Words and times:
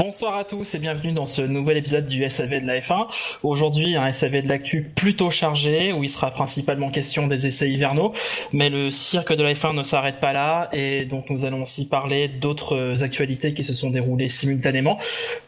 Bonsoir 0.00 0.36
à 0.36 0.42
tous 0.42 0.74
et 0.74 0.80
bienvenue 0.80 1.12
dans 1.12 1.26
ce 1.26 1.40
nouvel 1.40 1.76
épisode 1.76 2.08
du 2.08 2.28
SAV 2.28 2.62
de 2.62 2.66
la 2.66 2.80
F1. 2.80 3.38
Aujourd'hui, 3.44 3.94
un 3.94 4.10
SAV 4.10 4.42
de 4.42 4.48
l'actu 4.48 4.82
plutôt 4.82 5.30
chargé 5.30 5.92
où 5.92 6.02
il 6.02 6.08
sera 6.08 6.32
principalement 6.32 6.90
question 6.90 7.28
des 7.28 7.46
essais 7.46 7.70
hivernaux, 7.70 8.12
mais 8.52 8.70
le 8.70 8.90
cirque 8.90 9.32
de 9.32 9.44
la 9.44 9.54
F1 9.54 9.72
ne 9.72 9.84
s'arrête 9.84 10.18
pas 10.18 10.32
là 10.32 10.68
et 10.72 11.04
donc 11.04 11.30
nous 11.30 11.44
allons 11.44 11.62
aussi 11.62 11.88
parler 11.88 12.26
d'autres 12.26 13.04
actualités 13.04 13.54
qui 13.54 13.62
se 13.62 13.72
sont 13.72 13.90
déroulées 13.90 14.28
simultanément. 14.28 14.98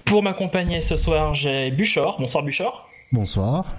Pour 0.04 0.22
m'accompagner 0.22 0.80
ce 0.80 0.94
soir, 0.94 1.34
j'ai 1.34 1.72
Buchor. 1.72 2.16
Bonsoir 2.20 2.44
Buchor. 2.44 2.88
Bonsoir. 3.10 3.74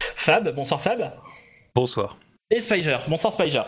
Fab. 0.00 0.52
Bonsoir 0.52 0.80
Fab. 0.80 1.12
Bonsoir. 1.76 2.16
Et 2.50 2.58
Spiger. 2.58 2.98
Bonsoir 3.06 3.32
Spiger. 3.34 3.62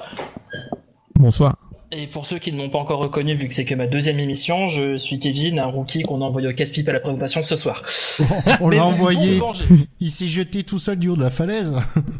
Bonsoir. 1.14 1.54
Et 1.96 2.08
pour 2.08 2.26
ceux 2.26 2.38
qui 2.40 2.50
ne 2.50 2.56
m'ont 2.56 2.70
pas 2.70 2.78
encore 2.78 2.98
reconnu, 2.98 3.36
vu 3.36 3.46
que 3.46 3.54
c'est 3.54 3.64
que 3.64 3.74
ma 3.74 3.86
deuxième 3.86 4.18
émission, 4.18 4.66
je 4.66 4.96
suis 4.96 5.20
Kevin, 5.20 5.60
un 5.60 5.66
rookie 5.66 6.02
qu'on 6.02 6.22
a 6.22 6.24
envoyé 6.24 6.48
au 6.48 6.52
casse-pipe 6.52 6.88
à 6.88 6.92
la 6.92 6.98
présentation 6.98 7.42
ce 7.44 7.54
soir. 7.54 7.84
On 8.60 8.68
l'a 8.68 8.84
envoyé. 8.84 9.38
bon, 9.38 9.52
Il 10.00 10.10
s'est 10.10 10.26
jeté 10.26 10.64
tout 10.64 10.80
seul 10.80 10.98
du 10.98 11.08
haut 11.08 11.16
de 11.16 11.22
la 11.22 11.30
falaise. 11.30 11.74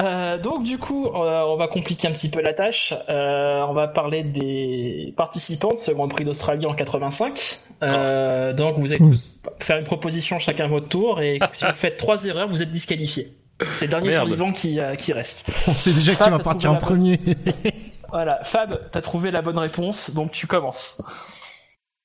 Euh, 0.00 0.38
donc 0.38 0.64
du 0.64 0.78
coup, 0.78 1.06
euh, 1.06 1.42
on 1.42 1.56
va 1.56 1.68
compliquer 1.68 2.08
un 2.08 2.12
petit 2.12 2.30
peu 2.30 2.40
la 2.40 2.54
tâche. 2.54 2.94
Euh, 3.08 3.60
on 3.68 3.72
va 3.72 3.88
parler 3.88 4.22
des 4.24 5.12
participants 5.16 5.72
de 5.72 5.78
ce 5.78 5.90
Grand 5.92 6.08
Prix 6.08 6.24
d'Australie 6.24 6.66
en 6.66 6.74
85. 6.74 7.60
Euh, 7.82 8.52
donc 8.52 8.78
vous 8.78 8.92
allez 8.92 9.04
faire 9.60 9.78
une 9.78 9.84
proposition 9.84 10.38
chacun 10.38 10.64
à 10.64 10.68
votre 10.68 10.88
tour 10.88 11.20
et 11.20 11.40
si 11.52 11.64
vous 11.64 11.74
faites 11.74 11.96
trois 11.96 12.24
erreurs, 12.24 12.48
vous 12.48 12.62
êtes 12.62 12.70
disqualifié. 12.70 13.36
C'est 13.72 13.86
le 13.86 13.90
dernier 13.90 14.12
survivant 14.12 14.52
qui, 14.52 14.80
euh, 14.80 14.94
qui 14.94 15.12
reste. 15.12 15.50
On 15.68 15.72
sait 15.72 15.92
déjà 15.92 16.12
qui 16.12 16.18
Fab, 16.18 16.30
va 16.30 16.38
t'as 16.38 16.44
partir 16.44 16.72
en 16.72 16.76
trouvé 16.76 17.16
premier. 17.16 17.36
Voilà, 18.08 18.44
Fab, 18.44 18.90
t'as 18.90 19.00
trouvé 19.00 19.30
la 19.30 19.40
bonne 19.40 19.56
réponse, 19.56 20.10
donc 20.10 20.32
tu 20.32 20.46
commences. 20.46 21.00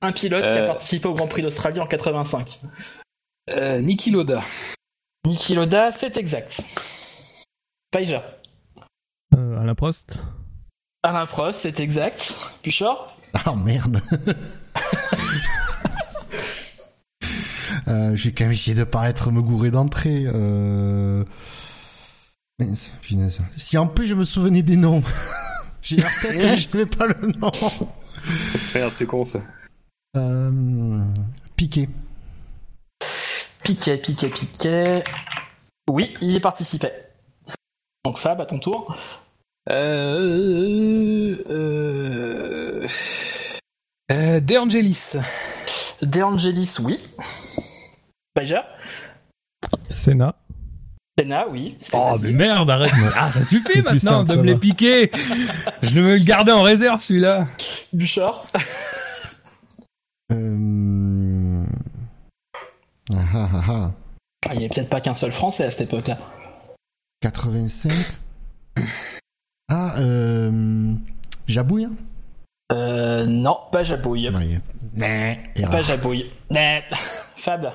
Un 0.02 0.14
pilote 0.14 0.46
qui 0.46 0.58
a 0.58 0.66
participé 0.66 1.08
au 1.08 1.14
Grand 1.14 1.28
Prix 1.28 1.42
d'Australie 1.42 1.82
en 1.82 1.88
85. 1.88 2.62
Euh, 3.50 3.82
Niki 3.82 4.12
Loda. 4.12 4.44
Niki 5.26 5.56
Loda, 5.56 5.92
c'est 5.92 6.18
exact. 6.18 6.62
Spiger. 7.94 8.22
Euh, 9.36 9.60
Alain 9.60 9.76
Prost. 9.76 10.20
Alain 11.04 11.26
Prost, 11.26 11.60
c'est 11.62 11.80
exact. 11.80 12.34
Puchor 12.62 13.18
Ah 13.34 13.56
merde. 13.56 14.02
Euh, 17.88 18.16
je 18.16 18.26
vais 18.26 18.32
quand 18.34 18.44
même 18.44 18.54
essayer 18.54 18.76
de 18.76 18.84
paraître 18.84 19.32
me 19.32 19.42
gourer 19.42 19.72
d'entrée. 19.72 20.26
Euh... 20.26 21.24
mince, 22.60 22.92
punaise. 23.02 23.40
Si 23.56 23.78
en 23.78 23.88
plus 23.88 24.08
je 24.08 24.14
me 24.14 24.26
souvenais 24.26 24.62
des 24.62 24.76
noms. 24.76 25.04
J'ai 25.82 25.98
la 25.98 26.10
tête, 26.22 26.36
mais 26.36 26.58
je 26.58 26.68
n'avais 26.70 26.86
pas 26.86 27.08
le 27.08 27.28
nom. 27.28 27.52
Merde, 28.76 28.92
c'est 28.94 29.06
con 29.06 29.24
ça. 29.24 29.40
Euh... 30.18 31.02
Piqué. 31.56 31.88
Piquet, 33.68 33.98
Piquet, 33.98 34.30
Piquet. 34.30 35.04
Oui, 35.90 36.16
il 36.22 36.32
y 36.32 36.40
participait. 36.40 37.10
Donc 38.06 38.18
Fab, 38.18 38.40
à 38.40 38.46
ton 38.46 38.60
tour. 38.60 38.96
Euh. 39.70 41.36
Euh. 41.50 42.88
euh 44.10 44.40
De 44.40 44.58
Angelis. 44.58 45.16
De 46.02 46.22
Angelis, 46.22 46.78
oui. 46.82 47.04
Spiger 48.38 48.62
Senna. 49.90 50.34
Senna, 51.20 51.50
oui. 51.50 51.76
Oh, 51.92 52.14
facile. 52.14 52.28
mais 52.28 52.46
merde, 52.46 52.70
arrête. 52.70 52.96
moi. 52.96 53.12
Ah, 53.18 53.34
ça 53.34 53.44
suffit 53.44 53.82
maintenant 53.82 54.26
simple, 54.26 54.32
de 54.32 54.36
me 54.38 54.44
les 54.44 54.56
piquer. 54.56 55.12
Je 55.82 55.90
vais 55.90 56.02
me 56.02 56.18
le 56.18 56.24
garder 56.24 56.54
en 56.54 56.62
réserve, 56.62 57.02
celui-là. 57.02 57.50
Buchor 57.92 58.48
Ah 63.14 63.20
ah 63.34 63.50
ah 63.68 63.92
Il 64.52 64.60
n'y 64.60 64.66
avait 64.66 64.70
peut-être 64.70 64.90
pas 64.90 65.02
qu'un 65.02 65.14
seul 65.14 65.32
Français 65.32 65.66
à 65.66 65.72
cette 65.72 65.88
époque-là. 65.90 66.18
85. 67.22 67.92
Ah, 69.70 69.96
euh... 70.00 70.94
Jabouille 71.48 71.86
hein? 71.86 71.92
Euh, 72.72 73.26
non, 73.26 73.58
pas 73.72 73.84
Jabouille. 73.84 74.30
Ouais. 74.30 75.42
Pas 75.70 75.82
Jabouille. 75.82 76.32
Net. 76.52 76.92
Fab 77.38 77.72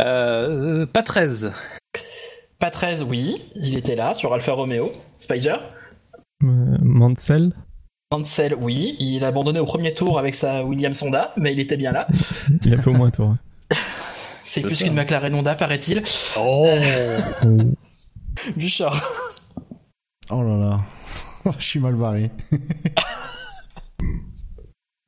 Euh. 0.00 0.86
Pas 0.86 1.02
13. 1.02 1.52
Pas 2.58 2.70
13, 2.70 3.02
oui. 3.02 3.50
Il 3.56 3.76
était 3.76 3.94
là, 3.94 4.14
sur 4.14 4.32
Alfa 4.32 4.52
Romeo. 4.52 4.92
Spider 5.18 5.56
Euh, 6.42 6.78
Mansell. 6.80 7.52
Ansel, 8.14 8.56
oui. 8.60 8.96
Il 8.98 9.24
a 9.24 9.28
abandonné 9.28 9.58
au 9.60 9.64
premier 9.64 9.92
tour 9.94 10.18
avec 10.18 10.34
sa 10.34 10.64
Williams 10.64 11.02
Honda, 11.02 11.32
mais 11.36 11.52
il 11.52 11.60
était 11.60 11.76
bien 11.76 11.92
là. 11.92 12.06
Il 12.64 12.72
a 12.74 12.78
fait 12.80 12.90
au 12.90 12.94
moins 12.94 13.08
un 13.08 13.10
tour. 13.10 13.28
hein. 13.28 13.38
C'est 14.44 14.60
plus 14.60 14.76
qu'une 14.82 14.94
McLaren 14.94 15.34
Honda, 15.34 15.54
paraît-il. 15.54 16.02
Oh 16.38 16.78
Oh. 17.44 17.58
Buchor 18.56 19.00
Oh 20.30 20.42
là 20.42 20.56
là. 20.56 20.80
Je 21.58 21.64
suis 21.64 21.80
mal 21.80 21.94
barré. 21.94 22.30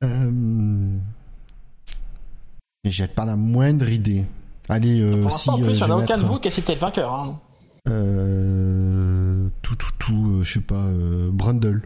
euh... 0.03 0.97
J'ai 2.85 3.07
pas 3.07 3.25
la 3.25 3.35
moindre 3.35 3.89
idée. 3.89 4.25
Allez, 4.69 5.01
euh, 5.01 5.21
Pour 5.23 5.31
si 5.31 5.49
en 5.49 5.59
euh, 5.59 5.63
plus, 5.63 5.71
il 5.71 5.75
je 5.75 5.83
n'y 5.85 5.91
en 5.91 5.95
a 5.95 5.97
vais 5.97 6.03
aucun 6.03 6.17
de 6.17 6.23
vous 6.25 6.39
qui 6.39 6.47
a 6.47 6.51
cité 6.51 6.73
le 6.73 6.79
vainqueur. 6.79 7.13
Hein. 7.13 7.39
euh, 7.89 9.47
tout, 9.61 9.75
tout, 9.75 9.91
tout, 9.99 10.37
euh, 10.39 10.43
je 10.43 10.53
sais 10.53 10.59
pas, 10.61 10.75
euh, 10.75 11.29
Brundle. 11.31 11.81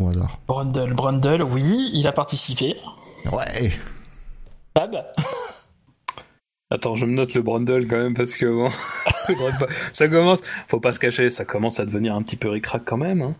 Au 0.00 0.08
hasard. 0.08 0.38
Brundle, 0.46 0.94
Brundle, 0.94 1.42
oui, 1.42 1.90
il 1.92 2.06
a 2.06 2.12
participé. 2.12 2.76
Ouais. 3.30 3.70
Fab 4.76 5.04
Attends, 6.72 6.94
je 6.94 7.04
me 7.04 7.12
note 7.12 7.34
le 7.34 7.42
Brundle 7.42 7.86
quand 7.88 7.98
même 7.98 8.14
parce 8.14 8.34
que 8.34 8.46
bon. 8.46 8.70
ça 9.92 10.08
commence. 10.08 10.40
Faut 10.68 10.80
pas 10.80 10.92
se 10.92 11.00
cacher, 11.00 11.28
ça 11.28 11.44
commence 11.44 11.80
à 11.80 11.84
devenir 11.84 12.14
un 12.14 12.22
petit 12.22 12.36
peu 12.36 12.48
ricrac 12.48 12.82
quand 12.84 12.96
même. 12.96 13.22
Hein. 13.22 13.34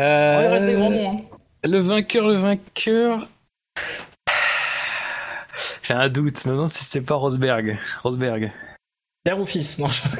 Euh, 0.00 0.36
Oh, 0.38 0.42
il 0.42 0.48
reste 0.48 0.66
des 0.66 0.74
grands 0.74 0.90
noms. 0.90 1.10
Hein. 1.12 1.20
Le 1.64 1.78
vainqueur, 1.78 2.26
le 2.26 2.36
vainqueur. 2.36 3.28
J'ai 5.82 5.94
un 5.94 6.08
doute 6.08 6.44
maintenant 6.44 6.68
si 6.68 6.84
c'est 6.84 7.00
pas 7.00 7.14
Rosberg. 7.14 7.78
Rosberg. 8.02 8.52
Père 9.22 9.38
ou 9.38 9.46
fils 9.46 9.78
Non, 9.78 9.88
je... 9.88 10.00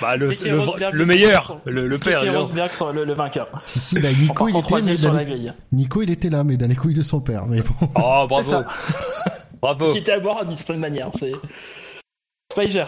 Bah, 0.00 0.16
le, 0.16 0.26
le, 0.28 0.92
le 0.92 1.06
meilleur, 1.06 1.60
le, 1.66 1.86
le 1.88 1.98
père. 1.98 2.22
Rosberg 2.32 2.70
le, 2.94 3.04
le 3.04 3.12
vainqueur. 3.14 3.48
Si, 3.64 3.80
si, 3.80 3.98
bah, 3.98 4.08
Nico, 4.12 4.48
il 4.48 4.56
était, 4.56 4.80
mais 4.82 4.96
dans 4.96 5.12
les-. 5.16 5.52
Nico, 5.72 6.02
il 6.02 6.10
était 6.10 6.30
là, 6.30 6.44
mais 6.44 6.56
dans 6.56 6.68
les 6.68 6.76
couilles 6.76 6.94
de 6.94 7.02
son 7.02 7.20
père. 7.20 7.46
Mais 7.46 7.60
bon. 7.60 7.88
Oh, 7.96 8.26
bravo. 8.28 8.62
Bravo. 9.60 9.92
Qui 9.92 9.98
était 9.98 10.12
à 10.12 10.20
boire 10.20 10.46
d'une 10.46 10.56
certaine 10.56 10.80
manière. 10.80 11.10
C'est 11.14 11.32
Spiger. 12.52 12.84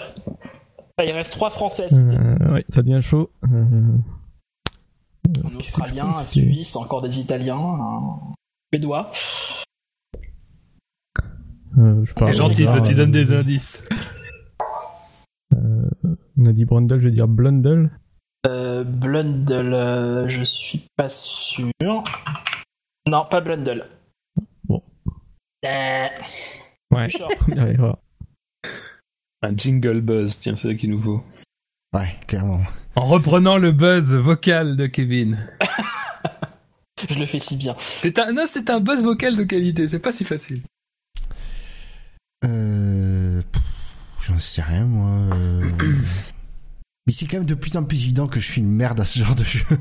Ah, 0.96 1.04
il 1.04 1.12
reste 1.12 1.32
trois 1.32 1.50
Français. 1.50 1.88
Euh, 1.92 2.52
ouais, 2.52 2.64
ça 2.68 2.82
devient 2.82 3.00
chaud. 3.02 3.30
Euh, 3.52 3.64
Un 5.44 5.56
Australien, 5.56 6.12
un 6.16 6.24
Suisse, 6.24 6.76
encore 6.76 7.02
des 7.02 7.18
Italiens, 7.18 7.58
un 7.58 8.18
Suédois. 8.72 9.10
Euh, 11.78 12.04
je 12.04 12.12
parle 12.14 12.30
T'es 12.30 12.36
gentil, 12.36 12.66
tu 12.84 12.94
donnes 12.94 13.10
des 13.10 13.32
euh, 13.32 13.40
indices. 13.40 13.84
Euh, 15.54 15.90
on 16.38 16.46
a 16.46 16.52
dit 16.52 16.64
Brundle, 16.64 17.00
je 17.00 17.08
vais 17.08 17.14
dire 17.14 17.28
Blundle. 17.28 17.90
Euh, 18.46 18.84
Blundle, 18.84 19.74
euh, 19.74 20.28
je 20.28 20.42
suis 20.42 20.86
pas 20.96 21.08
sûr. 21.08 21.70
Non, 23.06 23.26
pas 23.28 23.40
Blundle. 23.40 23.86
Bon. 24.64 24.82
Euh, 25.64 26.08
Ouais, 26.92 27.08
première 27.38 27.68
erreur. 27.68 27.98
Un 29.42 29.56
jingle 29.56 30.00
buzz, 30.00 30.38
tiens, 30.38 30.56
c'est 30.56 30.68
ça 30.68 30.74
qu'il 30.74 30.90
nous 30.90 31.00
faut. 31.00 31.22
Ouais, 31.94 32.16
clairement. 32.26 32.62
En 32.96 33.04
reprenant 33.04 33.58
le 33.58 33.72
buzz 33.72 34.14
vocal 34.14 34.76
de 34.76 34.86
Kevin. 34.86 35.34
Je 37.08 37.18
le 37.18 37.26
fais 37.26 37.38
si 37.38 37.56
bien. 37.56 37.76
C'est 38.02 38.18
un, 38.18 38.32
non, 38.32 38.44
c'est 38.46 38.68
un 38.70 38.80
buzz 38.80 39.02
vocal 39.02 39.36
de 39.36 39.44
qualité, 39.44 39.86
c'est 39.86 40.00
pas 40.00 40.12
si 40.12 40.24
facile. 40.24 40.62
Euh... 42.44 43.19
J'en 44.22 44.38
sais 44.38 44.62
rien, 44.62 44.84
moi. 44.84 45.34
euh. 45.34 45.70
Mais 47.06 47.12
c'est 47.12 47.26
quand 47.26 47.38
même 47.38 47.46
de 47.46 47.54
plus 47.54 47.76
en 47.76 47.84
plus 47.84 48.02
évident 48.02 48.28
que 48.28 48.38
je 48.40 48.46
suis 48.50 48.60
une 48.60 48.70
merde 48.70 49.00
à 49.00 49.04
ce 49.04 49.18
genre 49.18 49.34
de 49.34 49.44
jeu. 49.44 49.64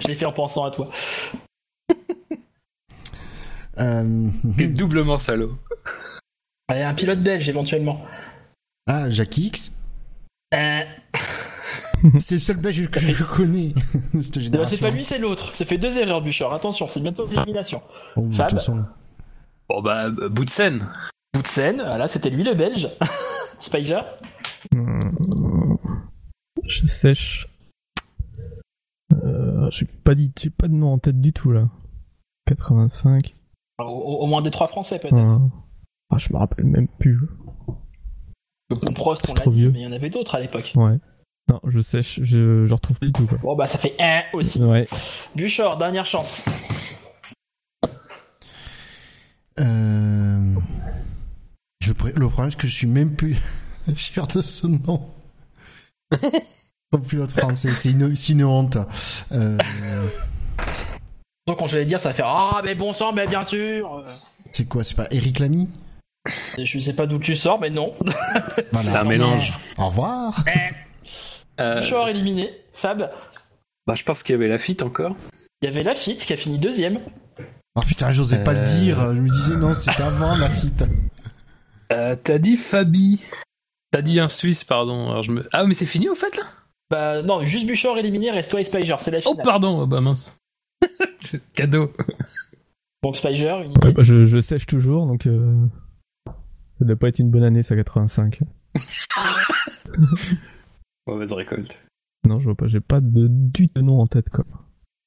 Je 0.00 0.08
l'ai 0.08 0.14
fait 0.14 0.26
en 0.26 0.32
pensant 0.32 0.64
à 0.64 0.70
toi. 0.70 0.90
Euh, 3.78 4.30
T'es 4.56 4.68
doublement 4.68 5.18
salaud. 5.18 5.58
Allez, 6.68 6.80
un 6.80 6.94
pilote 6.94 7.22
belge 7.22 7.46
éventuellement. 7.46 8.06
Ah, 8.86 9.10
Jackie 9.10 9.48
X? 9.48 9.70
Euh, 10.54 10.80
C'est 12.20 12.36
le 12.36 12.40
seul 12.40 12.56
belge 12.56 12.88
que 12.88 13.00
je 13.00 13.22
connais. 13.22 13.74
Cette 14.14 14.40
génération. 14.40 14.76
c'est 14.78 14.82
pas 14.82 14.88
lui, 14.90 15.04
c'est 15.04 15.18
l'autre. 15.18 15.54
Ça 15.54 15.66
fait 15.66 15.76
deux 15.76 15.98
erreurs, 15.98 16.22
Bouchard. 16.22 16.54
Attention, 16.54 16.88
c'est 16.88 17.00
bientôt 17.00 17.26
l'élimination. 17.26 17.82
Oh, 18.16 18.26
Fab. 18.32 18.58
Bon 19.68 19.82
bah, 19.82 20.08
bout 20.08 20.46
de 20.46 20.50
scène. 20.50 20.88
De 21.42 21.46
scène, 21.46 21.76
voilà, 21.76 22.08
c'était 22.08 22.30
lui 22.30 22.44
le 22.44 22.54
belge. 22.54 22.88
Spider. 23.58 24.00
Hum, 24.74 25.78
Je 26.64 26.86
sèche. 26.86 27.48
Euh, 29.12 29.68
j'ai 29.70 29.86
pas 29.86 30.14
dit, 30.14 30.32
j'ai 30.40 30.50
pas 30.50 30.68
de 30.68 30.72
nom 30.74 30.92
en 30.92 30.98
tête 30.98 31.20
du 31.20 31.32
tout 31.32 31.52
là. 31.52 31.68
85. 32.46 33.34
Au, 33.78 34.26
moins 34.26 34.40
des 34.42 34.50
trois 34.50 34.68
français 34.68 34.98
peut-être. 34.98 35.14
un- 35.14 35.50
Ah, 36.10 36.18
je 36.18 36.32
me 36.32 36.38
rappelle 36.38 36.64
même 36.64 36.88
plus. 36.98 37.18
Bon, 38.70 38.92
Prost, 38.94 39.28
on 39.30 39.34
trop 39.34 39.50
dit, 39.50 39.60
vieux. 39.60 39.70
mais 39.72 39.80
il 39.80 39.84
y 39.84 39.86
en 39.86 39.92
avait 39.92 40.10
d'autres 40.10 40.34
à 40.36 40.40
l'époque. 40.40 40.72
Ouais. 40.76 40.98
Non, 41.48 41.60
je 41.66 41.80
sèche, 41.80 42.20
je, 42.22 42.66
je 42.66 42.74
retrouve 42.74 42.98
plus 42.98 43.08
du 43.08 43.12
tout 43.12 43.26
quoi. 43.26 43.38
Bon, 43.38 43.54
bah 43.54 43.68
ça 43.68 43.78
fait 43.78 43.94
un 44.00 44.22
aussi. 44.32 44.62
Ouais. 44.62 44.88
Bouchard, 45.36 45.76
dernière 45.76 46.06
chance. 46.06 46.44
Euh... 49.60 50.54
je 51.86 51.92
Le 52.18 52.28
problème, 52.28 52.50
c'est 52.50 52.58
que 52.58 52.66
je 52.68 52.72
suis 52.72 52.86
même 52.86 53.14
plus 53.14 53.36
sûr 53.96 54.26
de 54.26 54.42
ce 54.42 54.66
nom. 54.66 55.08
Comme 56.92 57.02
pilote 57.02 57.32
français, 57.32 57.74
c'est 57.74 57.90
une, 57.90 58.14
c'est 58.16 58.32
une 58.32 58.44
honte. 58.44 58.78
Euh... 59.32 59.58
Donc, 61.46 61.58
quand 61.58 61.66
je 61.66 61.78
vais 61.78 61.84
dire, 61.84 62.00
ça 62.00 62.10
va 62.10 62.14
faire 62.14 62.28
Ah, 62.28 62.60
mais 62.64 62.74
bon 62.74 62.92
sang, 62.92 63.12
mais 63.12 63.26
bien 63.26 63.44
sûr. 63.44 63.96
Euh, 63.96 64.02
C'est 64.52 64.66
quoi 64.68 64.84
C'est 64.84 64.94
pas 64.94 65.06
Eric 65.10 65.38
Lamy? 65.40 65.68
Je 66.58 66.78
sais 66.78 66.92
pas 66.92 67.06
d'où 67.06 67.18
tu 67.18 67.36
sors, 67.36 67.60
mais 67.60 67.70
non. 67.70 67.92
Voilà. 68.72 68.90
C'est 68.90 68.96
un 68.96 69.04
mélange. 69.04 69.52
Au 69.78 69.88
revoir. 69.88 70.44
Euh, 71.60 71.80
Bouchard 71.80 72.08
éliminé. 72.08 72.50
Fab. 72.72 73.10
bah, 73.86 73.94
je 73.94 74.02
pense 74.02 74.22
qu'il 74.22 74.34
y 74.34 74.36
avait 74.38 74.48
la 74.48 74.58
fit 74.58 74.76
encore. 74.82 75.14
Il 75.62 75.66
y 75.66 75.72
avait 75.72 75.82
Lafitte 75.82 76.24
qui 76.24 76.32
a 76.32 76.36
fini 76.36 76.58
deuxième. 76.58 77.00
Oh 77.76 77.80
putain, 77.86 78.12
j'osais 78.12 78.42
pas 78.42 78.52
le 78.52 78.60
Euh. 78.60 78.64
dire. 78.80 79.14
Je 79.14 79.20
me 79.20 79.30
disais 79.30 79.56
non, 79.56 79.72
c'était 79.74 80.02
avant 80.02 80.34
la 80.36 80.50
fit. 80.50 80.72
Euh, 81.92 82.16
T'as 82.22 82.38
dit 82.38 82.56
Fabi. 82.56 83.22
T'as 83.90 84.02
dit 84.02 84.18
un 84.20 84.28
Suisse, 84.28 84.64
pardon. 84.64 85.10
Alors, 85.10 85.22
je 85.22 85.32
me... 85.32 85.48
Ah, 85.52 85.64
mais 85.64 85.74
c'est 85.74 85.86
fini 85.86 86.08
au 86.08 86.14
fait 86.14 86.36
là 86.36 86.44
Bah 86.90 87.22
non, 87.22 87.44
juste 87.44 87.66
Bouchard 87.66 87.96
éliminé, 87.98 88.30
reste 88.30 88.50
toi 88.50 88.60
et 88.60 88.64
Spiger, 88.64 88.96
c'est 89.00 89.10
la 89.10 89.18
Oh, 89.24 89.30
finale. 89.30 89.44
pardon, 89.44 89.80
oh, 89.82 89.86
bah 89.86 90.00
mince. 90.00 90.36
C'est 91.22 91.40
Cadeau. 91.52 91.92
Donc 93.02 93.16
Spiger, 93.16 93.62
une 93.64 93.72
Ouais, 93.84 93.92
bah, 93.92 94.02
je, 94.02 94.24
je 94.26 94.40
sèche 94.40 94.66
toujours 94.66 95.06
donc. 95.06 95.26
Euh... 95.26 95.54
Ça 96.78 96.84
doit 96.84 96.96
pas 96.96 97.08
être 97.08 97.20
une 97.20 97.30
bonne 97.30 97.44
année 97.44 97.62
ça 97.62 97.74
85. 97.76 98.40
Mauvaise 101.06 101.32
récolte. 101.32 101.82
Non, 102.26 102.38
je 102.40 102.44
vois 102.44 102.54
pas, 102.56 102.66
j'ai 102.66 102.80
pas 102.80 103.00
de, 103.00 103.28
du 103.28 103.68
tout 103.68 103.78
de 103.80 103.84
nom 103.84 104.00
en 104.00 104.06
tête 104.06 104.28
quoi. 104.28 104.44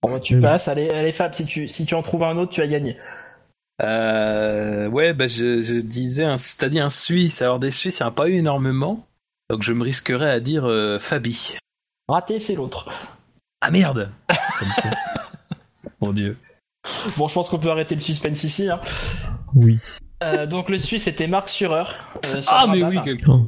Bon, 0.02 0.12
bah, 0.12 0.20
tu 0.22 0.40
passes, 0.40 0.68
allez, 0.70 0.90
allez 0.90 1.12
Fab, 1.12 1.34
si 1.34 1.46
tu, 1.46 1.68
si 1.68 1.86
tu 1.86 1.94
en 1.94 2.02
trouves 2.02 2.24
un 2.24 2.38
autre, 2.38 2.52
tu 2.54 2.62
as 2.62 2.68
gagné. 2.68 2.98
Euh, 3.82 4.88
ouais, 4.90 5.14
bah, 5.14 5.28
je, 5.28 5.62
je 5.62 5.76
disais, 5.76 6.26
dit 6.70 6.80
un 6.80 6.90
Suisse. 6.90 7.42
Alors, 7.42 7.60
des 7.60 7.72
Suisses, 7.72 8.00
il 8.00 8.04
n'y 8.04 8.08
en 8.08 8.10
a 8.10 8.14
pas 8.16 8.28
eu 8.28 8.34
énormément. 8.34 9.06
Donc, 9.50 9.64
je 9.64 9.74
me 9.74 9.84
risquerais 9.84 10.30
à 10.30 10.40
dire 10.40 10.66
euh, 10.66 11.00
Fabi. 11.00 11.58
Raté, 12.08 12.40
c'est 12.40 12.56
l'autre. 12.56 12.90
Ah 13.62 13.72
merde 13.72 14.12
Mon 16.02 16.14
dieu. 16.14 16.38
Bon, 17.18 17.28
je 17.28 17.34
pense 17.34 17.50
qu'on 17.50 17.60
peut 17.60 17.70
arrêter 17.70 17.94
le 17.96 18.02
suspense 18.02 18.44
ici. 18.44 18.70
hein. 18.70 18.80
Oui. 19.54 19.80
Euh, 20.24 20.46
donc 20.46 20.70
le 20.70 20.78
Suisse 20.78 21.04
c'était 21.04 21.28
Marc 21.28 21.50
Surer. 21.50 21.84
euh, 22.26 22.42
sur 22.42 22.52
Ah, 22.54 22.68
mais 22.68 22.84
oui, 22.84 23.00
quelqu'un. 23.04 23.46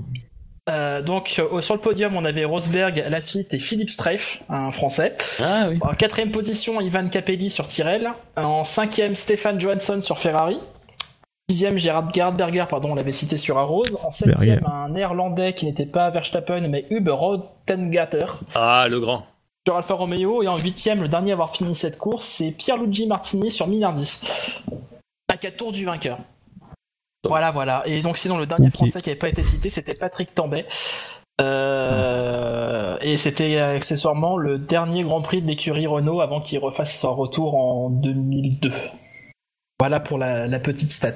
Euh, 0.70 1.02
donc 1.02 1.40
euh, 1.40 1.60
sur 1.62 1.74
le 1.74 1.82
podium 1.82 2.16
on 2.16 2.24
avait 2.24 2.46
Rosberg, 2.46 3.04
Lafitte 3.10 3.54
et 3.54 3.60
Philippe 3.60 3.90
Streif, 3.90 4.44
un 4.48 4.72
Français. 4.72 5.18
Ah 5.42 5.66
oui. 5.70 5.80
En 5.82 5.94
quatrième 5.96 6.32
position 6.32 6.80
Ivan 6.82 7.10
Capelli 7.10 7.50
sur 7.50 7.68
Tyrrell. 7.68 8.12
En 8.38 8.64
cinquième 8.64 9.16
Stéphane 9.16 9.60
Johansson 9.60 10.02
sur 10.02 10.20
Ferrari. 10.20 10.60
Sixième 11.50 11.78
Gerhard 11.78 12.14
Gerhardberger, 12.14 12.66
pardon, 12.70 12.92
on 12.92 12.96
l'avait 12.96 13.12
cité 13.12 13.38
sur 13.38 13.58
Arrose. 13.58 13.98
En 14.04 14.12
septième 14.12 14.60
Berger. 14.60 14.66
un 14.72 14.90
néerlandais 14.90 15.54
qui 15.54 15.66
n'était 15.66 15.88
pas 15.88 16.10
Verstappen 16.12 16.62
mais 16.70 16.86
Hub 16.92 17.10
Rottengatter 17.10 18.26
Ah, 18.56 18.86
le 18.90 19.00
grand. 19.00 19.26
sur 19.68 19.76
Alfa 19.76 19.96
Romeo. 19.96 20.44
Et 20.44 20.48
en 20.48 20.58
huitième, 20.60 21.02
le 21.02 21.08
dernier 21.08 21.32
à 21.32 21.34
avoir 21.34 21.56
fini 21.56 21.74
cette 21.76 21.98
course, 21.98 22.26
c'est 22.26 22.52
Pierluigi 22.52 23.08
Martini 23.08 23.52
sur 23.52 23.68
Minardi. 23.68 24.20
À 25.28 25.38
4 25.38 25.58
tours 25.58 25.72
du 25.72 25.86
vainqueur. 25.86 26.20
Voilà, 27.28 27.52
voilà. 27.52 27.84
Et 27.86 28.02
donc 28.02 28.18
sinon, 28.18 28.38
le 28.38 28.46
dernier. 28.46 28.70
Français 28.72 29.02
qui 29.02 29.10
n'avait 29.10 29.20
pas 29.20 29.30
été 29.30 29.44
cité, 29.44 29.70
c'était 29.70 29.94
Patrick 29.94 30.34
Tambay. 30.34 30.66
Euh, 31.40 32.98
Et 33.02 33.18
c'était 33.18 33.58
accessoirement 33.58 34.38
le 34.38 34.60
dernier 34.60 35.04
Grand 35.04 35.22
Prix 35.22 35.42
de 35.42 35.48
l'écurie 35.48 35.88
Renault 35.88 36.22
avant 36.22 36.42
qu'il 36.42 36.60
refasse 36.60 36.98
son 36.98 37.16
retour 37.16 37.56
en 37.56 37.90
2002. 37.90 38.72
Voilà 39.80 40.00
pour 40.00 40.18
la, 40.18 40.48
la 40.48 40.60
petite 40.60 40.92
stat. 40.92 41.16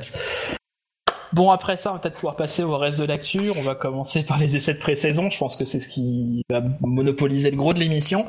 Bon, 1.34 1.52
après 1.52 1.76
ça, 1.78 1.92
on 1.92 1.94
va 1.96 2.00
peut-être 2.00 2.16
pouvoir 2.16 2.36
passer 2.36 2.64
au 2.64 2.78
reste 2.78 3.00
de 3.00 3.06
l'actu. 3.06 3.52
On 3.58 3.62
va 3.62 3.76
commencer 3.76 4.24
par 4.24 4.40
les 4.40 4.56
essais 4.56 4.74
de 4.74 4.80
pré-saison. 4.80 5.30
Je 5.30 5.38
pense 5.38 5.56
que 5.56 5.66
c'est 5.66 5.80
ce 5.80 5.88
qui 5.88 6.44
va 6.50 6.62
monopoliser 6.82 7.52
le 7.52 7.58
gros 7.58 7.74
de 7.74 7.80
l'émission. 7.80 8.26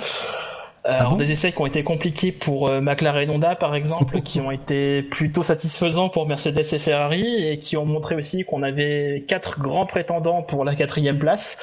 Euh, 0.87 0.93
alors, 0.93 1.13
bon 1.13 1.17
des 1.17 1.33
essais 1.33 1.51
qui 1.51 1.61
ont 1.61 1.67
été 1.67 1.83
compliqués 1.83 2.31
pour 2.31 2.69
euh, 2.69 2.81
McLaren 2.81 3.29
Honda, 3.31 3.57
par 3.57 3.75
exemple, 3.75 4.21
qui 4.25 4.41
ont 4.41 4.53
été 4.53 5.03
plutôt 5.03 5.43
satisfaisants 5.43 6.09
pour 6.09 6.29
Mercedes 6.29 6.61
et 6.73 6.79
Ferrari, 6.79 7.45
et 7.47 7.59
qui 7.59 7.77
ont 7.77 7.87
montré 7.87 8.15
aussi 8.15 8.45
qu'on 8.45 8.63
avait 8.63 9.25
quatre 9.27 9.59
grands 9.59 9.87
prétendants 9.87 10.43
pour 10.43 10.65
la 10.65 10.77
quatrième 10.77 11.19
place. 11.19 11.59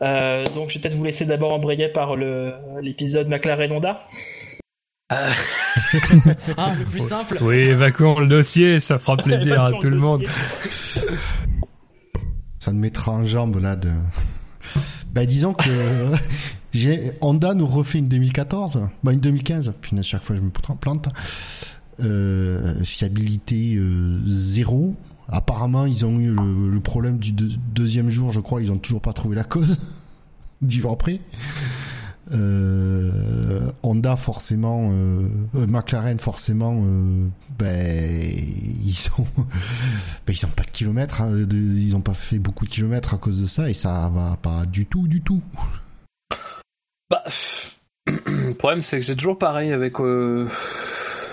Euh, 0.00 0.44
donc, 0.54 0.70
je 0.70 0.74
vais 0.74 0.80
peut-être 0.80 0.96
vous 0.96 1.04
laisser 1.04 1.24
d'abord 1.24 1.52
embrayer 1.52 1.88
par 1.88 2.16
l'épisode 2.16 3.28
McLaren 3.28 3.72
Honda. 3.72 4.06
Ah. 5.08 5.28
Hein, 6.56 6.74
le 6.78 6.84
plus 6.84 7.06
simple. 7.08 7.38
Oui, 7.40 7.56
évacuons 7.56 8.18
le 8.20 8.26
dossier, 8.26 8.80
ça 8.80 8.98
fera 8.98 9.16
plaisir 9.22 9.60
à 9.60 9.72
tout 9.72 9.90
le 9.90 9.98
monde. 9.98 10.24
Ça 12.58 12.72
me 12.72 12.78
mettra 12.78 13.12
en 13.12 13.24
jambe 13.24 13.60
là 13.60 13.74
de. 13.74 13.90
Bah 15.12 15.26
disons 15.26 15.52
que 15.52 15.68
Honda 17.20 17.54
nous 17.54 17.66
refait 17.66 17.98
une 17.98 18.08
2014, 18.08 18.80
bah 19.04 19.12
une 19.12 19.20
2015. 19.20 19.74
Punaise, 19.80 20.04
chaque 20.06 20.22
fois 20.22 20.36
je 20.36 20.40
me 20.40 20.50
plante. 20.50 21.08
Euh, 22.00 22.82
fiabilité 22.84 23.74
euh, 23.76 24.20
zéro. 24.26 24.94
Apparemment, 25.28 25.86
ils 25.86 26.04
ont 26.04 26.18
eu 26.18 26.34
le, 26.34 26.80
problème 26.80 27.18
du 27.18 27.32
deux- 27.32 27.50
deuxième 27.74 28.08
jour, 28.10 28.32
je 28.32 28.40
crois. 28.40 28.60
Ils 28.62 28.72
ont 28.72 28.78
toujours 28.78 29.00
pas 29.00 29.12
trouvé 29.12 29.36
la 29.36 29.44
cause. 29.44 29.76
Dix 30.62 30.80
jours 30.80 30.92
après. 30.92 31.20
Honda 33.82 34.16
forcément, 34.16 34.90
euh, 34.92 35.28
McLaren 35.54 36.18
forcément, 36.18 36.82
ben 37.58 38.30
ils 38.84 39.08
ont, 39.18 39.24
ben, 40.26 40.34
ils 40.34 40.46
ont 40.46 40.50
pas 40.50 40.62
de 40.62 40.70
kilomètres, 40.70 41.20
hein, 41.20 41.30
ils 41.52 41.94
ont 41.94 42.00
pas 42.00 42.14
fait 42.14 42.38
beaucoup 42.38 42.64
de 42.64 42.70
kilomètres 42.70 43.12
à 43.14 43.18
cause 43.18 43.40
de 43.40 43.46
ça 43.46 43.68
et 43.68 43.74
ça 43.74 44.10
va 44.14 44.38
pas 44.40 44.64
du 44.66 44.86
tout, 44.86 45.06
du 45.08 45.20
tout. 45.20 45.42
Bah, 47.12 47.22
le 48.06 48.54
problème, 48.58 48.80
c'est 48.80 48.98
que 48.98 49.04
c'est 49.04 49.16
toujours 49.16 49.38
pareil 49.38 49.70
avec. 49.70 50.00
euh, 50.00 50.48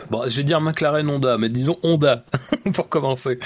Bon, 0.10 0.28
je 0.28 0.36
vais 0.38 0.44
dire 0.44 0.60
McLaren 0.60 1.08
Honda, 1.08 1.38
mais 1.38 1.48
disons 1.50 1.78
Honda, 1.84 2.26
pour 2.74 2.90
commencer. 2.90 3.40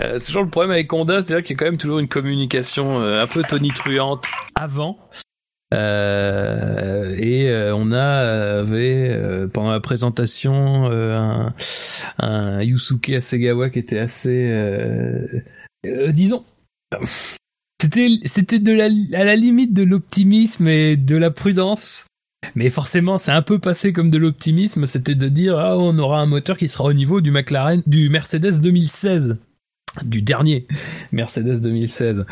Euh, 0.00 0.18
c'est 0.18 0.26
toujours 0.26 0.42
le 0.42 0.48
problème 0.48 0.72
avec 0.72 0.92
Honda, 0.92 1.20
c'est-à-dire 1.22 1.44
qu'il 1.44 1.54
y 1.54 1.56
a 1.56 1.58
quand 1.58 1.66
même 1.66 1.78
toujours 1.78 2.00
une 2.00 2.08
communication 2.08 3.00
euh, 3.00 3.20
un 3.20 3.26
peu 3.28 3.42
tonitruante 3.42 4.24
avant. 4.54 4.98
Euh, 5.72 7.14
et 7.16 7.48
euh, 7.48 7.74
on 7.76 7.92
a 7.92 8.58
avait 8.60 9.10
euh, 9.10 9.48
pendant 9.48 9.70
la 9.70 9.80
présentation 9.80 10.90
un, 10.90 11.54
un 12.18 12.62
Yusuke 12.62 13.10
Asegawa 13.10 13.70
qui 13.70 13.78
était 13.78 13.98
assez, 13.98 14.50
disons, 15.84 16.44
c'était 17.82 18.20
c'était 18.26 18.60
de 18.60 18.70
la 18.70 18.84
à 19.18 19.24
la 19.24 19.34
limite 19.34 19.72
de 19.72 19.82
l'optimisme 19.82 20.68
et 20.68 20.96
de 20.96 21.16
la 21.16 21.32
prudence. 21.32 22.06
Mais 22.54 22.70
forcément, 22.70 23.18
c'est 23.18 23.32
un 23.32 23.42
peu 23.42 23.58
passé 23.58 23.92
comme 23.92 24.08
de 24.08 24.18
l'optimisme, 24.18 24.86
c'était 24.86 25.16
de 25.16 25.28
dire 25.28 25.58
ah 25.58 25.76
on 25.78 25.98
aura 25.98 26.20
un 26.20 26.26
moteur 26.26 26.56
qui 26.56 26.68
sera 26.68 26.84
au 26.84 26.92
niveau 26.92 27.20
du 27.20 27.32
McLaren 27.32 27.82
du 27.86 28.08
Mercedes 28.08 28.60
2016 28.60 29.36
du 30.04 30.22
dernier 30.22 30.68
Mercedes 31.10 31.60
2016. 31.60 32.24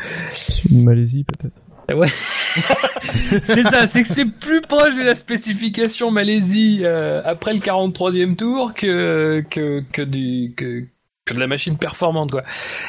Une 0.71 0.83
Malaisie 0.85 1.25
peut-être. 1.25 1.97
Ouais. 1.97 2.07
c'est 3.41 3.63
ça, 3.63 3.87
c'est 3.87 4.03
que 4.03 4.07
c'est 4.07 4.25
plus 4.25 4.61
proche 4.61 4.95
de 4.95 5.01
la 5.01 5.15
spécification 5.15 6.11
Malaisie 6.11 6.79
euh, 6.83 7.21
après 7.25 7.53
le 7.53 7.59
43e 7.59 8.37
tour 8.37 8.73
que 8.73 9.43
que 9.49 9.83
que 9.91 10.01
du 10.01 10.53
que, 10.55 10.85
de 11.33 11.39
la 11.39 11.47
machine 11.47 11.77
performante 11.77 12.31
quoi. 12.31 12.43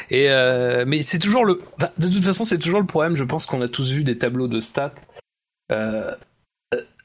Et 0.09 0.29
euh, 0.29 0.83
mais 0.87 1.01
c'est 1.01 1.19
toujours 1.19 1.45
le 1.45 1.61
de 1.97 2.07
toute 2.07 2.23
façon, 2.23 2.45
c'est 2.45 2.57
toujours 2.57 2.79
le 2.79 2.85
problème, 2.85 3.15
je 3.15 3.23
pense 3.23 3.45
qu'on 3.45 3.61
a 3.61 3.67
tous 3.67 3.91
vu 3.91 4.03
des 4.03 4.17
tableaux 4.17 4.47
de 4.47 4.59
stats 4.59 4.93
euh, 5.71 6.15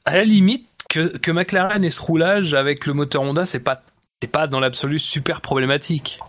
à 0.05 0.15
la 0.15 0.23
limite 0.23 0.67
que 0.89 1.17
que 1.17 1.31
McLaren 1.31 1.83
ait 1.83 1.89
ce 1.89 2.01
roulage 2.01 2.53
avec 2.53 2.85
le 2.85 2.93
moteur 2.93 3.21
Honda, 3.21 3.45
c'est 3.45 3.59
pas 3.59 3.83
c'est 4.21 4.31
pas 4.31 4.47
dans 4.47 4.59
l'absolu 4.59 4.99
super 4.99 5.41
problématique. 5.41 6.19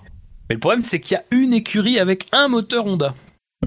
Mais 0.48 0.54
le 0.54 0.60
problème, 0.60 0.80
c'est 0.80 1.00
qu'il 1.00 1.16
y 1.16 1.18
a 1.18 1.24
une 1.30 1.54
écurie 1.54 1.98
avec 1.98 2.26
un 2.32 2.48
moteur 2.48 2.86
Honda. 2.86 3.14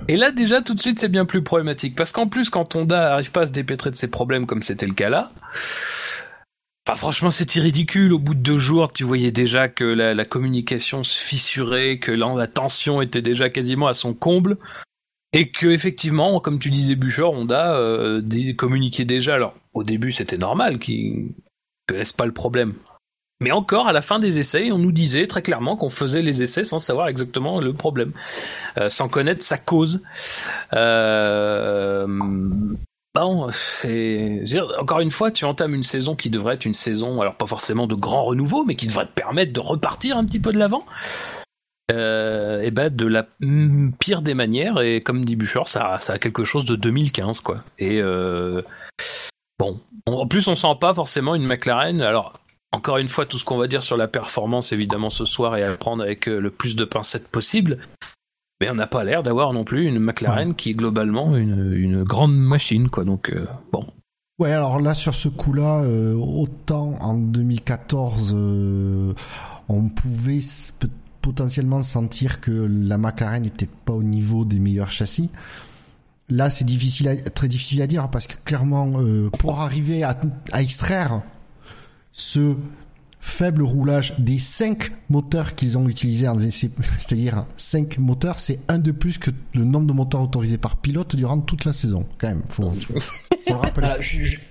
Et 0.07 0.17
là, 0.17 0.31
déjà, 0.31 0.61
tout 0.61 0.73
de 0.73 0.81
suite, 0.81 0.99
c'est 0.99 1.07
bien 1.07 1.25
plus 1.25 1.43
problématique. 1.43 1.95
Parce 1.95 2.11
qu'en 2.11 2.27
plus, 2.27 2.49
quand 2.49 2.75
Honda 2.75 3.09
n'arrive 3.09 3.31
pas 3.31 3.41
à 3.41 3.45
se 3.45 3.51
dépêtrer 3.51 3.91
de 3.91 3.95
ses 3.95 4.07
problèmes, 4.07 4.45
comme 4.45 4.61
c'était 4.61 4.85
le 4.85 4.93
cas 4.93 5.09
là, 5.09 5.31
franchement, 6.87 7.31
c'était 7.31 7.59
ridicule. 7.59 8.13
Au 8.13 8.19
bout 8.19 8.33
de 8.33 8.39
deux 8.39 8.57
jours, 8.57 8.91
tu 8.91 9.03
voyais 9.03 9.31
déjà 9.31 9.69
que 9.69 9.83
la, 9.83 10.25
communication 10.25 11.03
se 11.03 11.17
fissurait, 11.17 11.99
que 11.99 12.11
la 12.11 12.47
tension 12.47 13.01
était 13.01 13.21
déjà 13.21 13.49
quasiment 13.49 13.87
à 13.87 13.93
son 13.93 14.13
comble. 14.13 14.57
Et 15.35 15.49
que, 15.49 15.67
effectivement, 15.67 16.39
comme 16.39 16.59
tu 16.59 16.69
disais, 16.69 16.95
Bûcher, 16.95 17.23
Honda 17.23 17.75
euh, 17.75 18.21
communiquait 18.55 19.05
déjà. 19.05 19.35
Alors, 19.35 19.55
au 19.73 19.83
début, 19.83 20.11
c'était 20.11 20.37
normal 20.37 20.77
qu'ils 20.77 21.31
connaissent 21.87 22.13
pas 22.13 22.27
le 22.27 22.33
problème? 22.33 22.73
Mais 23.43 23.51
encore, 23.51 23.87
à 23.87 23.93
la 23.93 24.01
fin 24.01 24.19
des 24.19 24.39
essais, 24.39 24.71
on 24.71 24.77
nous 24.77 24.91
disait 24.91 25.27
très 25.27 25.41
clairement 25.41 25.75
qu'on 25.75 25.89
faisait 25.89 26.21
les 26.21 26.41
essais 26.41 26.63
sans 26.63 26.79
savoir 26.79 27.07
exactement 27.07 27.59
le 27.59 27.73
problème, 27.73 28.13
euh, 28.77 28.89
sans 28.89 29.09
connaître 29.09 29.43
sa 29.43 29.57
cause. 29.57 30.01
Euh... 30.73 32.07
Bon, 33.15 33.49
c'est 33.51 34.41
encore 34.79 34.99
une 34.99 35.11
fois, 35.11 35.29
tu 35.29 35.45
entames 35.45 35.75
une 35.75 35.83
saison 35.83 36.15
qui 36.15 36.31
devrait 36.31 36.55
être 36.55 36.65
une 36.65 36.73
saison, 36.73 37.21
alors 37.21 37.35
pas 37.35 37.45
forcément 37.45 37.85
de 37.85 37.93
grand 37.93 38.23
renouveau, 38.23 38.63
mais 38.65 38.75
qui 38.75 38.87
devrait 38.87 39.05
te 39.05 39.11
permettre 39.11 39.53
de 39.53 39.59
repartir 39.59 40.17
un 40.17 40.25
petit 40.25 40.39
peu 40.39 40.51
de 40.51 40.57
l'avant. 40.57 40.85
Euh, 41.91 42.61
et 42.61 42.71
ben 42.71 42.89
de 42.95 43.05
la 43.05 43.27
pire 43.99 44.21
des 44.21 44.33
manières 44.33 44.79
et 44.79 45.01
comme 45.01 45.25
dit 45.25 45.35
Bouchard, 45.35 45.67
ça, 45.67 45.99
a 46.07 46.17
quelque 46.17 46.45
chose 46.45 46.63
de 46.63 46.77
2015 46.77 47.41
quoi. 47.41 47.61
Et 47.77 48.01
euh, 48.01 48.61
bon, 49.59 49.81
en 50.05 50.25
plus 50.25 50.47
on 50.47 50.55
sent 50.55 50.75
pas 50.79 50.93
forcément 50.93 51.35
une 51.35 51.45
McLaren. 51.45 52.01
Alors 52.01 52.39
encore 52.73 52.97
une 52.97 53.07
fois, 53.07 53.27
tout 53.27 53.37
ce 53.37 53.45
qu'on 53.45 53.57
va 53.57 53.67
dire 53.67 53.83
sur 53.83 53.97
la 53.97 54.07
performance, 54.07 54.71
évidemment, 54.71 55.11
ce 55.11 55.25
soir, 55.25 55.55
et 55.55 55.63
à 55.63 55.77
prendre 55.77 56.01
avec 56.01 56.27
euh, 56.27 56.39
le 56.39 56.49
plus 56.49 56.75
de 56.75 56.85
pincettes 56.85 57.27
possible. 57.27 57.77
Mais 58.61 58.69
on 58.69 58.75
n'a 58.75 58.87
pas 58.87 59.03
l'air 59.03 59.23
d'avoir 59.23 59.53
non 59.53 59.63
plus 59.63 59.87
une 59.87 59.99
McLaren 59.99 60.55
qui 60.55 60.69
est 60.69 60.73
globalement 60.73 61.35
une, 61.35 62.03
grande 62.03 62.35
machine, 62.35 62.89
quoi. 62.89 63.03
Donc, 63.03 63.29
euh, 63.29 63.45
bon. 63.71 63.85
Ouais, 64.39 64.51
alors 64.51 64.79
là, 64.79 64.93
sur 64.93 65.15
ce 65.15 65.27
coup-là, 65.27 65.81
euh, 65.81 66.13
autant 66.13 66.95
en 67.01 67.13
2014, 67.13 68.35
on 69.69 69.89
pouvait 69.89 70.39
potentiellement 71.21 71.81
sentir 71.81 72.41
que 72.41 72.51
la 72.51 72.97
McLaren 72.97 73.43
n'était 73.43 73.69
pas 73.85 73.93
au 73.93 74.03
niveau 74.03 74.45
des 74.45 74.59
meilleurs 74.59 74.91
châssis. 74.91 75.29
Là, 76.29 76.49
c'est 76.49 76.65
difficile, 76.65 77.21
très 77.35 77.47
difficile 77.47 77.81
à 77.81 77.87
dire 77.87 78.09
parce 78.09 78.27
que 78.27 78.35
clairement, 78.45 78.91
pour 79.39 79.59
arriver 79.59 80.03
à, 80.03 80.19
à 80.51 80.61
extraire 80.61 81.21
ce 82.13 82.55
faible 83.23 83.63
roulage 83.63 84.13
des 84.19 84.37
5 84.37 84.91
moteurs 85.09 85.55
qu'ils 85.55 85.77
ont 85.77 85.87
utilisés 85.87 86.27
c'est-à-dire 86.49 87.45
5 87.55 87.97
moteurs, 87.97 88.37
c'est 88.37 88.59
un 88.67 88.77
de 88.77 88.91
plus 88.91 89.17
que 89.17 89.31
le 89.55 89.63
nombre 89.63 89.87
de 89.87 89.93
moteurs 89.93 90.21
autorisés 90.21 90.57
par 90.57 90.77
pilote 90.77 91.15
durant 91.15 91.39
toute 91.39 91.63
la 91.63 91.71
saison, 91.71 92.05
quand 92.17 92.27
même, 92.27 92.43
faut, 92.47 92.73
le 93.47 93.53
rappeler. 93.53 93.87
juste 94.01 94.41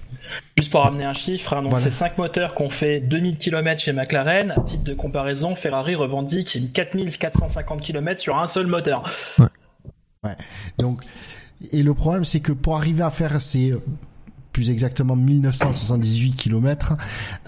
pour 0.71 0.81
ramener 0.81 1.05
un 1.05 1.13
chiffre, 1.13 1.53
hein, 1.53 1.63
donc 1.63 1.79
c'est 1.79 1.91
5 1.91 2.17
moteurs 2.17 2.55
qui 2.55 2.63
ont 2.63 2.71
fait 2.71 3.01
2000 3.01 3.37
km 3.37 3.83
chez 3.83 3.93
McLaren. 3.93 4.53
À 4.53 4.61
titre 4.61 4.85
de 4.85 4.95
comparaison, 4.95 5.55
Ferrari 5.55 5.95
revendique 5.95 6.73
4450 6.73 7.83
km 7.83 8.21
sur 8.21 8.39
un 8.39 8.47
seul 8.47 8.67
moteur. 8.67 9.05
Ouais. 9.39 9.47
ouais. 10.25 10.37
Donc, 10.79 11.03
et 11.73 11.83
le 11.83 11.93
problème, 11.93 12.25
c'est 12.25 12.41
que 12.41 12.53
pour 12.53 12.77
arriver 12.77 13.03
à 13.03 13.11
faire 13.11 13.39
ces 13.41 13.75
plus 14.53 14.71
exactement 14.71 15.17
1978 15.17 16.35
km, 16.35 16.97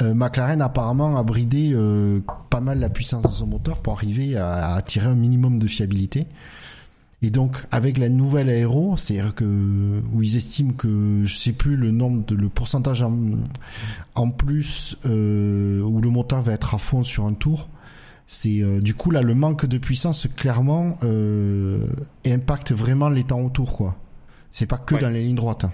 euh, 0.02 0.14
McLaren 0.14 0.62
apparemment 0.62 1.16
a 1.18 1.22
bridé 1.22 1.72
euh, 1.72 2.20
pas 2.50 2.60
mal 2.60 2.78
la 2.80 2.88
puissance 2.88 3.22
de 3.22 3.28
son 3.28 3.46
moteur 3.46 3.78
pour 3.78 3.92
arriver 3.92 4.36
à, 4.36 4.74
attirer 4.74 5.06
un 5.06 5.14
minimum 5.14 5.58
de 5.58 5.66
fiabilité. 5.66 6.26
Et 7.22 7.30
donc 7.30 7.64
avec 7.70 7.96
la 7.96 8.10
nouvelle 8.10 8.50
aéro, 8.50 8.98
c'est-à-dire 8.98 9.34
que 9.34 9.44
où 10.12 10.22
ils 10.22 10.36
estiment 10.36 10.72
que 10.72 11.22
je 11.24 11.34
sais 11.34 11.52
plus 11.52 11.76
le 11.76 11.90
nombre 11.90 12.24
de 12.26 12.34
le 12.34 12.50
pourcentage 12.50 13.02
en, 13.02 13.16
en 14.14 14.30
plus 14.30 14.98
euh, 15.06 15.80
où 15.80 16.02
le 16.02 16.10
moteur 16.10 16.42
va 16.42 16.52
être 16.52 16.74
à 16.74 16.78
fond 16.78 17.02
sur 17.02 17.24
un 17.24 17.32
tour, 17.32 17.68
c'est 18.26 18.60
euh, 18.60 18.80
du 18.80 18.94
coup 18.94 19.10
là 19.10 19.22
le 19.22 19.34
manque 19.34 19.66
de 19.66 19.78
puissance 19.78 20.26
clairement 20.36 20.98
euh, 21.02 21.86
impacte 22.26 22.72
vraiment 22.72 23.08
les 23.08 23.24
temps 23.24 23.40
autour 23.40 23.76
quoi. 23.76 23.96
C'est 24.50 24.66
pas 24.66 24.78
que 24.78 24.94
dans 24.94 25.10
les 25.10 25.22
lignes 25.22 25.36
droites. 25.36 25.64
Hein. 25.64 25.72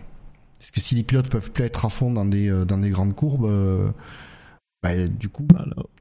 Parce 0.61 0.71
que 0.73 0.81
si 0.81 0.95
les 0.95 1.03
pilotes 1.03 1.31
peuvent 1.31 1.51
plus 1.51 1.65
être 1.65 1.87
à 1.87 1.89
fond 1.89 2.13
dans 2.13 2.27
des, 2.27 2.51
euh, 2.51 2.67
dans 2.67 2.77
des 2.77 2.91
grandes 2.91 3.15
courbes, 3.15 3.47
euh, 3.47 3.89
bah, 4.83 5.09
du 5.09 5.31
coup, 5.31 5.49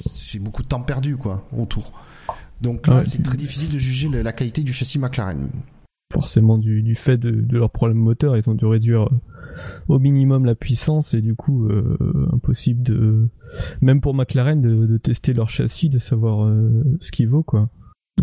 c'est 0.01 0.37
beaucoup 0.37 0.63
de 0.63 0.67
temps 0.67 0.81
perdu 0.81 1.15
quoi, 1.15 1.47
autour. 1.57 1.93
Donc 2.59 2.87
là, 2.87 3.05
c'est 3.05 3.23
très 3.23 3.37
difficile 3.37 3.71
de 3.71 3.77
juger 3.77 4.09
la 4.09 4.33
qualité 4.33 4.61
du 4.61 4.73
châssis 4.73 4.99
McLaren. 4.99 5.47
Forcément, 6.11 6.57
du, 6.57 6.83
du 6.83 6.95
fait 6.95 7.17
de, 7.17 7.31
de 7.31 7.57
leur 7.57 7.69
problème 7.69 7.99
moteur, 7.99 8.35
ils 8.35 8.49
ont 8.49 8.53
dû 8.53 8.65
réduire 8.65 9.03
euh, 9.03 9.21
au 9.87 9.97
minimum 9.97 10.43
la 10.43 10.55
puissance 10.55 11.13
et 11.13 11.21
du 11.21 11.35
coup, 11.35 11.69
impossible 12.33 12.83
de, 12.83 13.29
même 13.81 14.01
pour 14.01 14.13
McLaren, 14.13 14.61
de, 14.61 14.85
de, 14.85 14.97
tester 14.97 15.31
leur 15.31 15.49
châssis, 15.49 15.89
de 15.89 15.99
savoir 15.99 16.53
ce 16.99 17.11
qu'il 17.11 17.29
vaut 17.29 17.43
quoi. 17.43 17.69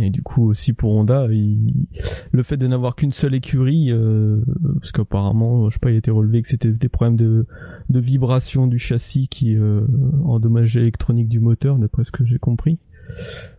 Et 0.00 0.11
du 0.11 0.23
coup 0.23 0.49
aussi 0.49 0.73
pour 0.73 0.93
Honda, 0.93 1.26
le 1.26 2.43
fait 2.43 2.57
de 2.57 2.67
n'avoir 2.67 2.97
qu'une 2.97 3.12
seule 3.12 3.35
écurie, 3.35 3.91
euh, 3.91 4.41
parce 4.81 4.93
qu'apparemment, 4.93 5.69
je 5.71 5.75
sais 5.75 5.81
pas, 5.81 5.91
il 5.91 5.95
a 5.95 5.99
été 5.99 6.11
relevé 6.11 6.43
que 6.43 6.49
c'était 6.49 6.71
des 6.71 6.88
problèmes 6.88 7.17
de, 7.17 7.47
de 7.88 8.00
vibration 8.00 8.67
du 8.67 8.79
châssis 8.79 9.29
qui 9.29 9.57
euh, 9.57 9.83
endommageaient 10.25 10.81
l'électronique 10.81 11.29
du 11.29 11.41
moteur, 11.41 11.79
d'après 11.79 12.05
ce 12.05 12.12
que 12.12 12.25
j'ai 12.25 12.38
compris. 12.38 12.79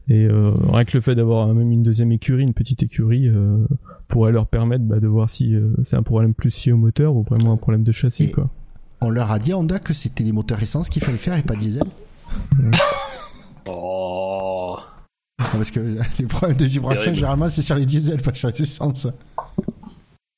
Et 0.09 0.25
euh, 0.25 0.51
rien 0.71 0.85
que 0.85 0.95
le 0.95 1.01
fait 1.01 1.15
d'avoir 1.15 1.53
même 1.53 1.71
une 1.71 1.83
deuxième 1.83 2.11
écurie, 2.11 2.43
une 2.43 2.53
petite 2.53 2.81
écurie, 2.83 3.27
euh, 3.27 3.65
pourrait 4.07 4.31
leur 4.31 4.47
permettre 4.47 4.85
bah, 4.85 4.99
de 4.99 5.07
voir 5.07 5.29
si 5.29 5.53
euh, 5.53 5.73
c'est 5.83 5.97
un 5.97 6.03
problème 6.03 6.33
plus 6.33 6.65
lié 6.65 6.71
au 6.71 6.77
moteur 6.77 7.15
ou 7.15 7.23
vraiment 7.23 7.51
un 7.51 7.57
problème 7.57 7.83
de 7.83 7.91
châssis. 7.91 8.31
quoi. 8.31 8.49
On 9.01 9.09
leur 9.09 9.31
a 9.31 9.39
dit 9.39 9.51
à 9.51 9.57
Honda 9.57 9.79
que 9.79 9.93
c'était 9.93 10.23
des 10.23 10.31
moteurs 10.31 10.61
essence 10.61 10.89
qu'il 10.89 11.03
fallait 11.03 11.17
faire 11.17 11.37
et 11.37 11.43
pas 11.43 11.55
diesel. 11.55 11.83
oh 13.67 14.77
parce 15.51 15.71
que 15.71 15.79
les 16.19 16.25
problèmes 16.25 16.57
de 16.57 16.65
vibration, 16.65 17.13
généralement, 17.13 17.49
c'est 17.49 17.61
sur 17.61 17.75
les 17.75 17.85
diesels, 17.85 18.21
pas 18.21 18.33
sur 18.33 18.49
les 18.49 18.61
essences. 18.61 19.07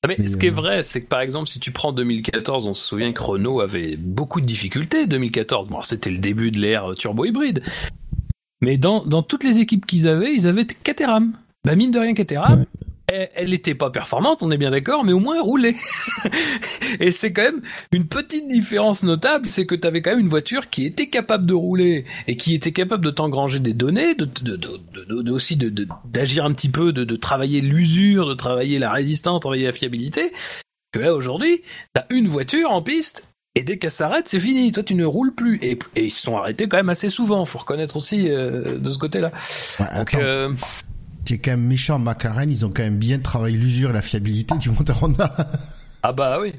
Ah, 0.01 0.07
mais, 0.07 0.27
ce 0.27 0.37
qui 0.37 0.47
est 0.47 0.51
euh, 0.51 0.53
vrai, 0.53 0.81
c'est 0.81 1.01
que 1.01 1.07
par 1.07 1.19
exemple, 1.21 1.49
si 1.49 1.59
tu 1.59 1.71
prends 1.71 1.91
2014, 1.91 2.67
on 2.67 2.73
se 2.73 2.85
souvient 2.85 3.11
que 3.11 3.21
Renault 3.21 3.59
avait 3.59 3.97
beaucoup 3.97 4.39
de 4.39 4.45
difficultés 4.45 5.07
2014. 5.07 5.69
Bon, 5.69 5.81
c'était 5.81 6.09
le 6.09 6.19
début 6.19 6.51
de 6.51 6.59
l'ère 6.59 6.93
turbo-hybride. 6.95 7.63
Mais 8.61 8.77
dans, 8.77 9.05
dans 9.05 9.23
toutes 9.23 9.43
les 9.43 9.59
équipes 9.59 9.85
qu'ils 9.85 10.07
avaient, 10.07 10.33
ils 10.33 10.47
avaient 10.47 10.65
Caterham. 10.65 11.33
Bah, 11.65 11.75
mine 11.75 11.91
de 11.91 11.99
rien, 11.99 12.13
Caterham, 12.13 12.65
elle 13.11 13.49
n'était 13.49 13.75
pas 13.75 13.89
performante, 13.89 14.39
on 14.41 14.51
est 14.51 14.57
bien 14.57 14.71
d'accord, 14.71 15.03
mais 15.03 15.13
au 15.13 15.19
moins 15.19 15.35
elle 15.35 15.41
roulait. 15.41 15.75
et 16.99 17.11
c'est 17.11 17.33
quand 17.33 17.43
même 17.43 17.61
une 17.91 18.07
petite 18.07 18.47
différence 18.47 19.03
notable, 19.03 19.45
c'est 19.45 19.65
que 19.65 19.75
tu 19.75 19.87
avais 19.87 20.01
quand 20.01 20.11
même 20.11 20.19
une 20.19 20.27
voiture 20.29 20.69
qui 20.69 20.85
était 20.85 21.09
capable 21.09 21.45
de 21.45 21.53
rouler 21.53 22.05
et 22.27 22.35
qui 22.35 22.55
était 22.55 22.71
capable 22.71 23.03
de 23.03 23.11
t'engranger 23.11 23.59
des 23.59 23.73
données, 23.73 24.15
de, 24.15 24.25
de, 24.25 24.55
de, 24.55 25.31
aussi 25.31 25.57
d'agir 26.05 26.45
un 26.45 26.53
petit 26.53 26.69
peu, 26.69 26.93
de, 26.93 27.15
travailler 27.15 27.61
l'usure, 27.61 28.27
de 28.27 28.33
travailler 28.33 28.79
la 28.79 28.91
résistance, 28.91 29.35
de 29.35 29.41
travailler 29.41 29.65
la 29.65 29.71
fiabilité. 29.71 30.31
Que 30.91 30.99
là 30.99 31.13
aujourd'hui, 31.13 31.61
t'as 31.93 32.05
une 32.09 32.27
voiture 32.27 32.71
en 32.71 32.81
piste 32.81 33.25
et 33.55 33.63
dès 33.63 33.77
qu'elle 33.77 33.91
s'arrête, 33.91 34.29
c'est 34.29 34.39
fini. 34.39 34.71
Toi, 34.71 34.83
tu 34.83 34.95
ne 34.95 35.05
roules 35.05 35.33
plus. 35.33 35.59
Et, 35.61 35.77
ils 35.95 36.11
se 36.11 36.21
sont 36.21 36.37
arrêtés 36.37 36.67
quand 36.67 36.77
même 36.77 36.89
assez 36.89 37.09
souvent. 37.09 37.43
Faut 37.45 37.59
reconnaître 37.59 37.97
aussi 37.97 38.29
euh, 38.29 38.77
de 38.77 38.89
ce 38.89 38.97
côté-là. 38.97 39.31
Ouais, 39.79 40.47
c'est 41.29 41.37
quand 41.37 41.51
même 41.51 41.67
méchant 41.67 41.99
McLaren, 41.99 42.49
ils 42.49 42.65
ont 42.65 42.69
quand 42.69 42.81
même 42.81 42.97
bien 42.97 43.19
travaillé 43.19 43.55
l'usure 43.55 43.91
et 43.91 43.93
la 43.93 44.01
fiabilité 44.01 44.57
du 44.57 44.71
moteur 44.71 45.03
Honda. 45.03 45.31
ah 46.01 46.11
bah 46.11 46.39
oui. 46.41 46.55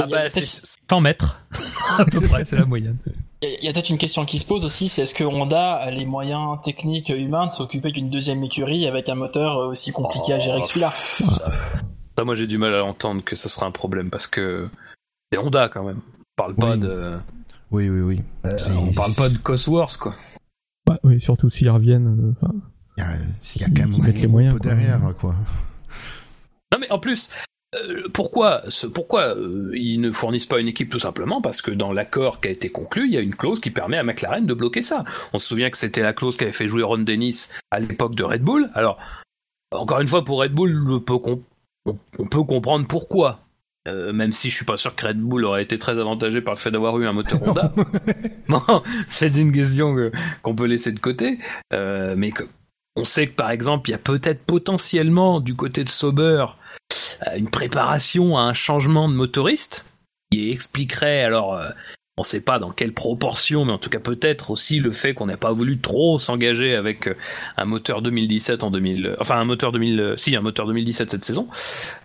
Ah 0.00 0.06
bah, 0.06 0.28
c'est 0.28 0.46
100 0.88 1.00
mètres, 1.00 1.44
à 1.98 2.04
peu 2.04 2.20
près, 2.20 2.44
c'est 2.44 2.56
la 2.56 2.64
moyenne. 2.64 2.96
Il 3.42 3.58
y 3.60 3.68
a, 3.68 3.72
peut-être 3.72 3.90
une 3.90 3.98
question 3.98 4.24
qui 4.24 4.38
se 4.38 4.46
pose 4.46 4.64
aussi, 4.64 4.88
c'est 4.88 5.02
est-ce 5.02 5.14
que 5.14 5.24
Honda 5.24 5.74
a 5.74 5.90
les 5.90 6.04
moyens 6.04 6.58
techniques 6.62 7.08
humains 7.08 7.48
de 7.48 7.52
s'occuper 7.52 7.90
d'une 7.90 8.08
deuxième 8.08 8.44
écurie 8.44 8.86
avec 8.86 9.08
un 9.08 9.16
moteur 9.16 9.56
aussi 9.56 9.90
compliqué 9.90 10.32
à 10.32 10.38
gérer 10.38 10.60
que 10.60 10.68
celui-là? 10.68 10.90
Ça, 10.90 12.24
moi 12.24 12.36
j'ai 12.36 12.46
du 12.46 12.58
mal 12.58 12.72
à 12.76 12.84
entendre 12.84 13.24
que 13.24 13.34
ça 13.34 13.48
sera 13.48 13.66
un 13.66 13.72
problème 13.72 14.10
parce 14.10 14.28
que 14.28 14.68
c'est 15.32 15.38
Honda 15.40 15.68
quand 15.68 15.82
même. 15.82 16.02
On 16.06 16.36
parle 16.36 16.54
pas 16.54 16.76
de. 16.76 17.18
Oui, 17.72 17.88
oui, 17.88 18.00
oui. 18.00 18.20
Euh, 18.44 18.50
on 18.78 18.92
parle 18.92 19.14
pas 19.14 19.28
de 19.28 19.38
Cosworth 19.38 19.96
quoi. 19.96 20.14
Bah, 20.86 21.00
oui, 21.02 21.20
surtout 21.20 21.50
s'ils 21.50 21.70
reviennent. 21.70 22.34
Euh, 22.44 22.48
y 23.02 23.62
a, 23.62 23.66
y 23.66 23.70
a 23.70 23.74
quand 23.74 23.88
même 23.88 24.12
les 24.12 24.26
moyens 24.26 24.58
derrière 24.60 25.00
quoi. 25.18 25.34
Non 26.72 26.78
mais 26.78 26.90
en 26.90 26.98
plus, 26.98 27.28
euh, 27.74 28.08
pourquoi, 28.12 28.62
pourquoi 28.92 29.34
euh, 29.36 29.70
ils 29.74 30.00
ne 30.00 30.12
fournissent 30.12 30.46
pas 30.46 30.60
une 30.60 30.68
équipe 30.68 30.90
tout 30.90 30.98
simplement? 30.98 31.40
Parce 31.40 31.62
que 31.62 31.70
dans 31.70 31.92
l'accord 31.92 32.40
qui 32.40 32.48
a 32.48 32.50
été 32.50 32.68
conclu, 32.68 33.06
il 33.06 33.14
y 33.14 33.16
a 33.16 33.20
une 33.20 33.34
clause 33.34 33.60
qui 33.60 33.70
permet 33.70 33.96
à 33.96 34.02
McLaren 34.02 34.44
de 34.44 34.54
bloquer 34.54 34.82
ça. 34.82 35.04
On 35.32 35.38
se 35.38 35.46
souvient 35.46 35.70
que 35.70 35.78
c'était 35.78 36.02
la 36.02 36.12
clause 36.12 36.36
qui 36.36 36.44
avait 36.44 36.52
fait 36.52 36.68
jouer 36.68 36.82
Ron 36.82 36.98
Dennis 36.98 37.48
à 37.70 37.80
l'époque 37.80 38.14
de 38.14 38.24
Red 38.24 38.42
Bull. 38.42 38.70
Alors, 38.74 38.98
encore 39.70 40.00
une 40.00 40.08
fois, 40.08 40.22
pour 40.22 40.40
Red 40.40 40.52
Bull, 40.52 40.86
on 40.86 41.00
peut, 41.00 41.18
on 42.18 42.26
peut 42.26 42.44
comprendre 42.44 42.86
pourquoi. 42.86 43.40
Euh, 43.88 44.12
même 44.12 44.30
si 44.30 44.48
je 44.48 44.54
suis 44.54 44.64
pas 44.64 44.76
sûr 44.76 44.94
que 44.94 45.06
Red 45.06 45.18
Bull 45.18 45.44
aurait 45.44 45.64
été 45.64 45.76
très 45.76 45.98
avantagé 45.98 46.40
par 46.40 46.54
le 46.54 46.60
fait 46.60 46.70
d'avoir 46.70 46.98
eu 47.00 47.06
un 47.06 47.12
moteur 47.12 47.42
Honda. 47.48 47.72
bon, 48.48 48.82
c'est 49.08 49.36
une 49.36 49.50
question 49.50 49.96
qu'on 50.42 50.54
peut 50.54 50.66
laisser 50.66 50.92
de 50.92 51.00
côté. 51.00 51.38
mais 51.72 52.32
que, 52.32 52.44
on 52.96 53.04
sait 53.04 53.26
que 53.28 53.34
par 53.34 53.50
exemple, 53.50 53.88
il 53.90 53.92
y 53.92 53.94
a 53.94 53.98
peut-être 53.98 54.44
potentiellement 54.44 55.40
du 55.40 55.54
côté 55.54 55.84
de 55.84 55.88
Sauber 55.88 56.46
euh, 57.26 57.36
une 57.36 57.50
préparation 57.50 58.36
à 58.36 58.42
un 58.42 58.52
changement 58.52 59.08
de 59.08 59.14
motoriste 59.14 59.84
qui 60.30 60.50
expliquerait 60.50 61.22
alors 61.22 61.54
euh, 61.54 61.70
on 62.18 62.22
ne 62.22 62.26
sait 62.26 62.40
pas 62.40 62.58
dans 62.58 62.70
quelle 62.70 62.92
proportion, 62.92 63.64
mais 63.64 63.72
en 63.72 63.78
tout 63.78 63.88
cas 63.88 63.98
peut-être 63.98 64.50
aussi 64.50 64.78
le 64.78 64.92
fait 64.92 65.14
qu'on 65.14 65.26
n'ait 65.26 65.38
pas 65.38 65.52
voulu 65.52 65.78
trop 65.78 66.18
s'engager 66.18 66.74
avec 66.74 67.08
euh, 67.08 67.16
un 67.56 67.64
moteur 67.64 68.02
2017 68.02 68.62
en 68.62 68.70
2000, 68.70 69.16
enfin 69.18 69.38
un 69.38 69.44
moteur 69.44 69.72
2000, 69.72 70.14
si 70.18 70.36
un 70.36 70.42
moteur 70.42 70.66
2017 70.66 71.10
cette 71.10 71.24
saison. 71.24 71.48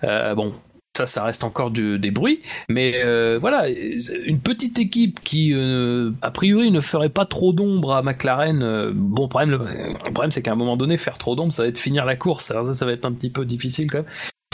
bon, 0.02 0.54
ça, 0.98 1.06
ça 1.06 1.24
reste 1.24 1.44
encore 1.44 1.72
des 1.72 2.12
bruits, 2.12 2.42
mais 2.70 3.04
voilà, 3.40 3.70
une 3.70 4.40
petite 4.40 4.80
équipe 4.80 5.20
qui 5.22 5.54
a 5.54 6.32
priori 6.32 6.72
ne 6.72 6.82
ferait 6.82 7.10
pas 7.10 7.26
trop 7.26 7.54
d'ombre 7.54 7.94
à 7.94 8.02
McLaren. 8.02 8.92
bon, 8.94 9.28
problème, 9.28 9.52
le, 9.52 10.12
problème 10.12 10.32
c'est 10.32 10.42
qu'à 10.42 10.52
un 10.52 10.56
moment 10.56 10.78
donné, 10.78 10.98
faire 10.98 11.18
trop 11.18 11.36
d'ombre, 11.36 11.54
ça 11.54 11.64
va 11.64 11.70
être 11.70 11.78
finir 11.78 12.06
la 12.06 12.16
course. 12.16 12.52
Alors 12.52 12.74
ça, 12.74 12.86
va 12.86 12.92
être 12.92 13.06
un 13.06 13.14
petit 13.14 13.30
peu 13.30 13.46
difficile 13.46 13.90
quand 13.90 14.00
même. 14.00 14.08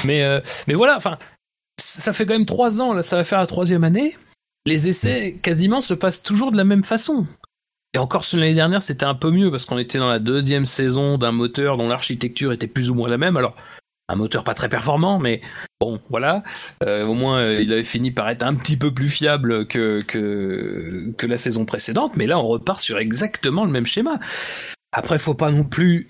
Mais, 0.06 0.24
euh, 0.24 0.42
mais 0.68 0.74
voilà, 0.74 0.96
enfin, 0.96 1.18
ça 1.80 2.14
fait 2.14 2.26
quand 2.26 2.34
même 2.34 2.46
trois 2.46 2.82
ans, 2.82 2.94
là, 2.94 3.04
ça 3.04 3.16
va 3.16 3.24
faire 3.24 3.40
la 3.40 3.48
troisième 3.48 3.84
année. 3.84 4.18
Les 4.66 4.88
essais, 4.88 5.40
quasiment, 5.42 5.82
se 5.82 5.94
passent 5.94 6.24
toujours 6.24 6.52
de 6.52 6.58
la 6.58 6.64
même 6.64 6.84
façon. 6.84 7.28
Et 7.94 8.00
encore 8.00 8.26
l'année 8.34 8.56
dernière, 8.56 8.82
c'était 8.82 9.06
un 9.06 9.14
peu 9.14 9.30
mieux 9.30 9.52
parce 9.52 9.66
qu'on 9.66 9.78
était 9.78 10.00
dans 10.00 10.08
la 10.08 10.20
deuxième 10.20 10.66
saison 10.66 11.18
d'un 11.18 11.32
moteur 11.32 11.78
dont 11.78 11.88
l'architecture 11.88 12.52
était 12.52 12.68
plus 12.68 12.90
ou 12.90 12.96
moins 12.96 13.10
la 13.10 13.18
même. 13.18 13.38
Alors, 13.38 13.56
un 14.13 14.17
moteur 14.17 14.43
pas 14.43 14.53
très 14.53 14.70
performant, 14.70 15.20
mais 15.20 15.41
bon, 15.79 16.00
voilà. 16.10 16.43
Euh, 16.84 17.05
au 17.05 17.13
moins, 17.13 17.39
euh, 17.39 17.62
il 17.62 17.74
avait 17.74 17.84
fini 17.84 18.12
par 18.12 18.29
être 18.29 18.43
un 18.43 18.55
petit 18.55 18.77
peu 18.77 18.93
plus 18.93 19.10
fiable 19.10 19.67
que, 19.67 20.00
que, 20.03 21.25
la 21.25 21.38
saison 21.38 21.65
précédente. 21.65 22.13
Mais 22.15 22.27
là, 22.27 22.39
on 22.39 22.48
repart 22.48 22.79
sur 22.79 22.98
exactement 22.98 23.65
le 23.65 23.72
même 23.72 23.86
schéma. 23.86 24.20
Après, 24.91 25.17
faut 25.17 25.34
pas 25.34 25.51
non 25.51 25.63
plus 25.63 26.08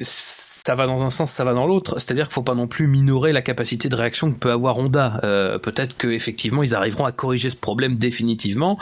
ça 0.65 0.75
va 0.75 0.87
dans 0.87 1.03
un 1.03 1.09
sens, 1.09 1.31
ça 1.31 1.43
va 1.43 1.53
dans 1.53 1.67
l'autre. 1.67 1.99
C'est-à-dire 1.99 2.27
qu'il 2.27 2.35
faut 2.35 2.43
pas 2.43 2.55
non 2.55 2.67
plus 2.67 2.87
minorer 2.87 3.33
la 3.33 3.41
capacité 3.41 3.89
de 3.89 3.95
réaction 3.95 4.31
que 4.31 4.37
peut 4.37 4.51
avoir 4.51 4.77
Honda. 4.77 5.19
Euh, 5.23 5.59
peut-être 5.59 5.97
qu'effectivement, 5.97 6.63
ils 6.63 6.73
arriveront 6.73 7.05
à 7.05 7.11
corriger 7.11 7.49
ce 7.49 7.57
problème 7.57 7.97
définitivement. 7.97 8.77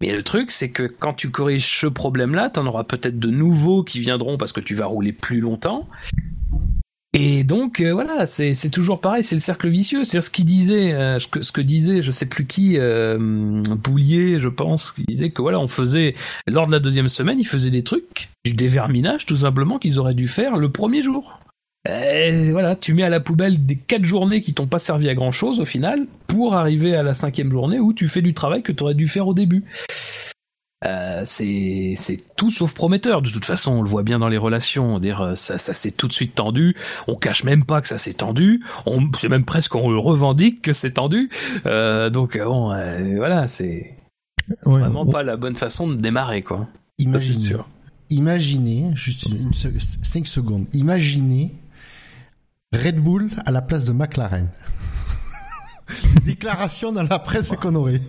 Mais 0.00 0.14
le 0.14 0.22
truc, 0.22 0.50
c'est 0.50 0.70
que 0.70 0.84
quand 0.84 1.12
tu 1.12 1.30
corriges 1.30 1.80
ce 1.80 1.86
problème-là, 1.86 2.50
t'en 2.50 2.64
auras 2.66 2.84
peut-être 2.84 3.18
de 3.18 3.28
nouveaux 3.28 3.82
qui 3.82 3.98
viendront 4.00 4.38
parce 4.38 4.52
que 4.52 4.60
tu 4.60 4.74
vas 4.74 4.86
rouler 4.86 5.12
plus 5.12 5.40
longtemps. 5.40 5.88
Et 7.12 7.42
donc 7.42 7.80
euh, 7.80 7.92
voilà, 7.92 8.24
c'est 8.26 8.70
toujours 8.70 9.00
pareil, 9.00 9.24
c'est 9.24 9.34
le 9.34 9.40
cercle 9.40 9.68
vicieux. 9.68 10.04
C'est 10.04 10.20
ce 10.20 10.30
qu'il 10.30 10.44
disait, 10.44 10.92
euh, 10.92 11.18
ce, 11.18 11.50
que, 11.50 11.60
disait, 11.60 12.02
je 12.02 12.12
sais 12.12 12.26
plus 12.26 12.46
qui, 12.46 12.78
euh, 12.78 13.18
Boulier, 13.82 14.38
je 14.38 14.48
pense, 14.48 14.92
qui 14.92 15.04
disait 15.04 15.30
que 15.30 15.42
voilà, 15.42 15.58
on 15.58 15.66
faisait 15.66 16.14
lors 16.46 16.68
de 16.68 16.72
la 16.72 16.78
deuxième 16.78 17.08
semaine, 17.08 17.40
il 17.40 17.46
faisait 17.46 17.70
des 17.70 17.82
trucs, 17.82 18.28
du 18.44 18.52
déverminage 18.52 19.26
tout 19.26 19.38
simplement 19.38 19.78
qu'ils 19.78 19.98
auraient 19.98 20.14
dû 20.14 20.28
faire 20.28 20.56
le 20.56 20.70
premier 20.70 21.02
jour. 21.02 21.40
Et 21.88 22.50
voilà, 22.50 22.76
tu 22.76 22.94
mets 22.94 23.02
à 23.02 23.08
la 23.08 23.20
poubelle 23.20 23.64
des 23.66 23.76
quatre 23.76 24.04
journées 24.04 24.42
qui 24.42 24.52
t'ont 24.54 24.66
pas 24.66 24.78
servi 24.78 25.08
à 25.08 25.14
grand 25.14 25.32
chose 25.32 25.60
au 25.60 25.64
final, 25.64 26.06
pour 26.28 26.54
arriver 26.54 26.94
à 26.94 27.02
la 27.02 27.14
cinquième 27.14 27.50
journée 27.50 27.80
où 27.80 27.92
tu 27.92 28.06
fais 28.06 28.22
du 28.22 28.34
travail 28.34 28.62
que 28.62 28.70
tu 28.70 28.84
aurais 28.84 28.94
dû 28.94 29.08
faire 29.08 29.26
au 29.26 29.34
début. 29.34 29.64
Euh, 30.86 31.22
c'est 31.24 31.96
tout 32.36 32.50
sauf 32.50 32.72
prometteur. 32.72 33.20
De 33.20 33.28
toute 33.28 33.44
façon, 33.44 33.72
on 33.72 33.82
le 33.82 33.88
voit 33.88 34.02
bien 34.02 34.18
dans 34.18 34.28
les 34.28 34.38
relations. 34.38 34.98
Dire 34.98 35.20
euh, 35.20 35.34
ça, 35.34 35.58
ça 35.58 35.74
s'est 35.74 35.90
tout 35.90 36.08
de 36.08 36.12
suite 36.12 36.34
tendu. 36.34 36.74
On 37.06 37.16
cache 37.16 37.44
même 37.44 37.64
pas 37.64 37.82
que 37.82 37.88
ça 37.88 37.98
s'est 37.98 38.14
tendu. 38.14 38.62
On 38.86 39.10
c'est 39.18 39.28
même 39.28 39.44
presque 39.44 39.74
on 39.74 39.90
le 39.90 39.98
revendique 39.98 40.62
que 40.62 40.72
c'est 40.72 40.92
tendu. 40.92 41.30
Euh, 41.66 42.08
donc 42.08 42.36
euh, 42.36 43.16
voilà, 43.16 43.46
c'est 43.46 43.96
vraiment 44.64 45.04
pas 45.04 45.22
la 45.22 45.36
bonne 45.36 45.56
façon 45.56 45.86
de 45.86 45.96
démarrer 45.96 46.42
quoi. 46.42 46.66
Imaginez, 46.98 47.56
imaginez 48.08 48.90
juste 48.94 49.26
une, 49.26 49.52
5 49.52 50.26
secondes. 50.26 50.66
Imaginez 50.72 51.54
Red 52.72 53.00
Bull 53.00 53.30
à 53.44 53.50
la 53.50 53.60
place 53.60 53.84
de 53.84 53.92
McLaren. 53.92 54.48
Déclaration 56.24 56.92
dans 56.92 57.02
la 57.02 57.18
presse 57.18 57.52
qu'on 57.60 57.74
aurait. 57.74 58.00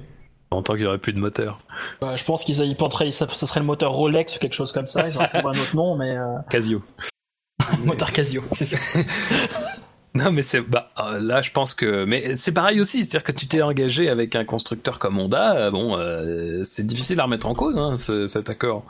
En 0.52 0.62
tant 0.62 0.74
qu'il 0.74 0.82
n'y 0.82 0.88
aurait 0.88 0.98
plus 0.98 1.14
de 1.14 1.20
moteur. 1.20 1.60
Bah, 2.02 2.18
je 2.18 2.26
pense 2.26 2.44
qu'ils 2.44 2.62
y 2.62 2.76
penseraient, 2.76 3.12
ça, 3.12 3.26
ça, 3.34 3.48
serait 3.48 3.62
le 3.62 3.66
moteur 3.66 3.94
Rolex 3.94 4.36
ou 4.36 4.40
quelque 4.40 4.54
chose 4.54 4.74
comme 4.74 4.88
ça. 4.88 5.08
Ils 5.08 5.18
en 5.18 5.26
trouvent 5.26 5.48
un 5.48 5.52
autre 5.52 5.76
nom, 5.76 5.96
mais. 5.96 6.18
Euh... 6.18 6.38
Casio. 6.50 6.84
moteur 7.86 8.12
Casio, 8.12 8.44
c'est 8.52 8.66
ça. 8.66 8.78
non, 10.14 10.32
mais 10.32 10.42
c'est 10.42 10.60
bah 10.62 10.92
euh, 11.00 11.20
là, 11.20 11.42
je 11.42 11.52
pense 11.52 11.74
que, 11.74 12.04
mais 12.04 12.36
c'est 12.36 12.52
pareil 12.52 12.82
aussi, 12.82 13.06
c'est-à-dire 13.06 13.24
que 13.24 13.32
tu 13.32 13.48
t'es 13.48 13.62
engagé 13.62 14.10
avec 14.10 14.36
un 14.36 14.44
constructeur 14.44 15.00
comme 15.00 15.20
Honda, 15.20 15.56
euh, 15.56 15.72
bon, 15.72 15.98
euh, 15.98 16.64
c'est 16.64 16.86
difficile 16.86 17.20
à 17.22 17.24
remettre 17.24 17.48
en 17.48 17.56
cause, 17.56 17.78
hein, 17.78 17.98
cet 18.28 18.50
accord. 18.50 18.86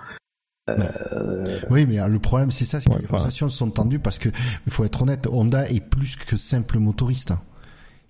Oui, 1.69 1.85
mais 1.85 1.97
le 2.07 2.19
problème 2.19 2.49
c'est 2.49 2.63
ça, 2.63 2.79
c'est 2.79 2.89
que 2.89 2.97
les 2.97 3.05
conversations 3.05 3.49
sont 3.49 3.69
tendues 3.69 3.99
parce 3.99 4.19
que 4.19 4.29
il 4.65 4.71
faut 4.71 4.85
être 4.85 5.01
honnête, 5.01 5.27
Honda 5.29 5.67
est 5.67 5.85
plus 5.85 6.15
que 6.15 6.37
simple 6.37 6.79
motoriste 6.79 7.33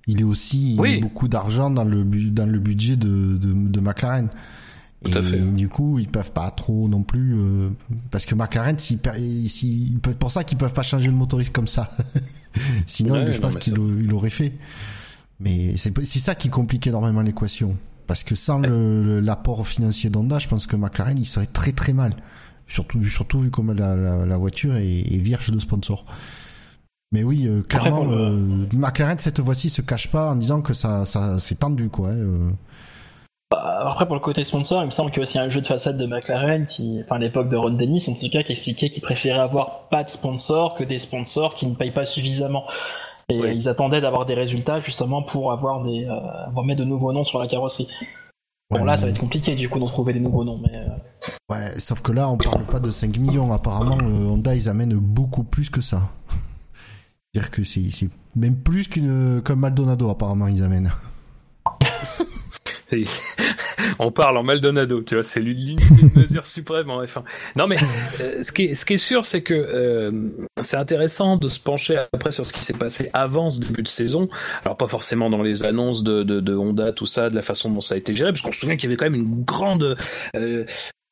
il 0.07 0.21
est 0.21 0.25
aussi 0.25 0.77
beaucoup 1.01 1.27
d'argent 1.27 1.69
dans 1.69 1.83
le 1.83 2.03
dans 2.03 2.45
le 2.45 2.59
budget 2.59 2.95
de 2.95 3.37
de, 3.37 3.79
McLaren. 3.79 4.29
Tout 5.03 5.17
et 5.17 5.39
du 5.39 5.67
coup, 5.67 5.97
ils 5.97 6.07
peuvent 6.07 6.31
pas 6.31 6.51
trop 6.51 6.87
non 6.87 7.01
plus 7.01 7.33
euh, 7.35 7.69
parce 8.11 8.27
que 8.27 8.35
McLaren, 8.35 8.77
c'est 8.77 8.97
pour 10.19 10.31
ça 10.31 10.43
qu'ils 10.43 10.59
peuvent 10.59 10.73
pas 10.73 10.83
changer 10.83 11.07
le 11.07 11.15
motoriste 11.15 11.51
comme 11.51 11.67
ça. 11.67 11.89
Sinon, 12.87 13.31
je 13.31 13.39
pense 13.39 13.55
qu'il 13.57 13.73
l'aurait 13.73 14.29
fait. 14.29 14.53
Mais 15.39 15.75
c'est 15.75 16.19
ça 16.19 16.35
qui 16.35 16.49
complique 16.49 16.85
énormément 16.85 17.21
l'équation. 17.21 17.77
Parce 18.05 18.23
que 18.23 18.35
sans 18.35 18.59
l'apport 18.59 19.65
financier 19.65 20.09
d'Honda, 20.09 20.37
je 20.37 20.47
pense 20.47 20.67
que 20.67 20.75
McLaren, 20.75 21.17
il 21.17 21.25
serait 21.25 21.47
très 21.47 21.71
très 21.71 21.93
mal. 21.93 22.15
Surtout, 22.67 23.03
surtout 23.05 23.39
vu 23.39 23.49
comme 23.49 23.73
la, 23.73 23.95
la, 24.25 24.37
voiture 24.37 24.75
est, 24.75 24.99
est, 24.99 25.17
vierge 25.17 25.49
de 25.51 25.59
sponsors. 25.59 26.05
Mais 27.11 27.23
oui, 27.23 27.45
euh, 27.45 27.61
clairement, 27.61 28.09
euh, 28.09 28.67
McLaren 28.73 29.19
cette 29.19 29.43
fois-ci 29.43 29.69
se 29.69 29.81
cache 29.81 30.09
pas 30.09 30.31
en 30.31 30.35
disant 30.35 30.61
que 30.61 30.73
ça, 30.73 31.05
ça 31.05 31.39
c'est 31.39 31.59
tendu 31.59 31.89
quoi. 31.89 32.09
Euh. 32.09 32.49
Bah, 33.51 33.89
après 33.89 34.05
pour 34.05 34.15
le 34.15 34.21
côté 34.21 34.45
sponsor, 34.45 34.81
il 34.81 34.85
me 34.85 34.91
semble 34.91 35.11
qu'il 35.11 35.17
y 35.17 35.21
a 35.21 35.23
aussi 35.23 35.37
un 35.37 35.49
jeu 35.49 35.59
de 35.59 35.67
façade 35.67 35.97
de 35.97 36.05
McLaren 36.05 36.65
qui, 36.65 37.01
enfin 37.03 37.17
à 37.17 37.19
l'époque 37.19 37.49
de 37.49 37.57
Ron 37.57 37.71
Dennis 37.71 38.05
en 38.07 38.13
tout 38.13 38.29
cas, 38.31 38.43
qui 38.43 38.53
expliquait 38.53 38.89
qu'il 38.89 39.01
préférait 39.01 39.39
avoir 39.39 39.89
pas 39.89 40.05
de 40.05 40.09
sponsors 40.09 40.75
que 40.75 40.85
des 40.85 40.99
sponsors 40.99 41.55
qui 41.55 41.67
ne 41.67 41.75
payent 41.75 41.91
pas 41.91 42.05
suffisamment. 42.05 42.63
Et 43.27 43.35
ils 43.35 43.67
attendaient 43.67 44.01
d'avoir 44.01 44.25
des 44.25 44.33
résultats 44.33 44.79
justement 44.79 45.21
pour 45.21 45.51
avoir 45.51 45.83
des, 45.83 46.05
avoir 46.05 46.65
mettre 46.65 46.79
de 46.79 46.85
nouveaux 46.85 47.13
noms 47.13 47.23
sur 47.23 47.39
la 47.39 47.47
carrosserie. 47.47 47.87
Bon 48.69 48.85
là, 48.85 48.95
ça 48.95 49.05
va 49.05 49.11
être 49.11 49.19
compliqué 49.19 49.55
du 49.55 49.67
coup 49.67 49.79
d'en 49.79 49.87
trouver 49.87 50.13
des 50.13 50.19
nouveaux 50.21 50.45
noms, 50.45 50.61
mais. 50.61 50.79
Ouais, 51.49 51.77
sauf 51.79 52.01
que 52.01 52.13
là, 52.13 52.29
on 52.29 52.37
parle 52.37 52.65
pas 52.65 52.79
de 52.79 52.89
5 52.89 53.17
millions. 53.17 53.51
Apparemment, 53.51 53.97
Honda 54.01 54.55
ils 54.55 54.69
amènent 54.69 54.95
beaucoup 54.95 55.43
plus 55.43 55.69
que 55.69 55.81
ça 55.81 56.01
dire 57.33 57.49
que 57.49 57.63
c'est 57.63 57.81
même 58.35 58.55
plus 58.57 58.87
qu'une 58.87 59.41
comme 59.43 59.61
Maldonado 59.61 60.09
apparemment 60.09 60.47
ils 60.47 60.63
amènent. 60.63 60.91
on 63.99 64.11
parle 64.11 64.37
en 64.37 64.43
Maldonado, 64.43 65.01
tu 65.01 65.15
vois, 65.15 65.23
c'est 65.23 65.39
l'une 65.39 65.79
mesure 66.15 66.45
suprême 66.45 66.89
en 66.89 67.01
F1. 67.03 67.23
Non 67.55 67.67
mais 67.67 67.77
euh, 68.19 68.43
ce, 68.43 68.51
qui 68.51 68.63
est, 68.63 68.97
sûr, 68.97 69.23
c'est 69.23 69.41
que 69.41 69.53
euh, 69.53 70.11
c'est 70.61 70.77
intéressant 70.77 71.37
de 71.37 71.47
se 71.47 71.59
pencher 71.59 72.03
après 72.11 72.31
sur 72.31 72.45
ce 72.45 72.51
qui 72.51 72.63
s'est 72.63 72.73
passé 72.73 73.09
avant 73.13 73.49
ce 73.49 73.61
début 73.61 73.83
de 73.83 73.87
saison. 73.87 74.29
Alors 74.65 74.75
pas 74.75 74.87
forcément 74.87 75.29
dans 75.29 75.41
les 75.41 75.63
annonces 75.63 76.03
de, 76.03 76.23
de, 76.23 76.39
de 76.39 76.55
Honda, 76.55 76.91
tout 76.91 77.05
ça, 77.05 77.29
de 77.29 77.35
la 77.35 77.41
façon 77.41 77.69
dont 77.69 77.81
ça 77.81 77.95
a 77.95 77.97
été 77.97 78.13
géré, 78.13 78.31
parce 78.31 78.41
qu'on 78.41 78.51
se 78.51 78.59
souvient 78.59 78.75
qu'il 78.75 78.89
y 78.89 78.91
avait 78.91 78.97
quand 78.97 79.09
même 79.09 79.15
une 79.15 79.43
grande 79.43 79.97
euh, 80.35 80.65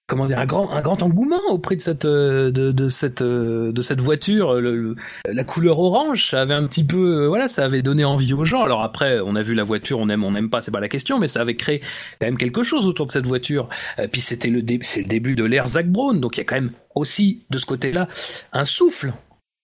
comment 0.10 0.26
dire 0.26 0.40
un 0.40 0.46
grand 0.46 0.72
un 0.72 0.82
grand 0.82 1.02
engouement 1.04 1.40
auprès 1.50 1.76
de 1.76 1.82
cette 1.82 2.06
de, 2.06 2.50
de 2.50 2.90
cette 2.90 3.24
de 3.24 3.82
cette 3.82 4.02
voiture 4.02 4.56
le, 4.56 4.96
la 5.26 5.44
couleur 5.44 5.80
orange 5.80 6.30
ça 6.32 6.42
avait 6.42 6.54
un 6.54 6.66
petit 6.68 6.84
peu 6.84 7.28
voilà 7.28 7.48
ça 7.48 7.64
avait 7.64 7.82
donné 7.82 8.04
envie 8.04 8.34
aux 8.34 8.44
gens. 8.44 8.64
Alors 8.64 8.84
après 8.84 9.20
on 9.20 9.36
a 9.36 9.42
vu 9.42 9.54
la 9.54 9.64
voiture 9.64 10.00
on 10.00 10.10
aime 10.10 10.24
on 10.24 10.32
n'aime 10.32 10.50
pas 10.50 10.62
c'est 10.62 10.72
pas 10.72 10.82
la 10.82 10.90
question 10.90 11.20
mais 11.20 11.28
ça 11.28 11.42
avait 11.42 11.56
créé 11.56 11.80
quand 12.20 12.28
même 12.28 12.38
quelque 12.38 12.64
chose 12.64 12.86
autour 12.88 13.06
de 13.06 13.12
cette 13.12 13.28
voiture. 13.28 13.70
Puis 14.12 14.22
c'était 14.22 14.50
le 14.50 14.64
c'est 14.82 15.02
le 15.02 15.08
début 15.08 15.36
de 15.36 15.44
l'ère 15.44 15.68
Zach 15.68 15.88
Brown 15.88 16.20
donc 16.20 16.38
il 16.38 16.40
y 16.40 16.42
a 16.42 16.46
quand 16.46 16.56
même 16.56 16.72
aussi 16.96 17.44
de 17.50 17.58
ce 17.58 17.66
côté-là 17.66 18.08
un 18.52 18.66
souffle 18.66 19.14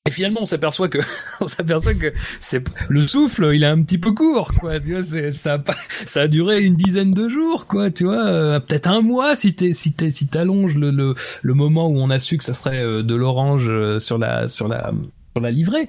et 0.07 0.11
finalement, 0.11 0.41
on 0.43 0.45
s'aperçoit 0.45 0.87
que, 0.87 0.99
on 1.41 1.47
s'aperçoit 1.47 1.95
que 1.95 2.13
c'est 2.39 2.63
le 2.89 3.07
souffle, 3.07 3.49
il 3.53 3.63
est 3.63 3.67
un 3.67 3.81
petit 3.81 3.97
peu 3.97 4.11
court, 4.11 4.53
quoi. 4.53 4.79
Tu 4.79 4.93
vois, 4.93 5.31
ça, 5.31 5.53
a 5.53 5.57
pas, 5.57 5.75
ça 6.05 6.21
a 6.21 6.27
duré 6.27 6.61
une 6.61 6.75
dizaine 6.75 7.11
de 7.11 7.27
jours, 7.27 7.65
quoi. 7.65 7.89
Tu 7.89 8.03
vois, 8.03 8.25
euh, 8.25 8.59
peut-être 8.59 8.87
un 8.87 9.01
mois 9.01 9.35
si 9.35 9.55
t'es, 9.55 9.73
si 9.73 9.93
t'es, 9.93 10.11
si 10.11 10.27
t'allonges 10.27 10.75
le, 10.75 10.91
le, 10.91 11.15
le 11.41 11.53
moment 11.55 11.87
où 11.87 11.97
on 11.97 12.11
a 12.11 12.19
su 12.19 12.37
que 12.37 12.43
ça 12.43 12.53
serait 12.53 12.83
euh, 12.83 13.01
de 13.01 13.15
l'orange 13.15 13.67
euh, 13.69 13.99
sur 13.99 14.19
la, 14.19 14.47
sur 14.47 14.67
la, 14.67 14.91
sur 15.35 15.41
la 15.41 15.49
livrée. 15.51 15.87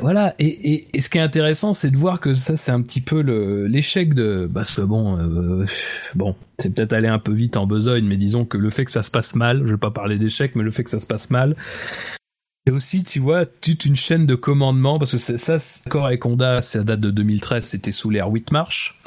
Voilà, 0.00 0.34
et, 0.38 0.46
et, 0.46 0.88
et, 0.92 1.00
ce 1.00 1.08
qui 1.08 1.18
est 1.18 1.22
intéressant, 1.22 1.72
c'est 1.72 1.90
de 1.90 1.96
voir 1.96 2.20
que 2.20 2.34
ça, 2.34 2.56
c'est 2.56 2.72
un 2.72 2.82
petit 2.82 3.00
peu 3.00 3.22
le, 3.22 3.66
l'échec 3.66 4.14
de. 4.14 4.48
Parce 4.52 4.76
que 4.76 4.82
bon, 4.82 5.18
euh, 5.18 5.66
bon, 6.14 6.36
c'est 6.58 6.72
peut-être 6.72 6.92
aller 6.92 7.08
un 7.08 7.18
peu 7.18 7.32
vite 7.32 7.56
en 7.56 7.66
besogne, 7.66 8.04
mais 8.04 8.16
disons 8.16 8.44
que 8.44 8.58
le 8.58 8.70
fait 8.70 8.84
que 8.84 8.90
ça 8.90 9.02
se 9.02 9.10
passe 9.10 9.34
mal, 9.34 9.62
je 9.66 9.72
vais 9.72 9.78
pas 9.78 9.90
parler 9.90 10.18
d'échec, 10.18 10.54
mais 10.54 10.62
le 10.62 10.70
fait 10.70 10.84
que 10.84 10.90
ça 10.90 11.00
se 11.00 11.06
passe 11.06 11.30
mal, 11.30 11.56
et 12.66 12.70
aussi, 12.70 13.04
tu 13.04 13.20
vois, 13.20 13.44
toute 13.44 13.84
une 13.84 13.96
chaîne 13.96 14.26
de 14.26 14.34
commandement, 14.34 14.98
parce 14.98 15.12
que 15.12 15.18
ça, 15.18 15.56
d'accord 15.84 16.06
avec 16.06 16.24
Honda, 16.24 16.62
ça 16.62 16.82
date 16.82 17.00
de 17.00 17.10
2013, 17.10 17.64
c'était 17.64 17.92
sous 17.92 18.08
l'ère 18.08 18.30
Whitmarsh. 18.30 18.98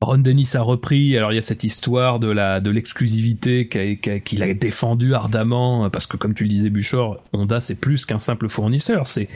Ron 0.00 0.18
Dennis 0.18 0.50
a 0.54 0.62
repris, 0.62 1.16
alors 1.16 1.32
il 1.32 1.36
y 1.36 1.38
a 1.38 1.42
cette 1.42 1.64
histoire 1.64 2.18
de 2.18 2.28
la 2.28 2.60
de 2.60 2.70
l'exclusivité 2.70 3.68
qu'il 3.68 4.42
a, 4.42 4.54
défendu 4.54 5.14
ardemment, 5.14 5.88
parce 5.90 6.06
que 6.06 6.16
comme 6.16 6.34
tu 6.34 6.44
le 6.44 6.50
disais 6.50 6.70
Buchor, 6.70 7.22
Honda 7.32 7.60
c'est 7.60 7.74
plus 7.74 8.04
qu'un 8.04 8.18
simple 8.18 8.48
fournisseur, 8.48 9.06
c'est 9.06 9.28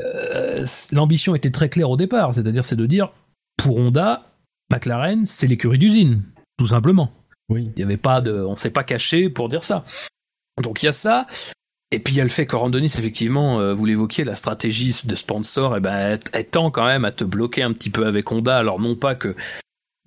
euh, 0.00 0.64
l'ambition 0.92 1.34
était 1.34 1.50
très 1.50 1.68
claire 1.68 1.90
au 1.90 1.96
départ, 1.96 2.34
c'est-à-dire 2.34 2.64
c'est 2.64 2.76
de 2.76 2.86
dire 2.86 3.12
pour 3.56 3.76
Honda, 3.76 4.32
McLaren 4.70 5.26
c'est 5.26 5.46
l'écurie 5.46 5.78
d'usine, 5.78 6.22
tout 6.56 6.68
simplement. 6.68 7.12
Oui. 7.50 7.70
Il 7.76 7.80
y 7.80 7.82
avait 7.82 7.96
pas 7.96 8.20
de, 8.20 8.32
on 8.32 8.56
s'est 8.56 8.70
pas 8.70 8.84
caché 8.84 9.28
pour 9.28 9.48
dire 9.48 9.64
ça. 9.64 9.84
Donc 10.62 10.82
il 10.82 10.86
y 10.86 10.88
a 10.88 10.92
ça. 10.92 11.26
Et 11.92 11.98
puis 11.98 12.14
il 12.14 12.16
y 12.18 12.20
a 12.20 12.24
le 12.24 12.30
fait 12.30 12.46
que 12.46 12.54
Randonis, 12.54 12.94
effectivement, 12.96 13.60
euh, 13.60 13.74
vous 13.74 13.84
l'évoquiez, 13.84 14.22
la 14.22 14.36
stratégie 14.36 14.94
de 15.04 15.14
sponsor, 15.16 15.76
eh 15.76 15.80
ben, 15.80 16.18
elle 16.32 16.46
tend 16.46 16.70
quand 16.70 16.86
même 16.86 17.04
à 17.04 17.10
te 17.10 17.24
bloquer 17.24 17.62
un 17.62 17.72
petit 17.72 17.90
peu 17.90 18.06
avec 18.06 18.30
Honda. 18.30 18.56
Alors 18.56 18.80
non 18.80 18.94
pas 18.94 19.16
que 19.16 19.34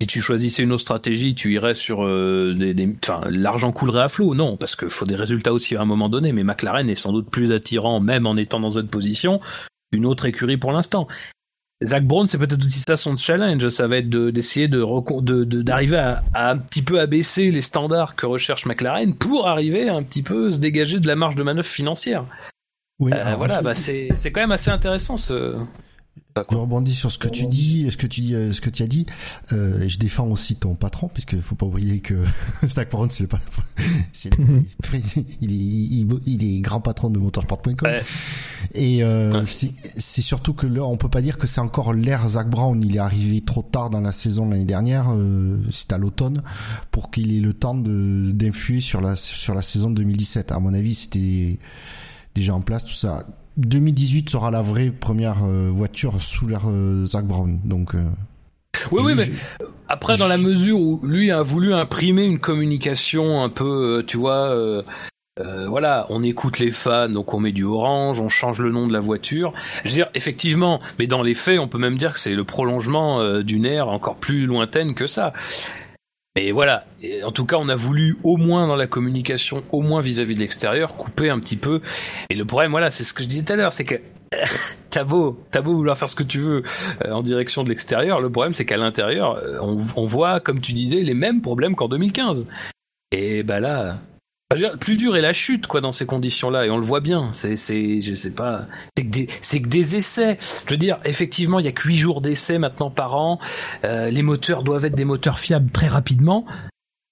si 0.00 0.06
tu 0.06 0.22
choisissais 0.22 0.62
une 0.62 0.72
autre 0.72 0.82
stratégie, 0.82 1.34
tu 1.34 1.52
irais 1.52 1.74
sur 1.74 2.04
euh, 2.04 2.54
des, 2.54 2.88
l'argent 3.28 3.70
coulerait 3.70 4.02
à 4.02 4.08
flot. 4.08 4.34
Non, 4.34 4.56
parce 4.56 4.76
qu'il 4.76 4.90
faut 4.90 5.04
des 5.04 5.14
résultats 5.14 5.52
aussi 5.52 5.76
à 5.76 5.82
un 5.82 5.84
moment 5.84 6.08
donné. 6.08 6.32
Mais 6.32 6.42
McLaren 6.42 6.88
est 6.88 6.96
sans 6.96 7.12
doute 7.12 7.30
plus 7.30 7.52
attirant, 7.52 8.00
même 8.00 8.26
en 8.26 8.36
étant 8.36 8.60
dans 8.60 8.70
cette 8.70 8.90
position, 8.90 9.40
qu'une 9.92 10.06
autre 10.06 10.24
écurie 10.24 10.56
pour 10.56 10.72
l'instant. 10.72 11.06
Zach 11.82 12.06
Brown, 12.06 12.26
c'est 12.26 12.38
peut-être 12.38 12.64
aussi 12.64 12.80
ça 12.80 12.96
son 12.96 13.16
challenge, 13.16 13.68
ça 13.68 13.88
va 13.88 13.98
être 13.98 14.08
d'essayer 14.08 14.68
de, 14.68 15.62
d'arriver 15.62 15.98
à, 15.98 16.22
un 16.34 16.58
petit 16.58 16.82
peu 16.82 17.00
abaisser 17.00 17.50
les 17.50 17.62
standards 17.62 18.14
que 18.16 18.26
recherche 18.26 18.64
McLaren 18.64 19.14
pour 19.14 19.48
arriver 19.48 19.88
à 19.88 19.96
un 19.96 20.02
petit 20.02 20.22
peu 20.22 20.52
se 20.52 20.58
dégager 20.58 21.00
de 21.00 21.06
la 21.06 21.16
marge 21.16 21.34
de 21.34 21.42
manœuvre 21.42 21.68
financière. 21.68 22.24
Oui, 23.00 23.12
euh, 23.12 23.34
voilà, 23.36 23.60
bah 23.60 23.74
c'est 23.74 24.08
quand 24.26 24.40
même 24.40 24.52
assez 24.52 24.70
intéressant 24.70 25.16
ce, 25.16 25.56
je 26.50 26.56
rebondis 26.56 26.94
sur 26.94 27.12
ce 27.12 27.18
que 27.18 27.28
tu 27.28 27.46
dis, 27.46 27.86
ce 27.90 27.96
que 27.96 28.06
tu 28.06 28.20
dis, 28.20 28.34
euh, 28.34 28.52
ce 28.52 28.60
que 28.60 28.70
tu 28.70 28.82
as 28.82 28.86
dit. 28.86 29.06
Euh, 29.52 29.82
et 29.82 29.88
je 29.88 29.98
défends 29.98 30.26
aussi 30.26 30.56
ton 30.56 30.74
patron, 30.74 31.08
puisque 31.08 31.38
faut 31.40 31.54
pas 31.54 31.66
oublier 31.66 32.00
que 32.00 32.24
Stack 32.66 32.90
c'est 33.10 33.20
le 33.20 33.28
patron. 33.28 33.62
il, 35.40 35.52
est, 35.52 36.18
il, 36.26 36.44
est 36.44 36.60
grand 36.60 36.80
patron 36.80 37.10
de 37.10 37.18
motorsport.com. 37.18 37.88
Et 38.74 39.04
euh, 39.04 39.44
c'est 39.44 40.22
surtout 40.22 40.54
que 40.54 40.66
là, 40.66 40.82
on 40.84 40.96
peut 40.96 41.08
pas 41.08 41.22
dire 41.22 41.38
que 41.38 41.46
c'est 41.46 41.60
encore 41.60 41.92
l'ère 41.92 42.28
Zach 42.28 42.48
Brown. 42.48 42.82
Il 42.82 42.96
est 42.96 43.00
arrivé 43.00 43.40
trop 43.40 43.62
tard 43.62 43.90
dans 43.90 44.00
la 44.00 44.12
saison 44.12 44.48
l'année 44.48 44.64
dernière. 44.64 45.06
Euh, 45.12 45.58
C'était 45.70 45.94
à 45.94 45.98
l'automne 45.98 46.42
pour 46.90 47.10
qu'il 47.10 47.36
ait 47.36 47.40
le 47.40 47.52
temps 47.52 47.74
d'influer 47.74 48.80
sur 48.80 49.00
la 49.00 49.16
sur 49.16 49.54
la 49.54 49.62
saison 49.62 49.90
2017. 49.90 50.50
À 50.52 50.58
mon 50.58 50.74
avis, 50.74 50.94
c'était 50.94 51.58
déjà 52.34 52.54
en 52.54 52.60
place 52.60 52.84
tout 52.84 52.94
ça 52.94 53.24
2018 53.56 54.30
sera 54.30 54.50
la 54.50 54.62
vraie 54.62 54.90
première 54.90 55.44
euh, 55.44 55.68
voiture 55.70 56.20
sous 56.20 56.46
l'ère 56.46 56.68
euh, 56.68 57.06
Zach 57.06 57.24
Brown. 57.24 57.60
Donc. 57.64 57.94
Euh, 57.94 58.02
oui, 58.90 59.02
oui, 59.04 59.14
mais 59.14 59.30
après, 59.88 60.16
dans 60.16 60.28
la 60.28 60.38
mesure 60.38 60.78
où 60.78 61.00
lui 61.04 61.30
a 61.30 61.42
voulu 61.42 61.72
imprimer 61.72 62.24
une 62.24 62.40
communication 62.40 63.42
un 63.42 63.48
peu, 63.48 64.04
tu 64.06 64.16
vois, 64.16 64.54
voilà, 65.68 66.06
on 66.10 66.22
écoute 66.24 66.58
les 66.58 66.72
fans, 66.72 67.08
donc 67.08 67.32
on 67.32 67.40
met 67.40 67.52
du 67.52 67.64
orange, 67.64 68.20
on 68.20 68.28
change 68.28 68.60
le 68.60 68.72
nom 68.72 68.88
de 68.88 68.92
la 68.92 69.00
voiture. 69.00 69.54
Je 69.84 69.90
veux 69.90 69.94
dire, 69.94 70.10
effectivement, 70.14 70.80
mais 70.98 71.06
dans 71.06 71.22
les 71.22 71.34
faits, 71.34 71.60
on 71.60 71.68
peut 71.68 71.78
même 71.78 71.96
dire 71.96 72.12
que 72.14 72.18
c'est 72.18 72.34
le 72.34 72.44
prolongement 72.44 73.40
d'une 73.42 73.64
ère 73.64 73.88
encore 73.88 74.16
plus 74.16 74.44
lointaine 74.44 74.94
que 74.94 75.06
ça. 75.06 75.32
Mais 76.36 76.50
voilà, 76.50 76.84
en 77.24 77.30
tout 77.30 77.46
cas, 77.46 77.56
on 77.60 77.68
a 77.68 77.76
voulu 77.76 78.16
au 78.24 78.36
moins 78.36 78.66
dans 78.66 78.74
la 78.74 78.88
communication, 78.88 79.62
au 79.70 79.82
moins 79.82 80.00
vis-à-vis 80.00 80.34
de 80.34 80.40
l'extérieur, 80.40 80.96
couper 80.96 81.30
un 81.30 81.38
petit 81.38 81.56
peu. 81.56 81.80
Et 82.28 82.34
le 82.34 82.44
problème, 82.44 82.72
voilà, 82.72 82.90
c'est 82.90 83.04
ce 83.04 83.14
que 83.14 83.22
je 83.22 83.28
disais 83.28 83.44
tout 83.44 83.52
à 83.52 83.56
l'heure, 83.56 83.72
c'est 83.72 83.84
que 83.84 83.94
t'as 84.90 85.04
beau, 85.04 85.38
t'as 85.52 85.60
beau 85.60 85.74
vouloir 85.74 85.96
faire 85.96 86.08
ce 86.08 86.16
que 86.16 86.24
tu 86.24 86.40
veux 86.40 86.64
euh, 87.04 87.12
en 87.12 87.22
direction 87.22 87.62
de 87.62 87.68
l'extérieur, 87.68 88.20
le 88.20 88.30
problème 88.30 88.52
c'est 88.52 88.64
qu'à 88.64 88.76
l'intérieur, 88.76 89.36
euh, 89.36 89.58
on, 89.60 89.78
on, 89.94 90.06
voit, 90.06 90.40
comme 90.40 90.60
tu 90.60 90.72
disais, 90.72 91.02
les 91.02 91.14
mêmes 91.14 91.40
problèmes 91.40 91.76
qu'en 91.76 91.86
2015. 91.88 92.48
Et 93.12 93.44
bah 93.44 93.60
là, 93.60 94.00
le 94.52 94.76
plus 94.76 94.96
dur 94.96 95.16
est 95.16 95.20
la 95.20 95.32
chute, 95.32 95.66
quoi, 95.66 95.80
dans 95.80 95.92
ces 95.92 96.06
conditions-là, 96.06 96.66
et 96.66 96.70
on 96.70 96.78
le 96.78 96.84
voit 96.84 97.00
bien. 97.00 97.32
C'est, 97.32 97.56
c'est, 97.56 98.00
je 98.00 98.14
sais 98.14 98.32
pas, 98.32 98.66
c'est 98.96 99.04
que 99.04 99.10
des, 99.10 99.28
c'est 99.40 99.60
que 99.60 99.68
des 99.68 99.96
essais. 99.96 100.38
Je 100.66 100.70
veux 100.70 100.76
dire, 100.76 100.98
effectivement, 101.04 101.58
il 101.58 101.64
y 101.64 101.68
a 101.68 101.72
que 101.72 101.88
8 101.88 101.96
jours 101.96 102.20
d'essais 102.20 102.58
maintenant 102.58 102.90
par 102.90 103.16
an. 103.16 103.40
Euh, 103.84 104.10
les 104.10 104.22
moteurs 104.22 104.62
doivent 104.62 104.84
être 104.84 104.94
des 104.94 105.04
moteurs 105.04 105.38
fiables 105.38 105.70
très 105.70 105.88
rapidement, 105.88 106.46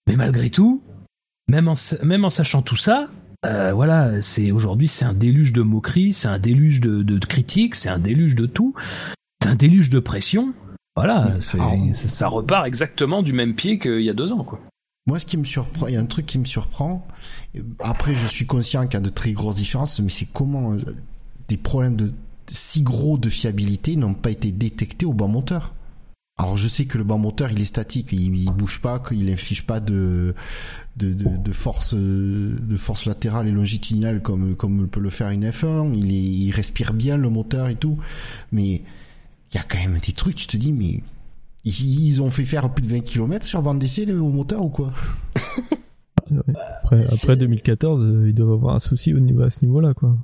mais 0.06 0.16
malgré 0.16 0.50
tout, 0.50 0.82
même 1.48 1.68
en, 1.68 1.74
même 2.02 2.24
en 2.24 2.30
sachant 2.30 2.62
tout 2.62 2.76
ça, 2.76 3.08
euh, 3.44 3.72
voilà, 3.72 4.22
c'est 4.22 4.52
aujourd'hui, 4.52 4.86
c'est 4.86 5.04
un 5.04 5.14
déluge 5.14 5.52
de 5.52 5.62
moqueries, 5.62 6.12
c'est 6.12 6.28
un 6.28 6.38
déluge 6.38 6.80
de, 6.80 7.02
de, 7.02 7.18
critiques, 7.18 7.74
c'est 7.74 7.88
un 7.88 7.98
déluge 7.98 8.36
de 8.36 8.46
tout, 8.46 8.74
c'est 9.42 9.48
un 9.48 9.56
déluge 9.56 9.90
de 9.90 9.98
pression. 9.98 10.54
Voilà, 10.94 11.32
ah, 11.58 11.92
ça 11.92 12.28
repart 12.28 12.66
exactement 12.66 13.22
du 13.22 13.32
même 13.32 13.54
pied 13.54 13.78
qu'il 13.78 14.02
y 14.02 14.10
a 14.10 14.14
deux 14.14 14.30
ans, 14.30 14.44
quoi. 14.44 14.60
Moi, 15.06 15.18
ce 15.18 15.26
qui 15.26 15.36
me 15.36 15.44
surprend, 15.44 15.88
il 15.88 15.94
y 15.94 15.96
a 15.96 16.00
un 16.00 16.06
truc 16.06 16.26
qui 16.26 16.38
me 16.38 16.44
surprend. 16.44 17.06
Après, 17.80 18.14
je 18.14 18.26
suis 18.26 18.46
conscient 18.46 18.84
qu'il 18.84 18.94
y 18.94 18.96
a 18.96 19.00
de 19.00 19.08
très 19.08 19.32
grosses 19.32 19.56
différences, 19.56 19.98
mais 20.00 20.10
c'est 20.10 20.28
comment 20.32 20.74
euh, 20.74 20.78
des 21.48 21.56
problèmes 21.56 21.96
de 21.96 22.12
si 22.50 22.82
gros 22.82 23.18
de 23.18 23.28
fiabilité 23.28 23.96
n'ont 23.96 24.14
pas 24.14 24.30
été 24.30 24.52
détectés 24.52 25.06
au 25.06 25.12
bas 25.12 25.26
moteur. 25.26 25.74
Alors, 26.38 26.56
je 26.56 26.68
sais 26.68 26.86
que 26.86 26.98
le 26.98 27.04
bas 27.04 27.16
moteur, 27.16 27.50
il 27.50 27.60
est 27.60 27.66
statique, 27.66 28.12
il, 28.12 28.36
il 28.36 28.50
bouge 28.50 28.80
pas, 28.80 29.00
qu'il 29.00 29.24
n'inflige 29.24 29.66
pas 29.66 29.80
de, 29.80 30.34
de, 30.96 31.12
de, 31.12 31.36
de, 31.36 31.52
force, 31.52 31.94
de 31.94 32.76
force 32.76 33.04
latérale 33.04 33.48
et 33.48 33.52
longitudinale 33.52 34.22
comme, 34.22 34.54
comme 34.56 34.88
peut 34.88 35.00
le 35.00 35.10
faire 35.10 35.30
une 35.30 35.44
F1. 35.44 35.92
Il, 35.94 36.10
il 36.10 36.50
respire 36.52 36.94
bien 36.94 37.16
le 37.16 37.28
moteur 37.28 37.68
et 37.68 37.76
tout, 37.76 37.98
mais 38.50 38.82
il 39.52 39.56
y 39.56 39.58
a 39.58 39.62
quand 39.62 39.78
même 39.78 39.98
des 39.98 40.12
trucs. 40.12 40.36
Tu 40.36 40.46
te 40.46 40.56
dis, 40.56 40.72
mais 40.72 41.02
ils 41.64 42.20
ont 42.20 42.30
fait 42.30 42.44
faire 42.44 42.68
plus 42.72 42.82
de 42.82 42.88
20 42.88 43.00
km 43.00 43.46
sur 43.46 43.62
bande 43.62 43.78
d'essai 43.78 44.10
au 44.10 44.28
moteur 44.30 44.64
ou 44.64 44.68
quoi 44.68 44.92
Après, 46.82 47.04
après 47.12 47.36
2014, 47.36 48.02
euh, 48.02 48.28
ils 48.28 48.34
doivent 48.34 48.52
avoir 48.52 48.74
un 48.76 48.80
souci 48.80 49.12
au 49.12 49.20
niveau, 49.20 49.42
à 49.42 49.50
ce 49.50 49.64
niveau-là, 49.64 49.92
quoi. 49.94 50.16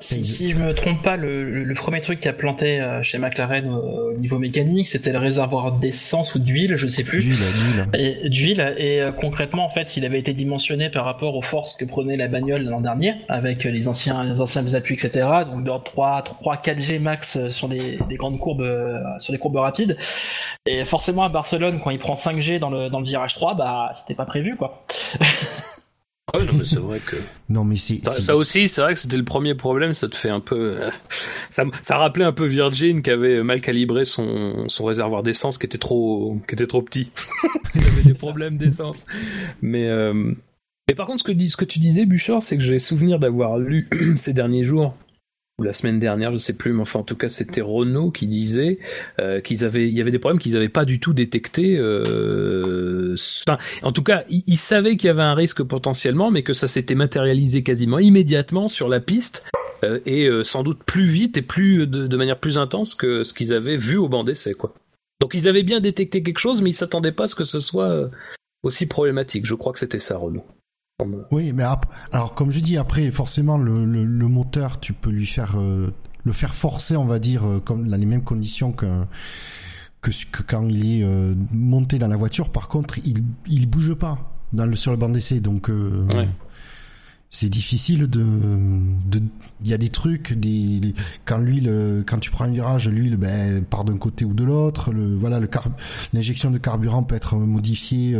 Si, 0.00 0.24
si, 0.24 0.50
je 0.50 0.56
me 0.56 0.72
trompe 0.74 1.02
pas, 1.02 1.16
le, 1.16 1.64
le, 1.64 1.74
premier 1.74 2.00
truc 2.00 2.20
qui 2.20 2.28
a 2.28 2.32
planté 2.32 2.80
euh, 2.80 3.02
chez 3.02 3.18
McLaren 3.18 3.68
au, 3.68 4.12
niveau 4.16 4.38
mécanique, 4.38 4.86
c'était 4.86 5.12
le 5.12 5.18
réservoir 5.18 5.72
d'essence 5.72 6.34
ou 6.34 6.38
d'huile, 6.38 6.76
je 6.76 6.86
sais 6.86 7.02
plus. 7.02 7.20
D'huile, 7.20 7.86
Et, 7.94 8.28
d'huile. 8.28 8.74
Et 8.78 9.00
euh, 9.00 9.12
concrètement, 9.12 9.64
en 9.64 9.70
fait, 9.70 9.96
il 9.96 10.04
avait 10.04 10.20
été 10.20 10.32
dimensionné 10.34 10.88
par 10.88 11.04
rapport 11.04 11.34
aux 11.34 11.42
forces 11.42 11.74
que 11.74 11.84
prenait 11.84 12.16
la 12.16 12.28
bagnole 12.28 12.62
l'an 12.62 12.80
dernier, 12.80 13.14
avec 13.28 13.64
les 13.64 13.88
anciens, 13.88 14.22
les 14.24 14.40
anciens 14.40 14.74
appuis, 14.74 14.94
etc. 14.94 15.26
Donc 15.50 15.64
de 15.64 15.84
3, 15.84 16.22
3, 16.22 16.56
4 16.58 16.80
G 16.80 16.98
max 16.98 17.48
sur 17.48 17.66
les, 17.66 17.98
des 18.08 18.16
grandes 18.16 18.38
courbes, 18.38 18.62
euh, 18.62 19.00
sur 19.18 19.32
les 19.32 19.38
courbes 19.38 19.56
rapides. 19.56 19.96
Et 20.66 20.84
forcément, 20.84 21.24
à 21.24 21.28
Barcelone, 21.28 21.80
quand 21.82 21.90
il 21.90 21.98
prend 21.98 22.14
5 22.14 22.40
G 22.40 22.58
dans 22.58 22.70
le, 22.70 22.88
dans 22.88 23.00
le 23.00 23.06
virage 23.06 23.34
3, 23.34 23.54
bah, 23.54 23.92
c'était 23.96 24.14
pas 24.14 24.26
prévu, 24.26 24.56
quoi. 24.56 24.84
Ah 26.34 26.38
non, 26.38 26.52
mais 26.58 26.64
c'est 26.64 26.78
vrai 26.78 27.00
que. 27.00 27.16
non, 27.48 27.64
mais 27.64 27.76
c'est. 27.76 28.04
Ça, 28.04 28.36
aussi, 28.36 28.68
c'est 28.68 28.80
vrai 28.80 28.94
que 28.94 29.00
c'était 29.00 29.16
le 29.16 29.24
premier 29.24 29.54
problème, 29.54 29.94
ça 29.94 30.08
te 30.08 30.16
fait 30.16 30.28
un 30.28 30.40
peu. 30.40 30.76
Euh, 30.80 30.90
ça, 31.50 31.64
ça 31.80 31.96
rappelait 31.96 32.24
un 32.24 32.32
peu 32.32 32.46
Virgin 32.46 33.02
qui 33.02 33.10
avait 33.10 33.42
mal 33.42 33.60
calibré 33.60 34.04
son, 34.04 34.68
son 34.68 34.84
réservoir 34.84 35.22
d'essence 35.22 35.58
qui 35.58 35.66
était 35.66 35.78
trop, 35.78 36.38
qui 36.46 36.54
était 36.54 36.66
trop 36.66 36.82
petit. 36.82 37.10
Il 37.74 37.84
avait 37.84 38.02
des 38.02 38.14
problèmes 38.14 38.58
d'essence. 38.58 39.06
Mais, 39.62 39.88
euh... 39.88 40.34
mais 40.88 40.94
par 40.94 41.06
contre, 41.06 41.20
ce 41.20 41.24
que, 41.24 41.48
ce 41.48 41.56
que 41.56 41.64
tu 41.64 41.78
disais, 41.78 42.04
Bouchard, 42.04 42.42
c'est 42.42 42.56
que 42.56 42.62
j'ai 42.62 42.78
souvenir 42.78 43.18
d'avoir 43.18 43.58
lu 43.58 43.88
ces 44.16 44.32
derniers 44.32 44.64
jours 44.64 44.94
ou 45.58 45.64
la 45.64 45.72
semaine 45.72 45.98
dernière, 45.98 46.30
je 46.32 46.36
sais 46.36 46.52
plus, 46.52 46.72
mais 46.72 46.82
enfin 46.82 47.00
en 47.00 47.04
tout 47.04 47.16
cas 47.16 47.28
c'était 47.28 47.60
Renault 47.60 48.12
qui 48.12 48.28
disait 48.28 48.78
euh, 49.18 49.40
qu'ils 49.40 49.64
avaient, 49.64 49.88
il 49.88 49.94
y 49.94 50.00
avait 50.00 50.12
des 50.12 50.20
problèmes 50.20 50.38
qu'ils 50.38 50.52
n'avaient 50.52 50.68
pas 50.68 50.84
du 50.84 51.00
tout 51.00 51.12
détectés. 51.12 51.76
Euh, 51.76 53.16
enfin, 53.46 53.58
en 53.82 53.90
tout 53.90 54.04
cas, 54.04 54.24
ils, 54.28 54.56
savaient 54.56 54.96
qu'il 54.96 55.08
y 55.08 55.10
avait 55.10 55.22
un 55.22 55.34
risque 55.34 55.62
potentiellement, 55.64 56.30
mais 56.30 56.44
que 56.44 56.52
ça 56.52 56.68
s'était 56.68 56.94
matérialisé 56.94 57.64
quasiment 57.64 57.98
immédiatement 57.98 58.68
sur 58.68 58.88
la 58.88 59.00
piste 59.00 59.44
euh, 59.82 59.98
et 60.06 60.26
euh, 60.26 60.44
sans 60.44 60.62
doute 60.62 60.84
plus 60.84 61.06
vite 61.06 61.36
et 61.36 61.42
plus 61.42 61.88
de, 61.88 62.06
de, 62.06 62.16
manière 62.16 62.38
plus 62.38 62.56
intense 62.56 62.94
que 62.94 63.24
ce 63.24 63.34
qu'ils 63.34 63.52
avaient 63.52 63.76
vu 63.76 63.96
au 63.96 64.08
banc 64.08 64.22
d'essai, 64.22 64.54
quoi. 64.54 64.74
Donc 65.20 65.34
ils 65.34 65.48
avaient 65.48 65.64
bien 65.64 65.80
détecté 65.80 66.22
quelque 66.22 66.38
chose, 66.38 66.62
mais 66.62 66.70
ils 66.70 66.74
s'attendaient 66.74 67.10
pas 67.10 67.24
à 67.24 67.26
ce 67.26 67.34
que 67.34 67.42
ce 67.42 67.58
soit 67.58 68.08
aussi 68.62 68.86
problématique. 68.86 69.46
Je 69.46 69.56
crois 69.56 69.72
que 69.72 69.80
c'était 69.80 69.98
ça, 69.98 70.16
Renault. 70.16 70.44
Oui, 71.30 71.52
mais 71.52 71.62
alors 72.10 72.34
comme 72.34 72.50
je 72.50 72.58
dis 72.58 72.76
après, 72.76 73.08
forcément 73.12 73.56
le, 73.56 73.84
le, 73.84 74.28
moteur, 74.28 74.80
tu 74.80 74.92
peux 74.92 75.10
lui 75.10 75.26
faire 75.26 75.54
euh, 75.56 75.94
le 76.24 76.32
faire 76.32 76.56
forcer, 76.56 76.96
on 76.96 77.04
va 77.04 77.20
dire, 77.20 77.46
euh, 77.46 77.60
comme 77.60 77.86
dans 77.86 77.96
les 77.96 78.04
mêmes 78.04 78.24
conditions 78.24 78.72
que 78.72 79.04
que, 80.00 80.10
que 80.32 80.42
quand 80.42 80.66
il 80.68 80.98
est 80.98 81.04
euh, 81.04 81.36
monté 81.52 82.00
dans 82.00 82.08
la 82.08 82.16
voiture. 82.16 82.50
Par 82.50 82.66
contre, 82.66 82.98
il 83.04 83.22
il 83.46 83.70
bouge 83.70 83.94
pas 83.94 84.32
dans 84.52 84.66
le 84.66 84.74
sur 84.74 84.90
le 84.90 84.96
banc 84.96 85.08
d'essai, 85.08 85.38
donc 85.38 85.70
c'est 87.30 87.48
difficile 87.48 88.08
de 88.08 88.24
de 89.06 89.22
il 89.62 89.68
y 89.68 89.74
a 89.74 89.78
des 89.78 89.90
trucs 89.90 90.32
des 90.32 90.94
quand 91.24 91.40
quand 92.08 92.18
tu 92.18 92.32
prends 92.32 92.46
un 92.46 92.50
virage 92.50 92.88
l'huile 92.88 93.16
ben 93.16 93.64
part 93.64 93.84
d'un 93.84 93.98
côté 93.98 94.24
ou 94.24 94.34
de 94.34 94.42
l'autre. 94.42 94.90
Le 94.90 95.14
voilà 95.14 95.38
le 95.38 95.48
l'injection 96.12 96.50
de 96.50 96.58
carburant 96.58 97.04
peut 97.04 97.14
être 97.14 97.36
modifiée 97.36 98.18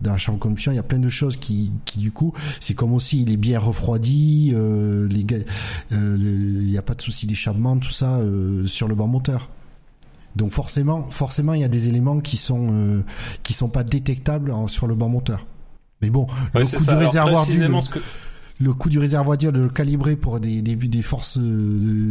dans 0.00 0.12
la 0.12 0.18
chambre 0.18 0.38
combustion, 0.38 0.72
il 0.72 0.76
y 0.76 0.78
a 0.78 0.84
plein 0.84 0.98
de 0.98 1.08
choses 1.08 1.36
qui, 1.36 1.72
qui 1.84 1.98
du 1.98 2.12
coup, 2.12 2.32
c'est 2.58 2.74
comme 2.74 2.92
aussi 2.92 3.22
il 3.22 3.30
est 3.30 3.36
bien 3.36 3.58
refroidi, 3.58 4.52
euh, 4.54 5.06
les 5.08 5.26
euh, 5.92 6.16
il 6.18 6.66
n'y 6.66 6.78
a 6.78 6.82
pas 6.82 6.94
de 6.94 7.02
souci 7.02 7.26
d'échappement, 7.26 7.76
tout 7.78 7.90
ça 7.90 8.16
euh, 8.16 8.66
sur 8.66 8.88
le 8.88 8.94
banc 8.94 9.06
moteur. 9.06 9.48
Donc 10.36 10.52
forcément, 10.52 11.06
forcément, 11.10 11.54
il 11.54 11.60
y 11.60 11.64
a 11.64 11.68
des 11.68 11.88
éléments 11.88 12.20
qui 12.20 12.36
sont 12.36 12.68
euh, 12.70 13.02
qui 13.42 13.52
sont 13.52 13.68
pas 13.68 13.82
détectables 13.82 14.54
sur 14.68 14.86
le 14.86 14.94
banc 14.94 15.08
moteur. 15.08 15.46
Mais 16.02 16.08
bon, 16.08 16.28
le 16.54 16.64
coup 16.64 16.84
du 16.84 16.94
réservoir 16.94 17.46
le 18.62 18.74
coup 18.74 18.90
du 18.90 18.98
réservoir 18.98 19.38
d'huile 19.38 19.52
de 19.52 19.60
le 19.60 19.68
calibrer 19.70 20.16
pour 20.16 20.38
des 20.38 20.60
des, 20.60 20.76
des 20.76 21.02
forces 21.02 21.40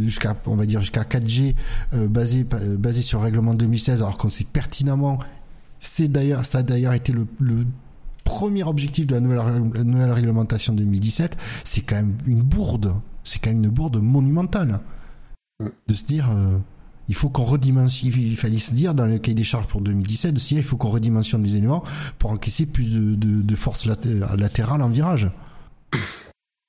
jusqu'à 0.02 0.36
on 0.46 0.56
va 0.56 0.66
dire 0.66 0.80
jusqu'à 0.80 1.02
4G 1.02 1.54
basé 1.92 2.44
basé 2.44 3.02
sur 3.02 3.20
le 3.20 3.24
règlement 3.24 3.54
2016, 3.54 4.02
alors 4.02 4.18
qu'on 4.18 4.28
sait 4.28 4.44
pertinemment 4.44 5.20
c'est 5.80 6.08
d'ailleurs, 6.08 6.44
ça 6.44 6.58
a 6.58 6.62
d'ailleurs 6.62 6.92
été 6.92 7.12
le, 7.12 7.26
premier 8.24 8.62
objectif 8.62 9.06
de 9.06 9.14
la 9.14 9.20
nouvelle, 9.20 10.12
réglementation 10.12 10.72
2017. 10.72 11.36
C'est 11.64 11.80
quand 11.80 11.96
même 11.96 12.18
une 12.26 12.42
bourde. 12.42 12.94
C'est 13.24 13.38
quand 13.40 13.50
même 13.50 13.64
une 13.64 13.70
bourde 13.70 14.00
monumentale. 14.00 14.80
Mm. 15.58 15.68
De 15.88 15.94
se 15.94 16.04
dire, 16.04 16.30
euh, 16.30 16.58
il 17.08 17.14
faut 17.14 17.28
qu'on 17.28 17.44
redimensionne. 17.44 18.12
Il 18.16 18.36
fallait 18.36 18.58
se 18.58 18.74
dire 18.74 18.94
dans 18.94 19.06
le 19.06 19.18
cahier 19.18 19.34
des 19.34 19.44
charges 19.44 19.66
pour 19.66 19.80
2017, 19.80 20.34
de 20.34 20.38
se 20.38 20.48
dire, 20.48 20.58
il 20.58 20.64
faut 20.64 20.76
qu'on 20.76 20.90
redimensionne 20.90 21.42
les 21.42 21.56
éléments 21.56 21.82
pour 22.18 22.30
encaisser 22.30 22.66
plus 22.66 22.90
de, 22.90 23.16
de, 23.16 23.56
force 23.56 23.86
latérale 23.86 24.82
en 24.82 24.88
virage. 24.88 25.28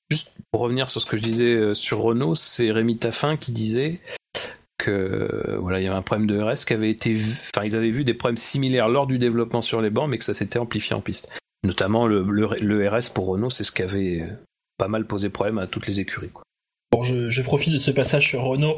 Juste 0.10 0.32
pour 0.52 0.62
revenir 0.62 0.89
sur 0.89 1.00
ce 1.00 1.06
que 1.06 1.15
je 1.15 1.21
disais 1.21 1.54
euh, 1.54 1.74
sur 1.76 2.00
Renault, 2.00 2.36
c'est 2.36 2.71
Rémi 2.71 2.97
Taffin 2.97 3.38
qui 3.38 3.52
disait 3.52 4.02
voilà, 4.89 5.80
il 5.80 5.84
y 5.84 5.88
avait 5.88 5.96
un 5.96 6.02
problème 6.02 6.28
de 6.28 6.39
RS 6.39 6.65
qui 6.65 6.74
avait 6.74 6.89
été, 6.89 7.15
enfin, 7.15 7.65
ils 7.65 7.76
avaient 7.76 7.91
vu 7.91 8.04
des 8.04 8.13
problèmes 8.13 8.38
similaires 8.38 8.89
lors 8.89 9.08
du 9.08 9.17
développement 9.17 9.62
sur 9.62 9.82
les 9.82 9.89
bancs, 9.89 10.10
mais 10.10 10.17
que 10.17 10.24
ça 10.24 10.34
s'était 10.34 10.60
amplifié 10.60 10.96
en 10.96 11.02
piste. 11.02 11.30
Notamment 11.63 12.08
le, 12.08 12.89
RS 12.89 13.10
pour 13.13 13.28
Renault, 13.28 13.52
c'est 13.52 13.63
ce 13.63 13.72
qui 13.72 13.84
avait 13.84 14.24
pas 14.78 14.88
mal 14.88 15.06
posé 15.06 15.30
problème 15.30 15.60
à 15.60 15.67
toutes 15.67 15.88
les 15.88 16.00
écuries. 16.00 16.30
Quoi. 16.30 16.44
Bon, 16.91 17.04
je, 17.04 17.41
profite 17.41 17.72
de 17.72 17.78
ce 17.78 17.89
passage 17.89 18.28
sur 18.28 18.44
Renault 18.44 18.76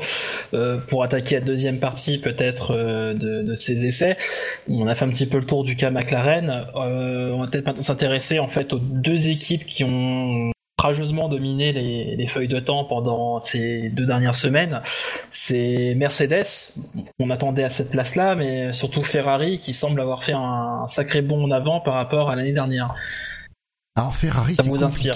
euh, 0.53 0.77
pour 0.77 1.01
attaquer 1.01 1.39
la 1.39 1.41
deuxième 1.41 1.79
partie 1.79 2.19
peut-être 2.19 2.71
euh, 2.71 3.15
de, 3.15 3.55
ces 3.55 3.87
essais. 3.87 4.17
On 4.69 4.85
a 4.85 4.93
fait 4.93 5.05
un 5.05 5.09
petit 5.09 5.25
peu 5.25 5.39
le 5.39 5.45
tour 5.45 5.63
du 5.63 5.75
cas 5.75 5.89
McLaren. 5.89 6.67
Euh, 6.75 7.31
on 7.31 7.39
va 7.41 7.47
peut-être 7.47 7.65
maintenant 7.65 7.81
s'intéresser 7.81 8.37
en 8.37 8.47
fait 8.47 8.71
aux 8.71 8.77
deux 8.79 9.29
équipes 9.29 9.65
qui 9.65 9.83
ont 9.83 10.52
rageusement 10.83 11.29
dominé 11.29 11.71
les, 11.71 12.27
feuilles 12.27 12.47
de 12.47 12.59
temps 12.59 12.85
pendant 12.85 13.41
ces 13.41 13.89
deux 13.89 14.05
dernières 14.05 14.35
semaines, 14.35 14.81
c'est 15.31 15.93
Mercedes. 15.95 16.45
On 17.19 17.29
attendait 17.29 17.63
à 17.63 17.69
cette 17.69 17.91
place-là, 17.91 18.35
mais 18.35 18.71
surtout 18.73 19.03
Ferrari 19.03 19.59
qui 19.59 19.73
semble 19.73 19.99
avoir 19.99 20.23
fait 20.23 20.33
un, 20.33 20.85
sacré 20.87 21.21
bond 21.21 21.43
en 21.43 21.51
avant 21.51 21.79
par 21.79 21.95
rapport 21.95 22.29
à 22.29 22.35
l'année 22.35 22.53
dernière. 22.53 22.95
Alors 23.95 24.15
Ferrari, 24.15 24.55
ça 24.55 24.63
vous 24.63 24.83
inspire 24.83 25.15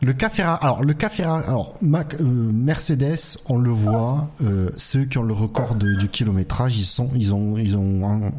le 0.00 0.12
cas 0.12 0.28
Ferrari, 0.28 0.58
alors 0.62 0.82
le 0.82 0.94
cas 0.94 1.08
Ferrari, 1.08 1.44
alors 1.46 1.74
Mac, 1.80 2.14
euh, 2.20 2.24
Mercedes, 2.24 3.38
on 3.48 3.58
le 3.58 3.70
voit, 3.70 4.28
euh, 4.42 4.70
ceux 4.76 5.04
qui 5.04 5.18
ont 5.18 5.22
le 5.22 5.34
record 5.34 5.74
du 5.74 6.08
kilométrage, 6.08 6.76
ils 6.78 6.84
sont, 6.84 7.10
ils 7.14 7.34
ont, 7.34 7.56
ils 7.56 7.76
ont 7.76 8.32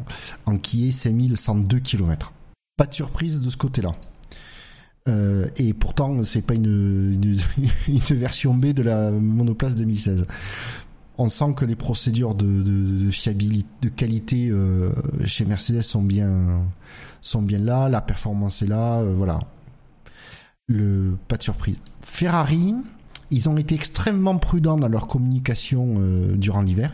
enquillé 0.46 0.90
5102 0.90 1.80
km. 1.80 2.32
Pas 2.76 2.86
de 2.86 2.94
surprise 2.94 3.40
de 3.40 3.50
ce 3.50 3.56
côté-là. 3.56 3.92
Euh, 5.08 5.46
et 5.56 5.72
pourtant, 5.72 6.22
c'est 6.24 6.42
pas 6.42 6.54
une, 6.54 7.20
une, 7.88 7.98
version 8.16 8.54
B 8.54 8.66
de 8.66 8.82
la 8.82 9.10
monoplace 9.10 9.74
2016. 9.74 10.26
On 11.18 11.28
sent 11.28 11.54
que 11.56 11.64
les 11.64 11.76
procédures 11.76 12.34
de, 12.34 12.62
de, 12.62 13.10
fiabilité, 13.10 13.68
de 13.82 13.88
qualité 13.88 14.48
euh, 14.50 14.90
chez 15.24 15.44
Mercedes 15.44 15.82
sont 15.82 16.02
bien, 16.02 16.62
sont 17.22 17.40
bien 17.40 17.58
là, 17.58 17.88
la 17.88 18.00
performance 18.00 18.62
est 18.62 18.66
là, 18.66 18.98
euh, 18.98 19.14
voilà. 19.16 19.40
Le, 20.68 21.16
pas 21.28 21.36
de 21.36 21.42
surprise. 21.42 21.78
Ferrari, 22.02 22.74
ils 23.30 23.48
ont 23.48 23.56
été 23.56 23.74
extrêmement 23.74 24.36
prudents 24.36 24.76
dans 24.76 24.88
leur 24.88 25.06
communication 25.06 26.00
durant 26.34 26.62
l'hiver. 26.62 26.92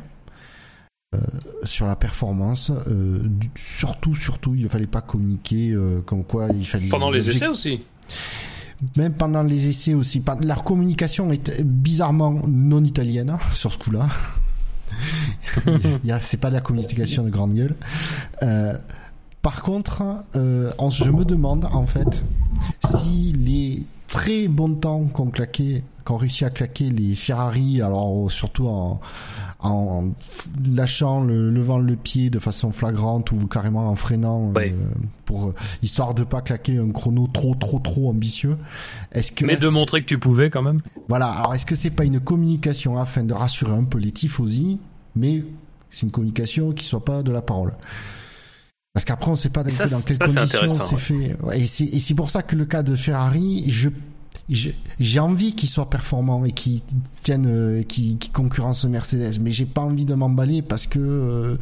sur 1.64 1.86
la 1.86 1.96
performance. 1.96 2.70
surtout, 3.54 4.14
surtout, 4.14 4.54
il 4.54 4.64
ne 4.64 4.68
fallait 4.68 4.86
pas 4.86 5.00
communiquer 5.00 5.74
comme 6.04 6.22
quoi 6.22 6.48
il 6.54 6.66
fallait. 6.66 6.90
Pendant 6.90 7.10
les 7.10 7.30
essais 7.30 7.48
aussi 7.48 7.80
même 8.96 9.12
pendant 9.12 9.42
les 9.42 9.68
essais 9.68 9.94
aussi. 9.94 10.22
Leur 10.44 10.64
communication 10.64 11.30
est 11.32 11.62
bizarrement 11.62 12.40
non 12.46 12.82
italienne 12.84 13.30
hein, 13.30 13.38
sur 13.54 13.72
ce 13.72 13.78
coup-là. 13.78 14.08
c'est 16.20 16.36
pas 16.36 16.48
de 16.48 16.54
la 16.54 16.60
communication 16.60 17.22
de 17.22 17.30
grande 17.30 17.54
gueule. 17.54 17.74
Euh, 18.42 18.74
par 19.40 19.62
contre, 19.62 20.02
euh, 20.36 20.70
je 20.90 21.10
me 21.10 21.24
demande 21.24 21.66
en 21.72 21.86
fait 21.86 22.22
si 22.84 23.32
les 23.32 23.84
très 24.06 24.46
bons 24.46 24.74
temps 24.74 25.04
qu'ont 25.04 25.30
claqué, 25.30 25.82
qu'ont 26.04 26.16
réussi 26.16 26.44
à 26.44 26.50
claquer 26.50 26.90
les 26.90 27.14
Ferrari, 27.14 27.80
alors 27.82 28.30
surtout 28.30 28.68
en, 28.68 29.00
en 29.62 30.10
lâchant 30.64 31.22
le 31.22 31.50
levant 31.50 31.78
le 31.78 31.96
pied 31.96 32.30
de 32.30 32.38
façon 32.38 32.72
flagrante 32.72 33.32
ou 33.32 33.46
carrément 33.46 33.88
en 33.88 33.96
freinant 33.96 34.52
euh, 34.56 34.70
pour 35.24 35.48
euh, 35.48 35.54
histoire 35.82 36.14
de 36.14 36.24
pas 36.24 36.42
claquer 36.42 36.78
un 36.78 36.90
chrono 36.90 37.28
trop 37.32 37.54
trop 37.54 37.78
trop 37.78 38.08
ambitieux. 38.08 38.56
Est-ce 39.12 39.32
que 39.32 39.44
mais 39.44 39.56
de 39.56 39.68
montrer 39.68 40.02
que 40.02 40.06
tu 40.06 40.18
pouvais 40.18 40.50
quand 40.50 40.62
même. 40.62 40.78
Voilà. 41.08 41.28
Alors 41.28 41.54
est-ce 41.54 41.66
que 41.66 41.76
c'est 41.76 41.90
pas 41.90 42.04
une 42.04 42.20
communication 42.20 42.98
afin 42.98 43.24
de 43.24 43.34
rassurer 43.34 43.72
un 43.72 43.84
peu 43.84 43.98
les 43.98 44.12
tifosi, 44.12 44.78
mais 45.14 45.44
c'est 45.90 46.06
une 46.06 46.12
communication 46.12 46.72
qui 46.72 46.84
soit 46.84 47.04
pas 47.04 47.22
de 47.22 47.30
la 47.30 47.42
parole? 47.42 47.72
Parce 48.94 49.06
qu'après, 49.06 49.28
on 49.28 49.32
ne 49.32 49.36
sait 49.36 49.48
pas 49.48 49.64
dans, 49.64 49.70
quelles 50.02 50.18
conditions 50.18 50.68
c'est 50.68 50.98
fait. 50.98 51.36
Et 51.54 51.66
c'est 51.66 52.14
pour 52.14 52.28
ça 52.28 52.42
que 52.42 52.54
le 52.54 52.66
cas 52.66 52.82
de 52.82 52.94
Ferrari, 52.94 53.64
je 53.68 53.88
j'ai 54.52 55.20
envie 55.20 55.54
qu'ils 55.54 55.68
soient 55.68 55.88
performants 55.88 56.44
et 56.44 56.52
qu'ils 56.52 56.82
tiennent, 57.22 57.46
euh, 57.46 57.82
qui, 57.82 58.18
qui 58.18 58.30
concurrencent 58.30 58.84
Mercedes, 58.84 59.38
mais 59.40 59.52
j'ai 59.52 59.66
pas 59.66 59.82
envie 59.82 60.04
de 60.04 60.14
m'emballer 60.14 60.62
parce 60.62 60.86
que 60.86 60.98
euh, 60.98 61.56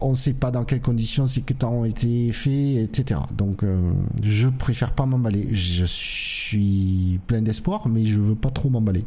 on 0.00 0.14
sait 0.14 0.32
pas 0.32 0.50
dans 0.50 0.64
quelles 0.64 0.80
conditions 0.80 1.26
ces 1.26 1.42
temps 1.42 1.72
ont 1.72 1.84
été 1.84 2.32
faits, 2.32 2.76
etc. 2.76 3.20
Donc, 3.36 3.62
euh, 3.62 3.92
je 4.22 4.48
préfère 4.48 4.92
pas 4.92 5.06
m'emballer. 5.06 5.48
Je 5.52 5.84
suis 5.84 7.20
plein 7.26 7.42
d'espoir, 7.42 7.88
mais 7.88 8.04
je 8.04 8.18
veux 8.18 8.34
pas 8.34 8.50
trop 8.50 8.68
m'emballer. 8.68 9.04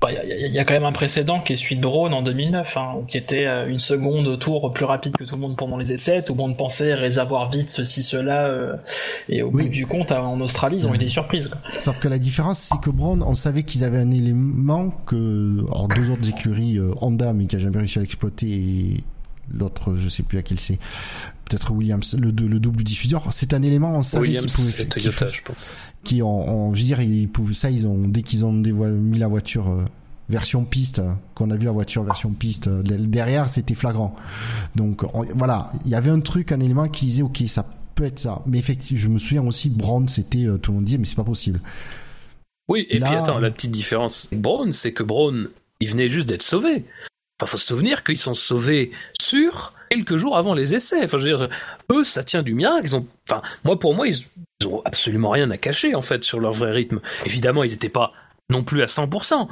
Il 0.00 0.14
bah, 0.14 0.24
y, 0.24 0.58
a 0.60 0.64
quand 0.64 0.74
même 0.74 0.84
un 0.84 0.92
précédent 0.92 1.40
qui 1.40 1.54
est 1.54 1.56
celui 1.56 1.74
de 1.74 1.80
Braun 1.80 2.12
en 2.12 2.22
2009, 2.22 2.76
hein, 2.76 2.92
qui 3.08 3.18
était 3.18 3.46
euh, 3.46 3.66
une 3.66 3.80
seconde 3.80 4.28
au 4.28 4.36
tour 4.36 4.72
plus 4.72 4.84
rapide 4.84 5.16
que 5.16 5.24
tout 5.24 5.34
le 5.34 5.40
monde 5.40 5.56
pendant 5.56 5.76
les 5.76 5.92
essais. 5.92 6.22
Tout 6.22 6.34
le 6.34 6.38
monde 6.38 6.56
pensait 6.56 6.94
réservoir 6.94 7.50
vite, 7.50 7.72
ceci, 7.72 8.04
cela. 8.04 8.46
Euh, 8.46 8.76
et 9.28 9.42
au 9.42 9.50
bout 9.50 9.68
du 9.68 9.86
compte, 9.86 10.12
en 10.12 10.40
Australie, 10.40 10.76
ils 10.78 10.86
ont 10.86 10.94
eu 10.94 10.98
des 10.98 11.08
surprises. 11.08 11.50
Sauf 11.78 11.98
que 11.98 12.06
la 12.06 12.18
différence, 12.18 12.60
c'est 12.60 12.80
que 12.80 12.90
Braun, 12.90 13.22
on 13.22 13.34
savait 13.34 13.64
qu'ils 13.64 13.82
avaient 13.82 13.98
un 13.98 14.12
élément 14.12 14.90
que 15.04 15.64
alors 15.72 15.88
deux 15.88 16.10
autres 16.10 16.28
écuries, 16.28 16.78
euh, 16.78 16.92
Honda, 17.00 17.32
mais 17.32 17.46
qui 17.46 17.56
a 17.56 17.58
jamais 17.58 17.78
réussi 17.78 17.98
à 17.98 18.02
l'exploiter, 18.02 18.46
et 18.46 19.04
l'autre, 19.52 19.96
je 19.96 20.08
sais 20.08 20.22
plus 20.22 20.38
à 20.38 20.42
quel 20.42 20.58
c'est, 20.58 20.78
peut-être 21.44 21.70
Williams, 21.72 22.14
le, 22.18 22.30
le, 22.30 22.60
double 22.60 22.82
diffuseur. 22.82 23.32
C'est 23.32 23.54
un 23.54 23.62
élément, 23.62 23.96
on 23.96 24.02
savait 24.02 24.36
qu'ils 24.36 24.50
pouvaient 24.50 24.70
faire. 24.70 24.88
Toyota, 24.88 25.28
je 25.28 25.42
pense. 25.42 25.70
Qui 26.04 26.22
ont, 26.22 26.74
je 26.74 26.80
veux 26.80 26.86
dire, 26.86 27.00
ils 27.00 27.28
pouvaient, 27.28 27.54
ça, 27.54 27.70
ils 27.70 27.86
ont, 27.86 28.06
dès 28.06 28.22
qu'ils 28.22 28.44
ont 28.44 28.52
mis 28.52 29.18
la 29.18 29.28
voiture, 29.28 29.68
euh, 29.68 29.84
version 30.28 30.64
piste, 30.64 31.00
qu'on 31.34 31.50
a 31.50 31.56
vu 31.56 31.64
la 31.64 31.72
voiture 31.72 32.02
version 32.02 32.30
piste 32.30 32.68
euh, 32.68 32.82
derrière, 32.82 33.48
c'était 33.48 33.74
flagrant. 33.74 34.14
Donc 34.76 35.04
voilà, 35.34 35.72
il 35.84 35.90
y 35.90 35.94
avait 35.94 36.10
un 36.10 36.20
truc, 36.20 36.52
un 36.52 36.60
élément 36.60 36.88
qui 36.88 37.06
disait 37.06 37.22
ok, 37.22 37.42
ça 37.46 37.66
peut 37.94 38.04
être 38.04 38.18
ça. 38.18 38.42
Mais 38.46 38.58
effectivement, 38.58 39.00
je 39.00 39.08
me 39.08 39.18
souviens 39.18 39.44
aussi, 39.46 39.70
Brand, 39.70 40.08
c'était 40.08 40.44
euh, 40.44 40.58
tout 40.58 40.72
le 40.72 40.76
monde 40.76 40.84
disait 40.84 40.98
mais 40.98 41.06
c'est 41.06 41.16
pas 41.16 41.24
possible. 41.24 41.60
Oui, 42.68 42.86
et 42.90 43.00
puis 43.00 43.14
attends, 43.14 43.38
la 43.38 43.50
petite 43.50 43.70
différence 43.70 44.28
Braun, 44.30 44.72
c'est 44.72 44.92
que 44.92 45.02
Braun, 45.02 45.48
il 45.80 45.88
venait 45.88 46.08
juste 46.08 46.28
d'être 46.28 46.42
sauvé. 46.42 46.84
Enfin, 47.40 47.50
faut 47.52 47.56
se 47.56 47.66
souvenir 47.66 48.02
qu'ils 48.02 48.18
sont 48.18 48.34
sauvés 48.34 48.90
sur 49.20 49.74
quelques 49.90 50.16
jours 50.16 50.36
avant 50.36 50.54
les 50.54 50.74
essais. 50.74 51.04
Enfin, 51.04 51.18
je 51.18 51.22
veux 51.22 51.36
dire, 51.36 51.48
eux, 51.92 52.04
ça 52.04 52.24
tient 52.24 52.42
du 52.42 52.54
miracle. 52.54 52.86
Ils 52.86 52.96
ont, 52.96 53.06
enfin, 53.28 53.42
moi, 53.64 53.78
pour 53.78 53.94
moi, 53.94 54.08
ils, 54.08 54.24
ont 54.66 54.82
absolument 54.84 55.30
rien 55.30 55.50
à 55.50 55.56
cacher, 55.56 55.94
en 55.94 56.02
fait, 56.02 56.24
sur 56.24 56.40
leur 56.40 56.52
vrai 56.52 56.72
rythme. 56.72 57.00
Évidemment, 57.24 57.62
ils 57.62 57.70
n'étaient 57.70 57.88
pas 57.88 58.12
non 58.50 58.64
plus 58.64 58.82
à 58.82 58.86
100%. 58.86 59.48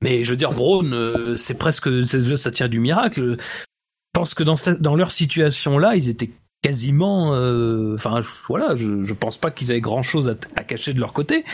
Mais 0.00 0.22
je 0.22 0.30
veux 0.30 0.36
dire, 0.36 0.52
Braun, 0.52 0.92
euh, 0.92 1.36
c'est 1.36 1.58
presque, 1.58 1.88
ça 2.04 2.50
tient 2.52 2.68
du 2.68 2.78
miracle. 2.78 3.36
Je 3.40 4.20
pense 4.20 4.34
que 4.34 4.44
dans, 4.44 4.54
dans 4.78 4.94
leur 4.94 5.10
situation-là, 5.10 5.96
ils 5.96 6.08
étaient 6.08 6.30
quasiment, 6.62 7.34
euh, 7.34 7.94
enfin, 7.96 8.22
voilà, 8.48 8.76
je, 8.76 9.04
je 9.04 9.12
pense 9.12 9.38
pas 9.38 9.50
qu'ils 9.50 9.72
avaient 9.72 9.80
grand-chose 9.80 10.36
à, 10.56 10.62
cacher 10.62 10.92
de 10.92 11.00
leur 11.00 11.12
côté. 11.12 11.44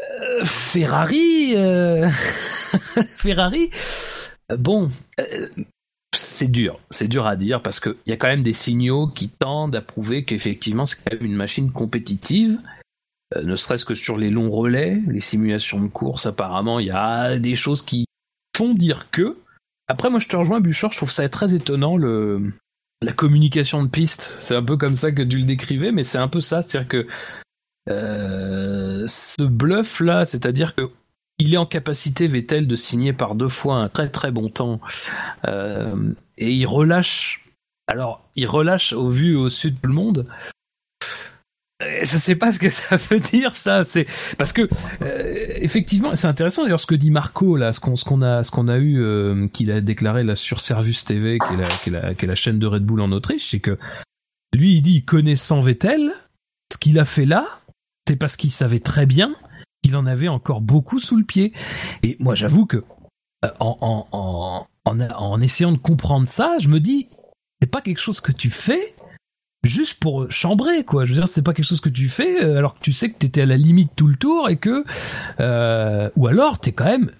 Euh, 0.00 0.44
Ferrari, 0.44 1.54
Ferrari, 3.16 3.70
bon, 4.48 4.90
c'est 6.14 6.50
dur, 6.50 6.80
c'est 6.90 7.08
dur 7.08 7.26
à 7.26 7.36
dire 7.36 7.62
parce 7.62 7.78
qu'il 7.78 7.94
y 8.06 8.12
a 8.12 8.16
quand 8.16 8.28
même 8.28 8.42
des 8.42 8.52
signaux 8.52 9.06
qui 9.06 9.28
tendent 9.28 9.76
à 9.76 9.80
prouver 9.80 10.24
qu'effectivement 10.24 10.86
c'est 10.86 10.96
quand 10.96 11.12
même 11.12 11.24
une 11.24 11.36
machine 11.36 11.70
compétitive. 11.70 12.58
Euh, 13.36 13.42
ne 13.42 13.56
serait-ce 13.56 13.84
que 13.84 13.94
sur 13.94 14.16
les 14.16 14.30
longs 14.30 14.50
relais, 14.50 15.00
les 15.08 15.20
simulations 15.20 15.80
de 15.80 15.88
course, 15.88 16.26
apparemment, 16.26 16.78
il 16.78 16.86
y 16.86 16.90
a 16.90 17.38
des 17.38 17.54
choses 17.54 17.82
qui 17.82 18.06
font 18.56 18.74
dire 18.74 19.10
que. 19.10 19.38
Après, 19.88 20.10
moi, 20.10 20.20
je 20.20 20.28
te 20.28 20.36
rejoins, 20.36 20.60
Bouchard, 20.60 20.92
je 20.92 20.98
trouve 20.98 21.10
ça 21.10 21.28
très 21.28 21.54
étonnant, 21.54 21.96
le, 21.96 22.52
la 23.02 23.12
communication 23.12 23.82
de 23.82 23.88
piste. 23.88 24.34
C'est 24.38 24.56
un 24.56 24.62
peu 24.62 24.76
comme 24.76 24.94
ça 24.94 25.12
que 25.12 25.22
tu 25.22 25.38
le 25.38 25.44
décrivais, 25.44 25.92
mais 25.92 26.04
c'est 26.04 26.18
un 26.18 26.28
peu 26.28 26.40
ça. 26.40 26.62
C'est-à-dire 26.62 26.88
que 26.88 27.06
euh, 27.88 29.04
ce 29.06 29.42
bluff-là, 29.42 30.24
c'est-à-dire 30.24 30.74
que 30.74 30.90
il 31.42 31.54
est 31.54 31.58
en 31.58 31.66
capacité, 31.66 32.28
Vettel, 32.28 32.68
de 32.68 32.76
signer 32.76 33.12
par 33.12 33.34
deux 33.34 33.48
fois 33.48 33.76
un 33.76 33.88
très 33.88 34.08
très 34.08 34.30
bon 34.30 34.48
temps. 34.48 34.80
Euh, 35.44 36.12
et 36.38 36.52
il 36.52 36.66
relâche. 36.66 37.44
Alors, 37.88 38.24
il 38.36 38.46
relâche 38.46 38.92
au 38.92 39.08
vu 39.08 39.36
au 39.36 39.48
sud 39.48 39.74
de 39.74 39.80
tout 39.80 39.88
le 39.88 39.94
monde. 39.94 40.26
Euh, 41.82 42.00
je 42.02 42.16
sais 42.16 42.36
pas 42.36 42.52
ce 42.52 42.60
que 42.60 42.70
ça 42.70 42.96
veut 42.96 43.18
dire 43.18 43.56
ça. 43.56 43.82
C'est 43.82 44.06
parce 44.38 44.52
que 44.52 44.68
euh, 45.02 45.46
effectivement, 45.56 46.14
c'est 46.14 46.28
intéressant 46.28 46.62
d'ailleurs 46.62 46.78
ce 46.78 46.86
que 46.86 46.94
dit 46.94 47.10
Marco 47.10 47.56
là, 47.56 47.72
ce 47.72 47.80
qu'on 47.80 47.96
ce 47.96 48.04
qu'on 48.04 48.22
a 48.22 48.44
ce 48.44 48.52
qu'on 48.52 48.68
a 48.68 48.78
eu 48.78 49.50
qu'il 49.52 49.72
a 49.72 49.80
déclaré 49.80 50.24
sur 50.36 50.60
Servus 50.60 50.94
TV, 51.04 51.38
qui 51.38 51.54
est, 51.54 51.56
la, 51.56 51.68
qui, 51.68 51.88
est 51.88 51.92
la, 51.92 52.14
qui 52.14 52.24
est 52.24 52.28
la 52.28 52.36
chaîne 52.36 52.60
de 52.60 52.66
Red 52.68 52.84
Bull 52.84 53.00
en 53.00 53.10
Autriche, 53.10 53.50
c'est 53.50 53.60
que 53.60 53.78
lui 54.54 54.76
il 54.76 54.82
dit 54.82 55.04
connaissant 55.04 55.58
Vettel, 55.58 56.12
ce 56.72 56.78
qu'il 56.78 57.00
a 57.00 57.04
fait 57.04 57.26
là, 57.26 57.48
c'est 58.06 58.16
parce 58.16 58.36
qu'il 58.36 58.52
savait 58.52 58.78
très 58.78 59.06
bien 59.06 59.34
il 59.82 59.96
en 59.96 60.06
avait 60.06 60.28
encore 60.28 60.60
beaucoup 60.60 60.98
sous 60.98 61.16
le 61.16 61.24
pied. 61.24 61.52
Et 62.02 62.16
moi, 62.20 62.34
j'avoue 62.34 62.66
que 62.66 62.84
euh, 63.44 63.50
en, 63.58 65.40
essayant 65.40 65.72
de 65.72 65.78
comprendre 65.78 66.28
ça, 66.28 66.56
je 66.60 66.68
me 66.68 66.80
dis, 66.80 67.08
c'est 67.60 67.70
pas 67.70 67.80
quelque 67.80 68.00
chose 68.00 68.20
que 68.20 68.32
tu 68.32 68.50
fais 68.50 68.94
juste 69.64 69.98
pour 70.00 70.30
chambrer, 70.30 70.84
quoi. 70.84 71.04
Je 71.04 71.10
veux 71.10 71.20
dire, 71.20 71.28
c'est 71.28 71.42
pas 71.42 71.54
quelque 71.54 71.66
chose 71.66 71.80
que 71.80 71.88
tu 71.88 72.08
fais 72.08 72.44
euh, 72.44 72.58
alors 72.58 72.74
que 72.74 72.80
tu 72.80 72.92
sais 72.92 73.10
que 73.10 73.18
t'étais 73.18 73.42
à 73.42 73.46
la 73.46 73.56
limite 73.56 73.92
tout 73.94 74.08
le 74.08 74.16
tour 74.16 74.48
et 74.48 74.56
que, 74.56 74.84
euh, 75.40 76.10
ou 76.16 76.26
alors 76.26 76.58
t'es 76.58 76.72
quand 76.72 76.84
même 76.84 77.10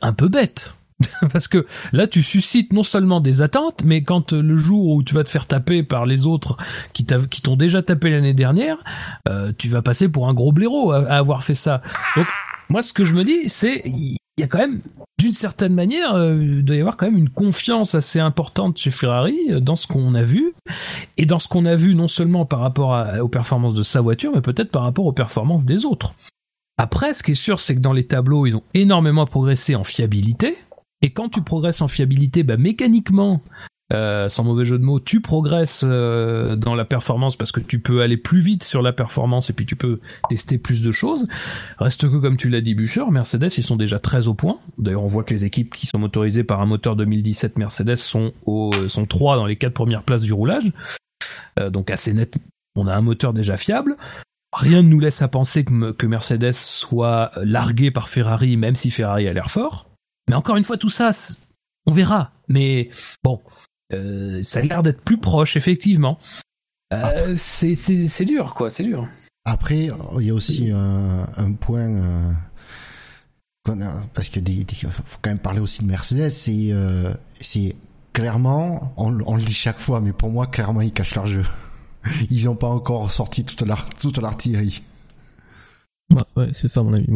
un 0.00 0.12
peu 0.12 0.28
bête. 0.28 0.74
Parce 1.32 1.48
que 1.48 1.66
là, 1.92 2.06
tu 2.06 2.22
suscites 2.22 2.72
non 2.72 2.82
seulement 2.82 3.20
des 3.20 3.42
attentes, 3.42 3.84
mais 3.84 4.02
quand 4.02 4.32
euh, 4.32 4.42
le 4.42 4.56
jour 4.56 4.88
où 4.88 5.02
tu 5.02 5.14
vas 5.14 5.24
te 5.24 5.30
faire 5.30 5.46
taper 5.46 5.82
par 5.82 6.06
les 6.06 6.26
autres 6.26 6.56
qui 6.92 7.04
t'ont 7.04 7.56
déjà 7.56 7.82
tapé 7.82 8.10
l'année 8.10 8.34
dernière, 8.34 8.78
euh, 9.28 9.52
tu 9.56 9.68
vas 9.68 9.82
passer 9.82 10.08
pour 10.08 10.28
un 10.28 10.34
gros 10.34 10.52
blaireau 10.52 10.92
à, 10.92 11.04
avoir 11.12 11.42
fait 11.42 11.54
ça. 11.54 11.82
Donc, 12.16 12.26
moi, 12.68 12.82
ce 12.82 12.92
que 12.92 13.04
je 13.04 13.14
me 13.14 13.24
dis, 13.24 13.48
c'est 13.48 13.82
il 13.84 14.16
y 14.38 14.44
a 14.44 14.46
quand 14.46 14.58
même, 14.58 14.80
d'une 15.18 15.32
certaine 15.32 15.74
manière, 15.74 16.14
euh, 16.14 16.38
il 16.40 16.64
doit 16.64 16.76
y 16.76 16.80
avoir 16.80 16.96
quand 16.96 17.06
même 17.06 17.18
une 17.18 17.28
confiance 17.28 17.94
assez 17.94 18.20
importante 18.20 18.78
chez 18.78 18.90
Ferrari 18.90 19.36
dans 19.60 19.76
ce 19.76 19.86
qu'on 19.86 20.14
a 20.14 20.22
vu 20.22 20.54
et 21.16 21.26
dans 21.26 21.38
ce 21.38 21.48
qu'on 21.48 21.66
a 21.66 21.76
vu 21.76 21.94
non 21.94 22.08
seulement 22.08 22.46
par 22.46 22.60
rapport 22.60 23.06
aux 23.20 23.28
performances 23.28 23.74
de 23.74 23.82
sa 23.82 24.00
voiture, 24.00 24.32
mais 24.34 24.40
peut-être 24.40 24.70
par 24.70 24.82
rapport 24.82 25.06
aux 25.06 25.12
performances 25.12 25.66
des 25.66 25.84
autres. 25.84 26.14
Après, 26.78 27.12
ce 27.12 27.22
qui 27.22 27.32
est 27.32 27.34
sûr, 27.34 27.60
c'est 27.60 27.74
que 27.74 27.80
dans 27.80 27.92
les 27.92 28.06
tableaux, 28.06 28.46
ils 28.46 28.56
ont 28.56 28.62
énormément 28.72 29.26
progressé 29.26 29.74
en 29.74 29.84
fiabilité. 29.84 30.56
Et 31.02 31.10
quand 31.10 31.28
tu 31.28 31.42
progresses 31.42 31.80
en 31.80 31.88
fiabilité, 31.88 32.42
bah, 32.42 32.56
mécaniquement, 32.56 33.42
euh, 33.92 34.28
sans 34.28 34.44
mauvais 34.44 34.64
jeu 34.64 34.78
de 34.78 34.84
mots, 34.84 35.00
tu 35.00 35.20
progresses 35.20 35.82
euh, 35.84 36.54
dans 36.54 36.74
la 36.74 36.84
performance 36.84 37.36
parce 37.36 37.50
que 37.50 37.60
tu 37.60 37.80
peux 37.80 38.02
aller 38.02 38.16
plus 38.16 38.40
vite 38.40 38.62
sur 38.62 38.82
la 38.82 38.92
performance 38.92 39.50
et 39.50 39.52
puis 39.52 39.66
tu 39.66 39.76
peux 39.76 40.00
tester 40.28 40.58
plus 40.58 40.82
de 40.82 40.92
choses. 40.92 41.26
Reste 41.78 42.02
que, 42.02 42.16
comme 42.16 42.36
tu 42.36 42.48
l'as 42.48 42.60
dit, 42.60 42.74
Bûcher, 42.74 43.04
Mercedes, 43.10 43.50
ils 43.56 43.64
sont 43.64 43.76
déjà 43.76 43.98
très 43.98 44.28
au 44.28 44.34
point. 44.34 44.58
D'ailleurs, 44.78 45.02
on 45.02 45.08
voit 45.08 45.24
que 45.24 45.34
les 45.34 45.44
équipes 45.44 45.74
qui 45.74 45.86
sont 45.86 45.98
motorisées 45.98 46.44
par 46.44 46.60
un 46.60 46.66
moteur 46.66 46.94
2017 46.96 47.58
Mercedes 47.58 47.96
sont, 47.96 48.32
au, 48.46 48.70
sont 48.88 49.06
3 49.06 49.36
dans 49.36 49.46
les 49.46 49.56
quatre 49.56 49.74
premières 49.74 50.04
places 50.04 50.22
du 50.22 50.32
roulage. 50.32 50.70
Euh, 51.58 51.70
donc 51.70 51.90
assez 51.90 52.12
net, 52.12 52.38
on 52.76 52.86
a 52.86 52.94
un 52.94 53.00
moteur 53.00 53.32
déjà 53.32 53.56
fiable. 53.56 53.96
Rien 54.52 54.82
ne 54.82 54.88
nous 54.88 55.00
laisse 55.00 55.22
à 55.22 55.28
penser 55.28 55.64
que 55.64 56.06
Mercedes 56.06 56.52
soit 56.52 57.30
largué 57.36 57.90
par 57.90 58.08
Ferrari, 58.08 58.56
même 58.56 58.74
si 58.74 58.90
Ferrari 58.90 59.28
a 59.28 59.32
l'air 59.32 59.50
fort. 59.50 59.89
Mais 60.28 60.34
encore 60.36 60.56
une 60.56 60.64
fois, 60.64 60.76
tout 60.76 60.90
ça, 60.90 61.10
on 61.86 61.92
verra. 61.92 62.32
Mais 62.48 62.90
bon, 63.22 63.40
euh, 63.92 64.42
ça 64.42 64.60
a 64.60 64.62
l'air 64.62 64.82
d'être 64.82 65.02
plus 65.02 65.18
proche, 65.18 65.56
effectivement. 65.56 66.18
Euh, 66.92 67.34
c'est 67.36 68.24
dur, 68.24 68.54
quoi, 68.54 68.70
c'est 68.70 68.82
dur. 68.82 69.08
Après, 69.44 69.88
il 70.18 70.26
y 70.26 70.30
a 70.30 70.34
aussi 70.34 70.70
un, 70.70 71.52
point. 71.52 71.88
Euh, 71.88 72.32
parce 74.14 74.28
qu'il 74.28 74.76
faut 74.88 75.18
quand 75.22 75.30
même 75.30 75.38
parler 75.38 75.60
aussi 75.60 75.82
de 75.82 75.88
Mercedes. 75.88 76.30
C'est 76.30 77.76
clairement, 78.12 78.92
on, 78.96 79.10
le 79.10 79.42
dit 79.42 79.52
chaque 79.52 79.78
fois, 79.78 80.00
mais 80.00 80.12
pour 80.12 80.30
moi, 80.30 80.46
clairement, 80.46 80.80
ils 80.80 80.92
cachent 80.92 81.14
leur 81.14 81.26
jeu. 81.26 81.44
Ils 82.30 82.46
n'ont 82.46 82.56
pas 82.56 82.68
encore 82.68 83.10
sorti 83.10 83.44
toute 83.44 83.60
l'artillerie. 84.18 84.82
Bah, 86.08 86.26
ouais, 86.34 86.50
c'est 86.54 86.68
ça, 86.68 86.82
mon 86.82 86.94
avis. 86.94 87.06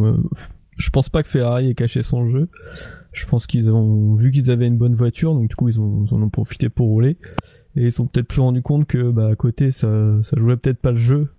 Je 0.75 0.89
pense 0.89 1.09
pas 1.09 1.23
que 1.23 1.29
Ferrari 1.29 1.69
ait 1.69 1.75
caché 1.75 2.03
son 2.03 2.29
jeu. 2.29 2.49
Je 3.11 3.25
pense 3.25 3.47
qu'ils 3.47 3.69
ont 3.69 4.15
vu 4.15 4.31
qu'ils 4.31 4.51
avaient 4.51 4.67
une 4.67 4.77
bonne 4.77 4.95
voiture, 4.95 5.33
donc 5.33 5.49
du 5.49 5.55
coup 5.55 5.69
ils, 5.69 5.79
ont, 5.79 6.05
en 6.11 6.21
ont 6.21 6.29
profité 6.29 6.69
pour 6.69 6.87
rouler. 6.87 7.17
Et 7.75 7.83
ils 7.83 7.91
sont 7.91 8.07
peut-être 8.07 8.27
plus 8.27 8.41
rendus 8.41 8.61
compte 8.61 8.85
que 8.85 9.09
bah 9.11 9.27
à 9.27 9.35
côté 9.35 9.71
ça 9.71 9.87
ça 10.21 10.37
jouait 10.37 10.57
peut-être 10.57 10.79
pas 10.79 10.91
le 10.91 10.97
jeu. 10.97 11.29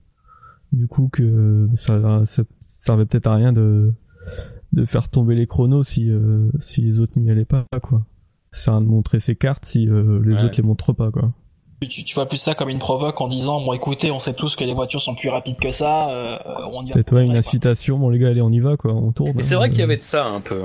Du 0.72 0.88
coup 0.88 1.09
que 1.12 1.68
ça 1.77 2.22
ça 2.27 2.44
servait 2.66 3.07
peut-être 3.07 3.27
à 3.27 3.35
rien 3.35 3.53
de 3.53 3.92
de 4.72 4.85
faire 4.85 5.09
tomber 5.09 5.35
les 5.35 5.46
chronos 5.46 5.85
si 5.85 6.11
euh, 6.11 6.51
si 6.59 6.81
les 6.81 7.01
autres 7.01 7.18
n'y 7.18 7.31
allaient 7.31 7.44
pas 7.44 7.66
quoi. 7.83 8.07
Ça 8.53 8.64
sert 8.64 8.75
à 8.75 8.81
de 8.81 8.87
montrer 8.87 9.20
ses 9.20 9.37
cartes 9.37 9.66
si 9.66 9.88
euh, 9.88 10.20
les 10.25 10.42
autres 10.42 10.57
les 10.57 10.62
montrent 10.62 10.94
pas 10.94 11.11
quoi. 11.11 11.33
Tu, 11.83 12.05
tu, 12.05 12.15
vois 12.15 12.27
plus 12.27 12.39
ça 12.39 12.55
comme 12.55 12.71
une 12.71 12.79
provoque 12.79 13.21
en 13.21 13.29
disant 13.29 13.61
bon 13.61 13.75
écoutez 13.75 14.11
on 14.11 14.19
sait 14.19 14.33
tous 14.33 14.57
que 14.57 14.65
les 14.65 14.73
voitures 14.73 15.01
sont 15.01 15.15
plus 15.15 15.29
rapides 15.29 15.59
que 15.59 15.73
ça 15.73 16.09
euh, 16.09 16.39
on 16.73 16.83
y 16.85 16.89
va 16.89 16.95
peut-être 16.95 17.19
une 17.19 17.37
incitation 17.37 17.99
bon 17.99 18.09
les 18.09 18.19
gars 18.19 18.29
allez 18.29 18.41
on 18.41 18.51
y 18.51 18.61
va 18.61 18.79
quoi 18.79 18.93
on 18.93 19.12
tourne. 19.12 19.33
Mais 19.35 19.43
c'est 19.43 19.57
vrai 19.57 19.69
qu'il 19.69 19.81
y 19.81 19.83
avait 19.83 19.99
de 19.99 20.03
ça 20.03 20.25
un 20.25 20.41
peu. 20.41 20.65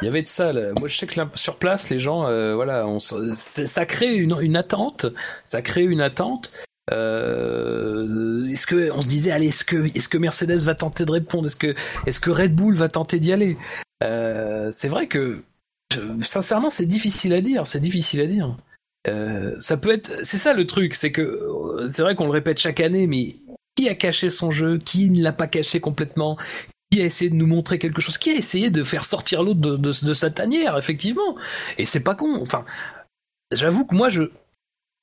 Il 0.00 0.04
y 0.04 0.08
avait 0.08 0.22
de 0.22 0.28
ça 0.28 0.52
moi 0.78 0.86
je 0.86 0.96
sais 0.96 1.06
que 1.06 1.14
sur 1.34 1.56
place 1.56 1.90
les 1.90 1.98
gens 1.98 2.26
euh, 2.26 2.54
voilà 2.54 2.86
on, 2.86 2.98
ça 3.00 3.86
crée 3.86 4.14
une, 4.14 4.36
une, 4.40 4.56
attente. 4.56 5.06
Ça 5.42 5.60
crée 5.60 5.82
une 5.82 6.00
attente. 6.00 6.52
Euh, 6.92 8.44
est-ce 8.44 8.66
que 8.66 8.92
on 8.92 9.00
se 9.00 9.08
disait 9.08 9.30
allez 9.30 9.48
est-ce 9.48 9.64
que 9.64 9.84
est-ce 9.96 10.08
que 10.08 10.18
Mercedes 10.18 10.62
va 10.64 10.74
tenter 10.74 11.04
de 11.04 11.12
répondre? 11.12 11.46
Est-ce 11.46 11.56
que 11.56 11.74
est-ce 12.06 12.20
que 12.20 12.30
Red 12.30 12.54
Bull 12.54 12.76
va 12.76 12.88
tenter 12.88 13.18
d'y 13.20 13.32
aller? 13.32 13.56
Euh, 14.02 14.68
c'est 14.70 14.88
vrai 14.88 15.08
que 15.08 15.42
sincèrement 16.20 16.70
c'est 16.70 16.86
difficile 16.86 17.32
à 17.32 17.40
dire. 17.40 17.66
C'est 17.66 17.80
difficile 17.80 18.20
à 18.20 18.26
dire 18.26 18.56
euh, 19.06 19.54
ça 19.58 19.76
peut 19.76 19.92
être, 19.92 20.24
c'est 20.24 20.36
ça 20.36 20.54
le 20.54 20.66
truc, 20.66 20.94
c'est 20.94 21.12
que 21.12 21.22
euh, 21.22 21.88
c'est 21.88 22.02
vrai 22.02 22.14
qu'on 22.14 22.24
le 22.24 22.30
répète 22.30 22.58
chaque 22.58 22.80
année, 22.80 23.06
mais 23.06 23.36
qui 23.76 23.88
a 23.88 23.94
caché 23.94 24.30
son 24.30 24.50
jeu, 24.50 24.78
qui 24.78 25.10
ne 25.10 25.22
l'a 25.22 25.32
pas 25.32 25.46
caché 25.46 25.80
complètement, 25.80 26.38
qui 26.90 27.02
a 27.02 27.04
essayé 27.04 27.30
de 27.30 27.34
nous 27.34 27.46
montrer 27.46 27.78
quelque 27.78 28.00
chose, 28.00 28.18
qui 28.18 28.30
a 28.30 28.34
essayé 28.34 28.70
de 28.70 28.84
faire 28.84 29.04
sortir 29.04 29.42
l'autre 29.42 29.60
de, 29.60 30.12
sa 30.12 30.30
tanière, 30.30 30.78
effectivement? 30.78 31.36
Et 31.76 31.84
c'est 31.84 32.00
pas 32.00 32.14
con. 32.14 32.38
Enfin, 32.40 32.64
j'avoue 33.52 33.84
que 33.84 33.94
moi 33.94 34.08
je 34.08 34.22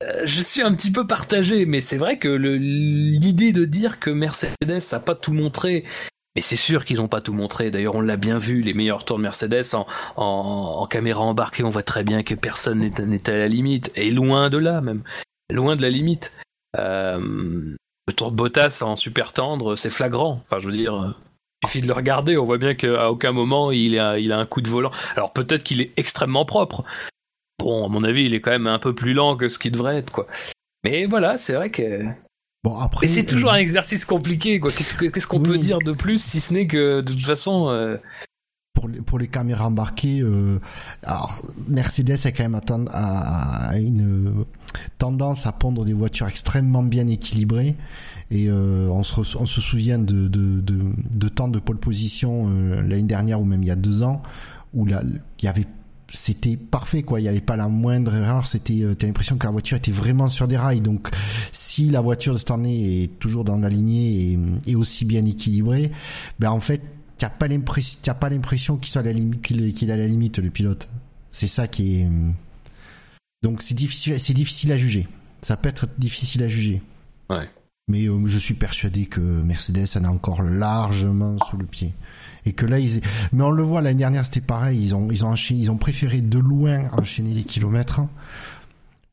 euh, 0.04 0.22
je 0.26 0.42
suis 0.42 0.62
un 0.62 0.74
petit 0.74 0.92
peu 0.92 1.06
partagé, 1.06 1.66
mais 1.66 1.82
c'est 1.82 1.98
vrai 1.98 2.18
que 2.18 2.30
l'idée 2.30 3.52
de 3.52 3.66
dire 3.66 4.00
que 4.00 4.10
Mercedes 4.10 4.82
a 4.94 5.00
pas 5.00 5.16
tout 5.16 5.34
montré 5.34 5.86
mais 6.36 6.41
c'est 6.41 6.56
sûr 6.56 6.86
qu'ils 6.86 6.97
n'ont 6.97 7.08
pas 7.08 7.22
tout 7.22 7.34
montré. 7.34 7.72
D'ailleurs, 7.72 7.95
on 7.95 8.01
l'a 8.01 8.18
bien 8.18 8.38
vu, 8.38 8.62
les 8.62 8.74
meilleurs 8.74 9.03
tours 9.03 9.18
de 9.18 9.24
Mercedes 9.24 9.76
en, 10.16 10.88
caméra 10.89 11.22
embarquée, 11.22 11.64
on 11.64 11.70
voit 11.70 11.84
très 11.84 12.03
bien 12.03 12.24
que 12.24 12.36
personne 12.36 12.80
n'est 12.80 13.30
à 13.30 13.38
la 13.38 13.47
limite. 13.47 13.91
Et 13.95 14.12
loin 14.12 14.49
de 14.49 14.58
là, 14.58 14.82
même. 14.82 15.03
Loin 15.51 15.76
de 15.76 15.82
la 15.82 15.89
limite. 15.89 16.32
Euh, 16.80 17.76
le 18.08 18.14
tour 18.14 18.32
de 18.32 18.36
Bottas 18.38 18.82
en 18.82 18.95
super 18.95 19.34
tendre, 19.34 19.76
c'est 19.76 19.89
flagrant. 19.89 20.41
Enfin, 20.45 20.60
je 20.60 20.68
veux 20.68 20.74
dire, 20.74 21.16
il 21.64 21.68
suffit 21.68 21.82
de 21.82 21.88
le 21.88 21.93
regarder. 21.93 22.38
On 22.38 22.45
voit 22.45 22.58
bien 22.58 22.76
qu'à 22.76 23.12
aucun 23.12 23.34
moment, 23.34 23.72
il 23.72 23.99
a, 23.99 24.18
il 24.18 24.32
a 24.32 24.39
un 24.39 24.45
coup 24.45 24.62
de 24.62 24.70
volant. 24.70 24.91
Alors, 25.16 25.34
peut-être 25.34 25.64
qu'il 25.64 25.82
est 25.82 25.91
extrêmement 25.97 26.45
propre. 26.45 26.86
Bon, 27.60 27.86
à 27.86 27.89
mon 27.89 28.03
avis, 28.06 28.24
il 28.24 28.34
est 28.34 28.41
quand 28.41 28.51
même 28.51 28.68
un 28.68 28.80
peu 28.80 28.95
plus 28.95 29.14
lent 29.14 29.36
que 29.36 29.49
ce 29.49 29.60
qu'il 29.60 29.74
devrait 29.74 29.97
être, 29.97 30.12
quoi. 30.12 30.28
Mais 30.84 31.06
voilà, 31.06 31.38
c'est 31.38 31.53
vrai 31.53 31.70
que 31.70 32.06
Bon 32.64 32.78
après. 32.78 33.07
C'est 33.07 33.26
toujours 33.26 33.49
euh, 33.49 33.53
un 33.55 33.57
exercice 33.57 34.05
compliqué, 34.05 34.59
quoi. 34.59 34.72
Qu'est-ce 34.72 34.93
que- 34.93 35.05
qu'est-ce 35.07 35.26
qu'on 35.28 35.39
Oui. 35.41 35.49
peut 35.49 35.57
dire 35.57 35.80
de 35.80 35.93
plus 35.93 36.22
si 36.24 36.39
ce 36.39 36.53
n'est 36.53 36.68
que 36.68 37.01
de 37.01 37.14
toute 37.14 37.24
façon. 37.26 37.70
euh, 37.70 37.97
pour 38.74 38.88
les, 38.88 39.01
pour 39.01 39.20
les 39.20 39.28
caméras 39.28 39.66
embarquées, 39.68 40.22
euh, 40.22 40.57
alors 41.03 41.41
Mercedes 41.68 42.18
a 42.26 42.32
quand 42.32 42.43
même 42.43 42.55
atten- 42.55 42.88
a, 42.91 43.70
a 43.72 43.78
une 43.80 44.45
tendance 44.97 45.45
à 45.45 45.51
pondre 45.51 45.84
des 45.86 45.93
voitures 45.93 46.28
extrêmement 46.28 46.82
bien 46.82 47.07
équilibrées. 47.07 47.76
Et 48.32 48.47
euh, 48.49 48.88
on, 48.89 49.03
se, 49.03 49.14
re- 49.14 49.36
on 49.39 49.45
se 49.45 49.59
souvient 49.59 49.99
de, 49.99 50.28
de, 50.30 50.62
de, 50.62 50.80
de 51.14 51.28
temps 51.28 51.49
de 51.49 51.59
pole 51.59 51.80
position 51.80 52.45
euh, 52.49 52.82
l'année 52.82 53.03
dernière 53.03 53.41
ou 53.41 53.43
même 53.45 53.62
il 53.62 53.68
y 53.68 53.72
a 53.72 53.76
deux 53.76 54.03
ans 54.03 54.22
où 54.74 54.88
il 54.88 54.95
y 55.43 55.47
avait 55.47 55.68
c'était 56.14 56.57
parfait 56.57 57.03
quoi. 57.03 57.20
Il 57.20 57.24
n'y 57.24 57.30
avait 57.30 57.41
pas 57.41 57.55
la 57.55 57.68
moindre 57.68 58.16
erreur. 58.16 58.47
C'était 58.47 58.84
euh, 58.84 58.95
t'as 58.95 59.07
l'impression 59.07 59.38
que 59.38 59.45
la 59.45 59.51
voiture 59.51 59.78
était 59.78 59.91
vraiment 59.91 60.28
sur 60.28 60.47
des 60.47 60.57
rails. 60.57 60.82
Donc 60.82 61.09
si 61.51 61.89
la 61.89 62.01
voiture 62.01 62.34
de 62.34 62.38
cette 62.38 62.51
est 62.51 63.20
toujours 63.20 63.43
dans 63.43 63.57
la 63.57 63.70
lignée 63.70 64.38
et, 64.68 64.76
aussi 64.76 65.05
bien 65.05 65.24
équilibrée 65.24 65.91
ben 66.39 66.49
en 66.49 66.59
fait 66.59 66.82
t'as 67.18 67.30
pas 67.30 67.47
l'impression 67.47 67.99
t'as 68.01 68.16
pas 68.16 68.30
l'impression 68.30 68.78
qu'il 68.78 68.89
soit 68.89 69.01
à 69.01 69.97
la 69.97 70.07
limite 70.07 70.38
le 70.38 70.49
pilote. 70.49 70.89
C'est 71.30 71.47
ça 71.47 71.68
qui 71.68 71.95
est 71.95 72.07
donc 73.43 73.62
c'est 73.62 73.76
difficile 73.76 74.20
c'est 74.20 74.34
difficile 74.34 74.72
à 74.72 74.78
juger. 74.78 75.07
Ça 75.41 75.57
peut 75.57 75.70
être 75.70 75.88
difficile 75.97 76.43
à 76.43 76.47
juger. 76.47 76.82
Ouais. 77.30 77.49
Mais 77.92 78.06
euh, 78.06 78.26
je 78.26 78.38
suis 78.38 78.54
persuadé 78.54 79.06
que 79.06 79.20
Mercedes 79.20 79.86
en 79.98 80.06
a 80.06 80.10
encore 80.10 80.42
largement 80.42 81.38
sous 81.50 81.58
le 81.58 81.66
pied. 81.66 81.94
Et 82.46 82.54
que 82.54 82.66
là 82.66 82.80
ils 82.80 83.02
mais 83.34 83.44
on 83.44 83.52
le 83.52 83.62
voit 83.62 83.82
l'année 83.82 84.00
dernière 84.00 84.26
c'était 84.26 84.42
pareil. 84.42 84.82
Ils 84.82 84.96
ont 84.96 85.10
enchaîné, 85.24 85.62
ils 85.62 85.72
ont 85.72 85.78
préféré 85.78 86.22
de 86.22 86.39
loin 86.39 86.89
enchaîner 86.98 87.34
les 87.34 87.44
kilomètres 87.44 88.02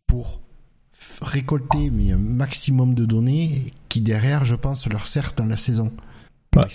pour 0.06 0.40
récolter 1.20 1.92
un 2.12 2.16
maximum 2.16 2.94
de 2.94 3.04
données 3.04 3.72
qui 3.88 4.00
derrière 4.00 4.44
je 4.44 4.54
pense 4.54 4.86
leur 4.88 5.06
servent 5.06 5.34
dans 5.34 5.46
la 5.46 5.56
saison 5.56 5.92
Bah, 6.62 6.68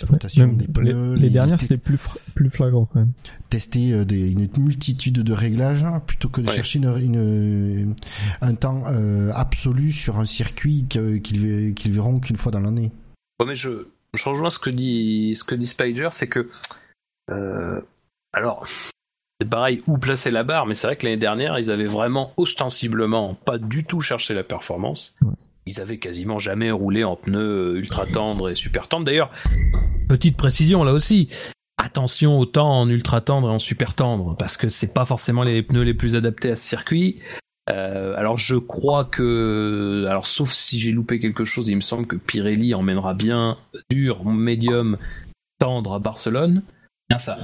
des 0.46 0.66
pneus, 0.68 1.14
les, 1.14 1.30
dernières, 1.30 1.60
c'était 1.60 1.76
plus, 1.76 1.98
plus 2.34 2.50
flagrant 2.50 2.86
quand 2.86 3.00
même. 3.00 3.12
tester 3.50 3.92
euh, 3.92 4.04
des, 4.04 4.30
une 4.30 4.48
multitude 4.58 5.14
de 5.20 5.32
réglages 5.32 5.82
hein, 5.84 6.00
plutôt 6.06 6.28
que 6.28 6.40
de 6.40 6.46
Ouais. 6.48 6.54
chercher 6.54 6.78
une, 6.78 6.94
une- 6.98 7.94
un 8.40 8.54
temps 8.54 8.84
euh, 8.88 9.30
absolu 9.34 9.92
sur 9.92 10.18
un 10.18 10.24
circuit 10.24 10.86
qu'ils 10.88 11.40
ve- 11.40 11.74
qu'ils 11.74 11.92
verront 11.92 12.18
qu'une 12.20 12.36
fois 12.36 12.50
dans 12.52 12.60
l'année. 12.60 12.92
Ouais, 13.40 13.46
mais 13.46 13.54
je, 13.54 13.86
je 14.14 14.28
rejoins 14.28 14.50
ce 14.50 14.58
que 14.58 14.70
dit, 14.70 15.34
ce 15.36 15.44
que 15.44 15.54
dit 15.54 15.66
Spider, 15.66 16.08
c'est 16.12 16.28
que. 16.28 16.48
euh, 17.30 17.80
alors, 18.32 18.66
c'est 19.40 19.48
pareil, 19.48 19.82
où 19.86 19.98
placer 19.98 20.30
la 20.30 20.44
barre, 20.44 20.66
mais 20.66 20.74
c'est 20.74 20.86
vrai 20.86 20.96
que 20.96 21.04
l'année 21.06 21.18
dernière, 21.18 21.58
ils 21.58 21.70
avaient 21.70 21.86
vraiment 21.86 22.32
ostensiblement 22.36 23.34
pas 23.34 23.58
du 23.58 23.84
tout 23.84 24.00
cherché 24.00 24.32
la 24.34 24.44
performance. 24.44 25.14
Ouais. 25.22 25.32
Ils 25.66 25.80
avaient 25.80 25.98
quasiment 25.98 26.38
jamais 26.38 26.70
roulé 26.70 27.04
en 27.04 27.16
pneus 27.16 27.76
ultra 27.76 28.06
tendres 28.06 28.50
et 28.50 28.54
super 28.54 28.88
tendres. 28.88 29.06
D'ailleurs, 29.06 29.30
petite 30.08 30.36
précision 30.36 30.84
là 30.84 30.92
aussi. 30.92 31.28
Attention 31.76 32.38
au 32.38 32.46
temps 32.46 32.80
en 32.80 32.88
ultra 32.88 33.20
tendre 33.20 33.48
et 33.48 33.52
en 33.52 33.58
super 33.58 33.94
tendre, 33.94 34.36
parce 34.38 34.56
que 34.56 34.68
c'est 34.68 34.92
pas 34.92 35.04
forcément 35.04 35.42
les 35.42 35.62
pneus 35.62 35.82
les 35.82 35.94
plus 35.94 36.14
adaptés 36.14 36.50
à 36.50 36.56
ce 36.56 36.66
circuit. 36.68 37.20
Euh, 37.70 38.14
alors 38.16 38.38
je 38.38 38.56
crois 38.56 39.06
que, 39.06 40.04
alors 40.08 40.26
sauf 40.26 40.52
si 40.52 40.78
j'ai 40.78 40.92
loupé 40.92 41.18
quelque 41.18 41.44
chose, 41.44 41.66
il 41.68 41.76
me 41.76 41.80
semble 41.80 42.06
que 42.06 42.16
Pirelli 42.16 42.74
emmènera 42.74 43.14
bien 43.14 43.56
dur, 43.90 44.24
médium, 44.24 44.98
tendre 45.58 45.94
à 45.94 45.98
Barcelone. 45.98 46.62
Bien 47.08 47.18
ça. 47.18 47.38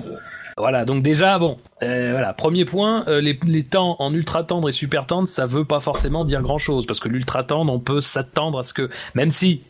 Voilà, 0.56 0.84
donc 0.84 1.02
déjà, 1.02 1.38
bon, 1.38 1.58
euh, 1.82 2.10
voilà, 2.12 2.32
premier 2.32 2.64
point, 2.64 3.04
euh, 3.08 3.20
les, 3.20 3.38
les 3.46 3.64
temps 3.64 3.96
en 3.98 4.12
ultra 4.14 4.44
tendre 4.44 4.68
et 4.68 4.72
super 4.72 5.06
tendre, 5.06 5.28
ça 5.28 5.46
veut 5.46 5.64
pas 5.64 5.80
forcément 5.80 6.24
dire 6.24 6.42
grand 6.42 6.58
chose, 6.58 6.86
parce 6.86 7.00
que 7.00 7.08
l'ultra 7.08 7.44
tendre, 7.44 7.72
on 7.72 7.80
peut 7.80 8.00
s'attendre 8.00 8.58
à 8.58 8.64
ce 8.64 8.74
que, 8.74 8.90
même 9.14 9.30
si 9.30 9.62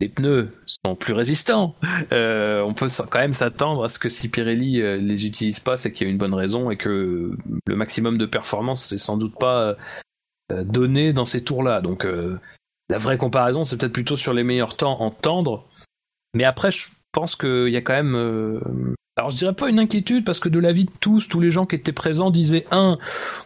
les 0.00 0.08
pneus 0.08 0.52
sont 0.66 0.94
plus 0.94 1.12
résistants, 1.12 1.74
euh, 2.12 2.62
on 2.62 2.74
peut 2.74 2.88
quand 3.10 3.18
même 3.18 3.32
s'attendre 3.32 3.84
à 3.84 3.88
ce 3.88 3.98
que 3.98 4.08
si 4.08 4.28
Pirelli 4.28 4.80
euh, 4.80 4.96
les 4.96 5.26
utilise 5.26 5.60
pas, 5.60 5.76
c'est 5.76 5.92
qu'il 5.92 6.06
y 6.06 6.10
a 6.10 6.12
une 6.12 6.18
bonne 6.18 6.34
raison 6.34 6.70
et 6.70 6.76
que 6.76 7.36
le 7.66 7.76
maximum 7.76 8.18
de 8.18 8.26
performance, 8.26 8.84
c'est 8.84 8.98
sans 8.98 9.16
doute 9.16 9.34
pas 9.38 9.76
euh, 10.52 10.64
donné 10.64 11.12
dans 11.12 11.24
ces 11.24 11.42
tours-là. 11.42 11.80
Donc, 11.80 12.04
euh, 12.04 12.38
la 12.88 12.98
vraie 12.98 13.18
comparaison, 13.18 13.64
c'est 13.64 13.76
peut-être 13.76 13.92
plutôt 13.92 14.16
sur 14.16 14.32
les 14.32 14.44
meilleurs 14.44 14.76
temps 14.76 15.00
en 15.00 15.10
tendre, 15.10 15.66
mais 16.34 16.44
après, 16.44 16.70
je 16.70 16.88
pense 17.12 17.36
qu'il 17.36 17.68
y 17.68 17.76
a 17.76 17.82
quand 17.82 18.02
même. 18.02 18.94
Alors 19.18 19.30
je 19.30 19.36
dirais 19.36 19.52
pas 19.52 19.68
une 19.68 19.78
inquiétude 19.80 20.24
parce 20.24 20.38
que 20.38 20.48
de 20.48 20.58
l'avis 20.58 20.84
de 20.84 20.90
tous, 21.00 21.28
tous 21.28 21.40
les 21.40 21.50
gens 21.50 21.66
qui 21.66 21.74
étaient 21.76 21.92
présents 21.92 22.30
disaient 22.30 22.66
un 22.70 22.98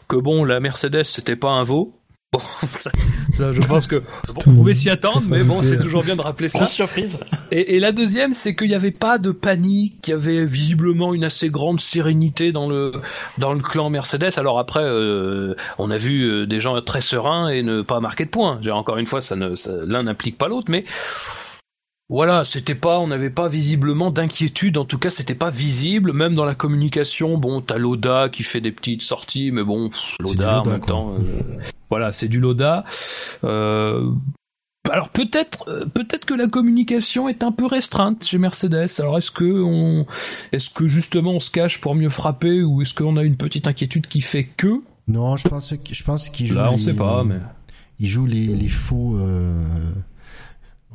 que 0.09 0.17
bon 0.17 0.45
la 0.45 0.61
Mercedes 0.61 1.05
c'était 1.05 1.37
pas 1.37 1.51
un 1.51 1.63
veau. 1.63 1.95
Bon, 2.35 2.41
ça, 2.81 2.91
ça, 3.31 3.53
je 3.53 3.61
pense 3.61 3.87
que 3.87 3.97
bon, 3.97 4.43
on 4.47 4.55
pouvait 4.55 4.73
s'y 4.73 4.89
attendre, 4.89 5.23
mais 5.29 5.45
bon 5.45 5.61
c'est 5.61 5.79
toujours 5.79 6.03
bien 6.03 6.17
de 6.17 6.23
rappeler 6.23 6.49
ça. 6.49 6.65
Surprise. 6.65 7.19
Et, 7.51 7.77
et 7.77 7.79
la 7.81 7.93
deuxième, 7.93 8.33
c'est 8.33 8.55
qu'il 8.57 8.69
n'y 8.69 8.75
avait 8.75 8.91
pas 8.91 9.19
de 9.19 9.33
panique, 9.33 10.01
qu'il 10.01 10.13
y 10.13 10.17
avait 10.17 10.47
visiblement 10.47 11.13
une 11.13 11.25
assez 11.25 11.51
grande 11.51 11.79
sérénité 11.79 12.51
dans 12.51 12.71
le 12.71 12.93
dans 13.37 13.53
le 13.53 13.61
clan 13.61 13.91
Mercedes. 13.91 14.31
Alors 14.39 14.59
après, 14.59 14.83
euh, 14.83 15.55
on 15.77 15.91
a 15.91 15.99
vu 15.99 16.23
euh, 16.23 16.47
des 16.47 16.59
gens 16.59 16.81
très 16.81 17.03
sereins 17.03 17.49
et 17.49 17.63
ne 17.63 17.83
pas 17.83 18.01
marquer 18.01 18.25
de 18.25 18.31
points. 18.31 18.59
Encore 18.71 18.97
une 18.97 19.07
fois, 19.07 19.21
ça 19.21 19.37
ne 19.37 19.55
ça- 19.55 19.85
l'un 19.87 20.05
n'implique 20.05 20.39
pas 20.39 20.49
l'autre, 20.49 20.71
mais 20.71 20.87
voilà, 22.09 22.45
c'était 22.45 22.75
pas, 22.75 22.99
on 22.99 23.07
n'avait 23.07 23.31
pas 23.31 23.49
visiblement 23.49 24.11
d'inquiétude. 24.11 24.77
En 24.77 24.85
tout 24.85 24.99
cas, 24.99 25.11
c'était 25.11 25.35
pas 25.35 25.51
visible, 25.51 26.13
même 26.13 26.35
dans 26.35 26.45
la 26.45 26.55
communication. 26.55 27.39
Bon, 27.39 27.61
t'as 27.63 27.79
Loda 27.79 28.29
qui 28.31 28.43
fait 28.43 28.61
des 28.61 28.73
petites 28.73 29.03
sorties, 29.03 29.51
mais 29.51 29.65
bon, 29.65 29.89
pff, 29.89 30.17
Loda 30.21 30.61
en 30.61 30.65
même 30.67 30.79
quoi. 30.81 30.87
temps. 30.89 31.15
euh, 31.15 31.61
voilà, 31.91 32.13
c'est 32.13 32.29
du 32.29 32.39
Loda. 32.41 32.85
Euh, 33.45 34.11
alors 34.91 35.09
peut-être, 35.11 35.69
euh, 35.69 35.87
peut-être 35.87 36.27
que 36.27 36.35
la 36.35 36.49
communication 36.49 37.29
est 37.29 37.43
un 37.45 37.53
peu 37.53 37.65
restreinte 37.67 38.25
chez 38.27 38.37
Mercedes. 38.37 38.89
Alors 38.99 39.17
est-ce 39.17 39.31
que 39.31 39.45
on, 39.63 40.05
est-ce 40.51 40.69
que 40.71 40.89
justement 40.89 41.31
on 41.33 41.41
se 41.41 41.51
cache 41.53 41.81
pour 41.81 41.95
mieux 41.95 42.11
frapper 42.11 42.63
ou 42.63 42.83
est-ce 42.83 42.93
qu'on 42.93 43.17
a 43.17 43.23
une 43.23 43.37
petite 43.37 43.69
inquiétude 43.69 44.07
qui 44.09 44.21
fait 44.21 44.45
que? 44.45 44.83
Non, 45.09 45.37
je 45.37 45.49
pense 45.49 45.73
je 45.91 46.03
pense 46.03 46.29
qu'ils 46.29 46.47
jouent. 46.49 46.57
là 46.59 46.69
on 46.71 46.73
les- 46.73 46.79
sait 46.79 46.93
pas, 46.95 47.23
mais 47.25 47.37
Ils 48.01 48.09
jouent 48.09 48.27
les, 48.27 48.47
les 48.49 48.69
faux. 48.69 49.17
euh, 49.19 49.65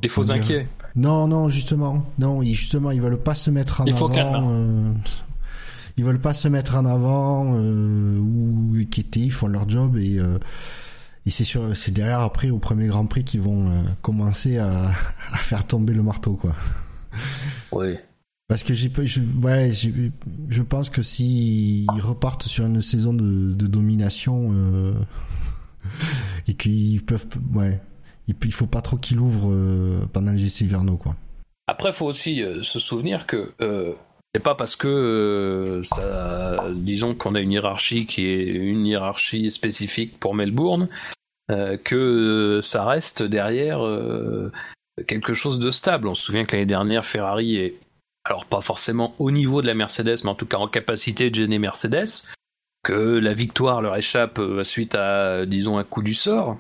les 0.04 0.10
faux 0.10 0.32
inquiets. 0.32 0.68
Non, 0.98 1.28
non, 1.28 1.48
justement, 1.48 2.06
non, 2.20 2.42
ils, 2.42 2.56
justement, 2.56 2.92
ils 2.92 3.02
veulent 3.02 3.22
pas 3.22 3.36
se 3.36 3.50
mettre 3.52 3.82
en 3.82 3.86
Il 3.86 3.94
faut 3.96 4.10
avant. 4.10 4.50
euh, 4.52 4.92
ils 5.96 6.04
veulent 6.04 6.20
pas 6.22 6.34
se 6.34 6.48
mettre 6.48 6.76
en 6.76 6.86
avant 6.86 7.54
euh, 7.56 8.18
ou 8.20 8.76
quitter. 8.92 9.22
Ils 9.22 9.32
font 9.32 9.48
leur 9.48 9.70
job 9.70 9.96
et. 9.98 10.18
euh, 10.20 10.38
et 11.26 11.30
c'est 11.30 11.44
sûr, 11.44 11.76
c'est 11.76 11.92
derrière 11.92 12.22
après 12.22 12.50
au 12.52 12.58
premier 12.58 12.88
Grand 12.88 13.06
Prix 13.06 13.26
qu'ils 13.26 13.42
vont 13.42 13.70
euh, 13.70 13.82
commencer 14.02 14.58
à, 14.60 14.70
à 15.34 15.38
faire 15.38 15.68
tomber 15.68 15.94
le 15.94 16.02
marteau, 16.02 16.34
quoi. 16.36 16.56
Oui. 17.74 17.96
Parce 18.48 18.64
que 18.64 18.74
j'ai, 18.74 18.88
pas- 18.88 19.06
je, 19.06 19.20
ouais, 19.44 19.74
j'ai- 19.74 20.14
je 20.48 20.62
pense 20.62 20.90
que 20.90 21.02
si 21.02 21.84
ils 21.84 22.00
repartent 22.02 22.44
sur 22.44 22.66
une 22.66 22.80
saison 22.80 23.14
de, 23.14 23.52
de 23.52 23.68
domination 23.68 24.52
euh, 24.54 24.94
et 26.48 26.54
qu'ils 26.54 27.04
peuvent, 27.04 27.28
ouais, 27.54 27.82
il, 28.28 28.36
il 28.44 28.54
faut 28.54 28.68
pas 28.68 28.82
trop 28.82 28.98
qu'ils 28.98 29.18
l'ouvrent 29.18 29.52
euh, 29.52 30.00
pendant 30.14 30.32
les 30.32 30.46
essais 30.46 30.66
hivernaux, 30.66 30.98
quoi. 30.98 31.16
Après, 31.68 31.92
faut 31.92 32.06
aussi 32.06 32.42
euh, 32.42 32.64
se 32.64 32.80
souvenir 32.80 33.28
que 33.28 33.52
euh, 33.62 33.94
c'est 34.34 34.44
pas 34.44 34.56
parce 34.56 34.76
que 34.76 35.82
disons 36.76 37.16
qu'on 37.16 37.36
a 37.36 37.42
une 37.42 37.52
hiérarchie 37.52 38.06
qui 38.06 38.26
est 38.26 38.46
une 38.46 38.86
hiérarchie 38.86 39.50
spécifique 39.52 40.20
pour 40.20 40.36
Melbourne, 40.36 40.90
que 41.84 42.60
ça 42.62 42.86
reste 42.86 43.24
derrière 43.24 43.80
quelque 45.08 45.34
chose 45.34 45.58
de 45.58 45.72
stable. 45.72 46.08
On 46.08 46.14
se 46.14 46.22
souvient 46.22 46.46
que 46.46 46.56
l'année 46.56 46.68
dernière, 46.68 47.04
Ferrari 47.04 47.56
est, 47.56 47.80
alors 48.26 48.46
pas 48.46 48.62
forcément 48.62 49.16
au 49.18 49.32
niveau 49.32 49.64
de 49.64 49.68
la 49.68 49.74
Mercedes, 49.74 50.18
mais 50.24 50.30
en 50.30 50.36
tout 50.36 50.46
cas 50.46 50.58
en 50.58 50.68
capacité 50.68 51.32
de 51.32 51.36
gêner 51.36 51.58
Mercedes, 51.58 52.28
que 52.84 53.18
la 53.18 53.34
victoire 53.34 53.82
leur 53.82 53.96
échappe 53.96 54.40
suite 54.64 54.94
à, 54.94 55.48
disons, 55.48 55.80
un 55.80 55.84
coup 55.84 56.04
du 56.04 56.14
sort. 56.14 56.60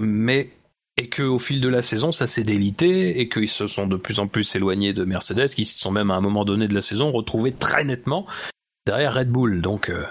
Mais 0.00 0.50
et 0.96 1.08
que 1.08 1.22
au 1.22 1.38
fil 1.38 1.60
de 1.60 1.68
la 1.68 1.82
saison 1.82 2.12
ça 2.12 2.26
s'est 2.26 2.44
délité 2.44 3.20
et 3.20 3.28
qu'ils 3.28 3.48
se 3.48 3.66
sont 3.66 3.86
de 3.86 3.96
plus 3.96 4.18
en 4.18 4.26
plus 4.28 4.54
éloignés 4.54 4.92
de 4.92 5.04
Mercedes 5.04 5.48
qui 5.48 5.64
se 5.64 5.78
sont 5.78 5.90
même 5.90 6.10
à 6.10 6.14
un 6.14 6.20
moment 6.20 6.44
donné 6.44 6.68
de 6.68 6.74
la 6.74 6.82
saison 6.82 7.12
retrouvés 7.12 7.52
très 7.52 7.84
nettement 7.84 8.26
derrière 8.86 9.14
Red 9.14 9.30
Bull. 9.30 9.62
Donc 9.62 9.88
euh, 9.88 10.04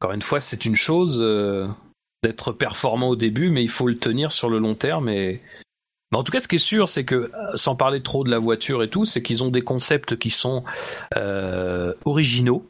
encore 0.00 0.12
une 0.12 0.22
fois 0.22 0.40
c'est 0.40 0.64
une 0.64 0.74
chose 0.74 1.18
euh, 1.22 1.66
d'être 2.22 2.52
performant 2.52 3.08
au 3.08 3.16
début 3.16 3.50
mais 3.50 3.62
il 3.62 3.70
faut 3.70 3.88
le 3.88 3.98
tenir 3.98 4.32
sur 4.32 4.50
le 4.50 4.58
long 4.58 4.74
terme 4.74 5.06
mais 5.06 5.40
en 6.12 6.22
tout 6.22 6.32
cas 6.32 6.40
ce 6.40 6.48
qui 6.48 6.56
est 6.56 6.58
sûr 6.58 6.90
c'est 6.90 7.04
que 7.04 7.14
euh, 7.14 7.56
sans 7.56 7.74
parler 7.74 8.02
trop 8.02 8.22
de 8.22 8.30
la 8.30 8.38
voiture 8.38 8.82
et 8.82 8.90
tout 8.90 9.06
c'est 9.06 9.22
qu'ils 9.22 9.42
ont 9.42 9.50
des 9.50 9.62
concepts 9.62 10.18
qui 10.18 10.30
sont 10.30 10.64
originaux. 12.04 12.68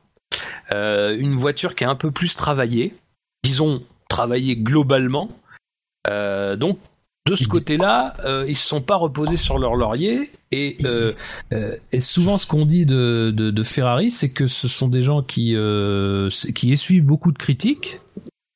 Une 0.71 1.35
voiture 1.35 1.75
qui 1.75 1.83
est 1.83 1.89
un 1.89 1.97
peu 1.97 2.13
plus 2.13 2.37
travaillée. 2.37 2.95
Disons 3.43 3.83
travaillée 4.09 4.57
globalement. 4.57 5.29
Donc 6.05 6.79
de 7.29 7.35
ce 7.35 7.49
côté-là, 7.49 8.15
euh, 8.25 8.45
ils 8.49 8.57
se 8.57 8.67
sont 8.67 8.81
pas 8.81 8.97
reposés 8.97 9.37
sur 9.37 9.59
leur 9.59 9.75
laurier 9.75 10.31
et, 10.53 10.77
euh, 10.85 11.13
euh, 11.53 11.77
souvent 12.01 12.39
ce 12.39 12.47
qu'on 12.47 12.67
dit 12.67 12.87
de, 12.87 13.63
Ferrari, 13.65 14.11
c'est 14.11 14.31
que 14.31 14.47
ce 14.47 14.69
sont 14.69 14.89
des 14.89 15.03
gens 15.03 15.23
qui 15.23 15.57
qui 16.55 16.73
essuient 16.73 17.01
beaucoup 17.01 17.33
de 17.33 17.39
critiques, 17.39 18.01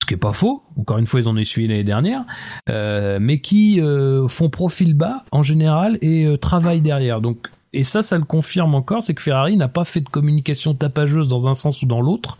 ce 0.03 0.07
qui 0.07 0.14
est 0.14 0.18
pas 0.18 0.33
faux. 0.33 0.62
Encore 0.79 0.99
une 0.99 1.07
fois, 1.07 1.20
ils 1.20 1.29
en 1.29 1.35
ont 1.35 1.41
essuyé 1.41 1.68
l'année 1.68 1.85
dernière, 1.85 2.25
mais 2.68 3.41
qui 3.41 3.81
font 4.29 4.51
profil 4.51 4.95
bas 4.95 5.25
en 5.33 5.43
général 5.43 5.99
et 6.01 6.37
travaillent 6.41 6.83
derrière. 6.83 7.20
Donc, 7.20 7.49
et 7.75 7.85
ça, 7.85 8.03
ça 8.03 8.18
le 8.18 8.25
confirme 8.25 8.75
encore, 8.75 9.03
c'est 9.03 9.14
que 9.14 9.23
Ferrari 9.23 9.57
n'a 9.57 9.68
pas 9.68 9.85
fait 9.85 10.01
de 10.01 10.09
communication 10.09 10.75
tapageuse 10.75 11.29
dans 11.29 11.49
un 11.49 11.55
sens 11.55 11.83
ou 11.83 11.87
dans 11.87 12.01
l'autre, 12.01 12.39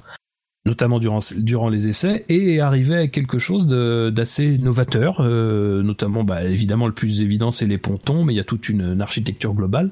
notamment 0.73 0.99
durant, 0.99 1.20
durant 1.37 1.68
les 1.68 1.89
essais, 1.89 2.25
et 2.31 2.61
arrivé 2.61 2.97
à 2.97 3.09
quelque 3.09 3.39
chose 3.39 3.66
d'assez 3.66 4.57
novateur. 4.57 5.23
notamment, 5.23 6.25
bah, 6.25 6.45
évidemment, 6.45 6.87
le 6.87 6.95
plus 6.95 7.20
évident, 7.20 7.53
c'est 7.53 7.66
les 7.66 7.79
pontons, 7.79 8.25
mais 8.25 8.33
il 8.33 8.37
y 8.37 8.41
a 8.41 8.45
toute 8.45 8.68
une, 8.68 8.81
une 8.83 9.03
architecture 9.03 9.53
globale. 9.53 9.91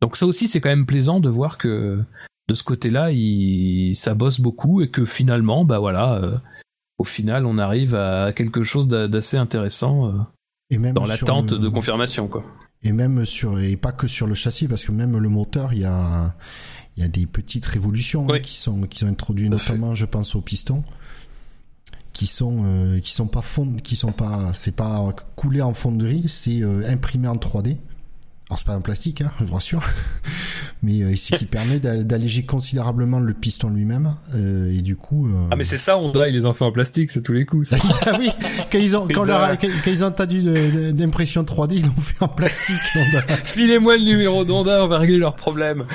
Donc 0.00 0.16
ça 0.16 0.26
aussi, 0.26 0.48
c'est 0.48 0.60
quand 0.60 0.70
même 0.70 0.86
plaisant 0.86 1.20
de 1.20 1.28
voir 1.28 1.58
que 1.58 2.02
de 2.48 2.54
ce 2.54 2.64
côté-là, 2.64 3.10
il, 3.10 3.94
ça 3.94 4.14
bosse 4.14 4.40
beaucoup 4.40 4.82
et 4.82 4.90
que 4.90 5.04
finalement, 5.04 5.64
bah 5.64 5.78
voilà, 5.78 6.14
euh, 6.16 6.36
au 6.98 7.04
final, 7.04 7.46
on 7.46 7.58
arrive 7.58 7.94
à 7.94 8.32
quelque 8.32 8.62
chose 8.62 8.88
d'assez 8.88 9.36
intéressant 9.36 10.08
euh, 10.08 10.12
et 10.70 10.78
même 10.78 10.94
dans 10.94 11.06
l'attente 11.06 11.54
de 11.54 11.68
confirmation, 11.68 12.28
quoi. 12.28 12.44
Et 12.82 12.92
même 12.92 13.24
sur, 13.24 13.58
et 13.58 13.76
pas 13.78 13.92
que 13.92 14.06
sur 14.06 14.26
le 14.26 14.34
châssis, 14.34 14.68
parce 14.68 14.84
que 14.84 14.92
même 14.92 15.16
le 15.16 15.28
moteur, 15.30 15.72
il 15.72 15.80
y 15.80 15.84
a, 15.86 16.34
il 16.96 17.02
y 17.02 17.06
a 17.06 17.08
des 17.08 17.26
petites 17.26 17.66
révolutions 17.66 18.26
hein, 18.30 18.40
qui 18.40 18.56
sont, 18.56 18.82
qui 18.82 19.00
sont 19.00 19.08
introduites, 19.08 19.50
notamment, 19.50 19.94
je 19.94 20.04
pense, 20.04 20.34
au 20.34 20.40
piston 20.40 20.82
qui 22.12 22.26
sont 22.26 22.62
euh, 22.64 23.00
qui 23.00 23.10
sont 23.10 23.26
pas 23.26 23.40
fond 23.40 23.74
qui 23.82 23.96
sont 23.96 24.12
pas 24.12 24.52
c'est 24.54 24.76
pas 24.76 25.12
coulé 25.34 25.60
en 25.60 25.74
fonderie 25.74 26.28
c'est 26.28 26.62
imprimé 26.62 27.26
en 27.26 27.34
3D 27.34 27.78
alors 28.50 28.58
c'est 28.58 28.66
pas 28.66 28.74
un 28.74 28.82
plastique, 28.82 29.22
hein, 29.22 29.32
je 29.40 29.44
vous 29.44 29.54
rassure, 29.54 29.82
mais 30.82 31.02
euh, 31.02 31.12
ici 31.12 31.32
qui 31.32 31.44
permet 31.46 31.80
d'alléger 31.80 32.44
considérablement 32.44 33.18
le 33.18 33.32
piston 33.32 33.70
lui-même 33.70 34.16
euh, 34.34 34.70
et 34.70 34.82
du 34.82 34.96
coup. 34.96 35.26
Euh... 35.26 35.48
Ah 35.50 35.56
mais 35.56 35.64
c'est 35.64 35.78
ça, 35.78 35.96
Honda 35.96 36.28
ils 36.28 36.34
les 36.34 36.44
ont 36.44 36.52
fait 36.52 36.64
en 36.64 36.70
plastique, 36.70 37.10
c'est 37.10 37.22
tous 37.22 37.32
les 37.32 37.46
coups. 37.46 37.70
Ça. 37.70 37.76
ah 38.06 38.16
oui, 38.18 38.28
quand 38.70 38.78
ils 38.78 38.96
ont 38.98 39.08
quand, 39.08 39.24
leur, 39.24 39.58
quand, 39.58 39.68
ils 39.86 40.04
ont 40.04 40.08
entendu 40.08 40.42
d'impression 40.92 41.42
3D, 41.42 41.76
ils 41.76 41.86
l'ont 41.86 41.96
fait 41.96 42.22
en 42.22 42.28
plastique. 42.28 42.76
Filez-moi 43.44 43.96
le 43.96 44.04
numéro 44.04 44.44
d'Honda, 44.44 44.84
on 44.84 44.88
va 44.88 44.98
régler 44.98 45.18
leurs 45.18 45.36
problèmes. 45.36 45.86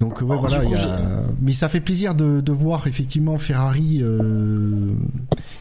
Donc 0.00 0.20
ouais, 0.20 0.36
voilà, 0.36 0.64
y 0.64 0.74
a... 0.74 1.00
mais 1.40 1.52
ça 1.52 1.68
fait 1.68 1.80
plaisir 1.80 2.14
de, 2.14 2.40
de 2.40 2.52
voir 2.52 2.86
effectivement 2.88 3.38
Ferrari 3.38 4.00
euh, 4.02 4.92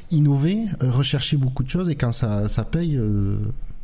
innover, 0.09 0.65
rechercher 0.81 1.37
beaucoup 1.37 1.63
de 1.63 1.69
choses 1.69 1.89
et 1.89 1.95
quand 1.95 2.11
ça, 2.11 2.49
ça 2.49 2.63
paye, 2.63 2.97
euh, 2.97 3.37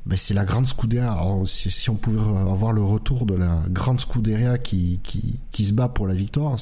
ben, 0.08 0.18
c'est 0.18 0.34
la 0.34 0.45
grande 0.45 0.66
Scuderia. 0.66 1.12
Alors, 1.12 1.47
si, 1.47 1.89
on 1.89 1.95
pouvait 1.95 2.20
avoir 2.20 2.74
le 2.74 2.82
retour 2.82 3.28
de 3.28 3.36
la 3.36 3.62
grande 3.70 4.00
Scuderia 4.00 4.58
qui, 4.58 5.00
qui, 5.04 5.39
qui 5.52 5.66
se 5.66 5.74
bat 5.74 5.88
pour 5.88 6.08
la 6.08 6.16
victoire 6.16 6.58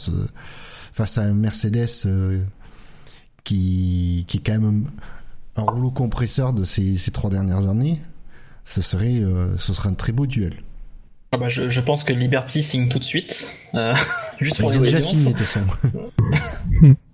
face 0.93 1.17
à 1.17 1.21
un 1.21 1.33
Mercedes 1.33 1.87
euh, 2.05 2.43
qui, 3.45 4.25
qui 4.27 4.37
est 4.37 4.41
quand 4.41 4.59
même 4.59 4.89
un 5.55 5.61
rouleau 5.61 5.91
compresseur 5.91 6.53
de 6.53 6.65
ces, 6.65 6.97
ces 6.97 7.11
trois 7.11 7.29
dernières 7.29 7.67
années, 7.67 8.01
ce 8.65 8.81
serait, 8.81 9.21
euh, 9.21 9.57
ce 9.57 9.73
serait 9.73 9.89
un 9.89 9.93
très 9.93 10.11
beau 10.11 10.27
duel. 10.27 10.55
Ah 11.31 11.37
bah 11.37 11.49
je, 11.49 11.69
je, 11.69 11.81
pense 11.81 12.03
que 12.03 12.13
Liberty 12.13 12.63
signe 12.63 12.87
tout 12.87 12.99
de 12.99 13.03
suite. 13.03 13.53
Euh, 13.73 13.93
juste 14.39 14.59
pour 14.59 14.73
Ils 14.73 14.75
les 14.75 14.79
ont 14.79 14.83
déjà 14.83 15.01
signé, 15.01 15.33
de 15.33 15.37
toute 15.37 15.45
façon. 15.45 15.65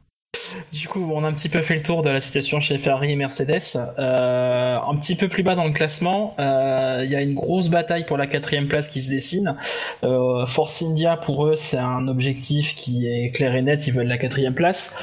Du 0.74 0.88
coup, 0.88 1.08
on 1.14 1.24
a 1.24 1.28
un 1.28 1.34
petit 1.34 1.50
peu 1.50 1.62
fait 1.62 1.76
le 1.76 1.84
tour 1.84 2.02
de 2.02 2.10
la 2.10 2.20
situation 2.20 2.60
chez 2.60 2.80
Ferrari 2.80 3.12
et 3.12 3.16
Mercedes. 3.16 3.78
Euh, 4.00 4.78
un 4.80 4.96
petit 4.96 5.16
peu 5.16 5.28
plus 5.28 5.44
bas 5.44 5.54
dans 5.54 5.66
le 5.66 5.72
classement, 5.72 6.34
euh, 6.40 7.02
il 7.06 7.12
y 7.12 7.16
a 7.16 7.22
une 7.22 7.36
grosse 7.36 7.68
bataille 7.68 8.06
pour 8.06 8.18
la 8.18 8.26
quatrième 8.26 8.68
place 8.68 8.90
qui 8.90 9.00
se 9.02 9.12
dessine. 9.12 9.56
Euh, 10.04 10.48
Force 10.48 10.82
India, 10.82 11.16
pour 11.16 11.46
eux, 11.46 11.56
c'est 11.56 11.78
un 11.78 12.08
objectif 12.08 12.74
qui 12.74 13.06
est 13.06 13.30
clair 13.30 13.56
et 13.56 13.62
net. 13.62 13.86
Ils 13.86 13.94
veulent 13.94 14.08
la 14.08 14.18
quatrième 14.18 14.56
place. 14.56 14.96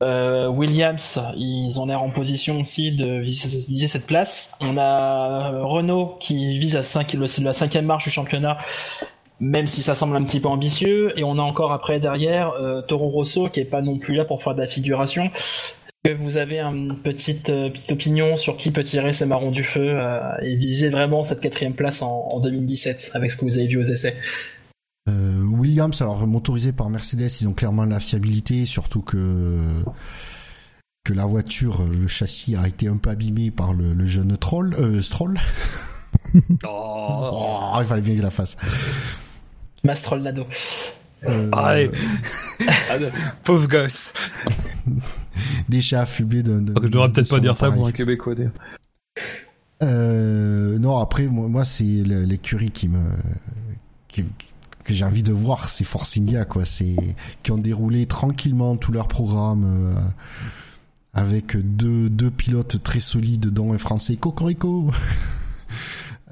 Williams, 0.00 1.22
ils 1.36 1.78
ont 1.78 1.86
l'air 1.86 2.02
en 2.02 2.10
position 2.10 2.58
aussi 2.58 2.90
de 2.90 3.20
viser, 3.20 3.86
cette 3.86 4.04
place. 4.04 4.56
On 4.60 4.76
a 4.76 5.50
Renault 5.62 6.16
qui 6.18 6.58
vise 6.58 6.74
à 6.74 6.82
5, 6.82 7.14
la 7.14 7.52
cinquième 7.52 7.84
marche 7.84 8.04
du 8.04 8.10
championnat 8.10 8.58
même 9.42 9.66
si 9.66 9.82
ça 9.82 9.94
semble 9.94 10.16
un 10.16 10.24
petit 10.24 10.40
peu 10.40 10.48
ambitieux. 10.48 11.18
Et 11.18 11.24
on 11.24 11.38
a 11.38 11.42
encore 11.42 11.72
après 11.72 12.00
derrière 12.00 12.52
euh, 12.52 12.80
Toro 12.82 13.08
Rosso 13.08 13.48
qui 13.48 13.60
est 13.60 13.64
pas 13.64 13.82
non 13.82 13.98
plus 13.98 14.14
là 14.14 14.24
pour 14.24 14.42
faire 14.42 14.54
de 14.54 14.60
la 14.60 14.68
figuration. 14.68 15.30
Que 16.04 16.12
vous 16.12 16.36
avez 16.36 16.60
une 16.60 16.96
petite, 16.96 17.50
euh, 17.50 17.70
petite 17.70 17.92
opinion 17.92 18.36
sur 18.36 18.56
qui 18.56 18.70
peut 18.70 18.82
tirer 18.82 19.12
ses 19.12 19.26
marrons 19.26 19.50
du 19.50 19.64
feu 19.64 19.88
euh, 19.88 20.20
et 20.42 20.56
viser 20.56 20.88
vraiment 20.88 21.22
cette 21.22 21.40
quatrième 21.40 21.74
place 21.74 22.02
en, 22.02 22.40
2017 22.40 23.12
avec 23.14 23.30
ce 23.30 23.36
que 23.36 23.44
vous 23.44 23.58
avez 23.58 23.66
vu 23.66 23.78
aux 23.78 23.84
essais? 23.84 24.16
Williams, 25.06 26.00
alors 26.00 26.26
motorisé 26.26 26.72
par 26.72 26.88
Mercedes, 26.88 27.28
ils 27.40 27.46
ont 27.46 27.52
clairement 27.52 27.84
la 27.84 28.00
fiabilité, 28.00 28.66
surtout 28.66 29.02
que 29.02 29.58
que 31.04 31.12
la 31.12 31.26
voiture, 31.26 31.84
le 31.84 32.06
châssis 32.06 32.56
a 32.56 32.66
été 32.66 32.88
un 32.88 32.96
peu 32.96 33.10
abîmé 33.10 33.50
par 33.50 33.72
le, 33.72 34.06
jeune 34.06 34.36
troll, 34.36 34.76
Stroll. 35.02 35.38
oh. 36.34 36.38
oh, 36.66 37.78
il 37.80 37.86
fallait 37.86 38.02
bien 38.02 38.14
qu'il 38.14 38.22
la 38.22 38.30
fasse. 38.30 38.56
Mastrol 39.84 40.22
Nado. 40.22 40.46
Euh... 41.24 41.50
Allez. 41.52 41.90
Pauvre 43.44 43.66
gosse. 43.66 44.12
Des 45.68 45.80
chats 45.80 46.02
affublés 46.02 46.42
de. 46.42 46.62
je 46.82 46.88
devrais 46.88 47.10
peut-être 47.12 47.30
pas 47.30 47.40
dire 47.40 47.56
ça 47.56 47.70
pour 47.70 47.86
un 47.86 47.92
Québécois. 47.92 48.34
Euh, 49.82 50.78
non, 50.78 50.98
après, 50.98 51.26
moi, 51.26 51.64
c'est 51.64 51.84
l'écurie 51.84 52.70
qui 52.70 52.88
me. 52.88 53.00
que 54.08 54.94
j'ai 54.94 55.04
envie 55.04 55.22
de 55.22 55.32
voir, 55.32 55.68
c'est 55.68 55.84
Force 55.84 56.16
India, 56.16 56.44
quoi. 56.44 56.64
C'est. 56.64 56.96
qui 57.42 57.52
ont 57.52 57.58
déroulé 57.58 58.06
tranquillement 58.06 58.76
tout 58.76 58.92
leur 58.92 59.08
programme. 59.08 59.64
Euh, 59.64 60.00
avec 61.14 61.58
deux, 61.58 62.08
deux 62.08 62.30
pilotes 62.30 62.82
très 62.82 63.00
solides, 63.00 63.48
dont 63.48 63.74
un 63.74 63.78
français 63.78 64.16
Cocorico. 64.16 64.90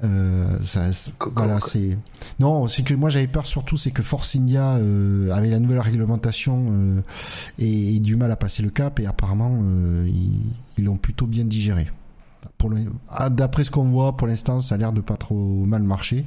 Euh, 0.03 0.57
ça, 0.63 0.89
voilà, 1.35 1.59
c'est 1.59 1.97
non, 2.39 2.67
c'est 2.67 2.83
que 2.83 2.93
moi 2.93 3.09
j'avais 3.09 3.27
peur 3.27 3.45
surtout, 3.45 3.77
c'est 3.77 3.91
que 3.91 4.01
Force 4.01 4.35
India 4.35 4.75
euh, 4.75 5.29
avait 5.31 5.49
la 5.49 5.59
nouvelle 5.59 5.79
réglementation 5.79 6.69
euh, 6.71 7.01
et, 7.59 7.99
du 7.99 8.15
mal 8.15 8.31
à 8.31 8.35
passer 8.35 8.63
le 8.63 8.71
cap 8.71 8.99
et 8.99 9.05
apparemment 9.05 9.59
euh, 9.61 10.09
ils 10.77 10.83
l'ont 10.83 10.97
plutôt 10.97 11.27
bien 11.27 11.45
digéré. 11.45 11.91
Pour 12.57 12.71
ah, 13.09 13.29
d'après 13.29 13.63
ce 13.63 13.71
qu'on 13.71 13.89
voit 13.89 14.17
pour 14.17 14.27
l'instant, 14.27 14.59
ça 14.59 14.75
a 14.75 14.77
l'air 14.77 14.91
de 14.91 15.01
pas 15.01 15.17
trop 15.17 15.35
mal 15.35 15.83
marcher. 15.83 16.25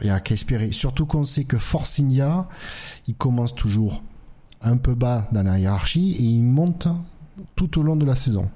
Il 0.00 0.06
y 0.06 0.10
a 0.10 0.18
qu'à 0.20 0.34
espérer. 0.34 0.70
Surtout 0.72 1.06
qu'on 1.06 1.24
sait 1.24 1.44
que 1.44 1.58
Force 1.58 2.00
India, 2.00 2.48
il 3.06 3.14
commence 3.14 3.54
toujours 3.54 4.02
un 4.62 4.76
peu 4.76 4.94
bas 4.94 5.28
dans 5.32 5.42
la 5.42 5.58
hiérarchie 5.58 6.16
et 6.18 6.22
il 6.22 6.42
monte 6.42 6.88
tout 7.54 7.78
au 7.78 7.82
long 7.82 7.96
de 7.96 8.04
la 8.04 8.16
saison. 8.16 8.48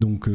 Donc 0.00 0.28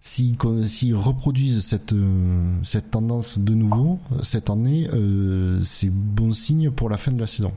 s'ils 0.00 0.94
reproduisent 0.94 1.64
cette, 1.64 1.92
euh, 1.92 2.58
cette 2.62 2.90
tendance 2.90 3.38
de 3.38 3.54
nouveau 3.54 3.98
cette 4.22 4.50
année, 4.50 4.88
euh, 4.92 5.58
c'est 5.60 5.90
bon 5.90 6.32
signe 6.32 6.70
pour 6.70 6.88
la 6.88 6.96
fin 6.96 7.12
de 7.12 7.20
la 7.20 7.26
saison. 7.26 7.52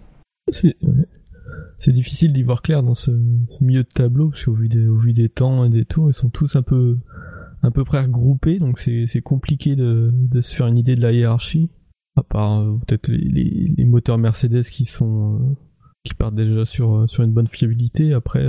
C'est 0.51 1.91
difficile 1.91 2.33
d'y 2.33 2.43
voir 2.43 2.61
clair 2.61 2.83
dans 2.83 2.95
ce, 2.95 3.11
milieu 3.61 3.83
de 3.83 3.89
tableau, 3.89 4.29
parce 4.29 4.45
qu'au 4.45 4.53
vu, 4.53 4.67
des, 4.67 4.85
vu 4.87 5.13
des 5.13 5.29
temps 5.29 5.63
et 5.63 5.69
des 5.69 5.85
tours, 5.85 6.09
ils 6.09 6.13
sont 6.13 6.29
tous 6.29 6.55
un 6.55 6.63
peu, 6.63 6.97
près 7.85 8.01
regroupés, 8.01 8.59
donc 8.59 8.79
c'est 8.79 9.21
compliqué 9.21 9.75
de, 9.75 10.11
se 10.41 10.55
faire 10.55 10.67
une 10.67 10.77
idée 10.77 10.95
de 10.95 11.01
la 11.01 11.11
hiérarchie. 11.11 11.69
À 12.15 12.23
part 12.23 12.61
euh, 12.61 12.77
peut-être 12.85 13.07
les, 13.09 13.85
moteurs 13.85 14.17
Mercedes 14.17 14.63
qui 14.63 14.85
partent 16.17 16.35
déjà 16.35 16.65
sur, 16.65 17.09
sur 17.09 17.23
une 17.23 17.31
bonne 17.31 17.47
fiabilité. 17.47 18.13
Après, 18.13 18.43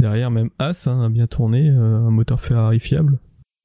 Derrière, 0.00 0.30
même 0.30 0.48
As 0.58 0.86
hein, 0.86 1.02
a 1.04 1.08
bien 1.10 1.26
tourné, 1.26 1.68
euh, 1.68 1.98
un 1.98 2.10
moteur 2.10 2.40
Ferrari 2.40 2.80
fiable. 2.80 3.18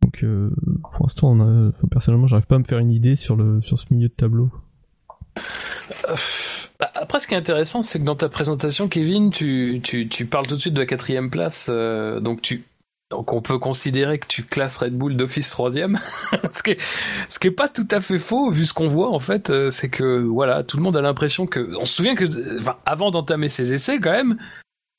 Donc 0.03 0.21
euh, 0.23 0.49
pour 0.91 1.05
l'instant, 1.05 1.31
on 1.31 1.39
a, 1.39 1.71
personnellement, 1.89 2.27
j'arrive 2.27 2.45
pas 2.45 2.57
à 2.57 2.59
me 2.59 2.65
faire 2.65 2.79
une 2.79 2.91
idée 2.91 3.15
sur, 3.15 3.37
le, 3.37 3.61
sur 3.61 3.79
ce 3.79 3.85
milieu 3.91 4.09
de 4.09 4.13
tableau. 4.13 4.51
Euh, 5.37 6.15
bah, 6.77 6.91
après, 6.93 7.21
ce 7.21 7.27
qui 7.27 7.35
est 7.35 7.37
intéressant, 7.37 7.83
c'est 7.83 7.99
que 7.99 8.03
dans 8.03 8.17
ta 8.17 8.27
présentation, 8.27 8.89
Kevin, 8.89 9.29
tu, 9.29 9.81
tu, 9.81 10.25
parles 10.25 10.45
tout 10.45 10.55
de 10.55 10.59
suite 10.59 10.73
de 10.73 10.81
la 10.81 10.85
quatrième 10.85 11.29
place. 11.29 11.69
donc, 11.69 12.41
tu, 12.41 12.65
donc, 13.11 13.31
on 13.31 13.41
peut 13.41 13.57
considérer 13.57 14.19
que 14.19 14.27
tu 14.27 14.43
classes 14.43 14.75
Red 14.75 14.93
Bull 14.93 15.15
d'office 15.15 15.49
troisième. 15.49 16.01
ce, 16.53 16.63
qui 16.63 16.71
est, 17.47 17.51
pas 17.51 17.69
tout 17.69 17.87
à 17.91 18.01
fait 18.01 18.17
faux, 18.17 18.51
vu 18.51 18.65
ce 18.65 18.73
qu'on 18.73 18.89
voit, 18.89 19.11
en 19.11 19.21
fait, 19.21 19.69
c'est 19.69 19.89
que, 19.89 20.21
voilà, 20.21 20.63
tout 20.63 20.75
le 20.75 20.83
monde 20.83 20.97
a 20.97 21.01
l'impression 21.01 21.47
que. 21.47 21.75
On 21.79 21.85
se 21.85 21.93
souvient 21.93 22.15
que, 22.15 22.59
enfin, 22.59 22.75
avant 22.85 23.11
d'entamer 23.11 23.47
ces 23.47 23.73
essais, 23.73 23.99
quand 23.99 24.11
même, 24.11 24.37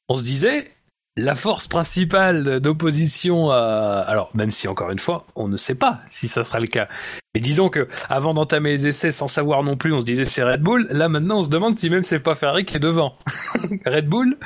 on 0.09 0.16
se 0.16 0.22
disait, 0.22 0.70
la 1.17 1.35
force 1.35 1.67
principale 1.67 2.61
d'opposition 2.61 3.51
à... 3.51 4.05
Alors, 4.07 4.31
même 4.35 4.51
si, 4.51 4.69
encore 4.69 4.91
une 4.91 4.99
fois, 4.99 5.27
on 5.35 5.49
ne 5.49 5.57
sait 5.57 5.75
pas 5.75 6.01
si 6.11 6.29
ça 6.29 6.45
sera 6.45 6.61
le 6.61 6.67
cas. 6.67 6.89
Mais 7.35 7.41
disons 7.41 7.71
que, 7.71 7.89
avant 8.09 8.35
d'entamer 8.35 8.73
les 8.73 8.87
essais 8.87 9.12
sans 9.12 9.29
savoir 9.29 9.62
non 9.62 9.77
plus, 9.77 9.93
on 9.93 10.01
se 10.01 10.05
disait 10.05 10.27
c'est 10.27 10.45
Red 10.45 10.61
Bull. 10.61 10.87
Là, 10.91 11.09
maintenant, 11.09 11.39
on 11.39 11.43
se 11.43 11.49
demande 11.49 11.79
si 11.79 11.89
même 11.89 12.03
c'est 12.03 12.21
pas 12.21 12.35
Ferrari 12.35 12.64
qui 12.64 12.77
est 12.77 12.81
devant. 12.81 13.17
Red 13.87 14.09
Bull 14.09 14.37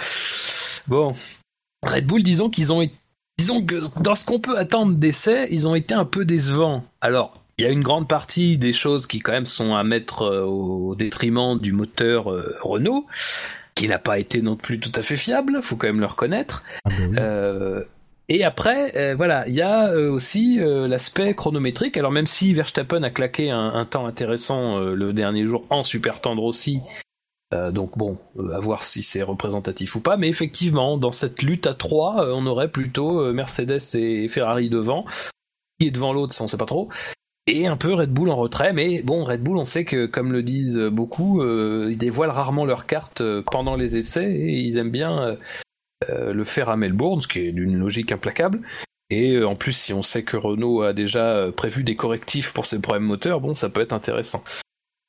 Bon. 0.87 1.14
Red 1.85 2.07
Bull, 2.07 2.23
disons 2.23 2.51
qu'ils 2.51 2.73
ont... 2.73 2.89
Disons 3.39 3.64
que 3.64 3.81
dans 4.03 4.14
ce 4.14 4.25
qu'on 4.27 4.39
peut 4.39 4.59
attendre 4.59 4.95
d'essais, 4.97 5.49
ils 5.51 5.66
ont 5.66 5.75
été 5.75 5.95
un 5.95 6.05
peu 6.05 6.25
décevants. 6.25 6.85
Alors, 7.01 7.41
il 7.59 7.64
y 7.64 7.66
a 7.66 7.71
une 7.71 7.83
grande 7.83 8.07
partie 8.07 8.59
des 8.59 8.73
choses 8.73 9.07
qui 9.07 9.18
quand 9.18 9.33
même 9.33 9.47
sont 9.47 9.75
à 9.75 9.83
mettre 9.83 10.23
euh, 10.23 10.45
au 10.45 10.95
détriment 10.95 11.59
du 11.59 11.73
moteur 11.73 12.31
euh, 12.31 12.55
Renault 12.62 13.07
qui 13.81 13.89
n'a 13.89 13.99
pas 13.99 14.18
été 14.18 14.43
non 14.43 14.57
plus 14.57 14.78
tout 14.78 14.93
à 14.95 15.01
fait 15.01 15.16
fiable, 15.16 15.62
faut 15.62 15.74
quand 15.74 15.87
même 15.87 16.01
le 16.01 16.07
reconnaître. 16.07 16.62
Ah 16.85 16.91
bah 16.91 16.97
oui. 17.09 17.16
Euh, 17.18 17.83
et 18.28 18.45
après, 18.45 18.95
euh, 18.95 19.14
voilà, 19.16 19.49
il 19.49 19.55
y 19.55 19.62
a 19.62 19.89
euh, 19.89 20.11
aussi 20.11 20.61
euh, 20.61 20.87
l'aspect 20.87 21.35
chronométrique. 21.35 21.97
Alors 21.97 22.12
même 22.12 22.26
si 22.26 22.53
Verstappen 22.53 23.03
a 23.03 23.09
claqué 23.09 23.51
un, 23.51 23.72
un 23.72 23.87
temps 23.87 24.05
intéressant 24.05 24.78
le 24.78 25.12
dernier 25.14 25.47
jour 25.47 25.64
en 25.70 25.83
super 25.83 26.20
tendre 26.20 26.45
aussi, 26.45 26.81
donc 27.72 27.97
bon, 27.97 28.18
à 28.53 28.61
voir 28.61 28.83
si 28.83 29.03
c'est 29.03 29.22
représentatif 29.22 29.97
ou 29.97 30.01
pas. 30.01 30.18
Mais 30.18 30.28
effectivement, 30.28 30.99
dans 30.99 31.11
cette 31.11 31.41
lutte 31.41 31.66
à 31.66 31.72
trois, 31.72 32.28
on 32.35 32.47
aurait 32.47 32.70
plutôt 32.70 33.33
Mercedes 33.33 33.81
et 33.95 34.28
Ferrari 34.28 34.68
devant. 34.68 35.07
Qui 35.81 35.89
est 35.89 35.91
devant 35.91 36.12
l'autre, 36.12 36.35
ça 36.35 36.45
on 36.45 36.49
sait 36.49 36.59
pas 36.59 36.66
trop. 36.66 36.91
Et 37.53 37.66
un 37.66 37.76
peu 37.76 37.92
Red 37.92 38.12
Bull 38.12 38.30
en 38.30 38.36
retrait, 38.36 38.72
mais 38.72 39.03
bon, 39.03 39.24
Red 39.24 39.42
Bull, 39.42 39.57
on 39.57 39.64
sait 39.64 39.84
que, 39.84 40.07
comme 40.07 40.30
le 40.30 40.44
disent 40.44 40.78
beaucoup, 40.78 41.42
euh, 41.42 41.88
ils 41.90 41.98
dévoilent 41.98 42.30
rarement 42.30 42.64
leurs 42.64 42.86
cartes 42.86 43.22
euh, 43.22 43.42
pendant 43.44 43.74
les 43.74 43.96
essais 43.96 44.32
et 44.32 44.61
ils 44.61 44.76
aiment 44.76 44.92
bien 44.92 45.36
euh, 46.09 46.32
le 46.32 46.44
faire 46.44 46.68
à 46.68 46.76
Melbourne, 46.76 47.20
ce 47.20 47.26
qui 47.26 47.40
est 47.40 47.51
d'une 47.51 47.76
logique 47.76 48.12
implacable. 48.12 48.61
Et 49.11 49.42
en 49.42 49.57
plus, 49.57 49.72
si 49.72 49.92
on 49.92 50.03
sait 50.03 50.22
que 50.22 50.36
Renault 50.36 50.82
a 50.82 50.92
déjà 50.92 51.51
prévu 51.57 51.82
des 51.82 51.96
correctifs 51.96 52.53
pour 52.53 52.66
ses 52.66 52.78
problèmes 52.78 53.03
moteurs, 53.03 53.40
bon, 53.40 53.55
ça 53.55 53.68
peut 53.68 53.80
être 53.80 53.92
intéressant. 53.92 54.44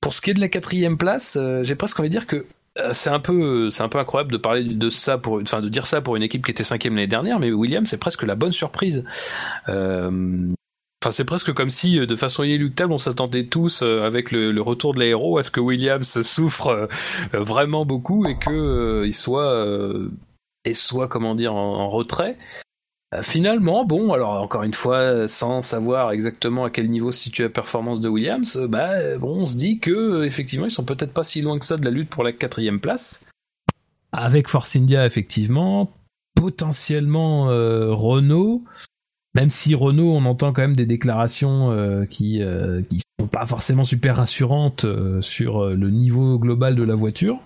Pour 0.01 0.15
ce 0.15 0.21
qui 0.21 0.31
est 0.31 0.33
de 0.33 0.39
la 0.39 0.49
quatrième 0.49 0.97
place, 0.97 1.37
j'ai 1.61 1.75
presque 1.75 1.99
envie 1.99 2.09
de 2.09 2.13
dire 2.13 2.25
que 2.25 2.47
c'est 2.93 3.11
un 3.11 3.19
peu, 3.19 3.69
incroyable 3.79 4.31
de 4.31 4.37
parler 4.37 4.63
de 4.63 4.89
ça 4.89 5.19
pour, 5.19 5.43
de 5.43 5.69
dire 5.69 5.85
ça 5.85 6.01
pour 6.01 6.15
une 6.15 6.23
équipe 6.23 6.43
qui 6.43 6.49
était 6.49 6.63
cinquième 6.63 6.95
l'année 6.95 7.05
dernière, 7.05 7.37
mais 7.37 7.51
Williams 7.51 7.87
c'est 7.87 7.97
presque 7.97 8.23
la 8.23 8.33
bonne 8.33 8.51
surprise. 8.51 9.03
Enfin, 11.03 11.11
c'est 11.11 11.25
presque 11.25 11.51
comme 11.53 11.71
si, 11.71 11.97
euh, 11.97 12.05
de 12.05 12.15
façon 12.15 12.43
inéluctable, 12.43 12.93
on 12.93 12.99
s'attendait 12.99 13.47
tous, 13.47 13.81
euh, 13.81 14.03
avec 14.03 14.31
le, 14.31 14.61
retour 14.61 14.93
de 14.93 14.99
l'aéro, 14.99 15.39
à 15.39 15.43
ce 15.43 15.49
que 15.49 15.59
Williams 15.59 16.21
souffre 16.21 16.67
euh, 16.67 16.87
vraiment 17.33 17.85
beaucoup 17.85 18.27
et 18.27 18.37
que 18.37 18.51
euh, 18.51 19.07
il 19.07 19.13
soit, 19.13 19.67
et 20.63 20.75
soit, 20.75 21.07
comment 21.07 21.33
dire, 21.33 21.55
en, 21.55 21.89
retrait. 21.89 22.37
Finalement, 23.23 23.83
bon, 23.83 24.13
alors 24.13 24.41
encore 24.41 24.63
une 24.63 24.73
fois, 24.73 25.27
sans 25.27 25.61
savoir 25.61 26.11
exactement 26.11 26.63
à 26.63 26.69
quel 26.69 26.89
niveau 26.89 27.11
se 27.11 27.19
situe 27.19 27.41
la 27.41 27.49
performance 27.49 27.99
de 27.99 28.07
Williams, 28.07 28.57
bah 28.69 29.17
bon, 29.17 29.41
on 29.41 29.45
se 29.45 29.57
dit 29.57 29.79
que 29.79 30.23
effectivement, 30.23 30.65
ils 30.65 30.71
sont 30.71 30.85
peut-être 30.85 31.11
pas 31.11 31.25
si 31.25 31.41
loin 31.41 31.59
que 31.59 31.65
ça 31.65 31.75
de 31.75 31.83
la 31.83 31.91
lutte 31.91 32.09
pour 32.09 32.23
la 32.23 32.31
quatrième 32.31 32.79
place. 32.79 33.25
Avec 34.13 34.47
Force 34.47 34.77
India, 34.77 35.05
effectivement, 35.05 35.91
potentiellement 36.35 37.47
Renault. 37.47 38.63
Même 39.33 39.49
si 39.49 39.75
Renault, 39.75 40.13
on 40.13 40.25
entend 40.25 40.51
quand 40.51 40.61
même 40.61 40.75
des 40.75 40.85
déclarations 40.85 41.71
euh, 41.71 42.05
qui 42.05 42.41
euh, 42.41 42.81
sont 43.19 43.27
pas 43.27 43.45
forcément 43.45 43.85
super 43.85 44.17
rassurantes 44.17 44.83
euh, 44.83 45.21
sur 45.21 45.63
euh, 45.63 45.75
le 45.75 45.89
niveau 45.89 46.37
global 46.37 46.75
de 46.75 46.83
la 46.83 46.95
voiture. 46.95 47.39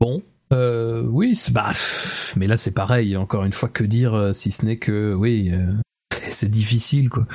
Bon, 0.00 0.22
oui, 0.50 1.38
bah, 1.52 1.72
mais 2.36 2.46
là 2.46 2.56
c'est 2.56 2.70
pareil. 2.70 3.16
Encore 3.16 3.44
une 3.44 3.52
fois, 3.52 3.68
que 3.68 3.84
dire 3.84 4.30
si 4.32 4.50
ce 4.50 4.64
n'est 4.64 4.78
que 4.78 5.14
oui, 5.14 5.52
c'est 6.12 6.32
c'est 6.32 6.48
difficile 6.48 7.10
quoi. 7.10 7.26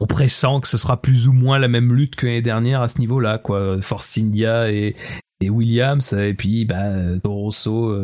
On 0.00 0.06
pressent 0.06 0.60
que 0.60 0.68
ce 0.68 0.78
sera 0.78 1.00
plus 1.00 1.26
ou 1.26 1.32
moins 1.32 1.58
la 1.58 1.68
même 1.68 1.92
lutte 1.92 2.16
que 2.16 2.26
l'année 2.26 2.42
dernière 2.42 2.82
à 2.82 2.88
ce 2.88 2.98
niveau-là 2.98 3.38
quoi. 3.38 3.80
Force 3.82 4.18
India 4.18 4.70
et, 4.70 4.96
et 5.40 5.50
Williams 5.50 6.12
et 6.12 6.34
puis 6.34 6.64
bah 6.64 7.18
Toro 7.22 7.44
Rosso. 7.44 7.94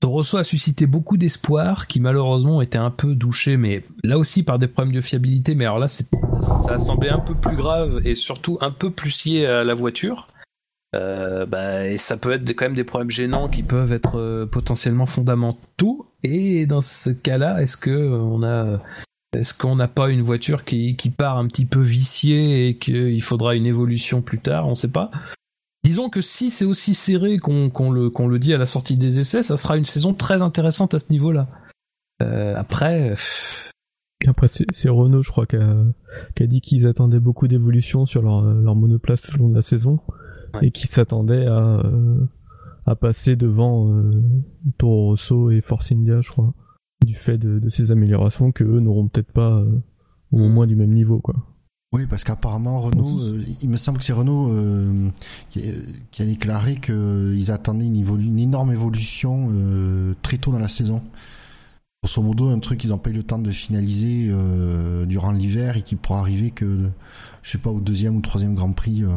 Euh, 0.00 0.06
Toro 0.06 0.14
Rosso 0.14 0.38
a 0.38 0.44
suscité 0.44 0.86
beaucoup 0.86 1.16
d'espoir 1.16 1.86
qui 1.86 2.00
malheureusement 2.00 2.62
été 2.62 2.78
un 2.78 2.90
peu 2.90 3.14
douchés, 3.14 3.56
mais 3.56 3.84
là 4.02 4.18
aussi 4.18 4.42
par 4.42 4.58
des 4.58 4.68
problèmes 4.68 4.94
de 4.94 5.00
fiabilité. 5.00 5.54
Mais 5.54 5.64
alors 5.64 5.78
là, 5.78 5.88
ça 5.88 6.04
a 6.68 6.78
semblé 6.78 7.10
un 7.10 7.20
peu 7.20 7.34
plus 7.34 7.56
grave 7.56 8.00
et 8.04 8.14
surtout 8.14 8.58
un 8.60 8.70
peu 8.70 8.90
plus 8.90 9.24
lié 9.24 9.46
à 9.46 9.64
la 9.64 9.74
voiture. 9.74 10.28
Euh, 10.96 11.46
bah, 11.46 11.86
et 11.86 11.98
ça 11.98 12.16
peut 12.16 12.32
être 12.32 12.50
quand 12.52 12.64
même 12.64 12.74
des 12.74 12.84
problèmes 12.84 13.10
gênants 13.10 13.48
qui 13.48 13.62
peuvent 13.62 13.92
être 13.92 14.18
euh, 14.18 14.46
potentiellement 14.46 15.06
fondamentaux. 15.06 16.06
Et 16.24 16.66
dans 16.66 16.80
ce 16.80 17.10
cas-là, 17.10 17.62
est-ce 17.62 17.76
que 17.76 17.90
on 17.90 18.42
a, 18.42 18.80
est-ce 19.32 19.54
qu'on 19.54 19.76
n'a 19.76 19.86
pas 19.86 20.10
une 20.10 20.22
voiture 20.22 20.64
qui, 20.64 20.96
qui 20.96 21.10
part 21.10 21.38
un 21.38 21.46
petit 21.46 21.66
peu 21.66 21.80
viciée 21.80 22.68
et 22.68 22.76
qu'il 22.76 23.22
faudra 23.22 23.54
une 23.54 23.66
évolution 23.66 24.20
plus 24.20 24.40
tard? 24.40 24.66
On 24.66 24.74
sait 24.74 24.88
pas. 24.88 25.12
Disons 25.84 26.10
que 26.10 26.20
si 26.20 26.50
c'est 26.50 26.64
aussi 26.64 26.94
serré 26.94 27.38
qu'on 27.38 27.90
le, 27.90 28.10
qu'on 28.10 28.28
le 28.28 28.38
dit 28.38 28.52
à 28.52 28.58
la 28.58 28.66
sortie 28.66 28.98
des 28.98 29.18
essais, 29.18 29.42
ça 29.42 29.56
sera 29.56 29.76
une 29.76 29.84
saison 29.86 30.12
très 30.14 30.42
intéressante 30.42 30.92
à 30.94 30.98
ce 30.98 31.10
niveau-là. 31.10 31.48
Euh, 32.22 32.54
après, 32.56 33.10
pff, 33.10 33.72
Après, 34.26 34.46
c'est 34.48 34.88
Renault, 34.90 35.22
je 35.22 35.30
crois, 35.30 35.46
qui 35.46 35.56
a, 35.56 36.46
dit 36.46 36.60
qu'ils 36.60 36.86
attendaient 36.86 37.20
beaucoup 37.20 37.48
d'évolution 37.48 38.04
sur 38.04 38.20
leur, 38.22 38.42
leur 38.42 38.76
monoplace 38.76 39.22
tout 39.22 39.36
au 39.36 39.38
long 39.44 39.48
de 39.48 39.54
la 39.56 39.62
saison 39.62 40.00
Ouais. 40.54 40.66
et 40.66 40.70
qu'ils 40.72 40.90
s'attendaient 40.90 41.46
à, 41.46 41.78
euh, 41.84 42.26
à 42.84 42.96
passer 42.96 43.36
devant 43.36 43.88
euh, 43.94 44.20
Toro 44.78 45.10
Rosso 45.10 45.50
et 45.52 45.60
Force 45.60 45.92
India, 45.92 46.20
je 46.22 46.30
crois, 46.30 46.52
du 47.06 47.14
fait 47.14 47.38
de, 47.38 47.60
de 47.60 47.68
ces 47.68 47.92
améliorations 47.92 48.50
que 48.50 48.64
eux 48.64 48.80
n'auront 48.80 49.06
peut-être 49.06 49.32
pas 49.32 49.60
euh, 49.60 49.80
au 50.32 50.48
moins 50.48 50.66
du 50.66 50.74
même 50.74 50.92
niveau, 50.92 51.20
quoi. 51.20 51.36
Oui, 51.92 52.06
parce 52.08 52.22
qu'apparemment 52.22 52.80
Renault, 52.80 53.18
euh, 53.20 53.44
il 53.60 53.68
me 53.68 53.76
semble 53.76 53.98
que 53.98 54.04
c'est 54.04 54.12
Renault 54.12 54.48
euh, 54.52 55.08
qui, 55.50 55.60
qui 56.12 56.22
a 56.22 56.24
déclaré 56.24 56.76
qu'ils 56.76 57.50
attendaient 57.50 57.86
une, 57.86 57.96
évolu- 58.00 58.26
une 58.26 58.38
énorme 58.38 58.70
évolution 58.70 59.48
euh, 59.52 60.14
très 60.22 60.38
tôt 60.38 60.52
dans 60.52 60.60
la 60.60 60.68
saison. 60.68 61.02
Grosso 62.04 62.22
modo, 62.22 62.48
un 62.48 62.60
truc 62.60 62.78
qu'ils 62.78 62.90
n'ont 62.90 62.98
pas 62.98 63.10
eu 63.10 63.14
le 63.14 63.24
temps 63.24 63.40
de 63.40 63.50
finaliser 63.50 64.28
euh, 64.30 65.04
durant 65.04 65.32
l'hiver 65.32 65.76
et 65.76 65.82
qui 65.82 65.96
pourra 65.96 66.20
arriver 66.20 66.52
que, 66.52 66.88
je 67.42 67.50
sais 67.50 67.58
pas, 67.58 67.70
au 67.70 67.80
deuxième 67.80 68.16
ou 68.16 68.20
troisième 68.20 68.54
Grand 68.54 68.70
Prix. 68.70 69.02
euh, 69.02 69.08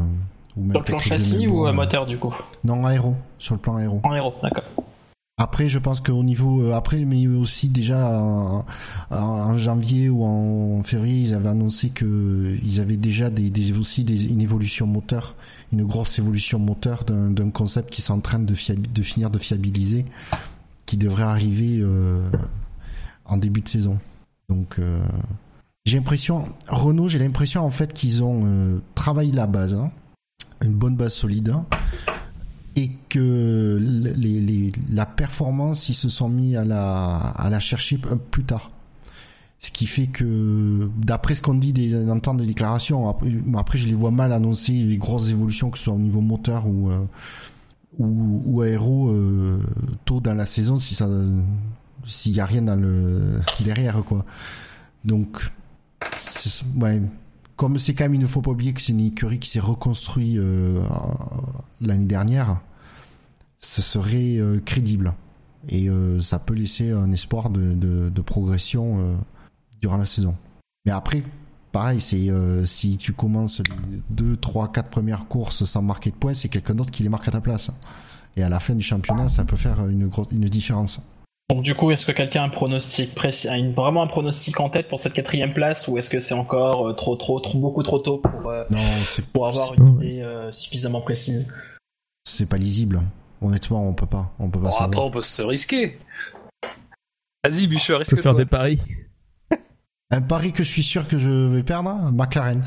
ou 0.57 0.61
même 0.63 0.71
Sur 0.73 0.79
le 0.81 0.85
plan 0.85 0.99
châssis 0.99 1.47
ou 1.47 1.65
euh, 1.65 1.69
euh, 1.69 1.73
moteur 1.73 2.07
du 2.07 2.17
coup? 2.17 2.33
Non, 2.63 2.85
aéro, 2.87 3.15
sur 3.37 3.53
le 3.53 3.61
plan 3.61 3.75
aéro. 3.75 4.01
En 4.03 4.15
héros, 4.15 4.33
d'accord. 4.41 4.63
Après, 5.43 5.67
je 5.67 5.77
pense 5.77 5.99
qu'au 5.99 6.23
niveau 6.23 6.61
euh, 6.61 6.71
après, 6.71 7.03
mais 7.03 7.27
aussi 7.27 7.67
déjà 7.67 8.17
en, 9.11 9.57
janvier 9.57 10.07
ou 10.07 10.23
en 10.23 10.81
février, 10.83 11.19
ils 11.19 11.33
avaient 11.33 11.49
annoncé 11.49 11.89
que 11.89 12.57
ils 12.63 12.79
avaient 12.79 12.95
déjà 12.95 13.29
des, 13.29 13.73
aussi 13.77 14.03
une 14.03 14.39
évolution 14.39 14.87
moteur, 14.87 15.35
une 15.73 15.83
grosse 15.83 16.17
évolution 16.17 16.59
moteur 16.59 17.03
d'un 17.03 17.49
concept 17.49 17.89
qui 17.89 18.01
sont 18.01 18.13
en 18.13 18.19
train 18.21 18.39
de, 18.39 18.53
finir 18.55 19.29
de 19.29 19.37
fiabiliser, 19.37 20.05
qui 20.85 20.95
devrait 20.95 21.23
arriver 21.23 21.79
euh, 21.81 22.21
en 23.25 23.35
début 23.35 23.59
de 23.59 23.67
saison. 23.67 23.99
Donc, 24.47 24.79
euh, 24.79 25.03
j'ai 25.83 25.97
l'impression, 25.97 26.45
Renault, 26.69 27.09
j'ai 27.09 27.19
l'impression 27.19 27.65
en 27.65 27.71
fait 27.71 27.91
qu'ils 27.91 28.23
ont 28.23 28.43
euh, 28.45 28.79
travaillé 28.95 29.33
la 29.33 29.47
base, 29.47 29.75
hein, 29.75 29.91
une 30.61 30.71
bonne 30.73 30.95
base 30.95 31.15
solide. 31.15 31.49
hein, 31.49 31.65
et 32.75 32.91
que 33.09 33.79
la 34.91 35.05
performance, 35.05 35.89
ils 35.89 35.93
se 35.93 36.09
sont 36.09 36.29
mis 36.29 36.55
à 36.55 36.63
la, 36.63 37.15
à 37.15 37.49
la 37.49 37.59
chercher 37.59 37.99
plus 38.31 38.43
tard. 38.43 38.71
Ce 39.59 39.71
qui 39.71 39.85
fait 39.85 40.07
que, 40.07 40.89
d'après 40.97 41.35
ce 41.35 41.41
qu'on 41.41 41.53
dit 41.53 41.71
des, 41.71 41.89
d'entendre 42.03 42.41
des 42.41 42.47
déclarations, 42.47 43.07
après, 43.57 43.77
je 43.77 43.87
les 43.87 43.93
vois 43.93 44.11
mal 44.11 44.33
annoncer 44.33 44.73
les 44.73 44.97
grosses 44.97 45.29
évolutions, 45.29 45.69
que 45.69 45.77
ce 45.77 45.85
soit 45.85 45.93
au 45.93 45.99
niveau 45.99 46.19
moteur 46.19 46.67
ou, 46.67 46.89
euh, 46.91 47.05
ou, 47.97 48.61
aéro, 48.61 49.09
euh, 49.09 49.61
tôt 50.03 50.19
dans 50.19 50.33
la 50.33 50.45
saison, 50.45 50.77
si 50.77 50.97
s'il 52.05 52.33
y 52.33 52.41
a 52.41 52.45
rien 52.45 52.63
derrière, 53.63 54.03
quoi. 54.03 54.25
Donc, 55.05 55.49
ouais, 56.75 57.01
comme 57.55 57.77
c'est 57.77 57.93
quand 57.93 58.05
même, 58.05 58.15
il 58.15 58.21
ne 58.21 58.27
faut 58.27 58.41
pas 58.41 58.51
oublier 58.51 58.73
que 58.73 58.81
c'est 58.81 58.93
une 58.93 59.01
écurie 59.01 59.39
qui 59.39 59.49
s'est 59.49 59.59
reconstruit 59.59 60.37
euh, 60.37 60.83
l'année 61.81 62.05
dernière, 62.05 62.59
ce 63.59 63.81
serait 63.81 64.37
euh, 64.37 64.59
crédible. 64.59 65.13
Et 65.69 65.89
euh, 65.89 66.19
ça 66.19 66.39
peut 66.39 66.55
laisser 66.55 66.91
un 66.91 67.11
espoir 67.11 67.49
de, 67.49 68.21
progression 68.21 69.17
durant 69.81 69.97
la 69.97 70.05
saison. 70.05 70.35
Mais 70.85 70.91
après, 70.91 71.23
pareil, 71.71 72.01
c'est 72.01 72.29
si 72.65 72.97
tu 72.97 73.13
commences 73.13 73.59
les 73.59 74.01
2, 74.09 74.37
3, 74.37 74.71
4 74.71 74.89
premières 74.89 75.27
courses 75.27 75.63
sans 75.63 75.81
marquer 75.81 76.09
de 76.09 76.15
points, 76.15 76.33
c'est 76.33 76.49
quelqu'un 76.49 76.75
d'autre 76.75 76.91
qui 76.91 77.03
les 77.03 77.09
marque 77.09 77.27
à 77.27 77.31
ta 77.31 77.41
place. 77.41 77.71
Et 78.35 78.43
à 78.43 78.49
la 78.49 78.59
fin 78.59 78.73
du 78.73 78.83
championnat, 78.83 79.29
ça 79.29 79.45
peut 79.45 79.55
faire 79.55 79.87
une, 79.87 80.07
grosse 80.07 80.27
une 80.31 80.49
différence. 80.49 80.99
Donc 81.53 81.61
du 81.61 81.75
coup, 81.75 81.91
est-ce 81.91 82.03
que 82.07 82.11
quelqu'un 82.11 82.41
a 82.41 82.45
un 82.45 82.49
pronostic 82.49 83.13
précis, 83.13 83.47
a 83.47 83.57
une- 83.57 83.73
vraiment 83.73 84.01
un 84.01 84.07
pronostic 84.07 84.59
en 84.59 84.71
tête 84.71 84.87
pour 84.87 84.97
cette 84.99 85.13
quatrième 85.13 85.53
place, 85.53 85.87
ou 85.87 85.99
est-ce 85.99 86.09
que 86.09 86.19
c'est 86.19 86.33
encore 86.33 86.87
euh, 86.89 86.93
trop, 86.93 87.15
trop, 87.15 87.39
trop, 87.39 87.59
beaucoup 87.59 87.83
trop 87.83 87.99
tôt 87.99 88.17
pour, 88.17 88.49
euh, 88.49 88.63
Non, 88.71 88.79
c'est 89.05 89.23
pour 89.27 89.45
avoir 89.45 89.75
une 89.75 89.97
idée 90.01 90.21
euh, 90.21 90.51
suffisamment 90.51 91.01
précise? 91.01 91.53
C'est 92.23 92.47
pas 92.47 92.57
lisible. 92.57 93.01
Honnêtement, 93.39 93.87
on 93.87 93.93
peut 93.93 94.07
pas. 94.07 94.31
On 94.39 94.49
peut 94.49 94.59
pas 94.59 94.65
bon, 94.65 94.71
savoir. 94.71 94.87
après 94.89 95.01
on 95.01 95.11
peut 95.11 95.21
se 95.21 95.43
risquer. 95.43 95.99
Vas-y, 97.43 97.67
Bûcheur, 97.67 97.99
On 97.99 98.01
est-ce 98.01 98.15
peut 98.15 98.21
faire 98.23 98.31
toi 98.31 98.41
des 98.43 98.49
paris. 98.49 98.79
Un 100.09 100.21
pari 100.23 100.53
que 100.53 100.63
je 100.63 100.69
suis 100.69 100.81
sûr 100.81 101.07
que 101.07 101.19
je 101.19 101.29
vais 101.29 101.61
perdre, 101.61 101.93
McLaren. 102.11 102.63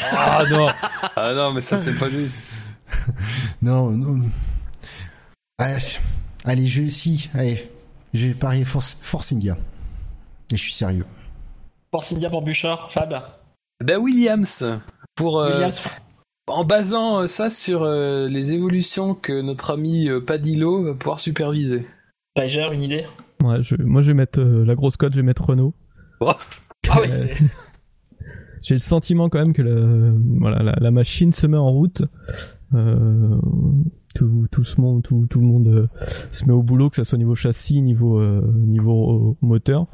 Ah 0.00 0.44
non, 0.50 0.68
ah 1.16 1.34
non, 1.34 1.52
mais 1.52 1.62
ça 1.62 1.76
c'est 1.76 1.98
pas 1.98 2.10
juste. 2.10 2.38
Non, 3.60 3.90
non. 3.90 4.20
Allez, 5.58 5.78
allez, 6.44 6.66
je 6.66 6.88
si, 6.88 7.28
allez, 7.34 7.70
je 8.14 8.28
vais 8.28 8.34
parier 8.34 8.64
Force, 8.64 8.96
Force 9.02 9.32
India. 9.32 9.56
Et 10.52 10.56
je 10.56 10.62
suis 10.62 10.72
sérieux. 10.72 11.06
Force 11.90 12.12
India 12.12 12.30
pour 12.30 12.42
Bouchard, 12.42 12.90
Fab 12.92 13.14
Ben 13.84 13.98
Williams 13.98 14.64
pour 15.14 15.40
euh, 15.40 15.52
Williams 15.52 15.82
en 16.46 16.64
basant 16.64 17.26
ça 17.28 17.50
sur 17.50 17.84
les 17.84 18.52
évolutions 18.52 19.14
que 19.14 19.40
notre 19.40 19.72
ami 19.72 20.08
Padillo 20.26 20.84
va 20.84 20.94
pouvoir 20.94 21.20
superviser. 21.20 21.86
Tiger, 22.34 22.66
une 22.72 22.82
idée? 22.82 23.06
Ouais, 23.42 23.62
je, 23.62 23.76
Moi, 23.76 24.02
je 24.02 24.08
vais 24.08 24.14
mettre 24.14 24.40
la 24.40 24.74
grosse 24.74 24.96
cote, 24.96 25.12
je 25.12 25.20
vais 25.20 25.26
mettre 25.26 25.44
Renault. 25.44 25.74
Oh. 26.20 26.32
Ah 26.88 26.98
oui, 27.00 27.08
J'ai 28.62 28.74
le 28.74 28.80
sentiment 28.80 29.28
quand 29.28 29.40
même 29.40 29.52
que 29.52 29.62
la, 29.62 30.12
voilà, 30.38 30.76
la, 30.78 30.90
machine 30.92 31.32
se 31.32 31.46
met 31.48 31.56
en 31.56 31.70
route. 31.70 32.02
Euh, 32.74 33.40
tout, 34.12 34.46
tout, 34.50 34.64
ce 34.64 34.80
monde, 34.80 35.02
tout, 35.02 35.26
tout 35.28 35.40
le 35.40 35.46
monde 35.46 35.68
euh, 35.68 35.88
se 36.30 36.44
met 36.46 36.52
au 36.52 36.62
boulot, 36.62 36.90
que 36.90 36.96
ce 36.96 37.04
soit 37.04 37.18
niveau 37.18 37.34
châssis, 37.34 37.80
niveau, 37.82 38.18
euh, 38.18 38.42
niveau 38.56 39.36
moteur. 39.40 39.86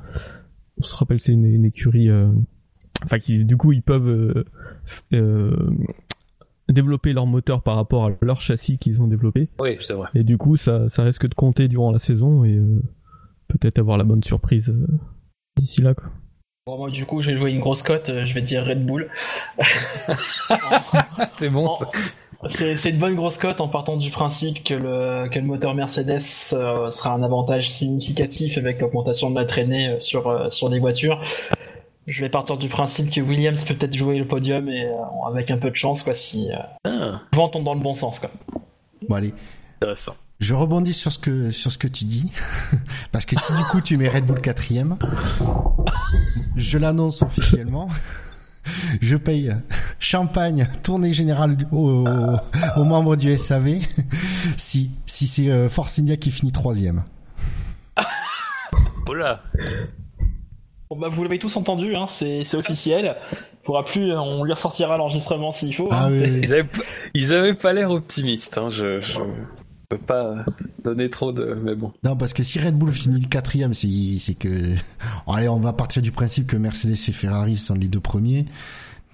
On 0.78 0.82
se 0.82 0.94
rappelle 0.94 1.20
c'est 1.20 1.32
une, 1.32 1.64
écurie, 1.64 2.08
enfin 3.04 3.18
qui 3.18 3.44
du 3.44 3.56
coup 3.56 3.72
ils 3.72 3.82
peuvent 3.82 4.44
développer 6.68 7.12
leur 7.12 7.26
moteur 7.26 7.62
par 7.62 7.74
rapport 7.74 8.06
à 8.06 8.10
leur 8.22 8.40
châssis 8.40 8.78
qu'ils 8.78 9.02
ont 9.02 9.08
développé. 9.08 9.48
Oui, 9.58 9.76
c'est 9.80 9.94
vrai. 9.94 10.08
Et 10.14 10.22
du 10.22 10.38
coup 10.38 10.56
ça, 10.56 10.88
ça 10.88 11.02
risque 11.02 11.28
de 11.28 11.34
compter 11.34 11.66
durant 11.66 11.90
la 11.90 11.98
saison 11.98 12.44
et 12.44 12.60
peut-être 13.48 13.80
avoir 13.80 13.96
la 13.96 14.04
bonne 14.04 14.22
surprise 14.22 14.72
d'ici 15.56 15.82
là 15.82 15.94
quoi. 15.94 16.10
Bon, 16.68 16.76
moi, 16.76 16.90
du 16.90 17.06
coup, 17.06 17.22
je 17.22 17.30
vais 17.30 17.38
jouer 17.38 17.50
une 17.50 17.60
grosse 17.60 17.82
cote, 17.82 18.10
je 18.26 18.34
vais 18.34 18.42
dire 18.42 18.62
Red 18.66 18.84
Bull. 18.84 19.08
c'est 21.38 21.48
bon. 21.48 21.78
C'est 22.46 22.90
une 22.90 22.98
bonne 22.98 23.16
grosse 23.16 23.36
cote 23.36 23.60
en 23.60 23.68
partant 23.68 23.96
du 23.96 24.10
principe 24.10 24.62
que 24.62 24.74
le, 24.74 25.28
que 25.28 25.40
le 25.40 25.44
moteur 25.44 25.74
Mercedes 25.74 26.20
euh, 26.52 26.88
sera 26.90 27.12
un 27.12 27.22
avantage 27.24 27.68
significatif 27.68 28.58
avec 28.58 28.80
l'augmentation 28.80 29.30
de 29.30 29.34
la 29.34 29.44
traînée 29.44 29.88
euh, 29.88 30.00
sur, 30.00 30.28
euh, 30.28 30.48
sur 30.50 30.70
des 30.70 30.78
voitures. 30.78 31.20
Je 32.06 32.20
vais 32.20 32.28
partir 32.28 32.56
du 32.56 32.68
principe 32.68 33.10
que 33.10 33.20
Williams 33.20 33.64
peut 33.64 33.74
peut-être 33.74 33.94
jouer 33.94 34.18
le 34.18 34.26
podium 34.26 34.68
et 34.68 34.88
avec 35.26 35.50
un 35.50 35.58
peu 35.58 35.68
de 35.68 35.76
chance 35.76 36.02
quoi 36.02 36.14
si 36.14 36.48
ah. 36.52 36.78
le 37.32 37.36
vent 37.36 37.48
tombe 37.48 37.64
dans 37.64 37.74
le 37.74 37.80
bon 37.80 37.94
sens 37.94 38.18
quoi. 38.20 38.30
Bon 39.06 39.16
allez. 39.16 39.34
Intéressant. 39.76 40.14
Je 40.40 40.54
rebondis 40.54 40.94
sur 40.94 41.12
ce 41.12 41.18
que 41.18 41.50
sur 41.50 41.70
ce 41.70 41.76
que 41.76 41.88
tu 41.88 42.04
dis 42.04 42.32
parce 43.12 43.26
que 43.26 43.38
si 43.38 43.52
du 43.52 43.62
coup 43.64 43.82
tu 43.82 43.98
mets 43.98 44.08
Red 44.08 44.24
Bull 44.24 44.40
quatrième, 44.40 44.96
je 46.56 46.78
l'annonce 46.78 47.20
officiellement 47.20 47.88
je 49.00 49.16
paye 49.16 49.54
champagne, 49.98 50.68
tournée 50.82 51.12
générale 51.12 51.56
aux, 51.72 52.04
membres 52.76 53.16
du 53.16 53.36
SAV, 53.36 53.80
si, 54.56 54.90
si 55.06 55.26
c'est 55.26 55.50
euh, 55.50 55.68
Force 55.68 55.98
India 55.98 56.16
qui 56.16 56.30
finit 56.30 56.52
troisième. 56.52 57.04
Voilà. 59.06 59.42
Bon 60.90 60.96
bah 60.96 61.08
vous 61.10 61.22
l'avez 61.22 61.38
tous 61.38 61.56
entendu, 61.56 61.94
hein, 61.96 62.06
c'est 62.08 62.54
officiel. 62.54 63.16
pourra 63.62 63.84
plus, 63.84 64.12
on 64.12 64.44
lui 64.44 64.52
ressortira 64.52 64.96
l'enregistrement 64.96 65.52
s'il 65.52 65.74
faut. 65.74 65.88
Hein, 65.90 66.10
ah 66.10 66.26
ils, 67.14 67.32
avaient, 67.32 67.54
pas 67.54 67.72
l'air 67.72 67.90
optimistes. 67.90 68.58
Hein, 68.58 68.68
je 68.70 69.00
peux 69.88 69.98
pas 69.98 70.44
donner 70.84 71.08
trop 71.10 71.32
de. 71.32 71.56
Mais 71.62 71.74
bon. 71.74 71.92
Non, 72.04 72.16
parce 72.16 72.32
que 72.32 72.42
si 72.42 72.58
Red 72.58 72.76
Bull 72.76 72.92
finit 72.92 73.20
le 73.20 73.28
quatrième, 73.28 73.74
c'est 73.74 74.34
que. 74.38 74.48
Allez, 75.26 75.48
on 75.48 75.60
va 75.60 75.72
partir 75.72 76.02
du 76.02 76.12
principe 76.12 76.46
que 76.46 76.56
Mercedes 76.56 76.92
et 77.08 77.12
Ferrari 77.12 77.56
sont 77.56 77.74
les 77.74 77.88
deux 77.88 78.00
premiers. 78.00 78.46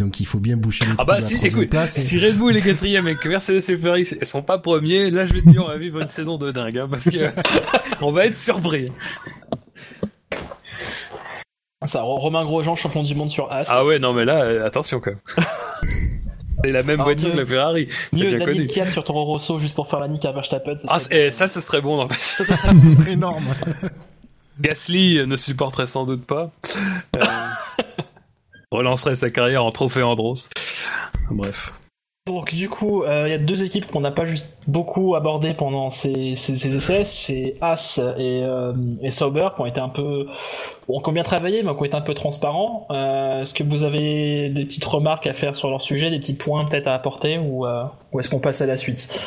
Donc 0.01 0.19
il 0.19 0.27
faut 0.27 0.41
bien 0.41 0.57
boucher 0.57 0.85
les 0.87 0.93
Ah 0.99 1.05
bah 1.05 1.21
si, 1.21 1.37
écoute, 1.37 1.73
si 1.87 2.19
Red 2.19 2.37
Bull 2.37 2.57
est 2.57 2.63
quatrième 2.63 3.07
et 3.07 3.15
que 3.15 3.29
Mercedes 3.29 3.59
et 3.59 3.77
Ferrari 3.77 4.05
sont 4.23 4.43
pas 4.43 4.59
premiers, 4.59 5.09
là 5.09 5.25
je 5.25 5.35
vais 5.35 5.41
te 5.41 5.49
dire 5.49 5.63
on 5.65 5.69
va 5.69 5.79
vivre 5.79 6.01
une 6.01 6.09
saison 6.09 6.37
de 6.37 6.51
dingue, 6.51 6.79
hein, 6.79 6.89
parce 6.91 7.09
que 7.09 7.31
on 8.01 8.11
va 8.11 8.27
être 8.27 8.37
surpris. 8.37 8.89
Ça, 11.87 12.03
Romain 12.03 12.45
Grosjean, 12.45 12.75
champion 12.75 13.05
du 13.05 13.15
monde 13.15 13.31
sur 13.31 13.53
As. 13.53 13.69
Ah 13.69 13.85
ouais, 13.85 14.01
non 14.01 14.15
mais 14.15 14.25
là, 14.25 14.43
euh, 14.43 14.67
attention 14.67 14.99
quand 14.99 15.13
même. 15.83 16.14
C'est 16.65 16.73
la 16.73 16.83
même 16.83 17.03
voiture 17.03 17.31
que 17.31 17.37
la 17.37 17.45
Ferrari. 17.45 17.89
Mieux 18.13 18.37
bien 18.37 18.39
Daniel 18.39 18.67
Kian 18.67 18.85
sur 18.87 19.05
Toro 19.05 19.25
Rosso 19.25 19.59
juste 19.59 19.75
pour 19.75 19.89
faire 19.89 20.01
la 20.01 20.09
nique 20.09 20.25
à 20.25 20.33
Verstappen. 20.33 20.79
Ah, 20.89 20.97
et 21.11 21.31
ça, 21.31 21.47
ça 21.47 21.61
serait 21.61 21.83
bon, 21.83 22.09
Ça, 22.19 22.45
serait 22.45 23.13
énorme. 23.13 23.45
Gasly 24.61 25.27
ne 25.27 25.37
supporterait 25.37 25.87
sans 25.87 26.07
doute 26.07 26.25
pas. 26.25 26.53
Euh, 27.17 27.25
relancerait 28.71 29.15
sa 29.15 29.29
carrière 29.29 29.65
en 29.65 29.73
trophée 29.73 30.03
Andros. 30.03 30.49
Bref. 31.31 31.73
Donc 32.27 32.55
du 32.55 32.71
coup, 32.71 33.03
euh, 33.03 33.25
il 33.27 33.33
y 33.33 33.35
a 33.35 33.39
deux 33.39 33.65
équipes 33.65 33.87
qu'on 33.87 34.01
n'a 34.01 34.11
pas 34.11 34.25
juste 34.25 34.49
beaucoup 34.67 35.15
abordées 35.15 35.53
pendant 35.53 35.91
ces, 35.91 36.37
ces, 36.37 36.75
essais, 36.75 37.05
c'est 37.05 37.59
As 37.61 37.99
et, 37.99 38.43
euh, 38.43 38.73
et, 39.03 39.11
Sauber 39.11 39.49
qui 39.55 39.61
ont 39.61 39.67
été 39.67 39.79
un 39.79 39.91
peu, 39.91 40.27
bon, 40.89 41.03
qui 41.03 41.11
ont 41.11 41.13
bien 41.13 41.23
travaillé, 41.23 41.63
mais 41.63 41.75
qui 41.75 41.81
ont 41.81 41.85
été 41.85 41.95
un 41.95 42.01
peu 42.01 42.15
transparents. 42.15 42.87
Euh, 42.91 43.43
est-ce 43.43 43.53
que 43.53 43.63
vous 43.63 43.83
avez 43.83 44.49
des 44.49 44.65
petites 44.65 44.87
remarques 44.87 45.27
à 45.27 45.35
faire 45.35 45.55
sur 45.55 45.69
leur 45.69 45.83
sujet, 45.83 46.11
des 46.11 46.19
petits 46.19 46.35
points 46.35 46.65
peut-être 46.65 46.87
à 46.87 46.95
apporter, 46.95 47.37
ou, 47.37 47.67
ou 47.67 48.21
est-ce 48.21 48.31
qu'on 48.31 48.41
passe 48.41 48.63
à 48.63 48.67
la 48.67 48.79
suite? 48.79 49.21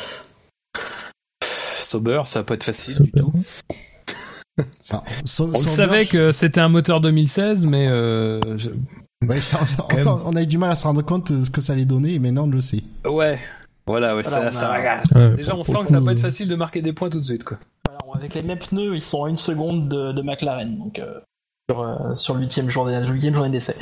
Sauber, 1.80 2.22
ça 2.26 2.40
va 2.40 2.44
pas 2.44 2.54
être 2.54 2.64
facile 2.64 3.04
du 3.04 3.12
tout. 3.12 3.32
On 5.38 5.56
savait 5.56 6.04
que 6.04 6.32
c'était 6.32 6.60
un 6.60 6.68
moteur 6.68 7.00
2016, 7.00 7.68
mais 7.68 7.86
je... 7.86 8.70
Ouais, 9.26 9.40
on 10.24 10.36
a 10.36 10.42
eu 10.42 10.46
du 10.46 10.58
mal 10.58 10.70
à 10.70 10.76
se 10.76 10.84
rendre 10.86 11.02
compte 11.02 11.32
de 11.32 11.42
ce 11.42 11.50
que 11.50 11.60
ça 11.60 11.72
allait 11.72 11.84
donner, 11.84 12.14
et 12.14 12.18
maintenant 12.20 12.44
on 12.44 12.50
le 12.50 12.60
sait. 12.60 12.84
Ouais, 13.04 13.40
voilà, 13.86 14.14
ouais, 14.14 14.22
ça, 14.22 14.50
ça 14.50 15.02
Déjà, 15.34 15.56
on 15.56 15.64
sent 15.64 15.78
que 15.82 15.88
ça 15.88 15.98
va 15.98 16.06
pas 16.06 16.12
être 16.12 16.20
facile 16.20 16.46
de 16.48 16.54
marquer 16.54 16.82
des 16.82 16.92
points 16.92 17.10
tout 17.10 17.18
de 17.18 17.24
suite, 17.24 17.42
quoi. 17.42 17.58
avec 18.14 18.34
les 18.34 18.42
mêmes 18.42 18.58
pneus, 18.58 18.94
ils 18.94 19.02
sont 19.02 19.24
à 19.24 19.30
une 19.30 19.36
seconde 19.36 19.88
de, 19.88 20.22
McLaren, 20.22 20.78
donc 20.78 20.98
euh, 20.98 21.18
sur, 21.68 21.80
euh, 21.80 22.14
sur 22.16 22.34
le 22.34 22.40
huitième 22.40 22.70
journée, 22.70 23.02
journée 23.32 23.50
d'essai. 23.50 23.76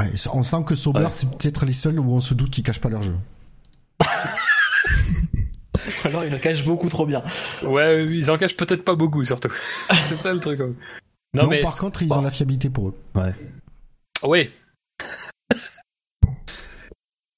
Ouais, 0.00 0.10
on 0.32 0.42
sent 0.42 0.64
que 0.66 0.74
Sauber, 0.74 1.08
c'est 1.12 1.30
peut-être 1.30 1.64
les 1.64 1.72
seuls 1.72 2.00
où 2.00 2.12
on 2.12 2.20
se 2.20 2.34
doute 2.34 2.50
qu'ils 2.50 2.64
cachent 2.64 2.80
pas 2.80 2.88
leur 2.88 3.02
jeu. 3.02 3.16
Alors 6.04 6.24
ils 6.24 6.32
le 6.32 6.38
cachent 6.38 6.64
beaucoup 6.64 6.88
trop 6.88 7.06
bien. 7.06 7.22
Ouais, 7.62 8.04
ils 8.06 8.30
en 8.30 8.38
cachent 8.38 8.56
peut-être 8.56 8.84
pas 8.84 8.94
beaucoup 8.94 9.24
surtout. 9.24 9.52
c'est 10.08 10.16
ça 10.16 10.32
le 10.32 10.40
truc. 10.40 10.60
Non, 11.34 11.46
mais 11.48 11.60
par 11.60 11.76
contre, 11.76 12.02
ils 12.02 12.12
ont 12.12 12.22
la 12.22 12.30
fiabilité 12.30 12.70
pour 12.70 12.88
eux. 12.88 12.94
Ouais. 13.14 13.34
Oui. 14.22 14.50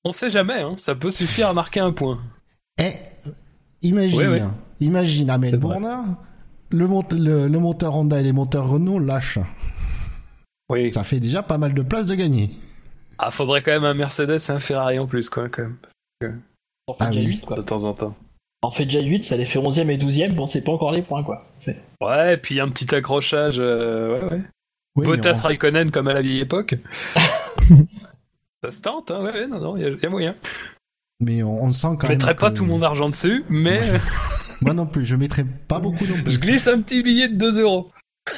On 0.05 0.12
sait 0.12 0.31
jamais, 0.31 0.61
hein. 0.61 0.76
ça 0.76 0.95
peut 0.95 1.11
suffire 1.11 1.49
à 1.49 1.53
marquer 1.53 1.81
un 1.81 1.93
point. 1.93 2.20
Eh, 2.81 2.95
imagine, 3.83 4.51
imagine 4.81 5.28
à 5.28 5.37
Melbourne, 5.37 6.16
le, 6.70 6.87
le, 7.49 7.59
moteur 7.59 7.95
Honda 7.95 8.18
et 8.18 8.22
les 8.22 8.33
moteurs 8.33 8.68
Renault 8.68 8.99
lâchent. 8.99 9.39
Oui. 10.70 10.93
Ça 10.93 11.05
fait 11.05 11.20
déjà 11.20 11.43
pas 11.43 11.59
mal 11.59 11.74
de 11.74 11.83
place 11.83 12.07
de 12.07 12.14
gagner. 12.14 12.51
Ah, 13.18 13.31
faudrait 13.31 13.62
quand 13.62 13.72
même 13.72 13.85
un 13.85 13.93
Mercedes 13.93 14.39
et 14.49 14.51
un 14.51 14.61
Ferrari 14.61 14.99
en 14.99 15.07
plus, 15.07 15.28
quoi, 15.28 15.51
quand 15.51 15.62
même. 15.62 16.41
On 16.87 16.95
fait 16.95 17.05
ah 17.05 17.11
déjà 17.11 17.28
8, 17.28 17.41
quoi. 17.43 17.57
De 17.57 17.62
temps 17.62 17.85
en 17.85 17.93
temps. 17.93 18.14
On 18.62 18.70
fait 18.70 18.87
déjà 18.87 19.01
8, 19.01 19.24
ça 19.24 19.37
les 19.37 19.45
fait 19.45 19.59
11e 19.59 19.91
et 19.91 19.99
12e, 19.99 20.35
bon, 20.35 20.47
c'est 20.47 20.62
pas 20.62 20.72
encore 20.72 20.93
les 20.93 21.03
points, 21.03 21.22
quoi. 21.22 21.47
Ouais, 22.01 22.35
et 22.35 22.37
puis 22.37 22.61
un 22.61 22.68
petit 22.70 22.95
accrochage, 22.95 23.59
euh, 23.59 24.20
ouais, 24.20 24.31
ouais. 24.31 24.43
Oui, 25.01 25.07
Bottas 25.07 25.40
Raikkonen 25.42 25.90
comme 25.90 26.09
à 26.09 26.14
la 26.14 26.22
vieille 26.22 26.40
époque. 26.40 26.76
ça 28.62 28.70
se 28.70 28.82
tente, 28.82 29.11
hein, 29.11 29.22
ouais, 29.22 29.46
non, 29.46 29.61
non, 29.61 29.76
il 29.76 29.98
y, 30.01 30.07
a 30.07 30.09
moyen. 30.09 30.34
Mais 31.20 31.42
on, 31.42 31.72
sent 31.72 31.88
quand 31.98 32.07
je 32.07 32.12
même. 32.12 32.20
Je 32.20 32.26
mettrai 32.26 32.34
pas 32.34 32.51
tout 32.51 32.64
mon 32.64 32.82
argent 32.82 33.09
dessus, 33.09 33.44
mais. 33.48 33.92
Moi 34.61 34.74
non 34.74 34.86
plus, 34.86 35.07
je 35.07 35.16
mettrai 35.16 35.44
pas 35.44 35.78
beaucoup 35.78 36.05
non 36.07 36.22
plus. 36.22 36.32
Je 36.32 36.38
glisse 36.38 36.68
un 36.68 36.80
petit 36.82 37.03
billet 37.03 37.28
de 37.28 37.36
2 37.36 37.61
euros. 37.61 37.90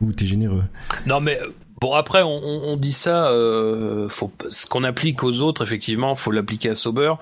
Ouh, 0.00 0.12
t'es 0.12 0.26
généreux. 0.26 0.64
Non, 1.06 1.20
mais 1.20 1.38
bon, 1.80 1.92
après, 1.92 2.22
on, 2.22 2.76
dit 2.78 2.92
ça, 2.92 3.28
euh, 3.28 4.08
faut, 4.08 4.32
ce 4.48 4.66
qu'on 4.66 4.84
applique 4.84 5.22
aux 5.22 5.42
autres, 5.42 5.62
effectivement, 5.62 6.14
faut 6.14 6.30
l'appliquer 6.30 6.70
à 6.70 6.74
Sauber. 6.74 7.12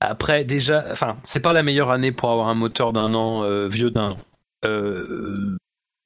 Après, 0.00 0.44
déjà, 0.44 0.84
enfin, 0.90 1.16
c'est 1.22 1.40
pas 1.40 1.52
la 1.52 1.62
meilleure 1.62 1.90
année 1.90 2.12
pour 2.12 2.30
avoir 2.30 2.48
un 2.48 2.54
moteur 2.54 2.92
d'un 2.92 3.14
an 3.14 3.42
euh, 3.42 3.68
vieux 3.68 3.90
d'un 3.90 4.10
an. 4.10 4.16
Euh, 4.64 5.56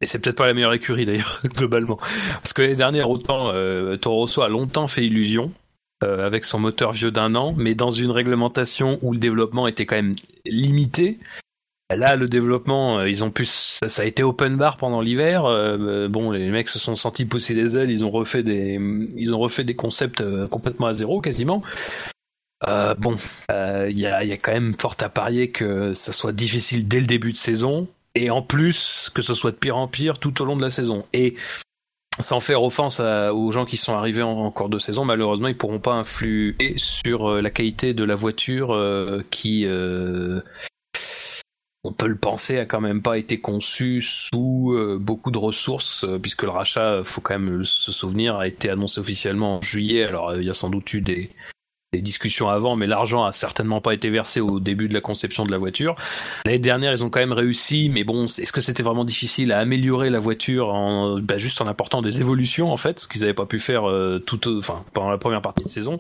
et 0.03 0.07
c'est 0.07 0.19
peut-être 0.19 0.37
pas 0.37 0.47
la 0.47 0.55
meilleure 0.55 0.75
écurie 0.75 1.07
d'ailleurs, 1.07 1.41
globalement. 1.57 1.97
Parce 2.35 2.53
que 2.53 2.61
l'année 2.61 2.75
dernière, 2.75 3.09
autant 3.09 3.51
euh, 3.53 3.97
Toro 3.97 4.17
Rosso 4.17 4.43
a 4.43 4.49
longtemps 4.49 4.89
fait 4.89 5.07
illusion, 5.07 5.53
euh, 6.03 6.27
avec 6.27 6.45
son 6.45 6.59
moteur 6.59 6.93
vieux 6.93 7.13
d'un 7.13 7.35
an, 7.37 7.55
mais 7.57 7.75
dans 7.75 7.93
une 7.93 8.11
réglementation 8.11 8.99
où 9.03 9.13
le 9.13 9.19
développement 9.19 9.69
était 9.69 9.87
quand 9.87 9.97
même 9.97 10.17
limité. 10.45 11.19
Là, 11.95 12.17
le 12.17 12.27
développement, 12.27 12.99
euh, 12.99 13.09
ils 13.09 13.23
ont 13.23 13.31
pu, 13.31 13.45
ça, 13.45 13.87
a 14.03 14.05
été 14.05 14.25
open 14.25 14.57
bar 14.57 14.77
pendant 14.77 15.01
l'hiver. 15.01 15.45
bon, 16.11 16.33
les 16.33 16.51
mecs 16.51 16.69
se 16.69 16.81
sont 16.81 16.97
sentis 16.97 17.25
pousser 17.25 17.55
les 17.55 17.77
ailes, 17.77 17.91
ils 17.91 18.05
ont 18.05 18.11
refait 18.11 18.43
des, 18.43 18.81
ils 19.17 19.33
ont 19.33 19.39
refait 19.39 19.65
des 19.65 19.77
concepts 19.77 20.23
complètement 20.49 20.87
à 20.87 20.95
zéro 20.95 21.21
quasiment. 21.21 21.63
bon, 22.99 23.19
il 23.51 23.99
y 24.01 24.07
a, 24.07 24.25
y, 24.25 24.33
a, 24.33 24.37
quand 24.37 24.53
même 24.53 24.75
fort 24.77 24.97
à 25.01 25.09
parier 25.09 25.51
que 25.51 25.95
ça 25.95 26.13
soit 26.13 26.33
difficile 26.33 26.89
dès 26.89 26.99
le 26.99 27.07
début 27.07 27.31
de 27.31 27.37
saison 27.37 27.87
et 28.15 28.31
en 28.31 28.43
plus 28.43 29.11
que 29.15 29.23
ce 29.23 29.35
soit 29.35 29.51
de 29.51 29.57
pire 29.57 29.77
en 29.77 29.89
pire 29.89 30.19
tout 30.19 30.43
au 30.43 30.45
long 30.45 30.57
de 30.57 30.63
la 30.63 30.71
saison. 30.71 31.05
Et 31.13 31.37
sans 32.21 32.41
faire 32.41 32.63
offense 32.63 33.01
aux 33.01 33.53
gens 33.53 33.65
qui 33.65 33.77
sont 33.77 33.95
arrivés 33.95 34.23
en, 34.23 34.51
cours 34.51 34.69
de 34.69 34.79
saison, 34.79 35.05
malheureusement, 35.05 35.49
ils 35.49 35.57
pourront 35.57 35.81
pas 35.81 35.95
influer 35.95 36.75
sur 36.77 37.31
euh, 37.31 37.41
la 37.41 37.51
qualité 37.51 37.95
de 37.95 38.05
la 38.05 38.15
voiture 38.15 38.73
euh, 38.73 39.23
qui 39.31 39.65
euh, 39.67 40.41
on 41.85 41.93
peut 41.93 42.07
le 42.07 42.17
penser, 42.17 42.59
a 42.59 42.67
quand 42.67 42.81
même 42.81 43.03
pas 43.03 43.19
été 43.19 43.41
conçu 43.41 44.03
sous 44.03 44.73
beaucoup 45.01 45.33
de 45.33 45.39
ressources, 45.39 46.07
puisque 46.23 46.45
le 46.45 46.51
rachat, 46.51 47.03
faut 47.05 47.21
quand 47.21 47.37
même 47.37 47.65
se 47.65 47.91
souvenir, 47.91 48.37
a 48.37 48.47
été 48.47 48.71
annoncé 48.71 49.01
officiellement 49.01 49.57
en 49.57 49.63
juillet. 49.63 50.05
Alors 50.05 50.37
il 50.37 50.45
y 50.45 50.51
a 50.51 50.55
sans 50.55 50.71
doute 50.71 50.95
eu 50.95 51.01
des, 51.01 51.31
des 51.93 52.03
discussions 52.03 52.49
avant, 52.49 52.77
mais 52.77 52.87
l'argent 52.87 53.25
a 53.25 53.33
certainement 53.33 53.81
pas 53.81 53.93
été 53.93 54.09
versé 54.11 54.41
au 54.41 54.61
début 54.61 54.89
de 54.89 54.95
la 54.95 55.01
conception 55.01 55.45
de 55.45 55.51
la 55.51 55.59
voiture. 55.59 55.95
L'année 56.47 56.59
dernière, 56.59 56.93
ils 56.93 57.05
ont 57.05 57.11
quand 57.11 57.21
même 57.21 57.33
réussi, 57.33 57.89
mais 57.91 58.05
bon, 58.05 58.25
est-ce 58.25 58.53
que 58.53 58.61
c'était 58.61 58.83
vraiment 58.83 59.05
difficile 59.05 59.53
à 59.53 59.59
améliorer 59.59 60.11
la 60.11 60.19
voiture 60.19 60.73
en, 60.73 61.19
bah, 61.21 61.39
juste 61.39 61.61
en 61.61 61.67
apportant 61.67 62.01
des 62.01 62.21
évolutions 62.21 62.73
en 62.73 62.77
fait, 62.77 63.01
ce 63.01 63.09
qu'ils 63.09 63.21
n'avaient 63.21 63.35
pas 63.35 63.47
pu 63.47 63.59
faire 63.59 63.85
tout, 64.27 64.41
enfin 64.59 64.85
pendant 64.95 65.11
la 65.11 65.19
première 65.19 65.43
partie 65.43 65.65
de 65.65 65.69
saison? 65.69 65.99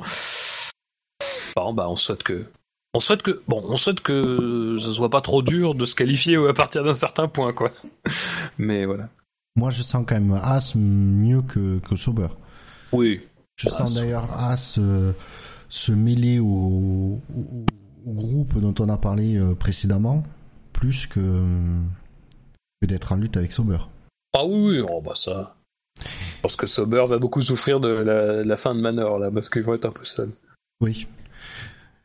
Bon, 1.57 1.74
bah 1.74 1.86
on 1.88 1.97
souhaite 1.97 2.22
que 2.22 2.47
on 2.95 3.01
souhaite 3.01 3.22
que 3.22 3.43
bon, 3.49 3.62
on 3.66 3.76
souhaite 3.76 4.01
que 4.01 4.76
ce 4.78 4.93
soit 4.93 5.11
pas 5.11 5.20
trop 5.20 5.43
dur 5.43 5.74
de 5.74 5.86
se 5.86 5.95
qualifier 5.95 6.36
à 6.36 6.53
partir 6.53 6.84
d'un 6.84 6.95
certain 6.95 7.28
point, 7.28 7.53
quoi. 7.53 7.70
Mais 8.59 8.84
voilà. 8.84 9.09
Moi, 9.57 9.70
je 9.70 9.82
sens 9.82 10.05
quand 10.07 10.14
même 10.14 10.38
As 10.43 10.74
mieux 10.74 11.43
que, 11.43 11.78
que 11.78 11.97
Sauber. 11.97 12.28
Oui. 12.93 13.20
Je 13.57 13.68
sens 13.68 13.95
d'ailleurs 13.95 14.28
As 14.38 14.78
euh, 14.78 15.12
se 15.72 15.90
mêler 15.90 16.38
au, 16.38 17.18
groupe 18.06 18.60
dont 18.60 18.74
on 18.78 18.90
a 18.90 18.98
parlé 18.98 19.38
euh, 19.38 19.54
précédemment, 19.54 20.22
plus 20.74 21.06
que, 21.06 21.42
d'être 22.82 23.12
en 23.12 23.16
lutte 23.16 23.38
avec 23.38 23.52
Sauber. 23.52 23.78
Ah 24.34 24.44
oui, 24.44 24.80
oui, 24.80 24.86
oh 24.86 25.00
bah 25.00 25.14
ça. 25.14 25.56
Parce 26.42 26.56
que 26.56 26.66
Sauber 26.66 27.06
va 27.08 27.18
beaucoup 27.18 27.40
souffrir 27.40 27.80
de 27.80 27.88
la, 27.88 28.44
la 28.44 28.56
fin 28.58 28.74
de 28.74 28.80
Manor 28.80 29.18
là, 29.18 29.30
parce 29.30 29.48
qu'ils 29.48 29.62
vont 29.62 29.72
être 29.72 29.86
un 29.86 29.92
peu 29.92 30.04
seuls. 30.04 30.32
Oui, 30.82 31.06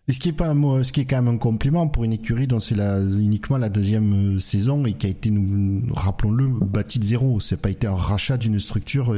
ce 0.09 0.19
qui 0.19 0.29
est 0.29 0.33
pas 0.33 0.53
ce 0.53 0.91
qui 0.93 1.01
est 1.01 1.05
quand 1.05 1.21
même 1.21 1.35
un 1.35 1.37
compliment 1.37 1.89
pour 1.89 2.05
une 2.05 2.13
écurie 2.13 2.47
dont 2.47 2.61
c'est 2.61 2.75
la, 2.75 2.99
uniquement 2.99 3.57
la 3.57 3.67
deuxième 3.67 4.37
euh, 4.37 4.39
saison 4.39 4.85
et 4.85 4.93
qui 4.93 5.07
a 5.07 5.09
été, 5.09 5.29
nous, 5.29 5.93
rappelons-le, 5.93 6.47
bâtie 6.47 6.99
de 6.99 7.03
zéro. 7.03 7.41
C'est 7.41 7.61
pas 7.61 7.69
été 7.69 7.87
un 7.87 7.95
rachat 7.95 8.37
d'une 8.37 8.59
structure 8.59 9.13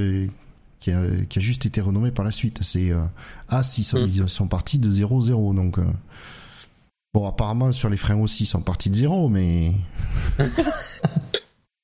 qui, 0.79 0.91
a, 0.91 1.01
qui, 1.29 1.39
a, 1.39 1.41
juste 1.41 1.65
été 1.65 1.81
renommée 1.81 2.11
par 2.11 2.25
la 2.25 2.31
suite. 2.31 2.59
C'est 2.63 2.91
euh, 2.91 3.01
As, 3.49 3.77
ils 3.77 3.83
sont, 3.83 3.99
mm. 3.99 4.09
ils 4.09 4.29
sont 4.29 4.47
partis 4.47 4.79
de 4.79 4.89
0-0. 4.89 5.55
Donc, 5.55 5.79
euh, 5.79 5.85
bon, 7.13 7.27
apparemment, 7.27 7.71
sur 7.71 7.89
les 7.89 7.97
freins 7.97 8.17
aussi, 8.17 8.43
ils 8.43 8.47
sont 8.47 8.61
partis 8.61 8.89
de 8.89 8.95
zéro, 8.95 9.29
mais. 9.29 9.73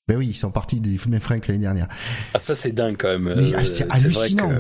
Ben 0.08 0.18
oui, 0.18 0.28
ils 0.28 0.36
sont 0.36 0.52
partis 0.52 0.80
des 0.80 1.00
mêmes 1.10 1.20
freins 1.20 1.40
que 1.40 1.48
l'année 1.52 1.64
dernière. 1.64 1.88
Ah 2.36 2.38
ça 2.38 2.54
c'est 2.54 2.72
dingue 2.72 2.96
quand 2.96 3.18
même. 3.18 3.52
c'est 3.66 3.92
hallucinant. 3.92 4.52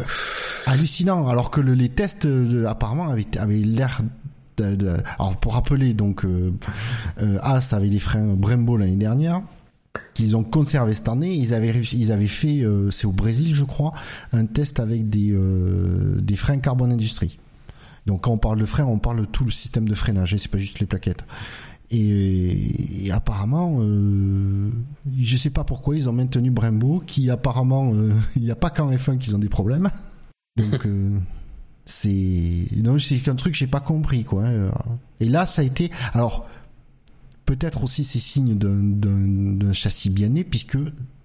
Hallucinant. 0.65 1.27
Alors 1.27 1.51
que 1.51 1.61
le, 1.61 1.75
les 1.75 1.89
tests 1.89 2.27
apparemment 2.65 3.09
avaient, 3.09 3.27
avaient 3.37 3.59
l'air 3.59 4.01
alors 4.61 5.37
pour 5.37 5.53
rappeler, 5.53 5.93
donc 5.93 6.25
euh, 6.25 6.53
euh, 7.21 7.39
As 7.41 7.73
avait 7.73 7.89
des 7.89 7.99
freins 7.99 8.33
Brembo 8.35 8.77
l'année 8.77 8.95
dernière 8.95 9.41
qu'ils 10.13 10.35
ont 10.35 10.43
conservé 10.43 10.93
cette 10.93 11.09
année. 11.09 11.33
Ils 11.33 11.53
avaient 11.53 11.71
ils 11.71 12.11
avaient 12.11 12.27
fait, 12.27 12.61
euh, 12.61 12.91
c'est 12.91 13.05
au 13.05 13.11
Brésil 13.11 13.53
je 13.55 13.63
crois, 13.63 13.93
un 14.33 14.45
test 14.45 14.79
avec 14.79 15.09
des 15.09 15.35
des 16.17 16.35
freins 16.35 16.59
carbone 16.59 16.91
industrie. 16.91 17.39
Donc 18.05 18.21
quand 18.21 18.31
on 18.31 18.37
parle 18.37 18.59
de 18.59 18.65
freins, 18.65 18.85
on 18.85 18.99
parle 18.99 19.21
de 19.21 19.25
tout 19.25 19.45
le 19.45 19.51
système 19.51 19.87
de 19.87 19.95
freinage, 19.95 20.33
et 20.33 20.37
c'est 20.37 20.49
pas 20.49 20.59
juste 20.59 20.79
les 20.79 20.85
plaquettes. 20.85 21.25
Et, 21.91 23.09
apparemment, 23.11 23.77
euh, 23.79 24.71
je 25.19 25.37
sais 25.37 25.51
pas 25.51 25.63
pourquoi 25.63 25.95
ils 25.95 26.09
ont 26.09 26.13
maintenu 26.13 26.49
Brembo, 26.49 27.01
qui 27.05 27.29
apparemment, 27.29 27.93
il 28.35 28.43
n'y 28.43 28.51
a 28.51 28.55
pas 28.55 28.69
qu'en 28.69 28.91
F1 28.91 29.17
qu'ils 29.17 29.35
ont 29.35 29.39
des 29.39 29.49
problèmes. 29.49 29.89
Donc 30.57 30.87
c'est 31.85 32.65
non 32.75 32.97
c'est 32.97 33.27
un 33.29 33.35
truc 33.35 33.53
j'ai 33.53 33.67
pas 33.67 33.79
compris 33.79 34.23
quoi 34.23 34.43
hein. 34.43 34.71
et 35.19 35.25
là 35.25 35.45
ça 35.45 35.61
a 35.61 35.65
été 35.65 35.91
alors 36.13 36.47
peut-être 37.45 37.83
aussi 37.83 38.03
c'est 38.03 38.19
signe 38.19 38.57
d'un 38.57 39.73
châssis 39.73 40.09
bien 40.09 40.29
né 40.29 40.43
puisque 40.43 40.77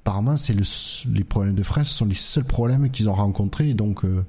apparemment 0.03 0.37
c'est 0.37 0.53
le, 0.53 0.63
les 1.13 1.25
problèmes 1.25 1.55
de 1.55 1.63
frein 1.63 1.85
ce 1.85 1.95
sont 1.95 2.07
les 2.07 2.15
seuls 2.15 2.45
problèmes 2.45 2.91
qu'ils 2.91 3.09
ont 3.09 3.15
rencontrés 3.15 3.75
donc 3.75 4.05
euh, 4.05 4.25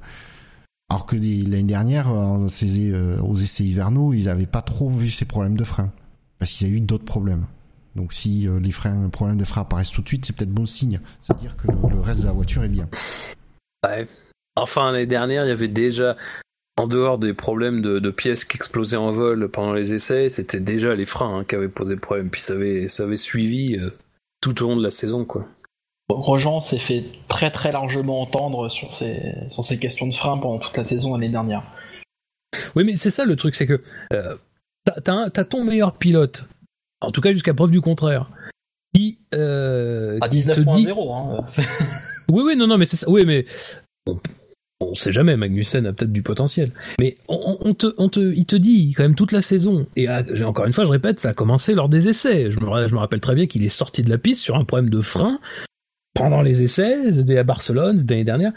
alors 0.89 1.05
que 1.05 1.15
l'année 1.15 1.63
dernière 1.63 2.09
euh, 2.11 3.17
aux 3.19 3.35
essais 3.35 3.63
hivernaux 3.63 4.13
ils 4.13 4.29
avaient 4.29 4.45
pas 4.45 4.61
trop 4.61 4.89
vu 4.89 5.09
ces 5.09 5.25
problèmes 5.25 5.57
de 5.57 5.63
frein 5.63 5.91
parce 6.39 6.51
qu'ils 6.51 6.67
avaient 6.67 6.77
eu 6.77 6.81
d'autres 6.81 7.05
problèmes. 7.05 7.45
Donc 7.95 8.13
si 8.13 8.47
euh, 8.47 8.59
les 8.59 8.71
problèmes 8.71 9.37
de 9.37 9.43
frein 9.43 9.61
apparaissent 9.61 9.91
tout 9.91 10.01
de 10.01 10.07
suite 10.07 10.25
c'est 10.25 10.35
peut-être 10.35 10.51
bon 10.51 10.65
signe. 10.65 10.99
C'est 11.21 11.33
à 11.33 11.35
dire 11.35 11.55
que 11.55 11.67
le, 11.67 11.95
le 11.95 11.99
reste 11.99 12.21
de 12.21 12.25
la 12.25 12.31
voiture 12.31 12.63
est 12.63 12.69
bien. 12.69 12.89
Ouais. 13.85 14.07
Enfin, 14.55 14.91
l'année 14.91 15.05
dernière, 15.05 15.45
il 15.45 15.49
y 15.49 15.51
avait 15.51 15.67
déjà, 15.67 16.17
en 16.81 16.87
dehors 16.87 17.19
des 17.19 17.33
problèmes 17.33 17.81
de, 17.81 18.09
pièces 18.09 18.43
qui 18.43 18.57
explosaient 18.57 18.97
en 18.97 19.11
vol 19.11 19.49
pendant 19.49 19.73
les 19.73 19.93
essais, 19.93 20.29
c'était 20.29 20.59
déjà 20.59 20.95
les 20.95 21.05
freins 21.05 21.39
hein, 21.39 21.45
qui 21.47 21.55
avaient 21.55 21.67
posé 21.67 21.95
problème. 21.95 22.29
Puis 22.29 22.41
ça 22.41 22.53
avait, 22.53 22.87
ça 22.87 23.03
avait 23.03 23.17
suivi 23.17 23.75
euh, 23.75 23.91
tout 24.41 24.63
au 24.63 24.67
long 24.67 24.75
de 24.75 24.83
la 24.83 24.91
saison, 24.91 25.23
quoi. 25.25 25.47
Grosjean 26.09 26.59
s'est 26.59 26.79
fait 26.79 27.05
très 27.29 27.51
très 27.51 27.71
largement 27.71 28.21
entendre 28.21 28.67
sur 28.67 28.91
ces, 28.91 29.33
sur 29.49 29.63
ces 29.63 29.79
questions 29.79 30.07
de 30.07 30.13
freins 30.13 30.37
pendant 30.37 30.59
toute 30.59 30.75
la 30.75 30.83
saison 30.83 31.13
l'année 31.13 31.29
dernière. 31.29 31.63
Oui, 32.75 32.83
mais 32.83 32.97
c'est 32.97 33.11
ça 33.11 33.23
le 33.23 33.37
truc, 33.37 33.55
c'est 33.55 33.67
que 33.67 33.81
euh, 34.11 34.35
t'as, 35.03 35.29
ton 35.29 35.63
meilleur 35.63 35.93
pilote, 35.93 36.45
en 36.99 37.11
tout 37.11 37.21
cas 37.21 37.31
jusqu'à 37.31 37.53
preuve 37.53 37.71
du 37.71 37.79
contraire, 37.79 38.29
qui 38.93 39.19
euh, 39.33 40.17
à 40.19 40.27
19.0. 40.27 41.13
Hein. 41.13 41.45
oui, 42.29 42.43
oui, 42.45 42.55
non, 42.57 42.67
non, 42.67 42.77
mais 42.77 42.85
c'est 42.85 42.97
ça. 42.97 43.09
Oui, 43.09 43.23
mais 43.25 43.45
on 44.81 44.95
sait 44.95 45.11
jamais, 45.11 45.37
Magnussen 45.37 45.85
a 45.85 45.93
peut-être 45.93 46.11
du 46.11 46.23
potentiel. 46.23 46.71
Mais 46.99 47.17
on, 47.27 47.73
te, 47.73 47.87
on 47.97 48.09
te, 48.09 48.19
il 48.19 48.45
te 48.45 48.55
dit 48.55 48.93
quand 48.95 49.03
même 49.03 49.15
toute 49.15 49.31
la 49.31 49.41
saison. 49.41 49.85
Et 49.95 50.07
encore 50.43 50.65
une 50.65 50.73
fois, 50.73 50.85
je 50.85 50.89
répète, 50.89 51.19
ça 51.19 51.29
a 51.29 51.33
commencé 51.33 51.73
lors 51.73 51.89
des 51.89 52.07
essais. 52.07 52.51
Je 52.51 52.59
me, 52.59 52.97
rappelle 52.97 53.19
très 53.19 53.35
bien 53.35 53.47
qu'il 53.47 53.63
est 53.63 53.69
sorti 53.69 54.01
de 54.01 54.09
la 54.09 54.17
piste 54.17 54.41
sur 54.41 54.55
un 54.55 54.65
problème 54.65 54.89
de 54.89 55.01
frein 55.01 55.39
pendant 56.13 56.41
les 56.41 56.63
essais. 56.63 57.11
C'était 57.11 57.37
à 57.37 57.43
Barcelone, 57.43 57.97
l'année 58.09 58.23
dernière. 58.23 58.53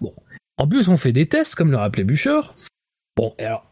Bon. 0.00 0.12
En 0.56 0.66
plus, 0.66 0.88
on 0.88 0.96
fait 0.96 1.12
des 1.12 1.26
tests, 1.26 1.54
comme 1.54 1.70
le 1.70 1.76
rappelait 1.76 2.04
Bûcher. 2.04 2.40
Bon, 3.16 3.34
alors, 3.38 3.68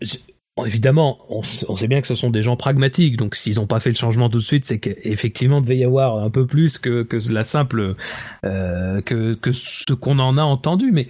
évidemment, 0.65 1.19
on, 1.29 1.43
sait 1.43 1.89
bien 1.89 2.01
que 2.01 2.07
ce 2.07 2.15
sont 2.15 2.31
des 2.31 2.43
gens 2.43 2.57
pragmatiques, 2.57 3.17
donc 3.17 3.35
s'ils 3.35 3.57
n'ont 3.57 3.67
pas 3.67 3.81
fait 3.81 3.91
le 3.91 3.97
changement 3.97 4.31
tout 4.31 4.39
de 4.39 4.43
suite, 4.43 4.65
c'est 4.65 4.79
qu'effectivement, 4.79 5.59
il 5.59 5.63
devait 5.63 5.79
y 5.79 5.85
avoir 5.85 6.19
un 6.19 6.31
peu 6.31 6.47
plus 6.47 6.79
que, 6.79 7.07
la 7.31 7.43
simple, 7.43 7.97
euh, 8.45 9.01
que 9.03 9.53
ce 9.53 9.93
qu'on 9.95 10.21
en 10.21 10.39
a 10.39 10.43
entendu. 10.43 10.93
Mais 10.93 11.09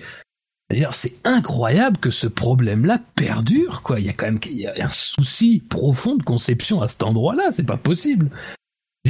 D'ailleurs, 0.68 0.94
c'est 0.94 1.14
incroyable 1.24 1.98
que 1.98 2.10
ce 2.10 2.26
problème-là 2.26 3.00
perdure, 3.14 3.82
quoi. 3.82 4.00
Il 4.00 4.06
y 4.06 4.08
a 4.08 4.12
quand 4.12 4.26
même 4.26 4.40
un 4.78 4.90
souci 4.90 5.60
profond 5.60 6.16
de 6.16 6.24
conception 6.24 6.82
à 6.82 6.88
cet 6.88 7.04
endroit-là. 7.04 7.50
C'est 7.52 7.62
pas 7.62 7.76
possible. 7.76 8.30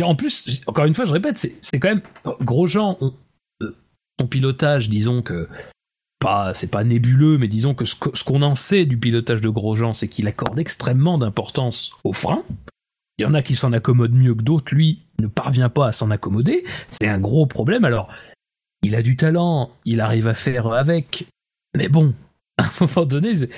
En 0.03 0.15
plus, 0.15 0.61
encore 0.67 0.85
une 0.85 0.95
fois, 0.95 1.07
je 1.07 1.13
répète, 1.13 1.39
c'est 1.39 1.81
quand 1.81 1.89
même 1.89 2.03
Grosjean, 2.43 2.99
euh, 3.63 3.75
son 4.21 4.27
pilotage, 4.27 4.91
disons 4.91 5.23
que 5.23 5.49
pas, 6.19 6.55
c'est 6.55 6.67
pas 6.67 6.85
nébuleux, 6.85 7.39
mais 7.39 7.49
disons 7.49 7.75
que 7.75 7.85
ce, 7.85 7.95
qu'on 7.97 8.43
en 8.43 8.55
sait 8.55 8.85
du 8.85 8.99
pilotage 8.99 9.41
de 9.41 9.49
Grosjean, 9.49 9.95
c'est 9.95 10.09
qu'il 10.09 10.27
accorde 10.27 10.59
extrêmement 10.59 11.19
d'importance 11.19 11.93
aux 12.05 12.13
freins. 12.13 12.45
Il 13.19 13.23
y 13.23 13.25
en 13.25 13.35
a 13.35 13.43
qui 13.43 13.55
s'en 13.55 13.73
accommodent 13.73 14.15
mieux 14.15 14.35
que 14.35 14.43
d'autres. 14.43 14.75
Lui 14.75 15.01
ne 15.21 15.27
parvient 15.27 15.71
pas 15.71 15.87
à 15.87 15.93
s'en 15.93 16.11
accommoder. 16.11 16.65
C'est 16.91 17.09
un 17.09 17.19
gros 17.19 17.47
problème. 17.47 17.85
Alors, 17.85 18.11
il 18.83 18.95
a 18.95 19.03
du 19.03 19.17
talent, 19.17 19.71
il 19.87 20.01
arrive 20.01 20.29
à 20.29 20.35
faire 20.35 20.67
avec. 20.67 21.27
Mais 21.77 21.89
bon, 21.89 22.15
à 22.59 22.65
un 22.65 22.71
moment 22.81 23.07
donné, 23.07 23.35
c'est 23.35 23.51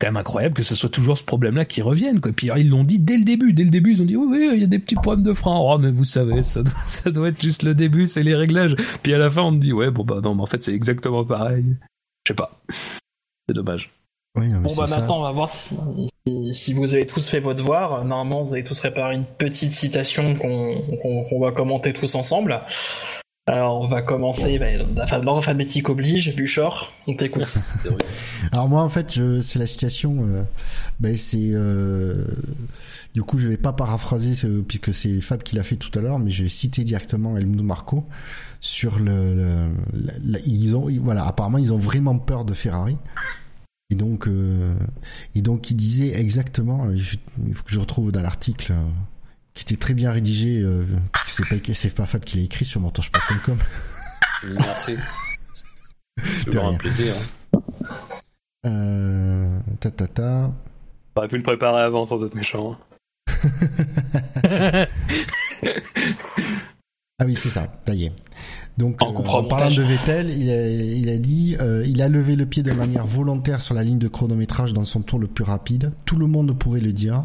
quand 0.00 0.08
même 0.08 0.16
incroyable 0.16 0.54
que 0.54 0.64
ce 0.64 0.74
soit 0.74 0.88
toujours 0.88 1.16
ce 1.16 1.22
problème-là 1.22 1.64
qui 1.64 1.80
revienne. 1.80 2.20
Quoi. 2.20 2.32
Puis 2.32 2.50
ils 2.56 2.68
l'ont 2.68 2.82
dit 2.82 2.98
dès 2.98 3.16
le 3.16 3.24
début. 3.24 3.52
Dès 3.52 3.62
le 3.62 3.70
début, 3.70 3.92
ils 3.92 4.02
ont 4.02 4.06
dit 4.06 4.16
oui, 4.16 4.26
oui, 4.28 4.50
il 4.54 4.60
y 4.60 4.64
a 4.64 4.68
des 4.68 4.78
petits 4.78 4.96
problèmes 4.96 5.24
de 5.24 5.34
frein. 5.34 5.56
Oh, 5.56 5.78
mais 5.78 5.90
vous 5.90 6.04
savez, 6.04 6.42
ça 6.42 6.62
doit, 6.62 6.74
ça 6.86 7.10
doit 7.10 7.28
être 7.28 7.40
juste 7.40 7.62
le 7.62 7.74
début, 7.74 8.06
c'est 8.06 8.22
les 8.22 8.34
réglages. 8.34 8.74
Puis 9.02 9.14
à 9.14 9.18
la 9.18 9.30
fin, 9.30 9.42
on 9.42 9.52
me 9.52 9.60
dit 9.60 9.72
ouais, 9.72 9.90
bon 9.90 10.04
bah 10.04 10.20
non, 10.22 10.34
mais 10.34 10.42
en 10.42 10.46
fait, 10.46 10.62
c'est 10.62 10.74
exactement 10.74 11.24
pareil. 11.24 11.64
Je 12.26 12.32
sais 12.32 12.34
pas. 12.34 12.60
C'est 13.48 13.54
dommage. 13.54 13.92
bon 14.34 14.74
bah 14.76 14.86
maintenant, 14.88 15.18
on 15.18 15.22
va 15.22 15.32
voir 15.32 15.50
si, 15.50 15.76
si, 16.52 16.72
vous 16.72 16.94
avez 16.94 17.06
tous 17.06 17.28
fait 17.28 17.40
votre 17.40 17.58
devoir. 17.58 18.04
Normalement, 18.04 18.42
vous 18.42 18.54
avez 18.54 18.64
tous 18.64 18.78
préparé 18.80 19.14
une 19.14 19.24
petite 19.24 19.72
citation 19.72 20.34
qu'on 20.34 21.40
va 21.40 21.52
commenter 21.52 21.92
tous 21.92 22.14
ensemble. 22.14 22.60
Alors 23.46 23.80
on 23.80 23.88
va 23.88 24.02
commencer, 24.02 24.56
bah, 24.60 24.68
l'ordre 25.18 25.90
oblige, 25.90 26.36
Buchor, 26.36 26.92
on 27.08 27.16
t'écoute. 27.16 27.58
Alors 28.52 28.68
moi 28.68 28.82
en 28.82 28.88
fait, 28.88 29.20
c'est 29.40 29.58
la 29.58 29.66
citation, 29.66 30.24
euh, 30.24 30.42
bah. 31.00 31.08
Euh, 31.34 32.24
du 33.14 33.22
coup 33.24 33.38
je 33.38 33.48
vais 33.48 33.56
pas 33.56 33.72
paraphraser 33.72 34.32
puisque 34.62 34.94
c'est 34.94 35.20
Fab 35.20 35.42
qui 35.42 35.56
l'a 35.56 35.64
fait 35.64 35.74
tout 35.74 35.90
à 35.98 36.02
l'heure, 36.02 36.20
mais 36.20 36.30
je 36.30 36.44
vais 36.44 36.48
citer 36.48 36.84
directement 36.84 37.36
Helmut 37.36 37.62
Marco 37.62 38.06
sur 38.60 39.00
le... 39.00 39.70
ils 40.46 40.76
ont, 40.76 40.88
voilà, 41.02 41.26
apparemment 41.26 41.58
ils 41.58 41.72
ont 41.72 41.78
vraiment 41.78 42.18
peur 42.18 42.44
de 42.44 42.54
Ferrari. 42.54 42.96
Et 43.90 43.96
donc, 43.96 44.28
euh, 44.28 44.74
et 45.34 45.42
donc 45.42 45.68
il 45.70 45.74
disait 45.74 46.18
exactement, 46.18 46.86
il 46.92 47.54
faut 47.54 47.64
que 47.64 47.72
je 47.72 47.80
retrouve 47.80 48.12
dans 48.12 48.22
l'article 48.22 48.72
qui 49.54 49.62
était 49.62 49.76
très 49.76 49.94
bien 49.94 50.12
rédigé, 50.12 50.60
euh, 50.60 50.84
parce 51.12 51.24
que 51.24 51.30
c'est 51.30 51.60
pas, 51.60 51.74
c'est 51.74 51.94
pas 51.94 52.06
Fab 52.06 52.24
qui 52.24 52.38
l'a 52.38 52.44
écrit 52.44 52.64
sur 52.64 52.80
mentorsport.com. 52.80 53.58
Merci. 54.58 54.96
C'est 56.44 56.56
un 56.56 56.74
plaisir. 56.74 57.14
Hein. 57.54 57.60
Euh, 58.66 59.58
ta 59.80 59.90
ta 59.90 60.06
ta. 60.06 60.52
T'aurais 61.14 61.28
pu 61.28 61.36
le 61.36 61.42
préparer 61.42 61.82
avant 61.82 62.04
sans 62.06 62.22
être 62.24 62.34
méchant. 62.34 62.72
Hein. 62.72 62.78
ah 67.18 67.24
oui, 67.24 67.34
c'est 67.34 67.48
ça, 67.48 67.66
ça 67.86 67.94
y 67.94 68.04
est. 68.06 68.12
Donc, 68.78 69.02
En 69.02 69.14
euh, 69.14 69.28
en 69.28 69.44
parlant 69.44 69.70
de 69.70 69.82
Vettel, 69.82 70.30
il 70.30 70.50
a, 70.50 70.68
il 70.68 71.08
a 71.08 71.18
dit 71.18 71.56
euh, 71.60 71.84
il 71.86 72.00
a 72.02 72.08
levé 72.08 72.36
le 72.36 72.46
pied 72.46 72.62
de 72.62 72.72
manière 72.72 73.06
volontaire 73.06 73.60
sur 73.60 73.74
la 73.74 73.82
ligne 73.82 73.98
de 73.98 74.08
chronométrage 74.08 74.72
dans 74.72 74.84
son 74.84 75.02
tour 75.02 75.18
le 75.18 75.26
plus 75.26 75.44
rapide. 75.44 75.92
Tout 76.04 76.16
le 76.16 76.26
monde 76.26 76.56
pourrait 76.56 76.80
le 76.80 76.92
dire. 76.92 77.24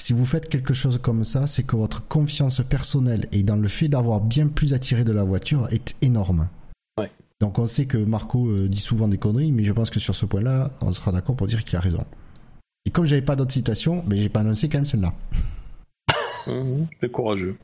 Si 0.00 0.14
vous 0.14 0.24
faites 0.24 0.48
quelque 0.48 0.72
chose 0.72 0.96
comme 0.96 1.24
ça, 1.24 1.46
c'est 1.46 1.62
que 1.62 1.76
votre 1.76 2.08
confiance 2.08 2.62
personnelle 2.66 3.28
et 3.32 3.42
dans 3.42 3.56
le 3.56 3.68
fait 3.68 3.86
d'avoir 3.86 4.22
bien 4.22 4.48
plus 4.48 4.72
attiré 4.72 5.04
de 5.04 5.12
la 5.12 5.24
voiture 5.24 5.68
est 5.70 5.94
énorme. 6.00 6.48
Ouais. 6.98 7.10
Donc 7.38 7.58
on 7.58 7.66
sait 7.66 7.84
que 7.84 7.98
Marco 7.98 8.48
euh, 8.48 8.66
dit 8.66 8.80
souvent 8.80 9.08
des 9.08 9.18
conneries, 9.18 9.52
mais 9.52 9.62
je 9.62 9.74
pense 9.74 9.90
que 9.90 10.00
sur 10.00 10.14
ce 10.14 10.24
point-là, 10.24 10.70
on 10.80 10.90
sera 10.94 11.12
d'accord 11.12 11.36
pour 11.36 11.46
dire 11.46 11.64
qu'il 11.64 11.76
a 11.76 11.80
raison. 11.80 12.02
Et 12.86 12.90
comme 12.90 13.04
j'avais 13.04 13.20
pas 13.20 13.36
d'autres 13.36 13.52
citations, 13.52 14.02
ben 14.06 14.18
j'ai 14.18 14.30
pas 14.30 14.40
annoncé 14.40 14.70
quand 14.70 14.78
même 14.78 14.86
celle-là. 14.86 15.12
Mhm, 16.46 16.86
C'est 17.02 17.12
courageux. 17.12 17.58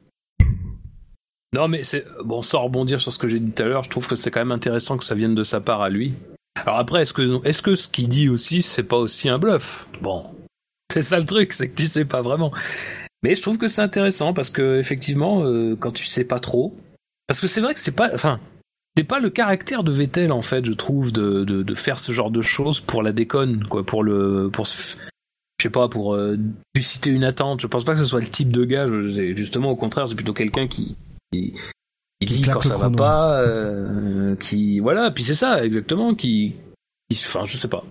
Non, 1.55 1.69
mais 1.69 1.85
c'est 1.85 2.05
bon, 2.23 2.43
sans 2.43 2.65
rebondir 2.65 3.01
sur 3.01 3.15
ce 3.15 3.19
que 3.19 3.29
j'ai 3.29 3.41
dit 3.41 3.51
tout 3.51 3.63
à 3.63 3.67
l'heure, 3.67 3.83
je 3.83 3.89
trouve 3.89 4.07
que 4.07 4.15
c'est 4.15 4.31
quand 4.31 4.41
même 4.41 4.53
intéressant 4.53 4.99
que 4.99 5.05
ça 5.05 5.15
vienne 5.15 5.35
de 5.35 5.43
sa 5.43 5.63
part 5.63 5.81
à 5.81 5.89
lui. 5.89 6.13
Alors 6.57 6.77
après, 6.77 7.01
est-ce 7.01 7.15
que, 7.15 7.43
est-ce 7.47 7.63
que 7.63 7.77
ce 7.77 7.89
qu'il 7.89 8.11
dit 8.11 8.29
aussi, 8.29 8.61
c'est 8.61 8.83
pas 8.83 8.99
aussi 8.99 9.31
un 9.31 9.39
bluff? 9.39 9.89
Bon, 10.03 10.27
c'est 11.03 11.11
ça 11.11 11.19
le 11.19 11.27
truc, 11.27 11.53
c'est 11.53 11.69
que 11.69 11.77
tu 11.77 11.87
sais 11.87 12.05
pas 12.05 12.23
vraiment. 12.23 12.53
Mais 13.23 13.35
je 13.35 13.43
trouve 13.43 13.59
que 13.59 13.69
c'est 13.69 13.83
intéressant 13.83 14.33
parce 14.33 14.51
que 14.51 14.79
effectivement, 14.79 15.45
euh, 15.45 15.77
quand 15.77 15.93
tu 15.93 16.07
sais 16.07 16.25
pas 16.25 16.39
trop, 16.39 16.77
parce 17.27 17.41
que 17.41 17.47
c'est 17.47 17.61
vrai 17.61 17.75
que 17.75 17.81
c'est 17.81 17.93
pas, 17.93 18.11
enfin, 18.15 18.41
c'est 18.97 19.05
pas 19.05 19.21
le 19.21 19.31
caractère 19.31 19.85
de 19.85 19.93
Vettel 19.93 20.33
en 20.33 20.43
fait, 20.43 20.65
je 20.65 20.73
trouve, 20.73 21.13
de, 21.13 21.45
de, 21.45 21.63
de 21.63 21.75
faire 21.75 21.99
ce 21.99 22.13
genre 22.13 22.31
de 22.31 22.41
choses 22.41 22.81
pour 22.81 23.03
la 23.03 23.13
déconne, 23.13 23.67
quoi, 23.67 23.85
pour 23.85 24.03
le, 24.03 24.49
pour 24.51 24.67
je 24.67 25.63
sais 25.63 25.71
pas, 25.71 25.89
pour 25.89 26.15
euh, 26.15 26.39
susciter 26.77 27.11
une 27.11 27.25
attente. 27.25 27.61
Je 27.61 27.67
pense 27.67 27.85
pas 27.85 27.93
que 27.93 27.99
ce 27.99 28.05
soit 28.05 28.21
le 28.21 28.29
type 28.29 28.51
de 28.51 28.65
gars. 28.65 28.87
justement, 29.35 29.71
au 29.71 29.77
contraire, 29.77 30.09
c'est 30.09 30.15
plutôt 30.15 30.35
quelqu'un 30.35 30.67
qui, 30.67 30.97
qui, 31.33 31.53
dit 32.23 32.43
quand 32.43 32.63
ça 32.63 32.77
va 32.77 32.91
pas, 32.91 33.41
euh, 33.41 34.37
qui, 34.37 34.81
voilà. 34.81 35.11
Puis 35.11 35.25
c'est 35.25 35.35
ça, 35.35 35.65
exactement, 35.65 36.15
qui, 36.15 36.55
qui- 37.11 37.23
enfin, 37.25 37.45
je 37.47 37.57
sais 37.57 37.69
pas. 37.69 37.85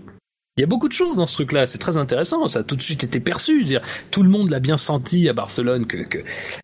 Il 0.58 0.62
y 0.62 0.64
a 0.64 0.68
beaucoup 0.68 0.88
de 0.88 0.94
choses 0.94 1.18
dans 1.18 1.26
ce 1.26 1.34
truc-là. 1.34 1.68
C'est 1.68 1.80
très 1.80 1.98
intéressant. 1.98 2.48
Ça 2.48 2.60
a 2.60 2.64
tout 2.64 2.78
de 2.78 2.82
suite 2.82 3.04
été 3.04 3.20
perçu. 3.20 3.64
Dire, 3.66 3.82
tout 4.10 4.24
le 4.24 4.30
monde 4.30 4.50
l'a 4.50 4.60
bien 4.62 4.78
senti 4.78 5.28
à 5.28 5.34
Barcelone 5.34 5.86
que, 5.86 5.98
que, 6.04 6.20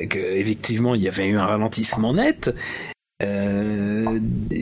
que 0.06 0.18
effectivement, 0.20 0.96
il 0.96 1.02
y 1.02 1.08
avait 1.10 1.28
eu 1.28 1.38
un 1.38 1.46
ralentissement 1.46 2.14
net. 2.14 2.56
Euh, 3.22 4.20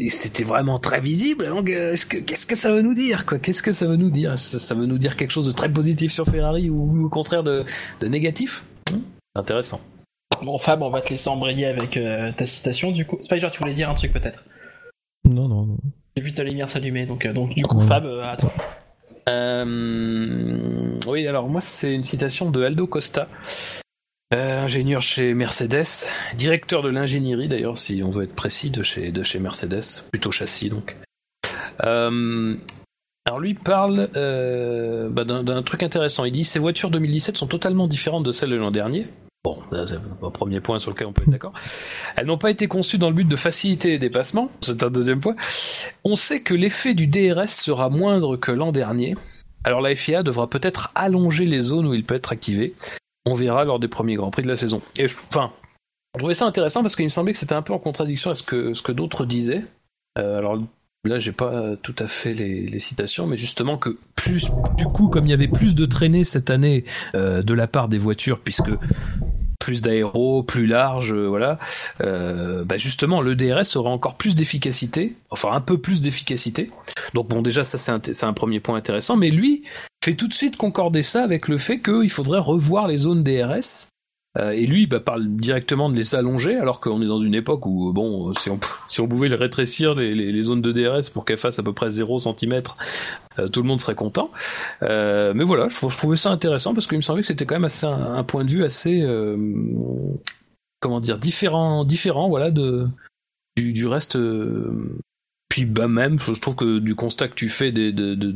c'était 0.10 0.44
vraiment 0.44 0.80
très 0.80 1.00
visible. 1.00 1.48
Donc, 1.48 1.70
euh, 1.70 1.94
est-ce 1.94 2.06
que- 2.08 2.18
qu'est-ce 2.18 2.48
que 2.48 2.56
ça 2.56 2.72
veut 2.72 2.82
nous 2.82 2.96
dire, 2.96 3.26
quoi? 3.26 3.38
Qu'est-ce 3.38 3.62
que 3.64 3.72
ça 3.72 3.86
veut 3.88 3.96
nous 3.96 4.10
dire? 4.10 4.38
Ça, 4.38 4.58
ça 4.60 4.74
veut 4.74 4.88
nous 4.88 4.98
dire 4.98 5.16
quelque 5.16 5.32
chose 5.32 5.46
de 5.46 5.52
très 5.52 5.72
positif 5.72 6.12
sur 6.12 6.26
Ferrari 6.26 6.70
ou, 6.70 7.06
au 7.06 7.10
contraire 7.10 7.44
de, 7.44 7.64
de 8.00 8.08
négatif? 8.08 8.64
C'est 8.90 8.98
intéressant. 9.40 9.80
Bon, 10.44 10.58
Fab, 10.58 10.82
on 10.82 10.90
va 10.90 11.02
te 11.02 11.10
laisser 11.10 11.30
embrayer 11.30 11.68
avec 11.68 11.98
euh, 11.98 12.32
ta 12.36 12.46
citation 12.46 12.92
du 12.92 13.06
coup. 13.06 13.18
Spider, 13.22 13.50
tu 13.52 13.60
voulais 13.60 13.74
dire 13.76 13.90
un 13.90 13.94
truc 13.94 14.12
peut-être? 14.12 14.44
Non, 15.24 15.48
non, 15.48 15.66
non. 15.68 15.78
J'ai 16.18 16.24
vu 16.24 16.34
ta 16.34 16.44
lumière 16.44 16.70
s'allumer, 16.70 17.06
donc, 17.06 17.26
euh, 17.26 17.34
donc 17.34 17.54
du 17.54 17.64
coup, 17.64 17.78
Ouais. 17.80 17.88
Fab, 17.88 18.06
euh, 18.06 18.24
à 18.24 18.36
toi. 18.36 18.52
Euh, 19.30 21.00
oui, 21.08 21.28
alors 21.28 21.48
moi, 21.50 21.62
c'est 21.62 21.94
une 21.94 22.04
citation 22.04 22.50
de 22.50 22.64
Aldo 22.64 22.88
Costa, 22.88 23.28
euh, 24.34 24.64
ingénieur 24.64 25.02
chez 25.02 25.34
Mercedes, 25.34 26.08
directeur 26.36 26.82
de 26.82 26.90
l'ingénierie 26.90 27.48
d'ailleurs, 27.48 27.78
si 27.78 28.02
on 28.04 28.10
veut 28.10 28.24
être 28.24 28.36
précis, 28.36 28.72
de 28.72 28.84
chez, 28.84 29.12
de 29.12 29.24
chez 29.24 29.40
Mercedes, 29.40 30.04
plutôt 30.12 30.32
châssis 30.32 30.70
donc. 30.70 30.98
Euh, 31.84 32.56
alors 33.26 33.40
lui 33.40 33.54
parle 33.54 34.10
bah, 34.14 35.24
d'un 35.24 35.64
truc 35.64 35.84
intéressant. 35.84 36.26
Il 36.26 36.32
dit 36.32 36.44
ces 36.44 36.60
voitures 36.60 36.90
2017 36.90 37.38
sont 37.38 37.48
totalement 37.48 37.88
différentes 37.88 38.24
de 38.26 38.32
celles 38.32 38.50
de 38.50 38.56
l'an 38.56 38.72
dernier. 38.72 39.08
Bon, 39.44 39.58
c'est 39.68 39.78
un 39.78 40.32
premier 40.32 40.60
point 40.60 40.80
sur 40.80 40.92
lequel 40.92 41.08
on 41.08 41.14
peut 41.14 41.22
être 41.22 41.30
d'accord. 41.30 41.54
Elles 42.18 42.26
n'ont 42.26 42.38
pas 42.38 42.52
été 42.52 42.68
conçues 42.68 42.98
dans 42.98 43.08
le 43.08 43.16
but 43.16 43.28
de 43.28 43.36
faciliter 43.38 43.88
les 43.90 44.00
dépassements. 44.00 44.52
C'est 44.60 44.84
un 44.84 44.90
deuxième 44.90 45.22
point. 45.22 45.36
On 46.04 46.18
sait 46.18 46.42
que 46.42 46.54
l'effet 46.54 46.94
du 46.94 47.08
DRS 47.08 47.50
sera 47.50 47.90
moindre 47.90 48.36
que 48.36 48.52
l'an 48.52 48.74
dernier. 48.74 49.16
Alors 49.64 49.80
la 49.80 49.96
FIA 49.96 50.24
devra 50.24 50.50
peut-être 50.50 50.92
allonger 50.94 51.46
les 51.46 51.62
zones 51.62 51.88
où 51.88 51.94
il 51.94 52.06
peut 52.06 52.16
être 52.16 52.34
activé. 52.34 52.76
On 53.26 53.34
verra 53.34 53.64
lors 53.64 53.80
des 53.80 53.88
premiers 53.88 54.16
Grands 54.16 54.32
Prix 54.32 54.44
de 54.44 54.50
la 54.50 54.58
saison. 54.58 54.82
Et 54.98 55.06
enfin, 55.06 55.54
je 56.16 56.20
trouvais 56.20 56.34
ça 56.34 56.46
intéressant 56.46 56.82
parce 56.82 56.98
qu'il 56.98 57.06
me 57.06 57.10
semblait 57.10 57.32
que 57.32 57.40
c'était 57.40 57.54
un 57.54 57.62
peu 57.62 57.72
en 57.72 57.80
contradiction 57.80 58.32
à 58.32 58.36
ce 58.36 58.44
que, 58.44 58.74
ce 58.74 58.82
que 58.82 58.92
d'autres 58.92 59.26
disaient. 59.26 59.64
Euh, 60.18 60.38
alors 60.38 60.60
là, 61.04 61.20
j'ai 61.20 61.32
pas 61.32 61.76
tout 61.82 61.96
à 62.00 62.08
fait 62.08 62.34
les, 62.34 62.80
citations, 62.80 63.28
mais 63.28 63.38
justement 63.38 63.78
que 63.78 63.98
Plus, 64.16 64.48
du 64.78 64.86
coup, 64.86 65.08
comme 65.08 65.26
il 65.26 65.30
y 65.30 65.34
avait 65.34 65.48
plus 65.48 65.76
de 65.76 65.86
traînées 65.86 66.24
cette 66.24 66.50
année 66.50 66.86
euh, 67.16 67.42
de 67.42 67.54
la 67.54 67.68
part 67.68 67.88
des 67.88 67.98
voitures, 67.98 68.40
puisque 68.40 68.72
plus 69.60 69.82
d'aéro, 69.82 70.42
plus 70.42 70.66
large, 70.66 71.14
euh, 71.14 71.28
voilà. 71.28 71.60
Euh, 72.02 72.64
bah 72.64 72.78
justement, 72.78 73.22
le 73.22 73.36
DRS 73.36 73.76
aura 73.76 73.92
encore 73.92 74.16
plus 74.16 74.34
d'efficacité, 74.34 75.16
enfin 75.30 75.52
un 75.52 75.62
peu 75.62 75.78
plus 75.78 76.02
d'efficacité. 76.02 76.72
Donc 77.14 77.28
bon, 77.28 77.42
déjà 77.42 77.64
ça 77.64 77.78
c'est 77.78 78.24
un 78.24 78.34
premier 78.34 78.60
point 78.60 78.78
intéressant, 78.78 79.18
mais 79.18 79.30
lui 79.30 79.64
fait 80.04 80.16
tout 80.16 80.28
de 80.28 80.34
suite 80.34 80.56
concorder 80.56 81.02
ça 81.02 81.24
avec 81.24 81.48
le 81.48 81.58
fait 81.58 81.82
qu'il 81.82 82.10
faudrait 82.10 82.40
revoir 82.40 82.88
les 82.88 82.98
zones 82.98 83.24
DRS. 83.24 83.90
Euh, 84.40 84.52
et 84.52 84.66
lui 84.66 84.88
bah, 84.88 85.00
parle 85.00 85.28
directement 85.28 85.90
de 85.90 85.96
les 85.96 86.16
allonger, 86.16 86.56
alors 86.56 86.80
qu'on 86.80 87.02
est 87.02 87.08
dans 87.08 87.20
une 87.20 87.36
époque 87.36 87.66
où, 87.66 87.92
bon, 87.94 88.34
si 88.34 88.50
on, 88.50 88.60
si 88.88 89.02
on 89.02 89.08
pouvait 89.08 89.28
rétrécir, 89.28 89.96
les, 89.96 90.44
zones 90.44 90.62
de 90.62 90.72
DRS, 90.72 91.10
pour 91.12 91.26
qu'elles 91.26 91.38
fassent 91.38 91.60
à 91.60 91.64
peu 91.64 91.74
près 91.74 91.90
0 91.90 92.20
cm, 92.20 92.62
tout 93.52 93.62
le 93.62 93.68
monde 93.68 93.82
serait 93.82 93.96
content. 93.96 94.32
Euh, 94.84 95.34
mais 95.36 95.44
voilà, 95.44 95.68
je, 95.68 95.98
trouvais 95.98 96.18
ça 96.18 96.30
intéressant 96.30 96.74
parce 96.74 96.88
qu'il 96.88 96.98
me 96.98 97.02
semblait 97.02 97.22
que 97.22 97.28
c'était 97.28 97.46
quand 97.46 97.60
même 97.60 97.70
un, 97.84 98.24
point 98.24 98.46
de 98.46 98.52
vue 98.52 98.64
assez, 98.64 99.02
euh, 99.02 99.38
comment 100.80 101.00
dire, 101.00 101.18
différent, 101.18 101.84
différent, 101.86 102.30
voilà, 102.30 102.52
de 102.52 102.88
du 103.58 103.88
reste. 103.88 104.18
Puis 105.50 105.66
bah 105.66 105.88
même, 105.88 106.20
je 106.20 106.40
trouve 106.40 106.56
que 106.56 106.80
du 106.80 106.96
constat 106.96 107.28
que 107.28 107.34
tu 107.34 107.50
fais 107.50 107.72
de, 107.72 107.90
de, 107.90 108.14
de, 108.14 108.32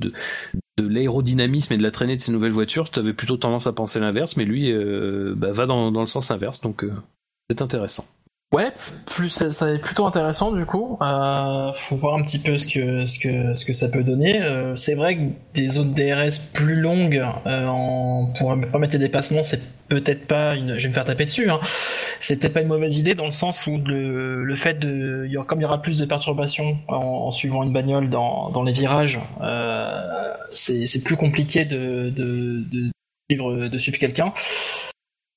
de 0.78 0.88
l'aérodynamisme 0.88 1.74
et 1.74 1.78
de 1.78 1.84
la 1.84 1.91
traînée 1.91 2.16
de 2.16 2.22
ces 2.22 2.32
nouvelles 2.32 2.51
voitures, 2.51 2.89
tu 2.89 2.99
avais 2.99 3.14
plutôt 3.14 3.38
tendance 3.38 3.68
à 3.68 3.74
penser 3.74 3.99
l'inverse, 3.99 4.36
mais 4.36 4.45
lui 4.45 4.72
euh, 4.72 5.36
bah, 5.38 5.51
va 5.51 5.68
dans, 5.68 5.91
dans 5.91 6.01
le 6.01 6.07
sens 6.07 6.32
inverse, 6.32 6.61
donc 6.61 6.84
euh, 6.84 6.91
c'est 7.49 7.61
intéressant. 7.61 8.05
Ouais, 8.54 8.72
plus 9.08 9.30
ça, 9.30 9.49
ça 9.49 9.74
est 9.74 9.80
plutôt 9.80 10.06
intéressant 10.06 10.51
du 10.51 10.64
coup. 10.68 10.99
Euh, 11.01 11.74
faut 11.74 11.95
voir 11.95 12.14
un 12.14 12.22
petit 12.22 12.38
peu 12.38 12.60
ce 12.60 12.68
que 12.68 13.08
ce 13.08 13.18
que 13.18 13.56
ce 13.56 13.66
que 13.66 13.74
ça 13.74 13.89
peut 13.89 14.04
donner. 14.04 14.43
Euh, 14.43 14.76
c'est 14.76 14.93
vrai 14.93 15.18
que 15.18 15.22
des 15.56 15.70
zones 15.70 15.91
DRS 15.93 16.38
plus 16.54 16.76
longues 16.76 17.26
euh, 17.47 17.66
en, 17.66 18.32
pour 18.38 18.56
permettre 18.72 18.93
les 18.93 18.99
dépassements, 18.99 19.43
c'est 19.43 19.60
peut-être 19.89 20.28
pas 20.28 20.56
une. 20.56 20.78
Je 20.78 20.84
vais 20.84 20.89
me 20.89 20.93
faire 20.93 21.04
taper 21.06 21.26
dessus. 21.26 21.49
Hein. 21.49 21.60
C'est 22.20 22.39
peut-être 22.39 22.54
pas 22.54 22.62
une 22.62 22.68
mauvaise 22.68 22.99
idée 22.99 23.16
dans 23.16 23.26
le 23.26 23.32
sens 23.32 23.66
où 23.66 23.80
le, 23.80 24.43
le 24.43 24.56
fait 24.56 24.76
de, 24.76 25.28
comme 25.47 25.60
il 25.60 25.64
y 25.64 25.66
aura 25.66 25.82
plus 25.82 25.97
de 25.97 26.06
perturbations 26.06 26.78
en, 26.89 27.32
suivant 27.32 27.64
une 27.64 27.74
bagnole 27.74 28.12
dans, 28.12 28.51
dans 28.51 28.62
les 28.62 28.74
virages, 28.74 29.20
euh, 29.41 30.32
c'est 30.51 31.04
plus 31.04 31.18
compliqué 31.18 31.66
de 31.66 32.12
de, 32.16 32.64
de 32.72 32.91
de 33.68 33.78
suivre 33.80 33.97
quelqu'un. 33.97 34.32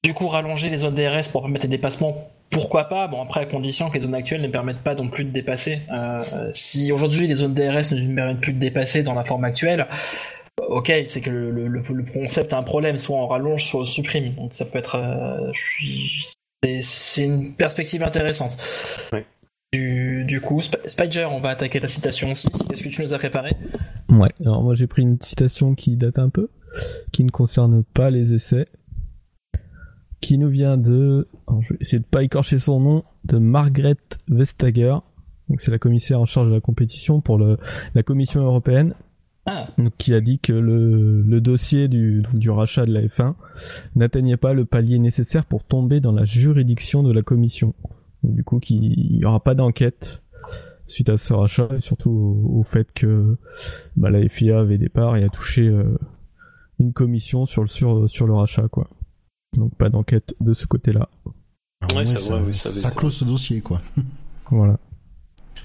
Du 0.02 0.14
coup, 0.14 0.28
rallonger 0.28 0.70
les 0.70 0.78
zones 0.78 0.94
DRS 0.94 1.28
pour 1.32 1.42
permettre 1.42 1.64
les 1.64 1.70
dépassements, 1.70 2.30
pourquoi 2.50 2.84
pas? 2.84 3.08
Bon, 3.08 3.20
après, 3.22 3.40
à 3.40 3.46
condition 3.46 3.88
que 3.90 3.94
les 3.94 4.00
zones 4.02 4.14
actuelles 4.14 4.42
ne 4.42 4.48
permettent 4.48 4.82
pas 4.82 4.94
non 4.94 5.08
plus 5.08 5.24
de 5.24 5.30
dépasser. 5.30 5.80
Euh, 5.92 6.22
si 6.54 6.92
aujourd'hui 6.92 7.26
les 7.26 7.34
zones 7.34 7.54
DRS 7.54 7.92
ne 7.92 8.14
permettent 8.14 8.40
plus 8.40 8.52
de 8.52 8.60
dépasser 8.60 9.02
dans 9.02 9.14
la 9.14 9.24
forme 9.24 9.44
actuelle, 9.44 9.88
ok, 10.68 10.92
c'est 11.06 11.20
que 11.20 11.30
le, 11.30 11.50
le- 11.50 11.68
le 11.68 12.04
concept 12.04 12.52
a 12.52 12.58
un 12.58 12.62
problème, 12.62 12.98
soit 12.98 13.16
on 13.16 13.26
rallonge, 13.26 13.64
soit 13.66 13.80
on 13.82 13.86
supprime. 13.86 14.34
Donc 14.34 14.54
ça 14.54 14.64
peut 14.64 14.78
être. 14.78 14.94
euh, 14.96 15.50
c'est- 16.80 17.24
une 17.24 17.54
perspective 17.54 18.02
intéressante. 18.02 18.56
Du, 19.72 20.24
du 20.24 20.40
coup, 20.40 20.60
Sp- 20.60 20.86
Spider, 20.86 21.26
on 21.30 21.40
va 21.40 21.50
attaquer 21.50 21.80
ta 21.80 21.88
citation 21.88 22.30
aussi. 22.30 22.48
Qu'est-ce 22.68 22.82
que 22.82 22.88
tu 22.88 23.02
nous 23.02 23.12
as 23.12 23.18
préparé? 23.18 23.52
Ouais, 24.08 24.30
alors 24.40 24.62
moi 24.62 24.74
j'ai 24.74 24.86
pris 24.86 25.02
une 25.02 25.20
citation 25.20 25.74
qui 25.74 25.96
date 25.96 26.18
un 26.20 26.28
peu, 26.28 26.48
qui 27.12 27.24
ne 27.24 27.30
concerne 27.30 27.82
pas 27.82 28.10
les 28.10 28.32
essais, 28.32 28.66
qui 30.26 30.38
nous 30.38 30.48
vient 30.48 30.76
de, 30.76 31.28
alors 31.46 31.62
je 31.62 31.68
vais 31.68 31.78
essayer 31.80 32.00
de 32.00 32.04
pas 32.04 32.24
écorcher 32.24 32.58
son 32.58 32.80
nom, 32.80 33.04
de 33.26 33.38
Margaret 33.38 33.94
Vestager, 34.26 34.96
donc 35.48 35.60
c'est 35.60 35.70
la 35.70 35.78
commissaire 35.78 36.20
en 36.20 36.24
charge 36.24 36.48
de 36.48 36.54
la 36.54 36.60
compétition 36.60 37.20
pour 37.20 37.38
le, 37.38 37.58
la 37.94 38.02
Commission 38.02 38.42
européenne, 38.42 38.94
Ah, 39.46 39.68
donc, 39.78 39.92
qui 39.98 40.12
a 40.14 40.20
dit 40.20 40.40
que 40.40 40.52
le, 40.52 41.22
le 41.22 41.40
dossier 41.40 41.86
du, 41.86 42.24
du 42.34 42.50
rachat 42.50 42.86
de 42.86 42.92
la 42.92 43.02
F1 43.02 43.34
n'atteignait 43.94 44.36
pas 44.36 44.52
le 44.52 44.64
palier 44.64 44.98
nécessaire 44.98 45.44
pour 45.44 45.62
tomber 45.62 46.00
dans 46.00 46.10
la 46.10 46.24
juridiction 46.24 47.04
de 47.04 47.12
la 47.12 47.22
Commission. 47.22 47.74
Donc, 48.24 48.34
du 48.34 48.42
coup, 48.42 48.58
qu'il 48.58 48.80
n'y 48.80 49.24
aura 49.24 49.38
pas 49.38 49.54
d'enquête 49.54 50.22
suite 50.88 51.08
à 51.08 51.18
ce 51.18 51.34
rachat 51.34 51.68
et 51.76 51.80
surtout 51.80 52.10
au, 52.10 52.58
au 52.58 52.62
fait 52.64 52.88
que 52.92 53.36
bah, 53.96 54.10
la 54.10 54.28
FIA 54.28 54.58
avait 54.58 54.78
des 54.78 54.88
parts 54.88 55.16
et 55.16 55.22
a 55.22 55.28
touché 55.28 55.68
euh, 55.68 55.96
une 56.80 56.92
commission 56.92 57.46
sur 57.46 57.62
le, 57.62 57.68
sur, 57.68 58.10
sur 58.10 58.26
le 58.26 58.34
rachat. 58.34 58.66
quoi. 58.66 58.88
Donc 59.56 59.74
pas 59.76 59.88
d'enquête 59.88 60.34
de 60.40 60.54
ce 60.54 60.66
côté-là. 60.66 61.08
Alors, 61.82 61.92
Ouais, 61.92 61.98
ouais, 61.98 62.06
c'est 62.06 62.18
ça, 62.70 62.88
oui, 62.88 62.94
clôt 62.96 63.10
ce 63.10 63.24
dossier, 63.24 63.60
quoi. 63.60 63.80
Voilà. 64.50 64.78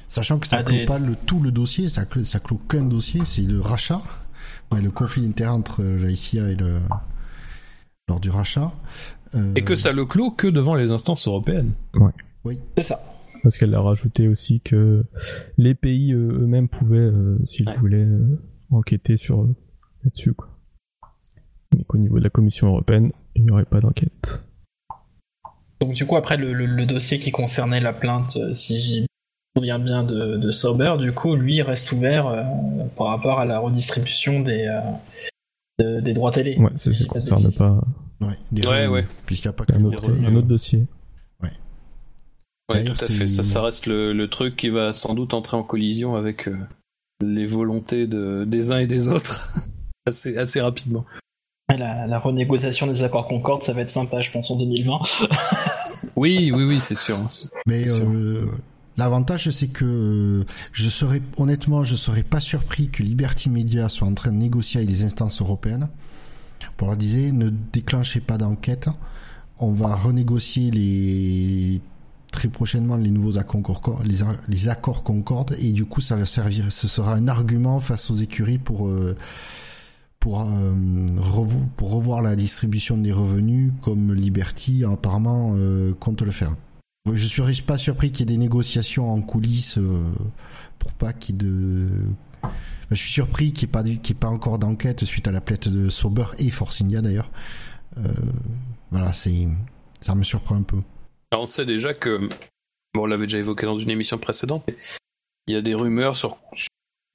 Sachant 0.08 0.40
que 0.40 0.48
ça 0.48 0.58
Ah, 0.60 0.64
clôt 0.64 0.76
des- 0.76 0.86
pas 0.86 1.00
le, 1.00 1.16
tout 1.16 1.40
le 1.42 1.52
dossier, 1.52 1.88
ça 1.88 2.06
clôt, 2.06 2.24
ça 2.24 2.40
clôt 2.40 2.60
qu'un 2.68 2.84
dossier, 2.84 3.22
c'est 3.26 3.44
le 3.44 3.60
rachat. 3.60 4.02
Ouais, 4.72 4.82
le 4.82 4.92
conflit 4.92 5.22
d'intérêt 5.26 5.52
entre 5.52 5.84
la 5.84 6.10
FIA 6.16 6.50
et 6.50 6.56
le 6.56 6.80
lors 8.10 8.20
du 8.20 8.30
rachat. 8.30 8.72
Euh, 9.36 9.54
Et 9.56 9.64
que 9.64 9.76
ça 9.76 9.92
le 9.94 10.04
clôt 10.04 10.32
que 10.32 10.48
devant 10.48 10.76
les 10.76 10.90
instances 10.90 11.28
européennes. 11.28 11.72
C'est 12.76 12.84
ça. 12.84 13.02
Parce 13.44 13.58
qu'elle 13.58 13.74
a 13.74 13.82
rajouté 13.82 14.28
aussi 14.28 14.60
que 14.62 15.06
les 15.58 15.74
pays 15.76 16.12
euh, 16.14 16.40
eux-mêmes 16.42 16.68
pouvaient, 16.68 16.98
euh, 16.98 17.38
s'ils 17.46 17.68
Ouais. 17.70 17.78
voulaient, 17.78 17.98
euh, 18.06 18.40
enquêter 18.72 19.16
sur 19.18 19.42
euh, 19.44 19.56
là-dessus. 20.04 20.34
Quoi. 20.34 20.50
Mais 21.76 21.84
qu'au 21.86 21.98
niveau 21.98 22.20
de 22.20 22.24
la 22.24 22.30
Commission 22.30 22.68
européenne, 22.68 23.12
il 23.36 23.44
n'y 23.44 23.52
aurait 23.52 23.66
pas 23.66 23.80
d'enquête. 23.80 24.44
Donc 25.80 25.94
du 25.94 26.06
coup 26.06 26.16
après 26.16 26.38
le, 26.38 26.54
le- 26.54 26.66
le 26.66 26.86
dossier 26.86 27.20
qui 27.20 27.32
concernait 27.32 27.80
la 27.80 27.94
plainte, 27.94 28.36
euh, 28.38 28.54
si 28.54 28.80
j'y 28.80 29.02
me 29.02 29.08
souviens 29.58 29.80
bien 29.80 30.04
de, 30.04 30.38
de 30.38 30.52
Sauber, 30.52 30.96
du 31.00 31.12
coup 31.12 31.36
lui 31.36 31.62
reste 31.62 31.92
ouvert 31.92 32.28
euh, 32.28 32.44
par 32.96 33.08
rapport 33.08 33.40
à 33.40 33.46
la 33.46 33.60
redistribution 33.60 34.42
des, 34.42 34.66
euh, 34.68 34.82
de- 35.80 36.00
des 36.02 36.14
droits 36.14 36.32
télé. 36.32 36.58
Ouais, 36.58 36.70
je 36.76 36.92
pas 36.92 37.04
de 37.04 37.08
concerne 37.10 37.52
pas 37.54 37.82
Ouais, 38.22 38.38
des 38.52 38.62
Ouais. 38.88 39.08
Puisqu'il 39.26 39.48
n'y 39.48 39.50
a 39.50 39.54
pas 39.54 39.66
que 39.66 39.74
un 39.74 39.84
autre, 39.84 40.04
revenus. 40.10 40.28
un 40.30 40.36
autre 40.36 40.48
dossier. 40.48 40.86
Ouais, 42.70 42.86
tout 42.86 42.94
à 42.94 42.96
c'est- 42.96 43.12
fait. 43.14 43.28
Ça, 43.28 43.44
ça 43.44 43.62
reste 43.62 43.86
le, 43.88 44.14
le 44.14 44.30
truc 44.30 44.56
qui 44.56 44.70
va 44.70 44.94
sans 44.94 45.14
doute 45.14 45.34
entrer 45.34 45.58
en 45.58 45.64
collision 45.64 46.16
avec 46.16 46.48
euh, 46.48 46.56
les 47.22 47.46
volontés 47.46 48.08
de, 48.08 48.46
des 48.48 48.72
uns 48.72 48.78
et 48.80 48.88
des 48.88 49.10
autres 49.10 49.54
assez, 50.06 50.38
assez 50.38 50.62
rapidement. 50.62 51.04
La, 51.78 52.08
la 52.08 52.20
renégociation 52.20 52.88
des 52.88 53.04
accords 53.04 53.28
Concorde, 53.28 53.64
ça 53.64 53.74
va 53.74 53.82
être 53.82 53.92
sympa 53.92 54.22
je 54.22 54.32
pense 54.32 54.52
en 54.52 54.58
2020. 54.58 55.00
Oui, 56.16 56.52
oui, 56.54 56.64
oui, 56.64 56.80
c'est 56.82 56.96
sûr. 56.96 57.18
Mais 57.66 57.90
euh, 57.90 58.46
l'avantage, 58.98 59.50
c'est 59.50 59.68
que 59.68 59.86
euh, 59.86 60.46
je 60.72 60.90
serais, 60.90 61.22
honnêtement, 61.38 61.84
je 61.84 61.96
serais 61.96 62.24
pas 62.24 62.40
surpris 62.40 62.90
que 62.90 63.04
Liberty 63.04 63.50
Media 63.50 63.90
soit 63.90 64.08
en 64.08 64.14
train 64.14 64.32
de 64.32 64.38
négocier 64.38 64.80
avec 64.80 64.90
les 64.90 65.04
instances 65.04 65.42
européennes 65.42 65.90
pour 66.78 66.88
leur 66.88 66.98
dire 66.98 67.34
ne 67.34 67.50
déclenchez 67.50 68.20
pas 68.20 68.38
d'enquête. 68.38 68.90
On 69.60 69.72
va 69.72 69.96
renégocier 69.96 70.72
les 70.72 71.82
très 72.32 72.48
prochainement 72.48 72.96
les 72.96 73.10
nouveaux 73.10 73.38
accords 73.38 73.62
Concorde, 73.62 74.06
les, 74.06 74.20
les 74.48 74.70
accords 74.70 75.04
Concorde 75.04 75.54
et 75.60 75.74
du 75.74 75.84
coup 75.84 76.00
ça 76.00 76.16
va 76.16 76.26
servir, 76.26 76.72
ce 76.72 76.88
sera 76.88 77.14
un 77.14 77.28
argument 77.28 77.82
face 77.82 78.10
aux 78.10 78.16
écuries 78.16 78.58
pour 78.58 78.88
euh, 78.88 79.18
pour, 80.22 80.42
euh, 80.42 80.74
pour 81.76 81.92
revoir 81.92 82.22
la 82.22 82.36
distribution 82.36 82.96
des 82.96 83.12
revenus 83.12 83.74
comme 83.82 84.14
Liberty 84.14 84.86
apparemment 84.86 85.56
euh, 85.58 85.94
compte 86.00 86.22
le 86.22 86.32
faire. 86.32 86.56
Je 87.12 87.28
serais 87.28 87.54
pas 87.66 87.80
surpris 87.80 88.12
qu'il 88.12 88.30
y 88.30 88.32
ait 88.32 88.38
des 88.38 88.40
négociations 88.40 89.12
en 89.12 89.22
coulisses 89.22 89.80
euh, 89.80 90.04
pour 90.78 90.94
pas 90.94 91.12
qu'il 91.12 91.38
de. 91.38 91.88
Ben, 92.44 92.52
Je 92.92 92.96
suis 92.96 93.12
surpris 93.12 93.52
qu'il 93.52 93.68
n'y 93.68 93.72
ait, 93.72 93.98
pas 93.98 94.10
ait 94.10 94.14
pas 94.14 94.28
encore 94.28 94.60
d'enquête 94.60 95.04
suite 95.06 95.28
à 95.28 95.32
la 95.32 95.42
plainte 95.42 95.68
de 95.68 95.90
Sauber 95.90 96.26
et 96.38 96.52
Force 96.52 96.82
India 96.82 97.02
d'ailleurs. 97.02 97.32
Voilà, 98.92 99.12
ça 99.14 100.16
me 100.16 100.24
surprend 100.24 100.56
un 100.56 100.62
peu. 100.62 100.78
Alors, 101.32 101.44
on 101.44 101.48
sait 101.48 101.66
déjà 101.66 101.94
que, 101.94 102.30
bon, 102.94 103.04
on 103.04 103.06
l'avait 103.06 103.26
déjà 103.26 103.40
évoqué 103.40 103.66
dans 103.66 103.80
une 103.80 103.90
émission 103.90 104.18
précédente, 104.18 104.64
mais 104.68 104.78
il 105.48 105.56
y 105.56 105.58
a 105.58 105.62
des 105.62 105.74
rumeurs 105.74 106.16
sur, 106.16 106.38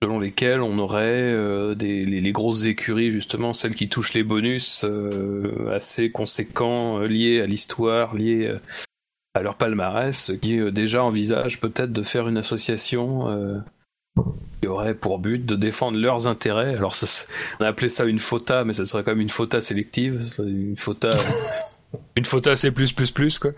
selon 0.03 0.21
lesquelles 0.21 0.61
on 0.61 0.79
aurait 0.79 1.33
euh, 1.33 1.75
des, 1.75 2.05
les, 2.05 2.21
les 2.21 2.33
grosses 2.33 2.65
écuries, 2.65 3.11
justement, 3.13 3.53
celles 3.53 3.75
qui 3.75 3.89
touchent 3.89 4.15
les 4.15 4.23
bonus 4.25 4.85
euh, 4.85 5.71
assez 5.75 6.11
conséquents 6.11 7.01
euh, 7.01 7.07
liés 7.07 7.41
à 7.41 7.47
l'histoire, 7.47 8.15
liés 8.15 8.47
euh, 8.49 8.59
à 9.35 9.41
leur 9.43 9.57
palmarès, 9.57 10.33
qui 10.43 10.59
euh, 10.61 10.71
déjà 10.71 11.03
envisagent 11.03 11.61
peut-être 11.61 11.93
de 11.93 12.03
faire 12.03 12.29
une 12.29 12.37
association 12.37 13.29
euh, 13.31 13.59
qui 14.61 14.69
aurait 14.69 14.95
pour 14.95 15.19
but 15.19 15.45
de 15.45 15.57
défendre 15.57 15.99
leurs 15.99 16.27
intérêts. 16.27 16.75
Alors, 16.77 16.95
ça, 16.95 17.27
on 17.61 17.65
a 17.65 17.69
appelé 17.69 17.89
ça 17.89 18.05
une 18.05 18.19
FOTA, 18.19 18.65
mais 18.65 18.75
ça 18.75 18.85
serait 18.85 19.03
quand 19.03 19.13
même 19.13 19.21
une 19.21 19.31
FOTA 19.31 19.61
sélective, 19.61 20.27
une 20.39 20.77
FOTA. 20.77 21.11
Une 22.19 22.25
FOTA 22.27 22.57
C++, 22.57 22.71
quoi. 23.41 23.53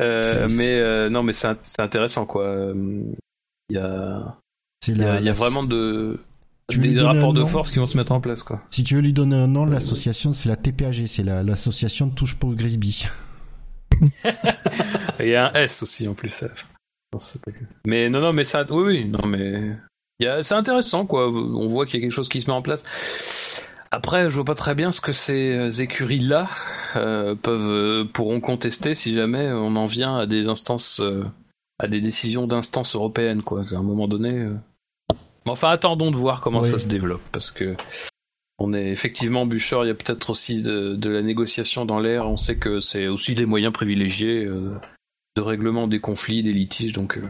Euh, 0.00 0.48
mais 0.50 0.78
euh, 0.78 1.08
non, 1.08 1.22
mais 1.24 1.32
c'est 1.32 1.48
int- 1.48 1.58
c'est 1.62 1.80
intéressant 1.80 2.24
quoi. 2.26 2.72
Il 3.68 3.74
y 3.74 3.78
a, 3.78 4.36
il 4.88 4.96
y 4.98 5.02
a, 5.04 5.14
la- 5.14 5.20
il 5.20 5.24
y 5.24 5.28
a 5.28 5.32
la- 5.32 5.36
vraiment 5.38 5.62
de, 5.62 6.18
Tu 6.68 6.78
lui 6.80 6.94
des 6.94 7.00
rapports 7.00 7.32
de 7.34 7.44
force 7.44 7.70
qui 7.70 7.78
vont 7.78 7.86
se 7.86 7.96
mettre 7.96 8.12
en 8.12 8.20
place 8.20 8.42
quoi. 8.42 8.62
Si 8.70 8.82
tu 8.84 8.94
veux 8.94 9.00
lui 9.00 9.12
donner 9.12 9.36
un 9.36 9.46
nom, 9.48 9.64
l'association 9.66 10.32
c'est 10.32 10.48
la 10.48 10.56
TPAG, 10.56 11.06
c'est 11.06 11.22
la- 11.22 11.42
l'association 11.42 12.06
de 12.06 12.14
touche 12.14 12.34
pour 12.36 12.54
Grisby. 12.54 13.06
Il 15.20 15.28
y 15.28 15.34
a 15.34 15.48
un 15.48 15.52
S 15.54 15.82
aussi 15.82 16.08
en 16.08 16.14
plus. 16.14 16.44
Mais 17.84 18.08
non, 18.08 18.20
non, 18.20 18.32
mais 18.32 18.44
ça, 18.44 18.64
oui, 18.70 18.82
oui, 18.84 19.04
non, 19.04 19.26
mais 19.26 19.76
il 20.20 20.24
y 20.24 20.28
a- 20.28 20.42
c'est 20.42 20.54
intéressant 20.54 21.06
quoi. 21.06 21.28
On 21.28 21.66
voit 21.68 21.84
qu'il 21.86 21.96
y 21.96 21.98
a 21.98 22.06
quelque 22.06 22.14
chose 22.14 22.28
qui 22.28 22.40
se 22.40 22.46
met 22.48 22.56
en 22.56 22.62
place. 22.62 22.84
Après, 23.90 24.30
je 24.30 24.36
vois 24.36 24.44
pas 24.44 24.54
très 24.54 24.76
bien 24.76 24.92
ce 24.92 25.00
que 25.00 25.12
ces 25.12 25.82
écuries 25.82 26.20
là 26.20 26.48
peuvent 26.94 27.36
euh, 27.44 28.04
pourront 28.04 28.40
contester 28.40 28.94
si 28.94 29.12
jamais 29.14 29.50
on 29.52 29.74
en 29.76 29.86
vient 29.86 30.16
à 30.16 30.26
des 30.26 30.46
instances, 30.46 31.00
euh, 31.00 31.24
à 31.80 31.88
des 31.88 32.00
décisions 32.00 32.46
d'instances 32.46 32.94
européennes 32.94 33.42
quoi. 33.42 33.64
À 33.72 33.74
un 33.76 33.82
moment 33.82 34.06
donné. 34.08 34.30
euh. 34.38 34.54
Mais 35.46 35.52
Enfin, 35.52 35.70
attendons 35.70 36.10
de 36.10 36.16
voir 36.16 36.40
comment 36.40 36.60
Oui. 36.60 36.70
ça 36.70 36.78
se 36.78 36.88
développe 36.88 37.22
parce 37.32 37.50
que. 37.50 37.76
On 38.62 38.74
est 38.74 38.88
effectivement 38.88 39.46
bûcheur, 39.46 39.86
il 39.86 39.88
y 39.88 39.90
a 39.90 39.94
peut-être 39.94 40.28
aussi 40.28 40.60
de, 40.60 40.94
de 40.94 41.08
la 41.08 41.22
négociation 41.22 41.86
dans 41.86 41.98
l'air. 41.98 42.28
On 42.28 42.36
sait 42.36 42.56
que 42.56 42.80
c'est 42.80 43.08
aussi 43.08 43.34
des 43.34 43.46
moyens 43.46 43.72
privilégiés 43.72 44.44
euh, 44.44 44.74
de 45.34 45.40
règlement 45.40 45.86
des 45.88 45.98
conflits, 46.00 46.42
des 46.42 46.52
litiges, 46.52 46.92
donc 46.92 47.16
euh, 47.16 47.22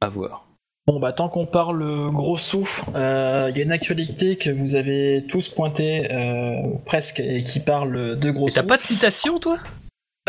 à 0.00 0.08
voir. 0.08 0.46
Bon 0.86 0.98
bah 0.98 1.12
tant 1.12 1.28
qu'on 1.28 1.44
parle 1.44 2.10
gros 2.10 2.38
sous, 2.38 2.66
euh, 2.94 3.48
il 3.50 3.58
y 3.58 3.60
a 3.60 3.64
une 3.64 3.72
actualité 3.72 4.36
que 4.36 4.48
vous 4.48 4.74
avez 4.74 5.26
tous 5.28 5.50
pointé 5.50 6.10
euh, 6.10 6.54
presque 6.86 7.20
et 7.20 7.42
qui 7.44 7.60
parle 7.60 8.18
de 8.18 8.30
gros 8.30 8.48
t'as 8.48 8.62
pas 8.62 8.78
de 8.78 8.82
citation, 8.82 9.38
toi? 9.38 9.58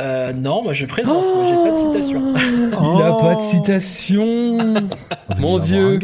Euh, 0.02 0.34
non, 0.34 0.62
moi 0.64 0.74
je 0.74 0.86
présente, 0.86 1.34
moi 1.34 1.48
j'ai 1.48 1.56
pas 1.56 1.72
de 1.72 1.76
citation. 1.76 2.36
Il 2.98 3.02
a 3.02 3.14
pas 3.14 3.36
de 3.36 3.40
citation 3.40 4.58
Mon 5.40 5.60
Dieu. 5.60 5.98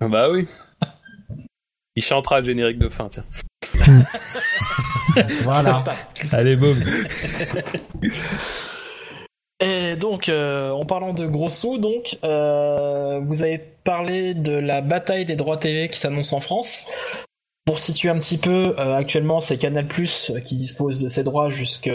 Bah 0.00 0.28
oui. 0.30 0.46
Il 1.94 2.02
chantera 2.04 2.40
le 2.40 2.46
générique 2.46 2.78
de 2.78 2.88
fin, 2.88 3.08
tiens. 3.08 3.24
Voilà. 5.44 5.82
Allez, 6.32 6.56
boum. 6.56 6.76
Et 9.60 9.96
donc, 9.96 10.28
euh, 10.28 10.70
en 10.70 10.84
parlant 10.84 11.14
de 11.14 11.26
gros 11.26 11.48
sous, 11.48 11.78
donc, 11.78 12.18
euh, 12.24 13.18
vous 13.24 13.42
avez 13.42 13.58
parlé 13.84 14.34
de 14.34 14.52
la 14.52 14.82
bataille 14.82 15.24
des 15.24 15.36
droits 15.36 15.56
TV 15.56 15.88
qui 15.88 15.98
s'annonce 15.98 16.34
en 16.34 16.40
France. 16.40 16.86
Pour 17.64 17.78
situer 17.80 18.10
un 18.10 18.18
petit 18.18 18.36
peu, 18.36 18.74
euh, 18.78 18.94
actuellement, 18.94 19.40
c'est 19.40 19.56
Canal 19.56 19.88
Plus 19.88 20.32
qui 20.44 20.56
dispose 20.56 21.00
de 21.00 21.08
ces 21.08 21.24
droits 21.24 21.48
jusque- 21.48 21.90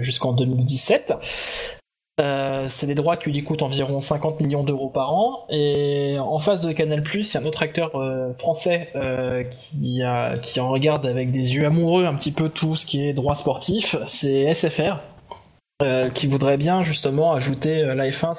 jusqu'en 0.00 0.32
2017. 0.32 1.12
Euh, 2.20 2.66
c'est 2.68 2.88
des 2.88 2.96
droits 2.96 3.16
qui 3.16 3.30
lui 3.30 3.44
coûtent 3.44 3.62
environ 3.62 4.00
50 4.00 4.40
millions 4.40 4.64
d'euros 4.64 4.88
par 4.88 5.14
an. 5.14 5.46
Et 5.50 6.16
en 6.18 6.38
face 6.40 6.62
de 6.62 6.72
Canal 6.72 7.02
il 7.14 7.20
y 7.20 7.36
a 7.36 7.40
un 7.40 7.44
autre 7.44 7.62
acteur 7.62 7.94
euh, 7.94 8.34
français 8.34 8.88
euh, 8.96 9.44
qui, 9.44 10.02
en 10.04 10.70
regarde 10.70 11.06
avec 11.06 11.30
des 11.30 11.54
yeux 11.54 11.66
amoureux 11.66 12.06
un 12.06 12.14
petit 12.14 12.32
peu 12.32 12.48
tout 12.48 12.76
ce 12.76 12.86
qui 12.86 13.06
est 13.06 13.12
droit 13.12 13.36
sportif. 13.36 13.96
C'est 14.04 14.52
SFR 14.52 14.98
qui 16.12 16.26
voudrait 16.26 16.56
bien 16.56 16.82
justement 16.82 17.32
ajouter 17.34 17.84
la 17.84 18.10
F1 18.10 18.32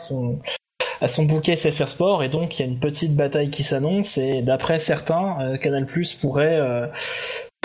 à 0.99 1.07
son, 1.07 1.23
bouquet 1.23 1.55
SFR 1.55 1.88
Sport 1.88 2.21
et 2.21 2.27
donc 2.27 2.59
il 2.59 2.65
y 2.65 2.65
a 2.65 2.69
une 2.69 2.80
petite 2.80 3.15
bataille 3.15 3.49
qui 3.49 3.63
s'annonce 3.63 4.17
et 4.17 4.41
d'après 4.41 4.77
certains, 4.77 5.57
Canal 5.61 5.86
pourrait, 6.19 6.89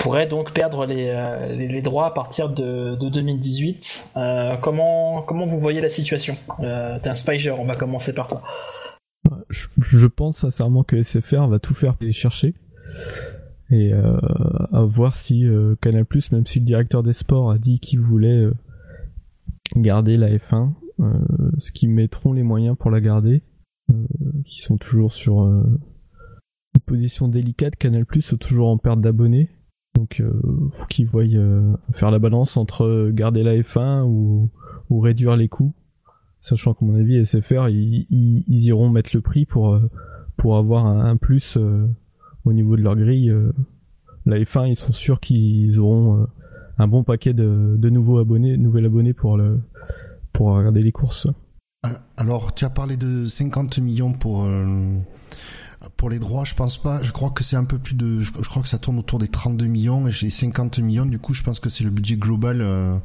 pourrait 0.05 0.27
donc 0.27 0.53
perdre 0.53 0.85
les, 0.85 1.07
euh, 1.07 1.55
les, 1.55 1.67
les 1.67 1.81
droits 1.81 2.05
à 2.05 2.11
partir 2.11 2.51
de, 2.51 2.93
de 2.93 3.09
2018. 3.09 4.11
Euh, 4.15 4.55
comment, 4.57 5.23
comment 5.23 5.47
vous 5.47 5.57
voyez 5.57 5.81
la 5.81 5.89
situation? 5.89 6.37
Euh, 6.59 6.99
T'es 7.01 7.09
un 7.09 7.15
Spiger, 7.15 7.49
on 7.49 7.65
va 7.65 7.75
commencer 7.75 8.13
par 8.13 8.27
toi. 8.27 8.43
Je, 9.49 10.05
pense 10.05 10.37
sincèrement 10.37 10.83
que 10.83 11.01
SFR 11.01 11.47
va 11.47 11.57
tout 11.57 11.73
faire 11.73 11.95
pour 11.95 12.05
les 12.05 12.13
chercher. 12.13 12.53
Et 13.71 13.93
à 13.93 14.83
voir 14.83 15.15
si 15.15 15.43
Canal+, 15.81 16.05
même 16.31 16.45
si 16.45 16.59
le 16.59 16.65
directeur 16.65 17.01
des 17.01 17.13
sports 17.13 17.49
a 17.49 17.57
dit 17.57 17.79
qu'il 17.79 17.99
voulait 17.99 18.47
garder 19.75 20.17
la 20.17 20.27
F1, 20.27 20.73
euh, 20.99 21.13
ce 21.57 21.71
qu'ils 21.71 21.89
mettront 21.89 22.31
les 22.31 22.43
moyens 22.43 22.77
pour 22.77 22.91
la 22.91 23.01
garder, 23.01 23.41
qui 24.45 24.61
sont 24.61 24.77
toujours 24.77 25.13
sur 25.13 25.39
une 25.39 25.79
position 26.85 27.27
délicate. 27.27 27.75
Canal+, 27.75 28.05
sont 28.21 28.37
toujours 28.37 28.67
en 28.67 28.77
perte 28.77 29.01
d'abonnés. 29.01 29.49
Donc 29.95 30.19
euh, 30.19 30.31
faut 30.73 30.85
qu'ils 30.87 31.07
voient 31.07 31.23
euh, 31.23 31.73
faire 31.93 32.11
la 32.11 32.19
balance 32.19 32.57
entre 32.57 33.09
garder 33.11 33.43
la 33.43 33.55
F1 33.55 34.03
ou, 34.03 34.49
réduire 34.99 35.35
les 35.35 35.47
coûts. 35.47 35.73
Sachant 36.41 36.73
qu'à 36.73 36.85
mon 36.85 36.95
avis 36.95 37.25
SFR 37.25 37.69
ils, 37.69 38.05
ils, 38.09 38.43
ils 38.47 38.65
iront 38.65 38.89
mettre 38.89 39.11
le 39.13 39.21
prix 39.21 39.45
pour 39.45 39.73
euh, 39.73 39.89
pour 40.37 40.57
avoir 40.57 40.85
un, 40.85 41.15
plus 41.15 41.57
au 42.43 42.53
niveau 42.53 42.75
de 42.75 42.81
leur 42.81 42.95
grille 42.95 43.33
la 44.25 44.37
F1 44.37 44.67
ils 44.67 44.75
sont 44.75 44.91
sûrs 44.91 45.21
qu'ils 45.21 45.79
auront 45.79 46.27
un 46.77 46.87
bon 46.87 47.03
paquet 47.03 47.33
de, 47.33 47.89
nouveaux 47.89 48.19
abonnés 48.19 48.57
nouveaux 48.57 48.83
abonnés 48.83 49.13
pour 49.13 49.37
le 49.37 49.61
pour 50.33 50.47
regarder 50.47 50.83
les 50.83 50.91
courses. 50.91 51.27
Alors, 52.17 52.53
tu 52.53 52.65
as 52.65 52.69
parlé 52.69 52.97
de 52.97 53.25
50 53.27 53.77
millions 53.77 54.11
pour 54.11 54.45
Pour 55.97 56.09
les 56.09 56.19
droits, 56.19 56.43
je 56.45 56.55
pense 56.55 56.77
pas. 56.77 57.01
Je 57.03 57.11
crois 57.11 57.29
que 57.29 57.43
c'est 57.43 57.55
un 57.55 57.63
peu 57.63 57.77
plus 57.77 57.93
de. 57.95 58.19
Je, 58.19 58.31
je 58.41 58.49
crois 58.49 58.61
que 58.61 58.67
ça 58.67 58.77
tourne 58.77 58.97
autour 58.99 59.19
des 59.19 59.27
32 59.27 59.65
millions 59.65 60.07
et 60.07 60.11
j'ai 60.11 60.29
50 60.29 60.79
millions. 60.79 61.05
Du 61.05 61.19
coup, 61.19 61.33
je 61.33 61.43
pense 61.43 61.59
que 61.59 61.69
c'est 61.69 61.83
le 61.83 61.89
budget 61.89 62.15
global 62.15 62.61
euh, 62.61 62.95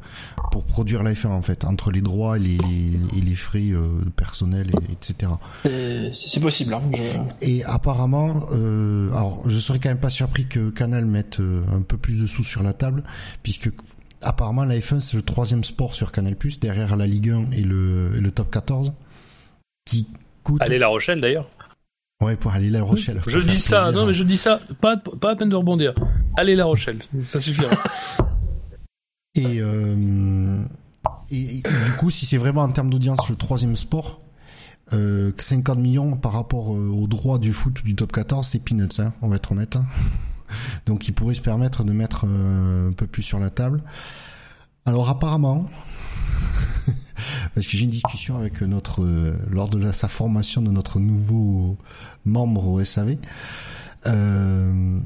pour 0.51 0.63
produire 0.63 1.03
la 1.03 1.13
F1 1.13 1.27
en 1.27 1.41
fait, 1.41 1.63
entre 1.63 1.91
les 1.91 2.01
droits 2.01 2.37
et 2.37 2.39
les, 2.41 2.57
les, 2.57 3.17
et 3.17 3.21
les 3.21 3.35
frais 3.35 3.69
euh, 3.71 3.87
personnels, 4.15 4.71
et, 4.89 4.93
etc. 4.93 5.31
C'est- 5.63 6.11
C'est 6.13 6.39
possible. 6.39 6.73
Hein. 6.73 6.81
je- 6.93 7.47
Et 7.47 7.63
apparemment, 7.65 8.45
euh, 8.53 9.09
alors 9.11 9.41
je 9.47 9.57
serais 9.59 9.79
quand 9.79 9.89
même 9.89 9.99
pas 9.99 10.09
surpris 10.09 10.47
que 10.47 10.69
Canal 10.69 11.05
mette 11.05 11.39
euh, 11.39 11.61
un 11.75 11.81
peu 11.81 11.97
plus 11.97 12.21
de 12.21 12.27
sous 12.27 12.43
sur 12.43 12.63
la 12.63 12.73
table, 12.73 13.03
puisque 13.43 13.69
apparemment 14.21 14.65
la 14.65 14.77
F1 14.77 14.99
c'est 14.99 15.17
le 15.17 15.23
troisième 15.23 15.63
sport 15.63 15.93
sur 15.93 16.11
Canal+, 16.11 16.35
derrière 16.61 16.95
la 16.95 17.07
Ligue 17.07 17.29
1 17.29 17.51
et 17.51 17.61
le, 17.61 18.11
et 18.15 18.19
le 18.19 18.31
Top 18.31 18.51
14, 18.51 18.91
qui 19.85 20.07
coûte. 20.43 20.61
Allez 20.61 20.77
La 20.79 20.87
Rochelle 20.87 21.21
d'ailleurs. 21.21 21.49
Ouais, 22.21 22.35
pour 22.35 22.51
aller 22.53 22.69
La 22.69 22.83
Rochelle. 22.83 23.19
Je 23.27 23.39
dis 23.39 23.59
ça, 23.59 23.83
plaisir. 23.85 23.91
non 23.93 24.05
mais 24.05 24.13
je 24.13 24.23
dis 24.23 24.37
ça, 24.37 24.59
pas, 24.79 24.95
pas 24.97 25.31
à 25.31 25.35
peine 25.35 25.49
de 25.49 25.55
rebondir. 25.55 25.93
Allez 26.37 26.55
La 26.55 26.65
Rochelle, 26.65 26.99
ça 27.23 27.39
suffira. 27.39 27.75
Et, 29.35 29.61
euh, 29.61 30.61
et, 31.29 31.59
et 31.59 31.61
du 31.61 31.91
coup, 31.97 32.09
si 32.09 32.25
c'est 32.25 32.35
vraiment 32.37 32.61
en 32.63 32.69
termes 32.69 32.89
d'audience 32.89 33.29
le 33.29 33.37
troisième 33.37 33.77
sport, 33.77 34.19
euh, 34.91 35.31
50 35.39 35.79
millions 35.79 36.17
par 36.17 36.33
rapport 36.33 36.75
euh, 36.75 36.89
aux 36.89 37.07
droits 37.07 37.39
du 37.39 37.53
foot 37.53 37.81
du 37.85 37.95
top 37.95 38.11
14, 38.11 38.45
c'est 38.45 38.59
peanuts, 38.59 38.89
hein, 38.99 39.13
on 39.21 39.29
va 39.29 39.37
être 39.37 39.53
honnête. 39.53 39.77
hein. 39.77 39.85
Donc 40.85 41.07
il 41.07 41.13
pourrait 41.13 41.33
se 41.33 41.41
permettre 41.41 41.85
de 41.85 41.93
mettre 41.93 42.25
euh, 42.27 42.89
un 42.89 42.91
peu 42.91 43.07
plus 43.07 43.23
sur 43.23 43.39
la 43.39 43.49
table. 43.49 43.83
Alors 44.85 45.07
apparemment, 45.09 45.69
parce 47.55 47.67
que 47.67 47.77
j'ai 47.77 47.83
une 47.83 47.89
discussion 47.89 48.37
avec 48.37 48.61
notre 48.61 49.03
euh, 49.03 49.33
lors 49.49 49.69
de 49.69 49.77
la- 49.77 49.93
sa 49.93 50.07
formation 50.07 50.61
de 50.61 50.71
notre 50.71 50.99
nouveau 50.99 51.77
membre 52.25 52.67
au 52.67 52.83
SAV. 52.83 53.17
euh, 54.07 54.97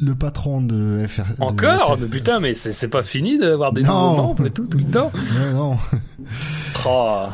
le 0.00 0.14
patron 0.14 0.60
de 0.60 1.04
FR. 1.08 1.22
de 1.36 1.42
Encore 1.42 1.92
SF 1.94 2.00
Mais 2.02 2.06
putain, 2.08 2.38
mais 2.40 2.54
c'est 2.54 2.72
c'est 2.72 2.88
pas 2.88 3.02
fini 3.02 3.36
d'avoir 3.38 3.72
des 3.72 3.82
Non. 3.82 4.10
nouveaux 4.12 4.22
membres 4.28 4.46
et 4.46 4.50
tout, 4.50 4.66
tout 4.66 4.78
le 4.78 4.84
temps 4.90 5.10
Non, 5.34 5.52
non. 5.72 5.76
Oh. 6.86 7.26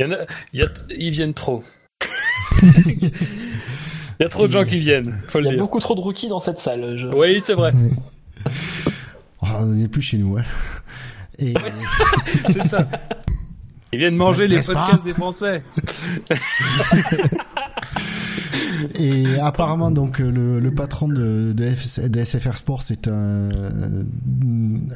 Il, 0.00 0.06
y 0.06 0.08
en 0.08 0.12
a, 0.12 0.16
il 0.52 0.60
y 0.60 0.62
a- 0.64 0.72
ils 0.98 1.10
viennent 1.10 1.34
trop. 1.34 1.62
il 2.62 3.12
y 4.20 4.24
a 4.24 4.28
trop 4.28 4.46
de 4.48 4.52
gens 4.52 4.64
qui 4.64 4.78
viennent, 4.78 5.20
faut 5.28 5.38
Il 5.38 5.44
y 5.44 5.48
a 5.48 5.50
dire. 5.52 5.60
beaucoup 5.60 5.78
trop 5.80 5.94
de 5.94 6.00
rookies 6.00 6.28
dans 6.28 6.40
cette 6.40 6.58
salle. 6.60 6.96
je- 6.98 7.06
Oui, 7.08 7.40
c'est 7.40 7.54
vrai, 7.54 7.72
Oh, 9.42 9.46
on 9.60 9.66
n'est 9.66 9.88
plus 9.88 10.02
chez 10.02 10.16
nous, 10.18 10.38
hein. 10.38 10.44
Et 11.38 11.54
c'est 12.50 12.64
ça. 12.64 12.88
Ils 13.92 13.98
viennent 13.98 14.16
manger 14.16 14.48
les 14.48 14.60
podcasts 14.60 15.04
des 15.04 15.12
Français. 15.14 15.62
Et 18.94 19.38
apparemment, 19.38 19.90
donc 19.90 20.18
le, 20.18 20.58
le 20.58 20.74
patron 20.74 21.08
de, 21.08 21.52
de, 21.54 22.08
de 22.08 22.24
SFR 22.24 22.56
Sport, 22.56 22.82
c'est 22.82 23.06
un, 23.06 23.48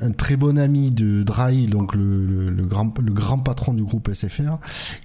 un 0.01 0.11
très 0.13 0.37
bon 0.37 0.59
ami 0.59 0.91
de 0.91 1.23
Drahi, 1.23 1.67
donc 1.67 1.95
le, 1.95 2.25
le, 2.27 2.51
le 2.51 2.65
grand, 2.65 2.93
le 2.99 3.13
grand 3.13 3.39
patron 3.39 3.75
du 3.75 3.83
groupe 3.85 4.11
SFR. 4.13 4.59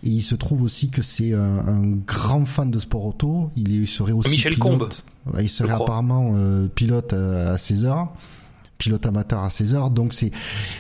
Et 0.04 0.10
il 0.10 0.22
se 0.22 0.36
trouve 0.36 0.64
aussi 0.64 0.90
que 0.90 1.02
c'est 1.02 1.34
un, 1.34 1.60
un 1.68 1.82
grand 2.08 2.46
fan 2.46 2.72
de 2.72 2.80
sport 2.80 3.06
auto. 3.06 3.52
Il, 3.56 3.72
est- 3.72 3.78
il 3.82 3.88
serait 3.88 4.14
aussi 4.14 4.32
Michel 4.32 4.56
pilote. 4.56 5.06
Il 5.40 5.50
serait 5.50 5.72
apparemment 5.74 6.32
euh, 6.36 6.68
pilote 6.74 7.14
à, 7.14 7.52
à 7.52 7.58
16 7.58 7.86
heures, 7.86 8.08
pilote 8.82 9.06
amateur 9.06 9.44
à 9.44 9.50
16 9.52 9.76
heures. 9.76 9.90
Donc 9.92 10.14
c'est, 10.14 10.32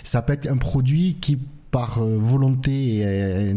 ça 0.03 0.23
peut 0.23 0.33
être 0.33 0.49
un 0.49 0.57
produit 0.57 1.17
qui 1.21 1.37
par 1.69 1.99
euh, 1.99 2.17
volonté 2.17 2.97
et 2.97 3.05
euh, 3.05 3.53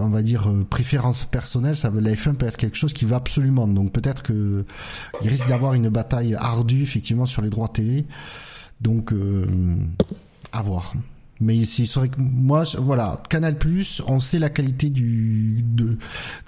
on 0.00 0.08
va 0.08 0.22
dire 0.22 0.48
euh, 0.48 0.64
préférence 0.64 1.26
personnelle, 1.26 1.76
ça 1.76 1.90
veut 1.90 2.00
la 2.00 2.12
F1 2.12 2.36
peut 2.36 2.46
être 2.46 2.56
quelque 2.56 2.76
chose 2.76 2.94
qui 2.94 3.04
va 3.04 3.16
absolument. 3.16 3.66
Donc 3.66 3.92
peut-être 3.92 4.22
que 4.22 4.64
il 5.22 5.28
risque 5.28 5.48
d'avoir 5.48 5.74
une 5.74 5.90
bataille 5.90 6.34
ardue 6.36 6.82
effectivement 6.82 7.26
sur 7.26 7.42
les 7.42 7.50
droits 7.50 7.68
télé. 7.68 8.06
Donc 8.80 9.12
à 10.52 10.62
voir. 10.62 10.94
Mais 11.40 11.64
c'est 11.64 11.86
vrai 11.94 12.08
que 12.08 12.18
moi, 12.18 12.64
voilà, 12.78 13.22
Canal 13.28 13.56
on 14.06 14.20
sait 14.20 14.38
la 14.38 14.50
qualité 14.50 14.90
du 14.90 15.62
de 15.62 15.98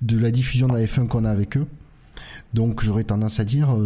de 0.03 0.19
la 0.19 0.31
diffusion 0.31 0.69
de 0.69 0.75
la 0.75 0.85
F1 0.85 1.09
qu'on 1.09 1.25
a 1.25 1.31
avec 1.31 1.57
eux. 1.57 1.67
Donc 2.55 2.83
j'aurais 2.85 3.05
tendance 3.05 3.41
à 3.41 3.45
dire, 3.45 3.77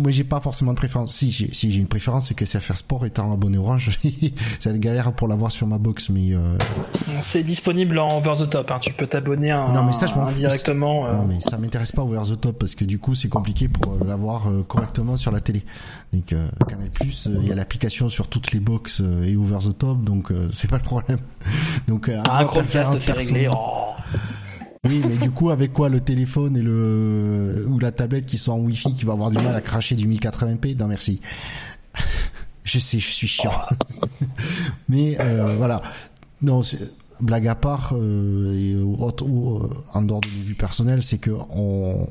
moi 0.00 0.10
j'ai 0.10 0.24
pas 0.24 0.40
forcément 0.40 0.72
de 0.72 0.76
préférence. 0.76 1.14
Si 1.14 1.30
j'ai 1.30 1.52
si 1.54 1.70
j'ai 1.72 1.80
une 1.80 1.86
préférence, 1.86 2.28
c'est 2.28 2.34
que 2.34 2.44
SFR 2.46 2.76
Sport 2.76 3.06
étant 3.06 3.32
abonné 3.32 3.58
Orange, 3.58 3.98
c'est 4.60 4.70
une 4.70 4.78
galère 4.78 5.12
pour 5.12 5.28
l'avoir 5.28 5.52
sur 5.52 5.66
ma 5.66 5.78
box. 5.78 6.08
Mais 6.10 6.32
euh, 6.32 6.56
C'est 7.20 7.42
disponible 7.42 7.98
en 7.98 8.18
over 8.18 8.32
the 8.38 8.48
top. 8.50 8.70
hein. 8.70 8.78
Tu 8.80 8.92
peux 8.92 9.06
t'abonner 9.06 9.50
un- 9.50 9.70
Non, 9.72 9.82
mais 9.84 9.92
ça, 9.92 10.06
je 10.06 10.14
m'en 10.14 10.26
fous. 10.26 10.32
indirectement. 10.34 11.06
euh, 11.06 11.12
non, 11.16 11.24
mais 11.26 11.40
ça 11.40 11.58
m'intéresse 11.58 11.92
pas 11.92 12.02
over 12.02 12.22
the 12.30 12.40
top 12.40 12.58
parce 12.58 12.74
que 12.74 12.84
du 12.84 12.98
coup 12.98 13.14
c'est 13.14 13.28
compliqué 13.28 13.68
pour 13.68 13.92
euh, 13.92 13.98
l'avoir 14.06 14.48
euh, 14.48 14.62
correctement 14.66 15.16
sur 15.16 15.30
la 15.30 15.40
télé. 15.40 15.64
Donc 16.12 16.32
euh, 16.32 16.48
Canal 16.68 16.90
Plus, 16.90 17.28
il 17.42 17.46
y 17.48 17.52
a 17.52 17.54
l'application 17.54 18.08
sur 18.08 18.28
toutes 18.28 18.52
les 18.52 18.60
box 18.60 19.00
euh, 19.00 19.24
et 19.24 19.36
over 19.36 19.58
the 19.58 19.76
top, 19.76 20.02
donc 20.02 20.30
euh, 20.30 20.48
c'est 20.52 20.68
pas 20.70 20.76
le 20.78 20.82
problème. 20.82 21.18
Donc 21.88 22.08
euh, 22.08 22.20
Ah, 22.28 22.38
à 22.38 22.42
un 22.42 22.46
Chromecast, 22.46 22.70
préférence 22.72 22.98
c'est 23.00 23.12
réglé. 23.12 23.48
Oh. 23.52 23.90
Oui, 24.84 25.02
mais 25.08 25.16
du 25.16 25.30
coup, 25.30 25.50
avec 25.50 25.72
quoi 25.72 25.88
le 25.88 26.00
téléphone 26.00 26.56
et 26.56 26.62
le 26.62 27.64
ou 27.68 27.78
la 27.78 27.90
tablette 27.92 28.26
qui 28.26 28.36
sont 28.38 28.52
en 28.52 28.58
Wi-Fi, 28.58 28.94
qui 28.94 29.04
va 29.04 29.14
avoir 29.14 29.30
du 29.30 29.36
mal 29.38 29.54
à 29.54 29.60
cracher 29.60 29.94
du 29.94 30.06
1080p 30.08 30.76
Non, 30.76 30.88
merci. 30.88 31.20
Je 32.64 32.78
sais, 32.78 32.98
je 32.98 33.10
suis 33.12 33.28
chiant. 33.28 33.52
mais 34.88 35.18
euh, 35.20 35.54
voilà. 35.56 35.82
Non, 36.40 36.62
blague 37.20 37.46
à 37.46 37.54
part 37.54 37.92
euh, 37.94 38.54
et 38.58 38.74
autre- 38.76 39.26
ou, 39.26 39.58
euh, 39.58 39.68
en 39.92 40.00
dehors 40.00 40.22
de 40.22 40.28
mes 40.28 40.42
vues 40.42 40.54
personnelles, 40.54 41.02
c'est 41.02 41.18
que 41.18 41.30
on, 41.50 42.08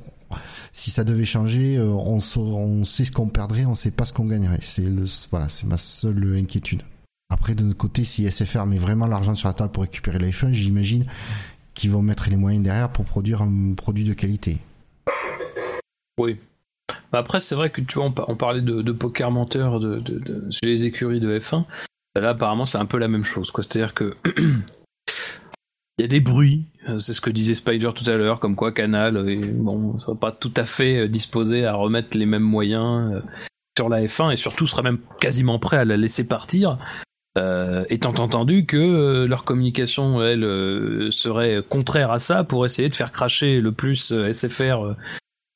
si 0.71 0.91
ça 0.91 1.03
devait 1.03 1.25
changer, 1.25 1.77
euh, 1.77 1.87
on, 1.89 2.19
on 2.37 2.83
sait 2.83 3.03
ce 3.05 3.11
qu'on 3.11 3.27
perdrait, 3.29 3.65
on 3.65 3.73
sait 3.73 3.89
pas 3.89 4.05
ce 4.05 4.13
qu'on 4.13 4.25
gagnerait. 4.25 4.59
C'est 4.61 4.83
le, 4.83 5.05
voilà, 5.31 5.49
c'est 5.49 5.65
ma 5.65 5.77
seule 5.77 6.37
inquiétude. 6.37 6.83
Après, 7.31 7.55
de 7.55 7.63
notre 7.63 7.77
côté, 7.79 8.05
si 8.05 8.29
SFR 8.29 8.67
met 8.67 8.77
vraiment 8.77 9.07
l'argent 9.07 9.33
sur 9.33 9.47
la 9.47 9.55
table 9.55 9.71
pour 9.71 9.81
récupérer 9.81 10.19
l'iPhone, 10.19 10.53
j'imagine 10.53 11.07
qu'ils 11.73 11.91
vont 11.91 12.01
mettre 12.01 12.29
les 12.29 12.35
moyens 12.35 12.63
derrière 12.63 12.89
pour 12.89 13.05
produire 13.05 13.41
un 13.41 13.73
produit 13.75 14.03
de 14.03 14.13
qualité. 14.13 14.57
Oui. 16.19 16.37
Bah 17.11 17.19
Après, 17.19 17.39
c'est 17.39 17.55
vrai 17.55 17.69
que 17.69 17.81
tu 17.81 17.95
vois, 17.95 18.05
on, 18.05 18.11
par- 18.11 18.29
on 18.29 18.35
parlait 18.35 18.61
de, 18.61 18.91
poker 18.91 19.31
menteur 19.31 19.79
de, 19.79 20.01
chez 20.51 20.65
les 20.65 20.83
écuries 20.83 21.19
de 21.19 21.39
F1. 21.39 21.65
Là, 22.15 22.29
apparemment, 22.29 22.65
c'est 22.65 22.77
un 22.77 22.85
peu 22.85 22.97
la 22.97 23.07
même 23.07 23.23
chose. 23.23 23.51
C'est-à-dire 23.55 23.93
que 23.95 24.15
il 25.97 26.01
y 26.01 26.03
a 26.03 26.07
des 26.07 26.19
bruits. 26.19 26.65
euh, 26.89 26.99
C'est 26.99 27.13
ce 27.13 27.21
que 27.21 27.29
disait 27.31 27.55
Spider 27.55 27.89
tout 27.95 28.07
à 28.09 28.15
l'heure, 28.15 28.39
comme 28.39 28.55
quoi 28.55 28.71
Canal, 28.71 29.17
euh, 29.17 29.27
est- 29.29 29.37
bon, 29.37 29.97
serait 29.97 30.17
pas 30.17 30.31
tout 30.31 30.53
à 30.55 30.65
fait 30.65 31.01
euh, 31.01 31.07
disposé 31.07 31.65
à 31.65 31.73
remettre 31.73 32.15
les 32.17 32.25
mêmes 32.27 32.43
moyens 32.43 33.13
euh, 33.13 33.21
sur 33.77 33.89
la 33.89 34.03
F1 34.05 34.31
et 34.31 34.35
surtout 34.35 34.67
serait 34.67 34.83
même 34.83 34.99
quasiment 35.19 35.57
prêt 35.57 35.77
à 35.77 35.85
la 35.85 35.97
laisser 35.97 36.23
partir. 36.23 36.77
Euh, 37.37 37.83
étant 37.89 38.13
entendu 38.19 38.65
que 38.67 38.77
euh, 38.77 39.27
leur 39.27 39.43
communication, 39.43 40.21
elle, 40.21 40.43
euh, 40.43 41.09
serait 41.09 41.63
contraire 41.67 42.11
à 42.11 42.19
ça 42.19 42.43
pour 42.43 42.65
essayer 42.65 42.89
de 42.89 42.95
faire 42.95 43.11
cracher 43.11 43.59
le 43.59 43.71
plus 43.71 44.13
SFR 44.31 44.95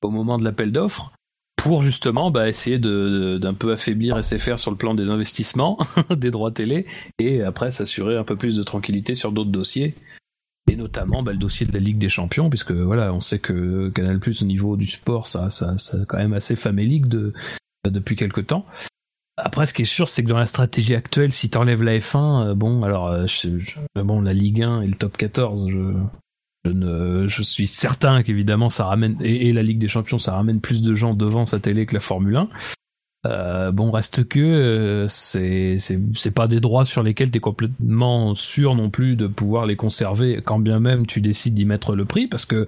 au 0.01 0.09
moment 0.09 0.39
de 0.39 0.43
l'appel 0.43 0.71
d'offres 0.71 1.11
pour 1.55 1.81
justement 1.83 2.31
bah, 2.31 2.47
essayer 2.49 2.79
de- 2.79 3.37
d'un 3.39 3.53
peu 3.53 3.71
affaiblir 3.71 4.17
SFR 4.23 4.57
sur 4.59 4.71
le 4.71 4.77
plan 4.77 4.95
des 4.95 5.09
investissements, 5.09 5.77
des 6.15 6.31
droits 6.31 6.51
télé, 6.51 6.85
et 7.19 7.41
après 7.41 7.71
s'assurer 7.71 8.15
un 8.17 8.23
peu 8.23 8.35
plus 8.35 8.55
de 8.55 8.63
tranquillité 8.63 9.15
sur 9.15 9.31
d'autres 9.31 9.51
dossiers, 9.51 9.95
et 10.71 10.75
notamment 10.75 11.23
bah, 11.23 11.31
le 11.31 11.37
dossier 11.39 11.65
de 11.65 11.73
la 11.73 11.79
Ligue 11.79 11.97
des 11.97 12.09
Champions, 12.09 12.49
puisque 12.49 12.71
voilà, 12.71 13.13
on 13.13 13.21
sait 13.21 13.39
que 13.39 13.89
Canal 13.89 14.19
Plus 14.19 14.41
au 14.41 14.45
niveau 14.45 14.77
du 14.77 14.85
sport, 14.85 15.27
ça, 15.27 15.49
ça, 15.49 15.77
ça 15.77 15.97
quand 16.07 16.17
même 16.17 16.33
assez 16.33 16.55
famélique 16.55 17.07
de, 17.07 17.33
depuis 17.85 18.15
quelque 18.15 18.41
temps. 18.41 18.65
Après, 19.37 19.67
ce 19.67 19.73
qui 19.73 19.83
est 19.83 19.85
sûr, 19.85 20.07
c'est 20.07 20.23
que 20.23 20.29
dans 20.29 20.39
la 20.39 20.47
stratégie 20.47 20.95
actuelle, 20.95 21.31
si 21.31 21.51
t'enlèves 21.51 21.83
la 21.83 21.99
F1, 21.99 22.47
euh, 22.47 22.55
bon, 22.55 22.81
alors, 22.81 23.07
euh, 23.07 23.27
la 23.95 24.33
Ligue 24.33 24.63
1 24.63 24.81
et 24.81 24.87
le 24.87 24.95
Top 24.95 25.15
14, 25.15 25.69
je, 26.65 27.43
suis 27.43 27.67
certain 27.67 28.23
qu'évidemment 28.23 28.69
ça 28.69 28.85
ramène 28.85 29.15
et, 29.21 29.53
la 29.53 29.63
Ligue 29.63 29.79
des 29.79 29.87
Champions 29.87 30.19
ça 30.19 30.33
ramène 30.33 30.59
plus 30.59 30.81
de 30.81 30.93
gens 30.93 31.13
devant 31.13 31.45
sa 31.45 31.59
télé 31.59 31.85
que 31.85 31.93
la 31.93 32.01
Formule 32.01 32.35
1. 32.35 32.49
Euh, 33.25 33.71
bon 33.71 33.89
reste 33.89 34.27
que 34.27 34.39
euh, 34.39 35.07
c'est 35.07 36.31
pas 36.31 36.47
des 36.47 36.59
droits 36.59 36.85
sur 36.85 37.03
lesquels 37.03 37.31
tu 37.31 37.39
complètement 37.39 38.35
sûr 38.35 38.75
non 38.75 38.89
plus 38.89 39.15
de 39.15 39.27
pouvoir 39.27 39.65
les 39.65 39.75
conserver 39.75 40.41
quand 40.43 40.59
bien 40.59 40.79
même 40.79 41.05
tu 41.05 41.21
décides 41.21 41.53
d'y 41.53 41.65
mettre 41.65 41.95
le 41.95 42.05
prix 42.05 42.27
parce 42.27 42.45
que 42.45 42.67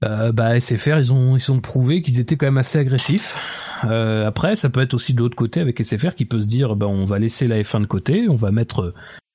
bah 0.00 0.60
SFR 0.60 0.98
ils 0.98 1.12
ont 1.12 1.60
prouvé 1.60 2.02
qu'ils 2.02 2.20
étaient 2.20 2.36
quand 2.36 2.46
même 2.46 2.58
assez 2.58 2.78
agressifs. 2.78 3.36
Euh, 3.84 4.26
après 4.26 4.56
ça 4.56 4.70
peut 4.70 4.80
être 4.80 4.94
aussi 4.94 5.14
de 5.14 5.20
l'autre 5.20 5.36
côté 5.36 5.60
avec 5.60 5.82
SFR 5.82 6.14
qui 6.14 6.24
peut 6.24 6.40
se 6.40 6.46
dire 6.46 6.76
bah 6.76 6.86
on 6.86 7.04
va 7.04 7.18
laisser 7.18 7.46
la 7.46 7.60
F1 7.60 7.82
de 7.82 7.86
côté, 7.86 8.28
on 8.28 8.34
va 8.34 8.50
mettre 8.50 8.94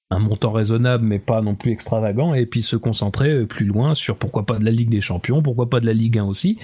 un 0.09 0.19
montant 0.19 0.51
raisonnable 0.51 1.05
mais 1.05 1.19
pas 1.19 1.41
non 1.41 1.55
plus 1.55 1.71
extravagant 1.71 2.33
et 2.33 2.45
puis 2.45 2.61
se 2.61 2.75
concentrer 2.75 3.31
euh, 3.31 3.45
plus 3.45 3.65
loin 3.65 3.95
sur 3.95 4.17
pourquoi 4.17 4.45
pas 4.45 4.59
de 4.59 4.65
la 4.65 4.71
Ligue 4.71 4.89
des 4.89 5.01
Champions, 5.01 5.41
pourquoi 5.41 5.69
pas 5.69 5.79
de 5.79 5.85
la 5.85 5.93
Ligue 5.93 6.17
1 6.17 6.25
aussi. 6.25 6.59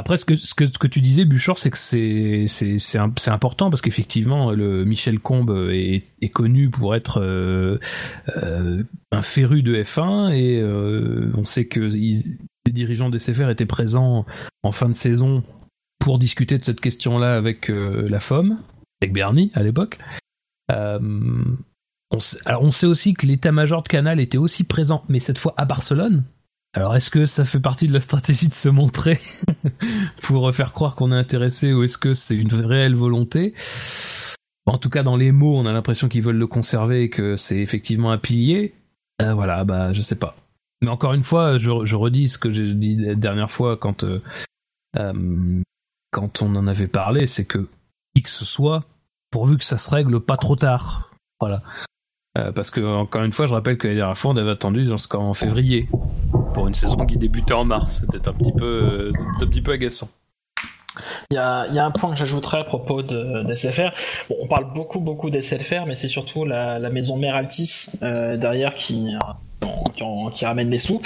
Après 0.00 0.16
ce 0.16 0.24
que 0.24 0.36
ce 0.36 0.54
que, 0.54 0.86
tu 0.86 1.02
disais 1.02 1.26
Buchor 1.26 1.58
c'est 1.58 1.70
que 1.70 1.76
c'est 1.76 2.46
c'est 2.48 2.78
c'est 2.78 3.30
important 3.30 3.68
parce 3.68 3.82
qu'effectivement 3.82 4.52
le 4.52 4.84
Michel 4.84 5.18
Combe 5.18 5.50
est, 5.72 6.28
connu 6.32 6.70
pour 6.70 6.94
être 6.94 7.20
euh, 7.20 7.78
euh, 8.36 8.82
un 9.10 9.22
féru 9.22 9.62
de 9.62 9.74
F1 9.74 10.32
et 10.32 10.58
euh, 10.58 11.30
on 11.36 11.44
sait 11.44 11.66
que 11.66 11.80
les 11.80 12.72
dirigeants 12.72 13.10
des 13.10 13.30
étaient 13.30 13.66
présents 13.66 14.24
en 14.62 14.72
fin 14.72 14.88
de 14.88 14.94
saison 14.94 15.42
pour 16.00 16.18
discuter 16.18 16.58
de 16.58 16.64
cette 16.64 16.80
question-là 16.80 17.36
avec 17.36 17.68
la 17.68 18.18
FOM, 18.18 18.58
avec 19.00 19.12
Bernie 19.12 19.52
à 19.54 19.62
l'époque. 19.62 19.98
On 20.68 22.18
sait, 22.18 22.38
alors 22.44 22.64
on 22.64 22.72
sait 22.72 22.86
aussi 22.86 23.14
que 23.14 23.24
l'état-major 23.24 23.82
de 23.82 23.88
Canal 23.88 24.18
était 24.18 24.38
aussi 24.38 24.64
présent, 24.64 25.04
mais 25.08 25.20
cette 25.20 25.38
fois 25.38 25.54
à 25.56 25.64
Barcelone. 25.64 26.24
Alors 26.72 26.96
est-ce 26.96 27.10
que 27.10 27.26
ça 27.26 27.44
fait 27.44 27.60
partie 27.60 27.86
de 27.86 27.92
la 27.92 28.00
stratégie 28.00 28.48
de 28.48 28.54
se 28.54 28.68
montrer 28.68 29.20
pour 30.22 30.52
faire 30.54 30.72
croire 30.72 30.96
qu'on 30.96 31.12
est 31.12 31.16
intéressé 31.16 31.72
ou 31.72 31.84
est-ce 31.84 31.98
que 31.98 32.14
c'est 32.14 32.36
une 32.36 32.52
réelle 32.52 32.96
volonté? 32.96 33.54
En 34.66 34.78
tout 34.78 34.90
cas, 34.90 35.02
dans 35.02 35.16
les 35.16 35.32
mots, 35.32 35.56
on 35.56 35.66
a 35.66 35.72
l'impression 35.72 36.08
qu'ils 36.08 36.22
veulent 36.22 36.36
le 36.36 36.46
conserver 36.46 37.02
et 37.02 37.10
que 37.10 37.36
c'est 37.36 37.58
effectivement 37.58 38.12
un 38.12 38.18
pilier. 38.18 38.74
Euh, 39.20 39.34
voilà, 39.34 39.64
bah 39.64 39.92
je 39.92 40.00
sais 40.00 40.14
pas. 40.14 40.36
Mais 40.80 40.88
encore 40.88 41.12
une 41.12 41.24
fois, 41.24 41.58
je, 41.58 41.70
redis 41.70 42.28
ce 42.28 42.38
que 42.38 42.52
j'ai 42.52 42.72
dit 42.74 42.96
la 42.96 43.14
dernière 43.14 43.50
fois 43.50 43.76
quand 43.76 44.04
euh, 44.04 44.22
euh, 44.96 45.60
quand 46.10 46.42
on 46.42 46.54
en 46.56 46.66
avait 46.66 46.88
parlé, 46.88 47.26
c'est 47.26 47.44
que 47.44 47.68
qui 48.14 48.22
que 48.22 48.30
ce 48.30 48.44
soit, 48.44 48.84
pourvu 49.30 49.56
que 49.56 49.64
ça 49.64 49.78
se 49.78 49.90
règle 49.90 50.20
pas 50.20 50.36
trop 50.36 50.56
tard. 50.56 51.10
Voilà. 51.40 51.62
Euh, 52.38 52.52
parce 52.52 52.70
que, 52.70 52.80
encore 52.80 53.22
une 53.22 53.32
fois, 53.32 53.46
je 53.46 53.54
rappelle 53.54 53.78
que 53.78 53.88
la 53.88 53.94
dernière 53.94 54.18
fois, 54.18 54.32
on 54.32 54.36
avait 54.36 54.50
attendu 54.50 54.84
jusqu'en 54.84 55.34
février 55.34 55.88
pour 56.54 56.68
une 56.68 56.74
saison 56.74 57.04
qui 57.06 57.18
débutait 57.18 57.54
en 57.54 57.64
mars. 57.64 58.04
C'était 58.04 58.28
un 58.28 58.32
petit 58.32 58.52
peu, 58.52 58.64
euh, 58.64 59.12
un 59.40 59.46
petit 59.46 59.62
peu 59.62 59.72
agaçant. 59.72 60.08
Il 61.30 61.34
y, 61.34 61.38
a, 61.38 61.66
il 61.68 61.74
y 61.74 61.78
a, 61.78 61.84
un 61.84 61.90
point 61.90 62.10
que 62.10 62.16
j'ajouterais 62.16 62.58
à 62.58 62.64
propos 62.64 63.02
de, 63.02 63.42
d'SFR. 63.44 63.90
Bon, 64.28 64.36
on 64.40 64.48
parle 64.48 64.72
beaucoup, 64.72 65.00
beaucoup 65.00 65.30
d'SFR, 65.30 65.86
mais 65.86 65.94
c'est 65.94 66.08
surtout 66.08 66.44
la, 66.44 66.78
la, 66.78 66.90
maison 66.90 67.16
mère 67.16 67.36
Altis 67.36 67.90
euh, 68.02 68.34
derrière 68.34 68.74
qui, 68.74 69.14
qui, 69.94 70.04
qui, 70.32 70.44
ramène 70.44 70.70
les 70.70 70.78
sous. 70.78 71.00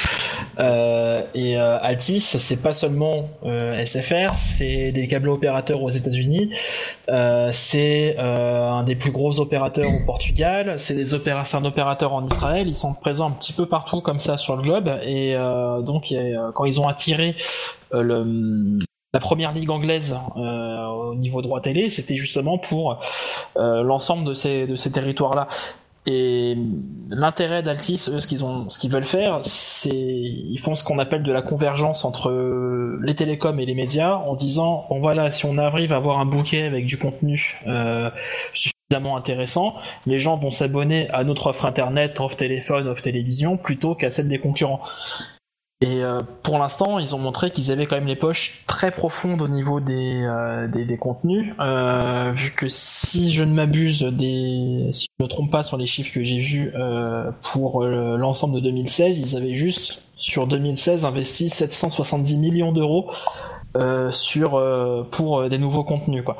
Euh, 0.58 1.22
et 1.34 1.58
euh, 1.58 1.78
Altis, 1.82 2.20
c'est 2.20 2.62
pas 2.62 2.72
seulement 2.72 3.28
euh, 3.44 3.84
SFR, 3.84 4.34
c'est 4.34 4.92
des 4.92 5.06
câbles 5.06 5.28
opérateurs 5.28 5.82
aux 5.82 5.90
États-Unis, 5.90 6.50
euh, 7.08 7.50
c'est 7.52 8.16
euh, 8.18 8.70
un 8.70 8.84
des 8.84 8.96
plus 8.96 9.10
gros 9.10 9.38
opérateurs 9.40 9.90
au 9.92 10.04
Portugal, 10.06 10.76
c'est 10.78 10.94
des 10.94 11.12
opérateurs, 11.12 11.60
un 11.60 11.64
opérateur 11.64 12.14
en 12.14 12.26
Israël. 12.26 12.68
Ils 12.68 12.76
sont 12.76 12.94
présents 12.94 13.28
un 13.28 13.32
petit 13.32 13.52
peu 13.52 13.66
partout 13.66 14.00
comme 14.00 14.18
ça 14.18 14.38
sur 14.38 14.56
le 14.56 14.62
globe. 14.62 14.88
Et 15.04 15.34
donc, 15.82 16.14
quand 16.54 16.64
ils 16.64 16.80
ont 16.80 16.88
attiré 16.88 17.36
le, 17.92 18.78
la 19.14 19.20
première 19.20 19.52
ligue 19.52 19.70
anglaise 19.70 20.18
euh, 20.36 20.86
au 20.86 21.14
niveau 21.14 21.40
droit 21.40 21.60
télé, 21.60 21.88
c'était 21.88 22.16
justement 22.16 22.58
pour 22.58 23.00
euh, 23.56 23.82
l'ensemble 23.82 24.24
de 24.24 24.34
ces, 24.34 24.66
de 24.66 24.74
ces 24.74 24.90
territoires-là. 24.90 25.46
Et 26.06 26.58
l'intérêt 27.08 27.62
d'Altis, 27.62 28.10
eux, 28.12 28.20
ce 28.20 28.26
qu'ils 28.26 28.44
ont, 28.44 28.68
ce 28.68 28.78
qu'ils 28.78 28.90
veulent 28.90 29.04
faire, 29.04 29.40
c'est 29.44 29.88
ils 29.88 30.58
font 30.58 30.74
ce 30.74 30.84
qu'on 30.84 30.98
appelle 30.98 31.22
de 31.22 31.32
la 31.32 31.40
convergence 31.40 32.04
entre 32.04 32.30
les 33.00 33.14
télécoms 33.14 33.58
et 33.58 33.64
les 33.64 33.74
médias, 33.74 34.16
en 34.16 34.34
disant 34.34 34.84
bon 34.90 35.00
voilà, 35.00 35.32
si 35.32 35.46
on 35.46 35.56
arrive 35.56 35.94
à 35.94 35.96
avoir 35.96 36.18
un 36.18 36.26
bouquet 36.26 36.64
avec 36.64 36.84
du 36.84 36.98
contenu 36.98 37.58
euh, 37.66 38.10
suffisamment 38.52 39.16
intéressant, 39.16 39.76
les 40.06 40.18
gens 40.18 40.36
vont 40.36 40.50
s'abonner 40.50 41.08
à 41.08 41.24
notre 41.24 41.46
offre 41.46 41.64
internet, 41.64 42.20
offre 42.20 42.36
téléphone, 42.36 42.86
offre 42.86 43.02
télévision, 43.02 43.56
plutôt 43.56 43.94
qu'à 43.94 44.10
celle 44.10 44.28
des 44.28 44.40
concurrents. 44.40 44.80
Et 45.80 46.02
euh, 46.02 46.22
pour 46.42 46.58
l'instant, 46.58 46.98
ils 46.98 47.14
ont 47.14 47.18
montré 47.18 47.50
qu'ils 47.50 47.70
avaient 47.70 47.86
quand 47.86 47.96
même 47.96 48.06
les 48.06 48.16
poches 48.16 48.64
très 48.66 48.90
profondes 48.90 49.42
au 49.42 49.48
niveau 49.48 49.80
des, 49.80 50.22
euh, 50.22 50.68
des, 50.68 50.96
contenus, 50.96 51.52
euh, 51.60 52.32
vu 52.32 52.52
que 52.52 52.68
si 52.68 53.32
je 53.32 53.42
ne 53.42 53.52
m'abuse, 53.52 54.02
des, 54.02 54.90
si 54.92 55.08
je 55.18 55.22
ne 55.22 55.24
me 55.24 55.28
trompe 55.28 55.50
pas 55.50 55.64
sur 55.64 55.76
les 55.76 55.86
chiffres 55.86 56.14
que 56.14 56.22
j'ai 56.22 56.40
vus 56.40 56.72
pour 57.52 57.84
l'ensemble 57.84 58.54
de 58.54 58.60
2016, 58.60 59.18
ils 59.18 59.36
avaient 59.36 59.54
juste 59.54 60.02
sur 60.16 60.46
2016 60.46 61.04
investi 61.04 61.50
770 61.50 62.38
millions 62.38 62.72
d'euros 62.72 63.10
sur 64.10 64.62
pour 65.10 65.48
des 65.48 65.58
nouveaux 65.58 65.84
contenus 65.84 66.24
quoi. 66.24 66.36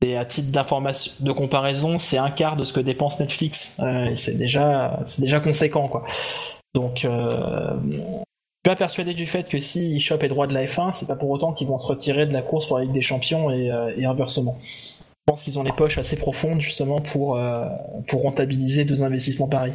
C'est 0.00 0.16
à 0.16 0.24
titre 0.24 0.52
d'information 0.52 1.12
de 1.20 1.32
comparaison, 1.32 1.98
c'est 1.98 2.18
un 2.18 2.30
quart 2.30 2.56
de 2.56 2.64
ce 2.64 2.72
que 2.72 2.80
dépense 2.80 3.18
Netflix. 3.18 3.80
c'est 4.14 4.36
déjà 4.36 5.00
c'est 5.06 5.22
déjà 5.22 5.40
conséquent 5.40 5.88
quoi. 5.88 6.04
Donc 6.74 7.06
persuadé 8.76 9.14
du 9.14 9.26
fait 9.26 9.48
que 9.48 9.58
s'ils 9.58 10.00
chopent 10.00 10.22
les 10.22 10.28
droits 10.28 10.46
de 10.46 10.54
la 10.54 10.64
F1, 10.64 10.92
c'est 10.92 11.06
pas 11.06 11.16
pour 11.16 11.30
autant 11.30 11.52
qu'ils 11.52 11.68
vont 11.68 11.78
se 11.78 11.86
retirer 11.86 12.26
de 12.26 12.32
la 12.32 12.42
course 12.42 12.66
pour 12.66 12.78
la 12.78 12.84
Ligue 12.84 12.94
des 12.94 13.02
Champions 13.02 13.50
et, 13.50 13.70
euh, 13.70 14.08
inversement. 14.08 14.58
Je 14.60 15.32
pense 15.32 15.42
qu'ils 15.42 15.58
ont 15.58 15.62
les 15.62 15.72
poches 15.72 15.98
assez 15.98 16.16
profondes 16.16 16.60
justement 16.60 17.00
pour, 17.00 17.36
euh, 17.36 17.66
pour 18.08 18.22
rentabiliser 18.22 18.84
deux 18.84 19.02
investissements 19.02 19.48
pareils. 19.48 19.74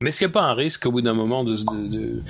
Mais 0.00 0.08
est-ce 0.08 0.18
qu'il 0.18 0.26
n'y 0.26 0.32
a 0.32 0.34
pas 0.34 0.42
un 0.42 0.54
risque 0.54 0.86
au 0.86 0.92
bout 0.92 1.02
d'un 1.02 1.14
moment 1.14 1.44
de, 1.44 1.56
de, 1.88 2.22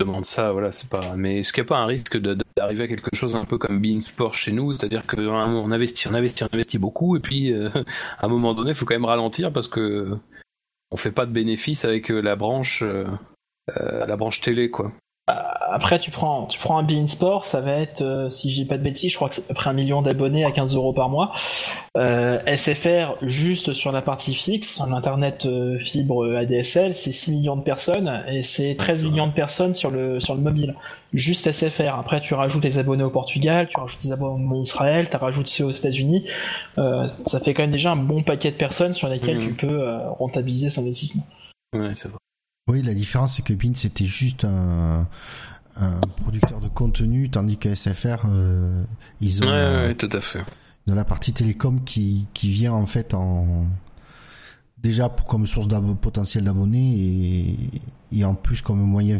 demande 0.00 0.24
ça, 0.24 0.52
voilà, 0.52 0.72
c'est 0.72 0.88
pas. 0.88 1.14
Mais 1.16 1.40
est-ce 1.40 1.52
qu'il 1.52 1.62
n'y 1.62 1.66
a 1.66 1.68
pas 1.68 1.78
un 1.78 1.86
risque 1.86 2.16
d'arriver 2.56 2.84
à 2.84 2.88
quelque 2.88 3.14
chose 3.14 3.36
un 3.36 3.44
peu 3.44 3.58
comme 3.58 3.80
Bean 3.80 4.00
Sport 4.00 4.34
chez 4.34 4.52
nous, 4.52 4.72
c'est-à-dire 4.72 5.06
qu'on 5.06 5.72
investit, 5.72 6.08
on 6.08 6.14
investit, 6.14 6.44
on 6.44 6.48
investit 6.52 6.78
beaucoup, 6.78 7.16
et 7.16 7.20
puis 7.20 7.52
euh, 7.52 7.68
à 8.18 8.26
un 8.26 8.28
moment 8.28 8.54
donné, 8.54 8.70
il 8.70 8.74
faut 8.74 8.86
quand 8.86 8.94
même 8.94 9.04
ralentir 9.04 9.52
parce 9.52 9.68
que 9.68 10.16
on 10.90 10.96
fait 10.96 11.12
pas 11.12 11.26
de 11.26 11.32
bénéfices 11.32 11.84
avec 11.84 12.08
la 12.08 12.36
branche 12.36 12.84
euh, 13.70 14.06
la 14.06 14.16
branche 14.16 14.40
télé, 14.40 14.70
quoi. 14.70 14.92
Après, 15.28 16.00
tu 16.00 16.10
prends, 16.10 16.46
tu 16.46 16.58
prends 16.58 16.76
un 16.78 16.82
Bein 16.82 17.06
Sport, 17.06 17.44
ça 17.44 17.60
va 17.60 17.74
être, 17.74 18.02
euh, 18.02 18.28
si 18.28 18.50
j'ai 18.50 18.64
pas 18.64 18.76
de 18.76 18.82
bêtises, 18.82 19.12
je 19.12 19.16
crois 19.16 19.28
que 19.28 19.36
c'est 19.36 19.44
à 19.44 19.48
peu 19.48 19.54
près 19.54 19.70
un 19.70 19.72
million 19.72 20.02
d'abonnés 20.02 20.44
à 20.44 20.50
15 20.50 20.74
euros 20.74 20.92
par 20.92 21.08
mois. 21.08 21.32
Euh, 21.96 22.40
SFR, 22.44 23.14
juste 23.22 23.72
sur 23.72 23.92
la 23.92 24.02
partie 24.02 24.34
fixe, 24.34 24.80
en 24.80 24.92
internet 24.92 25.48
fibre 25.78 26.34
ADSL, 26.36 26.96
c'est 26.96 27.12
6 27.12 27.36
millions 27.36 27.56
de 27.56 27.62
personnes 27.62 28.24
et 28.26 28.42
c'est 28.42 28.74
13 28.74 29.04
millions 29.04 29.28
de 29.28 29.32
personnes 29.32 29.74
sur 29.74 29.92
le, 29.92 30.18
sur 30.18 30.34
le 30.34 30.40
mobile. 30.40 30.74
Juste 31.14 31.50
SFR. 31.50 31.94
Après, 31.94 32.20
tu 32.20 32.34
rajoutes 32.34 32.64
les 32.64 32.78
abonnés 32.78 33.04
au 33.04 33.10
Portugal, 33.10 33.68
tu 33.68 33.78
rajoutes 33.78 34.02
les 34.02 34.12
abonnés 34.12 34.44
en 34.44 34.60
Israël, 34.60 35.08
tu 35.08 35.16
rajoutes 35.16 35.48
ceux 35.48 35.64
aux 35.64 35.70
États-Unis. 35.70 36.26
ça 36.76 37.40
fait 37.40 37.54
quand 37.54 37.62
même 37.62 37.70
déjà 37.70 37.92
un 37.92 37.96
bon 37.96 38.24
paquet 38.24 38.50
de 38.50 38.56
personnes 38.56 38.92
sur 38.92 39.08
lesquelles 39.08 39.36
mmh. 39.36 39.56
tu 39.56 39.66
peux 39.66 39.98
rentabiliser 40.18 40.68
cet 40.68 40.80
investissement. 40.80 41.24
Ouais, 41.74 41.94
c'est 41.94 42.08
vrai. 42.08 42.18
Oui, 42.72 42.80
la 42.80 42.94
différence 42.94 43.36
c'est 43.36 43.42
que 43.42 43.52
Bean 43.52 43.74
c'était 43.74 44.06
juste 44.06 44.46
un, 44.46 45.06
producteur 46.22 46.58
de 46.58 46.68
contenu, 46.68 47.28
tandis 47.28 47.58
que 47.58 47.74
SFR, 47.74 48.24
euh, 48.26 48.82
ils 49.20 49.44
ont, 49.44 49.46
ouais, 49.46 49.94
tout 49.94 50.08
à 50.10 50.22
fait. 50.22 50.42
Ils 50.86 50.94
la 50.94 51.04
partie 51.04 51.34
télécom 51.34 51.84
qui, 51.84 52.26
qui 52.32 52.50
vient 52.50 52.72
en 52.72 52.86
fait 52.86 53.12
en 53.12 53.66
déjà 54.78 55.14
comme 55.28 55.46
source 55.46 55.68
potentielle 56.00 56.44
d'abonnés 56.44 56.94
et, 56.98 58.18
et 58.18 58.24
en 58.24 58.34
plus 58.34 58.62
comme 58.62 58.80
moyen, 58.80 59.18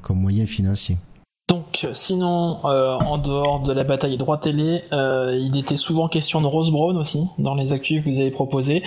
comme 0.00 0.20
moyen 0.20 0.46
financier. 0.46 0.96
Donc, 1.48 1.86
sinon, 1.92 2.58
euh, 2.64 2.94
en 2.94 3.18
dehors 3.18 3.60
de 3.60 3.72
la 3.72 3.84
bataille 3.84 4.16
droit 4.16 4.38
télé, 4.38 4.82
euh, 4.92 5.38
il 5.40 5.56
était 5.56 5.76
souvent 5.76 6.08
question 6.08 6.40
de 6.40 6.46
Rose 6.48 6.72
Brown 6.72 6.96
aussi 6.96 7.28
dans 7.38 7.54
les 7.54 7.72
actus 7.72 8.04
que 8.04 8.10
vous 8.10 8.18
avez 8.18 8.32
proposés, 8.32 8.82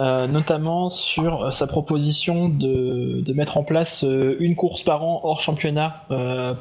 euh, 0.00 0.26
notamment 0.26 0.90
sur 0.90 1.54
sa 1.54 1.68
proposition 1.68 2.48
de, 2.48 3.20
de 3.24 3.32
mettre 3.32 3.58
en 3.58 3.62
place 3.62 4.04
une 4.04 4.56
course 4.56 4.82
par 4.82 5.04
an 5.04 5.20
hors 5.22 5.40
championnat 5.40 6.04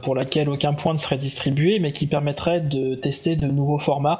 pour 0.03 0.13
laquelle 0.13 0.49
aucun 0.49 0.73
point 0.73 0.93
ne 0.93 0.99
serait 0.99 1.17
distribué, 1.17 1.79
mais 1.79 1.93
qui 1.93 2.05
permettrait 2.05 2.61
de 2.61 2.93
tester 2.93 3.35
de 3.35 3.47
nouveaux 3.47 3.79
formats 3.79 4.19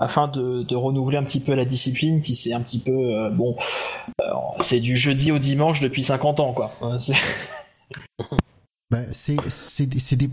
afin 0.00 0.26
de, 0.26 0.62
de 0.62 0.76
renouveler 0.76 1.18
un 1.18 1.24
petit 1.24 1.40
peu 1.40 1.52
la 1.52 1.66
discipline 1.66 2.22
qui 2.22 2.34
c'est 2.34 2.54
un 2.54 2.60
petit 2.60 2.78
peu 2.78 3.28
bon, 3.30 3.56
c'est 4.58 4.80
du 4.80 4.96
jeudi 4.96 5.32
au 5.32 5.38
dimanche 5.38 5.80
depuis 5.80 6.02
50 6.02 6.40
ans 6.40 6.52
quoi. 6.54 6.70
Ben, 8.92 9.06
c'est 9.12 9.38
c'est 9.48 9.86
des 10.16 10.28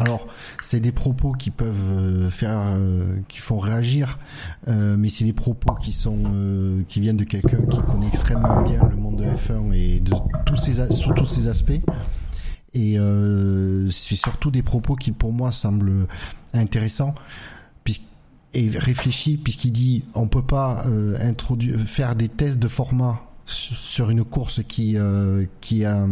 alors 0.00 0.26
c'est 0.60 0.80
des 0.80 0.90
propos 0.90 1.30
qui 1.30 1.50
peuvent 1.50 1.92
euh, 1.92 2.28
faire 2.28 2.58
euh, 2.58 3.20
qui 3.28 3.38
font 3.38 3.60
réagir 3.60 4.18
euh, 4.66 4.96
mais 4.98 5.08
c'est 5.10 5.24
des 5.24 5.32
propos 5.32 5.74
qui 5.74 5.92
sont 5.92 6.82
qui 6.88 6.98
viennent 6.98 7.16
de 7.16 7.22
quelqu'un 7.22 7.58
qui 7.70 7.80
connaît 7.82 8.08
extrêmement 8.08 8.62
bien 8.62 8.84
le 8.90 8.96
monde 8.96 9.18
de 9.18 9.24
F1 9.24 9.72
et 9.74 10.00
de 10.00 10.10
tous 10.44 10.56
ces 10.56 10.90
sur 10.90 11.14
tous 11.14 11.24
ces 11.24 11.46
aspects. 11.46 11.80
Et 12.76 12.98
c'est 13.92 14.16
surtout 14.16 14.50
des 14.50 14.62
propos 14.62 14.96
qui 14.96 15.12
pour 15.12 15.32
moi 15.32 15.52
semblent 15.52 16.08
intéressants 16.52 17.14
et 18.54 18.68
réfléchis 18.70 19.36
puisqu'il 19.36 19.70
dit 19.70 20.04
on 20.14 20.26
peut 20.26 20.42
pas 20.42 20.84
introduire 21.20 21.78
faire 21.78 22.16
des 22.16 22.28
tests 22.28 22.58
de 22.58 22.66
format 22.66 23.20
sur 23.46 24.10
une 24.10 24.24
course 24.24 24.62
qui 24.66 24.96
qui 25.60 25.84
a 25.84 26.04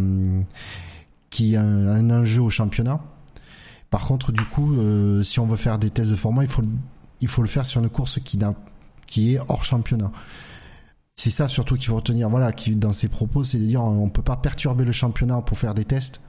qui 1.33 1.57
a 1.57 1.63
un, 1.63 2.11
enjeu 2.11 2.43
au 2.43 2.51
championnat. 2.51 3.01
Par 3.91 4.07
contre, 4.07 4.31
du 4.31 4.45
coup, 4.45 4.75
euh, 4.75 5.23
si 5.25 5.41
on 5.41 5.47
veut 5.47 5.57
faire 5.57 5.79
des 5.79 5.91
tests 5.91 6.13
de 6.13 6.17
format, 6.17 6.45
il 6.45 6.49
faut, 6.49 6.63
il 7.21 7.27
faut 7.27 7.43
le 7.43 7.49
faire 7.49 7.67
sur 7.67 7.83
une 7.83 7.89
course 7.89 8.21
qui, 8.21 8.39
qui 9.07 9.35
est 9.35 9.41
hors 9.49 9.65
championnat. 9.65 10.13
C'est 11.17 11.31
ça 11.31 11.49
surtout 11.49 11.77
qu'il 11.77 11.87
faut 11.87 11.97
retenir. 11.97 12.29
Voilà, 12.29 12.53
qui, 12.53 12.77
dans 12.77 12.93
ses 12.93 13.09
propos, 13.09 13.45
c'est 13.45 13.59
de 13.59 13.65
dire 13.65 13.83
on 13.83 14.09
peut 14.09 14.23
pas 14.23 14.37
perturber 14.37 14.85
le 14.85 14.93
championnat 14.93 15.41
pour 15.41 15.59
faire 15.59 15.75
des 15.75 15.85
tests 15.85 16.21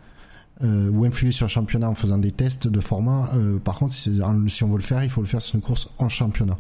euh, 0.64 0.90
ou 0.90 1.04
influer 1.04 1.32
sur 1.32 1.46
le 1.46 1.52
championnat 1.52 1.90
en 1.90 1.96
faisant 1.96 2.18
des 2.18 2.32
tests 2.32 2.68
de 2.68 2.80
format. 2.80 3.30
Euh, 3.36 3.60
par 3.60 3.76
contre, 3.76 3.94
si, 3.94 4.10
on 4.24 4.68
veut 4.68 4.78
le 4.78 4.82
faire, 4.82 5.04
il 5.04 5.10
faut 5.10 5.22
le 5.22 5.28
faire 5.28 5.42
sur 5.42 5.56
une 5.56 5.62
course 5.62 5.90
en 6.00 6.08
championnat. 6.08 6.58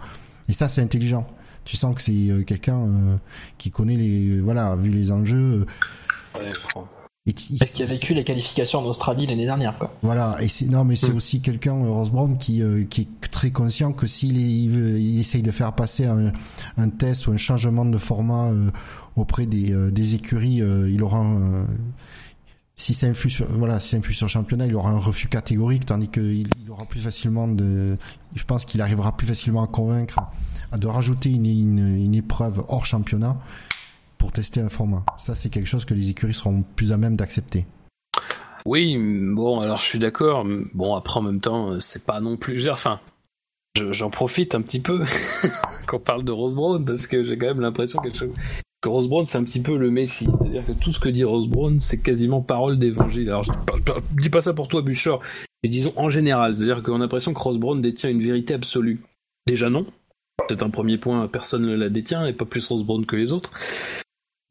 Et 0.50 0.54
ça, 0.54 0.68
c'est 0.68 0.82
intelligent. 0.82 1.26
Tu 1.64 1.78
sens 1.78 1.96
que 1.96 2.02
c'est 2.02 2.44
quelqu'un 2.46 3.18
qui 3.58 3.72
connaît 3.72 3.96
les, 3.96 4.42
voilà, 4.42 4.76
vu 4.76 4.90
les 4.90 5.12
enjeux. 5.12 5.66
Et 7.26 7.32
qui, 7.32 7.58
qui 7.58 7.84
a 7.84 7.86
vécu 7.86 8.14
les 8.14 8.26
qualifications 8.26 8.80
en 8.80 8.86
Australie 8.86 9.26
l'année 9.26 9.46
dernière, 9.46 9.78
quoi. 9.78 9.94
Voilà, 10.02 10.36
et 10.42 10.50
c'est 10.50 10.66
non, 10.66 10.84
mais 10.84 10.98
c'est 10.98 11.14
mm. 11.14 11.16
aussi 11.16 11.42
quelqu'un, 11.42 11.74
Ross 11.74 12.10
Brown, 12.10 12.38
qui, 12.38 12.62
qui 12.90 13.02
est 13.02 13.32
très 13.32 13.52
conscient 13.52 13.94
que 13.94 14.08
s'il 14.08 14.36
il, 14.38 15.00
il 15.00 15.20
essaye 15.20 15.42
de 15.42 15.52
faire 15.52 15.74
passer 15.74 16.06
un, 16.06 16.34
un, 16.78 16.90
test 16.90 17.28
ou 17.28 17.32
un 17.32 17.38
changement 17.38 17.86
de 17.86 17.98
format 17.98 18.52
auprès 19.16 19.46
des, 19.46 19.74
des 19.92 20.16
écuries, 20.16 20.62
il 20.90 21.02
aura 21.02 21.20
un, 21.20 21.66
si 22.76 22.94
ça 22.94 23.08
influe 23.08 23.30
sur 23.30 23.46
voilà 23.52 23.80
si 23.80 23.90
ça 23.90 23.98
influe 23.98 24.14
sur 24.14 24.26
le 24.26 24.32
championnat 24.32 24.66
il 24.66 24.76
aura 24.76 24.90
un 24.90 24.98
refus 24.98 25.28
catégorique 25.28 25.86
tandis 25.86 26.08
qu'il 26.08 26.48
il 26.60 26.70
aura 26.70 26.86
plus 26.86 27.02
facilement 27.02 27.48
de 27.48 27.98
je 28.36 28.44
pense 28.46 28.66
qu'il 28.66 28.82
arrivera 28.82 29.16
plus 29.16 29.28
facilement 29.28 29.64
à 29.64 29.68
convaincre 29.68 30.20
de 30.76 30.88
rajouter 30.88 31.30
une, 31.30 31.46
une, 31.46 32.04
une, 32.04 32.16
épreuve 32.16 32.64
hors 32.68 32.86
championnat 32.86 33.38
pour 34.24 34.32
tester 34.32 34.62
un 34.62 34.70
format 34.70 35.04
ça 35.20 35.36
c'est 35.36 35.50
quelque 35.50 35.68
chose 35.68 35.84
que 35.84 35.94
les 35.94 36.10
écuries 36.10 36.34
seront 36.34 36.64
plus 36.78 36.94
à 36.94 36.98
même 36.98 37.18
d'accepter 37.18 37.66
oui 38.66 38.98
bon 39.36 39.60
alors 39.60 39.80
je 39.80 39.84
suis 39.84 40.00
d'accord 40.00 40.48
bon 40.74 40.96
après 40.96 41.20
en 41.20 41.24
même 41.24 41.42
temps 41.42 41.78
c'est 41.82 42.06
pas 42.06 42.22
non 42.22 42.38
plus 42.38 42.70
enfin 42.70 43.02
j'en 43.76 44.10
profite 44.10 44.56
un 44.56 44.62
petit 44.62 44.80
peu 44.80 45.04
quand 45.88 45.98
on 45.98 46.00
parle 46.00 46.24
de 46.24 46.32
Rose 46.32 46.56
Brown 46.56 46.86
parce 46.86 47.06
que 47.06 47.22
j'ai 47.24 47.38
quand 47.38 47.48
même 47.48 47.60
l'impression 47.60 48.02
chose 48.14 48.32
que 48.82 48.88
Rose 48.88 49.10
Brown, 49.10 49.26
c'est 49.26 49.38
un 49.38 49.44
petit 49.44 49.62
peu 49.62 49.78
le 49.78 49.90
Messie. 49.90 50.28
C'est-à-dire 50.40 50.66
que 50.66 50.74
tout 50.74 50.92
ce 50.92 51.00
que 51.00 51.08
dit 51.08 51.24
Rose 51.24 51.48
Brown, 51.48 51.80
c'est 51.80 52.00
quasiment 52.00 52.42
parole 52.42 52.78
d'évangile. 52.78 53.30
Alors, 53.30 53.44
je 53.44 53.52
dis 54.22 54.30
pas 54.30 54.42
ça 54.42 54.54
pour 54.54 54.68
toi, 54.68 54.82
Bouchard, 54.82 55.22
mais 55.64 55.70
disons 55.70 55.94
en 55.96 56.10
général. 56.10 56.54
C'est-à-dire 56.54 56.84
qu'on 56.84 56.96
a 56.96 57.00
l'impression 57.00 57.34
que 57.34 57.40
Rose 57.40 57.58
Brown 57.58 57.82
détient 57.82 58.10
une 58.10 58.20
vérité 58.20 58.54
absolue. 58.54 59.02
Déjà, 59.48 59.70
non. 59.70 59.86
C'est 60.50 60.64
un 60.64 60.70
premier 60.70 60.98
point, 60.98 61.28
personne 61.28 61.66
ne 61.66 61.76
la 61.76 61.90
détient, 61.90 62.26
et 62.26 62.34
pas 62.34 62.46
plus 62.46 62.68
Rose 62.68 62.84
Brown 62.84 63.06
que 63.06 63.16
les 63.16 63.32
autres. 63.32 63.52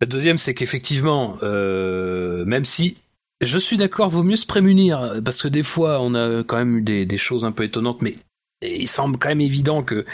La 0.02 0.06
deuxième, 0.06 0.36
c'est 0.36 0.52
qu'effectivement, 0.52 1.36
euh, 1.44 2.44
même 2.44 2.64
si 2.64 2.96
je 3.40 3.56
suis 3.56 3.76
d'accord, 3.76 4.10
vaut 4.10 4.24
mieux 4.24 4.34
se 4.34 4.46
prémunir, 4.46 5.20
parce 5.24 5.40
que 5.40 5.46
des 5.46 5.62
fois, 5.62 6.00
on 6.02 6.16
a 6.16 6.42
quand 6.42 6.56
même 6.56 6.78
eu 6.78 6.82
des, 6.82 7.16
choses 7.16 7.44
un 7.44 7.52
peu 7.52 7.62
étonnantes, 7.62 8.02
mais 8.02 8.16
il 8.62 8.88
semble 8.88 9.16
quand 9.16 9.28
même 9.28 9.40
évident 9.40 9.84
que 9.84 10.04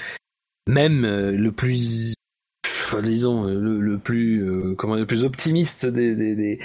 même 0.67 1.07
euh, 1.07 1.33
le 1.33 1.53
plus 1.53 2.13
disons 3.03 3.45
le, 3.45 3.81
le 3.81 3.97
plus 3.97 4.47
euh, 4.47 4.75
comment 4.77 4.95
le 4.95 5.07
plus 5.07 5.25
optimiste 5.25 5.87
des, 5.87 6.59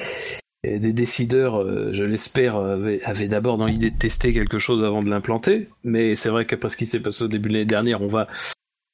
décideurs, 0.63 1.61
euh, 1.61 1.93
je 1.93 2.03
l'espère, 2.03 2.57
avait, 2.57 3.01
avait 3.03 3.29
d'abord 3.29 3.57
dans 3.57 3.67
l'idée 3.67 3.89
de 3.89 3.97
tester 3.97 4.33
quelque 4.33 4.59
chose 4.59 4.83
avant 4.83 5.01
de 5.01 5.09
l'implanter. 5.09 5.69
Mais 5.85 6.17
c'est 6.17 6.29
vrai 6.29 6.45
qu'après 6.45 6.67
ce 6.67 6.75
qui 6.75 6.87
s'est 6.87 6.99
passé 6.99 7.23
au 7.23 7.29
début 7.29 7.47
de 7.47 7.53
l'année 7.53 7.65
dernière, 7.65 8.01
on 8.01 8.09
va 8.09 8.27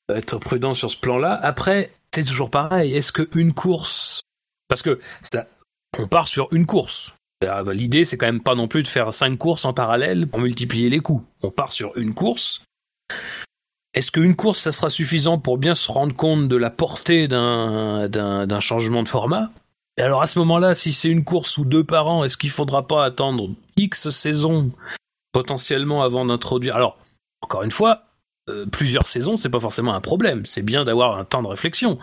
être 0.08 0.38
prudent 0.38 0.76
sur 0.76 0.92
ce 0.92 0.98
plan-là. 0.98 1.34
Après, 1.42 1.90
c'est 2.14 2.24
toujours 2.24 2.50
pareil. 2.50 2.96
Est-ce 2.96 3.12
qu'une 3.12 3.54
course, 3.54 4.22
parce 4.68 4.82
que 4.82 5.00
ça, 5.22 5.48
on 5.98 6.08
part 6.08 6.28
sur 6.28 6.48
une 6.52 6.66
course. 6.66 7.14
Bah, 7.42 7.64
l'idée, 7.72 8.04
c'est 8.06 8.18
quand 8.18 8.26
même 8.26 8.44
pas 8.44 8.56
non 8.56 8.68
plus 8.68 8.84
de 8.84 8.88
faire 8.88 9.14
cinq 9.14 9.38
courses 9.38 9.66
en 9.66 9.74
parallèle 9.74 10.28
pour 10.28 10.40
multiplier 10.40 10.90
les 10.90 11.00
coûts. 11.00 11.26
On 11.42 11.52
part 11.52 11.72
sur 11.72 11.96
une 11.98 12.14
course. 12.14 12.64
Est-ce 13.94 14.12
qu'une 14.12 14.36
course, 14.36 14.60
ça 14.60 14.72
sera 14.72 14.90
suffisant 14.90 15.40
pour 15.40 15.58
bien 15.58 15.74
se 15.74 15.92
rendre 15.92 16.16
compte 16.16 16.48
de 16.48 16.56
la 16.56 16.70
portée 16.70 17.28
d'un 17.28 18.60
changement 18.60 19.04
de 19.04 19.08
format? 19.08 19.50
Et 19.98 20.02
alors 20.02 20.22
à 20.22 20.28
ce 20.28 20.38
moment-là, 20.40 20.76
si 20.76 20.94
c'est 20.94 21.10
une 21.10 21.24
course 21.24 21.58
ou 21.58 21.66
deux 21.66 21.84
par 21.84 22.08
an, 22.08 22.24
est-ce 22.24 22.38
qu'il 22.38 22.52
faudra 22.52 22.88
pas 22.88 23.04
attendre 23.04 23.50
X 23.78 24.10
saisons 24.10 24.72
potentiellement 25.32 26.04
avant 26.04 26.26
d'introduire? 26.26 26.76
Alors, 26.76 26.98
encore 27.42 27.64
une 27.64 27.72
fois, 27.72 28.04
euh, 28.50 28.66
plusieurs 28.66 29.08
saisons, 29.08 29.38
c'est 29.38 29.50
pas 29.50 29.60
forcément 29.60 29.94
un 29.94 30.02
problème. 30.02 30.46
C'est 30.46 30.62
bien 30.62 30.84
d'avoir 30.84 31.18
un 31.18 31.26
temps 31.26 31.42
de 31.42 31.48
réflexion. 31.48 32.00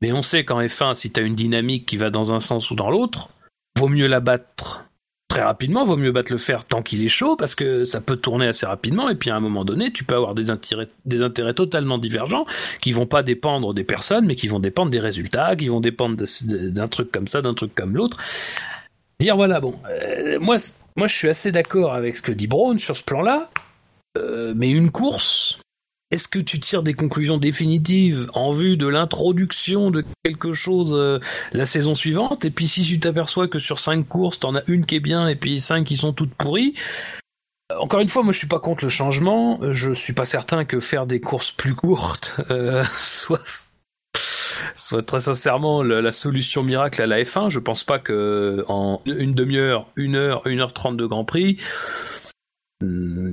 Mais 0.00 0.12
on 0.12 0.22
sait 0.22 0.44
qu'en 0.44 0.60
F1, 0.60 0.94
si 0.94 1.12
tu 1.12 1.20
as 1.20 1.22
une 1.22 1.34
dynamique 1.34 1.86
qui 1.86 1.96
va 1.96 2.10
dans 2.10 2.32
un 2.32 2.40
sens 2.40 2.70
ou 2.70 2.74
dans 2.74 2.90
l'autre, 2.90 3.28
vaut 3.78 3.88
mieux 3.88 4.06
la 4.06 4.20
battre 4.20 4.84
très 5.28 5.42
rapidement, 5.42 5.84
vaut 5.84 5.96
mieux 5.96 6.10
battre 6.10 6.32
le 6.32 6.38
fer 6.38 6.64
tant 6.64 6.82
qu'il 6.82 7.04
est 7.04 7.08
chaud 7.08 7.36
parce 7.36 7.54
que 7.54 7.84
ça 7.84 8.00
peut 8.00 8.16
tourner 8.16 8.48
assez 8.48 8.66
rapidement 8.66 9.08
et 9.08 9.14
puis 9.14 9.30
à 9.30 9.36
un 9.36 9.40
moment 9.40 9.64
donné, 9.64 9.92
tu 9.92 10.02
peux 10.02 10.16
avoir 10.16 10.34
des 10.34 10.50
intérêts, 10.50 10.88
des 11.04 11.22
intérêts 11.22 11.54
totalement 11.54 11.98
divergents 11.98 12.46
qui 12.80 12.90
vont 12.90 13.06
pas 13.06 13.22
dépendre 13.22 13.72
des 13.72 13.84
personnes 13.84 14.26
mais 14.26 14.34
qui 14.34 14.48
vont 14.48 14.58
dépendre 14.58 14.90
des 14.90 14.98
résultats, 14.98 15.54
qui 15.54 15.68
vont 15.68 15.80
dépendre 15.80 16.24
d'un 16.44 16.88
truc 16.88 17.12
comme 17.12 17.28
ça, 17.28 17.42
d'un 17.42 17.54
truc 17.54 17.74
comme 17.76 17.96
l'autre. 17.96 18.16
Dire 19.20 19.36
voilà, 19.36 19.60
bon, 19.60 19.74
euh, 19.88 20.40
moi, 20.40 20.56
moi 20.96 21.06
je 21.06 21.14
suis 21.14 21.28
assez 21.28 21.52
d'accord 21.52 21.94
avec 21.94 22.16
ce 22.16 22.22
que 22.22 22.32
dit 22.32 22.48
Brown 22.48 22.78
sur 22.80 22.96
ce 22.96 23.04
plan-là, 23.04 23.50
euh, 24.18 24.52
mais 24.56 24.68
une 24.68 24.90
course, 24.90 25.60
est-ce 26.10 26.26
que 26.28 26.38
tu 26.38 26.58
tires 26.58 26.82
des 26.82 26.94
conclusions 26.94 27.38
définitives 27.38 28.28
en 28.34 28.50
vue 28.50 28.76
de 28.76 28.86
l'introduction 28.86 29.90
de 29.90 30.04
quelque 30.24 30.52
chose 30.52 30.92
euh, 30.92 31.20
la 31.52 31.66
saison 31.66 31.94
suivante? 31.94 32.44
Et 32.44 32.50
puis 32.50 32.66
si 32.66 32.82
tu 32.82 32.98
t'aperçois 32.98 33.48
que 33.48 33.58
sur 33.58 33.78
cinq 33.78 34.08
courses, 34.08 34.40
t'en 34.40 34.56
as 34.56 34.62
une 34.66 34.86
qui 34.86 34.96
est 34.96 35.00
bien 35.00 35.28
et 35.28 35.36
puis 35.36 35.60
cinq 35.60 35.84
qui 35.84 35.96
sont 35.96 36.12
toutes 36.12 36.34
pourries, 36.34 36.74
euh, 37.70 37.76
encore 37.78 38.00
une 38.00 38.08
fois, 38.08 38.22
moi 38.22 38.32
je 38.32 38.38
suis 38.38 38.48
pas 38.48 38.58
contre 38.58 38.84
le 38.84 38.90
changement. 38.90 39.60
Je 39.70 39.92
suis 39.92 40.12
pas 40.12 40.26
certain 40.26 40.64
que 40.64 40.80
faire 40.80 41.06
des 41.06 41.20
courses 41.20 41.52
plus 41.52 41.74
courtes 41.74 42.40
euh, 42.50 42.84
soit 42.98 43.42
soit 44.74 45.02
très 45.02 45.20
sincèrement 45.20 45.82
la, 45.82 46.12
solution 46.12 46.62
miracle 46.62 47.00
à 47.02 47.06
la 47.06 47.22
F1. 47.22 47.50
Je 47.50 47.58
pense 47.58 47.84
pas 47.84 47.98
que 47.98 48.64
en 48.68 49.00
une 49.06 49.34
demi-heure, 49.34 49.86
une 49.96 50.16
heure, 50.16 50.46
une 50.46 50.60
heure 50.60 50.72
trente 50.72 50.96
de 50.96 51.06
Grand 51.06 51.24
Prix, 51.24 51.58
hmm, 52.80 53.30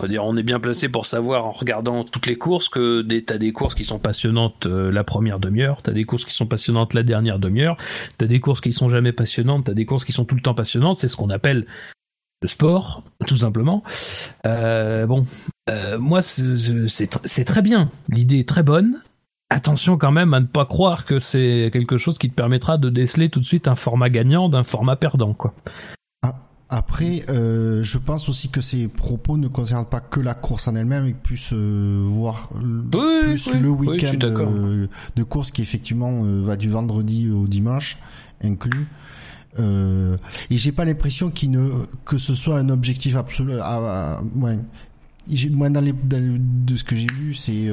on 0.00 0.36
est 0.36 0.42
bien 0.42 0.60
placé 0.60 0.88
pour 0.88 1.06
savoir 1.06 1.46
en 1.46 1.52
regardant 1.52 2.04
toutes 2.04 2.26
les 2.26 2.38
courses 2.38 2.68
que 2.68 3.02
des, 3.02 3.24
t'as 3.24 3.38
des 3.38 3.52
courses 3.52 3.74
qui 3.74 3.84
sont 3.84 3.98
passionnantes 3.98 4.66
euh, 4.66 4.92
la 4.92 5.02
première 5.02 5.40
demi-heure, 5.40 5.82
t'as 5.82 5.92
des 5.92 6.04
courses 6.04 6.24
qui 6.24 6.34
sont 6.34 6.46
passionnantes 6.46 6.94
la 6.94 7.02
dernière 7.02 7.38
demi-heure, 7.38 7.76
t'as 8.16 8.26
des 8.26 8.38
courses 8.38 8.60
qui 8.60 8.72
sont 8.72 8.88
jamais 8.88 9.12
passionnantes, 9.12 9.64
t'as 9.64 9.74
des 9.74 9.86
courses 9.86 10.04
qui 10.04 10.12
sont 10.12 10.24
tout 10.24 10.36
le 10.36 10.40
temps 10.40 10.54
passionnantes. 10.54 10.98
C'est 11.00 11.08
ce 11.08 11.16
qu'on 11.16 11.30
appelle 11.30 11.66
le 12.42 12.48
sport, 12.48 13.02
tout 13.26 13.38
simplement. 13.38 13.82
Euh, 14.46 15.06
bon, 15.06 15.26
euh, 15.68 15.98
moi, 15.98 16.22
c'est 16.22 17.44
très 17.44 17.62
bien. 17.62 17.90
L'idée 18.08 18.38
est 18.38 18.48
très 18.48 18.62
bonne. 18.62 19.02
Attention 19.50 19.96
quand 19.96 20.12
même 20.12 20.34
à 20.34 20.40
ne 20.40 20.46
pas 20.46 20.66
croire 20.66 21.06
que 21.06 21.18
c'est 21.18 21.70
quelque 21.72 21.96
chose 21.96 22.18
qui 22.18 22.28
te 22.28 22.34
permettra 22.34 22.76
de 22.76 22.90
déceler 22.90 23.30
tout 23.30 23.40
de 23.40 23.44
suite 23.44 23.66
un 23.66 23.74
format 23.74 24.10
gagnant 24.10 24.48
d'un 24.48 24.62
format 24.62 24.94
perdant, 24.94 25.32
quoi. 25.32 25.54
Après, 26.70 27.22
euh, 27.30 27.82
je 27.82 27.96
pense 27.96 28.28
aussi 28.28 28.50
que 28.50 28.60
ces 28.60 28.88
propos 28.88 29.38
ne 29.38 29.48
concernent 29.48 29.86
pas 29.86 30.00
que 30.00 30.20
la 30.20 30.34
course 30.34 30.68
en 30.68 30.74
elle-même, 30.74 31.04
mais 31.04 31.14
plus 31.14 31.50
euh, 31.54 32.02
voir 32.04 32.50
plus 32.90 33.50
le 33.54 33.70
week-end 33.70 34.18
euh, 34.22 34.86
de 35.16 35.22
course 35.22 35.50
qui 35.50 35.62
effectivement 35.62 36.24
euh, 36.24 36.42
va 36.44 36.56
du 36.56 36.68
vendredi 36.68 37.30
au 37.30 37.46
dimanche 37.46 37.96
inclus. 38.44 38.86
Euh, 39.58 40.18
et 40.50 40.58
j'ai 40.58 40.72
pas 40.72 40.84
l'impression 40.84 41.30
qu'il 41.30 41.52
ne 41.52 41.70
que 42.04 42.18
ce 42.18 42.34
soit 42.34 42.58
un 42.58 42.68
objectif 42.68 43.16
absolu. 43.16 43.58
À, 43.60 44.20
ouais. 44.36 44.58
Moi, 45.50 45.70
dans 45.70 45.80
les, 45.80 45.94
de 45.94 46.76
ce 46.76 46.84
que 46.84 46.96
j'ai 46.96 47.06
lu, 47.06 47.34
c'est 47.34 47.70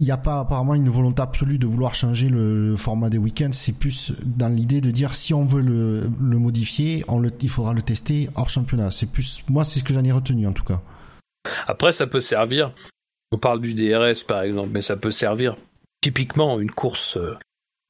il 0.00 0.06
n'y 0.06 0.12
a 0.12 0.16
pas 0.16 0.40
apparemment 0.40 0.74
une 0.74 0.88
volonté 0.88 1.22
absolue 1.22 1.58
de 1.58 1.66
vouloir 1.66 1.94
changer 1.94 2.28
le, 2.28 2.76
format 2.76 3.10
des 3.10 3.18
week-ends. 3.18 3.50
C'est 3.52 3.72
plus 3.72 4.12
dans 4.24 4.48
l'idée 4.48 4.80
de 4.80 4.90
dire 4.90 5.16
si 5.16 5.34
on 5.34 5.44
veut 5.44 5.60
le, 5.60 6.08
modifier, 6.38 7.04
il 7.40 7.48
faudra 7.48 7.72
le 7.72 7.82
tester 7.82 8.28
hors 8.36 8.48
championnat. 8.48 8.90
C'est 8.90 9.10
plus 9.10 9.44
moi, 9.48 9.64
c'est 9.64 9.80
ce 9.80 9.84
que 9.84 9.92
j'en 9.92 10.04
ai 10.04 10.12
retenu 10.12 10.46
en 10.46 10.52
tout 10.52 10.64
cas. 10.64 10.80
Après, 11.66 11.92
ça 11.92 12.06
peut 12.06 12.20
servir. 12.20 12.72
On 13.32 13.38
parle 13.38 13.60
du 13.60 13.74
DRS 13.74 14.24
par 14.26 14.42
exemple, 14.42 14.70
mais 14.72 14.80
ça 14.80 14.96
peut 14.96 15.10
servir 15.10 15.56
typiquement 16.00 16.60
une 16.60 16.70
course. 16.70 17.16
Euh, 17.16 17.36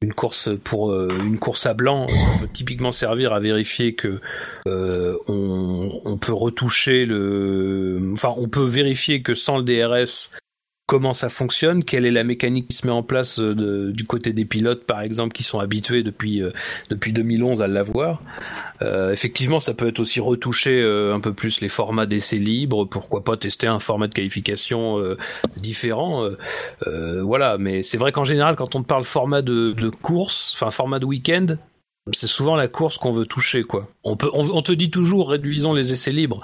une 0.01 0.15
course 0.15 0.49
pour 0.63 0.93
euh, 0.93 1.09
une 1.25 1.41
course 1.41 1.67
à 1.67 1.75
blanc, 1.75 2.07
ça 2.07 2.39
peut 2.41 2.47
typiquement 2.47 2.93
servir 2.93 3.33
à 3.33 3.41
vérifier 3.41 3.97
que 3.97 4.21
euh, 4.69 5.17
on, 5.27 6.17
peut 6.19 6.33
retoucher 6.33 7.05
le, 7.05 8.13
enfin 8.13 8.33
on 8.37 8.49
peut 8.49 8.65
vérifier 8.65 9.23
que 9.23 9.35
sans 9.35 9.59
le 9.59 9.65
DRS 9.65 10.31
comment 10.89 11.12
ça 11.12 11.28
fonctionne, 11.28 11.85
quelle 11.85 12.06
est 12.06 12.10
la 12.10 12.24
mécanique 12.24 12.69
qui 12.69 12.77
se 12.77 12.86
met 12.86 12.93
en 12.93 13.02
place 13.02 13.39
euh, 13.40 13.93
du 13.93 14.05
côté 14.05 14.32
des 14.32 14.47
pilotes, 14.47 14.85
par 14.85 15.02
exemple, 15.02 15.35
qui 15.35 15.43
sont 15.43 15.59
habitués 15.59 16.02
depuis 16.02 16.43
euh, 16.43 16.51
depuis 16.89 17.12
2011 17.12 17.60
à 17.60 17.69
l'avoir. 17.69 18.23
Euh, 18.81 19.12
effectivement, 19.12 19.60
ça 19.60 19.74
peut 19.74 19.86
être 19.86 20.01
aussi 20.01 20.19
retoucher 20.19 20.82
un 20.82 21.20
peu 21.20 21.35
plus 21.35 21.60
les 21.60 21.69
formats 21.69 22.06
d'essais 22.06 22.39
libres. 22.39 22.86
Pourquoi 22.86 23.23
pas 23.23 23.36
tester 23.36 23.66
un 23.66 23.81
format 23.81 24.09
de 24.09 24.15
qualification 24.15 24.98
différent 25.56 26.27
Voilà, 26.86 27.59
mais 27.59 27.82
c'est 27.82 27.98
vrai 27.98 28.10
qu'en 28.10 28.24
général, 28.24 28.56
quand 28.56 28.74
on 28.74 28.82
parle 28.82 29.05
format 29.05 29.43
de, 29.43 29.73
de 29.73 29.90
course, 29.90 30.52
enfin 30.55 30.70
format 30.70 30.98
de 30.98 31.05
week-end, 31.05 31.56
c'est 32.12 32.27
souvent 32.27 32.56
la 32.56 32.69
course 32.69 32.97
qu'on 32.97 33.12
veut 33.12 33.27
toucher, 33.27 33.62
quoi. 33.62 33.89
On 34.05 34.16
peut, 34.16 34.31
on 34.32 34.62
te 34.62 34.73
dit 34.73 34.90
toujours 34.90 35.28
réduisons 35.28 35.74
les 35.74 35.93
essais 35.93 36.12
libres. 36.12 36.40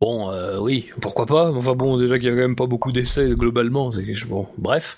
Bon, 0.00 0.30
euh, 0.30 0.58
oui, 0.60 0.90
pourquoi 1.00 1.26
pas. 1.26 1.50
Enfin 1.52 1.74
bon, 1.74 1.98
déjà 1.98 2.18
qu'il 2.18 2.28
y 2.28 2.30
a 2.30 2.32
quand 2.32 2.38
même 2.38 2.56
pas 2.56 2.66
beaucoup 2.66 2.92
d'essais 2.92 3.30
globalement. 3.30 3.90
C'est 3.90 4.04
bon, 4.26 4.46
bref. 4.58 4.96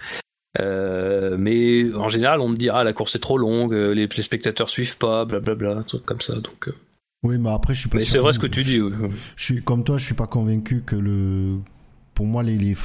Euh, 0.58 1.36
mais 1.38 1.92
en 1.94 2.08
général, 2.08 2.40
on 2.40 2.48
me 2.48 2.56
dit 2.56 2.68
ah 2.68 2.82
la 2.82 2.92
course 2.92 3.14
est 3.14 3.20
trop 3.20 3.38
longue, 3.38 3.74
euh, 3.74 3.92
les, 3.92 4.08
spectateurs 4.22 4.68
suivent 4.68 4.96
pas, 4.96 5.24
blablabla, 5.24 5.84
truc 5.84 6.04
comme 6.04 6.20
ça. 6.20 6.34
Donc. 6.34 6.70
Oui, 7.22 7.36
mais 7.38 7.50
après 7.50 7.74
je 7.74 7.80
suis 7.80 7.88
pas. 7.88 7.98
Mais 7.98 8.04
c'est 8.04 8.18
vrai 8.18 8.32
ce 8.32 8.38
que 8.38 8.46
tu 8.46 8.64
dis. 8.64 8.80
Je, 9.36 9.42
suis 9.42 9.62
comme 9.62 9.84
toi, 9.84 9.98
je 9.98 10.04
suis 10.04 10.14
pas 10.14 10.26
convaincu 10.26 10.82
que 10.82 10.96
le 10.96 11.58
pour 12.18 12.26
moi, 12.26 12.42
les, 12.42 12.58
les 12.58 12.76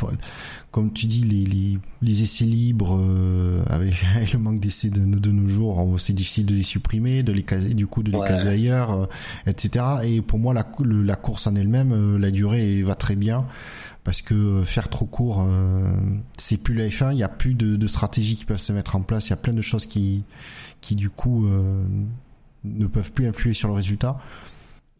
comme 0.69 0.93
tu 0.93 1.07
dis, 1.07 1.23
les, 1.23 1.43
les, 1.43 1.79
les 2.03 2.21
essais 2.21 2.45
libres, 2.45 2.99
euh, 3.01 3.63
avec, 3.67 3.95
le 4.31 4.37
manque 4.37 4.59
d'essais 4.59 4.91
de, 4.91 4.99
de, 4.99 5.31
nos 5.31 5.47
jours, 5.47 5.95
c'est 5.99 6.13
difficile 6.13 6.45
de 6.45 6.53
les 6.53 6.61
supprimer, 6.61 7.23
de 7.23 7.31
les 7.31 7.41
caser, 7.41 7.73
du 7.73 7.87
coup, 7.87 8.03
de 8.03 8.11
les 8.11 8.19
caser 8.19 8.49
ailleurs, 8.49 8.91
euh, 8.91 9.05
etc. 9.47 9.85
Et 10.03 10.21
pour 10.21 10.37
moi, 10.37 10.53
la, 10.53 10.63
la 10.85 11.15
course 11.15 11.47
en 11.47 11.55
elle-même, 11.55 11.93
euh, 11.93 12.19
la 12.19 12.29
durée 12.29 12.83
va 12.83 12.93
très 12.93 13.15
bien. 13.15 13.47
Parce 14.03 14.21
que 14.21 14.61
faire 14.63 14.87
trop 14.87 15.05
court, 15.05 15.47
c'est 16.37 16.57
plus 16.57 16.75
la 16.75 16.89
F1, 16.89 17.13
il 17.13 17.15
n'y 17.15 17.23
a 17.23 17.29
plus 17.29 17.55
de, 17.55 17.75
de 17.75 17.87
stratégies 17.87 18.35
qui 18.35 18.45
peuvent 18.45 18.57
se 18.57 18.73
mettre 18.73 18.97
en 18.97 19.01
place, 19.01 19.27
il 19.27 19.29
y 19.29 19.33
a 19.33 19.37
plein 19.37 19.53
de 19.53 19.61
choses 19.61 19.85
qui, 19.85 20.25
qui 20.81 20.95
du 20.95 21.09
coup, 21.09 21.47
ne 22.65 22.85
peuvent 22.85 23.13
plus 23.13 23.27
influer 23.27 23.53
sur 23.53 23.69
le 23.69 23.73
résultat. 23.73 24.19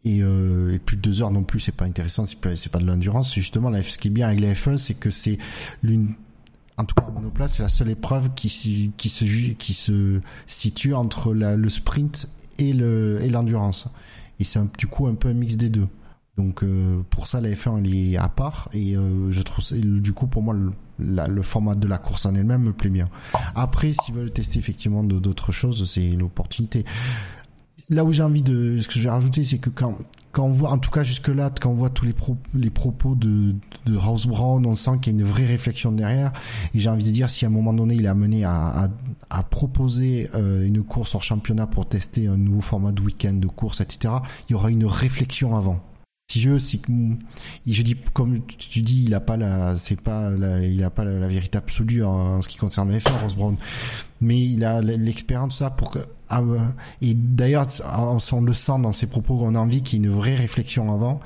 Euh, 0.06 0.74
et, 0.74 0.78
plus 0.78 0.96
de 0.96 1.02
deux 1.02 1.22
heures 1.22 1.30
non 1.30 1.42
plus, 1.42 1.60
c'est 1.60 1.72
pas 1.72 1.84
intéressant, 1.84 2.26
c'est 2.26 2.40
pas, 2.40 2.50
pas 2.70 2.78
de 2.78 2.86
l'endurance. 2.86 3.34
Justement, 3.34 3.72
ce 3.82 3.98
qui 3.98 4.08
est 4.08 4.10
bien 4.10 4.28
avec 4.28 4.40
la 4.40 4.52
F1, 4.52 4.76
c'est 4.76 4.94
que 4.94 5.10
c'est 5.10 5.38
l'une, 5.82 6.14
en 6.76 6.84
tout 6.84 6.94
cas, 6.94 7.06
en 7.08 7.12
monoplace, 7.12 7.56
c'est 7.56 7.62
la 7.62 7.68
seule 7.68 7.90
épreuve 7.90 8.30
qui, 8.34 8.48
se, 8.48 8.88
qui 9.56 9.74
se 9.74 10.20
situe 10.46 10.94
entre 10.94 11.32
le 11.32 11.68
sprint 11.68 12.28
et 12.58 12.72
l'endurance. 12.72 13.88
Et 14.40 14.44
c'est 14.44 14.60
du 14.76 14.86
coup 14.86 15.06
un 15.06 15.14
peu 15.14 15.28
un 15.28 15.34
mix 15.34 15.56
des 15.56 15.70
deux. 15.70 15.88
Donc 16.36 16.64
euh, 16.64 17.02
pour 17.10 17.26
ça, 17.26 17.40
la 17.40 17.50
F1 17.50 17.78
elle 17.78 17.94
est 17.94 18.16
à 18.16 18.28
part 18.28 18.68
et 18.72 18.96
euh, 18.96 19.30
je 19.30 19.40
trouve 19.42 19.64
du 19.72 20.12
coup 20.12 20.26
pour 20.26 20.42
moi 20.42 20.52
le, 20.52 20.72
le, 20.98 21.42
format 21.42 21.76
de 21.76 21.86
la 21.86 21.98
course 21.98 22.26
en 22.26 22.34
elle-même 22.34 22.62
me 22.62 22.72
plaît 22.72 22.90
bien. 22.90 23.08
Après, 23.54 23.92
s'ils 23.92 24.14
veulent 24.14 24.32
tester 24.32 24.58
effectivement 24.58 25.04
d'autres 25.04 25.52
choses, 25.52 25.88
c'est 25.88 26.10
l'opportunité 26.10 26.84
là 27.94 28.04
où 28.04 28.12
j'ai 28.12 28.22
envie 28.22 28.42
de, 28.42 28.78
ce 28.78 28.88
que 28.88 28.94
je 28.94 29.04
vais 29.04 29.10
rajouter, 29.10 29.44
c'est 29.44 29.58
que 29.58 29.70
quand, 29.70 29.96
quand 30.32 30.44
on 30.44 30.50
voit, 30.50 30.70
en 30.70 30.78
tout 30.78 30.90
cas 30.90 31.04
jusque-là, 31.04 31.50
quand 31.60 31.70
on 31.70 31.74
voit 31.74 31.90
tous 31.90 32.04
les, 32.04 32.70
propos 32.70 33.14
de, 33.14 33.54
de 33.86 33.96
Rouse 33.96 34.26
Brown, 34.26 34.66
on 34.66 34.74
sent 34.74 34.98
qu'il 35.00 35.14
y 35.14 35.16
a 35.16 35.20
une 35.20 35.24
vraie 35.24 35.46
réflexion 35.46 35.92
derrière. 35.92 36.32
Et 36.74 36.80
j'ai 36.80 36.90
envie 36.90 37.04
de 37.04 37.10
dire, 37.10 37.30
si 37.30 37.44
à 37.44 37.48
un 37.48 37.52
moment 37.52 37.72
donné, 37.72 37.94
il 37.94 38.04
est 38.04 38.08
amené 38.08 38.44
à 38.44 38.90
proposer 39.48 40.28
euh, 40.34 40.66
une 40.66 40.82
course 40.82 41.14
hors 41.14 41.22
championnat 41.22 41.66
pour 41.66 41.88
tester 41.88 42.26
un 42.26 42.36
nouveau 42.36 42.60
format 42.60 42.92
de 42.92 43.00
week-end, 43.00 43.34
de 43.34 43.46
course, 43.46 43.80
etc., 43.80 44.14
il 44.48 44.52
y 44.52 44.54
aura 44.54 44.70
une 44.70 44.86
réflexion 44.86 45.56
avant. 45.56 45.80
Si 46.28 46.40
je, 46.40 46.58
c'est 46.58 46.80
je 47.66 47.82
dis 47.82 47.96
comme 48.12 48.40
tu 48.46 48.80
dis, 48.80 49.04
il 49.04 49.14
a 49.14 49.20
pas 49.20 49.36
la, 49.36 49.76
c'est 49.76 50.00
pas 50.00 50.30
la, 50.30 50.64
il 50.64 50.82
a 50.82 50.90
pas 50.90 51.04
la, 51.04 51.28
vérité 51.28 51.58
absolue 51.58 52.02
en, 52.02 52.40
ce 52.40 52.48
qui 52.48 52.56
concerne 52.56 52.90
le 52.90 52.98
F1, 52.98 53.22
Ross 53.22 53.34
Brown, 53.34 53.56
mais 54.20 54.40
il 54.40 54.64
a 54.64 54.80
l'expérience 54.80 55.58
ça 55.58 55.70
pour 55.70 55.90
que 55.90 55.98
ah, 56.30 56.42
et 57.02 57.14
d'ailleurs 57.14 57.66
on, 57.94 58.40
le 58.40 58.52
sent 58.52 58.78
dans 58.80 58.92
ses 58.92 59.06
propos 59.06 59.36
qu'on 59.36 59.54
a 59.54 59.58
envie 59.58 59.82
qu'il 59.82 60.00
y 60.00 60.02
ait 60.02 60.06
une 60.06 60.12
vraie 60.12 60.34
réflexion 60.34 60.92
avant, 60.92 61.20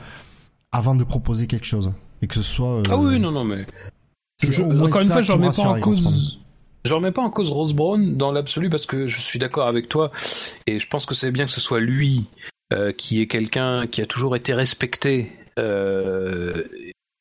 avant 0.72 0.96
de 0.96 1.04
proposer 1.04 1.46
quelque 1.46 1.66
chose 1.66 1.92
et 2.20 2.26
que 2.26 2.34
ce 2.34 2.42
soit. 2.42 2.82
ah 2.90 2.96
oui 2.96 3.20
non 3.20 3.30
non 3.30 3.44
mais 3.44 3.66
encore 4.42 5.00
une 5.00 5.08
fois 5.08 5.22
je 5.22 5.32
remets 5.32 5.50
pas 5.50 5.62
en 5.62 5.80
cause. 5.80 6.40
Je 6.84 6.94
remets 6.94 7.12
pas 7.12 7.22
en 7.22 7.30
cause 7.30 7.50
Rose 7.50 7.72
Brown 7.72 8.16
dans 8.16 8.32
l'absolu 8.32 8.70
parce 8.70 8.86
que 8.86 9.08
je 9.08 9.20
suis 9.20 9.38
d'accord 9.38 9.66
avec 9.66 9.88
toi 9.88 10.10
et 10.66 10.78
je 10.78 10.88
pense 10.88 11.06
que 11.06 11.14
c'est 11.14 11.30
bien 11.30 11.44
que 11.44 11.50
ce 11.50 11.60
soit 11.60 11.80
lui 11.80 12.26
euh, 12.72 12.92
qui 12.92 13.22
est 13.22 13.26
quelqu'un 13.26 13.86
qui 13.86 14.02
a 14.02 14.06
toujours 14.06 14.36
été 14.36 14.52
respecté 14.52 15.32
euh, 15.58 16.64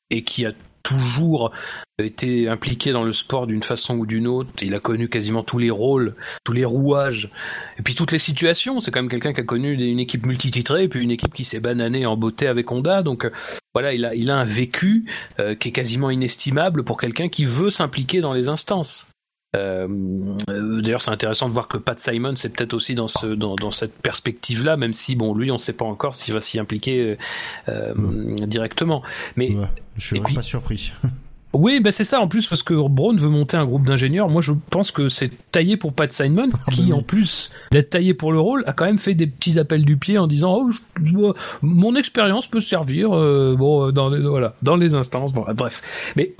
et 0.10 0.24
qui 0.24 0.46
a 0.46 0.52
toujours 0.84 1.52
été 2.00 2.50
impliqué 2.50 2.92
dans 2.92 3.04
le 3.04 3.14
sport 3.14 3.48
d'une 3.48 3.64
façon 3.64 3.98
ou 3.98 4.06
d'une 4.06 4.28
autre. 4.28 4.50
Il 4.62 4.74
a 4.74 4.82
connu 4.82 5.08
quasiment 5.08 5.44
tous 5.44 5.58
les 5.58 5.70
rôles, 5.70 6.16
tous 6.44 6.52
les 6.52 6.66
rouages, 6.66 7.32
et 7.80 7.82
puis 7.82 7.96
toutes 7.96 8.12
les 8.12 8.20
situations. 8.20 8.82
C'est 8.82 8.92
quand 8.92 9.02
même 9.02 9.10
quelqu'un 9.10 9.32
qui 9.32 9.40
a 9.40 9.46
connu 9.46 9.74
une 9.74 10.00
équipe 10.00 10.26
multititrée, 10.26 10.84
et 10.84 10.88
puis 10.90 11.02
une 11.02 11.12
équipe 11.12 11.34
qui 11.34 11.46
s'est 11.46 11.62
bananée 11.62 12.06
en 12.06 12.18
beauté 12.18 12.48
avec 12.48 12.70
Honda. 12.70 13.02
Donc 13.02 13.24
euh, 13.24 13.32
voilà, 13.74 13.94
il 13.94 14.04
a, 14.04 14.16
il 14.16 14.30
a 14.30 14.38
un 14.38 14.46
vécu 14.46 15.06
qui 15.60 15.70
est 15.70 15.72
quasiment 15.72 16.10
inestimable 16.10 16.84
pour 16.84 17.00
quelqu'un 17.00 17.30
qui 17.30 17.46
veut 17.46 17.70
s'impliquer 17.70 18.22
dans 18.22 18.34
les 18.34 18.50
instances. 18.50 19.08
Euh, 19.56 19.88
euh, 20.50 20.82
d'ailleurs, 20.82 21.02
c'est 21.02 21.12
intéressant 21.12 21.48
de 21.48 21.54
voir 21.54 21.68
que 21.68 21.78
Pat 21.78 22.00
Simon, 22.00 22.36
c'est 22.36 22.50
peut-être 22.50 22.74
aussi 22.74 22.96
dans, 22.96 23.08
ce, 23.08 23.28
dans, 23.28 23.56
dans 23.56 23.72
cette 23.72 23.94
perspective-là, 23.94 24.78
même 24.78 24.94
si, 24.94 25.16
bon, 25.16 25.34
lui, 25.34 25.52
on 25.52 25.56
ne 25.56 25.60
sait 25.60 25.74
pas 25.74 25.86
encore 25.86 26.16
s'il 26.16 26.34
va 26.34 26.42
s'y 26.42 26.60
impliquer 26.60 27.18
euh, 27.70 27.94
directement. 28.46 29.04
Mais 29.36 29.50
je 29.96 30.06
suis 30.06 30.20
pas 30.20 30.42
surpris. 30.42 30.92
Oui, 31.54 31.80
ben 31.80 31.92
c'est 31.92 32.04
ça 32.04 32.20
en 32.20 32.28
plus 32.28 32.46
parce 32.46 32.62
que 32.62 32.74
Braun 32.74 33.16
veut 33.16 33.30
monter 33.30 33.56
un 33.56 33.66
groupe 33.66 33.86
d'ingénieurs. 33.86 34.28
Moi, 34.28 34.42
je 34.42 34.52
pense 34.70 34.92
que 34.92 35.08
c'est 35.08 35.32
taillé 35.50 35.78
pour 35.78 35.94
Pat 35.94 36.12
Simon, 36.12 36.50
qui 36.72 36.92
en 36.92 37.02
plus 37.02 37.50
d'être 37.72 37.92
taillé 37.92 38.14
pour 38.14 38.34
le 38.34 38.40
rôle, 38.40 38.64
a 38.68 38.74
quand 38.74 38.86
même 38.86 39.00
fait 39.00 39.16
des 39.16 39.28
petits 39.28 39.58
appels 39.58 39.86
du 39.86 39.96
pied 39.96 40.18
en 40.18 40.28
disant 40.28 40.62
oh, 40.62 41.34
mon 41.62 41.96
expérience 41.96 42.48
peut 42.48 42.60
servir, 42.60 43.10
bon, 43.10 43.92
dans 43.92 44.10
les, 44.10 44.22
voilà, 44.22 44.56
dans 44.62 44.76
les 44.76 44.94
instances. 44.94 45.34
Bon, 45.34 45.46
bref, 45.56 46.14
mais 46.18 46.36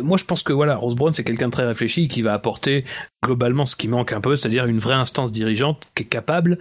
moi, 0.00 0.16
je 0.16 0.24
pense 0.24 0.42
que 0.42 0.52
voilà, 0.52 0.76
Rose 0.76 0.94
Brown, 0.94 1.12
c'est 1.12 1.24
quelqu'un 1.24 1.48
de 1.48 1.52
très 1.52 1.66
réfléchi 1.66 2.08
qui 2.08 2.22
va 2.22 2.32
apporter 2.32 2.84
globalement 3.22 3.66
ce 3.66 3.76
qui 3.76 3.88
manque 3.88 4.12
un 4.12 4.20
peu, 4.20 4.36
c'est-à-dire 4.36 4.66
une 4.66 4.78
vraie 4.78 4.94
instance 4.94 5.32
dirigeante 5.32 5.90
qui 5.94 6.04
est 6.04 6.06
capable 6.06 6.58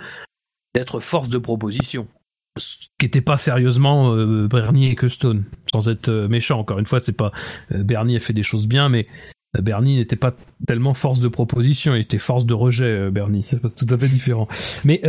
d'être 0.76 1.00
force 1.00 1.30
de 1.30 1.38
proposition. 1.38 2.08
Ce 2.60 2.76
qui 3.00 3.06
n'était 3.06 3.22
pas 3.22 3.38
sérieusement 3.38 4.14
euh, 4.14 4.48
Bernie 4.48 4.88
et 4.88 4.96
Custone, 4.96 5.46
sans 5.72 5.88
être 5.88 6.10
euh, 6.10 6.28
méchant. 6.28 6.60
Encore 6.60 6.80
une 6.80 6.86
fois, 6.86 7.00
c'est 7.00 7.14
pas 7.14 7.32
euh, 7.72 7.84
Bernie 7.84 8.18
a 8.18 8.20
fait 8.20 8.34
des 8.34 8.44
choses 8.44 8.68
bien, 8.68 8.90
mais 8.90 9.08
Bernie 9.58 9.98
n'était 9.98 10.18
pas 10.18 10.34
tellement 10.68 10.94
force 10.94 11.20
de 11.20 11.28
proposition, 11.30 11.96
il 11.96 12.02
était 12.02 12.18
force 12.18 12.46
de 12.46 12.54
rejet. 12.54 13.12
Bernie, 13.12 13.44
c'est 13.44 13.60
tout 13.60 13.94
à 13.94 13.98
fait 13.98 14.08
différent. 14.08 14.48
Mais 14.86 15.02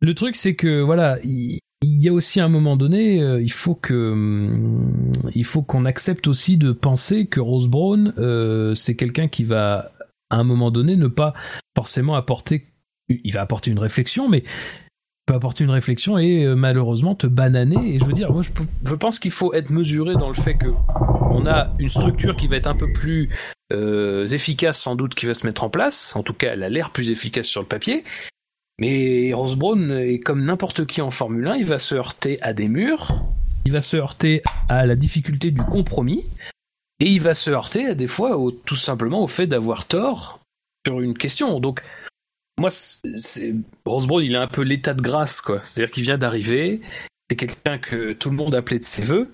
le 0.00 0.14
truc, 0.14 0.36
c'est 0.36 0.54
que 0.54 0.80
voilà, 0.82 1.18
il, 1.24 1.58
il 1.82 2.02
y 2.02 2.08
a 2.08 2.12
aussi 2.12 2.40
un 2.40 2.48
moment 2.48 2.76
donné, 2.76 3.22
euh, 3.22 3.40
il 3.40 3.52
faut 3.52 3.74
que 3.74 4.12
hum, 4.12 5.12
il 5.34 5.44
faut 5.44 5.62
qu'on 5.62 5.84
accepte 5.84 6.26
aussi 6.26 6.58
de 6.58 6.72
penser 6.72 7.26
que 7.26 7.40
Rose 7.40 7.68
Brown, 7.68 8.12
euh, 8.18 8.74
c'est 8.74 8.96
quelqu'un 8.96 9.28
qui 9.28 9.44
va 9.44 9.90
à 10.28 10.36
un 10.36 10.44
moment 10.44 10.70
donné 10.70 10.96
ne 10.96 11.06
pas 11.06 11.32
forcément 11.74 12.14
apporter, 12.14 12.66
il 13.08 13.32
va 13.32 13.40
apporter 13.40 13.70
une 13.70 13.78
réflexion, 13.78 14.28
mais 14.28 14.44
peut 15.26 15.34
apporter 15.34 15.64
une 15.64 15.70
réflexion 15.70 16.18
et 16.18 16.44
euh, 16.44 16.54
malheureusement 16.54 17.14
te 17.14 17.26
bananer. 17.26 17.94
Et 17.94 17.98
je 17.98 18.04
veux 18.04 18.12
dire, 18.12 18.30
moi 18.30 18.42
je, 18.42 18.94
pense 18.94 19.18
qu'il 19.18 19.30
faut 19.30 19.54
être 19.54 19.70
mesuré 19.70 20.14
dans 20.14 20.28
le 20.28 20.34
fait 20.34 20.54
que 20.54 20.68
on 21.30 21.46
a 21.46 21.72
une 21.78 21.88
structure 21.88 22.36
qui 22.36 22.46
va 22.46 22.56
être 22.56 22.68
un 22.68 22.76
peu 22.76 22.92
plus 22.92 23.30
efficace 23.70 24.80
sans 24.80 24.96
doute 24.96 25.14
qui 25.14 25.26
va 25.26 25.34
se 25.34 25.46
mettre 25.46 25.62
en 25.62 25.70
place. 25.70 26.14
En 26.16 26.24
tout 26.24 26.34
cas, 26.34 26.52
elle 26.52 26.64
a 26.64 26.68
l'air 26.68 26.90
plus 26.90 27.10
efficace 27.10 27.46
sur 27.46 27.60
le 27.60 27.68
papier. 27.68 28.04
Mais 28.80 29.32
Ross 29.34 29.56
est 29.90 30.20
comme 30.20 30.42
n'importe 30.44 30.86
qui 30.86 31.02
en 31.02 31.10
Formule 31.10 31.46
1, 31.46 31.56
il 31.56 31.66
va 31.66 31.78
se 31.78 31.94
heurter 31.94 32.40
à 32.40 32.54
des 32.54 32.68
murs, 32.68 33.22
il 33.66 33.72
va 33.72 33.82
se 33.82 33.96
heurter 33.98 34.42
à 34.70 34.86
la 34.86 34.96
difficulté 34.96 35.50
du 35.50 35.62
compromis, 35.62 36.24
et 36.98 37.06
il 37.06 37.20
va 37.20 37.34
se 37.34 37.50
heurter 37.50 37.94
des 37.94 38.06
fois 38.06 38.38
tout 38.64 38.76
simplement 38.76 39.22
au 39.22 39.28
fait 39.28 39.46
d'avoir 39.46 39.86
tort 39.86 40.40
sur 40.86 41.00
une 41.00 41.16
question. 41.16 41.60
Donc, 41.60 41.82
moi, 42.58 42.70
c'est, 42.70 43.54
il 44.22 44.36
a 44.36 44.42
un 44.42 44.46
peu 44.46 44.62
l'état 44.62 44.94
de 44.94 45.02
grâce, 45.02 45.42
quoi. 45.42 45.62
C'est-à-dire 45.62 45.92
qu'il 45.92 46.02
vient 46.02 46.18
d'arriver, 46.18 46.80
c'est 47.30 47.36
quelqu'un 47.36 47.78
que 47.78 48.12
tout 48.14 48.30
le 48.30 48.36
monde 48.36 48.54
appelait 48.54 48.78
de 48.78 48.84
ses 48.84 49.02
voeux, 49.02 49.32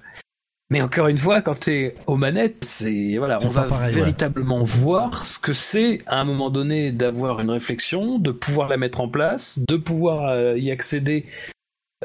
mais 0.69 0.83
encore 0.83 1.07
une 1.07 1.19
fois, 1.19 1.43
quand 1.43 1.61
t'es 1.61 1.95
aux 2.07 2.17
manettes, 2.17 2.65
c'est 2.65 3.17
voilà, 3.19 3.39
on 3.45 3.51
va 3.51 3.67
véritablement 3.89 4.65
voir 4.65 5.25
ce 5.25 5.39
que 5.39 5.53
c'est 5.53 5.99
à 6.07 6.21
un 6.21 6.25
moment 6.25 6.51
donné 6.51 6.91
d'avoir 6.91 7.41
une 7.41 7.51
réflexion, 7.51 8.19
de 8.19 8.33
pouvoir 8.33 8.69
la 8.69 8.77
mettre 8.77 9.01
en 9.01 9.09
place, 9.09 9.61
de 9.69 9.77
pouvoir 9.77 10.29
euh, 10.31 10.59
y 10.59 10.73
accéder 10.73 11.27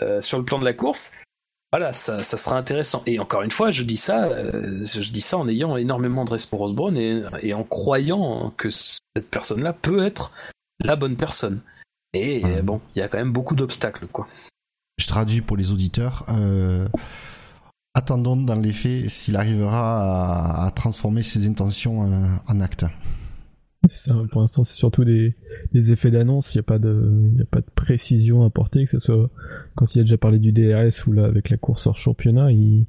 euh, 0.01 0.21
sur 0.21 0.37
le 0.37 0.45
plan 0.45 0.59
de 0.59 0.65
la 0.65 0.73
course. 0.73 1.11
Voilà, 1.71 1.93
ça, 1.93 2.23
ça, 2.23 2.37
sera 2.37 2.57
intéressant. 2.57 3.01
Et 3.07 3.17
encore 3.17 3.41
une 3.41 3.51
fois, 3.51 3.71
je 3.71 3.81
dis 3.81 3.97
ça, 3.97 4.25
euh, 4.25 4.85
je 4.85 5.11
dis 5.11 5.21
ça 5.21 5.37
en 5.37 5.47
ayant 5.47 5.75
énormément 5.77 6.25
de 6.25 6.31
respect 6.31 6.51
pour 6.51 6.61
Osborne 6.61 6.97
et, 6.97 7.23
et 7.41 7.53
en 7.53 7.63
croyant 7.63 8.53
que 8.57 8.69
cette 8.69 9.29
personne-là 9.31 9.73
peut 9.73 10.05
être 10.05 10.31
la 10.83 10.95
bonne 10.95 11.15
personne. 11.15 11.61
Et 12.13 12.43
bon, 12.61 12.81
il 12.93 12.99
y 12.99 13.01
a 13.01 13.07
quand 13.07 13.19
même 13.19 13.31
beaucoup 13.31 13.55
d'obstacles, 13.55 14.05
quoi. 14.07 14.27
Je 14.97 15.07
traduis 15.07 15.39
pour 15.39 15.55
les 15.55 15.71
auditeurs. 15.71 16.25
Euh 16.27 16.89
attendons 17.93 18.37
dans 18.37 18.55
les 18.55 18.73
faits 18.73 19.09
s'il 19.09 19.35
arrivera 19.35 20.65
à, 20.65 20.71
transformer 20.71 21.23
ses 21.23 21.47
intentions 21.47 22.03
euh, 22.05 22.27
en 22.47 22.61
actes. 22.61 22.85
pour 24.31 24.41
l'instant, 24.41 24.63
c'est 24.63 24.77
surtout 24.77 25.03
des, 25.03 25.35
effets 25.73 26.11
d'annonce. 26.11 26.53
Il 26.53 26.57
n'y 26.57 26.61
a 26.61 26.63
pas 26.63 26.79
de, 26.79 27.31
il 27.35 27.41
a 27.41 27.45
pas 27.45 27.61
de 27.61 27.69
précision 27.75 28.43
à 28.43 28.47
apporter, 28.47 28.85
que 28.85 28.91
ce 28.91 28.99
soit 28.99 29.29
quand 29.75 29.93
il 29.95 29.99
a 29.99 30.03
déjà 30.03 30.17
parlé 30.17 30.39
du 30.39 30.51
DRS 30.51 31.07
ou 31.07 31.13
là 31.13 31.25
avec 31.25 31.49
la 31.49 31.57
course 31.57 31.87
hors 31.87 31.97
championnat. 31.97 32.51
Il, 32.51 32.85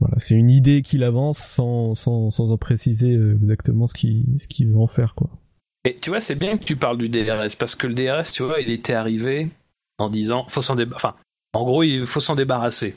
voilà, 0.00 0.16
c'est 0.18 0.34
une 0.34 0.50
idée 0.50 0.82
qu'il 0.82 1.04
avance 1.04 1.38
sans, 1.38 1.94
sans, 1.94 2.30
sans 2.30 2.50
en 2.50 2.58
préciser 2.58 3.14
euh, 3.14 3.38
exactement 3.40 3.86
ce 3.86 3.94
qu'il, 3.94 4.26
ce 4.38 4.48
qu'il 4.48 4.68
veut 4.68 4.78
en 4.78 4.88
faire, 4.88 5.14
quoi. 5.14 5.30
Et 5.86 5.96
tu 5.96 6.08
vois, 6.08 6.20
c'est 6.20 6.34
bien 6.34 6.56
que 6.56 6.64
tu 6.64 6.76
parles 6.76 6.96
du 6.96 7.10
DRS 7.10 7.56
parce 7.58 7.74
que 7.74 7.86
le 7.86 7.94
DRS, 7.94 8.32
tu 8.32 8.42
vois, 8.42 8.60
il 8.60 8.70
était 8.70 8.94
arrivé 8.94 9.50
en 9.98 10.08
disant, 10.08 10.46
faut 10.48 10.62
s'en 10.62 10.78
enfin, 10.94 11.14
en 11.52 11.64
gros, 11.64 11.82
il 11.82 12.06
faut 12.06 12.20
s'en 12.20 12.34
débarrasser 12.34 12.94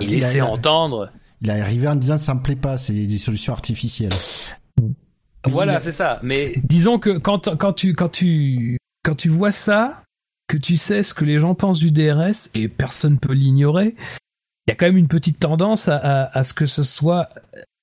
il, 0.00 0.10
laissait 0.10 0.40
entendre. 0.40 1.10
Il 1.40 1.50
est 1.50 1.60
arrivé 1.60 1.88
en 1.88 1.96
disant 1.96 2.18
ça 2.18 2.34
me 2.34 2.42
plaît 2.42 2.56
pas, 2.56 2.78
c'est 2.78 2.92
des 2.92 3.18
solutions 3.18 3.52
artificielles. 3.52 4.12
Voilà, 5.46 5.80
c'est 5.80 5.92
ça. 5.92 6.18
Mais 6.22 6.54
disons 6.64 6.98
que 6.98 7.18
quand, 7.18 7.56
quand, 7.56 7.72
tu, 7.72 7.94
quand, 7.94 8.10
tu, 8.10 8.78
quand 9.02 9.14
tu 9.14 9.28
vois 9.28 9.52
ça, 9.52 10.02
que 10.48 10.56
tu 10.56 10.76
sais 10.76 11.02
ce 11.02 11.14
que 11.14 11.24
les 11.24 11.38
gens 11.38 11.54
pensent 11.54 11.78
du 11.78 11.92
DRS 11.92 12.50
et 12.54 12.68
personne 12.68 13.18
peut 13.18 13.32
l'ignorer, 13.32 13.94
y 14.68 14.72
a 14.72 14.74
quand 14.74 14.86
même 14.86 14.96
une 14.96 15.08
petite 15.08 15.38
tendance 15.38 15.88
à, 15.88 15.96
à, 15.96 16.44
ce 16.44 16.54
que 16.54 16.66
ce 16.66 16.82
soit 16.82 17.28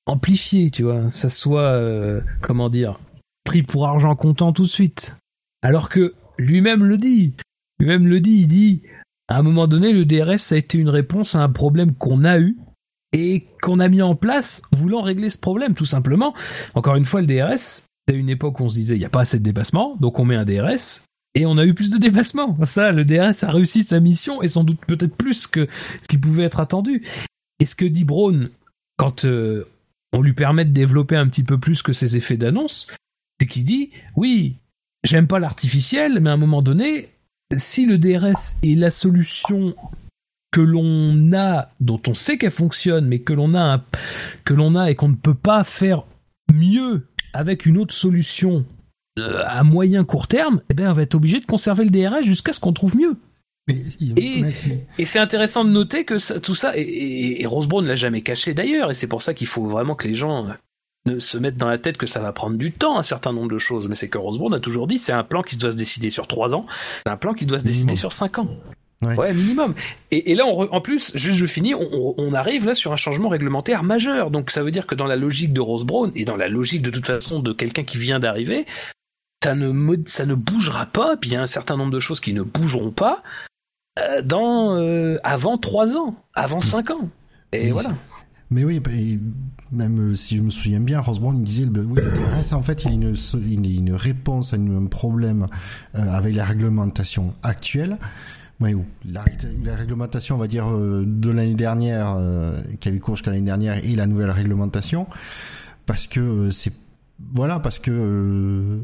amplifié, 0.06 0.70
tu 0.72 0.84
vois, 0.84 1.10
ça 1.10 1.30
soit 1.30 1.62
euh, 1.62 2.22
comment 2.42 2.70
dire 2.70 3.00
pris 3.44 3.64
pour 3.64 3.88
argent 3.88 4.16
comptant 4.16 4.52
tout 4.52 4.64
de 4.64 4.70
suite. 4.70 5.16
Alors 5.62 5.90
que 5.90 6.14
lui-même 6.38 6.84
le 6.84 6.98
dit, 6.98 7.34
lui-même 7.80 8.06
le 8.06 8.20
dit, 8.20 8.42
il 8.42 8.48
dit 8.48 8.84
à 9.28 9.38
un 9.38 9.44
moment 9.44 9.68
donné 9.68 9.92
le 9.92 10.06
DRS 10.06 10.52
a 10.52 10.58
été 10.58 10.78
une 10.78 10.90
réponse 10.90 11.36
à 11.36 11.40
un 11.40 11.50
problème 11.50 11.94
qu'on 11.96 12.24
a 12.24 12.40
eu 12.40 12.58
et 13.14 13.48
qu'on 13.62 13.80
a 13.80 13.88
mis 13.88 14.02
en 14.02 14.16
place 14.16 14.62
voulant 14.72 15.02
régler 15.02 15.30
ce 15.30 15.38
problème 15.38 15.74
tout 15.74 15.86
simplement. 15.86 16.34
Encore 16.76 16.96
une 16.96 17.06
fois 17.06 17.22
le 17.22 17.28
DRS, 17.28 17.84
c'est 18.08 18.16
une 18.16 18.30
époque 18.30 18.60
où 18.60 18.64
on 18.64 18.70
se 18.70 18.76
disait 18.76 18.96
il 18.96 19.00
n'y 19.00 19.06
a 19.06 19.10
pas 19.10 19.22
assez 19.22 19.40
de 19.40 19.44
dépassement, 19.44 19.98
donc 20.00 20.20
on 20.20 20.26
met 20.26 20.36
un 20.36 20.46
DRS 20.46 21.02
et 21.36 21.46
on 21.46 21.58
a 21.58 21.66
eu 21.66 21.74
plus 21.74 21.90
de 21.90 21.98
dépassement. 21.98 22.58
Ça, 22.66 22.92
le 22.92 23.06
DRS 23.06 23.44
a 23.44 23.52
réussi 23.52 23.84
sa 23.84 24.00
mission 24.00 24.42
et 24.42 24.48
sans 24.48 24.64
doute 24.64 24.80
peut-être 24.88 25.16
plus 25.16 25.48
que 25.48 25.68
ce 26.02 26.08
qui 26.08 26.18
pouvait 26.18 26.44
être 26.44 26.60
attendu. 26.60 27.06
Et 27.60 27.66
ce 27.66 27.76
que 27.76 27.86
dit 27.86 28.06
Braun 28.06 28.50
quand 28.98 29.26
euh, 29.26 29.66
on 30.14 30.22
lui 30.22 30.34
permet 30.34 30.66
de 30.66 30.72
développer 30.72 31.16
un 31.16 31.28
petit 31.28 31.44
peu 31.44 31.60
plus 31.60 31.82
que 31.82 31.94
ses 31.94 32.18
effets 32.18 32.38
d'annonce, 32.38 32.88
c'est 33.40 33.48
qu'il 33.48 33.64
dit 33.64 33.92
oui, 34.16 34.58
j'aime 35.04 35.28
pas 35.28 35.40
l'artificiel, 35.40 36.20
mais 36.20 36.30
à 36.30 36.34
un 36.34 36.38
moment 36.38 36.62
donné, 36.62 37.10
si 37.58 37.86
le 37.86 37.98
DRS 37.98 38.56
est 38.64 38.76
la 38.76 38.92
solution 38.92 39.76
que 40.52 40.62
l'on 40.62 41.34
a, 41.34 41.70
dont 41.80 42.02
on 42.08 42.14
sait 42.14 42.38
qu'elle 42.38 42.52
fonctionne, 42.52 43.06
mais 43.06 43.20
que 43.20 43.34
l'on 43.34 43.56
a, 43.56 43.84
que 44.46 44.54
l'on 44.54 44.76
a 44.76 44.90
et 44.92 44.96
qu'on 44.96 45.10
ne 45.10 45.16
peut 45.16 45.34
pas 45.34 45.64
faire 45.64 46.04
mieux 46.54 47.08
avec 47.34 47.66
une 47.66 47.78
autre 47.78 47.94
solution 47.94 48.66
euh, 49.20 49.44
à 49.46 49.64
moyen 49.64 50.04
court 50.04 50.28
terme, 50.28 50.62
eh 50.70 50.74
ben, 50.74 50.90
on 50.90 50.94
va 50.94 51.04
être 51.04 51.16
obligé 51.16 51.40
de 51.40 51.46
conserver 51.46 51.86
le 51.86 51.90
DRS 51.90 52.24
jusqu'à 52.24 52.54
ce 52.54 52.60
qu'on 52.60 52.74
trouve 52.74 52.96
mieux. 52.98 53.18
et, 53.70 55.06
c'est 55.06 55.20
intéressant 55.20 55.66
de 55.66 55.70
noter 55.70 56.06
que 56.06 56.40
tout 56.40 56.56
ça, 56.56 56.78
et, 56.78 57.42
et, 57.42 57.46
ne 57.46 57.88
l'a 57.88 57.96
jamais 57.96 58.22
caché 58.22 58.54
d'ailleurs, 58.54 58.92
et 58.92 58.94
c'est 58.94 59.08
pour 59.08 59.22
ça 59.22 59.34
qu'il 59.34 59.48
faut 59.48 59.66
vraiment 59.66 59.96
que 59.96 60.08
les 60.08 60.14
gens 60.14 60.48
se 61.20 61.38
mettent 61.38 61.58
dans 61.58 61.70
la 61.70 61.78
tête 61.78 61.98
que 61.98 62.08
ça 62.08 62.20
va 62.20 62.32
prendre 62.34 62.58
du 62.58 62.72
temps 62.72 62.98
un 62.98 63.04
certain 63.04 63.34
nombre 63.34 63.52
de 63.52 63.58
choses, 63.58 63.88
mais 63.88 63.96
c'est 63.96 64.10
que 64.10 64.18
Rosebrown 64.18 64.54
a 64.54 64.60
toujours 64.60 64.88
dit 64.88 64.98
c'est 64.98 65.14
un 65.14 65.24
plan 65.24 65.42
qui 65.42 65.58
doit 65.58 65.72
se 65.72 65.78
décider 65.78 66.10
sur 66.10 66.28
trois 66.28 66.56
ans, 66.56 66.66
c'est 67.06 67.12
un 67.12 67.18
plan 67.18 67.34
qui 67.34 67.46
doit 67.46 67.60
se 67.60 67.66
décider 67.66 67.96
sur 67.96 68.12
cinq 68.12 68.40
ans. 68.40 68.50
Ouais. 69.02 69.32
minimum. 69.32 69.76
Et, 70.10 70.34
là, 70.34 70.46
en 70.46 70.82
plus, 70.82 71.12
juste 71.16 71.38
je 71.38 71.46
finis, 71.46 71.76
on, 71.76 72.34
arrive 72.34 72.66
là 72.66 72.74
sur 72.74 72.92
un 72.92 72.96
changement 72.96 73.30
réglementaire 73.30 73.84
majeur. 73.84 74.32
Donc 74.32 74.50
ça 74.50 74.64
veut 74.64 74.72
dire 74.72 74.88
que 74.88 74.96
dans 74.96 75.06
la 75.06 75.16
logique 75.16 75.54
de 75.54 75.62
Rose 75.62 75.86
Brown 75.86 76.12
et 76.16 76.26
dans 76.26 76.36
la 76.36 76.48
logique 76.48 76.82
de 76.82 76.90
toute 76.90 77.06
façon 77.06 77.40
de 77.40 77.54
quelqu'un 77.54 77.84
qui 77.84 78.00
vient 78.00 78.20
d'arriver, 78.20 78.66
ça 79.44 79.54
ne, 79.54 79.96
ça 80.08 80.26
ne 80.26 80.34
bougera 80.34 80.88
pas, 80.88 81.16
puis 81.16 81.30
il 81.30 81.34
y 81.34 81.36
a 81.36 81.42
un 81.42 81.48
certain 81.48 81.78
nombre 81.78 81.92
de 81.92 82.00
choses 82.00 82.20
qui 82.20 82.34
ne 82.34 82.42
bougeront 82.42 82.92
pas 82.92 83.22
euh, 84.00 84.22
dans, 84.24 84.76
euh, 84.76 85.18
avant 85.24 85.58
3 85.58 85.96
ans, 85.96 86.16
avant 86.34 86.62
5 86.62 86.90
ans. 86.92 87.10
Et 87.54 87.72
voilà. 87.72 87.92
Mais 88.50 88.64
oui, 88.64 88.80
bah, 88.80 88.92
même 89.72 90.12
euh, 90.12 90.16
si 90.16 90.38
je 90.38 90.42
me 90.42 90.50
souviens 90.50 90.80
bien, 90.80 91.00
Rosborn 91.00 91.38
il 91.38 91.44
disait 91.44 91.66
oui, 91.66 92.02
le 92.02 92.12
DRS, 92.12 92.54
en 92.54 92.62
fait, 92.62 92.86
il 92.86 92.92
est 92.92 93.34
une, 93.34 93.66
une 93.66 93.94
réponse 93.94 94.54
à 94.54 94.58
un 94.58 94.86
problème 94.86 95.48
avec 95.94 96.36
la 96.36 96.46
réglementation 96.46 97.34
actuelle. 97.44 97.98
Oui, 98.60 98.76
la, 99.06 99.24
réglementation, 99.76 100.36
on 100.36 100.40
va 100.40 100.48
dire, 100.48 100.72
de 100.72 101.30
l'année 101.30 101.54
dernière, 101.54 102.18
qui 102.80 102.90
avait 102.90 102.98
cours 103.00 103.16
jusqu'à 103.16 103.30
l'année 103.30 103.46
dernière, 103.46 103.84
et 103.86 103.96
la 103.96 104.08
nouvelle 104.08 104.32
réglementation, 104.32 105.06
parce 105.86 106.08
que 106.08 106.50
c'est 106.50 106.74
voilà, 107.34 107.60
parce 107.60 107.80
que 107.80 107.92
euh, 107.92 108.80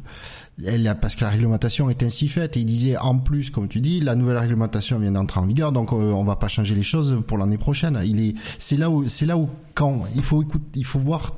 elle 0.65 0.95
parce 1.01 1.15
que 1.15 1.23
la 1.23 1.29
réglementation 1.29 1.89
est 1.89 2.03
ainsi 2.03 2.27
faite. 2.27 2.57
Et 2.57 2.61
il 2.61 2.65
disait 2.65 2.97
en 2.97 3.17
plus, 3.17 3.49
comme 3.49 3.67
tu 3.67 3.81
dis, 3.81 3.99
la 3.99 4.15
nouvelle 4.15 4.37
réglementation 4.37 4.99
vient 4.99 5.11
d'entrer 5.11 5.39
en 5.39 5.45
vigueur, 5.45 5.71
donc 5.71 5.91
euh, 5.91 5.95
on 5.95 6.23
va 6.23 6.35
pas 6.35 6.47
changer 6.47 6.75
les 6.75 6.83
choses 6.83 7.21
pour 7.27 7.37
l'année 7.37 7.57
prochaine. 7.57 7.99
Il 8.05 8.19
est, 8.19 8.35
c'est 8.59 8.77
là 8.77 8.89
où, 8.89 9.07
c'est 9.07 9.25
là 9.25 9.37
où 9.37 9.49
quand 9.73 10.05
il 10.15 10.23
faut 10.23 10.41
écouter, 10.41 10.65
il 10.75 10.85
faut 10.85 10.99
voir 10.99 11.35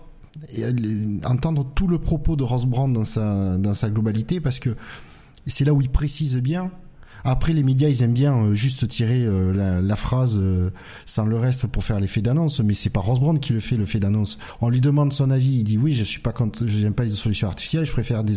entendre 1.23 1.65
tout 1.75 1.87
le 1.87 1.97
propos 1.97 2.35
de 2.35 2.43
Ross 2.43 2.65
Brown 2.65 2.91
dans 2.91 3.05
sa 3.05 3.55
dans 3.57 3.73
sa 3.73 3.89
globalité, 3.89 4.39
parce 4.41 4.59
que 4.59 4.75
c'est 5.47 5.63
là 5.63 5.73
où 5.73 5.81
il 5.81 5.89
précise 5.89 6.35
bien 6.37 6.71
après, 7.27 7.53
les 7.53 7.63
médias, 7.63 7.89
ils 7.89 8.03
aiment 8.03 8.13
bien 8.13 8.37
euh, 8.37 8.53
juste 8.53 8.87
tirer 8.87 9.25
euh, 9.25 9.81
la, 9.81 9.95
phrase 9.95 10.37
euh, 10.39 10.69
sans 11.07 11.25
le 11.25 11.39
reste 11.39 11.65
pour 11.65 11.83
faire 11.83 11.99
l'effet 11.99 12.21
d'annonce, 12.21 12.59
mais 12.59 12.75
c'est 12.75 12.91
pas 12.91 12.99
Rosbrand 12.99 13.35
qui 13.37 13.51
le 13.51 13.59
fait, 13.59 13.77
le 13.77 13.85
fait 13.85 13.99
d'annonce. 13.99 14.37
On 14.61 14.69
lui 14.69 14.79
demande 14.79 15.11
son 15.11 15.31
avis, 15.31 15.57
il 15.57 15.63
dit 15.63 15.79
oui, 15.79 15.93
je 15.93 16.03
suis 16.03 16.19
pas 16.19 16.31
contre, 16.31 16.67
je 16.67 16.83
n'aime 16.83 16.93
pas 16.93 17.03
les 17.03 17.09
solutions 17.09 17.47
artificielles, 17.47 17.87
je 17.87 17.91
préfère 17.91 18.23
des, 18.23 18.35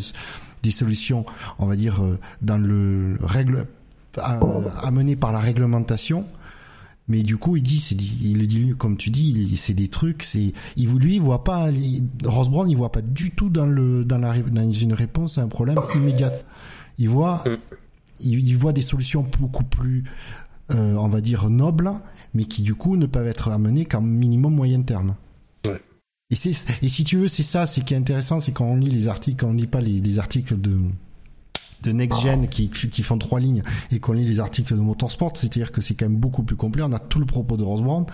des 0.62 0.70
solutions, 0.70 1.24
on 1.58 1.66
va 1.66 1.76
dire, 1.76 2.02
dans 2.42 2.58
le 2.58 3.16
règle, 3.22 3.66
amenées 4.16 5.16
par 5.16 5.32
la 5.32 5.40
réglementation. 5.40 6.26
Mais 7.10 7.22
du 7.22 7.38
coup, 7.38 7.56
il 7.56 7.62
dit, 7.62 7.78
c'est, 7.78 7.94
il 7.94 8.38
le 8.38 8.46
dit, 8.46 8.74
comme 8.76 8.98
tu 8.98 9.08
dis, 9.08 9.56
c'est 9.56 9.72
des 9.72 9.88
trucs, 9.88 10.22
c'est, 10.22 10.52
il 10.76 10.88
lui, 10.90 11.14
il 11.14 11.22
voit 11.22 11.42
pas, 11.42 11.70
Rosbrand, 12.24 12.66
il 12.66 12.76
voit 12.76 12.92
pas 12.92 13.00
du 13.00 13.30
tout 13.30 13.48
dans 13.48 13.66
une 13.66 14.92
réponse 14.92 15.38
à 15.38 15.42
un 15.42 15.48
problème 15.48 15.78
immédiat. 15.94 16.32
Il 16.98 17.08
voit 17.08 17.44
il, 18.20 18.56
voit 18.56 18.72
des 18.72 18.82
solutions 18.82 19.26
beaucoup 19.38 19.64
plus, 19.64 20.04
euh, 20.70 20.94
on 20.94 21.08
va 21.08 21.20
dire, 21.20 21.48
nobles, 21.50 21.92
mais 22.34 22.44
qui 22.44 22.62
du 22.62 22.74
coup 22.74 22.96
ne 22.96 23.06
peuvent 23.06 23.26
être 23.26 23.50
amenées 23.50 23.84
qu'en 23.84 24.02
minimum 24.02 24.54
moyen 24.54 24.82
terme. 24.82 25.14
Et, 26.30 26.34
et 26.82 26.88
si 26.88 27.04
tu 27.04 27.16
veux, 27.16 27.28
c'est 27.28 27.42
ça, 27.42 27.64
c'est 27.64 27.82
qui 27.82 27.94
est 27.94 27.96
intéressant, 27.96 28.40
c'est 28.40 28.52
quand 28.52 28.66
on 28.66 28.76
lit 28.76 28.90
les 28.90 29.08
articles, 29.08 29.38
quand 29.40 29.48
on 29.48 29.54
lit 29.54 29.66
pas 29.66 29.80
les, 29.80 30.18
articles 30.18 30.60
de 30.60 30.76
de 31.84 31.92
Next 31.92 32.20
Gen 32.22 32.48
qui, 32.48 32.68
font 33.04 33.18
trois 33.18 33.38
lignes 33.38 33.62
et 33.92 34.00
qu'on 34.00 34.12
lit 34.12 34.26
les 34.26 34.40
articles 34.40 34.74
de 34.74 34.80
Motorsport, 34.80 35.36
c'est-à-dire 35.36 35.70
que 35.70 35.80
c'est 35.80 35.94
quand 35.94 36.06
même 36.08 36.18
beaucoup 36.18 36.42
plus 36.42 36.56
complet. 36.56 36.82
On 36.82 36.92
a 36.92 36.98
tout 36.98 37.20
le 37.20 37.24
propos 37.24 37.56
de 37.56 37.62
Rosbrand 37.62 38.06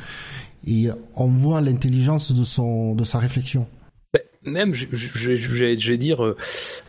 et 0.66 0.88
on 1.16 1.26
voit 1.26 1.62
l'intelligence 1.62 2.30
de 2.32 2.44
son 2.44 2.94
de 2.94 3.04
sa 3.04 3.18
réflexion. 3.18 3.66
Ben, 4.12 4.22
même, 4.44 4.74
je, 4.74 5.64
vais 5.64 5.96
dire, 5.96 6.24
euh, 6.24 6.36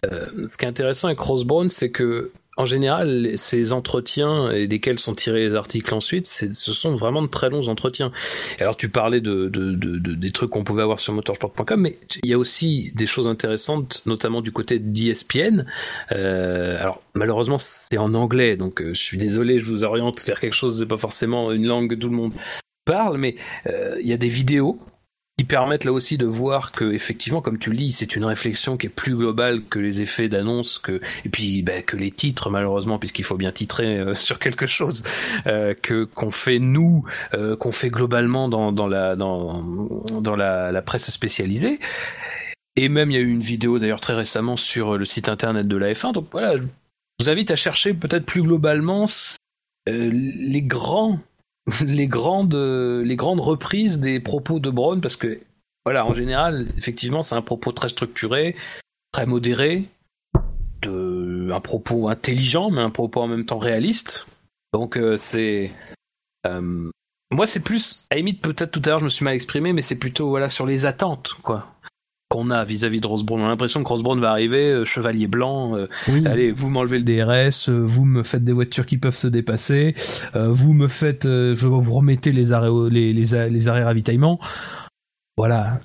euh, 0.06 0.46
ce 0.46 0.58
qui 0.58 0.66
est 0.66 0.68
intéressant 0.68 1.08
avec 1.08 1.20
Rosbrand, 1.20 1.70
c'est 1.70 1.92
que 1.92 2.34
en 2.58 2.66
général, 2.66 3.32
ces 3.36 3.74
entretiens 3.74 4.50
et 4.52 4.68
desquels 4.68 5.00
sont 5.00 5.14
tirés 5.14 5.50
les 5.50 5.56
articles 5.56 5.94
ensuite, 5.94 6.28
ce 6.28 6.74
sont 6.74 6.96
vraiment 6.96 7.22
de 7.22 7.28
très 7.28 7.50
longs 7.50 7.68
entretiens. 7.68 8.12
Alors 8.60 8.78
tu 8.78 8.88
parlais 8.88 9.20
de, 9.20 9.50
des 9.50 10.32
trucs 10.32 10.52
qu'on 10.52 10.64
pouvait 10.64 10.84
avoir 10.84 11.00
sur 11.00 11.14
motorsport.com, 11.14 11.82
mais 11.82 11.98
il 12.24 12.30
y 12.30 12.34
a 12.34 12.38
aussi 12.38 12.92
des 12.96 13.06
choses 13.06 13.28
intéressantes, 13.28 14.02
notamment 14.06 14.42
du 14.42 14.52
côté 14.52 14.80
d'ESPN. 14.80 15.66
Euh, 16.14 16.80
alors 16.80 17.04
malheureusement 17.14 17.58
c'est 17.58 17.98
en 17.98 18.14
anglais, 18.14 18.56
donc 18.56 18.82
euh, 18.82 18.94
je 18.94 19.02
suis 19.02 19.18
désolé, 19.18 19.60
je 19.60 19.66
vous 19.66 19.84
oriente 19.84 20.26
vers 20.26 20.40
quelque 20.40 20.56
chose, 20.56 20.80
c'est 20.80 20.86
pas 20.86 20.98
forcément 20.98 21.52
une 21.52 21.68
langue 21.68 21.90
que 21.90 21.96
tout 21.96 22.10
le 22.10 22.16
monde 22.16 22.32
parle, 22.86 23.18
mais 23.18 23.36
euh, 23.68 23.98
il 24.02 24.08
y 24.08 24.14
a 24.14 24.18
des 24.18 24.28
vidéos 24.28 24.80
qui 25.38 25.44
permettent 25.44 25.84
là 25.84 25.92
aussi 25.92 26.18
de 26.18 26.26
voir 26.26 26.72
que 26.72 26.94
effectivement 26.94 27.42
comme 27.42 27.60
tu 27.60 27.70
le 27.70 27.76
dis 27.76 27.92
c'est 27.92 28.16
une 28.16 28.24
réflexion 28.24 28.78
qui 28.78 28.88
est 28.88 28.90
plus 28.90 29.16
globale 29.16 29.64
que 29.66 29.80
les 29.80 30.02
effets 30.02 30.30
d'annonce 30.30 30.78
que 30.78 31.02
et 31.26 31.30
puis 31.30 31.62
bah, 31.62 31.82
que 31.82 31.98
les 31.98 32.12
titres 32.12 32.50
malheureusement 32.50 33.00
puisqu'il 33.00 33.26
faut 33.26 33.36
bien 33.36 33.52
titrer 33.52 33.98
euh, 34.00 34.16
sur 34.16 34.40
quelque 34.40 34.66
chose 34.66 35.04
euh, 35.46 35.74
que 35.74 36.06
qu'on 36.06 36.32
fait 36.32 36.60
nous 36.60 37.04
euh, 37.34 37.58
qu'on 37.58 37.74
fait 37.74 37.90
globalement 37.90 38.48
dans 38.48 38.72
dans 38.72 38.88
la 38.88 39.16
dans 39.18 39.62
dans 40.22 40.36
la, 40.36 40.82
presse 40.82 41.10
spécialisée. 41.10 41.80
Et 42.76 42.90
même 42.90 43.10
il 43.10 43.16
y 43.16 43.18
a 43.18 43.22
eu 43.22 43.30
une 43.30 43.40
vidéo 43.40 43.80
d'ailleurs 43.80 44.02
très 44.02 44.14
récemment 44.14 44.58
sur 44.58 44.98
le 44.98 45.06
site 45.06 45.30
internet 45.30 45.68
de 45.68 45.78
la 45.78 45.94
F1 45.94 46.14
donc 46.14 46.28
voilà 46.32 46.56
je 46.58 46.64
vous 47.20 47.30
invite 47.30 47.52
à 47.52 47.56
chercher 47.56 47.94
peut-être 47.94 48.26
plus 48.26 48.42
globalement 48.42 49.06
les 49.88 50.62
grands 50.62 51.20
les 51.86 52.08
grandes, 52.08 52.56
les 52.56 53.16
grandes 53.16 53.40
reprises 53.40 54.00
des 54.00 54.20
propos 54.20 54.60
de 54.60 54.70
Brown 54.70 55.02
parce 55.02 55.16
que, 55.16 55.40
voilà, 55.86 56.06
en 56.06 56.14
général, 56.14 56.68
effectivement, 56.78 57.22
c'est 57.22 57.36
un 57.36 57.42
propos 57.42 57.72
très 57.72 57.90
structuré, 57.90 58.56
très 59.12 59.26
modéré, 59.26 59.90
de, 60.82 61.50
un 61.52 61.60
propos 61.60 62.10
intelligent, 62.10 62.70
mais 62.72 62.82
un 62.82 62.90
propos 62.90 63.22
en 63.22 63.28
même 63.28 63.46
temps 63.46 63.60
réaliste. 63.60 64.26
Donc, 64.74 64.98
euh, 64.98 65.18
c'est. 65.18 65.72
Euh, 66.46 66.90
moi, 67.32 67.48
c'est 67.48 67.62
plus. 67.62 68.06
À 68.12 68.16
peut-être 68.16 68.72
tout 68.72 68.82
à 68.86 68.90
l'heure, 68.90 69.00
je 69.00 69.06
me 69.06 69.10
suis 69.10 69.26
mal 69.26 69.36
exprimé, 69.36 69.74
mais 69.74 69.82
c'est 69.82 69.96
plutôt 69.96 70.30
voilà, 70.30 70.50
sur 70.50 70.66
les 70.66 70.86
attentes, 70.86 71.36
quoi 71.44 71.75
qu'on 72.30 72.50
a 72.50 72.64
vis-à-vis 72.64 73.02
de 73.02 73.08
Rosebrown. 73.08 73.42
On 73.42 73.46
a 73.46 73.50
l'impression 73.50 73.84
que 73.84 73.90
Rosebrown 73.90 74.20
va 74.20 74.32
arriver, 74.32 74.72
euh, 74.72 74.86
chevalier 74.86 75.28
blanc, 75.28 75.76
euh, 75.76 75.88
allez, 76.26 76.52
vous 76.52 76.70
m'enlevez 76.70 77.00
le 77.00 77.04
DRS, 77.04 77.70
euh, 77.70 77.84
vous 77.86 78.06
me 78.06 78.24
faites 78.24 78.44
des 78.44 78.54
voitures 78.54 78.86
qui 78.86 78.98
peuvent 78.98 79.16
se 79.16 79.28
dépasser, 79.28 79.96
vous 80.34 80.74
me 80.74 80.88
faites, 80.88 81.28
vous 81.28 81.92
remettez 81.92 82.32
les 82.32 82.52
arrêts, 82.52 82.70
les, 82.90 83.14
les, 83.14 83.68
arrêts 83.68 83.84
ravitaillement. 83.84 84.40
Voilà. 85.38 85.82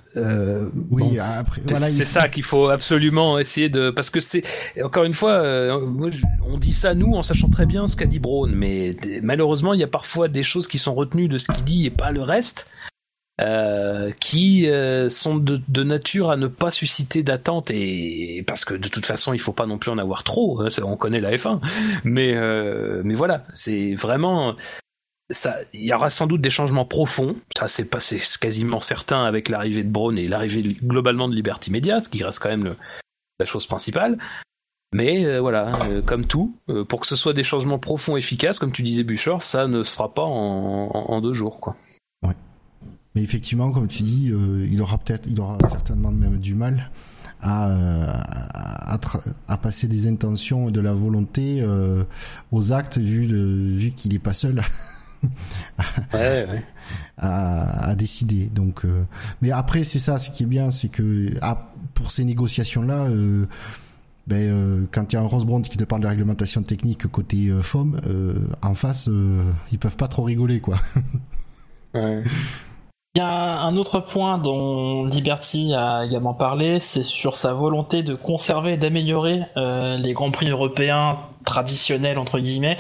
oui, 0.91 1.19
après, 1.19 1.61
c'est 1.91 2.05
ça 2.05 2.29
qu'il 2.29 2.45
faut 2.45 2.69
absolument 2.69 3.39
essayer 3.39 3.69
de, 3.69 3.91
parce 3.91 4.09
que 4.09 4.21
c'est 4.21 4.43
encore 4.83 5.05
une 5.05 5.15
fois, 5.15 5.43
on 5.43 6.59
dit 6.59 6.73
ça 6.73 6.95
nous 6.95 7.15
en 7.15 7.23
sachant 7.23 7.49
très 7.49 7.67
bien 7.67 7.87
ce 7.87 7.97
qu'a 7.97 8.07
dit 8.07 8.21
Brown, 8.21 8.53
mais 8.55 8.97
malheureusement 9.23 9.75
il 9.75 9.81
y 9.81 9.85
a 9.85 9.89
parfois 9.89 10.29
des 10.29 10.43
choses 10.43 10.69
qui 10.69 10.79
sont 10.79 10.95
retenues 10.95 11.29
de 11.29 11.37
ce 11.37 11.51
qu'il 11.53 11.65
dit 11.65 11.87
et 11.87 11.91
pas 11.91 12.13
le 12.13 12.23
reste. 12.23 12.67
Euh, 13.41 14.11
qui 14.21 14.69
euh, 14.69 15.09
sont 15.09 15.37
de, 15.37 15.83
nature 15.83 16.31
à 16.31 16.37
ne 16.37 16.47
pas 16.47 16.71
susciter 16.71 17.23
d'attente 17.23 17.71
et 17.71 18.45
parce 18.47 18.67
que 18.67 18.75
de 18.75 18.89
toute 18.89 19.07
façon 19.07 19.33
il 19.33 19.39
faut 19.39 19.55
pas 19.55 19.65
non 19.65 19.79
plus 19.79 19.91
en 19.91 19.97
avoir 19.97 20.25
trop 20.25 20.61
hein, 20.61 20.69
on 20.83 20.97
connaît 20.97 21.21
la 21.21 21.35
F1 21.35 21.59
mais 22.05 22.35
euh, 22.35 23.01
mais 23.03 23.15
voilà 23.15 23.45
c'est 23.51 23.95
vraiment 23.95 24.57
ça, 25.31 25.57
il 25.73 25.87
y 25.87 25.95
aura 25.95 26.11
sans 26.11 26.27
doute 26.27 26.41
des 26.41 26.51
changements 26.51 26.85
profonds. 26.85 27.37
Ça, 27.57 27.69
c'est 27.69 27.85
pas, 27.85 28.01
c'est 28.01 28.21
quasiment 28.41 28.81
certain 28.81 29.23
avec 29.23 29.49
l'arrivée 29.49 29.85
de 29.85 29.89
Braun 29.89 30.17
et 30.17 30.27
l'arrivée 30.27 30.77
globalement 30.83 31.29
de 31.29 31.37
Liberty 31.37 31.71
Media, 31.71 32.01
ce 32.01 32.09
qui 32.09 32.25
reste 32.25 32.41
quand 32.41 32.49
même 32.49 32.75
la 33.39 33.47
chose 33.47 33.65
principale. 33.69 34.19
Mais 34.93 35.39
voilà, 35.39 35.71
comme 36.05 36.27
tout, 36.27 36.57
pour 36.89 36.99
que 36.99 37.07
ce 37.07 37.15
soit 37.15 37.33
des 37.33 37.45
changements 37.45 37.79
profonds, 37.79 38.17
efficaces, 38.17 38.59
comme 38.59 38.73
tu 38.73 38.83
disais 38.83 39.05
Bouchard, 39.05 39.41
ça 39.41 39.69
ne 39.69 39.85
se 39.85 39.93
fera 39.93 40.13
pas 40.13 40.25
en, 40.25 41.21
deux 41.21 41.33
jours, 41.33 41.61
quoi. 41.61 41.77
Mais 43.15 43.23
effectivement, 43.23 43.73
comme 43.73 43.89
tu 43.89 44.03
dis, 44.03 44.33
il 44.71 44.81
aura 44.83 44.99
peut-être, 44.99 45.27
il 45.29 45.41
aura 45.41 45.59
certainement 45.69 46.13
même 46.13 46.39
du 46.39 46.55
mal 46.55 46.91
à, 47.43 47.69
à, 49.49 49.57
passer 49.57 49.89
des 49.89 50.07
intentions 50.07 50.69
et 50.69 50.73
de 50.73 50.81
la 50.81 50.93
volonté 50.93 51.65
aux 52.53 52.73
actes, 52.73 52.99
vu, 52.99 53.27
vu 53.77 53.91
qu'il 53.91 54.13
n'est 54.13 54.21
pas 54.21 54.35
seul. 54.35 54.63
ouais, 56.15 56.47
ouais. 56.49 56.65
À, 57.19 57.97
décider. 57.97 58.49
Donc, 58.55 58.85
mais 59.43 59.51
après, 59.51 59.83
c'est 59.83 59.99
ça, 59.99 60.19
ce 60.19 60.31
qui 60.31 60.45
est 60.45 60.47
bien, 60.47 60.71
c'est 60.71 60.89
que 60.89 61.31
ah, 61.43 61.73
pour 61.95 62.13
ces 62.13 62.25
négociations-là, 62.25 63.09
ben, 64.31 64.49
euh, 64.49 64.85
quand 64.93 65.13
il 65.13 65.17
y 65.17 65.19
a 65.19 65.23
un 65.23 65.27
Rose 65.27 65.45
qui 65.69 65.77
te 65.77 65.83
parle 65.83 66.03
de 66.03 66.07
réglementation 66.07 66.63
technique 66.63 67.07
côté 67.09 67.49
euh, 67.49 67.63
FOM, 67.63 68.01
euh, 68.07 68.35
en 68.63 68.75
face, 68.75 69.11
ils 69.73 69.79
peuvent 69.79 69.97
pas 69.97 70.07
trop 70.07 70.23
rigoler, 70.23 70.61
quoi. 70.61 70.77
Il 73.17 73.19
y 73.19 73.23
a 73.23 73.61
un 73.63 73.77
autre 73.77 73.99
point 73.99 74.39
dont 74.39 75.05
Liberty 75.05 75.75
a 75.75 76.05
également 76.05 76.33
parlé, 76.33 76.79
c'est 76.79 77.03
sur 77.03 77.35
sa 77.35 77.55
volonté 77.55 78.03
de 78.03 78.15
conserver 78.15 78.75
et 78.75 78.77
d'améliorer 78.77 79.43
les 79.57 80.13
grands 80.13 80.31
prix 80.31 80.49
européens 80.49 81.19
traditionnels 81.45 82.19
entre 82.19 82.39
guillemets. 82.39 82.79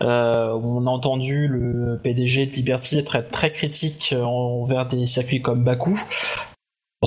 on 0.00 0.86
a 0.86 0.90
entendu 0.90 1.48
le 1.48 1.98
PDG 2.02 2.46
de 2.46 2.52
Liberty 2.52 2.98
être 2.98 3.30
très 3.30 3.50
critique 3.50 4.14
envers 4.22 4.86
des 4.86 5.06
circuits 5.06 5.40
comme 5.40 5.64
Baku, 5.64 5.98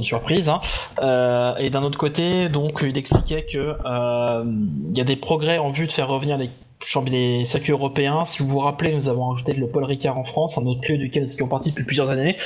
surprise. 0.04 0.50
Hein. 0.50 0.60
Euh, 1.02 1.56
et 1.58 1.70
d'un 1.70 1.84
autre 1.84 1.98
côté, 1.98 2.50
donc, 2.50 2.80
il 2.84 2.98
expliquait 2.98 3.46
que 3.46 3.78
euh, 3.86 4.44
il 4.92 4.98
y 4.98 5.02
a 5.02 5.06
des 5.06 5.16
progrès 5.16 5.58
en 5.58 5.72
vue 5.72 5.88
de 5.88 5.92
faire 5.92 6.08
revenir 6.08 6.38
les 6.38 6.50
les 7.10 7.46
circuits 7.46 7.72
européens. 7.72 8.26
Si 8.26 8.40
vous 8.40 8.48
vous 8.48 8.60
rappelez, 8.60 8.94
nous 8.94 9.10
avons 9.10 9.32
ajouté 9.32 9.54
le 9.54 9.68
Paul 9.68 9.84
Ricard 9.84 10.18
en 10.18 10.24
France, 10.24 10.58
un 10.58 10.66
autre 10.66 10.82
lieu 10.90 10.98
duquel 10.98 11.24
nous 11.24 11.32
étions 11.32 11.48
partis 11.48 11.72
depuis 11.72 11.84
plusieurs 11.84 12.10
années. 12.10 12.38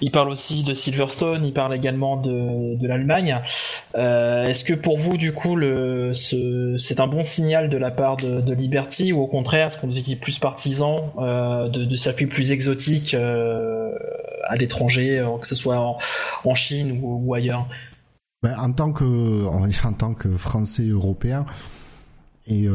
Il 0.00 0.10
parle 0.10 0.28
aussi 0.28 0.62
de 0.64 0.74
Silverstone, 0.74 1.44
il 1.44 1.52
parle 1.52 1.74
également 1.74 2.16
de, 2.16 2.76
de 2.76 2.86
l'Allemagne. 2.86 3.40
Euh, 3.96 4.46
Est-ce 4.46 4.64
que 4.64 4.74
pour 4.74 4.98
vous, 4.98 5.16
du 5.16 5.32
coup, 5.32 5.56
c'est 6.14 7.00
un 7.00 7.06
bon 7.06 7.22
signal 7.22 7.68
de 7.68 7.76
la 7.76 7.90
part 7.90 8.16
de, 8.16 8.56
Liberty 8.56 9.12
ou 9.12 9.20
au 9.20 9.26
contraire, 9.26 9.66
est-ce 9.66 9.78
qu'on 9.78 9.88
dit 9.88 10.02
qu'il 10.02 10.14
est 10.14 10.20
plus 10.20 10.38
partisan 10.38 11.12
euh, 11.18 11.68
de, 11.68 11.94
circuits 11.94 12.26
plus 12.26 12.52
exotiques 12.52 13.12
euh, 13.12 13.92
à 14.48 14.56
l'étranger, 14.56 15.22
que 15.40 15.46
ce 15.46 15.54
soit 15.54 15.78
en, 16.44 16.54
Chine 16.54 17.00
ou, 17.02 17.34
ailleurs? 17.34 17.66
Ben, 18.42 18.54
en 18.58 18.72
tant 18.72 18.92
que 18.92 19.44
tant 19.98 20.14
que 20.14 20.36
Français 20.36 20.84
européen 20.84 21.44
et 22.46 22.66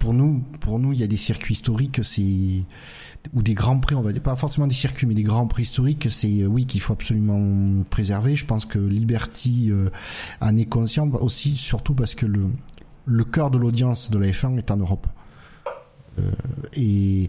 pour 0.00 0.14
nous, 0.14 0.42
pour 0.60 0.80
nous, 0.80 0.92
il 0.92 0.98
y 0.98 1.04
a 1.04 1.06
des 1.06 1.18
circuits 1.18 1.52
historiques, 1.54 2.00
c'est 2.02 2.64
ou 3.34 3.42
des 3.42 3.52
grands 3.52 3.78
prix, 3.78 3.94
on 3.94 4.00
va 4.00 4.12
dire 4.12 4.22
pas 4.22 4.34
forcément 4.34 4.66
des 4.66 4.74
circuits, 4.74 5.06
mais 5.06 5.14
des 5.14 5.22
grands 5.22 5.46
prix 5.46 5.64
historiques, 5.64 6.08
c'est 6.10 6.40
euh, 6.40 6.46
oui 6.46 6.64
qu'il 6.64 6.80
faut 6.80 6.94
absolument 6.94 7.84
préserver. 7.90 8.34
Je 8.34 8.46
pense 8.46 8.64
que 8.64 8.78
Liberty 8.78 9.70
euh, 9.70 9.90
en 10.40 10.56
est 10.56 10.64
conscient 10.64 11.06
aussi, 11.12 11.54
surtout 11.54 11.94
parce 11.94 12.14
que 12.14 12.26
le 12.26 13.24
cœur 13.24 13.50
de 13.50 13.58
l'audience 13.58 14.10
de 14.10 14.18
la 14.18 14.28
F1 14.28 14.56
est 14.56 14.70
en 14.70 14.78
Europe. 14.78 15.06
Euh, 16.18 16.30
et 16.74 17.28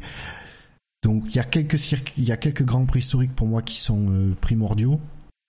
donc 1.03 1.25
il 1.27 1.35
y 1.35 1.39
a 1.39 1.43
quelques 1.43 1.77
circuits, 1.77 2.13
il 2.17 2.23
y 2.27 2.31
a 2.31 2.37
quelques 2.37 2.63
grands 2.63 2.85
prix 2.85 2.99
historiques 2.99 3.35
pour 3.35 3.47
moi 3.47 3.61
qui 3.61 3.77
sont 3.77 4.33
primordiaux. 4.39 4.99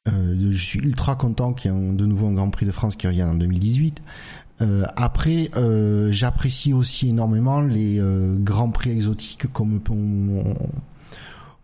Euh, 0.08 0.34
je 0.50 0.56
suis 0.56 0.80
ultra 0.80 1.14
content 1.14 1.52
qu'il 1.52 1.70
y 1.70 1.74
ait 1.74 1.92
de 1.92 2.06
nouveau 2.06 2.26
un 2.26 2.32
Grand 2.32 2.50
Prix 2.50 2.66
de 2.66 2.72
France 2.72 2.96
qui 2.96 3.06
revienne 3.06 3.28
en 3.28 3.34
2018. 3.34 4.02
Euh, 4.60 4.84
après, 4.96 5.50
euh, 5.56 6.10
j'apprécie 6.10 6.72
aussi 6.72 7.10
énormément 7.10 7.60
les 7.60 8.00
grands 8.40 8.70
prix 8.70 8.90
exotiques 8.90 9.52
comme 9.52 9.80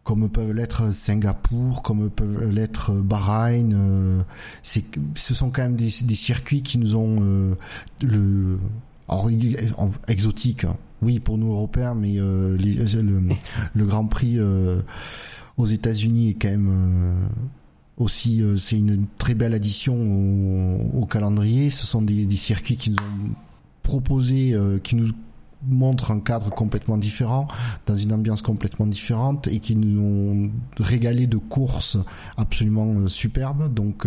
comme 0.04 0.30
peuvent 0.30 0.52
l'être 0.52 0.90
Singapour, 0.90 1.82
comme 1.82 2.08
peuvent 2.08 2.48
l'être 2.48 2.92
Bahreïn. 2.92 4.24
c'est, 4.62 4.84
ce 5.16 5.34
sont 5.34 5.50
quand 5.50 5.62
même 5.62 5.76
des, 5.76 5.90
circuits 5.90 6.62
qui 6.62 6.78
nous 6.78 6.94
ont 6.94 7.56
le 8.02 8.58
exotique, 10.06 10.64
hein. 10.64 10.76
oui 11.02 11.18
pour 11.18 11.38
nous 11.38 11.52
Européens, 11.52 11.94
mais 11.94 12.14
le, 12.14 12.56
le, 12.56 13.84
Grand 13.84 14.06
Prix 14.06 14.38
aux 15.58 15.66
États-Unis 15.66 16.30
est 16.30 16.34
quand 16.34 16.50
même 16.50 17.28
aussi, 17.98 18.42
euh, 18.42 18.56
c'est 18.56 18.76
une 18.76 19.06
très 19.18 19.34
belle 19.34 19.54
addition 19.54 19.96
au, 20.94 21.06
calendrier. 21.06 21.70
Ce 21.70 21.86
sont 21.86 22.02
des, 22.02 22.36
circuits 22.36 22.76
qui 22.76 22.90
nous 22.90 22.96
ont 22.96 23.34
proposé, 23.82 24.52
euh, 24.52 24.78
qui 24.78 24.96
nous 24.96 25.10
montrent 25.66 26.12
un 26.12 26.20
cadre 26.20 26.50
complètement 26.50 26.96
différent, 26.96 27.48
dans 27.86 27.96
une 27.96 28.12
ambiance 28.12 28.42
complètement 28.42 28.86
différente 28.86 29.48
et 29.48 29.58
qui 29.58 29.74
nous 29.74 30.00
ont 30.00 30.50
régalé 30.78 31.26
de 31.26 31.36
courses 31.36 31.96
absolument 32.36 32.94
euh, 33.00 33.08
superbes. 33.08 33.72
Donc 33.72 34.06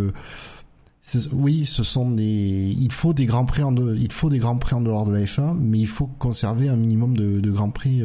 oui, 1.34 1.66
ce 1.66 1.84
sont 1.84 2.12
des. 2.12 2.76
Il 2.80 2.92
faut 2.92 3.14
des 3.14 3.26
grands 3.26 3.46
prix 3.46 3.64
en 3.64 3.76
il 3.76 4.12
faut 4.12 4.30
des 4.30 4.40
grands 4.40 4.58
prix 4.58 4.76
en 4.76 4.82
dehors 4.82 5.06
de 5.06 5.12
la 5.12 5.22
F1, 5.22 5.58
mais 5.60 5.80
il 5.80 5.88
faut 5.88 6.08
conserver 6.08 6.70
un 6.70 6.76
minimum 6.78 7.18
de, 7.18 7.42
de 7.42 7.52
grands 7.52 7.72
prix 7.72 8.02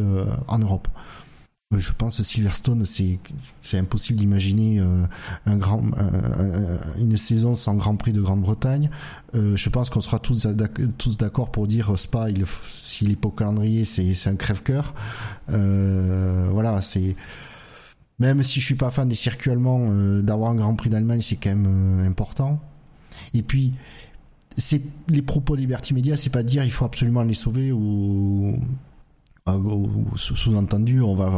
en 0.49 0.59
Europe. 0.59 0.89
Je 1.75 1.91
pense 1.91 2.19
que 2.19 2.23
Silverstone, 2.23 2.85
c'est 2.87 3.79
impossible 3.79 4.21
d'imaginer 4.21 4.79
euh, 4.79 5.05
une 6.97 7.17
saison 7.17 7.57
sans 7.57 7.75
Grand 7.75 7.97
Prix 7.97 8.13
de 8.13 8.21
Grande-Bretagne. 8.21 8.89
Euh, 9.35 9.57
je 9.57 9.69
pense 9.69 9.91
qu'on 9.91 10.01
sera 10.01 10.21
tous 10.21 10.47
d'accord 10.47 11.51
pour 11.51 11.67
dire 11.67 11.93
euh, 11.93 11.97
Spa, 11.97 12.31
il 12.31 12.45
s'il 12.73 13.17
calendrier, 13.37 13.85
c'est 13.85 14.29
un 14.29 14.37
crève-cœur. 14.37 14.95
voilà, 15.49 16.81
c'est 16.83 17.17
même 18.21 18.45
si 18.45 18.61
je 18.61 18.65
suis 18.65 18.77
pas 18.77 18.93
fan 18.93 19.09
des 19.09 19.17
circuits 19.17 19.51
allemands, 19.51 19.91
d'avoir 20.23 20.53
un 20.53 20.55
Grand 20.55 20.77
Prix 20.77 20.89
d'Allemagne, 20.89 21.21
c'est 21.21 21.35
quand 21.35 21.51
même 21.51 22.05
important. 22.07 22.61
Et 23.35 23.43
puis 23.43 23.73
c'est 24.57 24.83
les 25.09 25.21
propos 25.21 25.57
de 25.57 25.63
Liberty 25.63 25.95
Media, 25.95 26.17
c'est 26.17 26.31
pas 26.31 26.45
dire 26.45 26.63
il 26.63 26.71
faut 26.71 26.85
absolument 26.85 27.25
les 27.25 27.35
sauver 27.35 27.73
ou 27.73 28.57
sous-entendu, 30.17 31.01
on 31.01 31.15
va 31.15 31.31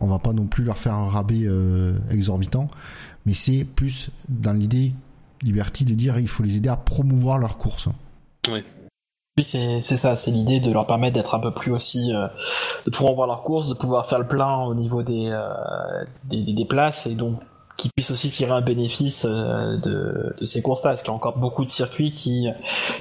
on 0.00 0.06
va 0.06 0.18
pas 0.18 0.32
non 0.32 0.46
plus 0.46 0.64
leur 0.64 0.78
faire 0.78 0.94
un 0.94 1.08
rabais 1.08 1.44
euh, 1.44 1.98
exorbitant, 2.10 2.68
mais 3.26 3.34
c'est 3.34 3.64
plus 3.64 4.10
dans 4.28 4.52
l'idée 4.52 4.92
Liberty 5.42 5.84
de 5.84 5.94
dire 5.94 6.18
il 6.18 6.28
faut 6.28 6.42
les 6.42 6.56
aider 6.56 6.68
à 6.68 6.76
promouvoir 6.76 7.38
leur 7.38 7.58
course. 7.58 7.88
Oui. 8.50 8.62
Oui, 9.36 9.42
c'est 9.42 9.80
ça, 9.80 10.14
c'est 10.14 10.30
l'idée 10.30 10.60
de 10.60 10.70
leur 10.70 10.86
permettre 10.86 11.14
d'être 11.14 11.34
un 11.34 11.40
peu 11.40 11.50
plus 11.50 11.72
aussi, 11.72 12.14
euh, 12.14 12.28
de 12.86 12.90
pouvoir 12.92 13.14
voir 13.14 13.26
leur 13.26 13.42
course, 13.42 13.68
de 13.68 13.74
pouvoir 13.74 14.06
faire 14.06 14.20
le 14.20 14.28
plein 14.28 14.62
au 14.62 14.74
niveau 14.74 15.02
des, 15.02 15.28
euh, 15.28 16.04
des, 16.24 16.52
des, 16.52 16.64
places 16.64 17.08
et 17.08 17.16
donc 17.16 17.40
qui 17.76 17.90
puissent 17.94 18.10
aussi 18.10 18.30
tirer 18.30 18.52
un 18.52 18.60
bénéfice 18.60 19.26
euh, 19.28 19.76
de, 19.78 20.34
de 20.38 20.44
ces 20.44 20.62
courses-là, 20.62 20.90
parce 20.90 21.02
qu'il 21.02 21.10
y 21.10 21.12
a 21.12 21.16
encore 21.16 21.38
beaucoup 21.38 21.64
de 21.64 21.70
circuits 21.70 22.12
qui, 22.12 22.46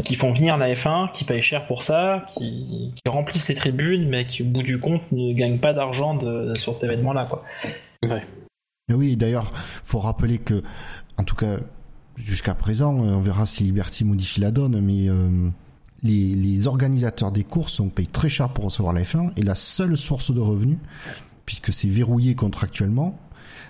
qui 0.04 0.16
font 0.16 0.34
venir 0.34 0.58
la 0.58 0.74
F1, 0.74 1.12
qui 1.12 1.24
payent 1.26 1.42
cher 1.42 1.68
pour 1.68 1.84
ça, 1.84 2.26
qui, 2.38 2.94
qui 2.96 3.10
remplissent 3.12 3.50
les 3.50 3.56
tribunes, 3.56 4.10
mais 4.10 4.26
qui 4.26 4.42
au 4.44 4.46
bout 4.46 4.64
du 4.64 4.80
compte 4.80 5.04
ne 5.12 5.34
gagnent 5.34 5.60
pas 5.60 5.74
d'argent 5.74 6.18
sur 6.56 6.74
cet 6.74 6.84
événement-là. 6.84 7.26
Quoi. 7.26 7.44
Ouais. 8.04 8.24
oui, 8.92 9.16
d'ailleurs, 9.16 9.52
faut 9.84 10.00
rappeler 10.00 10.40
que, 10.40 10.62
en 11.18 11.24
tout 11.24 11.36
cas, 11.36 11.58
jusqu'à 12.16 12.56
présent, 12.56 12.94
on 12.94 13.20
verra 13.20 13.46
si 13.46 13.64
Liberty 13.64 14.06
modifie 14.06 14.42
la 14.42 14.52
donne, 14.52 14.80
mais 14.82 15.08
euh, 15.10 15.50
les, 16.02 16.36
les, 16.36 16.68
organisateurs 16.68 17.32
des 17.32 17.44
courses 17.44 17.80
on 17.80 17.90
paye 17.90 18.08
très 18.08 18.30
cher 18.30 18.50
pour 18.50 18.66
recevoir 18.66 18.94
la 18.94 19.02
F1, 19.02 19.32
et 19.38 19.44
la 19.44 19.56
seule 19.56 19.98
source 19.98 20.32
de 20.32 20.40
revenus, 20.40 20.80
puisque 21.46 21.74
c'est 21.74 21.88
verrouillé 21.88 22.36
contractuellement, 22.36 23.18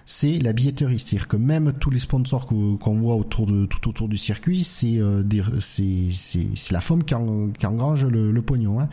c'est 0.05 0.39
la 0.39 0.53
billetterie. 0.53 0.99
C'est-à-dire 0.99 1.27
que 1.27 1.37
même 1.37 1.73
tous 1.79 1.89
les 1.89 1.99
sponsors 1.99 2.45
qu'on 2.45 2.95
voit 2.99 3.15
autour 3.15 3.45
de, 3.45 3.65
tout 3.65 3.87
autour 3.87 4.07
du 4.07 4.17
circuit, 4.17 4.63
c'est 4.63 4.97
euh, 4.97 5.23
la 6.71 6.81
FOM 6.81 7.03
qui, 7.03 7.15
qui 7.57 7.65
engrange 7.65 8.05
le, 8.05 8.41
pognon. 8.41 8.79
Hein. 8.81 8.89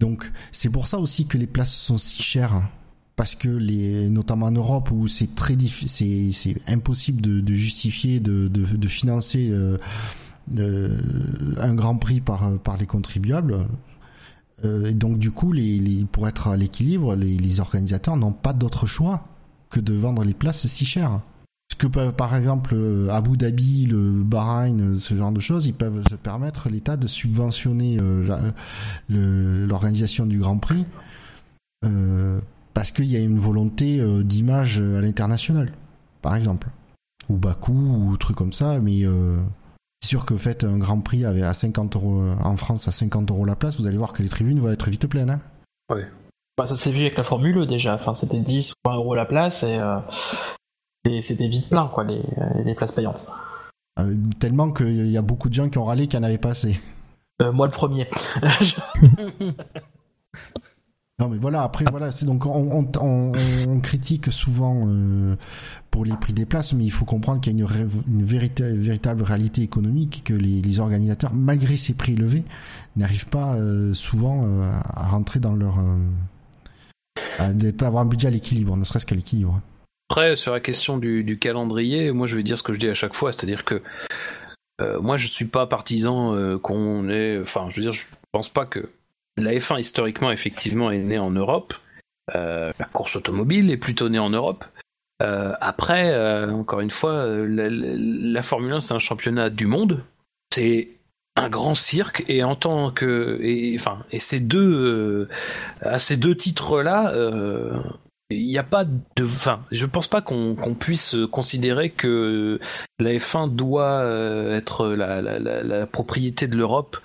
Donc 0.00 0.30
c'est 0.50 0.70
pour 0.70 0.88
ça 0.88 0.98
aussi 0.98 1.26
que 1.26 1.38
les 1.38 1.46
places 1.46 1.72
sont 1.72 1.98
si 1.98 2.22
chères. 2.22 2.62
Parce 3.14 3.34
que 3.34 3.48
les, 3.48 4.08
notamment 4.08 4.46
en 4.46 4.52
Europe 4.52 4.90
où 4.90 5.06
c'est 5.06 5.34
très 5.34 5.54
difficile, 5.54 6.34
c'est 6.34 6.56
impossible 6.66 7.20
de, 7.20 7.54
justifier, 7.54 8.20
de, 8.20 8.48
de, 8.48 8.88
financer 8.88 9.50
euh, 9.50 10.98
un 11.58 11.74
grand 11.74 11.96
prix 11.98 12.22
par, 12.22 12.58
par 12.58 12.78
les 12.78 12.86
contribuables. 12.86 13.66
Euh, 14.64 14.92
donc 14.92 15.18
du 15.18 15.30
coup, 15.30 15.52
les, 15.52 16.06
pour 16.10 16.26
être 16.26 16.48
à 16.48 16.56
l'équilibre, 16.56 17.14
les, 17.14 17.36
les 17.36 17.60
organisateurs 17.60 18.16
n'ont 18.16 18.32
pas 18.32 18.54
d'autre 18.54 18.86
choix 18.86 19.31
que 19.72 19.80
de 19.80 19.94
vendre 19.94 20.22
les 20.22 20.34
places 20.34 20.66
si 20.66 20.84
cher. 20.84 21.20
Ce 21.70 21.76
que 21.76 21.86
peuvent 21.86 22.12
par 22.12 22.36
exemple 22.36 22.74
euh, 22.74 23.08
Abu 23.08 23.36
Dhabi, 23.36 23.86
le 23.86 24.22
Bahreïn, 24.22 25.00
ce 25.00 25.16
genre 25.16 25.32
de 25.32 25.40
choses, 25.40 25.66
ils 25.66 25.74
peuvent 25.74 26.02
se 26.08 26.14
permettre 26.14 26.68
l'État 26.68 26.96
de 26.96 27.06
subventionner 27.06 27.96
euh, 28.00 28.52
l'organisation 29.08 30.26
du 30.26 30.38
Grand 30.38 30.58
Prix 30.58 30.86
parce 32.74 32.90
qu'il 32.92 33.06
y 33.06 33.16
a 33.16 33.18
une 33.18 33.38
volonté 33.38 34.00
d'image 34.22 34.78
à 34.78 35.00
l'international, 35.00 35.72
par 36.22 36.36
exemple. 36.36 36.68
Ou 37.28 37.36
Bakou, 37.36 37.72
ou 37.72 38.16
trucs 38.16 38.36
comme 38.36 38.52
ça, 38.52 38.78
mais 38.78 39.02
c'est 40.00 40.08
sûr 40.08 40.24
que 40.24 40.36
faites 40.36 40.64
un 40.64 40.78
Grand 40.78 41.00
Prix 41.00 41.24
à 41.24 41.52
50 41.52 41.96
euros 41.96 42.22
en 42.42 42.56
France 42.56 42.88
à 42.88 42.92
50 42.92 43.30
euros 43.30 43.44
la 43.44 43.56
place, 43.56 43.78
vous 43.78 43.86
allez 43.86 43.98
voir 43.98 44.12
que 44.12 44.22
les 44.22 44.28
tribunes 44.28 44.60
vont 44.60 44.70
être 44.70 44.88
vite 44.90 45.06
pleines. 45.06 45.30
Hein. 45.30 45.40
Bah, 46.56 46.66
ça 46.66 46.76
s'est 46.76 46.90
vu 46.90 47.00
avec 47.00 47.16
la 47.16 47.24
Formule 47.24 47.58
E 47.58 47.66
déjà. 47.66 47.94
Enfin, 47.94 48.14
c'était 48.14 48.40
10 48.40 48.72
ou 48.72 48.88
20 48.88 48.96
euros 48.96 49.14
la 49.14 49.24
place 49.24 49.64
euh, 49.64 49.98
et, 51.04 51.22
c'était 51.22 51.48
vite 51.48 51.68
plein, 51.68 51.88
quoi, 51.88 52.04
les, 52.04 52.22
les 52.64 52.74
places 52.74 52.92
payantes. 52.92 53.26
Euh, 53.98 54.14
tellement 54.38 54.72
qu'il 54.72 55.10
y 55.10 55.16
a 55.16 55.22
beaucoup 55.22 55.48
de 55.48 55.54
gens 55.54 55.68
qui 55.68 55.78
ont 55.78 55.84
râlé 55.84 56.06
qui 56.08 56.16
en 56.16 56.22
avaient 56.22 56.38
pas 56.38 56.50
assez. 56.50 56.78
Euh, 57.40 57.52
moi 57.52 57.66
le 57.66 57.72
premier. 57.72 58.08
Non 61.22 61.28
mais 61.28 61.38
voilà, 61.38 61.62
après 61.62 61.84
voilà, 61.88 62.10
c'est 62.10 62.26
donc 62.26 62.46
on, 62.46 62.90
on, 63.00 63.80
critique 63.80 64.32
souvent 64.32 64.86
euh, 64.88 65.36
pour 65.90 66.04
les 66.04 66.16
prix 66.16 66.32
des 66.32 66.46
places, 66.46 66.72
mais 66.72 66.84
il 66.84 66.90
faut 66.90 67.04
comprendre 67.04 67.40
qu'il 67.40 67.56
y 67.56 67.62
a 67.62 67.64
une, 67.64 67.88
une 68.08 68.24
véritable 68.24 69.22
réalité 69.22 69.62
économique 69.62 70.22
que 70.24 70.34
les, 70.34 70.80
organisateurs, 70.80 71.32
malgré 71.32 71.76
ces 71.76 71.92
prix 71.92 72.14
élevés, 72.14 72.42
n'arrivent 72.96 73.28
pas 73.28 73.54
euh, 73.54 73.94
souvent 73.94 74.42
euh, 74.44 74.72
à 74.94 75.06
rentrer 75.06 75.38
dans 75.38 75.54
leur 75.54 75.78
à 77.38 77.46
avoir 77.86 78.02
un 78.02 78.06
budget 78.06 78.28
à 78.28 78.30
l'équilibre, 78.30 78.76
ne 78.76 78.84
serait-ce 78.84 79.06
qu'à 79.06 79.14
l'équilibre. 79.14 79.60
Après, 80.10 80.36
sur 80.36 80.52
la 80.52 80.60
question 80.60 80.98
du, 80.98 81.38
calendrier, 81.40 82.12
moi 82.12 82.26
je 82.26 82.36
vais 82.36 82.42
dire 82.42 82.58
ce 82.58 82.62
que 82.62 82.72
je 82.72 82.78
dis 82.78 82.88
à 82.88 82.94
chaque 82.94 83.14
fois, 83.14 83.32
c'est-à-dire 83.32 83.64
que 83.64 83.82
moi 85.00 85.16
je 85.16 85.26
suis 85.28 85.44
pas 85.44 85.66
partisan 85.66 86.58
qu'on 86.58 87.08
ait, 87.08 87.38
enfin 87.40 87.68
je 87.70 87.76
veux 87.76 87.82
dire, 87.82 87.92
je 87.92 88.04
pense 88.32 88.48
pas 88.48 88.66
que 88.66 88.90
la 89.36 89.52
F1 89.54 89.80
historiquement 89.80 90.30
effectivement 90.30 90.90
est 90.90 90.98
née 90.98 91.18
en 91.18 91.30
Europe. 91.30 91.74
Euh, 92.34 92.72
la 92.78 92.84
course 92.86 93.16
automobile 93.16 93.70
est 93.70 93.76
plutôt 93.76 94.08
née 94.08 94.18
en 94.18 94.30
Europe. 94.30 94.64
Euh, 95.22 95.52
après, 95.60 96.12
euh, 96.12 96.50
encore 96.50 96.80
une 96.80 96.90
fois, 96.90 97.26
la, 97.26 98.42
Formule 98.42 98.72
1 98.72 98.80
c'est 98.80 98.94
un 98.94 98.98
championnat 98.98 99.50
du 99.50 99.66
monde. 99.66 100.04
C'est 100.52 100.88
un 101.36 101.48
grand 101.48 101.74
cirque 101.74 102.24
et 102.28 102.44
en 102.44 102.56
tant 102.56 102.90
que 102.90 103.38
et 103.40 103.74
enfin 103.78 104.04
et 104.10 104.18
ces 104.18 104.38
deux 104.38 105.28
à 105.80 105.98
ces 105.98 106.18
deux 106.18 106.36
titres 106.36 106.82
là 106.82 107.10
il 108.30 108.46
n'y 108.46 108.58
a 108.58 108.62
pas 108.62 108.84
de 108.84 109.24
enfin 109.24 109.64
je 109.70 109.86
pense 109.86 110.08
pas 110.08 110.20
qu'on 110.20 110.76
puisse 110.78 111.16
considérer 111.30 111.88
que 111.88 112.60
la 112.98 113.12
F1 113.12 113.54
doit 113.54 114.04
être 114.50 114.88
la, 114.88 115.86
propriété 115.86 116.48
de 116.48 116.56
l'Europe 116.56 116.98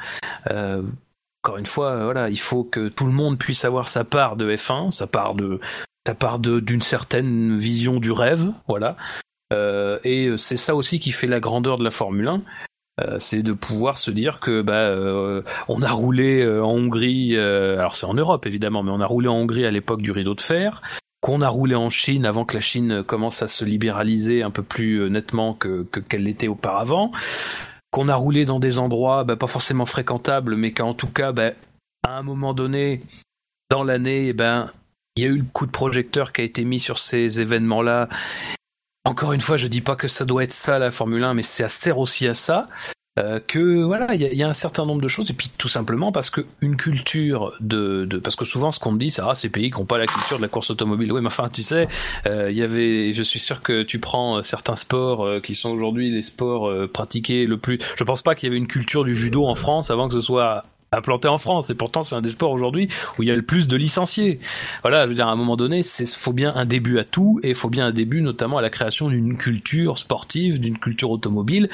encore 1.48 1.58
une 1.58 1.66
fois, 1.66 1.92
euh, 1.92 2.04
voilà, 2.04 2.30
il 2.30 2.40
faut 2.40 2.66
que 2.66 2.90
tout 2.90 3.06
le 3.06 3.14
monde 3.14 3.38
puisse 3.38 3.64
avoir 3.64 3.88
sa 3.88 4.04
part 4.04 4.36
de 4.36 4.54
F1, 4.54 4.92
sa 4.92 5.08
part 5.08 5.34
de, 5.34 5.62
sa 6.06 6.14
part 6.14 6.40
d'une 6.40 6.82
certaine 6.82 7.58
vision 7.58 8.02
du 8.02 8.12
rêve, 8.12 8.52
voilà. 8.68 8.98
Euh, 9.54 9.98
et 10.04 10.38
c'est 10.38 10.58
ça 10.58 10.76
aussi 10.76 11.00
qui 11.00 11.12
fait 11.12 11.28
la 11.28 11.40
grandeur 11.40 11.78
de 11.78 11.86
la 11.86 11.92
Formule 11.92 12.28
1. 12.28 12.42
Euh, 13.00 13.18
c'est 13.20 13.44
de 13.44 13.54
pouvoir 13.54 13.98
se 13.98 14.10
dire 14.10 14.40
que 14.40 14.62
bah 14.62 14.92
on 15.68 15.82
a 15.84 15.92
roulé 15.92 16.46
en 16.48 16.72
Hongrie, 16.72 17.38
alors 17.38 17.96
c'est 17.96 18.06
en 18.06 18.16
Europe 18.16 18.46
évidemment, 18.46 18.84
mais 18.84 18.92
on 18.92 19.02
a 19.02 19.06
roulé 19.06 19.28
en 19.28 19.36
Hongrie 19.36 19.66
à 19.66 19.72
l'époque 19.72 20.02
du 20.02 20.12
rideau 20.12 20.34
de 20.34 20.42
fer, 20.42 20.82
qu'on 21.22 21.42
a 21.42 21.48
roulé 21.48 21.76
en 21.76 21.90
Chine 21.90 22.26
avant 22.26 22.44
que 22.44 22.56
la 22.56 22.62
Chine 22.62 23.04
commence 23.04 23.44
à 23.44 23.48
se 23.48 23.66
libéraliser 23.66 24.42
un 24.42 24.52
peu 24.52 24.64
plus 24.64 25.10
nettement 25.10 25.54
que 25.54 25.84
qu'elle 25.84 26.24
l'était 26.24 26.48
auparavant, 26.48 27.12
qu'on 27.92 28.10
a 28.10 28.16
roulé 28.16 28.46
dans 28.46 28.60
des 28.60 28.80
endroits 28.80 29.24
bah, 29.24 29.36
pas 29.36 29.48
forcément 29.48 29.86
fréquentables, 29.86 30.56
mais 30.56 30.72
qu'en 30.72 30.94
tout 30.94 31.08
cas, 31.08 31.32
bah, 31.32 31.54
à 32.04 32.18
un 32.18 32.24
moment 32.24 32.54
donné, 32.54 33.02
dans 33.70 33.84
l'année, 33.84 34.28
eh 34.28 34.34
ben, 34.34 34.72
il 35.16 35.24
y 35.24 35.26
a 35.26 35.30
eu 35.30 35.38
le 35.38 35.46
coup 35.52 35.66
de 35.66 35.72
projecteur 35.72 36.32
qui 36.32 36.42
a 36.42 36.44
été 36.44 36.64
mis 36.64 36.80
sur 36.80 37.00
ces 37.00 37.42
événements-là. 37.42 38.08
Encore 39.08 39.32
une 39.32 39.40
fois, 39.40 39.56
je 39.56 39.68
dis 39.68 39.80
pas 39.80 39.96
que 39.96 40.10
ça 40.10 40.26
doit 40.26 40.44
être 40.44 40.52
ça 40.52 40.80
la 40.80 40.92
Formule 40.92 41.24
1, 41.24 41.34
mais 41.34 41.42
ça 41.42 41.70
sert 41.70 41.98
aussi 41.98 42.28
à 42.28 42.34
ça. 42.34 42.68
Euh, 43.18 43.40
que 43.40 43.82
voilà, 43.86 44.14
il 44.14 44.22
y, 44.22 44.44
a 44.44 44.50
un 44.50 44.54
certain 44.54 44.86
nombre 44.86 45.02
de 45.02 45.08
choses 45.08 45.32
et 45.32 45.34
puis 45.34 45.50
tout 45.58 45.70
simplement 45.70 46.12
parce 46.12 46.30
que 46.30 46.46
une 46.62 46.76
culture 46.76 47.54
de, 47.62 48.06
de 48.06 48.20
parce 48.20 48.36
que 48.36 48.46
souvent 48.46 48.70
ce 48.70 48.80
qu'on 48.80 48.94
dit 48.94 49.10
c'est 49.10 49.24
ah 49.24 49.34
ces 49.34 49.50
pays 49.50 49.72
qui 49.72 49.80
n'ont 49.80 49.88
pas 49.88 49.98
la 49.98 50.06
culture 50.06 50.38
de 50.38 50.44
la 50.44 50.50
course 50.50 50.70
automobile. 50.70 51.12
Oui, 51.12 51.22
mais 51.22 51.28
enfin 51.28 51.48
tu 51.48 51.64
sais, 51.64 51.88
euh, 52.28 52.52
il 52.52 52.58
y 52.58 52.62
avait, 52.62 53.14
je 53.14 53.24
suis 53.24 53.40
sûr 53.40 53.64
que 53.64 53.82
tu 53.82 53.98
prends 53.98 54.38
euh, 54.38 54.42
certains 54.44 54.76
sports 54.76 55.42
qui 55.42 55.56
sont 55.56 55.72
aujourd'hui 55.72 56.12
les 56.12 56.22
sports 56.22 56.70
pratiqués 56.90 57.46
le 57.46 57.58
plus. 57.58 57.80
Je 57.96 58.04
pense 58.04 58.22
pas 58.22 58.36
qu'il 58.36 58.48
y 58.48 58.50
avait 58.50 58.60
une 58.60 58.68
culture 58.68 59.06
du 59.06 59.16
judo 59.16 59.46
en 59.46 59.56
France 59.56 59.90
avant 59.90 60.10
que 60.10 60.14
ce 60.14 60.22
soit 60.22 60.66
implanté 60.92 61.28
en 61.28 61.38
France 61.38 61.70
et 61.70 61.76
pourtant 61.76 62.04
c'est 62.04 62.16
un 62.16 62.22
des 62.22 62.30
sports 62.30 62.52
aujourd'hui 62.52 62.90
où 63.18 63.24
il 63.24 63.30
y 63.30 63.32
a 63.32 63.36
le 63.36 63.42
plus 63.42 63.68
de 63.68 63.76
licenciés. 63.76 64.40
Voilà, 64.82 65.04
je 65.04 65.10
veux 65.10 65.16
dire 65.16 65.28
à 65.28 65.32
un 65.32 65.36
moment 65.36 65.58
donné, 65.58 65.84
c'est 65.84 66.08
faut 66.08 66.34
bien 66.34 66.54
un 66.56 66.66
début 66.66 67.00
à 67.00 67.04
tout 67.04 67.40
et 67.44 67.50
il 67.50 67.56
faut 67.56 67.70
bien 67.70 67.88
un 67.88 67.92
début 67.92 68.22
notamment 68.22 68.58
à 68.58 68.62
la 68.62 68.70
création 68.70 69.10
d'une 69.10 69.38
culture 69.38 69.98
sportive, 69.98 70.60
d'une 70.60 70.78
culture 70.78 71.12
automobile. 71.12 71.70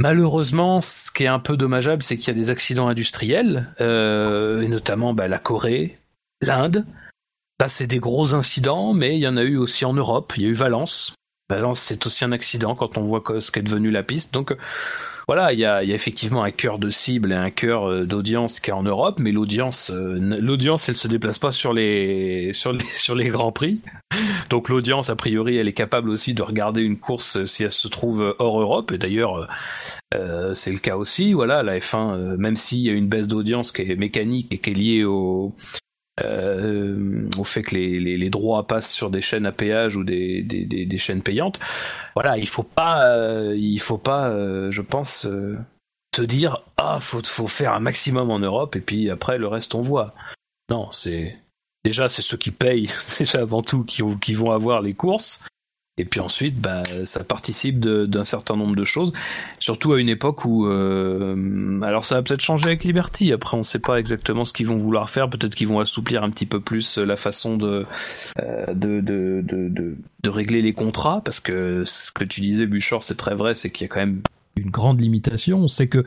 Malheureusement, 0.00 0.80
ce 0.80 1.10
qui 1.12 1.24
est 1.24 1.28
un 1.28 1.38
peu 1.38 1.56
dommageable, 1.56 2.02
c'est 2.02 2.16
qu'il 2.16 2.28
y 2.28 2.36
a 2.36 2.40
des 2.40 2.50
accidents 2.50 2.88
industriels, 2.88 3.72
euh, 3.80 4.60
et 4.60 4.68
notamment 4.68 5.14
bah, 5.14 5.28
la 5.28 5.38
Corée, 5.38 5.98
l'Inde. 6.40 6.84
Ça, 7.60 7.68
c'est 7.68 7.86
des 7.86 8.00
gros 8.00 8.34
incidents, 8.34 8.92
mais 8.92 9.16
il 9.16 9.20
y 9.20 9.28
en 9.28 9.36
a 9.36 9.44
eu 9.44 9.56
aussi 9.56 9.84
en 9.84 9.92
Europe. 9.94 10.32
Il 10.36 10.42
y 10.42 10.46
a 10.46 10.48
eu 10.48 10.54
Valence. 10.54 11.14
Valence, 11.48 11.78
c'est 11.78 12.04
aussi 12.06 12.24
un 12.24 12.32
accident 12.32 12.74
quand 12.74 12.98
on 12.98 13.02
voit 13.02 13.22
ce 13.38 13.52
qu'est 13.52 13.62
devenu 13.62 13.92
la 13.92 14.02
piste. 14.02 14.34
Donc, 14.34 14.56
voilà, 15.26 15.52
il 15.52 15.58
y 15.58 15.64
a, 15.64 15.82
effectivement 15.82 16.42
un 16.42 16.50
cœur 16.50 16.78
de 16.78 16.90
cible 16.90 17.32
et 17.32 17.36
un 17.36 17.50
cœur 17.50 17.88
euh, 17.88 18.04
d'audience 18.04 18.60
qui 18.60 18.70
est 18.70 18.74
en 18.74 18.82
Europe, 18.82 19.18
mais 19.18 19.32
l'audience, 19.32 19.90
euh, 19.90 20.18
l'audience, 20.40 20.88
elle 20.88 20.96
se 20.96 21.08
déplace 21.08 21.38
pas 21.38 21.52
sur 21.52 21.72
les, 21.72 22.52
sur 22.52 22.72
les, 22.72 22.84
sur 22.94 23.14
les 23.14 23.28
grands 23.28 23.52
prix. 23.52 23.80
Donc 24.50 24.68
l'audience, 24.68 25.08
a 25.10 25.16
priori, 25.16 25.56
elle 25.56 25.68
est 25.68 25.72
capable 25.72 26.10
aussi 26.10 26.34
de 26.34 26.42
regarder 26.42 26.82
une 26.82 26.98
course 26.98 27.38
euh, 27.38 27.46
si 27.46 27.64
elle 27.64 27.72
se 27.72 27.88
trouve 27.88 28.34
hors 28.38 28.60
Europe. 28.60 28.92
Et 28.92 28.98
d'ailleurs, 28.98 29.48
c'est 30.54 30.70
le 30.70 30.78
cas 30.78 30.96
aussi. 30.96 31.32
Voilà, 31.32 31.64
la 31.64 31.78
F1, 31.78 32.36
même 32.36 32.54
s'il 32.54 32.80
y 32.80 32.88
a 32.88 32.92
une 32.92 33.08
baisse 33.08 33.26
d'audience 33.26 33.72
qui 33.72 33.82
est 33.82 33.96
mécanique 33.96 34.46
et 34.52 34.58
qui 34.58 34.70
est 34.70 34.74
liée 34.74 35.04
au, 35.04 35.52
euh, 36.22 37.28
au 37.36 37.44
fait 37.44 37.62
que 37.62 37.74
les, 37.74 38.30
droits 38.30 38.66
passent 38.66 38.92
sur 38.92 39.10
des 39.10 39.20
chaînes 39.20 39.46
à 39.46 39.52
péage 39.52 39.96
ou 39.96 40.04
des, 40.04 40.96
chaînes 40.98 41.22
payantes. 41.22 41.58
Voilà, 42.14 42.38
il 42.38 42.48
faut 42.48 42.62
pas, 42.62 43.06
euh, 43.08 43.56
il 43.56 43.80
faut 43.80 43.98
pas, 43.98 44.28
euh, 44.28 44.70
je 44.70 44.82
pense, 44.82 45.26
se 46.14 46.22
dire 46.22 46.62
ah 46.76 47.00
faut 47.00 47.22
faut 47.24 47.48
faire 47.48 47.72
un 47.72 47.80
maximum 47.80 48.30
en 48.30 48.38
Europe 48.38 48.76
et 48.76 48.80
puis 48.80 49.10
après 49.10 49.38
le 49.38 49.48
reste 49.48 49.74
on 49.74 49.82
voit. 49.82 50.14
Non, 50.70 50.90
c'est 50.92 51.36
déjà 51.84 52.08
c'est 52.08 52.22
ceux 52.22 52.36
qui 52.36 52.52
payent 52.52 52.90
déjà 53.18 53.40
avant 53.40 53.62
tout 53.62 53.84
qui 53.84 54.34
vont 54.34 54.52
avoir 54.52 54.82
les 54.82 54.94
courses 54.94 55.40
et 55.96 56.04
puis 56.04 56.18
ensuite, 56.18 56.60
bah, 56.60 56.82
ça 57.04 57.22
participe 57.22 57.78
d'un 57.78 58.24
certain 58.24 58.56
nombre 58.56 58.74
de 58.74 58.82
choses, 58.82 59.12
surtout 59.60 59.92
à 59.92 60.00
une 60.00 60.08
époque 60.08 60.44
où, 60.44 60.66
euh, 60.66 61.80
alors 61.82 62.04
ça 62.04 62.16
va 62.16 62.22
peut-être 62.22 62.40
changer 62.40 62.66
avec 62.66 62.82
Liberty. 62.82 63.32
Après, 63.32 63.54
on 63.54 63.60
ne 63.60 63.64
sait 63.64 63.78
pas 63.78 64.00
exactement 64.00 64.44
ce 64.44 64.52
qu'ils 64.52 64.66
vont 64.66 64.76
vouloir 64.76 65.08
faire. 65.08 65.30
Peut-être 65.30 65.54
qu'ils 65.54 65.68
vont 65.68 65.78
assouplir 65.78 66.24
un 66.24 66.30
petit 66.30 66.46
peu 66.46 66.58
plus 66.58 66.98
la 66.98 67.14
façon 67.14 67.56
de, 67.56 67.86
euh, 68.42 68.74
de, 68.74 69.00
de, 69.00 69.40
de, 69.44 69.96
de, 70.22 70.30
régler 70.30 70.62
les 70.62 70.72
contrats, 70.72 71.20
parce 71.24 71.38
que 71.38 71.84
ce 71.86 72.10
que 72.10 72.24
tu 72.24 72.40
disais, 72.40 72.66
Buchor, 72.66 73.04
c'est 73.04 73.16
très 73.16 73.36
vrai, 73.36 73.54
c'est 73.54 73.70
qu'il 73.70 73.82
y 73.82 73.90
a 73.90 73.92
quand 73.92 74.00
même 74.00 74.20
une 74.56 74.70
grande 74.70 75.00
limitation. 75.00 75.58
On 75.58 75.68
sait 75.68 75.86
que 75.86 76.04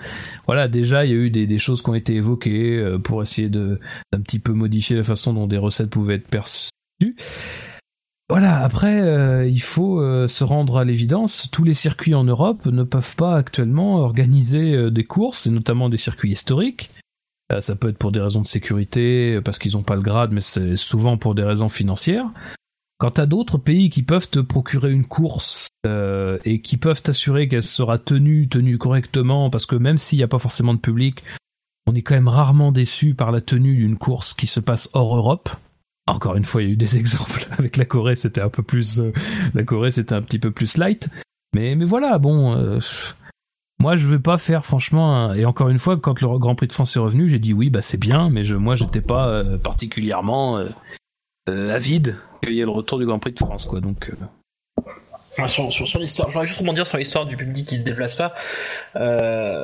voilà 0.48 0.68
déjà 0.68 1.06
il 1.06 1.12
y 1.12 1.14
a 1.14 1.18
eu 1.18 1.30
des, 1.30 1.58
choses 1.58 1.82
qui 1.82 1.90
ont 1.90 1.96
été 1.96 2.16
évoquées 2.16 2.78
euh, 2.78 2.98
pour 2.98 3.22
essayer 3.22 3.50
de 3.50 3.80
d'un 4.12 4.20
petit 4.20 4.40
peu 4.40 4.52
modifier 4.52 4.98
la 4.98 5.04
façon 5.04 5.34
dont 5.34 5.48
des 5.48 5.58
recettes 5.58 5.90
pouvaient 5.90 6.16
être 6.16 6.28
perçues. 6.28 6.72
Voilà, 8.30 8.62
après, 8.62 9.00
euh, 9.00 9.48
il 9.48 9.62
faut 9.62 10.02
euh, 10.02 10.28
se 10.28 10.44
rendre 10.44 10.78
à 10.78 10.84
l'évidence, 10.84 11.50
tous 11.50 11.64
les 11.64 11.74
circuits 11.74 12.14
en 12.14 12.26
Europe 12.26 12.66
ne 12.66 12.84
peuvent 12.84 13.16
pas 13.16 13.38
actuellement 13.38 14.00
organiser 14.00 14.74
euh, 14.74 14.92
des 14.92 15.06
courses, 15.06 15.48
et 15.48 15.50
notamment 15.50 15.88
des 15.88 15.96
circuits 15.96 16.32
historiques. 16.32 16.92
ça 17.62 17.76
peut 17.78 17.88
être 17.88 17.98
pour 17.98 18.12
des 18.12 18.20
raisons 18.20 18.42
de 18.42 18.48
sécurité, 18.48 19.40
parce 19.46 19.58
qu'ils 19.60 19.74
n'ont 19.74 19.84
pas 19.84 19.96
le 19.96 20.02
grade, 20.02 20.34
mais 20.34 20.42
c'est 20.42 20.76
souvent 20.76 21.18
pour 21.18 21.36
des 21.36 21.44
raisons 21.44 21.70
financières. 21.70 22.30
Quant 23.00 23.10
à 23.12 23.26
d'autres 23.26 23.60
pays 23.60 23.90
qui 23.90 24.04
peuvent 24.04 24.30
te 24.30 24.40
procurer 24.40 24.92
une 24.92 25.06
course 25.06 25.68
et 25.86 26.62
qui 26.62 26.78
peuvent 26.78 27.02
t'assurer 27.02 27.48
qu'elle 27.48 27.64
sera 27.64 28.00
tenue, 28.00 28.50
tenue 28.50 28.78
correctement, 28.78 29.50
parce 29.50 29.68
que 29.68 29.76
même 29.76 30.00
s'il 30.00 30.18
n'y 30.18 30.24
a 30.24 30.28
pas 30.28 30.40
forcément 30.40 30.74
de 30.74 30.80
public, 30.80 31.24
on 31.86 31.96
est 31.96 32.02
quand 32.02 32.16
même 32.16 32.28
rarement 32.28 32.74
déçu 32.74 33.14
par 33.14 33.32
la 33.32 33.40
tenue 33.40 33.76
d'une 33.78 33.98
course 33.98 34.34
qui 34.34 34.48
se 34.48 34.60
passe 34.60 34.90
hors 34.94 35.16
Europe. 35.16 35.50
Encore 36.08 36.36
une 36.36 36.46
fois, 36.46 36.62
il 36.62 36.68
y 36.68 36.70
a 36.70 36.74
eu 36.74 36.78
des 36.78 36.98
exemples 36.98 37.48
avec 37.58 37.78
la 37.78 37.86
Corée, 37.86 38.16
c'était 38.16 38.42
un 38.42 38.50
peu 38.50 38.64
plus, 38.64 39.00
euh, 39.00 39.12
la 39.54 39.64
Corée 39.64 39.92
c'était 39.92 40.16
un 40.16 40.22
petit 40.22 40.40
peu 40.40 40.52
plus 40.52 40.78
light. 40.78 41.10
Mais 41.54 41.76
mais 41.76 41.86
voilà, 41.86 42.18
bon, 42.18 42.56
euh, 42.56 42.80
moi 43.80 43.96
je 43.96 44.08
vais 44.08 44.20
pas 44.20 44.38
faire 44.38 44.66
franchement. 44.66 45.34
Et 45.34 45.46
encore 45.46 45.70
une 45.70 45.80
fois, 45.80 45.98
quand 45.98 46.22
le 46.22 46.40
Grand 46.40 46.56
Prix 46.56 46.68
de 46.68 46.74
France 46.74 46.96
est 46.96 47.00
revenu, 47.00 47.30
j'ai 47.30 47.40
dit 47.40 47.54
oui, 47.54 47.70
bah 47.70 47.82
c'est 47.82 47.98
bien, 47.98 48.30
mais 48.30 48.44
je, 48.44 48.56
moi 48.56 48.76
j'étais 48.76 49.02
pas 49.02 49.30
euh, 49.30 49.58
particulièrement 49.58 50.64
avide 51.48 52.18
qu'il 52.44 52.54
y 52.54 52.60
ait 52.60 52.66
le 52.66 52.72
retour 52.72 53.00
du 53.00 53.06
Grand 53.06 53.20
Prix 53.20 53.32
de 53.32 53.40
France, 53.40 53.66
quoi. 53.66 53.80
Donc 53.80 54.12
Sur, 55.46 55.72
sur, 55.72 55.88
sur 55.88 56.00
l'histoire, 56.00 56.30
je 56.30 56.34
voudrais 56.34 56.48
juste 56.48 56.60
rebondir 56.60 56.88
sur 56.88 56.98
l'histoire 56.98 57.26
du 57.28 57.38
public 57.38 57.68
qui 57.68 57.76
se 57.76 57.82
déplace 57.82 58.16
pas. 58.16 58.34
Euh, 58.96 59.62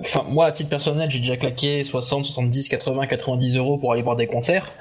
Enfin, 0.00 0.24
moi, 0.28 0.46
à 0.46 0.52
titre 0.52 0.68
personnel, 0.68 1.10
j'ai 1.10 1.18
déjà 1.18 1.36
claqué 1.36 1.82
60, 1.82 2.24
70, 2.26 2.68
80, 2.68 3.06
90 3.06 3.56
euros 3.56 3.78
pour 3.78 3.92
aller 3.92 4.02
voir 4.02 4.16
des 4.16 4.26
concerts. 4.26 4.72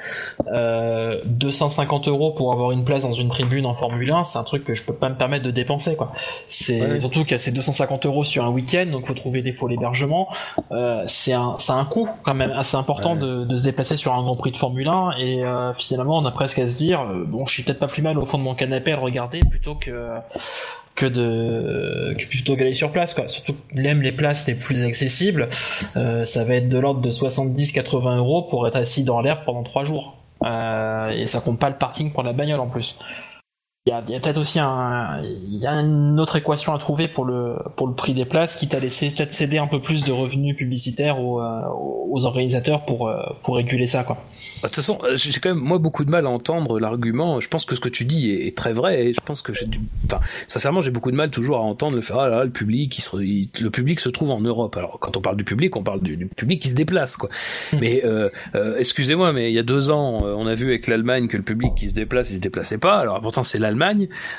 Euh, 0.52 1.22
250 1.26 2.08
euros 2.10 2.32
pour 2.32 2.52
avoir 2.52 2.72
une 2.72 2.84
place 2.84 3.04
dans 3.04 3.14
une 3.14 3.30
tribune 3.30 3.66
en 3.66 3.74
Formule 3.74 4.12
1, 4.12 4.24
c'est 4.26 4.38
un 4.38 4.44
truc 4.44 4.64
que 4.66 4.76
je 4.76 4.84
peux 4.84 4.94
pas 4.96 5.08
me 5.10 5.16
permettre 5.16 5.46
de 5.46 5.52
dépenser, 5.52 5.96
quoi. 5.96 6.12
C'est 6.50 6.82
Ouais. 6.82 7.00
surtout 7.00 7.24
que 7.26 7.38
c'est 7.38 7.52
250 7.52 8.06
euros 8.06 8.24
sur 8.24 8.44
un 8.44 8.50
week-end, 8.50 8.86
donc 8.92 9.08
faut 9.08 9.14
trouver 9.14 9.42
des 9.42 9.54
faux 9.54 9.70
hébergements. 9.70 10.28
Euh, 10.72 11.04
c'est 11.08 11.34
un, 11.34 11.56
c'est 11.60 11.72
un 11.72 11.86
coût 11.86 12.10
quand 12.24 12.34
même 12.34 12.52
assez 12.52 12.76
important 12.76 13.14
Ouais. 13.14 13.20
de, 13.22 13.46
de 13.46 13.58
se 13.58 13.64
déplacer 13.64 13.96
sur 13.98 14.14
un 14.14 14.22
Grand 14.24 14.36
Prix 14.36 14.52
de 14.52 14.58
Formule 14.58 14.88
1 14.88 15.12
et 15.20 15.44
euh, 15.46 15.74
finalement, 15.74 16.18
on 16.18 16.26
a 16.26 16.32
presque 16.32 16.60
à 16.60 16.68
se 16.68 16.76
dire, 16.76 17.02
euh, 17.02 17.24
bon, 17.26 17.46
je 17.46 17.54
suis 17.54 17.64
peut-être 17.64 17.80
pas 17.80 17.88
plus 17.88 18.02
mal 18.02 18.18
au 18.18 18.26
fond 18.26 18.38
de 18.38 18.44
mon 18.44 18.56
canapé 18.56 18.92
à 18.92 18.96
le 18.98 19.02
regarder 19.02 19.40
plutôt 19.50 19.76
que 19.76 19.92
que 20.96 21.06
de 21.06 22.16
que 22.18 22.26
plutôt 22.26 22.56
qu'aller 22.56 22.74
sur 22.74 22.92
place 22.92 23.14
quoi. 23.14 23.28
Surtout 23.28 23.56
même 23.74 24.02
les 24.02 24.12
places 24.12 24.48
les 24.48 24.56
plus 24.56 24.84
accessibles 24.84 25.50
euh, 25.98 26.26
ça 26.26 26.44
va 26.44 26.56
être 26.56 26.70
de 26.70 26.78
l'ordre 26.78 27.02
de 27.02 27.12
70-80 27.12 28.18
euros 28.18 28.44
pour 28.44 28.68
être 28.68 28.76
assis 28.76 29.04
dans 29.04 29.22
l'herbe 29.22 29.40
pendant 29.46 29.64
trois 29.64 29.84
jours. 29.84 30.18
Euh, 30.44 31.10
et 31.12 31.28
ça 31.28 31.40
compte 31.40 31.60
pas 31.60 31.70
le 31.70 31.78
parking 31.78 32.12
pour 32.12 32.22
la 32.24 32.34
bagnole 32.34 32.60
en 32.60 32.68
plus 32.68 32.98
il 33.86 33.90
y 33.90 33.94
a, 33.94 34.02
peut-être 34.02 34.38
aussi 34.40 34.60
un 34.62 35.22
il 35.24 35.58
y 35.58 35.68
a 35.68 35.74
une 35.74 36.18
autre 36.18 36.38
équation 36.38 36.74
à 36.74 36.80
trouver 36.80 37.10
pour 37.10 37.26
le 37.26 37.58
pour 37.76 37.86
le 37.86 37.94
prix 37.94 38.14
des 38.14 38.24
places 38.24 38.56
quitte 38.56 38.74
à 38.74 38.80
laisser 38.80 39.10
peut-être 39.10 39.34
céder 39.34 39.58
un 39.58 39.68
peu 39.68 39.82
plus 39.82 40.06
de 40.06 40.12
revenus 40.14 40.56
publicitaires 40.56 41.20
aux, 41.20 41.42
euh, 41.42 41.60
aux 42.10 42.24
organisateurs 42.24 42.86
pour 42.86 43.10
euh, 43.10 43.18
pour 43.44 43.58
réguler 43.58 43.86
ça 43.86 44.06
quoi 44.06 44.24
De 44.62 44.68
toute 44.68 44.76
façon, 44.78 45.00
euh, 45.04 45.18
j'ai 45.18 45.38
quand 45.42 45.50
même 45.54 45.62
moi 45.62 45.80
beaucoup 45.80 46.06
de 46.06 46.10
mal 46.10 46.26
à 46.26 46.30
entendre 46.30 46.80
l'argument. 46.80 47.42
Je 47.42 47.50
pense 47.50 47.66
que 47.66 47.76
ce 47.76 47.82
que 47.82 47.90
tu 47.90 48.06
dis 48.06 48.30
est, 48.32 48.48
est 48.48 48.56
très 48.58 48.72
vrai. 48.72 49.08
Et 49.08 49.14
je 49.14 49.20
pense 49.20 49.42
que 49.42 49.54
j'ai 49.54 49.66
du, 49.66 49.82
enfin, 50.06 50.22
sincèrement, 50.48 50.80
j'ai 50.80 50.92
beaucoup 50.92 51.12
de 51.12 51.18
mal 51.18 51.30
toujours 51.30 51.58
à 51.58 51.62
entendre 51.62 51.96
le 51.98 52.02
faire. 52.02 52.20
Ah 52.20 52.30
là, 52.30 52.38
là, 52.38 52.44
le 52.46 52.52
public, 52.52 52.98
il 52.98 53.02
se, 53.02 53.18
il- 53.18 53.50
le 53.60 53.70
public 53.70 54.00
se 54.00 54.08
trouve 54.08 54.30
en 54.32 54.40
Europe. 54.40 54.78
Alors, 54.78 54.98
quand 55.02 55.18
on 55.18 55.22
parle 55.22 55.36
du 55.36 55.44
public, 55.44 55.76
on 55.76 55.84
parle 55.84 56.00
du, 56.02 56.16
du 56.16 56.28
public 56.28 56.62
qui 56.62 56.70
se 56.70 56.76
déplace, 56.76 57.18
quoi. 57.18 57.28
Hmm. 57.74 57.80
Mais 57.82 58.06
euh, 58.06 58.30
euh, 58.56 58.78
excusez-moi, 58.78 59.34
mais 59.34 59.52
il 59.52 59.54
y 59.54 59.60
a 59.60 59.64
deux 59.64 59.90
ans, 59.90 60.20
on 60.24 60.48
a 60.48 60.56
vu 60.56 60.68
avec 60.68 60.88
l'Allemagne 60.88 61.28
que 61.28 61.36
le 61.36 61.44
public 61.44 61.76
qui 61.76 61.90
se 61.90 61.94
déplace, 61.96 62.30
il 62.30 62.38
se 62.38 62.42
déplaçait 62.42 62.78
pas. 62.78 62.98
Alors, 63.00 63.20
pourtant, 63.20 63.44
c'est 63.44 63.60
l'Allemagne. 63.60 63.73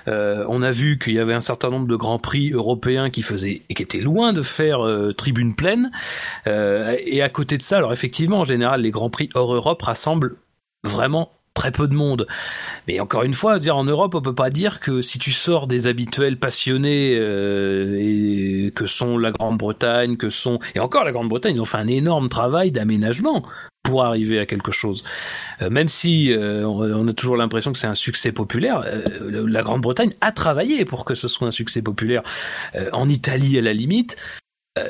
Euh, 0.09 0.45
on 0.49 0.63
a 0.63 0.71
vu 0.71 0.99
qu'il 0.99 1.15
y 1.15 1.19
avait 1.19 1.35
un 1.35 1.41
certain 1.41 1.71
nombre 1.71 1.87
de 1.87 1.97
grands 1.97 2.19
prix 2.19 2.51
européens 2.51 3.11
qui 3.11 3.23
faisaient 3.23 3.63
et 3.69 3.75
qui 3.75 3.83
étaient 3.83 4.01
loin 4.01 4.33
de 4.33 4.43
faire 4.43 4.85
euh, 4.85 5.13
tribune 5.13 5.55
pleine. 5.55 5.91
Euh, 6.47 6.97
et 7.05 7.23
à 7.23 7.29
côté 7.29 7.57
de 7.57 7.63
ça, 7.63 7.79
alors 7.79 7.93
effectivement, 7.93 8.41
en 8.41 8.45
général, 8.45 8.83
les 8.83 8.91
grands 8.91 9.11
prix 9.11 9.29
hors 9.35 9.55
Europe 9.55 9.83
rassemblent 9.83 10.37
vraiment 10.83 11.33
très 11.55 11.71
peu 11.71 11.87
de 11.87 11.95
monde. 11.95 12.27
Mais 12.87 13.01
encore 13.01 13.23
une 13.23 13.33
fois, 13.33 13.59
dire 13.59 13.77
en 13.77 13.85
Europe, 13.85 14.15
on 14.15 14.21
peut 14.21 14.35
pas 14.35 14.51
dire 14.51 14.81
que 14.81 15.01
si 15.01 15.19
tu 15.19 15.33
sors 15.33 15.67
des 15.67 15.87
habituels 15.87 16.37
passionnés 16.37 17.17
euh, 17.17 17.97
et 17.99 18.73
que 18.75 18.87
sont 18.87 19.17
la 19.17 19.31
Grande-Bretagne, 19.31 20.17
que 20.17 20.29
sont 20.29 20.59
et 20.75 20.81
encore 20.81 21.05
la 21.05 21.13
Grande-Bretagne, 21.13 21.57
ils 21.57 21.61
ont 21.61 21.65
fait 21.65 21.79
un 21.79 21.87
énorme 21.87 22.29
travail 22.29 22.73
d'aménagement 22.73 23.45
pour 23.85 24.05
arriver 24.05 24.39
à 24.39 24.47
quelque 24.47 24.73
chose. 24.73 25.05
Euh, 25.63 25.71
même 25.71 25.89
si 25.89 26.33
euh, 26.33 26.67
on 26.67 27.07
a 27.07 27.13
toujours 27.13 27.37
l'impression 27.37 27.73
que 27.73 27.79
c'est 27.79 27.87
un 27.87 27.95
succès 27.95 28.33
populaire, 28.33 28.85
la 29.23 29.63
Grande-Bretagne 29.63 30.11
a 30.21 30.33
travaillé 30.33 30.85
pour 30.85 31.05
que 31.05 31.15
ce 31.15 31.29
soit 31.29 31.47
un 31.47 31.53
succès 31.53 31.83
populaire. 31.83 32.23
En 32.93 33.09
Italie, 33.09 33.59
à 33.59 33.61
la 33.61 33.75
limite, 33.75 34.17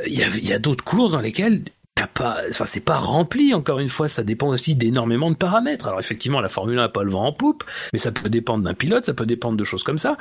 il 0.06 0.14
y 0.14 0.22
a, 0.22 0.28
y 0.28 0.52
a 0.52 0.58
d'autres 0.58 0.84
courses 0.84 1.12
dans 1.12 1.20
lesquelles 1.20 1.64
t'as 1.94 2.06
pas, 2.06 2.42
enfin 2.48 2.66
c'est 2.66 2.84
pas 2.84 2.98
rempli. 2.98 3.54
Encore 3.54 3.78
une 3.78 3.88
fois, 3.88 4.08
ça 4.08 4.24
dépend 4.24 4.48
aussi 4.48 4.74
d'énormément 4.74 5.30
de 5.30 5.36
paramètres. 5.36 5.86
Alors 5.86 6.00
effectivement, 6.00 6.40
la 6.40 6.48
Formule 6.48 6.78
1 6.78 6.84
a 6.84 6.88
pas 6.88 7.04
le 7.04 7.10
vent 7.10 7.26
en 7.26 7.32
poupe, 7.32 7.64
mais 7.92 7.98
ça 7.98 8.12
peut 8.12 8.28
dépendre 8.28 8.64
d'un 8.64 8.74
pilote, 8.74 9.04
ça 9.04 9.14
peut 9.14 9.26
dépendre 9.26 9.56
de 9.56 9.64
choses 9.64 9.82
comme 9.82 9.98
ça. 9.98 10.16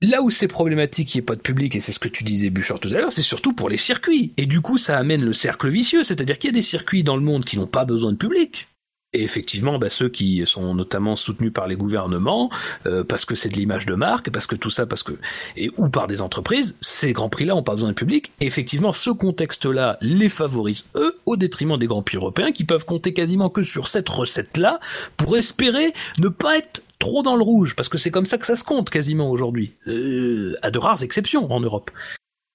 Là 0.00 0.22
où 0.22 0.30
c'est 0.30 0.46
problématique 0.46 1.08
qu'il 1.08 1.18
n'y 1.18 1.24
ait 1.24 1.26
pas 1.26 1.34
de 1.34 1.40
public, 1.40 1.74
et 1.74 1.80
c'est 1.80 1.90
ce 1.90 1.98
que 1.98 2.08
tu 2.08 2.22
disais 2.22 2.50
Bouchard 2.50 2.78
tout 2.78 2.88
à 2.88 3.00
l'heure, 3.00 3.10
c'est 3.10 3.22
surtout 3.22 3.52
pour 3.52 3.68
les 3.68 3.76
circuits. 3.76 4.32
Et 4.36 4.46
du 4.46 4.60
coup, 4.60 4.78
ça 4.78 4.96
amène 4.96 5.24
le 5.24 5.32
cercle 5.32 5.68
vicieux, 5.68 6.04
c'est-à-dire 6.04 6.38
qu'il 6.38 6.48
y 6.48 6.52
a 6.52 6.54
des 6.54 6.62
circuits 6.62 7.02
dans 7.02 7.16
le 7.16 7.22
monde 7.22 7.44
qui 7.44 7.58
n'ont 7.58 7.66
pas 7.66 7.84
besoin 7.84 8.12
de 8.12 8.16
public. 8.16 8.68
Et 9.14 9.22
effectivement, 9.22 9.78
bah, 9.78 9.88
ceux 9.88 10.10
qui 10.10 10.42
sont 10.44 10.74
notamment 10.74 11.16
soutenus 11.16 11.52
par 11.52 11.66
les 11.66 11.76
gouvernements, 11.76 12.50
euh, 12.84 13.04
parce 13.04 13.24
que 13.24 13.34
c'est 13.34 13.48
de 13.48 13.54
l'image 13.54 13.86
de 13.86 13.94
marque, 13.94 14.30
parce 14.30 14.46
que 14.46 14.54
tout 14.54 14.68
ça, 14.68 14.84
parce 14.84 15.02
que 15.02 15.14
et 15.56 15.70
ou 15.78 15.88
par 15.88 16.08
des 16.08 16.20
entreprises, 16.20 16.76
ces 16.82 17.14
grands 17.14 17.30
prix-là 17.30 17.54
n'ont 17.54 17.62
pas 17.62 17.74
besoin 17.74 17.88
de 17.88 17.94
public. 17.94 18.32
Effectivement, 18.40 18.92
ce 18.92 19.08
contexte-là 19.08 19.96
les 20.02 20.28
favorise 20.28 20.84
eux 20.94 21.18
au 21.24 21.36
détriment 21.36 21.78
des 21.78 21.86
grands 21.86 22.02
prix 22.02 22.18
européens 22.18 22.52
qui 22.52 22.64
peuvent 22.64 22.84
compter 22.84 23.14
quasiment 23.14 23.48
que 23.48 23.62
sur 23.62 23.88
cette 23.88 24.10
recette-là 24.10 24.78
pour 25.16 25.38
espérer 25.38 25.94
ne 26.18 26.28
pas 26.28 26.58
être 26.58 26.82
trop 26.98 27.22
dans 27.22 27.36
le 27.36 27.42
rouge, 27.42 27.76
parce 27.76 27.88
que 27.88 27.96
c'est 27.96 28.10
comme 28.10 28.26
ça 28.26 28.36
que 28.36 28.46
ça 28.46 28.56
se 28.56 28.64
compte 28.64 28.90
quasiment 28.90 29.30
aujourd'hui, 29.30 29.72
euh, 29.86 30.54
à 30.60 30.70
de 30.70 30.78
rares 30.78 31.02
exceptions 31.02 31.50
en 31.50 31.60
Europe. 31.60 31.90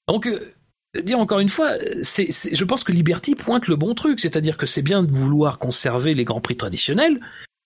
Donc 0.07 0.27
euh, 0.27 0.53
dire 1.01 1.19
encore 1.19 1.39
une 1.39 1.49
fois, 1.49 1.77
je 1.79 2.63
pense 2.63 2.83
que 2.83 2.91
Liberty 2.91 3.35
pointe 3.35 3.67
le 3.67 3.75
bon 3.75 3.95
truc, 3.95 4.19
c'est-à-dire 4.19 4.57
que 4.57 4.65
c'est 4.65 4.81
bien 4.81 5.03
de 5.03 5.11
vouloir 5.11 5.59
conserver 5.59 6.13
les 6.13 6.23
grands 6.23 6.41
prix 6.41 6.55
traditionnels, 6.55 7.19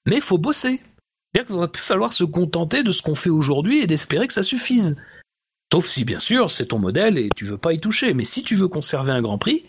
mais 0.06 0.22
faut 0.22 0.38
bosser. 0.38 0.80
C'est-à-dire 1.34 1.48
qu'il 1.48 1.60
va 1.60 1.68
plus 1.68 1.84
falloir 1.84 2.14
se 2.14 2.24
contenter 2.24 2.84
de 2.84 2.91
ce 2.91 3.02
qu'on 3.02 3.16
fait 3.16 3.30
aujourd'hui 3.30 3.80
et 3.80 3.88
d'espérer 3.88 4.28
que 4.28 4.34
ça 4.34 4.44
suffise. 4.44 4.95
Sauf 5.72 5.88
si, 5.88 6.06
bien 6.06 6.20
sûr, 6.20 6.49
c'est 6.49 6.68
ton 6.68 6.80
modèle 6.80 7.18
et 7.18 7.30
tu 7.36 7.44
veux 7.44 7.58
pas 7.58 7.74
y 7.74 7.80
toucher. 7.80 8.14
Mais 8.14 8.24
si 8.24 8.44
tu 8.44 8.56
veux 8.56 8.70
conserver 8.70 9.12
un 9.12 9.22
grand 9.22 9.38
prix, 9.38 9.66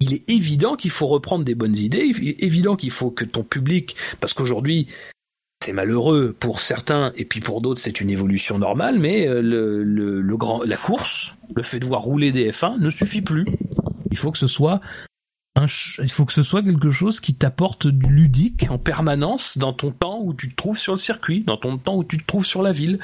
il 0.00 0.14
est 0.14 0.28
évident 0.28 0.76
qu'il 0.76 0.90
faut 0.90 1.06
reprendre 1.06 1.44
des 1.44 1.54
bonnes 1.54 1.76
idées, 1.76 2.04
il 2.04 2.28
est 2.28 2.42
évident 2.42 2.76
qu'il 2.76 2.90
faut 2.90 3.10
que 3.10 3.24
ton 3.24 3.42
public, 3.42 3.96
parce 4.20 4.34
qu'aujourd'hui, 4.34 4.88
c'est 5.66 5.72
malheureux 5.72 6.32
pour 6.38 6.60
certains 6.60 7.12
et 7.16 7.24
puis 7.24 7.40
pour 7.40 7.60
d'autres 7.60 7.80
c'est 7.80 8.00
une 8.00 8.08
évolution 8.08 8.56
normale, 8.56 9.00
mais 9.00 9.26
euh, 9.26 9.42
le, 9.42 10.36
grand, 10.36 10.62
la 10.62 10.76
course, 10.76 11.34
le 11.56 11.64
fait 11.64 11.80
de 11.80 11.86
voir 11.86 12.02
rouler 12.02 12.30
des 12.30 12.52
F1 12.52 12.78
ne 12.78 12.88
suffit 12.88 13.20
plus. 13.20 13.44
Il 14.12 14.16
faut 14.16 14.30
que 14.30 14.38
ce 14.38 14.46
soit 14.46 14.80
un 15.56 15.66
il 15.98 16.10
faut 16.10 16.24
que 16.24 16.32
ce 16.32 16.44
soit 16.44 16.62
quelque 16.62 16.90
chose 16.90 17.18
qui 17.18 17.34
t'apporte 17.34 17.88
du 17.88 18.06
ludique 18.12 18.66
en 18.70 18.78
permanence 18.78 19.58
dans 19.58 19.72
ton 19.72 19.90
temps 19.90 20.20
où 20.22 20.34
tu 20.34 20.50
te 20.50 20.54
trouves 20.54 20.78
sur 20.78 20.92
le 20.92 20.98
circuit, 20.98 21.42
dans 21.42 21.56
ton 21.56 21.78
temps 21.78 21.96
où 21.96 22.04
tu 22.04 22.18
te 22.18 22.24
trouves 22.24 22.46
sur 22.46 22.62
la 22.62 22.70
ville. 22.70 23.00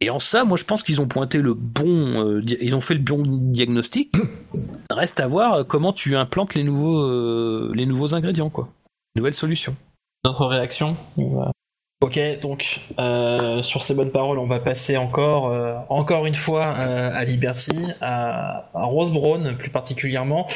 Et 0.00 0.08
en 0.08 0.18
ça, 0.18 0.44
moi 0.44 0.56
je 0.56 0.64
pense 0.64 0.82
qu'ils 0.82 1.02
ont 1.02 1.08
pointé 1.08 1.42
le 1.42 1.52
bon, 1.52 2.38
euh, 2.38 2.42
ils 2.58 2.74
ont 2.74 2.80
fait 2.80 2.94
le 2.94 3.00
bon 3.00 3.22
diagnostic. 3.22 4.14
Reste 4.90 5.20
à 5.20 5.26
voir 5.26 5.52
euh, 5.52 5.64
comment 5.64 5.92
tu 5.92 6.16
implantes 6.16 6.54
les 6.54 6.64
nouveaux, 6.64 7.70
les 7.74 7.84
nouveaux 7.84 8.14
ingrédients, 8.14 8.48
quoi, 8.48 8.70
nouvelles 9.14 9.34
solutions. 9.34 9.76
Ou, 11.16 11.42
euh, 11.42 11.50
Ok, 12.02 12.18
donc 12.40 12.80
euh, 12.98 13.62
sur 13.62 13.84
ces 13.84 13.94
bonnes 13.94 14.10
paroles, 14.10 14.40
on 14.40 14.48
va 14.48 14.58
passer 14.58 14.96
encore, 14.96 15.52
euh, 15.52 15.76
encore 15.88 16.26
une 16.26 16.34
fois 16.34 16.74
euh, 16.84 17.12
à 17.14 17.24
Liberty, 17.24 17.70
à, 18.00 18.68
à 18.74 18.84
Rose 18.86 19.12
Brown 19.12 19.56
plus 19.56 19.70
particulièrement, 19.70 20.48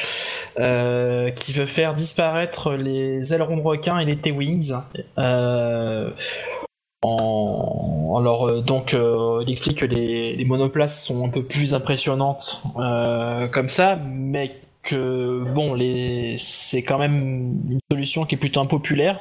euh, 0.59 1.31
qui 1.31 1.53
veut 1.53 1.65
faire 1.65 1.95
disparaître 1.95 2.73
les 2.73 3.33
ailerons 3.33 3.55
de 3.55 3.61
requin 3.61 3.97
et 3.99 4.03
les 4.03 4.17
T-Wings. 4.17 4.73
Alors 5.15 6.11
donc 8.61 8.93
il 8.93 9.49
explique 9.49 9.77
que 9.77 9.85
les, 9.85 10.43
monoplaces 10.43 11.01
sont 11.01 11.25
un 11.25 11.29
peu 11.29 11.43
plus 11.43 11.73
impressionnantes 11.73 12.61
comme 13.53 13.69
ça, 13.69 13.95
mais 13.95 14.53
que 14.87 15.43
bon 15.53 15.73
les 15.73 16.35
c'est 16.37 16.83
quand 16.83 16.97
même 16.97 17.61
une 17.69 17.79
solution 17.91 18.25
qui 18.25 18.35
est 18.35 18.37
plutôt 18.37 18.61
impopulaire 18.61 19.19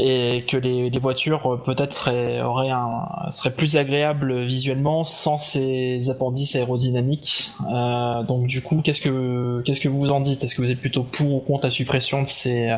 et 0.00 0.44
que 0.48 0.56
les, 0.56 0.90
les 0.90 0.98
voitures 0.98 1.52
euh, 1.52 1.56
peut-être 1.56 1.92
seraient, 1.94 2.42
auraient 2.42 2.70
un, 2.70 3.30
seraient 3.30 3.54
plus 3.54 3.76
agréables 3.76 4.44
visuellement 4.44 5.04
sans 5.04 5.38
ces 5.38 6.10
appendices 6.10 6.56
aérodynamiques. 6.56 7.52
Euh, 7.72 8.24
donc 8.24 8.48
du 8.48 8.60
coup, 8.60 8.82
qu'est-ce 8.82 9.00
que 9.00 9.62
qu'est-ce 9.64 9.80
que 9.80 9.88
vous 9.88 10.10
en 10.10 10.20
dites? 10.20 10.42
Est-ce 10.42 10.56
que 10.56 10.62
vous 10.62 10.72
êtes 10.72 10.80
plutôt 10.80 11.04
pour 11.04 11.34
ou 11.34 11.40
contre 11.40 11.64
la 11.64 11.70
suppression 11.70 12.22
de 12.22 12.28
ces, 12.28 12.74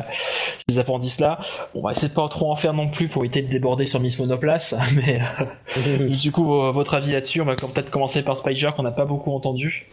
ces 0.69 0.77
appendices-là? 0.77 1.39
On 1.73 1.81
va 1.81 1.91
essayer 1.91 2.09
de 2.09 2.13
pas 2.13 2.27
trop 2.29 2.51
en 2.51 2.55
faire 2.55 2.73
non 2.73 2.89
plus 2.89 3.07
pour 3.07 3.25
éviter 3.25 3.41
de 3.41 3.49
déborder 3.49 3.85
sur 3.85 3.99
Miss 3.99 4.19
Monoplace, 4.19 4.75
mais 4.95 5.19
euh, 5.87 6.09
du 6.15 6.31
coup, 6.31 6.45
votre 6.45 6.93
avis 6.93 7.13
là-dessus 7.13 7.41
On 7.41 7.45
va 7.45 7.55
peut-être 7.55 7.89
commencer 7.89 8.21
par 8.21 8.37
Spider 8.37 8.69
qu'on 8.75 8.83
n'a 8.83 8.91
pas 8.91 9.05
beaucoup 9.05 9.31
entendu. 9.31 9.87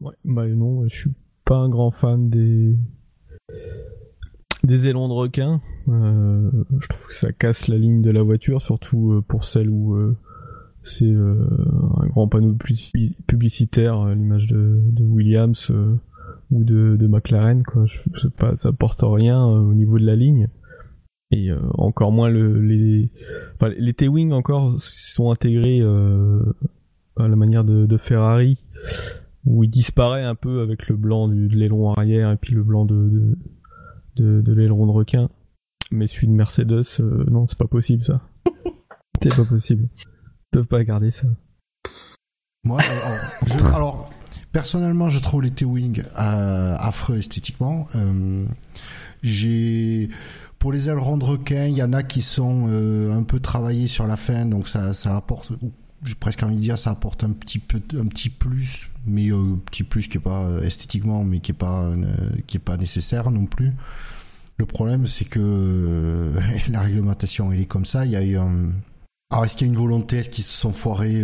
Ouais, 0.00 0.14
bah 0.24 0.46
non, 0.46 0.86
je 0.88 0.96
suis 0.96 1.12
pas 1.44 1.56
un 1.56 1.68
grand 1.68 1.90
fan 1.90 2.30
des 2.30 2.76
des 4.64 4.86
ailerons 4.86 5.08
de 5.08 5.14
requin. 5.14 5.60
Euh, 5.88 6.50
je 6.80 6.88
trouve 6.88 7.06
que 7.06 7.14
ça 7.14 7.32
casse 7.32 7.68
la 7.68 7.78
ligne 7.78 8.02
de 8.02 8.10
la 8.10 8.22
voiture, 8.22 8.60
surtout 8.62 9.12
euh, 9.12 9.22
pour 9.26 9.44
celle 9.44 9.70
où 9.70 9.94
euh, 9.94 10.16
c'est 10.82 11.10
euh, 11.10 11.46
un 11.96 12.06
grand 12.06 12.28
panneau 12.28 12.52
publici- 12.52 13.16
publicitaire 13.26 14.00
à 14.00 14.14
l'image 14.14 14.46
de, 14.48 14.80
de 14.92 15.04
Williams 15.04 15.70
euh, 15.70 15.94
ou 16.50 16.64
de, 16.64 16.96
de 16.96 17.06
McLaren. 17.06 17.62
Quoi. 17.62 17.86
Je, 17.86 18.28
pas, 18.28 18.56
ça 18.56 18.72
porte 18.72 19.00
rien 19.02 19.38
euh, 19.48 19.60
au 19.60 19.74
niveau 19.74 19.98
de 19.98 20.04
la 20.04 20.16
ligne. 20.16 20.48
Et 21.30 21.50
euh, 21.50 21.58
encore 21.74 22.10
moins 22.10 22.28
le, 22.30 22.60
les 22.60 23.10
enfin, 23.54 23.72
les 23.78 23.92
T-Wing 23.94 24.32
encore 24.32 24.74
sont 24.78 25.30
intégrés 25.30 25.80
euh, 25.80 26.40
à 27.16 27.28
la 27.28 27.36
manière 27.36 27.64
de, 27.64 27.86
de 27.86 27.96
Ferrari 27.96 28.58
où 29.44 29.64
il 29.64 29.70
disparaît 29.70 30.24
un 30.24 30.34
peu 30.34 30.60
avec 30.60 30.88
le 30.88 30.96
blanc 30.96 31.28
du, 31.28 31.48
de 31.48 31.56
l'aileron 31.56 31.92
arrière 31.94 32.30
et 32.32 32.36
puis 32.36 32.54
le 32.54 32.62
blanc 32.62 32.84
de, 32.84 32.94
de, 33.08 33.38
de, 34.16 34.40
de 34.42 34.52
l'aileron 34.52 34.86
de 34.86 34.92
requin. 34.92 35.28
Mais 35.90 36.06
celui 36.06 36.26
de 36.28 36.32
Mercedes, 36.32 36.84
euh, 37.00 37.24
non, 37.30 37.46
c'est 37.46 37.56
pas 37.58 37.66
possible 37.66 38.04
ça. 38.04 38.20
c'est 39.22 39.34
pas 39.34 39.44
possible. 39.44 39.88
peuvent 40.50 40.66
pas 40.66 40.84
garder 40.84 41.10
ça. 41.10 41.26
Moi, 42.64 42.78
alors, 42.80 43.20
je- 43.46 43.74
alors, 43.74 44.10
personnellement, 44.52 45.08
je 45.08 45.18
trouve 45.20 45.42
les 45.42 45.50
T-Wing 45.50 46.02
euh, 46.18 46.76
affreux 46.78 47.18
esthétiquement. 47.18 47.86
Euh, 47.94 48.44
j'ai 49.22 50.08
pour 50.58 50.72
les 50.72 50.88
ailerons 50.90 51.16
de 51.16 51.24
requin, 51.24 51.66
il 51.66 51.74
y 51.74 51.82
en 51.84 51.92
a 51.92 52.02
qui 52.02 52.20
sont 52.20 52.66
euh, 52.68 53.12
un 53.16 53.22
peu 53.22 53.38
travaillés 53.38 53.86
sur 53.86 54.06
la 54.08 54.16
fin, 54.16 54.44
donc 54.44 54.66
ça, 54.66 54.92
ça 54.92 55.16
apporte, 55.16 55.52
j'ai 56.04 56.14
presque 56.14 56.42
envie 56.42 56.56
de 56.56 56.60
dire, 56.60 56.78
ça 56.78 56.90
apporte 56.90 57.24
un 57.24 57.30
petit 57.30 57.58
peu, 57.58 57.80
un 57.98 58.06
petit 58.06 58.30
plus, 58.30 58.88
mais 59.06 59.30
euh, 59.30 59.56
petit 59.66 59.82
plus 59.82 60.08
qui 60.08 60.18
est 60.18 60.20
pas 60.20 60.42
euh, 60.44 60.62
esthétiquement, 60.62 61.24
mais 61.24 61.40
qui 61.40 61.52
est 61.52 61.54
pas, 61.54 61.82
euh, 61.82 62.30
qui 62.46 62.56
est 62.56 62.60
pas 62.60 62.76
nécessaire 62.76 63.30
non 63.30 63.46
plus. 63.46 63.72
Le 64.58 64.66
problème, 64.66 65.06
c'est 65.06 65.24
que 65.24 66.32
la 66.70 66.80
réglementation, 66.80 67.52
elle 67.52 67.60
est 67.60 67.66
comme 67.66 67.84
ça. 67.84 68.04
Il 68.04 68.12
y 68.12 68.36
a 68.36 68.42
un, 68.42 68.70
alors 69.30 69.44
est-ce 69.44 69.56
qu'il 69.56 69.66
y 69.66 69.70
a 69.70 69.72
une 69.72 69.78
volonté, 69.78 70.18
est-ce 70.18 70.30
qu'ils 70.30 70.44
se 70.44 70.56
sont 70.56 70.70
foirés? 70.70 71.22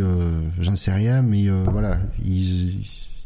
J'en 0.58 0.76
sais 0.76 0.92
rien, 0.92 1.22
mais 1.22 1.48
voilà, 1.48 1.98
ils, 2.22 2.84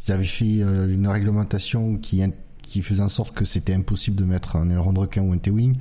avaient 0.08 0.24
fait 0.24 0.60
une 0.60 1.08
réglementation 1.08 1.96
qui, 1.96 2.22
qui 2.62 2.80
faisait 2.82 3.02
en 3.02 3.08
sorte 3.08 3.34
que 3.34 3.44
c'était 3.44 3.74
impossible 3.74 4.16
de 4.16 4.24
mettre 4.24 4.56
un 4.56 4.70
aileron 4.70 4.92
de 4.92 5.00
requin 5.00 5.22
ou 5.22 5.32
un 5.32 5.38
T-wing. 5.38 5.76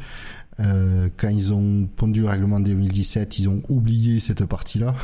Quand 0.58 1.30
ils 1.30 1.54
ont 1.54 1.88
pondu 1.96 2.22
le 2.22 2.28
règlement 2.28 2.60
de 2.60 2.66
2017, 2.66 3.38
ils 3.38 3.48
ont 3.50 3.62
oublié 3.70 4.20
cette 4.20 4.44
partie-là. 4.46 4.96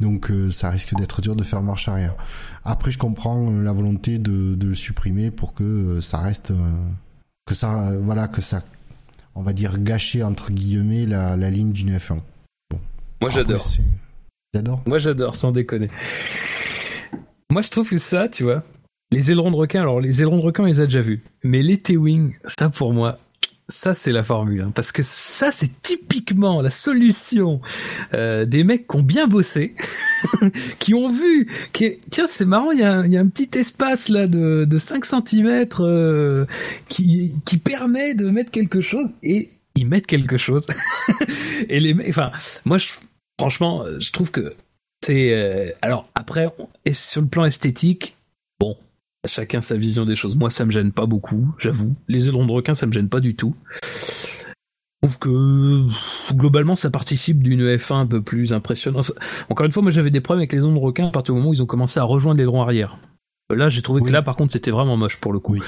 Donc 0.00 0.30
euh, 0.30 0.50
ça 0.50 0.70
risque 0.70 0.94
d'être 0.94 1.20
dur 1.20 1.34
de 1.36 1.42
faire 1.42 1.62
marche 1.62 1.88
arrière. 1.88 2.14
Après, 2.64 2.90
je 2.90 2.98
comprends 2.98 3.50
euh, 3.50 3.62
la 3.62 3.72
volonté 3.72 4.18
de, 4.18 4.54
de 4.54 4.68
le 4.68 4.74
supprimer 4.74 5.30
pour 5.30 5.54
que 5.54 5.64
euh, 5.64 6.00
ça 6.00 6.18
reste, 6.18 6.52
que 7.46 7.54
ça, 7.54 7.92
voilà, 8.00 8.28
que 8.28 8.40
ça, 8.40 8.62
on 9.34 9.42
va 9.42 9.52
dire 9.52 9.78
gâcher 9.78 10.22
entre 10.22 10.52
guillemets 10.52 11.06
la, 11.06 11.36
la 11.36 11.50
ligne 11.50 11.72
d'une 11.72 11.96
F1. 11.96 12.14
Moi, 12.14 12.20
Après, 13.20 13.34
j'adore. 13.34 13.66
J'adore. 14.54 14.82
Moi, 14.86 14.98
j'adore, 14.98 15.36
sans 15.36 15.50
déconner. 15.50 15.90
Moi, 17.50 17.62
je 17.62 17.70
trouve 17.70 17.88
que 17.88 17.98
ça, 17.98 18.28
tu 18.28 18.44
vois, 18.44 18.62
les 19.10 19.30
ailerons 19.30 19.50
de 19.50 19.56
requin, 19.56 19.80
alors 19.80 20.00
les 20.00 20.20
ailerons 20.20 20.36
de 20.36 20.42
requin, 20.42 20.62
on 20.62 20.66
les 20.66 20.80
a 20.80 20.84
déjà 20.84 21.00
vus. 21.00 21.24
Mais 21.42 21.62
les 21.62 21.78
T-Wing, 21.78 22.36
ça 22.44 22.68
pour 22.70 22.92
moi, 22.92 23.18
ça 23.68 23.94
c'est 23.94 24.12
la 24.12 24.22
formule. 24.22 24.62
hein, 24.62 24.72
parce 24.74 24.92
que 24.92 25.02
ça, 25.02 25.50
c'est 25.50 25.70
typiquement 25.82 26.62
la 26.62 26.70
solution 26.70 27.60
euh, 28.14 28.44
des 28.44 28.64
mecs 28.64 28.88
qui 28.88 28.96
ont 28.96 29.02
bien 29.02 29.26
bossé, 29.26 29.74
qui 30.78 30.94
ont 30.94 31.10
vu, 31.10 31.48
qui 31.72 31.98
tiens, 32.10 32.26
c'est 32.26 32.44
marrant, 32.44 32.70
il 32.70 32.80
y, 32.80 32.82
a, 32.82 32.92
un- 32.92 33.28
petit 33.28 33.58
espace 33.58 34.08
là 34.08 34.26
de, 34.26 34.64
de 34.64 34.78
5 34.78 35.04
cm 35.04 35.66
qui, 36.88 37.34
qui 37.44 37.58
permet 37.58 38.14
de 38.14 38.30
mettre 38.30 38.50
quelque 38.50 38.80
chose 38.80 39.08
et 39.22 39.50
ils 39.74 39.86
mettent 39.86 40.06
quelque 40.06 40.38
chose. 40.38 40.66
et 41.68 41.78
les 41.78 41.94
mecs, 41.94 42.08
enfin, 42.08 42.32
moi, 42.64 42.78
franchement, 43.38 43.84
je 44.00 44.10
trouve 44.12 44.30
que 44.30 44.54
c'est 45.04 45.32
euh, 45.32 45.70
alors 45.82 46.08
après 46.14 46.48
et 46.84 46.92
sur 46.92 47.20
le 47.22 47.28
plan 47.28 47.44
esthétique 47.44 48.16
bon 48.60 48.76
chacun 49.28 49.60
sa 49.60 49.76
vision 49.76 50.04
des 50.04 50.14
choses. 50.16 50.36
Moi 50.36 50.50
ça 50.50 50.64
me 50.64 50.70
gêne 50.70 50.92
pas 50.92 51.06
beaucoup 51.06 51.54
j'avoue. 51.58 51.94
Les 52.08 52.28
ailerons 52.28 52.46
de 52.46 52.52
requin 52.52 52.74
ça 52.74 52.86
me 52.86 52.92
gêne 52.92 53.08
pas 53.08 53.20
du 53.20 53.36
tout. 53.36 53.54
Je 55.02 55.06
trouve 55.08 55.18
que 55.20 56.34
globalement 56.34 56.74
ça 56.74 56.90
participe 56.90 57.42
d'une 57.42 57.60
F1 57.76 57.94
un 57.94 58.06
peu 58.06 58.20
plus 58.22 58.52
impressionnante. 58.52 59.12
Encore 59.48 59.66
une 59.66 59.72
fois 59.72 59.82
moi 59.82 59.92
j'avais 59.92 60.10
des 60.10 60.20
problèmes 60.20 60.40
avec 60.40 60.52
les 60.52 60.58
ailerons 60.58 60.74
de 60.74 60.78
requin 60.80 61.06
à 61.06 61.10
partir 61.10 61.34
du 61.34 61.38
moment 61.38 61.50
où 61.50 61.54
ils 61.54 61.62
ont 61.62 61.66
commencé 61.66 62.00
à 62.00 62.04
rejoindre 62.04 62.38
l'aileron 62.38 62.62
arrière. 62.62 62.98
Là 63.50 63.68
j'ai 63.68 63.80
trouvé 63.82 64.00
Oui. 64.00 64.08
que 64.08 64.12
là 64.12 64.22
par 64.22 64.36
contre 64.36 64.52
c'était 64.52 64.70
vraiment 64.72 64.96
moche 64.96 65.18
pour 65.18 65.32
le 65.32 65.38
coup. 65.38 65.52
Oui. 65.54 65.60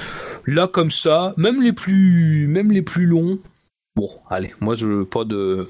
là 0.45 0.67
comme 0.67 0.91
ça 0.91 1.33
même 1.37 1.61
les 1.61 1.73
plus 1.73 2.47
même 2.47 2.71
les 2.71 2.81
plus 2.81 3.05
longs 3.05 3.39
bon 3.95 4.07
allez 4.29 4.53
moi 4.59 4.75
je 4.75 5.03
pas 5.03 5.23
de 5.25 5.67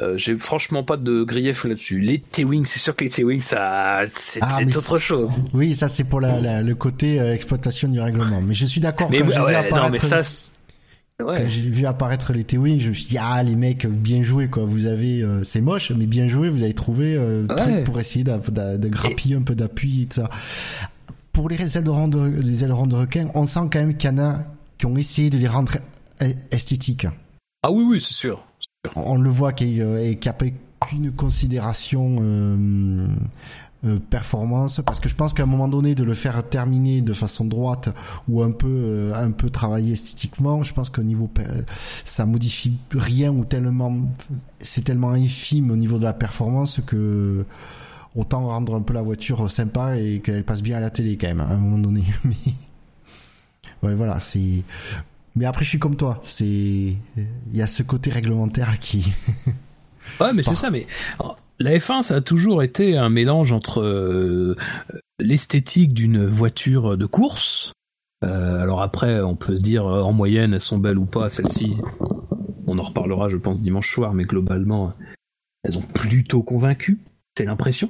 euh, 0.00 0.16
j'ai 0.16 0.36
franchement 0.38 0.82
pas 0.82 0.96
de 0.96 1.22
grief 1.22 1.64
là-dessus. 1.64 2.00
Les 2.00 2.18
T-Wing, 2.18 2.64
c'est 2.66 2.78
sûr 2.78 2.96
que 2.96 3.04
les 3.04 3.10
T-Wing, 3.10 3.42
ça, 3.42 4.02
c'est 4.14 4.40
Ah, 4.42 4.58
autre 4.76 4.98
chose. 4.98 5.30
Oui, 5.52 5.74
ça 5.74 5.88
c'est 5.88 6.04
pour 6.04 6.20
la, 6.20 6.40
la- 6.40 6.62
le 6.62 6.74
côté 6.74 7.20
euh, 7.20 7.34
exploitation 7.34 7.88
du 7.88 8.00
règlement. 8.00 8.40
Mais 8.40 8.54
je 8.54 8.66
suis 8.66 8.80
d'accord 8.80 9.10
Mais 9.10 9.18
quand 9.20 9.26
ouais, 9.26 9.32
j'ai 9.32 9.38
vu 9.40 9.44
ouais, 9.46 9.54
apparaître, 9.54 9.86
non, 9.86 9.92
mais 9.92 9.98
ça, 9.98 10.22
quand 11.18 11.48
j'ai 11.48 11.60
vu 11.60 11.86
apparaître 11.86 12.32
les 12.32 12.44
T-Wing, 12.44 12.80
je 12.80 12.88
me 12.88 12.94
suis 12.94 13.06
dit 13.08 13.18
ah 13.20 13.42
les 13.42 13.54
mecs 13.56 13.86
bien 13.86 14.22
joué 14.22 14.48
quoi. 14.48 14.64
Vous 14.64 14.86
avez 14.86 15.20
euh, 15.22 15.42
c'est 15.42 15.60
moche 15.60 15.90
mais 15.90 16.06
bien 16.06 16.28
joué. 16.28 16.48
Vous 16.48 16.62
avez 16.62 16.74
trouvé 16.74 17.14
euh, 17.14 17.46
Ouais. 17.48 17.56
truc 17.56 17.84
pour 17.84 18.00
essayer 18.00 18.24
de, 18.24 18.88
grappiller 18.88 19.36
un 19.36 19.42
peu 19.42 19.54
d'appui 19.54 20.02
et 20.02 20.06
tout 20.06 20.20
ça. 20.22 20.30
Pour 21.32 21.48
les 21.48 21.76
ailerons 21.78 22.08
de 22.08 22.40
les 22.40 22.64
ailerons 22.64 22.86
de 22.86 22.96
requin, 22.96 23.28
on 23.34 23.44
sent 23.44 23.60
quand 23.70 23.78
même 23.80 23.96
qu'il 23.96 24.10
y 24.10 24.12
en 24.14 24.18
a 24.18 24.44
qui 24.78 24.86
ont 24.86 24.96
essayé 24.96 25.30
de 25.30 25.36
les 25.38 25.46
rendre 25.48 25.72
esthétiques. 26.50 27.06
Ah 27.62 27.70
oui, 27.70 27.84
oui, 27.86 28.00
c'est 28.00 28.14
sûr. 28.14 28.42
On 28.96 29.16
le 29.16 29.30
voit 29.30 29.52
qu'il 29.52 29.68
n'y 29.68 30.28
a 30.28 30.32
pas 30.32 30.46
qu'une 30.80 31.12
considération 31.12 32.16
euh, 32.20 33.06
euh, 33.84 33.98
performance 33.98 34.80
parce 34.84 35.00
que 35.00 35.08
je 35.08 35.14
pense 35.14 35.34
qu'à 35.34 35.42
un 35.42 35.46
moment 35.46 35.68
donné 35.68 35.94
de 35.94 36.04
le 36.04 36.14
faire 36.14 36.42
terminer 36.48 37.02
de 37.02 37.12
façon 37.12 37.44
droite 37.44 37.90
ou 38.28 38.42
un 38.42 38.52
peu 38.52 38.68
euh, 38.68 39.14
un 39.14 39.30
peu 39.30 39.50
travailler 39.50 39.92
esthétiquement 39.92 40.62
je 40.62 40.72
pense 40.72 40.88
qu'au 40.88 41.02
niveau 41.02 41.30
ça 42.04 42.24
modifie 42.24 42.78
rien 42.92 43.30
ou 43.30 43.44
tellement 43.44 43.94
c'est 44.60 44.84
tellement 44.84 45.10
infime 45.10 45.70
au 45.70 45.76
niveau 45.76 45.98
de 45.98 46.04
la 46.04 46.14
performance 46.14 46.80
que 46.86 47.44
autant 48.16 48.46
rendre 48.46 48.74
un 48.74 48.82
peu 48.82 48.94
la 48.94 49.02
voiture 49.02 49.50
sympa 49.50 49.96
et 49.98 50.20
qu'elle 50.20 50.44
passe 50.44 50.62
bien 50.62 50.78
à 50.78 50.80
la 50.80 50.90
télé 50.90 51.16
quand 51.18 51.28
même 51.28 51.40
à 51.40 51.46
un 51.48 51.56
moment 51.56 51.78
donné. 51.78 52.04
Voilà 53.82 54.20
c'est 54.20 54.62
mais 55.40 55.46
après, 55.46 55.64
je 55.64 55.70
suis 55.70 55.78
comme 55.78 55.96
toi. 55.96 56.20
C'est, 56.22 56.44
il 56.44 56.98
y 57.54 57.62
a 57.62 57.66
ce 57.66 57.82
côté 57.82 58.10
réglementaire 58.10 58.78
qui. 58.78 59.10
Ouais, 60.20 60.32
mais 60.34 60.42
c'est 60.42 60.50
Par- 60.50 60.58
ça. 60.58 60.70
Mais 60.70 60.86
alors, 61.18 61.38
la 61.60 61.76
F1, 61.78 62.02
ça 62.02 62.16
a 62.16 62.20
toujours 62.20 62.62
été 62.62 62.96
un 62.98 63.08
mélange 63.10 63.52
entre 63.52 63.80
euh, 63.80 64.56
l'esthétique 65.18 65.94
d'une 65.94 66.26
voiture 66.26 66.98
de 66.98 67.06
course. 67.06 67.72
Euh, 68.24 68.60
alors 68.60 68.82
après, 68.82 69.20
on 69.20 69.36
peut 69.36 69.56
se 69.56 69.62
dire 69.62 69.86
euh, 69.86 70.02
en 70.02 70.12
moyenne, 70.12 70.52
elles 70.52 70.60
sont 70.60 70.78
belles 70.78 70.98
ou 70.98 71.06
pas. 71.06 71.30
Celles-ci, 71.30 71.76
on 72.66 72.78
en 72.78 72.82
reparlera, 72.82 73.30
je 73.30 73.36
pense, 73.36 73.60
dimanche 73.62 73.92
soir. 73.94 74.12
Mais 74.12 74.24
globalement, 74.24 74.92
elles 75.62 75.78
ont 75.78 75.82
plutôt 75.82 76.42
convaincu. 76.42 76.98
J'ai 77.38 77.44
l'impression. 77.44 77.88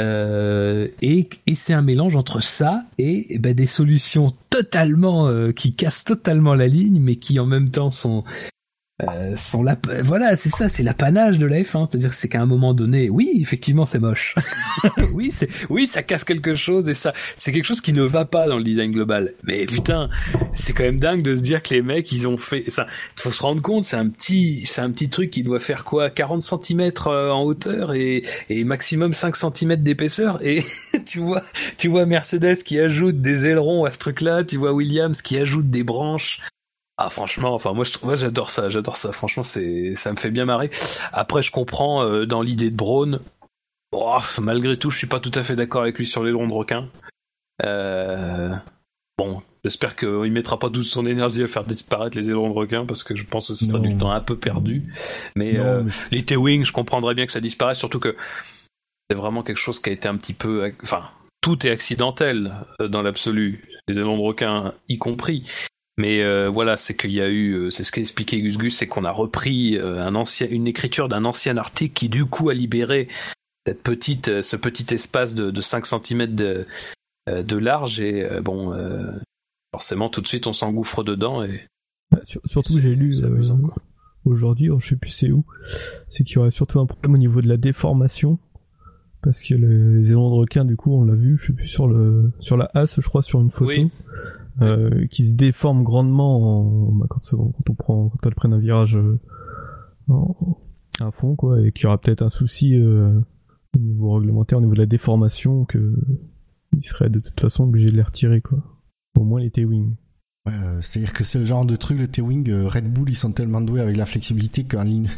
Euh, 0.00 0.88
et 1.02 1.28
c'est 1.54 1.74
un 1.74 1.82
mélange 1.82 2.16
entre 2.16 2.42
ça 2.42 2.84
et, 2.98 3.26
eh 3.30 3.38
ben, 3.38 3.54
des 3.54 3.66
solutions 3.66 4.32
totalement 4.48 5.28
euh, 5.28 5.52
qui 5.52 5.74
cassent 5.74 6.04
totalement 6.04 6.54
la 6.54 6.66
ligne, 6.66 7.00
mais 7.00 7.16
qui 7.16 7.38
en 7.38 7.46
même 7.46 7.70
temps 7.70 7.90
sont 7.90 8.24
euh, 9.08 9.36
sont 9.36 9.62
la, 9.62 9.76
voilà, 10.02 10.36
c'est 10.36 10.50
ça, 10.50 10.68
c'est 10.68 10.82
l'apanage 10.82 11.38
de 11.38 11.46
la 11.46 11.60
F1. 11.60 11.86
C'est-à-dire 11.88 12.12
c'est 12.12 12.28
qu'à 12.28 12.40
un 12.40 12.46
moment 12.46 12.74
donné, 12.74 13.08
oui, 13.08 13.32
effectivement, 13.40 13.84
c'est 13.84 13.98
moche. 13.98 14.34
oui, 15.14 15.30
c'est, 15.30 15.48
oui, 15.68 15.86
ça 15.86 16.02
casse 16.02 16.24
quelque 16.24 16.54
chose 16.54 16.88
et 16.88 16.94
ça, 16.94 17.12
c'est 17.36 17.52
quelque 17.52 17.64
chose 17.64 17.80
qui 17.80 17.92
ne 17.92 18.02
va 18.02 18.24
pas 18.24 18.46
dans 18.46 18.58
le 18.58 18.64
design 18.64 18.90
global. 18.90 19.34
Mais 19.44 19.66
putain, 19.66 20.08
c'est 20.54 20.72
quand 20.72 20.84
même 20.84 20.98
dingue 20.98 21.22
de 21.22 21.34
se 21.34 21.42
dire 21.42 21.62
que 21.62 21.74
les 21.74 21.82
mecs, 21.82 22.10
ils 22.12 22.28
ont 22.28 22.36
fait 22.36 22.64
ça. 22.68 22.86
Faut 23.16 23.30
se 23.30 23.42
rendre 23.42 23.62
compte, 23.62 23.84
c'est 23.84 23.96
un 23.96 24.08
petit, 24.08 24.62
c'est 24.64 24.80
un 24.80 24.90
petit 24.90 25.08
truc 25.08 25.30
qui 25.30 25.42
doit 25.42 25.60
faire 25.60 25.84
quoi, 25.84 26.10
40 26.10 26.42
cm 26.42 26.90
en 27.06 27.42
hauteur 27.42 27.94
et, 27.94 28.24
et 28.48 28.64
maximum 28.64 29.12
5 29.12 29.36
cm 29.36 29.76
d'épaisseur. 29.76 30.44
Et 30.44 30.64
tu 31.06 31.20
vois, 31.20 31.42
tu 31.76 31.88
vois 31.88 32.06
Mercedes 32.06 32.62
qui 32.64 32.78
ajoute 32.78 33.20
des 33.20 33.46
ailerons 33.46 33.84
à 33.84 33.90
ce 33.90 33.98
truc-là, 33.98 34.44
tu 34.44 34.56
vois 34.56 34.72
Williams 34.72 35.22
qui 35.22 35.38
ajoute 35.38 35.70
des 35.70 35.84
branches. 35.84 36.40
Ah 37.02 37.08
franchement, 37.08 37.54
enfin 37.54 37.72
moi 37.72 37.84
je 37.84 37.92
trouve, 37.92 38.08
moi 38.08 38.14
j'adore 38.14 38.50
ça, 38.50 38.68
j'adore 38.68 38.96
ça. 38.96 39.10
Franchement, 39.12 39.42
c'est, 39.42 39.94
ça 39.94 40.12
me 40.12 40.16
fait 40.18 40.30
bien 40.30 40.44
marrer. 40.44 40.70
Après, 41.12 41.40
je 41.42 41.50
comprends 41.50 42.02
euh, 42.04 42.26
dans 42.26 42.42
l'idée 42.42 42.68
de 42.70 42.76
Braun. 42.76 43.20
Oh, 43.92 44.18
malgré 44.38 44.76
tout, 44.76 44.90
je 44.90 44.98
suis 44.98 45.06
pas 45.06 45.18
tout 45.18 45.32
à 45.34 45.42
fait 45.42 45.56
d'accord 45.56 45.80
avec 45.82 45.96
lui 45.96 46.04
sur 46.06 46.22
l'aileron 46.22 46.46
de 46.46 46.52
requin. 46.52 46.88
Euh, 47.64 48.54
Bon, 49.18 49.42
j'espère 49.64 49.96
qu'il 49.96 50.32
mettra 50.32 50.58
pas 50.58 50.70
toute 50.70 50.84
son 50.84 51.04
énergie 51.04 51.42
à 51.42 51.46
faire 51.46 51.64
disparaître 51.64 52.16
les 52.16 52.28
ailerons 52.30 52.48
de 52.48 52.54
requin 52.54 52.86
parce 52.86 53.02
que 53.02 53.14
je 53.14 53.24
pense 53.26 53.48
que 53.48 53.54
ce 53.54 53.66
sera 53.66 53.78
Non. 53.78 53.88
du 53.88 53.96
temps 53.98 54.10
un 54.10 54.20
peu 54.22 54.36
perdu. 54.38 54.84
Mais, 55.36 55.52
Non, 55.54 55.60
euh, 55.64 55.82
mais 55.84 55.90
je- 55.90 55.98
les 56.10 56.24
T-Wing, 56.24 56.64
je 56.64 56.72
comprendrais 56.72 57.14
bien 57.14 57.26
que 57.26 57.32
ça 57.32 57.40
disparaisse, 57.40 57.76
surtout 57.78 58.00
que 58.00 58.16
c'est 59.10 59.16
vraiment 59.16 59.42
quelque 59.42 59.58
chose 59.58 59.78
qui 59.78 59.90
a 59.90 59.92
été 59.92 60.08
un 60.08 60.16
petit 60.16 60.32
peu. 60.32 60.72
Enfin, 60.82 61.04
tout 61.42 61.66
est 61.66 61.70
accidentel 61.70 62.54
dans 62.78 63.02
l'absolu, 63.02 63.68
les 63.88 63.98
ailerons 63.98 64.16
de 64.16 64.22
requin 64.22 64.72
y 64.88 64.96
compris. 64.96 65.44
Mais 66.00 66.22
euh, 66.22 66.48
voilà, 66.48 66.76
c'est 66.76 66.96
qu'il 66.96 67.12
y 67.12 67.20
a 67.20 67.28
eu, 67.28 67.52
euh, 67.54 67.70
c'est 67.70 67.82
ce 67.84 67.92
qu'a 67.92 68.00
expliqué 68.00 68.40
Gus 68.40 68.56
Gus, 68.58 68.76
c'est 68.76 68.86
qu'on 68.86 69.04
a 69.04 69.10
repris 69.10 69.76
euh, 69.76 70.02
un 70.02 70.14
ancien, 70.14 70.46
une 70.50 70.66
écriture 70.66 71.08
d'un 71.08 71.24
ancien 71.24 71.56
article 71.56 71.92
qui 71.94 72.08
du 72.08 72.24
coup 72.24 72.48
a 72.48 72.54
libéré 72.54 73.08
cette 73.66 73.82
petite, 73.82 74.42
ce 74.42 74.56
petit 74.56 74.94
espace 74.94 75.34
de, 75.34 75.50
de 75.50 75.60
5 75.60 75.84
cm 75.86 76.26
de, 76.34 76.66
de 77.28 77.56
large 77.56 78.00
et 78.00 78.26
bon, 78.42 78.72
euh, 78.72 79.12
forcément 79.74 80.08
tout 80.08 80.20
de 80.22 80.26
suite 80.26 80.46
on 80.46 80.52
s'engouffre 80.54 81.04
dedans 81.04 81.42
et 81.44 81.66
Bah, 82.10 82.20
sur- 82.24 82.40
surtout, 82.46 82.80
j'ai 82.80 82.94
lu 82.94 83.14
euh, 83.22 83.36
aujourd'hui, 84.24 84.70
je 84.78 84.88
sais 84.88 84.96
plus 84.96 85.10
c'est 85.10 85.30
où, 85.30 85.44
c'est 86.10 86.24
qu'il 86.24 86.36
y 86.36 86.38
aurait 86.38 86.50
surtout 86.50 86.80
un 86.80 86.86
problème 86.86 87.14
au 87.14 87.18
niveau 87.18 87.40
de 87.42 87.48
la 87.48 87.56
déformation. 87.56 88.38
Parce 89.22 89.42
que 89.42 89.52
le- 89.54 89.98
les 89.98 90.08
ailerons 90.10 90.30
de 90.30 90.36
requin, 90.36 90.64
du 90.64 90.76
coup, 90.76 90.94
on 90.94 91.04
l'a 91.04 91.14
vu, 91.14 91.36
je 91.36 91.48
sais 91.48 91.52
plus 91.52 91.66
sur 91.66 91.86
le 91.86 92.32
sur 92.40 92.56
la 92.56 92.70
as, 92.72 92.98
je 92.98 93.06
crois, 93.06 93.22
sur 93.22 93.38
une 93.42 93.50
photo, 93.50 93.66
Oui. 93.66 93.90
Euh, 94.60 95.06
qui 95.06 95.26
se 95.26 95.32
déforme 95.32 95.84
grandement 95.84 96.88
en, 96.88 96.92
bah, 96.92 97.06
quand, 97.08 97.20
on 97.34 97.74
prend 97.74 98.10
prennent 98.36 98.52
un 98.52 98.58
virage 98.58 98.96
euh, 98.96 99.18
à 101.00 101.10
fond, 101.10 101.36
quoi, 101.36 101.60
et 101.60 101.72
qu'il 101.72 101.84
y 101.84 101.86
aura 101.86 101.98
peut-être 101.98 102.22
un 102.22 102.28
souci 102.28 102.74
euh, 102.74 103.18
au 103.76 103.78
niveau 103.78 104.12
réglementaire, 104.12 104.58
au 104.58 104.60
niveau 104.60 104.74
de 104.74 104.80
la 104.80 104.86
déformation, 104.86 105.64
que 105.64 105.94
il 106.76 106.84
serait 106.84 107.10
de 107.10 107.20
toute 107.20 107.40
façon 107.40 107.64
obligé 107.64 107.90
de 107.90 107.96
les 107.96 108.02
retirer, 108.02 108.40
quoi. 108.40 108.58
Au 109.18 109.24
moins 109.24 109.40
les 109.40 109.50
T-Wing. 109.50 109.94
Ouais, 110.46 110.52
euh, 110.54 110.80
C'est-à-dire 110.80 111.12
que 111.12 111.22
c'est 111.22 111.38
le 111.38 111.44
genre 111.44 111.66
de 111.66 111.76
truc, 111.76 111.98
le 111.98 112.08
T-Wing, 112.08 112.48
euh, 112.50 112.66
Red 112.66 112.90
Bull, 112.90 113.10
ils 113.10 113.14
sont 113.16 113.30
tellement 113.30 113.60
doués 113.60 113.82
avec 113.82 113.96
la 113.96 114.06
flexibilité 114.06 114.64
qu'en 114.64 114.84
ligne, 114.84 115.10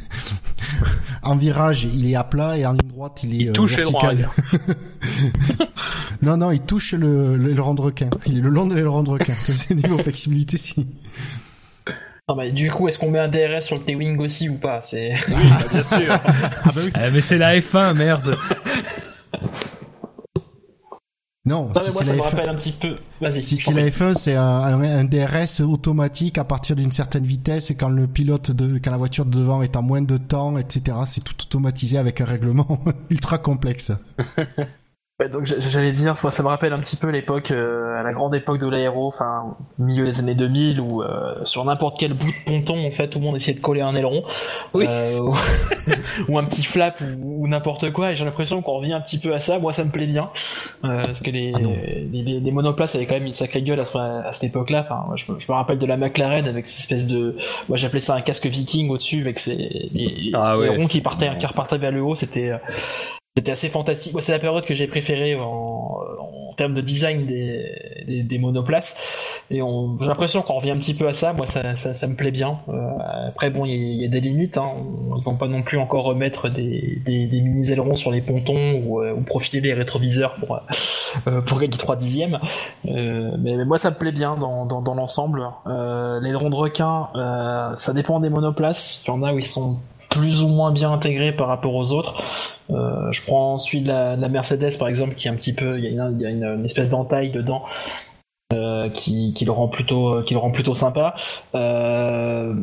en 1.23 1.37
virage, 1.37 1.85
il 1.85 2.11
est 2.11 2.17
à 2.17 2.25
plat 2.25 2.59
et 2.59 2.67
en 2.67 2.73
ligne 2.73 2.89
droite, 2.89 3.21
il 3.23 3.35
est 3.35 3.39
Il 3.39 3.49
euh, 3.51 3.53
touche 3.53 3.77
les 3.77 3.85
droits 3.85 4.13
vertical. 4.13 4.77
non, 6.23 6.37
non, 6.37 6.51
il 6.51 6.61
touche 6.61 6.95
le 6.95 7.37
le- 7.37 7.55
de 7.55 7.61
requin. 7.81 8.11
Il 8.27 8.39
est 8.39 8.41
le 8.41 8.49
long 8.49 8.67
de 8.67 8.75
l'aileron 8.75 9.05
de 9.05 9.11
requin. 9.11 9.35
C'est 9.45 9.71
niveau 9.75 9.99
flexibilité, 9.99 10.57
si. 10.59 10.89
Non, 12.29 12.37
mais 12.37 12.51
du 12.51 12.71
coup, 12.71 12.89
est-ce 12.89 12.99
qu'on 12.99 13.11
met 13.11 13.19
un 13.19 13.29
DRS 13.29 13.63
sur 13.63 13.77
le 13.77 13.83
T-Wing 13.83 14.19
aussi 14.19 14.49
ou 14.49 14.55
pas? 14.55 14.81
C'est 14.83 15.15
Oui, 15.29 15.35
bah, 15.51 15.65
bien 15.71 15.83
sûr. 15.83 16.09
Ah 16.11 16.21
bah 16.67 16.73
oui. 16.85 16.91
Ah, 16.95 17.11
mais 17.11 17.21
c'est 17.21 17.39
la 17.39 17.59
F1, 17.61 17.97
merde 17.97 18.37
Non, 21.45 21.65
Non, 21.65 21.73
mais 21.75 21.81
si 21.83 21.91
moi, 21.93 22.03
c'est 22.05 22.11
ça 22.11 22.13
me 22.15 22.19
F1, 22.21 22.23
rappelle 22.23 22.49
un 22.51 22.55
petit 22.55 22.71
peu. 22.73 22.95
Vas-y. 23.21 23.43
si 23.43 23.57
c'est 23.57 23.73
la 23.73 23.83
prie. 23.83 23.91
F1, 23.91 24.15
c'est 24.15 24.37
un, 24.37 24.45
un- 24.45 24.99
un 24.99 25.05
DRS 25.05 25.61
automatique 25.61 26.39
à 26.39 26.45
partir 26.45 26.77
d'une 26.77 26.93
certaine 26.93 27.25
vitesse 27.25 27.71
et 27.71 27.75
quand 27.75 27.89
le 27.89 28.07
pilote 28.07 28.53
de, 28.53 28.79
quand 28.79 28.93
la 28.93 28.97
voiture 28.97 29.25
de 29.27 29.39
devant 29.39 29.61
est 29.63 29.75
en 29.77 29.83
moins 29.83 30.03
de 30.03 30.17
temps, 30.19 30.57
etc. 30.57 30.99
C'est 31.07 31.25
tout 31.25 31.35
automatisé 31.43 31.99
avec 31.99 32.21
un 32.21 32.27
règlement 32.27 32.79
ultra 33.11 33.39
complexe. 33.39 33.91
Donc 35.29 35.45
j'allais 35.45 35.93
dire, 35.93 36.17
ça 36.19 36.43
me 36.43 36.49
rappelle 36.49 36.73
un 36.73 36.79
petit 36.81 36.97
peu 36.97 37.09
l'époque, 37.09 37.51
euh, 37.51 37.99
à 37.99 38.03
la 38.03 38.13
grande 38.13 38.35
époque 38.35 38.61
de 38.61 38.69
l'aéro, 38.69 39.09
enfin 39.09 39.57
milieu 39.79 40.05
des 40.07 40.21
années 40.21 40.35
2000, 40.35 40.81
où 40.81 41.03
euh, 41.03 41.45
sur 41.45 41.65
n'importe 41.65 41.99
quel 41.99 42.15
bout 42.15 42.27
de 42.27 42.45
ponton, 42.47 42.87
en 42.87 42.91
fait, 42.91 43.09
tout 43.09 43.19
le 43.19 43.25
monde 43.25 43.37
essayait 43.37 43.57
de 43.57 43.63
coller 43.63 43.81
un 43.83 43.95
aileron, 43.95 44.25
Oui. 44.75 44.87
Euh, 44.89 45.19
ou, 45.21 45.35
ou 46.29 46.39
un 46.39 46.45
petit 46.45 46.63
flap 46.65 47.01
ou, 47.01 47.45
ou 47.45 47.49
n'importe 47.49 47.91
quoi. 47.93 48.13
Et 48.13 48.17
j'ai 48.17 48.25
l'impression 48.25 48.63
qu'on 48.63 48.79
revient 48.79 48.93
un 48.95 49.01
petit 49.01 49.19
peu 49.19 49.35
à 49.35 49.39
ça. 49.41 49.59
Moi, 49.59 49.73
ça 49.73 49.85
me 49.85 49.91
plaît 49.91 50.07
bien, 50.07 50.31
euh, 50.85 51.03
parce 51.05 51.21
que 51.21 51.31
les, 51.31 51.53
Ah 51.55 51.59
les, 51.61 52.23
les- 52.23 52.41
les 52.41 52.51
monoplaces 52.51 52.95
avaient 52.95 53.07
quand 53.07 53.15
même 53.15 53.27
une 53.27 53.35
sacrée 53.35 53.63
gueule 53.63 53.81
à, 53.81 53.85
ce- 53.85 53.99
à 53.99 54.33
cette 54.33 54.45
époque-là. 54.45 54.87
Enfin, 54.89 55.15
je, 55.17 55.31
me- 55.33 55.39
je 55.39 55.47
me 55.51 55.55
rappelle 55.55 55.79
de 55.79 55.87
la 55.87 55.97
McLaren 55.97 56.47
avec 56.47 56.67
cette 56.67 56.81
espèce 56.81 57.07
de, 57.07 57.37
moi 57.69 57.77
j'appelais 57.77 58.01
ça 58.01 58.15
un 58.15 58.21
casque 58.23 58.47
viking 58.47 58.89
au-dessus 58.91 59.21
avec 59.21 59.39
ses 59.39 59.55
les, 59.57 60.31
Ah 60.35 60.55
les 60.55 60.61
ouais, 60.61 60.77
ronds 60.77 60.87
qui 60.87 61.01
partaient, 61.01 61.31
qui 61.39 61.47
repartaient 61.47 61.79
vers 61.79 61.93
le 61.93 62.03
haut. 62.03 62.15
C'était 62.15 62.51
euh, 62.51 62.57
c'était 63.37 63.53
assez 63.53 63.69
fantastique. 63.71 64.15
C'est 64.21 64.33
la 64.33 64.39
période 64.39 64.65
que 64.65 64.75
j'ai 64.75 64.87
préférée 64.87 65.37
en, 65.37 65.43
en 65.43 66.55
termes 66.55 66.75
de 66.75 66.83
design 66.83 67.25
des, 67.27 68.05
des, 68.07 68.23
des 68.23 68.39
monoplaces. 68.39 68.95
Et 69.51 69.57
j'ai 69.57 70.07
l'impression 70.07 70.43
qu'on 70.43 70.55
revient 70.55 70.73
un 70.73 70.79
petit 70.79 70.93
peu 70.93 71.09
à 71.09 71.15
ça. 71.15 71.33
Moi, 71.33 71.47
ça, 71.47 71.75
ça, 71.77 71.95
ça 71.95 72.07
me 72.07 72.15
plaît 72.15 72.31
bien. 72.31 72.61
Euh, 72.69 73.29
après, 73.29 73.49
bon, 73.49 73.65
il 73.65 73.73
y, 73.73 74.03
y 74.03 74.05
a 74.05 74.09
des 74.09 74.21
limites. 74.21 74.59
Hein. 74.59 74.73
Ne 75.09 75.25
va 75.25 75.39
pas 75.39 75.49
non 75.49 75.63
plus 75.63 75.79
encore 75.79 76.05
remettre 76.05 76.51
des, 76.51 77.01
des, 77.07 77.27
des 77.27 77.41
mini 77.41 77.71
ailerons 77.73 77.95
sur 77.95 78.11
les 78.11 78.21
pontons 78.21 78.83
ou, 78.85 79.01
euh, 79.01 79.15
ou 79.15 79.23
profiler 79.23 79.63
les 79.63 79.73
rétroviseurs 79.73 80.35
pour, 80.35 80.61
euh, 81.27 81.41
pour 81.41 81.59
gagner 81.59 81.77
3 81.79 81.97
dixièmes. 81.97 82.39
Euh, 82.87 83.35
mais, 83.39 83.57
mais 83.57 83.65
moi, 83.65 83.79
ça 83.79 83.91
me 83.91 83.97
plaît 83.97 84.13
bien 84.13 84.37
dans, 84.37 84.67
dans, 84.67 84.83
dans 84.83 84.95
l'ensemble. 84.95 85.49
Euh, 85.67 86.21
l'aileron 86.21 86.51
de 86.51 86.57
requin, 86.57 87.09
euh, 87.15 87.75
ça 87.77 87.95
dépend 87.95 88.21
des 88.21 88.29
monoplaces. 88.29 89.03
Il 89.07 89.09
y 89.09 89.11
en 89.11 89.23
a 89.23 89.33
où 89.33 89.39
ils 89.39 89.45
sont 89.45 89.79
plus 90.13 90.43
ou 90.43 90.49
moins 90.49 90.71
bien 90.73 90.93
intégrés 90.93 91.33
par 91.33 91.49
rapport 91.49 91.75
aux 91.75 91.93
autres. 91.93 92.23
Euh, 92.71 93.11
je 93.13 93.23
prends 93.23 93.59
celui 93.59 93.83
de 93.83 93.89
la, 93.89 94.17
de 94.17 94.21
la 94.23 94.29
Mercedes 94.29 94.79
par 94.79 94.89
exemple 94.89 95.15
qui 95.15 95.29
est 95.29 95.31
un 95.31 95.35
petit 95.37 95.53
peu, 95.53 95.79
il 95.79 95.85
y 95.85 95.87
a 95.87 95.91
une, 95.91 96.17
il 96.19 96.23
y 96.23 96.27
a 96.27 96.31
une, 96.31 96.45
une 96.45 96.65
espèce 96.65 96.91
d'entaille 96.91 97.31
dedans 97.31 97.65
euh, 98.53 98.91
qui, 98.91 99.33
qui 99.35 99.45
le 99.45 99.51
rend 99.53 99.69
plutôt, 99.69 100.23
qui 100.23 100.35
le 100.35 100.41
rend 100.41 100.51
plutôt 100.51 100.75
sympa. 100.75 101.15
Euh, 101.55 102.55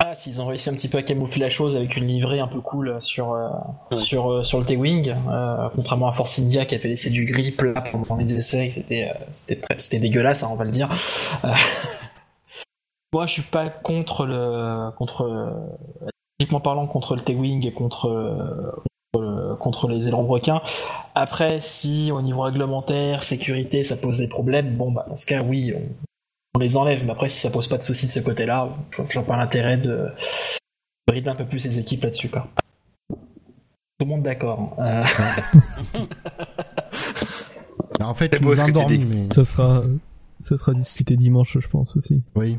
ah, 0.00 0.14
s'ils 0.14 0.40
ont 0.40 0.46
réussi 0.46 0.70
un 0.70 0.74
petit 0.74 0.88
peu 0.88 0.98
à 0.98 1.02
camoufler 1.02 1.40
la 1.40 1.50
chose 1.50 1.74
avec 1.74 1.96
une 1.96 2.06
livrée 2.06 2.38
un 2.38 2.46
peu 2.46 2.60
cool 2.60 2.96
sur 3.00 3.32
euh, 3.32 3.48
Ouais. 3.90 3.98
sur 3.98 4.46
sur 4.46 4.60
le 4.60 4.64
T-wing, 4.64 5.14
contrairement 5.74 6.08
à 6.08 6.12
Force 6.12 6.38
India 6.38 6.64
qui 6.66 6.74
avait 6.76 6.88
laissé 6.88 7.10
du 7.10 7.24
gris 7.24 7.50
plat 7.50 7.82
pendant 7.90 8.16
les 8.16 8.32
essais, 8.34 8.70
c'était 8.70 9.12
c'était 9.32 9.60
c'était 9.78 9.98
dégueulasse, 9.98 10.44
hein, 10.44 10.48
on 10.52 10.56
va 10.56 10.64
le 10.64 10.70
dire. 10.70 10.88
Moi, 13.12 13.26
je 13.26 13.32
suis 13.32 13.42
pas 13.42 13.70
contre 13.70 14.26
le 14.26 14.90
contre 14.96 15.28
euh, 16.40 16.44
Techniquement 16.44 16.60
parlant, 16.60 16.86
contre 16.86 17.16
le 17.16 17.22
T-Wing 17.22 17.66
et 17.66 17.72
contre, 17.72 18.06
euh, 18.08 18.70
contre, 19.12 19.24
le- 19.24 19.56
contre 19.56 19.88
les 19.88 20.06
élans 20.08 20.22
de 20.22 20.28
requin. 20.28 20.60
Après, 21.14 21.60
si 21.60 22.12
au 22.12 22.22
niveau 22.22 22.42
réglementaire, 22.42 23.22
sécurité, 23.24 23.82
ça 23.82 23.96
pose 23.96 24.18
des 24.18 24.28
problèmes, 24.28 24.76
bon, 24.76 24.92
bah, 24.92 25.04
dans 25.08 25.16
ce 25.16 25.26
cas, 25.26 25.42
oui, 25.42 25.72
on, 25.76 25.82
on 26.54 26.58
les 26.60 26.76
enlève. 26.76 27.04
Mais 27.04 27.10
après, 27.12 27.28
si 27.28 27.40
ça 27.40 27.50
pose 27.50 27.66
pas 27.68 27.78
de 27.78 27.82
soucis 27.82 28.06
de 28.06 28.10
ce 28.12 28.20
côté-là, 28.20 28.68
je 28.92 29.02
vois 29.18 29.22
pas 29.26 29.36
l'intérêt 29.36 29.78
de, 29.78 29.88
de 29.96 30.10
brider 31.08 31.28
un 31.30 31.34
peu 31.34 31.44
plus 31.46 31.64
les 31.64 31.78
équipes 31.78 32.04
là-dessus, 32.04 32.28
quoi. 32.28 32.46
Tout 33.10 34.04
le 34.04 34.06
monde 34.06 34.22
d'accord. 34.22 34.76
hein. 34.78 35.02
Euh, 35.96 35.98
En 38.00 38.14
fait, 38.14 38.28
C'est 38.32 38.40
ils 38.40 38.44
beau 38.44 38.50
nous 38.50 38.56
ce 38.56 38.62
que 38.62 38.70
tu 38.70 38.78
endorment, 38.78 38.96
dis. 38.96 39.04
mais... 39.04 39.28
Ça 39.34 39.44
sera, 39.44 39.82
ça 40.38 40.56
sera 40.56 40.72
discuté 40.72 41.16
dimanche, 41.16 41.58
je 41.60 41.68
pense 41.68 41.96
aussi. 41.96 42.22
Oui. 42.36 42.56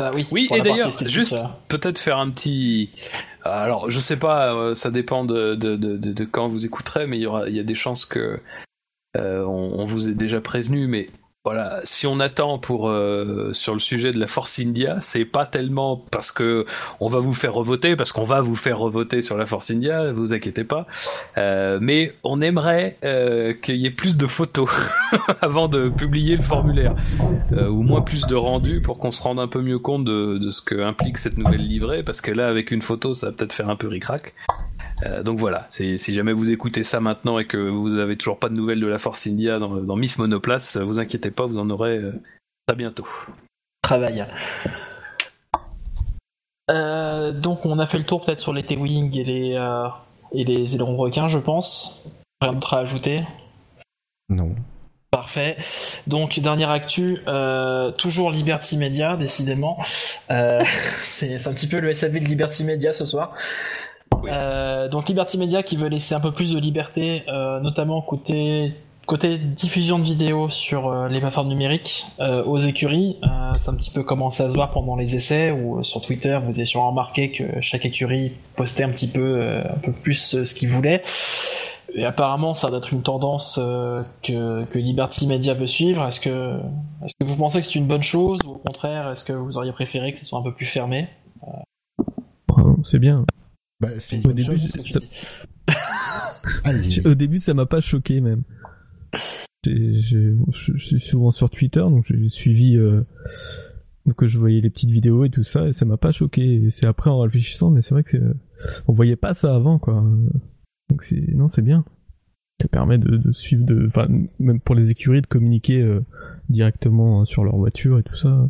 Ça, 0.00 0.10
oui. 0.30 0.48
Et 0.56 0.60
d'ailleurs, 0.62 0.90
juste 1.08 1.34
peut-être 1.68 1.98
faire 1.98 2.18
un 2.18 2.30
petit. 2.30 2.90
Alors, 3.42 3.90
je 3.90 4.00
sais 4.00 4.18
pas, 4.18 4.54
euh, 4.54 4.74
ça 4.74 4.90
dépend 4.90 5.24
de, 5.24 5.54
de, 5.54 5.76
de, 5.76 5.96
de- 5.96 6.12
de 6.12 6.24
quand 6.24 6.48
vous 6.48 6.66
écouterez, 6.66 7.06
mais 7.06 7.16
il 7.18 7.22
y 7.22 7.26
aura, 7.26 7.48
il 7.48 7.56
y 7.56 7.60
a 7.60 7.62
des 7.62 7.74
chances 7.74 8.04
que 8.04 8.40
euh, 9.16 9.44
on, 9.44 9.80
on 9.80 9.84
vous 9.86 10.08
ait 10.08 10.14
déjà 10.14 10.40
prévenu, 10.40 10.86
mais 10.86 11.08
voilà, 11.42 11.80
si 11.84 12.06
on 12.06 12.20
attend 12.20 12.58
pour 12.58 12.90
euh, 12.90 13.54
sur 13.54 13.72
le 13.72 13.78
sujet 13.78 14.10
de 14.10 14.18
la 14.18 14.26
Force 14.26 14.58
India, 14.58 14.98
c'est 15.00 15.24
pas 15.24 15.46
tellement 15.46 15.96
parce 16.10 16.32
que 16.32 16.66
on 17.00 17.08
va 17.08 17.18
vous 17.18 17.32
faire 17.32 17.54
revoter, 17.54 17.96
parce 17.96 18.12
qu'on 18.12 18.24
va 18.24 18.42
vous 18.42 18.56
faire 18.56 18.78
revoter 18.78 19.22
sur 19.22 19.38
la 19.38 19.46
Force 19.46 19.70
India, 19.70 20.12
vous 20.12 20.34
inquiétez 20.34 20.64
pas, 20.64 20.86
Euh, 21.38 21.78
mais 21.80 22.12
on 22.24 22.42
aimerait 22.42 22.98
euh, 23.04 23.54
qu'il 23.54 23.76
y 23.76 23.86
ait 23.86 23.90
plus 23.90 24.18
de 24.18 24.26
photos 24.26 24.68
avant 25.40 25.68
de 25.68 25.88
publier 25.88 26.36
le 26.36 26.42
formulaire. 26.42 26.94
Euh, 27.52 27.68
ou 27.68 27.82
moins 27.82 28.02
plus 28.02 28.26
de 28.26 28.34
rendu 28.34 28.82
pour 28.82 28.98
qu'on 28.98 29.10
se 29.10 29.22
rende 29.22 29.40
un 29.40 29.48
peu 29.48 29.62
mieux 29.62 29.78
compte 29.78 30.04
de, 30.04 30.36
de 30.36 30.50
ce 30.50 30.60
que 30.60 30.82
implique 30.82 31.16
cette 31.16 31.38
nouvelle 31.38 31.66
livrée 31.66 32.02
parce 32.02 32.20
que 32.20 32.30
là 32.30 32.48
avec 32.48 32.70
une 32.70 32.82
photo 32.82 33.14
ça 33.14 33.26
va 33.26 33.32
peut-être 33.32 33.52
faire 33.52 33.70
un 33.70 33.76
peu 33.76 33.88
ric-rac 33.88 34.34
Euh, 35.02 35.22
donc 35.22 35.38
voilà, 35.38 35.66
si 35.70 35.96
jamais 35.98 36.32
vous 36.32 36.50
écoutez 36.50 36.84
ça 36.84 37.00
maintenant 37.00 37.38
et 37.38 37.46
que 37.46 37.56
vous 37.56 37.96
avez 37.96 38.16
toujours 38.16 38.38
pas 38.38 38.48
de 38.48 38.54
nouvelles 38.54 38.80
de 38.80 38.86
la 38.86 38.98
Force 38.98 39.26
India 39.26 39.58
dans, 39.58 39.76
dans 39.76 39.96
Miss 39.96 40.18
Monoplace, 40.18 40.76
vous 40.76 40.98
inquiétez 40.98 41.30
pas, 41.30 41.46
vous 41.46 41.58
en 41.58 41.70
aurez 41.70 41.96
euh, 41.96 42.12
très 42.66 42.76
bientôt. 42.76 43.06
travail. 43.82 44.26
Euh, 46.70 47.32
donc 47.32 47.66
on 47.66 47.78
a 47.78 47.86
fait 47.86 47.98
le 47.98 48.04
tour 48.04 48.22
peut-être 48.22 48.40
sur 48.40 48.52
les 48.52 48.64
T-Wing 48.64 49.16
et 49.16 49.24
les 49.24 49.54
euh, 49.56 49.88
et 50.32 50.44
les 50.44 50.74
ailerons 50.76 50.96
requins, 50.96 51.28
je 51.28 51.38
pense. 51.38 52.04
Rien 52.40 52.52
d'autre 52.52 52.74
à 52.74 52.80
ajouter? 52.80 53.22
Non. 54.28 54.54
Parfait. 55.10 55.56
Donc 56.06 56.38
dernière 56.38 56.70
actu, 56.70 57.18
euh, 57.26 57.90
toujours 57.90 58.30
Liberty 58.30 58.76
Media, 58.76 59.16
décidément. 59.16 59.78
Euh, 60.30 60.62
c'est 61.00 61.38
c'est 61.38 61.48
un 61.48 61.54
petit 61.54 61.66
peu 61.66 61.80
le 61.80 61.92
SAV 61.92 62.20
de 62.20 62.24
Liberty 62.26 62.64
Media 62.64 62.92
ce 62.92 63.04
soir. 63.04 63.34
Oui. 64.22 64.30
Euh, 64.32 64.88
donc 64.88 65.08
Liberty 65.08 65.38
Media 65.38 65.62
qui 65.62 65.76
veut 65.76 65.88
laisser 65.88 66.14
un 66.14 66.20
peu 66.20 66.32
plus 66.32 66.52
de 66.52 66.58
liberté, 66.58 67.22
euh, 67.28 67.60
notamment 67.60 68.02
côté 68.02 68.74
côté 69.10 69.38
diffusion 69.38 69.98
de 69.98 70.04
vidéos 70.04 70.50
sur 70.50 70.88
euh, 70.88 71.08
les 71.08 71.18
plateformes 71.18 71.48
numériques 71.48 72.06
euh, 72.20 72.44
aux 72.44 72.58
écuries. 72.58 73.16
Euh, 73.24 73.54
c'est 73.58 73.68
un 73.68 73.74
petit 73.74 73.90
peu 73.90 74.04
commencé 74.04 74.44
à 74.44 74.50
se 74.50 74.54
voir 74.54 74.70
pendant 74.70 74.94
les 74.94 75.16
essais 75.16 75.50
ou 75.50 75.78
euh, 75.78 75.82
sur 75.82 76.00
Twitter, 76.00 76.38
vous 76.44 76.56
avez 76.56 76.64
sûrement 76.64 76.90
remarqué 76.90 77.32
que 77.32 77.60
chaque 77.60 77.84
écurie 77.84 78.32
postait 78.54 78.84
un 78.84 78.90
petit 78.90 79.08
peu 79.08 79.20
euh, 79.20 79.64
un 79.64 79.78
peu 79.78 79.90
plus 79.90 80.36
euh, 80.36 80.44
ce 80.44 80.54
qu'il 80.54 80.68
voulait. 80.68 81.02
Et 81.92 82.04
apparemment, 82.04 82.54
ça 82.54 82.68
doit 82.68 82.78
être 82.78 82.92
une 82.92 83.02
tendance 83.02 83.58
euh, 83.60 84.04
que, 84.22 84.64
que 84.66 84.78
Liberty 84.78 85.26
Media 85.26 85.54
veut 85.54 85.66
suivre. 85.66 86.06
Est-ce 86.06 86.20
que, 86.20 86.60
vous 87.20 87.36
pensez 87.36 87.58
que 87.58 87.64
c'est 87.64 87.80
une 87.80 87.88
bonne 87.88 88.04
chose 88.04 88.38
ou 88.46 88.50
au 88.50 88.58
contraire, 88.58 89.10
est-ce 89.10 89.24
que 89.24 89.32
vous 89.32 89.58
auriez 89.58 89.72
préféré 89.72 90.12
que 90.12 90.20
ce 90.20 90.24
soit 90.24 90.38
un 90.38 90.42
peu 90.44 90.54
plus 90.54 90.66
fermé? 90.66 91.08
C'est 92.84 93.00
bien. 93.00 93.24
Bah, 93.80 93.88
c'est 93.98 94.16
une 94.16 94.22
Au 94.22 94.28
bonne 94.28 94.36
début, 94.36 94.56
chose. 94.56 94.68
C'est 94.86 94.92
ça- 94.92 95.00
dis. 95.00 95.74
Allez-y. 96.64 97.06
Au 97.06 97.14
début, 97.14 97.38
ça 97.38 97.54
m'a 97.54 97.66
pas 97.66 97.80
choqué 97.80 98.20
même. 98.20 98.42
Je 99.66 100.34
suis 100.76 101.00
souvent 101.00 101.30
sur 101.30 101.50
Twitter, 101.50 101.80
donc 101.80 102.04
j'ai 102.06 102.28
suivi 102.28 102.76
euh, 102.76 103.02
que 104.16 104.26
je 104.26 104.38
voyais 104.38 104.60
les 104.60 104.70
petites 104.70 104.90
vidéos 104.90 105.24
et 105.24 105.30
tout 105.30 105.44
ça, 105.44 105.68
et 105.68 105.72
ça 105.72 105.84
m'a 105.84 105.96
pas 105.96 106.10
choqué. 106.12 106.68
C'est 106.70 106.86
après 106.86 107.10
en 107.10 107.20
réfléchissant, 107.20 107.70
mais 107.70 107.82
c'est 107.82 107.94
vrai 107.94 108.02
que 108.04 108.10
c'est- 108.10 108.82
on 108.86 108.92
voyait 108.92 109.16
pas 109.16 109.34
ça 109.34 109.54
avant, 109.54 109.78
quoi. 109.78 110.04
Donc 110.88 111.02
c'est 111.02 111.20
non, 111.34 111.48
c'est 111.48 111.62
bien. 111.62 111.84
Ça 112.60 112.68
permet 112.68 112.98
de, 112.98 113.16
de 113.16 113.32
suivre, 113.32 113.64
de, 113.64 113.86
enfin 113.86 114.06
même 114.38 114.60
pour 114.60 114.74
les 114.74 114.90
écuries 114.90 115.22
de 115.22 115.26
communiquer 115.26 115.80
euh, 115.80 116.04
directement 116.50 117.24
sur 117.24 117.44
leur 117.44 117.56
voiture 117.56 117.98
et 117.98 118.02
tout 118.02 118.16
ça. 118.16 118.48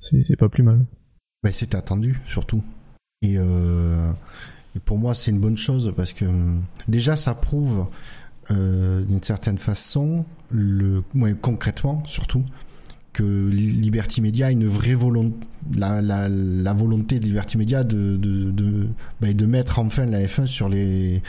C'est 0.00 0.22
c'est 0.24 0.36
pas 0.36 0.48
plus 0.48 0.62
mal. 0.64 0.84
Bah, 1.42 1.52
c'était 1.52 1.76
attendu, 1.76 2.20
surtout. 2.26 2.62
Et, 3.22 3.36
euh, 3.36 4.12
et 4.74 4.80
pour 4.80 4.98
moi, 4.98 5.14
c'est 5.14 5.30
une 5.30 5.40
bonne 5.40 5.56
chose 5.56 5.92
parce 5.96 6.12
que 6.12 6.26
déjà, 6.88 7.16
ça 7.16 7.34
prouve 7.34 7.86
euh, 8.50 9.02
d'une 9.02 9.22
certaine 9.22 9.58
façon, 9.58 10.24
le, 10.50 11.02
ouais, 11.14 11.34
concrètement 11.40 12.02
surtout, 12.06 12.44
que 13.12 13.48
Liberty 13.48 14.20
Media 14.20 14.48
a 14.48 14.50
une 14.50 14.66
vraie 14.66 14.94
volonté, 14.94 15.46
la, 15.74 16.72
volonté 16.74 17.18
de 17.18 17.24
Liberty 17.24 17.56
Media 17.56 17.82
de, 17.82 18.16
de, 18.16 18.50
de, 18.50 18.88
bah, 19.20 19.32
de 19.32 19.46
mettre 19.46 19.78
enfin 19.78 20.04
la 20.04 20.20
F1 20.20 20.46
sur 20.46 20.68
les 20.68 21.22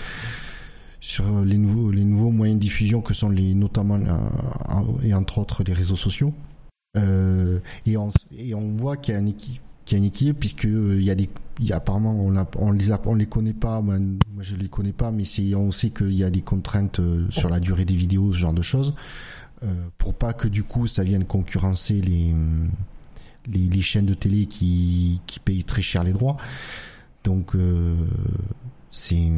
sur 1.00 1.46
les 1.46 1.58
nouveaux 1.58 1.92
les 1.92 2.04
nouveaux 2.04 2.32
moyens 2.32 2.58
de 2.58 2.62
diffusion 2.62 3.02
que 3.02 3.14
sont 3.14 3.30
les 3.30 3.54
notamment 3.54 3.96
euh, 3.96 4.82
et 5.04 5.14
entre 5.14 5.38
autres 5.38 5.64
les 5.64 5.74
réseaux 5.74 5.96
sociaux. 5.96 6.34
Et 6.96 7.96
on 7.96 8.10
et 8.38 8.54
on 8.56 8.76
voit 8.76 8.98
qu'il 8.98 9.14
y 9.14 9.18
a 9.18 9.20
une 9.20 9.28
équipe 9.28 9.62
qu'il 9.88 9.98
y 9.98 10.02
a 10.02 10.04
une 10.04 10.06
équipe 10.06 10.40
puisque 10.40 10.66
euh, 10.66 10.98
il 11.00 11.06
y 11.06 11.12
a 11.12 11.16
des 11.16 11.30
apparemment 11.72 12.14
on, 12.20 12.36
a, 12.36 12.46
les 12.74 12.92
a, 12.92 13.02
on 13.06 13.16
les 13.16 13.26
connaît 13.26 13.54
pas 13.54 13.80
moi, 13.82 13.98
moi 13.98 14.42
je 14.42 14.56
les 14.56 14.68
connais 14.68 14.92
pas 14.92 15.12
mais 15.12 15.24
on 15.56 15.72
sait 15.72 15.90
qu'il 15.92 16.14
y 16.14 16.26
a 16.26 16.30
des 16.30 16.42
contraintes 16.42 17.00
euh, 17.00 17.26
sur 17.30 17.50
la 17.50 17.62
durée 17.62 17.86
des 17.86 17.96
vidéos 17.96 18.34
ce 18.34 18.38
genre 18.38 18.54
de 18.54 18.62
choses 18.62 18.94
euh, 19.64 19.88
pour 19.98 20.14
pas 20.14 20.34
que 20.34 20.50
du 20.50 20.64
coup 20.64 20.88
ça 20.88 21.04
vienne 21.04 21.24
concurrencer 21.24 22.02
les, 22.02 22.36
les, 23.48 23.82
chaînes 23.82 24.06
de 24.06 24.14
télé 24.14 24.46
qui, 24.46 25.22
qui 25.26 25.40
payent 25.40 25.64
très 25.64 25.82
cher 25.82 26.04
les 26.04 26.12
droits. 26.12 26.38
Donc 27.24 27.56
c'est 28.92 29.32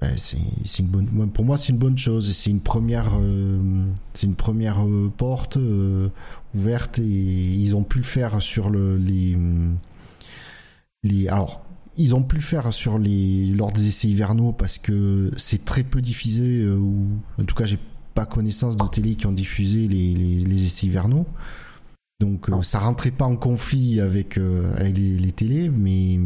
ben, 0.00 0.12
c'est 0.16 0.78
une 0.78 0.86
bonne 0.86 1.30
pour 1.30 1.44
moi 1.44 1.56
c'est 1.56 1.72
une 1.72 1.78
bonne 1.78 1.98
chose 1.98 2.32
c'est 2.32 2.50
une 2.50 2.60
première 2.60 3.16
euh, 3.18 3.84
c'est 4.12 4.28
une 4.28 4.36
première 4.36 4.84
euh, 4.86 5.12
porte 5.16 5.56
euh, 5.56 6.08
ouverte 6.54 7.00
et 7.00 7.02
ils 7.02 7.74
ont 7.74 7.82
pu 7.82 7.98
le 7.98 8.04
faire 8.04 8.40
sur 8.40 8.70
le 8.70 8.96
les 8.96 9.36
les 11.02 11.26
alors 11.26 11.64
ils 11.96 12.14
ont 12.14 12.22
pu 12.22 12.36
le 12.36 12.42
faire 12.42 12.72
sur 12.72 12.96
les 12.96 13.46
lors 13.46 13.72
des 13.72 13.88
essais 13.88 14.06
hivernaux 14.06 14.52
parce 14.52 14.78
que 14.78 15.32
c'est 15.36 15.64
très 15.64 15.82
peu 15.82 16.00
diffusé 16.00 16.64
ou 16.68 17.08
en 17.40 17.44
tout 17.44 17.56
cas 17.56 17.64
j'ai 17.64 17.80
pas 18.14 18.24
connaissance 18.24 18.76
de 18.76 18.86
télé 18.86 19.16
qui 19.16 19.26
ont 19.26 19.32
diffusé 19.32 19.88
les, 19.88 20.14
les, 20.14 20.44
les 20.44 20.64
essais 20.64 20.86
hivernaux. 20.86 21.26
Donc 22.20 22.50
ça 22.62 22.80
rentrait 22.80 23.12
pas 23.12 23.26
en 23.26 23.36
conflit 23.36 24.00
avec, 24.00 24.38
avec 24.76 24.96
les, 24.96 25.18
les, 25.18 25.32
télés, 25.32 25.68
mais 25.68 26.18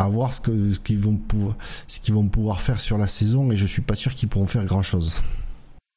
à 0.00 0.08
voir 0.08 0.32
ce 0.32 0.40
que 0.40 0.72
ce 0.72 0.80
qu'ils 0.80 0.98
vont 0.98 1.16
pouvoir 1.16 1.56
ce 1.88 2.00
qu'ils 2.00 2.14
vont 2.14 2.28
pouvoir 2.28 2.60
faire 2.60 2.80
sur 2.80 2.98
la 2.98 3.06
saison 3.06 3.52
et 3.52 3.56
je 3.56 3.66
suis 3.66 3.82
pas 3.82 3.94
sûr 3.94 4.14
qu'ils 4.14 4.28
pourront 4.28 4.46
faire 4.46 4.64
grand 4.64 4.82
chose. 4.82 5.14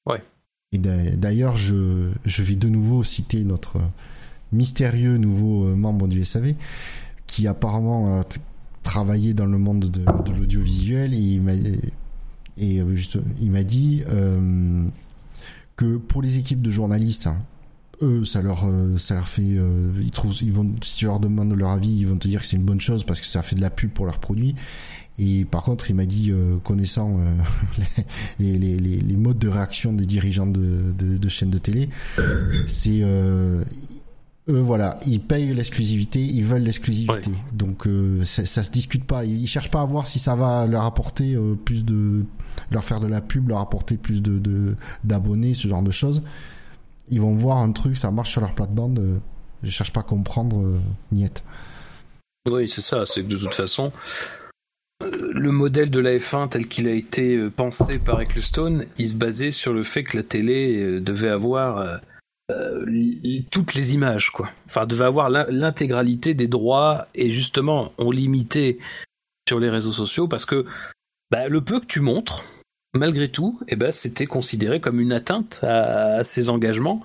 Ouais. 0.05 0.21
Et 0.71 0.77
d'ailleurs 0.77 1.55
je, 1.55 2.11
je 2.25 2.43
vais 2.43 2.55
de 2.55 2.67
nouveau 2.67 3.03
citer 3.03 3.43
notre 3.43 3.79
mystérieux 4.51 5.17
nouveau 5.17 5.65
euh, 5.65 5.75
membre 5.75 6.07
du 6.07 6.23
SAV 6.25 6.55
qui 7.27 7.47
apparemment 7.47 8.19
a 8.19 8.23
travaillé 8.83 9.33
dans 9.33 9.45
le 9.45 9.57
monde 9.57 9.89
de, 9.89 10.03
de 10.03 10.37
l'audiovisuel 10.37 11.13
et 11.13 11.17
il 11.17 11.41
m'a 11.41 11.53
et 12.57 12.81
juste 12.93 13.17
il 13.39 13.49
m'a 13.51 13.63
dit 13.63 14.03
euh, 14.09 14.83
que 15.75 15.97
pour 15.97 16.21
les 16.21 16.37
équipes 16.37 16.61
de 16.61 16.69
journalistes, 16.69 17.27
hein, 17.27 17.37
eux, 18.03 18.25
ça 18.25 18.41
leur, 18.41 18.65
euh, 18.67 18.97
ça 18.97 19.15
leur 19.15 19.27
fait, 19.27 19.41
euh, 19.41 19.91
ils 20.01 20.11
trouvent, 20.11 20.35
ils 20.41 20.51
vont, 20.51 20.69
si 20.81 20.95
tu 20.95 21.05
leur 21.05 21.19
demandes 21.19 21.53
leur 21.53 21.71
avis, 21.71 21.89
ils 21.89 22.07
vont 22.07 22.17
te 22.17 22.27
dire 22.27 22.41
que 22.41 22.47
c'est 22.47 22.57
une 22.57 22.63
bonne 22.63 22.81
chose 22.81 23.03
parce 23.03 23.21
que 23.21 23.25
ça 23.25 23.41
fait 23.41 23.55
de 23.55 23.61
la 23.61 23.69
pub 23.69 23.91
pour 23.91 24.05
leurs 24.05 24.19
produits. 24.19 24.55
Et 25.19 25.45
par 25.45 25.61
contre, 25.61 25.89
il 25.89 25.95
m'a 25.95 26.05
dit, 26.05 26.31
euh, 26.31 26.57
connaissant 26.57 27.19
euh, 27.19 28.01
les, 28.39 28.57
les, 28.57 28.77
les, 28.77 28.97
les, 28.97 29.15
modes 29.15 29.37
de 29.37 29.47
réaction 29.47 29.93
des 29.93 30.05
dirigeants 30.05 30.47
de, 30.47 30.91
de, 30.97 31.17
de 31.17 31.29
chaînes 31.29 31.51
de 31.51 31.59
télé, 31.59 31.89
c'est 32.67 33.01
eux, 33.01 34.59
voilà, 34.59 34.99
ils 35.05 35.21
payent 35.21 35.53
l'exclusivité, 35.53 36.19
ils 36.19 36.43
veulent 36.43 36.63
l'exclusivité. 36.63 37.29
Ouais. 37.29 37.37
Donc 37.53 37.87
ça, 38.23 38.43
ça 38.43 38.63
se 38.63 38.71
discute 38.71 39.05
pas. 39.05 39.23
Ils 39.23 39.47
cherchent 39.47 39.71
pas 39.71 39.81
à 39.81 39.85
voir 39.85 40.05
si 40.05 40.19
ça 40.19 40.35
va 40.35 40.67
leur 40.67 40.83
apporter 40.83 41.37
plus 41.63 41.85
de, 41.85 42.25
leur 42.71 42.83
faire 42.83 42.99
de 42.99 43.07
la 43.07 43.21
pub, 43.21 43.49
leur 43.49 43.59
apporter 43.59 43.95
plus 43.95 44.21
de 44.21 44.75
d'abonnés, 45.03 45.53
ce 45.53 45.67
genre 45.67 45.83
de 45.83 45.91
choses. 45.91 46.23
Ils 47.13 47.21
vont 47.21 47.35
voir 47.35 47.59
un 47.59 47.71
truc, 47.71 47.95
ça 47.95 48.09
marche 48.09 48.31
sur 48.31 48.41
leur 48.41 48.53
plate-bande. 48.53 48.99
Euh, 48.99 49.17
je 49.61 49.69
cherche 49.69 49.93
pas 49.93 49.99
à 49.99 50.03
comprendre, 50.03 50.59
euh, 50.59 50.79
niette. 51.11 51.43
Oui, 52.49 52.67
c'est 52.67 52.81
ça. 52.81 53.05
C'est 53.05 53.21
que 53.21 53.27
de 53.27 53.37
toute 53.37 53.53
façon, 53.53 53.91
le 55.01 55.51
modèle 55.51 55.91
de 55.91 55.99
la 55.99 56.17
F1 56.17 56.49
tel 56.49 56.67
qu'il 56.67 56.87
a 56.87 56.93
été 56.93 57.49
pensé 57.49 57.99
par 57.99 58.19
Ecclestone, 58.19 58.87
il 58.97 59.07
se 59.07 59.15
basait 59.15 59.51
sur 59.51 59.73
le 59.73 59.83
fait 59.83 60.03
que 60.03 60.17
la 60.17 60.23
télé 60.23 60.99
devait 60.99 61.29
avoir 61.29 61.99
euh, 62.51 62.85
toutes 63.51 63.73
les 63.73 63.93
images, 63.93 64.31
quoi. 64.31 64.49
Enfin, 64.65 64.85
devait 64.85 65.05
avoir 65.05 65.29
l'intégralité 65.29 66.33
des 66.33 66.47
droits 66.47 67.07
et 67.15 67.29
justement, 67.29 67.93
on 67.97 68.11
limitait 68.11 68.79
sur 69.47 69.59
les 69.59 69.69
réseaux 69.69 69.91
sociaux 69.91 70.27
parce 70.27 70.45
que 70.45 70.65
bah, 71.31 71.47
le 71.47 71.61
peu 71.61 71.79
que 71.79 71.85
tu 71.85 71.99
montres, 71.99 72.43
malgré 72.93 73.29
tout, 73.29 73.59
eh 73.67 73.75
ben, 73.75 73.91
c'était 73.91 74.25
considéré 74.25 74.79
comme 74.79 74.99
une 74.99 75.11
atteinte 75.11 75.59
à, 75.63 76.23
ces 76.23 76.49
engagements 76.49 77.01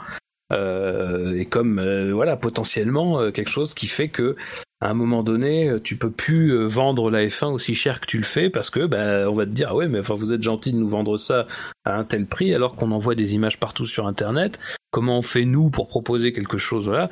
euh, 0.51 1.35
et 1.35 1.45
comme 1.45 1.79
euh, 1.79 2.13
voilà 2.13 2.39
potentiellement 2.39 3.21
euh, 3.21 3.31
quelque 3.31 3.51
chose 3.51 3.75
qui 3.75 3.87
fait 3.87 4.09
que 4.09 4.35
à 4.81 4.91
un 4.91 4.95
moment 4.95 5.25
donné, 5.25 5.77
tu 5.83 5.97
peux 5.97 6.11
plus 6.11 6.57
vendre 6.67 7.11
la 7.11 7.27
F1 7.27 7.47
aussi 7.47 7.75
cher 7.75 8.01
que 8.01 8.07
tu 8.07 8.17
le 8.17 8.25
fais 8.25 8.49
parce 8.49 8.71
que 8.71 8.87
bah, 8.87 9.29
on 9.29 9.35
va 9.35 9.45
te 9.45 9.51
dire 9.51 9.71
ah 9.71 9.75
ouais 9.75 9.89
mais 9.89 9.99
enfin 9.99 10.15
vous 10.15 10.33
êtes 10.33 10.43
gentil 10.43 10.73
de 10.73 10.79
nous 10.79 10.89
vendre 10.89 11.17
ça 11.17 11.49
à 11.85 11.97
un 11.97 12.05
tel 12.05 12.27
prix 12.27 12.55
alors 12.55 12.77
qu'on 12.77 12.93
envoie 12.93 13.17
des 13.17 13.35
images 13.35 13.59
partout 13.59 13.87
sur 13.87 14.07
internet. 14.07 14.61
Comment 14.93 15.19
on 15.19 15.23
fait 15.23 15.45
nous 15.45 15.69
pour 15.69 15.89
proposer 15.89 16.33
quelque 16.33 16.59
chose 16.59 16.85
voilà 16.85 17.11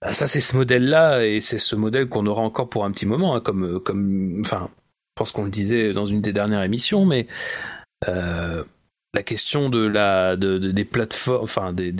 bah, 0.00 0.14
Ça 0.14 0.28
c'est 0.28 0.40
ce 0.40 0.56
modèle 0.56 0.88
là 0.88 1.26
et 1.26 1.40
c'est 1.40 1.58
ce 1.58 1.74
modèle 1.74 2.08
qu'on 2.08 2.26
aura 2.26 2.42
encore 2.42 2.68
pour 2.68 2.84
un 2.84 2.92
petit 2.92 3.06
moment 3.06 3.34
hein, 3.34 3.40
comme 3.40 3.80
comme 3.80 4.42
enfin 4.42 4.70
je 4.78 5.12
pense 5.16 5.32
qu'on 5.32 5.44
le 5.44 5.50
disait 5.50 5.92
dans 5.92 6.06
une 6.06 6.20
des 6.20 6.32
dernières 6.32 6.62
émissions 6.62 7.04
mais 7.04 7.26
euh, 8.08 8.64
la 9.14 9.22
question 9.22 9.70
de 9.70 9.86
la 9.86 10.36
de, 10.36 10.58
de, 10.58 10.70
des 10.70 10.84
plateformes 10.84 11.42
enfin 11.42 11.72
de, 11.72 11.92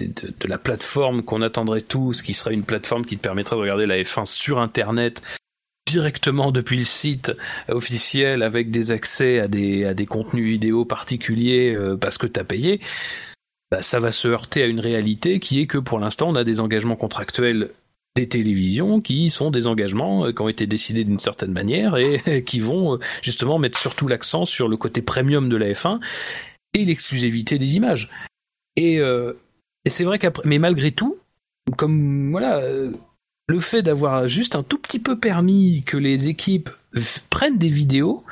la 0.46 0.58
plateforme 0.58 1.22
qu'on 1.22 1.40
attendrait 1.40 1.80
tous 1.80 2.20
qui 2.20 2.34
serait 2.34 2.54
une 2.54 2.64
plateforme 2.64 3.06
qui 3.06 3.16
te 3.16 3.22
permettrait 3.22 3.56
de 3.56 3.60
regarder 3.60 3.86
la 3.86 3.96
F1 3.96 4.26
sur 4.26 4.58
internet 4.58 5.22
directement 5.86 6.52
depuis 6.52 6.78
le 6.78 6.84
site 6.84 7.32
officiel 7.68 8.42
avec 8.42 8.70
des 8.70 8.90
accès 8.90 9.38
à 9.38 9.48
des 9.48 9.84
à 9.84 9.94
des 9.94 10.04
contenus 10.04 10.46
vidéo 10.46 10.84
particuliers 10.84 11.74
euh, 11.74 11.96
parce 11.96 12.18
que 12.18 12.26
tu 12.26 12.38
as 12.38 12.44
payé 12.44 12.80
bah, 13.70 13.82
ça 13.82 13.98
va 13.98 14.12
se 14.12 14.28
heurter 14.28 14.62
à 14.62 14.66
une 14.66 14.80
réalité 14.80 15.40
qui 15.40 15.60
est 15.60 15.66
que 15.66 15.78
pour 15.78 15.98
l'instant 15.98 16.28
on 16.28 16.34
a 16.34 16.44
des 16.44 16.60
engagements 16.60 16.96
contractuels 16.96 17.70
des 18.16 18.28
télévisions 18.28 19.00
qui 19.00 19.30
sont 19.30 19.50
des 19.50 19.66
engagements 19.66 20.32
qui 20.32 20.42
ont 20.42 20.48
été 20.48 20.66
décidés 20.66 21.04
d'une 21.04 21.20
certaine 21.20 21.52
manière 21.52 21.96
et 21.96 22.42
qui 22.46 22.58
vont 22.58 22.98
justement 23.22 23.58
mettre 23.58 23.78
surtout 23.78 24.08
l'accent 24.08 24.44
sur 24.44 24.66
le 24.66 24.76
côté 24.76 25.02
premium 25.02 25.48
de 25.48 25.56
la 25.56 25.70
F1 25.70 26.00
et 26.74 26.84
l'exclusivité 26.84 27.58
des 27.58 27.76
images. 27.76 28.10
Et, 28.74 28.98
euh, 28.98 29.34
et 29.84 29.90
c'est 29.90 30.04
vrai 30.04 30.18
qu'après, 30.18 30.42
mais 30.46 30.58
malgré 30.58 30.90
tout, 30.90 31.18
comme 31.76 32.30
voilà, 32.30 32.58
euh, 32.58 32.92
le 33.48 33.60
fait 33.60 33.82
d'avoir 33.82 34.26
juste 34.26 34.56
un 34.56 34.62
tout 34.62 34.78
petit 34.78 34.98
peu 34.98 35.18
permis 35.18 35.82
que 35.84 35.96
les 35.96 36.28
équipes 36.28 36.70
prennent 37.30 37.58
des 37.58 37.68
vidéos 37.68 38.24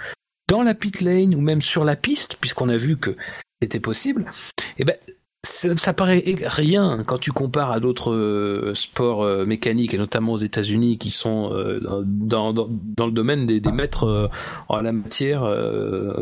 dans 0.48 0.62
la 0.62 0.74
pit 0.74 1.01
lane 1.01 1.35
ou 1.35 1.40
même 1.40 1.62
sur 1.62 1.85
la 1.85 1.97
piste, 1.97 2.36
puisqu'on 2.40 2.69
a 2.69 2.77
vu 2.77 2.97
que 2.97 3.16
c'était 3.62 3.81
possible, 3.81 4.31
et 4.77 4.82
eh 4.82 4.85
ben 4.85 4.97
ça, 5.44 5.92
paraît 5.92 6.24
rien 6.44 7.04
quand 7.04 7.18
tu 7.18 7.32
compares 7.32 7.70
à 7.70 7.80
d'autres 7.80 8.12
euh, 8.12 8.74
sports 8.74 9.22
euh, 9.22 9.44
mécaniques 9.44 9.94
et 9.94 9.98
notamment 9.98 10.32
aux 10.32 10.38
États-Unis 10.38 10.98
qui 10.98 11.10
sont 11.10 11.52
euh, 11.52 11.80
dans, 12.04 12.52
dans, 12.52 13.06
le 13.06 13.12
domaine 13.12 13.46
des, 13.46 13.60
des 13.60 13.72
maîtres 13.72 14.30
en 14.68 14.80
la 14.80 14.92
matière 14.92 15.42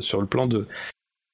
sur 0.01 0.21
le 0.21 0.27
plan 0.27 0.47
de, 0.47 0.67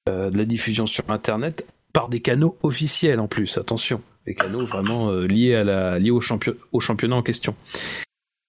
de 0.07 0.37
la 0.37 0.45
diffusion 0.45 0.85
sur 0.85 1.03
Internet 1.09 1.65
par 1.93 2.09
des 2.09 2.21
canaux 2.21 2.57
officiels 2.63 3.19
en 3.19 3.27
plus. 3.27 3.57
Attention, 3.57 4.01
des 4.25 4.35
canaux 4.35 4.65
vraiment 4.65 5.11
liés 5.11 5.55
à 5.55 5.63
la 5.63 5.99
liés 5.99 6.11
au, 6.11 6.21
champion, 6.21 6.53
au 6.71 6.79
championnat 6.79 7.15
en 7.15 7.23
question. 7.23 7.55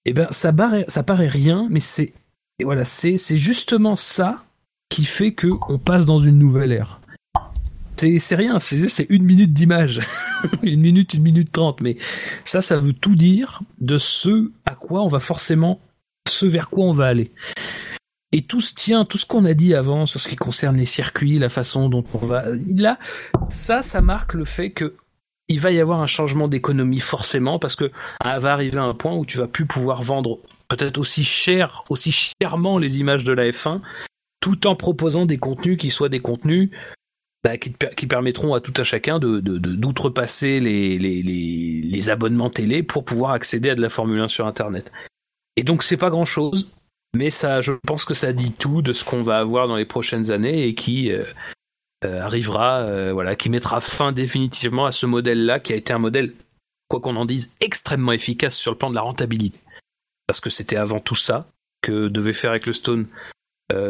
Et 0.05 0.13
ben 0.13 0.27
ça 0.31 0.53
paraît 0.53 0.85
ça 0.87 1.03
paraît 1.03 1.27
rien, 1.27 1.67
mais 1.69 1.79
c'est 1.79 2.13
voilà 2.63 2.83
justement 2.83 3.95
ça 3.95 4.43
qui 4.89 5.05
fait 5.05 5.33
que 5.33 5.47
on 5.69 5.79
passe 5.79 6.05
dans 6.05 6.17
une 6.17 6.37
nouvelle 6.37 6.71
ère 6.71 7.00
c'est 8.19 8.35
rien, 8.35 8.59
c'est 8.59 9.05
une 9.09 9.23
minute 9.23 9.53
d'image. 9.53 10.01
une 10.63 10.81
minute, 10.81 11.13
une 11.13 11.23
minute 11.23 11.51
trente. 11.51 11.81
Mais 11.81 11.97
ça, 12.43 12.61
ça 12.61 12.77
veut 12.77 12.93
tout 12.93 13.15
dire 13.15 13.61
de 13.79 13.97
ce 13.97 14.51
à 14.65 14.75
quoi 14.75 15.03
on 15.03 15.07
va 15.07 15.19
forcément, 15.19 15.79
ce 16.27 16.45
vers 16.45 16.69
quoi 16.69 16.85
on 16.85 16.93
va 16.93 17.07
aller. 17.07 17.31
Et 18.31 18.43
tout 18.43 18.61
se 18.61 18.73
tient, 18.73 19.03
tout 19.03 19.17
ce 19.17 19.25
qu'on 19.25 19.45
a 19.45 19.53
dit 19.53 19.75
avant 19.75 20.05
sur 20.05 20.19
ce 20.19 20.29
qui 20.29 20.37
concerne 20.37 20.77
les 20.77 20.85
circuits, 20.85 21.37
la 21.37 21.49
façon 21.49 21.89
dont 21.89 22.05
on 22.13 22.25
va. 22.25 22.45
Là, 22.75 22.97
ça, 23.49 23.81
ça 23.81 24.01
marque 24.01 24.33
le 24.33 24.45
fait 24.45 24.71
que 24.71 24.95
il 25.49 25.59
va 25.59 25.71
y 25.71 25.81
avoir 25.81 25.99
un 25.99 26.07
changement 26.07 26.47
d'économie 26.47 27.01
forcément 27.01 27.59
parce 27.59 27.75
que 27.75 27.91
ah, 28.21 28.39
va 28.39 28.53
arriver 28.53 28.77
un 28.77 28.93
point 28.93 29.13
où 29.15 29.25
tu 29.25 29.37
vas 29.37 29.47
plus 29.47 29.65
pouvoir 29.65 30.01
vendre 30.01 30.39
peut-être 30.69 30.97
aussi 30.97 31.25
cher, 31.25 31.83
aussi 31.89 32.11
chèrement 32.41 32.77
les 32.77 32.99
images 32.99 33.25
de 33.25 33.33
la 33.33 33.49
F1 33.49 33.81
tout 34.41 34.65
en 34.67 34.75
proposant 34.75 35.25
des 35.25 35.37
contenus 35.37 35.77
qui 35.77 35.89
soient 35.89 36.09
des 36.09 36.19
contenus 36.19 36.71
bah, 37.43 37.57
qui, 37.57 37.71
permettront 38.05 38.53
à 38.53 38.61
tout 38.61 38.73
à 38.77 38.83
chacun 38.83 39.17
de, 39.17 39.39
d'outrepasser 39.39 40.59
les, 40.59 42.09
abonnements 42.09 42.51
télé 42.51 42.83
pour 42.83 43.03
pouvoir 43.03 43.31
accéder 43.31 43.71
à 43.71 43.75
de 43.75 43.81
la 43.81 43.89
Formule 43.89 44.19
1 44.19 44.27
sur 44.27 44.45
Internet. 44.45 44.91
Et 45.55 45.63
donc 45.63 45.81
c'est 45.81 45.97
pas 45.97 46.11
grand 46.11 46.25
chose, 46.25 46.69
mais 47.15 47.31
ça, 47.31 47.59
je 47.59 47.73
pense 47.87 48.05
que 48.05 48.13
ça 48.13 48.31
dit 48.31 48.51
tout 48.51 48.83
de 48.83 48.93
ce 48.93 49.03
qu'on 49.03 49.23
va 49.23 49.39
avoir 49.39 49.67
dans 49.67 49.75
les 49.75 49.85
prochaines 49.85 50.29
années 50.29 50.67
et 50.67 50.75
qui 50.75 51.11
euh, 51.11 51.23
euh, 52.05 52.21
arrivera, 52.21 52.81
euh, 52.81 53.11
voilà, 53.11 53.35
qui 53.35 53.49
mettra 53.49 53.81
fin 53.81 54.11
définitivement 54.11 54.85
à 54.85 54.91
ce 54.91 55.07
modèle-là, 55.07 55.59
qui 55.59 55.73
a 55.73 55.77
été 55.77 55.93
un 55.93 55.99
modèle 55.99 56.33
quoi 56.89 56.99
qu'on 56.99 57.15
en 57.15 57.25
dise, 57.25 57.51
extrêmement 57.59 58.11
efficace 58.11 58.55
sur 58.55 58.71
le 58.71 58.77
plan 58.77 58.91
de 58.91 58.95
la 58.95 59.01
rentabilité. 59.01 59.57
Parce 60.27 60.39
que 60.39 60.51
c'était 60.51 60.75
avant 60.75 60.99
tout 60.99 61.15
ça 61.15 61.47
que 61.81 62.07
devait 62.07 62.33
faire 62.33 62.53
Ecclestone 62.53 63.07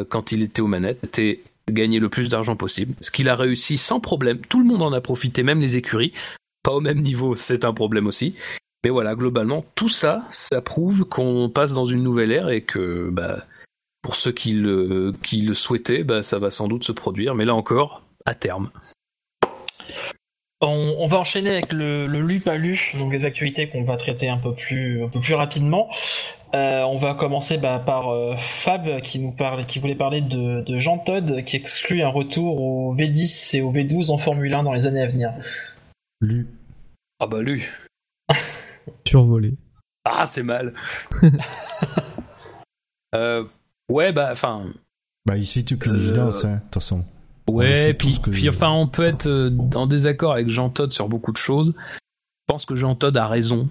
quand 0.09 0.31
il 0.31 0.43
était 0.43 0.61
aux 0.61 0.67
manettes, 0.67 0.99
c'était 1.01 1.41
gagner 1.69 1.99
le 1.99 2.09
plus 2.09 2.29
d'argent 2.29 2.55
possible. 2.55 2.95
Ce 3.01 3.11
qu'il 3.11 3.29
a 3.29 3.35
réussi 3.35 3.77
sans 3.77 3.99
problème. 3.99 4.39
Tout 4.39 4.59
le 4.59 4.65
monde 4.65 4.81
en 4.81 4.93
a 4.93 5.01
profité, 5.01 5.43
même 5.43 5.61
les 5.61 5.77
écuries. 5.77 6.13
Pas 6.63 6.71
au 6.71 6.81
même 6.81 7.01
niveau, 7.01 7.35
c'est 7.35 7.65
un 7.65 7.73
problème 7.73 8.07
aussi. 8.07 8.35
Mais 8.83 8.89
voilà, 8.89 9.15
globalement, 9.15 9.63
tout 9.75 9.89
ça, 9.89 10.25
ça 10.29 10.61
prouve 10.61 11.05
qu'on 11.05 11.49
passe 11.53 11.73
dans 11.73 11.85
une 11.85 12.03
nouvelle 12.03 12.31
ère 12.31 12.49
et 12.49 12.61
que, 12.61 13.09
bah, 13.11 13.45
pour 14.01 14.15
ceux 14.15 14.31
qui 14.31 14.53
le, 14.53 15.13
qui 15.23 15.41
le 15.41 15.53
souhaitaient, 15.53 16.03
bah, 16.03 16.23
ça 16.23 16.39
va 16.39 16.49
sans 16.49 16.67
doute 16.67 16.83
se 16.83 16.91
produire. 16.91 17.35
Mais 17.35 17.45
là 17.45 17.53
encore, 17.53 18.03
à 18.25 18.33
terme. 18.33 18.71
On, 20.63 21.07
va 21.07 21.17
enchaîner 21.17 21.49
avec 21.49 21.73
le, 21.73 22.05
le 22.05 22.21
lu 22.21 22.39
pas 22.39 22.55
lu, 22.55 22.93
donc 22.99 23.11
les 23.11 23.25
actualités 23.25 23.67
qu'on 23.67 23.83
va 23.83 23.97
traiter 23.97 24.29
un 24.29 24.37
peu 24.37 24.53
plus, 24.53 25.03
un 25.03 25.09
peu 25.09 25.19
plus 25.19 25.33
rapidement. 25.33 25.89
Euh, 26.53 26.81
on 26.83 26.97
va 26.97 27.13
commencer 27.13 27.57
bah, 27.57 27.79
par 27.79 28.09
euh, 28.09 28.35
Fab 28.37 29.01
qui 29.01 29.19
nous 29.19 29.31
parle, 29.31 29.65
qui 29.65 29.79
voulait 29.79 29.95
parler 29.95 30.21
de, 30.21 30.61
de, 30.61 30.79
Jean 30.79 30.97
Todd 30.97 31.43
qui 31.45 31.55
exclut 31.55 32.01
un 32.03 32.09
retour 32.09 32.61
au 32.61 32.95
V10 32.95 33.55
et 33.55 33.61
au 33.61 33.71
V12 33.71 34.11
en 34.11 34.17
Formule 34.17 34.53
1 34.53 34.63
dans 34.63 34.73
les 34.73 34.85
années 34.85 35.01
à 35.01 35.07
venir. 35.07 35.33
Lu. 36.19 36.47
Ah 37.19 37.27
bah 37.27 37.41
lu. 37.41 37.71
Survolé. 39.07 39.55
Ah 40.03 40.25
c'est 40.25 40.43
mal. 40.43 40.73
euh, 43.15 43.45
ouais 43.89 44.11
bah 44.11 44.29
enfin. 44.31 44.65
Bah 45.25 45.37
ici 45.37 45.63
tu 45.63 45.77
qu'une 45.77 45.95
évidence, 45.95 46.43
hein, 46.43 46.55
de 46.55 46.59
toute 46.59 46.73
façon. 46.73 47.05
Ouais, 47.49 47.93
puis, 47.93 48.19
puis 48.19 48.49
enfin, 48.49 48.69
on 48.71 48.87
peut 48.87 49.03
être 49.03 49.27
euh, 49.27 49.51
en 49.75 49.87
désaccord 49.87 50.33
avec 50.33 50.49
Jean 50.49 50.69
Todd 50.69 50.91
sur 50.91 51.09
beaucoup 51.09 51.31
de 51.31 51.37
choses. 51.37 51.73
Je 51.77 52.53
pense 52.53 52.65
que 52.65 52.75
Jean 52.75 52.95
Todd 52.95 53.15
a 53.17 53.27
raison. 53.27 53.67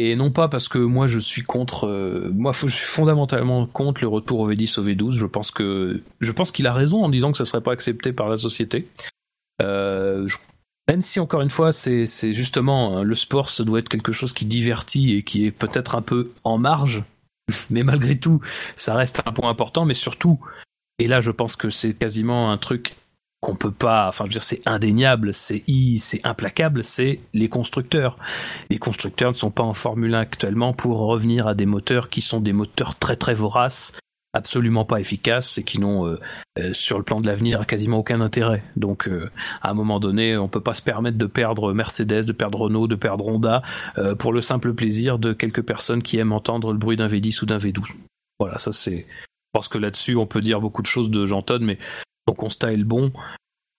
Et 0.00 0.14
non 0.14 0.30
pas 0.30 0.46
parce 0.46 0.68
que 0.68 0.78
moi 0.78 1.08
je 1.08 1.18
suis 1.18 1.42
contre, 1.42 1.88
euh, 1.88 2.30
moi 2.32 2.52
je 2.52 2.68
suis 2.68 2.86
fondamentalement 2.86 3.66
contre 3.66 4.00
le 4.00 4.06
retour 4.06 4.38
au 4.38 4.48
V10 4.48 4.78
au 4.78 4.84
V12. 4.84 5.18
Je 5.18 5.26
pense 5.26 5.50
que 5.50 6.00
je 6.20 6.30
pense 6.30 6.52
qu'il 6.52 6.68
a 6.68 6.72
raison 6.72 7.02
en 7.02 7.08
disant 7.08 7.32
que 7.32 7.38
ça 7.38 7.44
serait 7.44 7.62
pas 7.62 7.72
accepté 7.72 8.12
par 8.12 8.28
la 8.28 8.36
société. 8.36 8.86
Euh, 9.60 10.28
même 10.86 11.02
si 11.02 11.18
encore 11.18 11.40
une 11.40 11.50
fois 11.50 11.72
c'est 11.72 12.06
justement 12.32 12.98
hein, 12.98 13.02
le 13.02 13.16
sport, 13.16 13.50
ça 13.50 13.64
doit 13.64 13.80
être 13.80 13.88
quelque 13.88 14.12
chose 14.12 14.32
qui 14.32 14.46
divertit 14.46 15.16
et 15.16 15.24
qui 15.24 15.46
est 15.46 15.50
peut-être 15.50 15.96
un 15.96 16.02
peu 16.02 16.30
en 16.44 16.58
marge, 16.58 17.02
mais 17.68 17.82
malgré 17.82 18.16
tout 18.16 18.40
ça 18.76 18.94
reste 18.94 19.20
un 19.26 19.32
point 19.32 19.50
important. 19.50 19.84
Mais 19.84 19.94
surtout, 19.94 20.38
et 21.00 21.08
là 21.08 21.20
je 21.20 21.32
pense 21.32 21.56
que 21.56 21.70
c'est 21.70 21.94
quasiment 21.94 22.52
un 22.52 22.56
truc 22.56 22.94
qu'on 23.40 23.54
peut 23.54 23.70
pas, 23.70 24.08
enfin 24.08 24.24
je 24.24 24.30
veux 24.30 24.32
dire 24.32 24.42
c'est 24.42 24.66
indéniable, 24.66 25.32
c'est 25.32 25.62
c'est 25.98 26.24
implacable, 26.26 26.82
c'est 26.82 27.20
les 27.34 27.48
constructeurs. 27.48 28.18
Les 28.68 28.78
constructeurs 28.78 29.30
ne 29.30 29.36
sont 29.36 29.50
pas 29.50 29.62
en 29.62 29.74
Formule 29.74 30.14
1 30.14 30.20
actuellement 30.20 30.72
pour 30.72 30.98
revenir 30.98 31.46
à 31.46 31.54
des 31.54 31.66
moteurs 31.66 32.08
qui 32.08 32.20
sont 32.20 32.40
des 32.40 32.52
moteurs 32.52 32.96
très 32.96 33.14
très 33.14 33.34
voraces, 33.34 33.92
absolument 34.32 34.84
pas 34.84 35.00
efficaces 35.00 35.58
et 35.58 35.62
qui 35.62 35.80
n'ont 35.80 36.06
euh, 36.06 36.18
euh, 36.58 36.72
sur 36.72 36.98
le 36.98 37.04
plan 37.04 37.20
de 37.20 37.26
l'avenir 37.26 37.64
quasiment 37.66 37.98
aucun 37.98 38.20
intérêt. 38.20 38.64
Donc 38.74 39.06
euh, 39.06 39.30
à 39.62 39.70
un 39.70 39.74
moment 39.74 40.00
donné, 40.00 40.36
on 40.36 40.48
peut 40.48 40.60
pas 40.60 40.74
se 40.74 40.82
permettre 40.82 41.16
de 41.16 41.26
perdre 41.26 41.72
Mercedes, 41.72 42.24
de 42.24 42.32
perdre 42.32 42.58
Renault, 42.58 42.88
de 42.88 42.96
perdre 42.96 43.28
Honda 43.28 43.62
pour 44.18 44.32
le 44.32 44.42
simple 44.42 44.74
plaisir 44.74 45.20
de 45.20 45.32
quelques 45.32 45.62
personnes 45.62 46.02
qui 46.02 46.18
aiment 46.18 46.32
entendre 46.32 46.72
le 46.72 46.78
bruit 46.78 46.96
d'un 46.96 47.06
V10 47.06 47.42
ou 47.42 47.46
d'un 47.46 47.58
V12. 47.58 47.92
Voilà, 48.40 48.58
ça 48.58 48.72
c'est 48.72 49.06
je 49.48 49.58
pense 49.58 49.68
que 49.68 49.78
là-dessus, 49.78 50.14
on 50.14 50.26
peut 50.26 50.42
dire 50.42 50.60
beaucoup 50.60 50.82
de 50.82 50.86
choses 50.86 51.10
de 51.10 51.24
Jean 51.24 51.42
mais 51.62 51.78
son 52.28 52.34
constat 52.34 52.72
est 52.72 52.76
le 52.76 52.84
bon. 52.84 53.10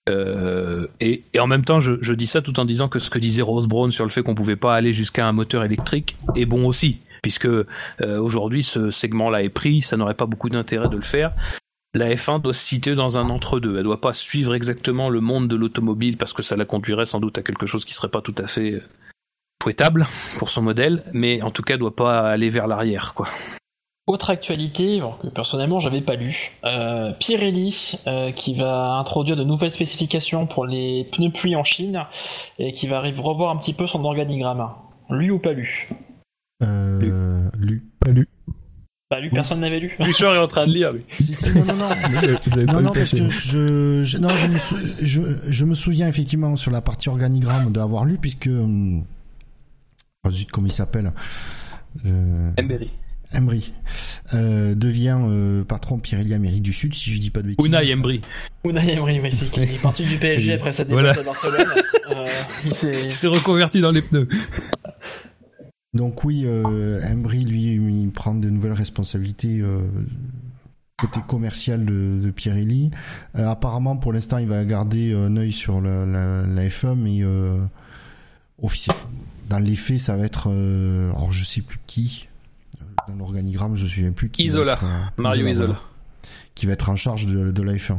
Euh, 0.09 0.87
et, 0.99 1.23
en 1.37 1.45
même 1.45 1.63
temps, 1.63 1.79
je, 1.79 2.13
dis 2.13 2.25
ça 2.25 2.41
tout 2.41 2.59
en 2.59 2.65
disant 2.65 2.89
que 2.89 2.97
ce 2.97 3.11
que 3.11 3.19
disait 3.19 3.43
Rose 3.43 3.67
Brown 3.67 3.91
sur 3.91 4.05
le 4.05 4.09
fait 4.09 4.23
qu'on 4.23 4.33
pouvait 4.35 4.55
pas 4.55 4.75
aller 4.75 4.91
jusqu'à 4.91 5.27
un 5.27 5.33
moteur 5.33 5.63
électrique 5.63 6.17
est 6.35 6.45
bon 6.45 6.65
aussi, 6.65 6.99
puisque 7.21 7.45
euh, 7.45 7.65
aujourd'hui 7.99 8.63
ce 8.63 8.89
segment-là 8.89 9.43
est 9.43 9.49
pris, 9.49 9.81
ça 9.81 9.97
n'aurait 9.97 10.15
pas 10.15 10.25
beaucoup 10.25 10.49
d'intérêt 10.49 10.89
de 10.89 10.95
le 10.95 11.03
faire. 11.03 11.33
La 11.93 12.13
F1 12.13 12.41
doit 12.41 12.53
se 12.53 12.63
situer 12.63 12.95
dans 12.95 13.17
un 13.17 13.29
entre-deux. 13.29 13.77
Elle 13.77 13.83
doit 13.83 14.01
pas 14.01 14.13
suivre 14.13 14.53
exactement 14.55 15.09
le 15.09 15.21
monde 15.21 15.47
de 15.47 15.55
l'automobile 15.55 16.17
parce 16.17 16.33
que 16.33 16.43
ça 16.43 16.55
la 16.55 16.65
conduirait 16.65 17.07
sans 17.07 17.19
doute 17.19 17.37
à 17.37 17.43
quelque 17.43 17.65
chose 17.65 17.85
qui 17.85 17.93
serait 17.93 18.09
pas 18.09 18.21
tout 18.21 18.35
à 18.37 18.47
fait 18.47 18.73
euh, 18.73 18.83
souhaitable 19.61 20.07
pour 20.37 20.49
son 20.49 20.61
modèle, 20.63 21.03
mais 21.13 21.41
en 21.41 21.51
tout 21.51 21.63
cas, 21.63 21.77
doit 21.77 21.95
pas 21.95 22.29
aller 22.29 22.49
vers 22.49 22.67
l'arrière, 22.67 23.13
quoi. 23.15 23.27
Autre 24.09 24.31
actualité 24.31 24.99
que 25.21 25.27
personnellement 25.27 25.79
j'avais 25.79 26.01
pas 26.01 26.15
lu, 26.15 26.49
euh, 26.63 27.13
Pirelli 27.19 27.99
euh, 28.07 28.31
qui 28.31 28.55
va 28.55 28.93
introduire 28.93 29.37
de 29.37 29.43
nouvelles 29.43 29.71
spécifications 29.71 30.47
pour 30.47 30.65
les 30.65 31.07
pneus 31.11 31.31
pluie 31.31 31.55
en 31.55 31.63
Chine 31.63 32.07
et 32.57 32.73
qui 32.73 32.87
va 32.87 33.01
revoir 33.01 33.51
un 33.51 33.57
petit 33.57 33.73
peu 33.73 33.85
son 33.85 34.03
organigramme. 34.03 34.67
Lu 35.11 35.29
ou 35.29 35.37
pas 35.37 35.53
lu 35.53 35.89
euh, 36.63 37.51
Lu. 37.59 37.83
Pas 37.99 38.09
lu. 38.09 38.27
Pas 39.09 39.19
lu, 39.19 39.29
personne 39.29 39.59
n'avait 39.59 39.79
lu. 39.79 39.95
Richard 39.99 40.33
est 40.33 40.39
en 40.39 40.47
train 40.47 40.65
de 40.65 40.73
lire, 40.73 40.91
lui. 40.91 41.03
non, 41.53 41.65
non, 41.65 41.75
non. 41.75 41.89
non, 42.65 42.81
non, 42.81 42.91
parce 42.91 43.11
que 43.11 43.29
je, 43.29 44.03
je, 44.03 44.17
non, 44.17 44.29
je, 44.29 45.21
me 45.21 45.37
je, 45.51 45.65
me 45.65 45.75
souviens 45.75 46.07
effectivement 46.07 46.55
sur 46.55 46.71
la 46.71 46.81
partie 46.81 47.09
organigramme 47.09 47.71
d'avoir 47.71 48.05
lu, 48.05 48.17
puisque. 48.17 48.47
Hum, 48.47 49.03
oh, 50.25 50.31
zut, 50.31 50.49
comment 50.49 50.65
il 50.65 50.73
s'appelle 50.73 51.11
euh... 52.07 52.51
Embry 53.35 53.73
euh, 54.33 54.73
devient 54.73 55.19
euh, 55.21 55.63
patron 55.63 55.99
Pirelli 55.99 56.33
Amérique 56.33 56.63
du 56.63 56.73
Sud, 56.73 56.95
si 56.95 57.11
je 57.11 57.19
dis 57.19 57.29
pas 57.29 57.41
de 57.41 57.47
bêtises. 57.47 57.65
Unai 57.65 57.93
Embry. 57.93 58.21
Unai 58.63 58.97
Embry, 58.97 59.19
oui, 59.19 59.29
c'est 59.31 59.51
qui 59.51 59.61
est 59.61 59.81
parti 59.81 60.03
du 60.03 60.17
PSG 60.17 60.53
après 60.53 60.71
sa 60.71 60.83
défaite 60.83 61.17
à 61.17 61.23
Barcelone. 61.23 61.65
Euh, 62.09 62.27
il 62.65 62.73
s'est 63.11 63.27
reconverti 63.27 63.81
dans 63.81 63.91
les 63.91 64.01
pneus. 64.01 64.27
Donc 65.93 66.23
oui, 66.23 66.47
Embry, 66.47 67.43
lui, 67.43 67.75
il 67.75 68.09
prend 68.11 68.33
de 68.33 68.49
nouvelles 68.49 68.73
responsabilités 68.73 69.63
côté 70.97 71.19
commercial 71.27 71.85
de, 71.85 72.19
de 72.21 72.31
Pirelli. 72.31 72.89
apparemment, 73.35 73.95
pour 73.95 74.11
l'instant, 74.11 74.39
il 74.39 74.47
va 74.47 74.65
garder 74.65 75.13
un 75.13 75.37
œil 75.37 75.51
sur 75.51 75.81
la, 75.81 76.05
la, 76.05 76.47
la 76.47 76.67
F1, 76.67 76.95
mais 76.95 77.21
officiellement, 78.61 79.01
dans 79.49 79.59
les 79.59 79.75
faits, 79.75 79.99
ça 79.99 80.15
va 80.15 80.25
être... 80.25 80.47
alors, 80.47 81.31
je 81.31 81.45
sais 81.45 81.61
plus 81.61 81.79
qui 81.85 82.28
dans 83.09 83.15
l'organigramme, 83.15 83.75
je 83.75 83.81
ne 83.81 83.85
me 83.85 83.89
souviens 83.89 84.11
plus 84.11 84.29
qui. 84.29 84.43
Isola, 84.43 84.79
euh, 84.81 84.99
Mario 85.17 85.47
Isola. 85.47 85.79
Qui 86.55 86.65
va 86.65 86.73
être 86.73 86.89
en 86.89 86.95
charge 86.95 87.25
de, 87.25 87.51
de 87.51 87.61
la 87.61 87.73
F1. 87.73 87.97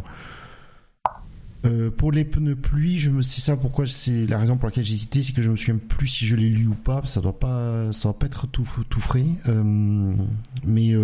Euh, 1.67 1.91
pour 1.91 2.11
les 2.11 2.25
pneus 2.25 2.57
pluie, 2.57 2.99
je 2.99 3.11
me 3.11 3.21
sais 3.21 3.43
ça 3.43 3.57
pourquoi 3.57 3.87
c'est 3.87 4.27
la 4.27 4.39
raison 4.39 4.57
pour 4.57 4.69
laquelle 4.69 4.85
j'ai 4.85 4.95
hésité, 4.95 5.23
c'est 5.23 5.33
que 5.33 5.43
je 5.43 5.51
me 5.51 5.57
souviens 5.57 5.77
plus 5.77 6.07
si 6.07 6.27
je 6.27 6.35
l'ai 6.35 6.49
lu 6.49 6.67
ou 6.67 6.75
pas. 6.75 7.03
Ça 7.05 7.21
doit 7.21 7.39
pas, 7.39 7.93
ça 7.93 8.09
doit 8.09 8.19
pas 8.19 8.27
être 8.27 8.47
tout 8.47 8.67
tout 8.89 9.01
frais. 9.01 9.27
Euh, 9.49 10.15
mais 10.65 10.95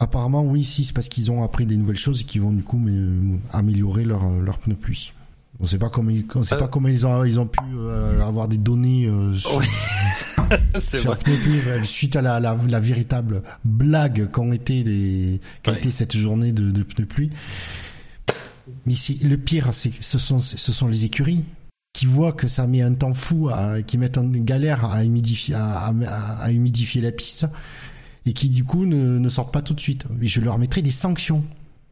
apparemment 0.00 0.42
oui, 0.42 0.64
si 0.64 0.82
c'est 0.82 0.92
parce 0.92 1.08
qu'ils 1.08 1.30
ont 1.30 1.44
appris 1.44 1.66
des 1.66 1.76
nouvelles 1.76 1.96
choses 1.96 2.22
et 2.22 2.24
qu'ils 2.24 2.40
vont 2.40 2.52
du 2.52 2.64
coup 2.64 2.84
améliorer 3.52 4.04
leur 4.04 4.28
leur 4.28 4.58
pneus 4.58 4.74
pluie. 4.74 5.12
On 5.62 5.66
sait 5.66 5.78
pas 5.78 5.90
comment 5.90 6.10
ils, 6.10 6.26
on 6.34 6.42
sait 6.42 6.56
pas 6.56 6.66
comment 6.66 6.88
ils 6.88 7.06
ont 7.06 7.24
ils 7.24 7.38
ont 7.38 7.46
pu 7.46 7.60
avoir 8.20 8.48
des 8.48 8.58
données 8.58 9.08
sur, 9.36 9.60
suite 11.84 12.16
à 12.16 12.22
la, 12.22 12.40
la, 12.40 12.56
la 12.68 12.80
véritable 12.80 13.42
blague 13.64 14.30
qu'ont 14.30 14.52
été, 14.52 14.82
les, 14.82 15.40
qu 15.62 15.70
été 15.70 15.90
cette 15.90 16.16
journée 16.16 16.52
de, 16.52 16.70
de, 16.70 16.82
de 16.82 17.04
pluie. 17.04 17.30
Mais 18.86 18.94
le 19.22 19.36
pire, 19.36 19.72
c'est 19.72 19.92
ce 20.00 20.18
sont, 20.18 20.40
ce 20.40 20.72
sont 20.72 20.88
les 20.88 21.04
écuries 21.04 21.44
qui 21.92 22.06
voient 22.06 22.32
que 22.32 22.48
ça 22.48 22.66
met 22.66 22.82
un 22.82 22.94
temps 22.94 23.12
fou, 23.12 23.50
à, 23.52 23.82
qui 23.82 23.98
mettent 23.98 24.18
en 24.18 24.24
galère 24.24 24.84
à 24.84 25.04
humidifier, 25.04 25.54
à, 25.54 25.86
à, 25.86 25.92
à 26.40 26.50
humidifier 26.50 27.02
la 27.02 27.12
piste 27.12 27.46
et 28.24 28.32
qui 28.32 28.48
du 28.48 28.64
coup 28.64 28.86
ne, 28.86 29.18
ne 29.18 29.28
sortent 29.28 29.52
pas 29.52 29.62
tout 29.62 29.74
de 29.74 29.80
suite. 29.80 30.06
Et 30.20 30.26
je 30.26 30.40
leur 30.40 30.58
mettrai 30.58 30.82
des 30.82 30.90
sanctions 30.90 31.44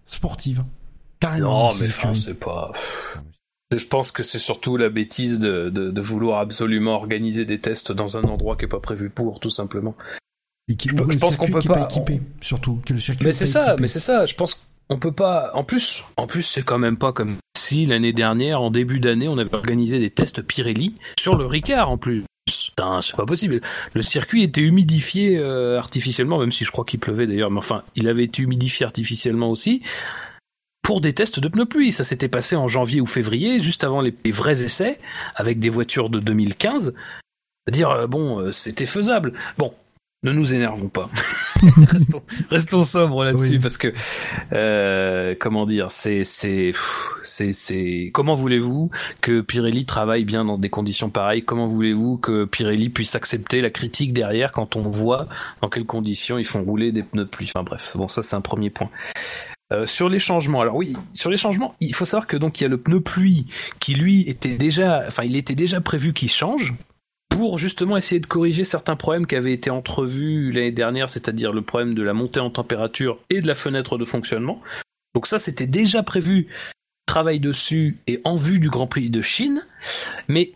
sportives. 0.06 0.64
Carrément. 1.18 1.68
Non, 1.68 1.74
mais 1.78 2.14
c'est 2.14 2.34
pas. 2.34 2.72
Je 3.76 3.84
pense 3.84 4.10
que 4.10 4.24
c'est 4.24 4.38
surtout 4.38 4.76
la 4.76 4.88
bêtise 4.88 5.38
de, 5.38 5.70
de, 5.70 5.90
de, 5.90 6.00
vouloir 6.00 6.40
absolument 6.40 6.92
organiser 6.92 7.44
des 7.44 7.60
tests 7.60 7.92
dans 7.92 8.16
un 8.16 8.24
endroit 8.24 8.56
qui 8.56 8.64
est 8.64 8.68
pas 8.68 8.80
prévu 8.80 9.10
pour, 9.10 9.38
tout 9.38 9.50
simplement. 9.50 9.94
Et 10.68 10.74
qui, 10.74 10.88
je, 10.88 10.96
je 10.96 11.18
pense 11.18 11.36
qu'on 11.36 11.48
peut 11.48 11.60
pas. 11.60 11.86
Équipé, 11.88 12.20
surtout 12.40 12.80
que 12.84 12.94
le 12.94 13.00
circuit. 13.00 13.26
Mais 13.26 13.32
c'est 13.32 13.46
ça, 13.46 13.76
mais 13.78 13.86
c'est 13.86 14.00
ça. 14.00 14.26
Je 14.26 14.34
pense 14.34 14.60
qu'on 14.88 14.98
peut 14.98 15.12
pas. 15.12 15.52
En 15.54 15.62
plus, 15.62 16.02
en 16.16 16.26
plus, 16.26 16.42
c'est 16.42 16.62
quand 16.62 16.78
même 16.78 16.96
pas 16.96 17.12
comme 17.12 17.36
si 17.56 17.86
l'année 17.86 18.12
dernière, 18.12 18.60
en 18.60 18.72
début 18.72 18.98
d'année, 18.98 19.28
on 19.28 19.38
avait 19.38 19.54
organisé 19.54 20.00
des 20.00 20.10
tests 20.10 20.42
Pirelli 20.42 20.96
sur 21.20 21.36
le 21.36 21.46
Ricard 21.46 21.90
en 21.90 21.98
plus. 21.98 22.24
Putain, 22.46 23.00
c'est 23.02 23.14
pas 23.14 23.26
possible. 23.26 23.60
Le 23.94 24.02
circuit 24.02 24.42
était 24.42 24.60
humidifié 24.60 25.38
euh, 25.38 25.78
artificiellement, 25.78 26.38
même 26.38 26.50
si 26.50 26.64
je 26.64 26.72
crois 26.72 26.84
qu'il 26.84 26.98
pleuvait 26.98 27.28
d'ailleurs, 27.28 27.52
mais 27.52 27.58
enfin, 27.58 27.84
il 27.94 28.08
avait 28.08 28.24
été 28.24 28.42
humidifié 28.42 28.84
artificiellement 28.84 29.50
aussi 29.50 29.82
pour 30.90 31.00
des 31.00 31.12
tests 31.12 31.38
de 31.38 31.46
pneus 31.46 31.66
pluie. 31.66 31.92
Ça 31.92 32.02
s'était 32.02 32.26
passé 32.26 32.56
en 32.56 32.66
janvier 32.66 33.00
ou 33.00 33.06
février, 33.06 33.60
juste 33.60 33.84
avant 33.84 34.00
les, 34.00 34.12
vrais 34.32 34.64
essais, 34.64 34.98
avec 35.36 35.60
des 35.60 35.68
voitures 35.68 36.10
de 36.10 36.18
2015. 36.18 36.94
C'est-à-dire, 37.64 37.90
euh, 37.90 38.06
bon, 38.08 38.40
euh, 38.40 38.50
c'était 38.50 38.86
faisable. 38.86 39.34
Bon, 39.56 39.72
ne 40.24 40.32
nous 40.32 40.52
énervons 40.52 40.88
pas. 40.88 41.08
restons, 41.76 42.24
restons 42.50 42.82
sobres 42.82 43.22
là-dessus 43.22 43.60
parce 43.60 43.76
que 43.76 43.92
euh, 44.52 45.36
comment 45.38 45.64
dire, 45.64 45.92
c'est 45.92 46.24
c'est 46.24 46.72
c'est 47.22 47.52
c'est 47.52 48.10
comment 48.12 48.34
voulez-vous 48.34 48.90
que 49.20 49.42
Pirelli 49.42 49.84
travaille 49.84 50.24
bien 50.24 50.44
dans 50.44 50.58
des 50.58 50.70
conditions 50.70 51.08
pareilles? 51.08 51.44
Comment 51.44 51.68
voulez-vous 51.68 52.16
que 52.16 52.46
Pirelli 52.46 52.88
puisse 52.88 53.14
accepter 53.14 53.60
la 53.60 53.70
critique 53.70 54.12
derrière 54.12 54.50
quand 54.50 54.74
on 54.74 54.90
voit 54.90 55.28
dans 55.62 55.68
quelles 55.68 55.86
conditions 55.86 56.36
ils 56.36 56.46
font 56.46 56.64
rouler 56.64 56.90
des 56.90 57.04
pneus 57.04 57.26
de 57.26 57.28
pluie? 57.28 57.52
Enfin 57.54 57.62
bref, 57.62 57.96
bon 57.96 58.08
ça 58.08 58.24
c'est 58.24 58.34
un 58.34 58.40
premier 58.40 58.70
point. 58.70 58.90
Euh, 59.72 59.86
sur 59.86 60.08
les 60.08 60.18
changements, 60.18 60.60
alors 60.60 60.74
oui, 60.74 60.96
sur 61.12 61.30
les 61.30 61.36
changements, 61.36 61.74
il 61.80 61.94
faut 61.94 62.04
savoir 62.04 62.26
que 62.26 62.36
donc 62.36 62.60
il 62.60 62.64
y 62.64 62.66
a 62.66 62.68
le 62.68 62.78
pneu 62.78 63.00
pluie 63.00 63.46
qui 63.78 63.94
lui 63.94 64.28
était 64.28 64.56
déjà, 64.56 65.04
enfin 65.06 65.22
il 65.22 65.36
était 65.36 65.54
déjà 65.54 65.80
prévu 65.80 66.12
qu'il 66.12 66.30
change, 66.30 66.74
pour 67.28 67.56
justement 67.56 67.96
essayer 67.96 68.20
de 68.20 68.26
corriger 68.26 68.64
certains 68.64 68.96
problèmes 68.96 69.26
qui 69.26 69.36
avaient 69.36 69.52
été 69.52 69.70
entrevus 69.70 70.52
l'année 70.52 70.72
dernière, 70.72 71.08
c'est-à-dire 71.08 71.52
le 71.52 71.62
problème 71.62 71.94
de 71.94 72.02
la 72.02 72.12
montée 72.12 72.40
en 72.40 72.50
température 72.50 73.18
et 73.30 73.40
de 73.40 73.46
la 73.46 73.54
fenêtre 73.54 73.96
de 73.96 74.04
fonctionnement. 74.04 74.60
Donc 75.14 75.26
ça, 75.26 75.38
c'était 75.38 75.66
déjà 75.66 76.02
prévu, 76.02 76.48
travail 77.06 77.40
dessus 77.40 77.98
et 78.06 78.20
en 78.24 78.34
vue 78.34 78.60
du 78.60 78.68
Grand 78.68 78.86
Prix 78.86 79.08
de 79.08 79.22
Chine. 79.22 79.62
Mais 80.28 80.52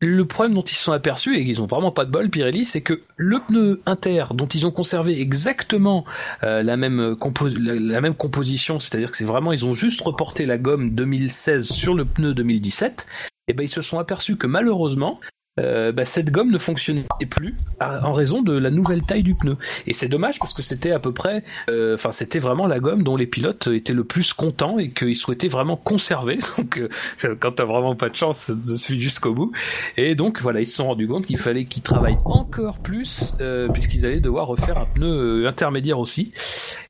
le 0.00 0.24
problème 0.24 0.54
dont 0.54 0.62
ils 0.62 0.74
se 0.74 0.84
sont 0.84 0.92
aperçus, 0.92 1.36
et 1.36 1.44
qu'ils 1.44 1.60
ont 1.60 1.66
vraiment 1.66 1.90
pas 1.90 2.04
de 2.04 2.10
bol, 2.10 2.30
Pirelli, 2.30 2.64
c'est 2.64 2.82
que 2.82 3.02
le 3.16 3.40
pneu 3.40 3.82
inter, 3.86 4.26
dont 4.32 4.46
ils 4.46 4.66
ont 4.66 4.70
conservé 4.70 5.20
exactement 5.20 6.04
euh, 6.44 6.62
la, 6.62 6.76
même 6.76 7.16
la, 7.56 8.00
même 8.00 8.14
composition, 8.14 8.78
c'est-à-dire 8.78 9.10
que 9.10 9.16
c'est 9.16 9.24
vraiment, 9.24 9.52
ils 9.52 9.66
ont 9.66 9.74
juste 9.74 10.00
reporté 10.02 10.46
la 10.46 10.56
gomme 10.58 10.94
2016 10.94 11.68
sur 11.68 11.94
le 11.94 12.04
pneu 12.04 12.32
2017, 12.32 13.06
et 13.48 13.54
ben 13.54 13.64
ils 13.64 13.68
se 13.68 13.82
sont 13.82 13.98
aperçus 13.98 14.36
que 14.36 14.46
malheureusement, 14.46 15.18
euh, 15.58 15.92
bah, 15.92 16.04
cette 16.04 16.30
gomme 16.30 16.50
ne 16.50 16.58
fonctionnait 16.58 17.04
plus 17.30 17.56
en 17.80 18.12
raison 18.12 18.42
de 18.42 18.56
la 18.56 18.70
nouvelle 18.70 19.02
taille 19.02 19.22
du 19.22 19.34
pneu. 19.34 19.56
Et 19.86 19.92
c'est 19.92 20.08
dommage 20.08 20.38
parce 20.38 20.52
que 20.52 20.62
c'était 20.62 20.92
à 20.92 20.98
peu 20.98 21.12
près, 21.12 21.44
euh, 21.68 21.94
enfin 21.94 22.12
c'était 22.12 22.38
vraiment 22.38 22.66
la 22.66 22.80
gomme 22.80 23.02
dont 23.02 23.16
les 23.16 23.26
pilotes 23.26 23.68
étaient 23.68 23.92
le 23.92 24.04
plus 24.04 24.32
contents 24.32 24.78
et 24.78 24.90
qu'ils 24.90 25.16
souhaitaient 25.16 25.48
vraiment 25.48 25.76
conserver. 25.76 26.38
Donc 26.58 26.78
euh, 26.78 27.36
quand 27.38 27.52
t'as 27.52 27.64
vraiment 27.64 27.94
pas 27.94 28.08
de 28.08 28.16
chance, 28.16 28.38
ça 28.38 28.60
se 28.60 28.76
suit 28.76 29.00
jusqu'au 29.00 29.34
bout. 29.34 29.52
Et 29.96 30.14
donc 30.14 30.40
voilà, 30.40 30.60
ils 30.60 30.66
se 30.66 30.76
sont 30.76 30.86
rendus 30.86 31.08
compte 31.08 31.26
qu'il 31.26 31.38
fallait 31.38 31.64
qu'ils 31.64 31.82
travaillent 31.82 32.18
encore 32.24 32.78
plus 32.78 33.34
puisqu'ils 33.72 34.06
allaient 34.06 34.20
devoir 34.20 34.46
refaire 34.46 34.78
un 34.78 34.86
pneu 34.86 35.46
intermédiaire 35.46 35.98
aussi. 35.98 36.32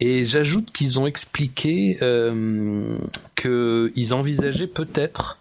Et 0.01 0.25
j'ajoute 0.25 0.73
qu'ils 0.73 0.99
ont 0.99 1.07
expliqué 1.07 1.99
qu'ils 3.37 4.15
envisageaient 4.15 4.67
peut-être 4.67 5.39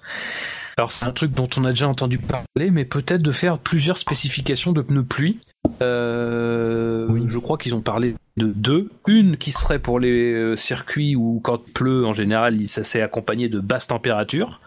alors 0.77 0.91
c'est 0.91 1.05
un 1.05 1.11
truc 1.11 1.31
dont 1.31 1.49
on 1.57 1.65
a 1.65 1.69
déjà 1.69 1.87
entendu 1.87 2.19
parler, 2.19 2.69
mais 2.71 2.85
peut-être 2.85 3.23
de 3.23 3.31
faire 3.31 3.57
plusieurs 3.57 3.97
spécifications 3.97 4.73
de 4.73 4.81
pneus 4.81 5.03
pluie. 5.03 5.39
Euh, 5.81 7.07
oui. 7.09 7.23
Je 7.27 7.39
crois 7.39 7.57
qu'ils 7.57 7.73
ont 7.73 7.81
parlé 7.81 8.13
de 8.37 8.47
deux. 8.47 8.91
Une 9.07 9.37
qui 9.37 9.51
serait 9.51 9.79
pour 9.79 9.99
les 9.99 10.33
euh, 10.33 10.55
circuits 10.55 11.15
où 11.15 11.39
quand 11.43 11.61
il 11.65 11.73
pleut 11.73 12.05
en 12.05 12.13
général, 12.13 12.65
ça 12.67 12.83
s'est 12.83 13.01
accompagné 13.01 13.49
de 13.49 13.59
basses 13.59 13.87
températures. 13.87 14.61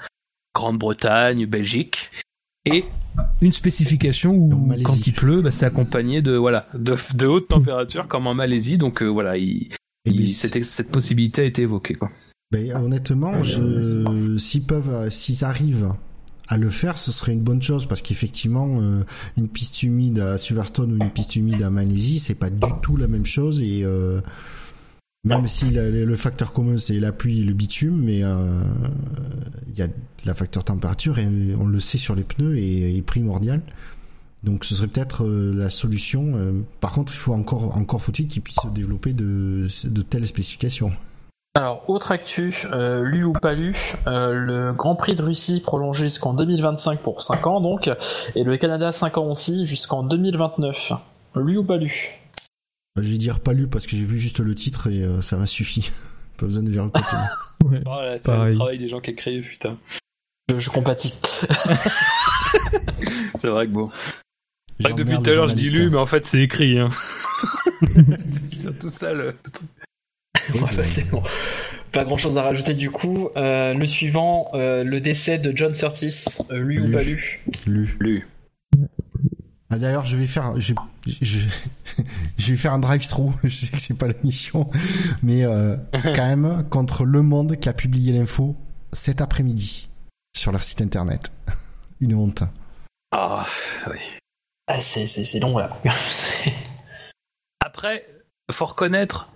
Grande-Bretagne, 0.54 1.46
Belgique. 1.46 2.10
Et 2.66 2.84
une 3.40 3.52
spécification 3.52 4.32
où 4.32 4.68
quand 4.84 5.06
il 5.06 5.12
pleut, 5.12 5.40
bah, 5.40 5.52
c'est 5.52 5.64
accompagné 5.64 6.22
de 6.22 6.32
voilà 6.36 6.66
de, 6.74 6.96
de 7.14 7.26
hautes 7.26 7.48
températures 7.48 8.08
comme 8.08 8.26
en 8.26 8.34
Malaisie. 8.34 8.78
Donc 8.78 9.02
euh, 9.02 9.06
voilà, 9.06 9.36
il, 9.36 9.70
il, 10.04 10.28
cette, 10.28 10.62
cette 10.64 10.90
possibilité 10.90 11.42
a 11.42 11.44
été 11.44 11.62
évoquée 11.62 11.94
quoi. 11.94 12.10
Ben, 12.50 12.72
honnêtement, 12.74 13.44
je... 13.44 14.36
s'ils 14.38 14.62
peuvent, 14.62 15.08
s'ils 15.08 15.44
arrivent 15.44 15.92
à 16.48 16.56
le 16.56 16.68
faire, 16.68 16.98
ce 16.98 17.12
serait 17.12 17.32
une 17.32 17.42
bonne 17.42 17.62
chose 17.62 17.86
parce 17.86 18.02
qu'effectivement, 18.02 18.80
euh, 18.80 19.04
une 19.36 19.48
piste 19.48 19.84
humide 19.84 20.18
à 20.18 20.36
Silverstone 20.36 20.92
ou 20.92 20.96
une 20.96 21.10
piste 21.10 21.36
humide 21.36 21.62
à 21.62 21.70
Malaisie, 21.70 22.18
c'est 22.18 22.34
pas 22.34 22.50
du 22.50 22.72
tout 22.82 22.96
la 22.96 23.06
même 23.06 23.24
chose 23.24 23.60
et 23.60 23.84
euh, 23.84 24.20
même 25.22 25.46
si 25.46 25.70
le 25.70 26.16
facteur 26.16 26.52
commun 26.52 26.76
c'est 26.78 26.98
la 26.98 27.12
pluie 27.12 27.40
et 27.40 27.44
le 27.44 27.52
bitume, 27.52 28.02
mais 28.02 28.24
euh, 28.24 28.64
il 29.68 29.78
y 29.78 29.82
a 29.82 29.88
la 30.24 30.34
facteur 30.34 30.64
température 30.64 31.20
et 31.20 31.28
on 31.56 31.66
le 31.66 31.78
sait 31.78 31.98
sur 31.98 32.16
les 32.16 32.24
pneus 32.24 32.58
est, 32.58 32.96
est 32.96 33.02
primordial. 33.02 33.62
Donc 34.42 34.64
ce 34.64 34.74
serait 34.74 34.88
peut-être 34.88 35.24
la 35.24 35.70
solution. 35.70 36.64
par 36.80 36.90
contre, 36.92 37.12
il 37.12 37.18
faut 37.18 37.34
encore 37.34 37.76
encore 37.76 38.02
faut-il 38.02 38.26
qu'ils 38.26 38.42
puissent 38.42 38.56
développer 38.74 39.12
de, 39.12 39.68
de 39.84 40.02
telles 40.02 40.26
spécifications. 40.26 40.90
Alors, 41.56 41.90
autre 41.90 42.12
actu, 42.12 42.54
euh, 42.72 43.02
lu 43.02 43.24
ou 43.24 43.32
pas 43.32 43.54
lu, 43.54 43.74
euh, 44.06 44.34
le 44.34 44.72
Grand 44.72 44.94
Prix 44.94 45.16
de 45.16 45.22
Russie 45.22 45.60
prolongé 45.60 46.04
jusqu'en 46.04 46.32
2025 46.32 47.00
pour 47.00 47.22
5 47.22 47.44
ans 47.48 47.60
donc, 47.60 47.90
et 48.36 48.44
le 48.44 48.56
Canada 48.56 48.92
5 48.92 49.18
ans 49.18 49.30
aussi 49.30 49.66
jusqu'en 49.66 50.04
2029. 50.04 50.92
Lu 51.34 51.58
ou 51.58 51.64
pas 51.64 51.76
lu? 51.76 52.20
Je 52.96 53.02
vais 53.02 53.18
dire 53.18 53.40
pas 53.40 53.52
lu 53.52 53.66
parce 53.66 53.86
que 53.86 53.96
j'ai 53.96 54.04
vu 54.04 54.16
juste 54.16 54.38
le 54.38 54.54
titre 54.54 54.88
et 54.88 55.02
euh, 55.02 55.20
ça 55.20 55.36
m'a 55.36 55.46
suffi. 55.46 55.90
pas 56.38 56.46
besoin 56.46 56.62
de 56.62 56.70
lire 56.70 56.84
le 56.84 56.90
contenu. 56.90 57.18
ouais, 57.64 57.82
oh 57.84 57.98
c'est 58.18 58.32
le 58.32 58.54
travail 58.54 58.78
des 58.78 58.88
gens 58.88 59.00
qui 59.00 59.10
écrivent, 59.10 59.48
putain. 59.48 59.76
Je, 60.48 60.60
je 60.60 60.70
compatis. 60.70 61.18
c'est 63.34 63.48
vrai 63.48 63.66
que 63.66 63.72
bon. 63.72 63.90
Vrai 64.78 64.92
que 64.92 64.98
depuis 64.98 65.18
tout 65.18 65.30
à 65.30 65.34
l'heure 65.34 65.48
je 65.48 65.54
dis 65.54 65.70
lu, 65.70 65.90
mais 65.90 65.98
en 65.98 66.06
fait 66.06 66.26
c'est 66.26 66.40
écrit. 66.40 66.78
Hein. 66.78 66.90
c'est 68.18 68.56
surtout 68.56 68.88
ça 68.88 69.12
le 69.12 69.34
truc. 69.42 69.68
Pas 71.92 72.04
grand 72.04 72.16
chose 72.16 72.38
à 72.38 72.42
rajouter 72.42 72.74
du 72.74 72.90
coup. 72.90 73.30
Euh, 73.36 73.74
le 73.74 73.86
suivant, 73.86 74.50
euh, 74.54 74.84
le 74.84 75.00
décès 75.00 75.38
de 75.38 75.56
John 75.56 75.74
Surtis, 75.74 76.24
euh, 76.50 76.60
lu, 76.60 76.86
ou 76.86 76.92
pas 76.92 77.02
lu 77.02 77.42
Lu. 77.66 77.96
Lu. 77.98 78.28
Ah, 79.70 79.78
D'ailleurs, 79.78 80.06
je 80.06 80.16
vais 80.16 80.26
faire, 80.26 80.60
je, 80.60 80.74
je, 81.20 81.40
je, 82.38 82.50
vais 82.50 82.56
faire 82.56 82.72
un 82.72 82.78
drive-through. 82.78 83.32
Je 83.44 83.48
sais 83.48 83.70
que 83.72 83.80
c'est 83.80 83.98
pas 83.98 84.06
la 84.08 84.14
mission, 84.22 84.70
mais 85.22 85.44
quand 85.92 86.26
même 86.26 86.64
contre 86.70 87.04
Le 87.04 87.22
Monde 87.22 87.56
qui 87.56 87.68
a 87.68 87.72
publié 87.72 88.12
l'info 88.12 88.56
cet 88.92 89.20
après-midi 89.20 89.88
sur 90.36 90.52
leur 90.52 90.62
site 90.62 90.80
internet. 90.82 91.32
Une 92.00 92.14
honte. 92.14 92.42
Ah 93.12 93.46
oui. 93.88 93.98
Ah, 94.66 94.80
c'est 94.80 95.40
long 95.40 95.58
là. 95.58 95.76
Après, 97.60 98.06
faut 98.52 98.66
reconnaître 98.66 99.28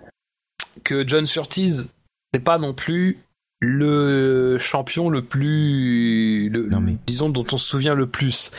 que 0.83 1.07
John 1.07 1.27
Surtees, 1.27 1.85
c'est 2.33 2.41
pas 2.41 2.59
non 2.59 2.75
plus 2.75 3.19
le 3.61 4.59
champion 4.59 5.09
le 5.09 5.25
plus, 5.25 6.49
le, 6.49 6.69
disons, 7.07 7.29
dont 7.29 7.45
on 7.53 7.59
se 7.59 7.69
souvient 7.69 7.95
le 7.95 8.07
plus. 8.07 8.51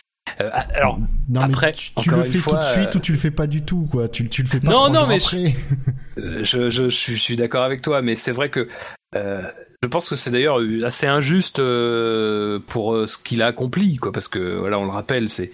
Euh, 0.42 0.50
alors 0.74 1.00
après, 1.36 1.74
tu, 1.74 2.10
le 2.10 2.24
fais 2.24 2.40
tout 2.40 2.56
de 2.56 2.64
suite 2.64 2.96
ou 2.96 3.00
tu 3.00 3.12
le 3.12 3.18
fais 3.18 3.32
pas 3.32 3.48
du 3.48 3.64
tout, 3.64 3.88
quoi. 3.92 4.10
Tu, 4.10 4.28
tu 4.28 4.42
le 4.42 4.48
fais 4.48 4.60
pas. 4.60 4.72
Non, 4.72 4.90
non, 4.90 5.08
mais 5.08 5.20
je, 6.18 6.42
je, 6.44 6.70
je, 6.70 6.90
suis 6.90 7.36
d'accord 7.36 7.64
avec 7.64 7.82
toi, 7.82 8.02
mais 8.02 8.16
c'est 8.16 8.32
vrai 8.32 8.50
que 8.50 8.68
euh, 9.16 9.44
je 9.84 9.88
pense 9.88 10.10
que 10.10 10.16
c'est 10.16 10.32
d'ailleurs 10.32 10.60
assez 10.84 11.06
injuste 11.06 11.60
euh, 11.60 12.60
pour 12.68 13.08
ce 13.08 13.18
qu'il 13.18 13.42
a 13.42 13.48
accompli, 13.48 13.98
quoi, 13.98 14.12
parce 14.12 14.28
que 14.28 14.58
voilà, 14.58 14.80
on 14.80 14.86
le 14.86 14.92
rappelle, 14.92 15.30
c'est 15.30 15.52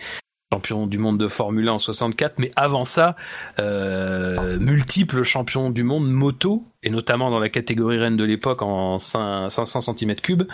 champion 0.53 0.85
du 0.85 0.97
monde 0.97 1.17
de 1.17 1.29
Formule 1.29 1.69
1 1.69 1.73
en 1.73 1.79
64, 1.79 2.33
mais 2.37 2.51
avant 2.57 2.83
ça, 2.83 3.15
euh, 3.57 4.59
multiple 4.59 5.23
champion 5.23 5.69
du 5.69 5.83
monde 5.83 6.11
moto, 6.11 6.65
et 6.83 6.89
notamment 6.89 7.31
dans 7.31 7.39
la 7.39 7.47
catégorie 7.47 7.97
reine 7.97 8.17
de 8.17 8.25
l'époque 8.25 8.61
en 8.61 8.99
500 8.99 9.79
cm3. 9.79 10.47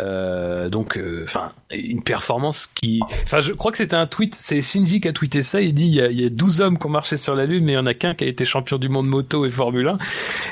Euh, 0.00 0.70
donc, 0.70 0.96
euh, 0.96 1.24
enfin, 1.24 1.52
une 1.70 2.02
performance 2.02 2.66
qui... 2.66 3.00
Enfin, 3.24 3.40
je 3.40 3.52
crois 3.52 3.72
que 3.72 3.78
c'était 3.78 3.96
un 3.96 4.06
tweet, 4.06 4.34
c'est 4.34 4.62
Shinji 4.62 5.02
qui 5.02 5.08
a 5.08 5.12
tweeté 5.12 5.42
ça, 5.42 5.60
il 5.60 5.74
dit 5.74 5.86
il 5.86 5.94
y, 5.94 6.00
a, 6.00 6.10
il 6.10 6.18
y 6.18 6.24
a 6.24 6.30
12 6.30 6.62
hommes 6.62 6.78
qui 6.78 6.86
ont 6.86 6.90
marché 6.90 7.18
sur 7.18 7.34
la 7.34 7.44
Lune, 7.44 7.64
mais 7.66 7.72
il 7.72 7.76
y 7.76 7.78
en 7.78 7.86
a 7.86 7.94
qu'un 7.94 8.14
qui 8.14 8.24
a 8.24 8.28
été 8.28 8.46
champion 8.46 8.78
du 8.78 8.88
monde 8.88 9.06
moto 9.06 9.44
et 9.44 9.50
Formule 9.50 9.88
1. 9.88 9.98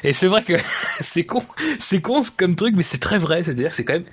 Et 0.04 0.12
c'est 0.12 0.26
vrai 0.26 0.42
que 0.42 0.54
c'est 1.00 1.24
con, 1.24 1.42
c'est 1.78 2.02
con 2.02 2.20
comme 2.36 2.54
truc, 2.54 2.74
mais 2.76 2.82
c'est 2.82 3.00
très 3.00 3.18
vrai, 3.18 3.42
c'est-à-dire 3.44 3.70
que 3.70 3.76
c'est 3.76 3.84
quand 3.84 3.94
même 3.94 4.04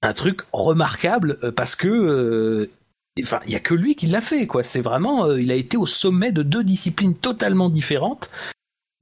un 0.00 0.14
truc 0.14 0.40
remarquable 0.52 1.38
parce 1.56 1.76
que 1.76 2.70
Enfin, 3.22 3.40
il 3.46 3.52
y 3.52 3.56
a 3.56 3.60
que 3.60 3.74
lui 3.74 3.94
qui 3.94 4.06
l'a 4.06 4.20
fait, 4.20 4.46
quoi. 4.46 4.62
C'est 4.62 4.80
vraiment, 4.80 5.26
euh, 5.26 5.40
il 5.40 5.52
a 5.52 5.54
été 5.54 5.76
au 5.76 5.86
sommet 5.86 6.32
de 6.32 6.42
deux 6.42 6.64
disciplines 6.64 7.14
totalement 7.14 7.70
différentes. 7.70 8.30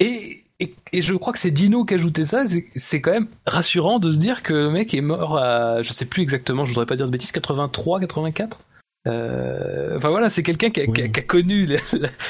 Et, 0.01 0.45
et, 0.61 1.01
je 1.01 1.15
crois 1.15 1.33
que 1.33 1.39
c'est 1.39 1.51
Dino 1.51 1.85
qui 1.85 1.95
a 1.95 1.97
ajouté 1.97 2.25
ça. 2.25 2.45
C'est 2.77 3.01
quand 3.01 3.13
même 3.13 3.29
rassurant 3.47 3.99
de 3.99 4.11
se 4.11 4.19
dire 4.19 4.43
que 4.43 4.53
le 4.53 4.71
mec 4.71 4.95
est 4.95 5.01
mort 5.01 5.39
à, 5.39 5.83
je 5.83 5.93
sais 5.93 6.05
plus 6.05 6.23
exactement, 6.23 6.65
je 6.65 6.71
voudrais 6.71 6.87
pas 6.87 6.97
dire 6.97 7.07
de 7.07 7.11
bêtises, 7.11 7.33
83, 7.33 8.01
84. 8.01 8.61
Euh, 9.09 9.97
enfin 9.97 10.11
voilà, 10.11 10.31
c'est 10.31 10.45
quelqu'un 10.45 10.71
qui, 10.71 10.81
a 10.81 11.23
connu 11.23 11.77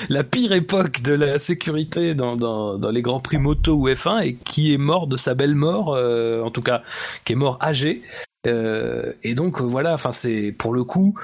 la, 0.08 0.24
pire 0.24 0.52
époque 0.52 1.02
de 1.02 1.12
la 1.12 1.38
sécurité 1.38 2.14
dans, 2.14 2.36
dans, 2.36 2.78
dans, 2.78 2.90
les 2.90 3.02
grands 3.02 3.20
prix 3.20 3.36
moto 3.36 3.74
ou 3.74 3.88
F1 3.88 4.22
et 4.24 4.34
qui 4.36 4.72
est 4.72 4.78
mort 4.78 5.06
de 5.06 5.16
sa 5.16 5.34
belle 5.34 5.54
mort, 5.54 5.94
euh, 5.94 6.42
en 6.42 6.50
tout 6.50 6.62
cas 6.62 6.82
qui 7.24 7.34
est 7.34 7.36
mort 7.36 7.58
âgé. 7.60 8.02
Euh, 8.46 9.12
et 9.22 9.34
donc 9.34 9.60
voilà, 9.60 9.92
enfin 9.94 10.12
c'est 10.12 10.54
pour 10.56 10.72
le 10.72 10.84
coup, 10.84 11.14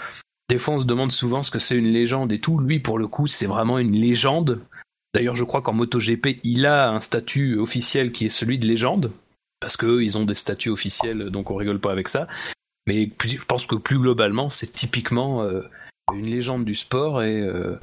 des 0.48 0.58
fois, 0.58 0.74
on 0.74 0.80
se 0.80 0.86
demande 0.86 1.12
souvent 1.12 1.42
ce 1.42 1.50
que 1.50 1.58
c'est 1.58 1.76
une 1.76 1.92
légende 1.92 2.32
et 2.32 2.40
tout. 2.40 2.58
Lui, 2.58 2.80
pour 2.80 2.98
le 2.98 3.06
coup, 3.06 3.26
c'est 3.26 3.46
vraiment 3.46 3.78
une 3.78 3.92
légende. 3.92 4.60
D'ailleurs, 5.14 5.36
je 5.36 5.44
crois 5.44 5.62
qu'en 5.62 5.74
MotoGP, 5.74 6.40
il 6.42 6.66
a 6.66 6.90
un 6.90 7.00
statut 7.00 7.58
officiel 7.58 8.12
qui 8.12 8.26
est 8.26 8.30
celui 8.30 8.58
de 8.58 8.66
légende. 8.66 9.12
Parce 9.60 9.76
qu'eux, 9.76 10.02
ils 10.02 10.16
ont 10.16 10.24
des 10.24 10.34
statuts 10.34 10.70
officiels, 10.70 11.30
donc 11.30 11.50
on 11.50 11.56
rigole 11.56 11.80
pas 11.80 11.92
avec 11.92 12.08
ça. 12.08 12.28
Mais 12.86 13.10
je 13.24 13.44
pense 13.44 13.66
que 13.66 13.74
plus 13.74 13.98
globalement, 13.98 14.48
c'est 14.48 14.72
typiquement 14.72 15.42
euh, 15.42 15.62
une 16.14 16.26
légende 16.26 16.64
du 16.64 16.74
sport 16.74 17.22
et 17.22 17.40
euh, 17.40 17.76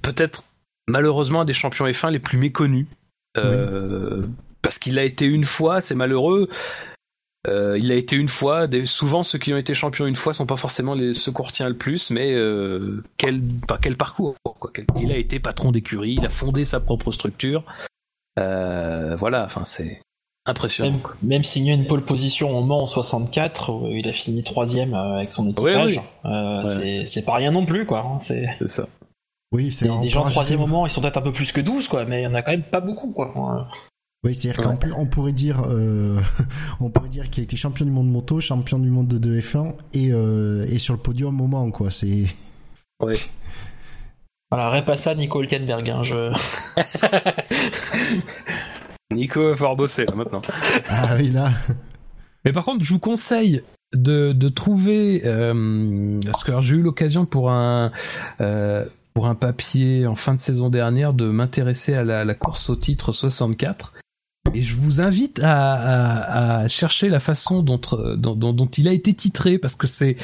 peut-être 0.00 0.44
malheureusement 0.88 1.42
un 1.42 1.44
des 1.44 1.52
champions 1.52 1.86
F1 1.86 2.10
les 2.10 2.18
plus 2.18 2.38
méconnus. 2.38 2.86
Euh, 3.36 4.22
Parce 4.62 4.78
qu'il 4.78 4.98
a 4.98 5.04
été 5.04 5.26
une 5.26 5.44
fois, 5.44 5.80
c'est 5.80 5.94
malheureux. 5.94 6.48
Euh, 7.48 7.76
il 7.78 7.90
a 7.90 7.96
été 7.96 8.14
une 8.16 8.28
fois. 8.28 8.66
Des, 8.68 8.86
souvent, 8.86 9.22
ceux 9.22 9.38
qui 9.38 9.52
ont 9.52 9.56
été 9.56 9.74
champions 9.74 10.06
une 10.06 10.14
fois 10.16 10.32
sont 10.34 10.46
pas 10.46 10.56
forcément 10.56 10.94
les, 10.94 11.12
ceux 11.14 11.32
qu'on 11.32 11.42
retient 11.42 11.68
le 11.68 11.76
plus, 11.76 12.10
mais 12.10 12.32
euh, 12.32 13.02
quel, 13.16 13.40
pas 13.66 13.78
quel 13.82 13.96
parcours. 13.96 14.34
Quoi, 14.44 14.70
quel- 14.74 14.86
il 15.00 15.10
a 15.10 15.16
été 15.16 15.40
patron 15.40 15.72
d'écurie, 15.72 16.14
il 16.18 16.24
a 16.24 16.28
fondé 16.30 16.64
sa 16.64 16.78
propre 16.80 17.10
structure. 17.12 17.64
Euh, 18.38 19.16
voilà, 19.16 19.44
enfin 19.44 19.64
c'est 19.64 20.00
impressionnant. 20.46 20.92
Même, 20.92 21.00
même 21.22 21.44
signé 21.44 21.72
une 21.72 21.86
pole 21.86 22.04
position 22.04 22.56
au 22.56 22.62
Mans 22.64 22.82
en 22.82 22.86
64, 22.86 23.72
où 23.72 23.88
il 23.88 24.08
a 24.08 24.12
fini 24.12 24.42
troisième 24.44 24.94
avec 24.94 25.32
son 25.32 25.48
équipage. 25.50 25.96
oui. 26.24 26.30
Euh, 26.30 26.62
Ouais. 26.64 27.04
c'est- 27.06 27.24
pas 27.24 27.34
rien 27.34 27.50
non 27.50 27.66
plus, 27.66 27.86
quoi. 27.86 28.00
hein. 28.00 28.18
C'est 28.20 28.46
ça. 28.68 28.86
Oui, 29.52 29.70
c'est 29.70 29.86
des, 29.86 29.98
des 30.00 30.08
gens 30.08 30.24
troisième 30.30 30.60
au 30.62 30.66
Mans, 30.66 30.86
ils 30.86 30.90
sont 30.90 31.00
peut-être 31.02 31.18
un 31.18 31.22
peu 31.22 31.32
plus 31.32 31.52
que 31.52 31.60
12, 31.60 31.86
quoi, 31.88 32.04
mais 32.06 32.20
il 32.22 32.24
y 32.24 32.26
en 32.26 32.34
a 32.34 32.42
quand 32.42 32.52
même 32.52 32.62
pas 32.62 32.80
beaucoup, 32.80 33.10
quoi. 33.12 33.68
Oui, 34.24 34.36
c'est-à-dire 34.36 34.62
qu'en 34.62 34.76
plus, 34.76 34.92
on 34.92 35.06
pourrait 35.06 35.32
dire, 35.32 35.64
euh, 35.68 36.20
on 36.80 36.90
pourrait 36.90 37.08
dire 37.08 37.28
qu'il 37.28 37.42
a 37.42 37.44
été 37.44 37.56
champion 37.56 37.84
du 37.84 37.90
monde 37.90 38.08
moto, 38.08 38.38
champion 38.40 38.78
du 38.78 38.88
monde 38.88 39.08
de 39.08 39.40
F1 39.40 39.74
et, 39.94 40.12
euh, 40.12 40.64
et 40.68 40.78
sur 40.78 40.94
le 40.94 41.00
podium 41.00 41.40
au 41.40 41.46
moment, 41.46 41.70
quoi. 41.70 41.90
C'est. 41.90 42.26
Ouais. 43.00 43.14
Voilà, 44.50 44.68
répasse 44.68 45.04
ça, 45.04 45.14
Nico 45.14 45.40
Hülkenberg. 45.40 45.88
Hein, 45.88 46.02
je... 46.04 46.30
Nico 49.14 49.48
va 49.48 49.56
falloir 49.56 49.76
bosser 49.76 50.04
là 50.04 50.14
maintenant. 50.14 50.42
Ah 50.90 51.14
oui, 51.16 51.30
là. 51.30 51.52
Mais 52.44 52.52
par 52.52 52.62
contre, 52.62 52.84
je 52.84 52.92
vous 52.92 52.98
conseille 52.98 53.62
de, 53.94 54.32
de 54.32 54.48
trouver 54.50 55.22
euh, 55.24 56.20
parce 56.26 56.44
que 56.44 56.60
j'ai 56.60 56.76
eu 56.76 56.82
l'occasion 56.82 57.24
pour 57.24 57.50
un 57.50 57.92
euh, 58.42 58.84
pour 59.14 59.26
un 59.26 59.34
papier 59.34 60.06
en 60.06 60.16
fin 60.16 60.34
de 60.34 60.40
saison 60.40 60.68
dernière 60.68 61.14
de 61.14 61.30
m'intéresser 61.30 61.94
à 61.94 62.04
la, 62.04 62.24
la 62.26 62.34
course 62.34 62.68
au 62.70 62.76
titre 62.76 63.12
64. 63.12 63.94
Et 64.54 64.60
je 64.60 64.76
vous 64.76 65.00
invite 65.00 65.40
à, 65.42 65.72
à, 65.72 66.56
à 66.62 66.68
chercher 66.68 67.08
la 67.08 67.20
façon 67.20 67.62
dont, 67.62 67.80
dont, 68.16 68.34
dont, 68.34 68.52
dont 68.52 68.66
il 68.66 68.88
a 68.88 68.92
été 68.92 69.14
titré 69.14 69.56
parce 69.56 69.76
que 69.76 69.86
c'est 69.86 70.16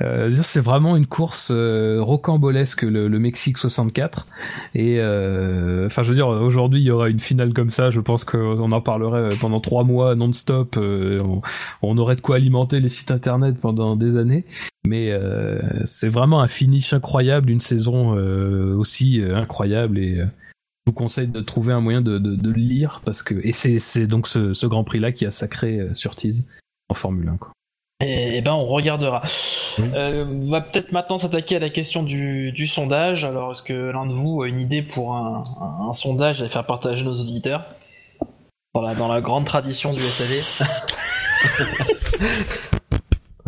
euh, 0.00 0.30
vraiment 0.56 0.96
une 0.96 1.06
course 1.06 1.50
euh, 1.50 2.00
rocambolesque 2.00 2.82
le, 2.82 3.08
le 3.08 3.18
Mexique 3.18 3.58
64 3.58 4.26
et 4.74 5.00
euh, 5.00 5.86
enfin 5.86 6.02
je 6.02 6.10
veux 6.10 6.14
dire 6.14 6.28
aujourd'hui 6.28 6.80
il 6.82 6.84
y 6.84 6.90
aura 6.90 7.08
une 7.08 7.20
finale 7.20 7.52
comme 7.52 7.70
ça. 7.70 7.90
Je 7.90 8.00
pense 8.00 8.22
qu'on 8.22 8.70
en 8.70 8.80
parlerait 8.80 9.30
pendant 9.40 9.60
trois 9.60 9.82
mois 9.82 10.14
non-stop. 10.14 10.76
Euh, 10.76 11.20
on, 11.24 11.40
on 11.82 11.98
aurait 11.98 12.16
de 12.16 12.20
quoi 12.20 12.36
alimenter 12.36 12.80
les 12.80 12.90
sites 12.90 13.10
internet 13.10 13.56
pendant 13.60 13.96
des 13.96 14.16
années. 14.16 14.44
Mais 14.86 15.10
euh, 15.10 15.58
c'est 15.84 16.10
vraiment 16.10 16.42
un 16.42 16.48
finish 16.48 16.92
incroyable 16.92 17.50
une 17.50 17.60
saison 17.60 18.14
euh, 18.16 18.76
aussi 18.76 19.20
euh, 19.20 19.34
incroyable 19.34 19.98
et 19.98 20.20
euh, 20.20 20.26
je 20.86 20.90
vous 20.90 20.94
conseille 20.94 21.28
de 21.28 21.40
trouver 21.40 21.72
un 21.72 21.80
moyen 21.80 22.02
de, 22.02 22.18
de, 22.18 22.36
de 22.36 22.48
le 22.50 22.56
lire 22.58 23.00
parce 23.06 23.22
que 23.22 23.34
et 23.42 23.52
c'est 23.52 23.78
c'est 23.78 24.06
donc 24.06 24.28
ce, 24.28 24.52
ce 24.52 24.66
Grand 24.66 24.84
Prix 24.84 25.00
là 25.00 25.12
qui 25.12 25.24
a 25.24 25.30
sacré 25.30 25.78
euh, 25.80 25.94
Surtees 25.94 26.42
en 26.90 26.94
Formule 26.94 27.26
1 27.28 27.36
quoi. 27.38 27.52
Et, 28.04 28.36
et 28.36 28.42
ben, 28.42 28.52
on 28.52 28.66
regardera. 28.66 29.22
Oui. 29.78 29.84
Euh, 29.94 30.26
on 30.26 30.50
va 30.50 30.60
peut-être 30.60 30.92
maintenant 30.92 31.16
s'attaquer 31.16 31.56
à 31.56 31.58
la 31.60 31.70
question 31.70 32.02
du, 32.02 32.50
du 32.52 32.66
sondage. 32.66 33.24
Alors, 33.24 33.52
est-ce 33.52 33.62
que 33.62 33.72
l'un 33.72 34.04
de 34.06 34.12
vous 34.12 34.42
a 34.42 34.48
une 34.48 34.60
idée 34.60 34.82
pour 34.82 35.14
un, 35.14 35.42
un- 35.60 35.88
un 35.88 35.92
sondage 35.94 36.42
à 36.42 36.48
faire 36.50 36.66
partager 36.66 37.02
nos 37.04 37.14
auditeurs? 37.18 37.64
Dans 38.74 38.82
la, 38.82 38.94
dans 38.96 39.08
la 39.08 39.20
grande 39.22 39.46
tradition 39.46 39.94
du 39.94 40.00
SAV 40.02 40.66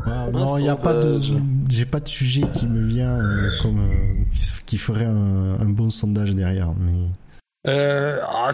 Ah, 0.06 0.28
non, 0.32 0.56
il 0.58 0.62
n'y 0.62 0.68
a 0.68 0.76
pas 0.76 0.94
de. 0.94 1.20
J'ai 1.68 1.84
pas 1.86 2.00
de 2.00 2.08
sujet 2.08 2.42
qui 2.54 2.66
me 2.66 2.86
vient 2.86 3.18
euh, 3.18 3.50
comme 3.60 3.80
euh, 3.80 4.24
qui- 4.32 4.64
qui 4.64 4.78
ferait 4.78 5.04
un, 5.04 5.58
un 5.60 5.68
bon 5.68 5.90
sondage 5.90 6.34
derrière, 6.34 6.72
mais. 6.78 6.92
Euh, 7.66 8.18
ah, 8.22 8.50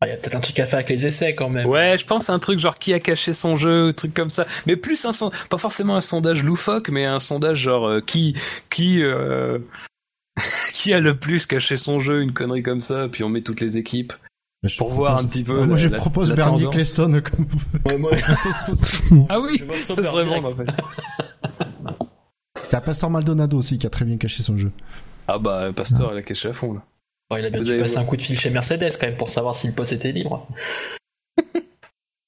Ah, 0.00 0.06
Il 0.06 0.10
y 0.10 0.12
a 0.12 0.16
peut-être 0.16 0.34
un 0.34 0.40
truc 0.40 0.58
à 0.58 0.66
faire 0.66 0.78
avec 0.78 0.90
les 0.90 1.06
essais 1.06 1.34
quand 1.34 1.48
même. 1.48 1.66
Ouais, 1.66 1.96
je 1.96 2.04
pense 2.04 2.28
à 2.28 2.32
un 2.34 2.38
truc 2.38 2.58
genre 2.58 2.74
qui 2.74 2.92
a 2.92 3.00
caché 3.00 3.32
son 3.32 3.56
jeu, 3.56 3.88
un 3.88 3.92
truc 3.92 4.12
comme 4.12 4.28
ça. 4.28 4.44
Mais 4.66 4.76
plus 4.76 5.04
un 5.06 5.12
son... 5.12 5.30
pas 5.50 5.56
forcément 5.58 5.96
un 5.96 6.00
sondage 6.00 6.42
loufoque, 6.42 6.88
mais 6.90 7.04
un 7.06 7.20
sondage 7.20 7.58
genre 7.60 7.86
euh, 7.88 8.00
qui 8.00 8.34
qui 8.70 9.02
euh, 9.02 9.58
qui 10.72 10.92
a 10.92 11.00
le 11.00 11.16
plus 11.16 11.46
caché 11.46 11.76
son 11.76 12.00
jeu, 12.00 12.20
une 12.22 12.32
connerie 12.34 12.62
comme 12.62 12.80
ça, 12.80 13.08
puis 13.10 13.22
on 13.24 13.28
met 13.28 13.40
toutes 13.42 13.60
les 13.60 13.78
équipes 13.78 14.12
je 14.64 14.76
pour 14.78 14.88
propose- 14.88 14.96
voir 14.96 15.18
un 15.18 15.24
petit 15.26 15.42
peu. 15.44 15.60
Ah, 15.62 15.66
moi, 15.66 15.76
la- 15.76 15.82
je 15.82 15.88
la- 15.88 15.96
propose 15.98 16.30
la 16.30 16.36
Bernie. 16.36 16.68
Cleston 16.70 17.20
comme. 17.22 17.46
Ouais, 17.86 17.98
moi- 17.98 18.12
Ah 19.28 19.38
oui, 19.40 19.62
ça 19.86 20.02
serait 20.02 20.24
bon 20.24 20.42
en 20.44 20.48
fait. 20.48 20.66
T'as 22.70 22.80
Pastor 22.80 23.10
Maldonado 23.10 23.58
aussi 23.58 23.78
qui 23.78 23.86
a 23.86 23.90
très 23.90 24.04
bien 24.04 24.16
caché 24.16 24.42
son 24.42 24.56
jeu. 24.56 24.72
Ah 25.28 25.38
bah 25.38 25.72
Pasteur, 25.72 26.12
il 26.12 26.18
a 26.18 26.22
caché 26.22 26.48
à 26.48 26.52
fond 26.52 26.74
là. 26.74 26.82
Bon, 27.30 27.36
il 27.38 27.44
a 27.46 27.50
bien 27.50 27.62
dû 27.62 27.78
passer 27.78 27.98
un 27.98 28.04
coup 28.04 28.16
de 28.16 28.22
fil 28.22 28.38
chez 28.38 28.50
Mercedes 28.50 28.90
quand 29.00 29.06
même 29.06 29.16
pour 29.16 29.30
savoir 29.30 29.56
si 29.56 29.66
le 29.66 29.72
poste 29.72 29.92
était 29.92 30.12
libre. 30.12 30.46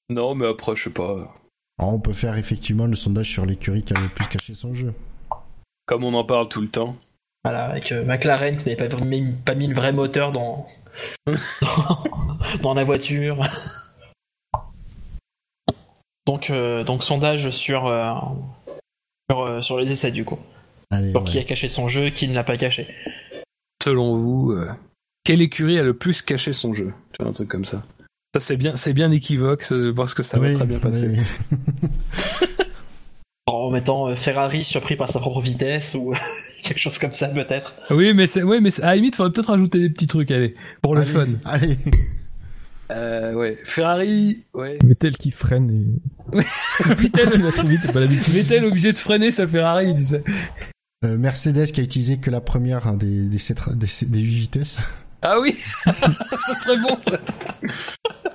Non, 0.09 0.35
mais 0.35 0.47
après 0.47 0.75
je 0.75 0.85
sais 0.85 0.89
pas. 0.89 1.33
Alors, 1.79 1.93
on 1.93 1.99
peut 1.99 2.13
faire 2.13 2.35
effectivement 2.37 2.87
le 2.87 2.95
sondage 2.95 3.29
sur 3.29 3.45
l'écurie 3.45 3.83
qui 3.83 3.93
a 3.93 3.99
le 3.99 4.07
plus 4.09 4.25
caché 4.27 4.55
son 4.55 4.73
jeu. 4.73 4.93
Comme 5.85 6.03
on 6.03 6.13
en 6.15 6.23
parle 6.23 6.49
tout 6.49 6.61
le 6.61 6.69
temps. 6.69 6.95
Voilà, 7.43 7.65
avec 7.65 7.91
euh, 7.91 8.03
McLaren 8.03 8.57
qui 8.57 8.67
n'avait 8.67 8.89
pas, 8.89 8.97
mis- 8.97 9.33
pas 9.45 9.53
mis 9.53 9.67
le 9.67 9.75
vrai 9.75 9.93
moteur 9.93 10.31
dans, 10.31 10.67
dans, 11.27 11.37
dans 12.63 12.73
la 12.73 12.83
voiture. 12.83 13.45
Donc, 16.25 16.49
euh, 16.49 16.83
donc 16.83 17.03
sondage 17.03 17.51
sur, 17.51 17.85
euh, 17.87 18.13
sur, 19.29 19.41
euh, 19.41 19.61
sur 19.61 19.77
les 19.77 19.91
essais 19.91 20.11
du 20.11 20.25
coup. 20.25 20.39
Allez, 20.91 21.11
ouais. 21.13 21.23
qui 21.25 21.39
a 21.39 21.43
caché 21.43 21.67
son 21.67 21.87
jeu, 21.87 22.09
qui 22.09 22.27
ne 22.27 22.33
l'a 22.33 22.43
pas 22.43 22.57
caché. 22.57 22.87
Selon 23.83 24.17
vous, 24.17 24.51
euh, 24.51 24.69
quelle 25.23 25.41
écurie 25.41 25.77
a 25.79 25.83
le 25.83 25.93
plus 25.95 26.21
caché 26.21 26.53
son 26.53 26.73
jeu? 26.73 26.93
Tu 27.13 27.21
vois, 27.21 27.29
un 27.29 27.33
truc 27.33 27.49
comme 27.49 27.65
ça. 27.65 27.83
Ça 28.33 28.39
c'est 28.41 28.57
bien, 28.57 28.75
c'est 28.77 28.93
bien 28.93 29.11
équivoque. 29.11 29.63
ça, 29.63 29.77
je 29.77 29.89
pense 29.89 30.13
que 30.13 30.23
ça 30.23 30.37
va 30.39 30.47
Oui, 30.47 30.53
très 30.53 30.65
bien 30.65 30.79
passer. 30.79 31.07
oui. 31.09 31.19
En 33.49 33.69
mettant 33.71 34.09
euh, 34.09 34.15
Ferrari 34.17 34.65
surpris 34.65 34.97
par 34.97 35.07
sa 35.09 35.19
propre 35.19 35.39
vitesse 35.41 35.93
ou 35.95 36.13
quelque 36.63 36.79
chose 36.79 36.97
comme 36.99 37.13
ça 37.13 37.29
peut-être. 37.29 37.73
Oui, 37.91 38.13
mais 38.13 38.27
c'est, 38.27 38.43
ouais, 38.43 38.59
mais 38.59 38.71
c'est- 38.71 38.81
à 38.83 38.87
la 38.87 38.95
limite, 38.97 39.15
faudrait 39.15 39.31
peut-être 39.31 39.49
rajouter 39.49 39.79
des 39.79 39.89
petits 39.89 40.07
trucs, 40.07 40.31
allez, 40.31 40.55
pour 40.81 40.95
le 40.95 41.01
Allez, 41.01 41.09
fun. 41.11 41.27
Allez. 41.45 41.77
Euh, 42.89 43.33
ouais, 43.33 43.57
Ferrari, 43.65 44.45
ouais. 44.53 44.77
Vettel 44.81 45.17
qui 45.17 45.31
freine 45.31 45.69
et. 46.31 46.93
Vitesse, 46.95 47.31
il 47.35 47.43
va 47.43 47.51
trop 47.51 47.67
vite, 47.67 47.81
t'as 47.83 47.91
pas 47.91 47.99
l'habitude. 47.99 48.33
Vettel 48.33 48.63
obligé 48.63 48.93
de 48.93 48.97
freiner 48.97 49.29
sa 49.31 49.45
Ferrari, 49.45 49.93
tu 49.93 50.03
sais. 50.05 50.23
Euh, 51.05 51.17
Mercedes 51.17 51.67
qui 51.71 51.79
a 51.79 51.83
utilisé 51.83 52.17
que 52.17 52.29
la 52.31 52.41
première 52.41 52.87
hein, 52.87 52.93
des, 52.93 53.27
des, 53.27 53.37
sept- 53.37 53.69
des, 53.73 53.87
des 54.07 54.19
8 54.19 54.35
vitesses. 54.35 54.77
Ah 55.23 55.39
oui, 55.39 55.57
ça 55.83 55.93
serait 56.61 56.77
bon 56.79 56.95
ça. 56.99 57.17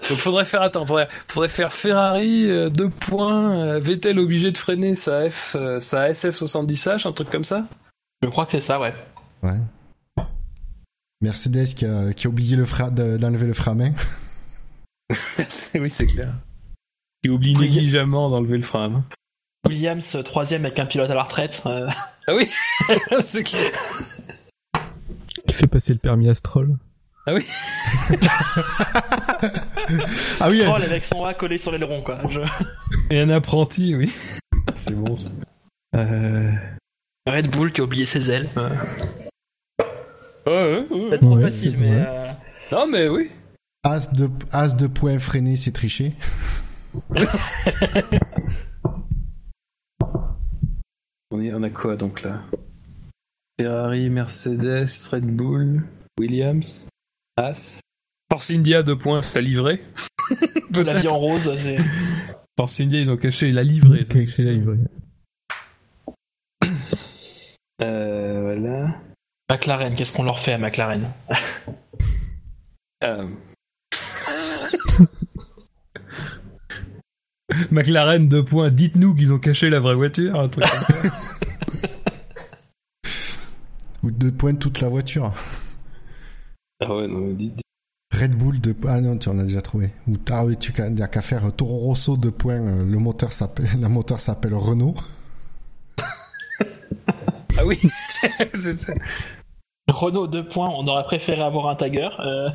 Donc 0.09 0.19
faudrait 0.19 0.45
faire 0.45 0.63
attends, 0.63 0.85
faudrait, 0.85 1.07
faudrait 1.29 1.49
faire 1.49 1.73
Ferrari 1.73 2.51
euh, 2.51 2.71
deux 2.71 2.91
points, 2.91 3.57
euh, 3.67 3.79
Vettel 3.79 4.19
obligé 4.19 4.51
de 4.51 4.57
freiner 4.59 4.97
sa 4.97 5.31
F, 5.31 5.55
euh, 5.55 5.79
sa 5.79 6.11
SF70H, 6.11 7.07
un 7.07 7.13
truc 7.13 7.31
comme 7.31 7.45
ça? 7.45 7.69
Je 8.21 8.29
crois 8.29 8.47
que 8.47 8.51
c'est 8.53 8.61
ça, 8.61 8.81
ouais. 8.81 8.93
Ouais. 9.45 9.59
Mercedes 11.21 11.67
qui 11.77 11.87
a, 11.87 12.13
qui 12.13 12.27
a 12.27 12.31
oublié 12.31 12.57
le 12.57 12.65
fra- 12.65 12.91
d'enlever 12.91 13.47
le 13.47 13.53
frein 13.55 13.73
à 13.73 13.75
main. 13.77 13.93
Oui, 15.77 15.89
c'est 15.89 16.07
clair. 16.07 16.35
Qui 17.23 17.31
oublie 17.31 17.55
négligemment 17.55 18.29
d'enlever 18.29 18.57
le 18.57 18.65
frein. 18.65 18.85
à 18.87 18.89
main. 18.89 19.05
Williams 19.69 20.17
euh, 20.17 20.23
troisième 20.25 20.65
avec 20.65 20.81
un 20.81 20.87
pilote 20.87 21.11
à 21.11 21.15
la 21.15 21.23
retraite. 21.23 21.63
Ah 22.28 22.34
oui, 22.34 22.49
c'est 23.25 23.42
clair. 23.42 23.70
Qui 25.47 25.55
fait 25.55 25.67
passer 25.67 25.92
le 25.92 25.99
permis 25.99 26.28
Astrol. 26.28 26.76
Ah 27.26 27.34
oui, 27.34 27.47
Stroll 30.60 30.83
avec 30.83 31.05
son 31.05 31.25
A 31.25 31.34
collé 31.34 31.59
sur 31.59 31.70
l'aileron 31.73 32.02
quoi. 32.02 32.18
Je- 32.28 32.41
Et 33.10 33.20
un 33.20 33.31
apprenti, 33.31 33.94
oui. 33.94 34.12
c'est 34.75 34.94
bon 34.94 35.15
ça. 35.15 35.31
Euh... 35.94 36.51
Red 37.26 37.51
Bull 37.51 37.70
qui 37.73 37.81
a 37.81 37.84
oublié 37.84 38.07
ses 38.07 38.31
ailes. 38.31 38.51
euh, 38.57 38.70
Ouais, 40.47 40.52
ouais, 40.52 40.86
ouais. 40.91 41.09
Peut-être 41.10 41.20
trop 41.23 41.36
Ouais, 41.36 41.42
facile, 41.42 41.76
mais. 41.78 41.92
euh, 41.92 42.33
Non 42.73 42.86
mais 42.89 43.09
oui. 43.09 43.31
As 43.84 44.12
de, 44.12 44.28
as 44.52 44.75
de 44.76 44.86
points 44.89 45.18
freinés, 45.20 45.55
c'est 45.57 45.73
triché. 45.73 46.15
On, 51.33 51.41
est, 51.41 51.55
on 51.55 51.62
a 51.62 51.70
quoi 51.70 51.97
donc 51.97 52.23
là? 52.23 52.43
Ferrari, 53.59 54.11
Mercedes, 54.11 55.09
Red 55.11 55.25
Bull, 55.25 55.83
Williams, 56.20 56.89
As. 57.39 57.81
Force 58.31 58.51
India, 58.51 58.83
deux 58.83 58.99
points, 58.99 59.23
c'est 59.23 59.41
livré. 59.41 59.83
La 60.75 60.94
vie 61.01 61.09
en 61.09 61.19
rose, 61.19 61.51
c'est. 61.57 61.78
Force 62.59 62.81
India, 62.81 63.01
ils 63.01 63.11
ont 63.11 63.17
caché 63.17 63.51
la 63.51 63.62
livrée. 63.62 64.05
ça, 64.05 64.12
caché 64.12 64.44
la 64.44 64.52
livrée. 64.52 64.78
Euh, 67.81 68.41
voilà. 68.43 69.01
McLaren, 69.51 69.94
qu'est-ce 69.94 70.15
qu'on 70.15 70.25
leur 70.25 70.39
fait 70.39 70.52
à 70.52 70.59
McLaren? 70.59 71.11
Euh. 73.05 73.27
McLaren, 77.71 78.29
deux 78.29 78.45
points. 78.45 78.71
Dites-nous 78.71 79.15
qu'ils 79.15 79.33
ont 79.33 79.39
caché 79.39 79.71
la 79.71 79.81
vraie 79.81 79.95
voiture, 79.95 80.39
un 80.39 80.49
truc 80.49 80.65
comme 80.65 81.03
ça. 81.03 81.11
Ou 84.03 84.11
de 84.11 84.31
points 84.31 84.55
toute 84.55 84.81
la 84.81 84.89
voiture. 84.89 85.33
Ah 86.81 86.97
ouais, 86.97 87.07
non, 87.07 87.37
Red 88.13 88.37
Bull 88.37 88.61
de 88.61 88.75
ah 88.89 89.01
non 89.01 89.17
tu 89.17 89.29
en 89.31 89.39
as 89.39 89.45
déjà 89.45 89.63
trouvé 89.63 89.91
ou 90.07 90.19
ah 90.31 90.45
oui 90.45 90.59
tu 90.59 90.73
n'as 90.79 91.09
qu'à 91.09 91.23
faire 91.23 91.51
Toro 91.57 91.79
Rosso 91.79 92.19
de 92.19 92.29
points 92.29 92.61
euh, 92.61 92.85
le 92.85 92.99
moteur 92.99 93.33
s'appelle 93.33 93.69
la 93.81 93.89
moteur 93.89 94.21
s'appelle 94.21 94.55
Renault 94.55 94.95
Ah 97.59 97.67
oui, 97.67 97.79
c'est 98.55 98.79
ça. 98.79 98.95
Renault 99.91 100.27
2 100.28 100.44
points, 100.47 100.69
on 100.69 100.86
aurait 100.86 101.02
préféré 101.05 101.43
avoir 101.43 101.69
un 101.69 101.75
tagger. 101.75 102.09
euh, 102.20 102.49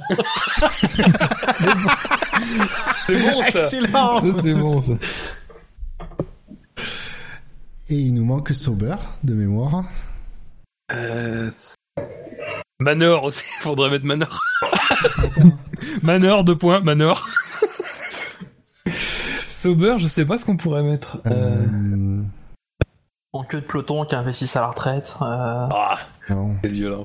C'est 3.06 3.20
bon 3.22 3.42
ça. 3.44 3.64
excellent 3.64 4.22
Ça 4.22 4.42
c'est 4.42 4.54
bon 4.54 4.82
ça. 4.82 4.94
et 7.90 7.96
il 7.96 8.14
nous 8.14 8.26
manque 8.26 8.54
Sauber 8.54 8.96
de 9.24 9.34
mémoire 9.34 9.84
Euh... 10.92 11.50
Manor 12.80 13.24
aussi, 13.26 13.44
faudrait 13.62 13.90
mettre 13.90 14.06
Manor. 14.06 14.42
Manor, 16.04 16.44
deux 16.44 16.58
points, 16.58 16.80
Manor. 16.80 17.28
Sauber, 19.48 19.96
je 19.98 20.08
sais 20.08 20.26
pas 20.26 20.38
ce 20.38 20.46
qu'on 20.46 20.58
pourrait 20.58 20.84
mettre. 20.84 21.18
Euh... 21.26 21.66
En 23.38 23.44
queue 23.44 23.62
de 23.62 23.66
peloton 23.66 24.04
qui 24.06 24.16
investissent 24.16 24.56
à 24.56 24.62
la 24.62 24.68
retraite. 24.68 25.16
Euh, 25.22 25.26
Ah, 25.72 26.00
c'est 26.28 26.70
violent. 26.70 27.04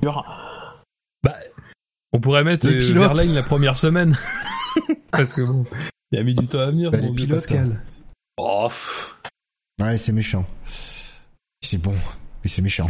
Bah, 1.23 1.35
on 2.11 2.19
pourrait 2.19 2.43
mettre 2.43 2.67
Les 2.67 2.75
euh, 2.75 2.77
pilotes. 2.79 3.03
Verlaine 3.03 3.33
la 3.33 3.43
première 3.43 3.77
semaine. 3.77 4.17
Parce 5.11 5.33
que 5.33 5.41
bon, 5.41 5.65
il 6.11 6.19
a 6.19 6.23
mis 6.23 6.35
du 6.35 6.47
temps 6.47 6.59
à 6.59 6.67
venir, 6.67 6.91
Bah, 6.91 6.97
les 6.97 7.11
pilotes, 7.11 7.37
Pascal. 7.39 7.81
Oh, 8.37 8.67
ouais 9.81 9.97
c'est 9.99 10.11
méchant 10.11 10.45
c'est 11.61 11.77
bon 11.81 11.93
mais 12.43 12.49
c'est 12.49 12.61
méchant 12.63 12.87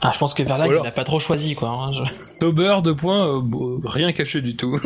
Ah, 0.00 0.10
je 0.14 0.18
pense 0.18 0.32
que 0.32 0.42
Verlaine, 0.42 0.70
alors- 0.70 0.84
il 0.84 0.88
a 0.88 0.92
pas 0.92 1.04
trop 1.04 1.18
choisi, 1.20 1.54
quoi. 1.54 1.68
hein, 1.70 1.92
je- 1.92 2.80
deux 2.82 2.94
points, 2.96 3.26
euh, 3.36 3.40
bon, 3.42 3.80
rien 3.84 4.12
caché 4.12 4.40
du 4.40 4.56
tout. 4.56 4.80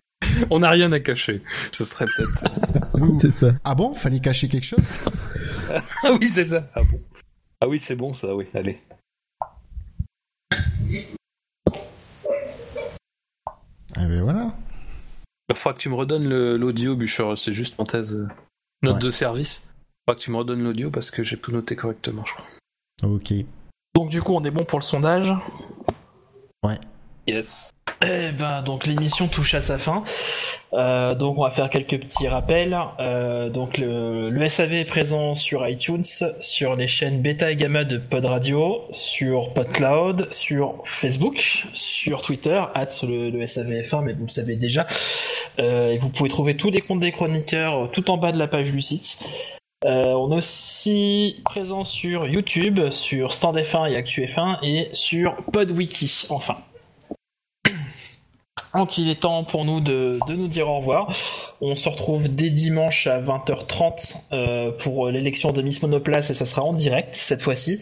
on 0.50 0.58
n'a 0.58 0.70
rien 0.70 0.90
à 0.92 1.00
cacher. 1.00 1.42
Ce 1.72 1.84
serait 1.84 2.06
peut-être. 2.16 2.44
C'est 3.18 3.32
ça. 3.32 3.52
ah 3.64 3.74
bon? 3.74 3.94
Fallait 3.94 4.20
cacher 4.20 4.48
quelque 4.48 4.66
chose? 4.66 4.86
Ah 6.02 6.10
oui, 6.20 6.28
c'est 6.28 6.44
ça. 6.46 6.66
Ah 6.74 6.82
bon. 6.82 7.00
Ah 7.60 7.68
oui, 7.68 7.78
c'est 7.78 7.96
bon 7.96 8.12
ça, 8.12 8.34
oui. 8.34 8.46
Allez. 8.54 8.80
ah 13.96 14.06
ben 14.06 14.22
voilà 14.22 14.52
Il 15.48 15.56
faudra 15.56 15.74
que 15.76 15.82
tu 15.82 15.88
me 15.88 15.94
redonnes 15.94 16.28
l'audio, 16.56 16.96
Bûcher. 16.96 17.34
C'est 17.36 17.52
juste 17.52 17.76
parenthèse. 17.76 18.16
euh, 18.16 18.28
Note 18.82 18.94
Ouais. 18.94 19.00
de 19.00 19.10
service. 19.10 19.62
Il 19.66 19.72
faudra 20.06 20.18
que 20.18 20.24
tu 20.24 20.30
me 20.30 20.36
redonnes 20.36 20.62
l'audio 20.64 20.90
parce 20.90 21.10
que 21.10 21.22
j'ai 21.22 21.38
tout 21.38 21.52
noté 21.52 21.76
correctement, 21.76 22.24
je 22.24 22.32
crois. 22.34 22.46
ok 23.04 23.32
Donc, 23.94 24.08
du 24.10 24.22
coup, 24.22 24.32
on 24.34 24.44
est 24.44 24.50
bon 24.50 24.64
pour 24.64 24.78
le 24.78 24.84
sondage? 24.84 25.32
Yes. 27.26 27.70
Eh 28.02 28.32
ben, 28.32 28.62
donc 28.62 28.86
l'émission 28.86 29.28
touche 29.28 29.52
à 29.54 29.60
sa 29.60 29.76
fin. 29.76 30.04
Euh, 30.72 31.14
donc 31.14 31.36
on 31.36 31.42
va 31.42 31.50
faire 31.50 31.68
quelques 31.68 32.00
petits 32.00 32.28
rappels. 32.28 32.76
Euh, 32.98 33.50
donc 33.50 33.76
le, 33.76 34.48
SAV 34.48 34.72
est 34.72 34.84
présent 34.86 35.34
sur 35.34 35.68
iTunes, 35.68 36.04
sur 36.40 36.76
les 36.76 36.86
chaînes 36.86 37.20
Beta 37.20 37.50
et 37.50 37.56
Gamma 37.56 37.84
de 37.84 37.98
Pod 37.98 38.24
Radio, 38.24 38.84
sur 38.90 39.52
PodCloud, 39.52 40.32
sur 40.32 40.82
Facebook, 40.86 41.66
sur 41.74 42.22
Twitter, 42.22 42.62
at 42.74 42.86
le, 43.02 43.28
le 43.28 43.44
SAVF1, 43.44 44.02
mais 44.02 44.14
vous 44.14 44.24
le 44.24 44.30
savez 44.30 44.56
déjà. 44.56 44.86
Euh, 45.58 45.90
et 45.90 45.98
vous 45.98 46.08
pouvez 46.08 46.30
trouver 46.30 46.56
tous 46.56 46.70
les 46.70 46.80
comptes 46.80 47.00
des 47.00 47.12
chroniqueurs 47.12 47.90
tout 47.90 48.10
en 48.10 48.16
bas 48.16 48.32
de 48.32 48.38
la 48.38 48.48
page 48.48 48.72
du 48.72 48.80
site. 48.80 49.18
On 49.82 50.30
est 50.32 50.36
aussi 50.36 51.40
présent 51.44 51.84
sur 51.84 52.26
YouTube, 52.26 52.92
sur 52.92 53.32
Stand 53.32 53.56
F1 53.56 53.90
et 53.90 54.00
ActuF1 54.00 54.58
et 54.62 54.88
sur 54.92 55.36
PodWiki, 55.52 56.26
enfin. 56.28 56.56
Donc 58.74 58.98
il 58.98 59.08
est 59.10 59.20
temps 59.20 59.42
pour 59.44 59.64
nous 59.64 59.80
de, 59.80 60.18
de 60.28 60.34
nous 60.34 60.46
dire 60.48 60.68
au 60.68 60.78
revoir. 60.78 61.12
On 61.60 61.74
se 61.74 61.88
retrouve 61.88 62.28
dès 62.28 62.50
dimanche 62.50 63.06
à 63.06 63.20
20h30 63.20 64.16
euh, 64.32 64.70
pour 64.72 65.08
l'élection 65.10 65.50
de 65.52 65.60
Miss 65.62 65.82
Monoplace 65.82 66.30
et 66.30 66.34
ça 66.34 66.46
sera 66.46 66.62
en 66.62 66.72
direct 66.72 67.14
cette 67.14 67.42
fois-ci. 67.42 67.80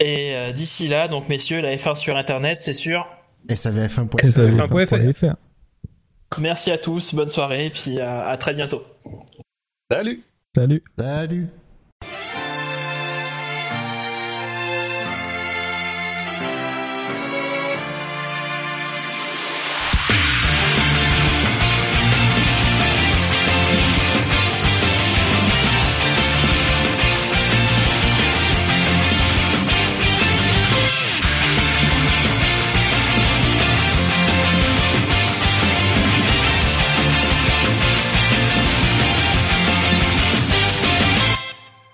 Et 0.00 0.34
euh, 0.34 0.52
d'ici 0.52 0.88
là, 0.88 1.06
donc 1.08 1.28
messieurs, 1.28 1.60
la 1.60 1.76
F1 1.76 1.94
sur 1.96 2.16
internet, 2.16 2.62
c'est 2.62 2.72
sûr. 2.72 3.06
SAVF1.fr 3.48 4.24
Et 4.26 4.32
ça 4.32 4.42
F1.fr. 4.46 4.96
va 4.96 5.12
faire. 5.12 5.36
Merci 6.38 6.70
à 6.70 6.78
tous, 6.78 7.14
bonne 7.14 7.28
soirée 7.30 7.66
et 7.66 7.70
puis 7.70 8.00
à- 8.00 8.26
à 8.28 8.36
très 8.36 8.54
bientôt. 8.54 8.82
Salut 9.90 10.22
Salut. 10.56 10.82
salut 10.98 11.48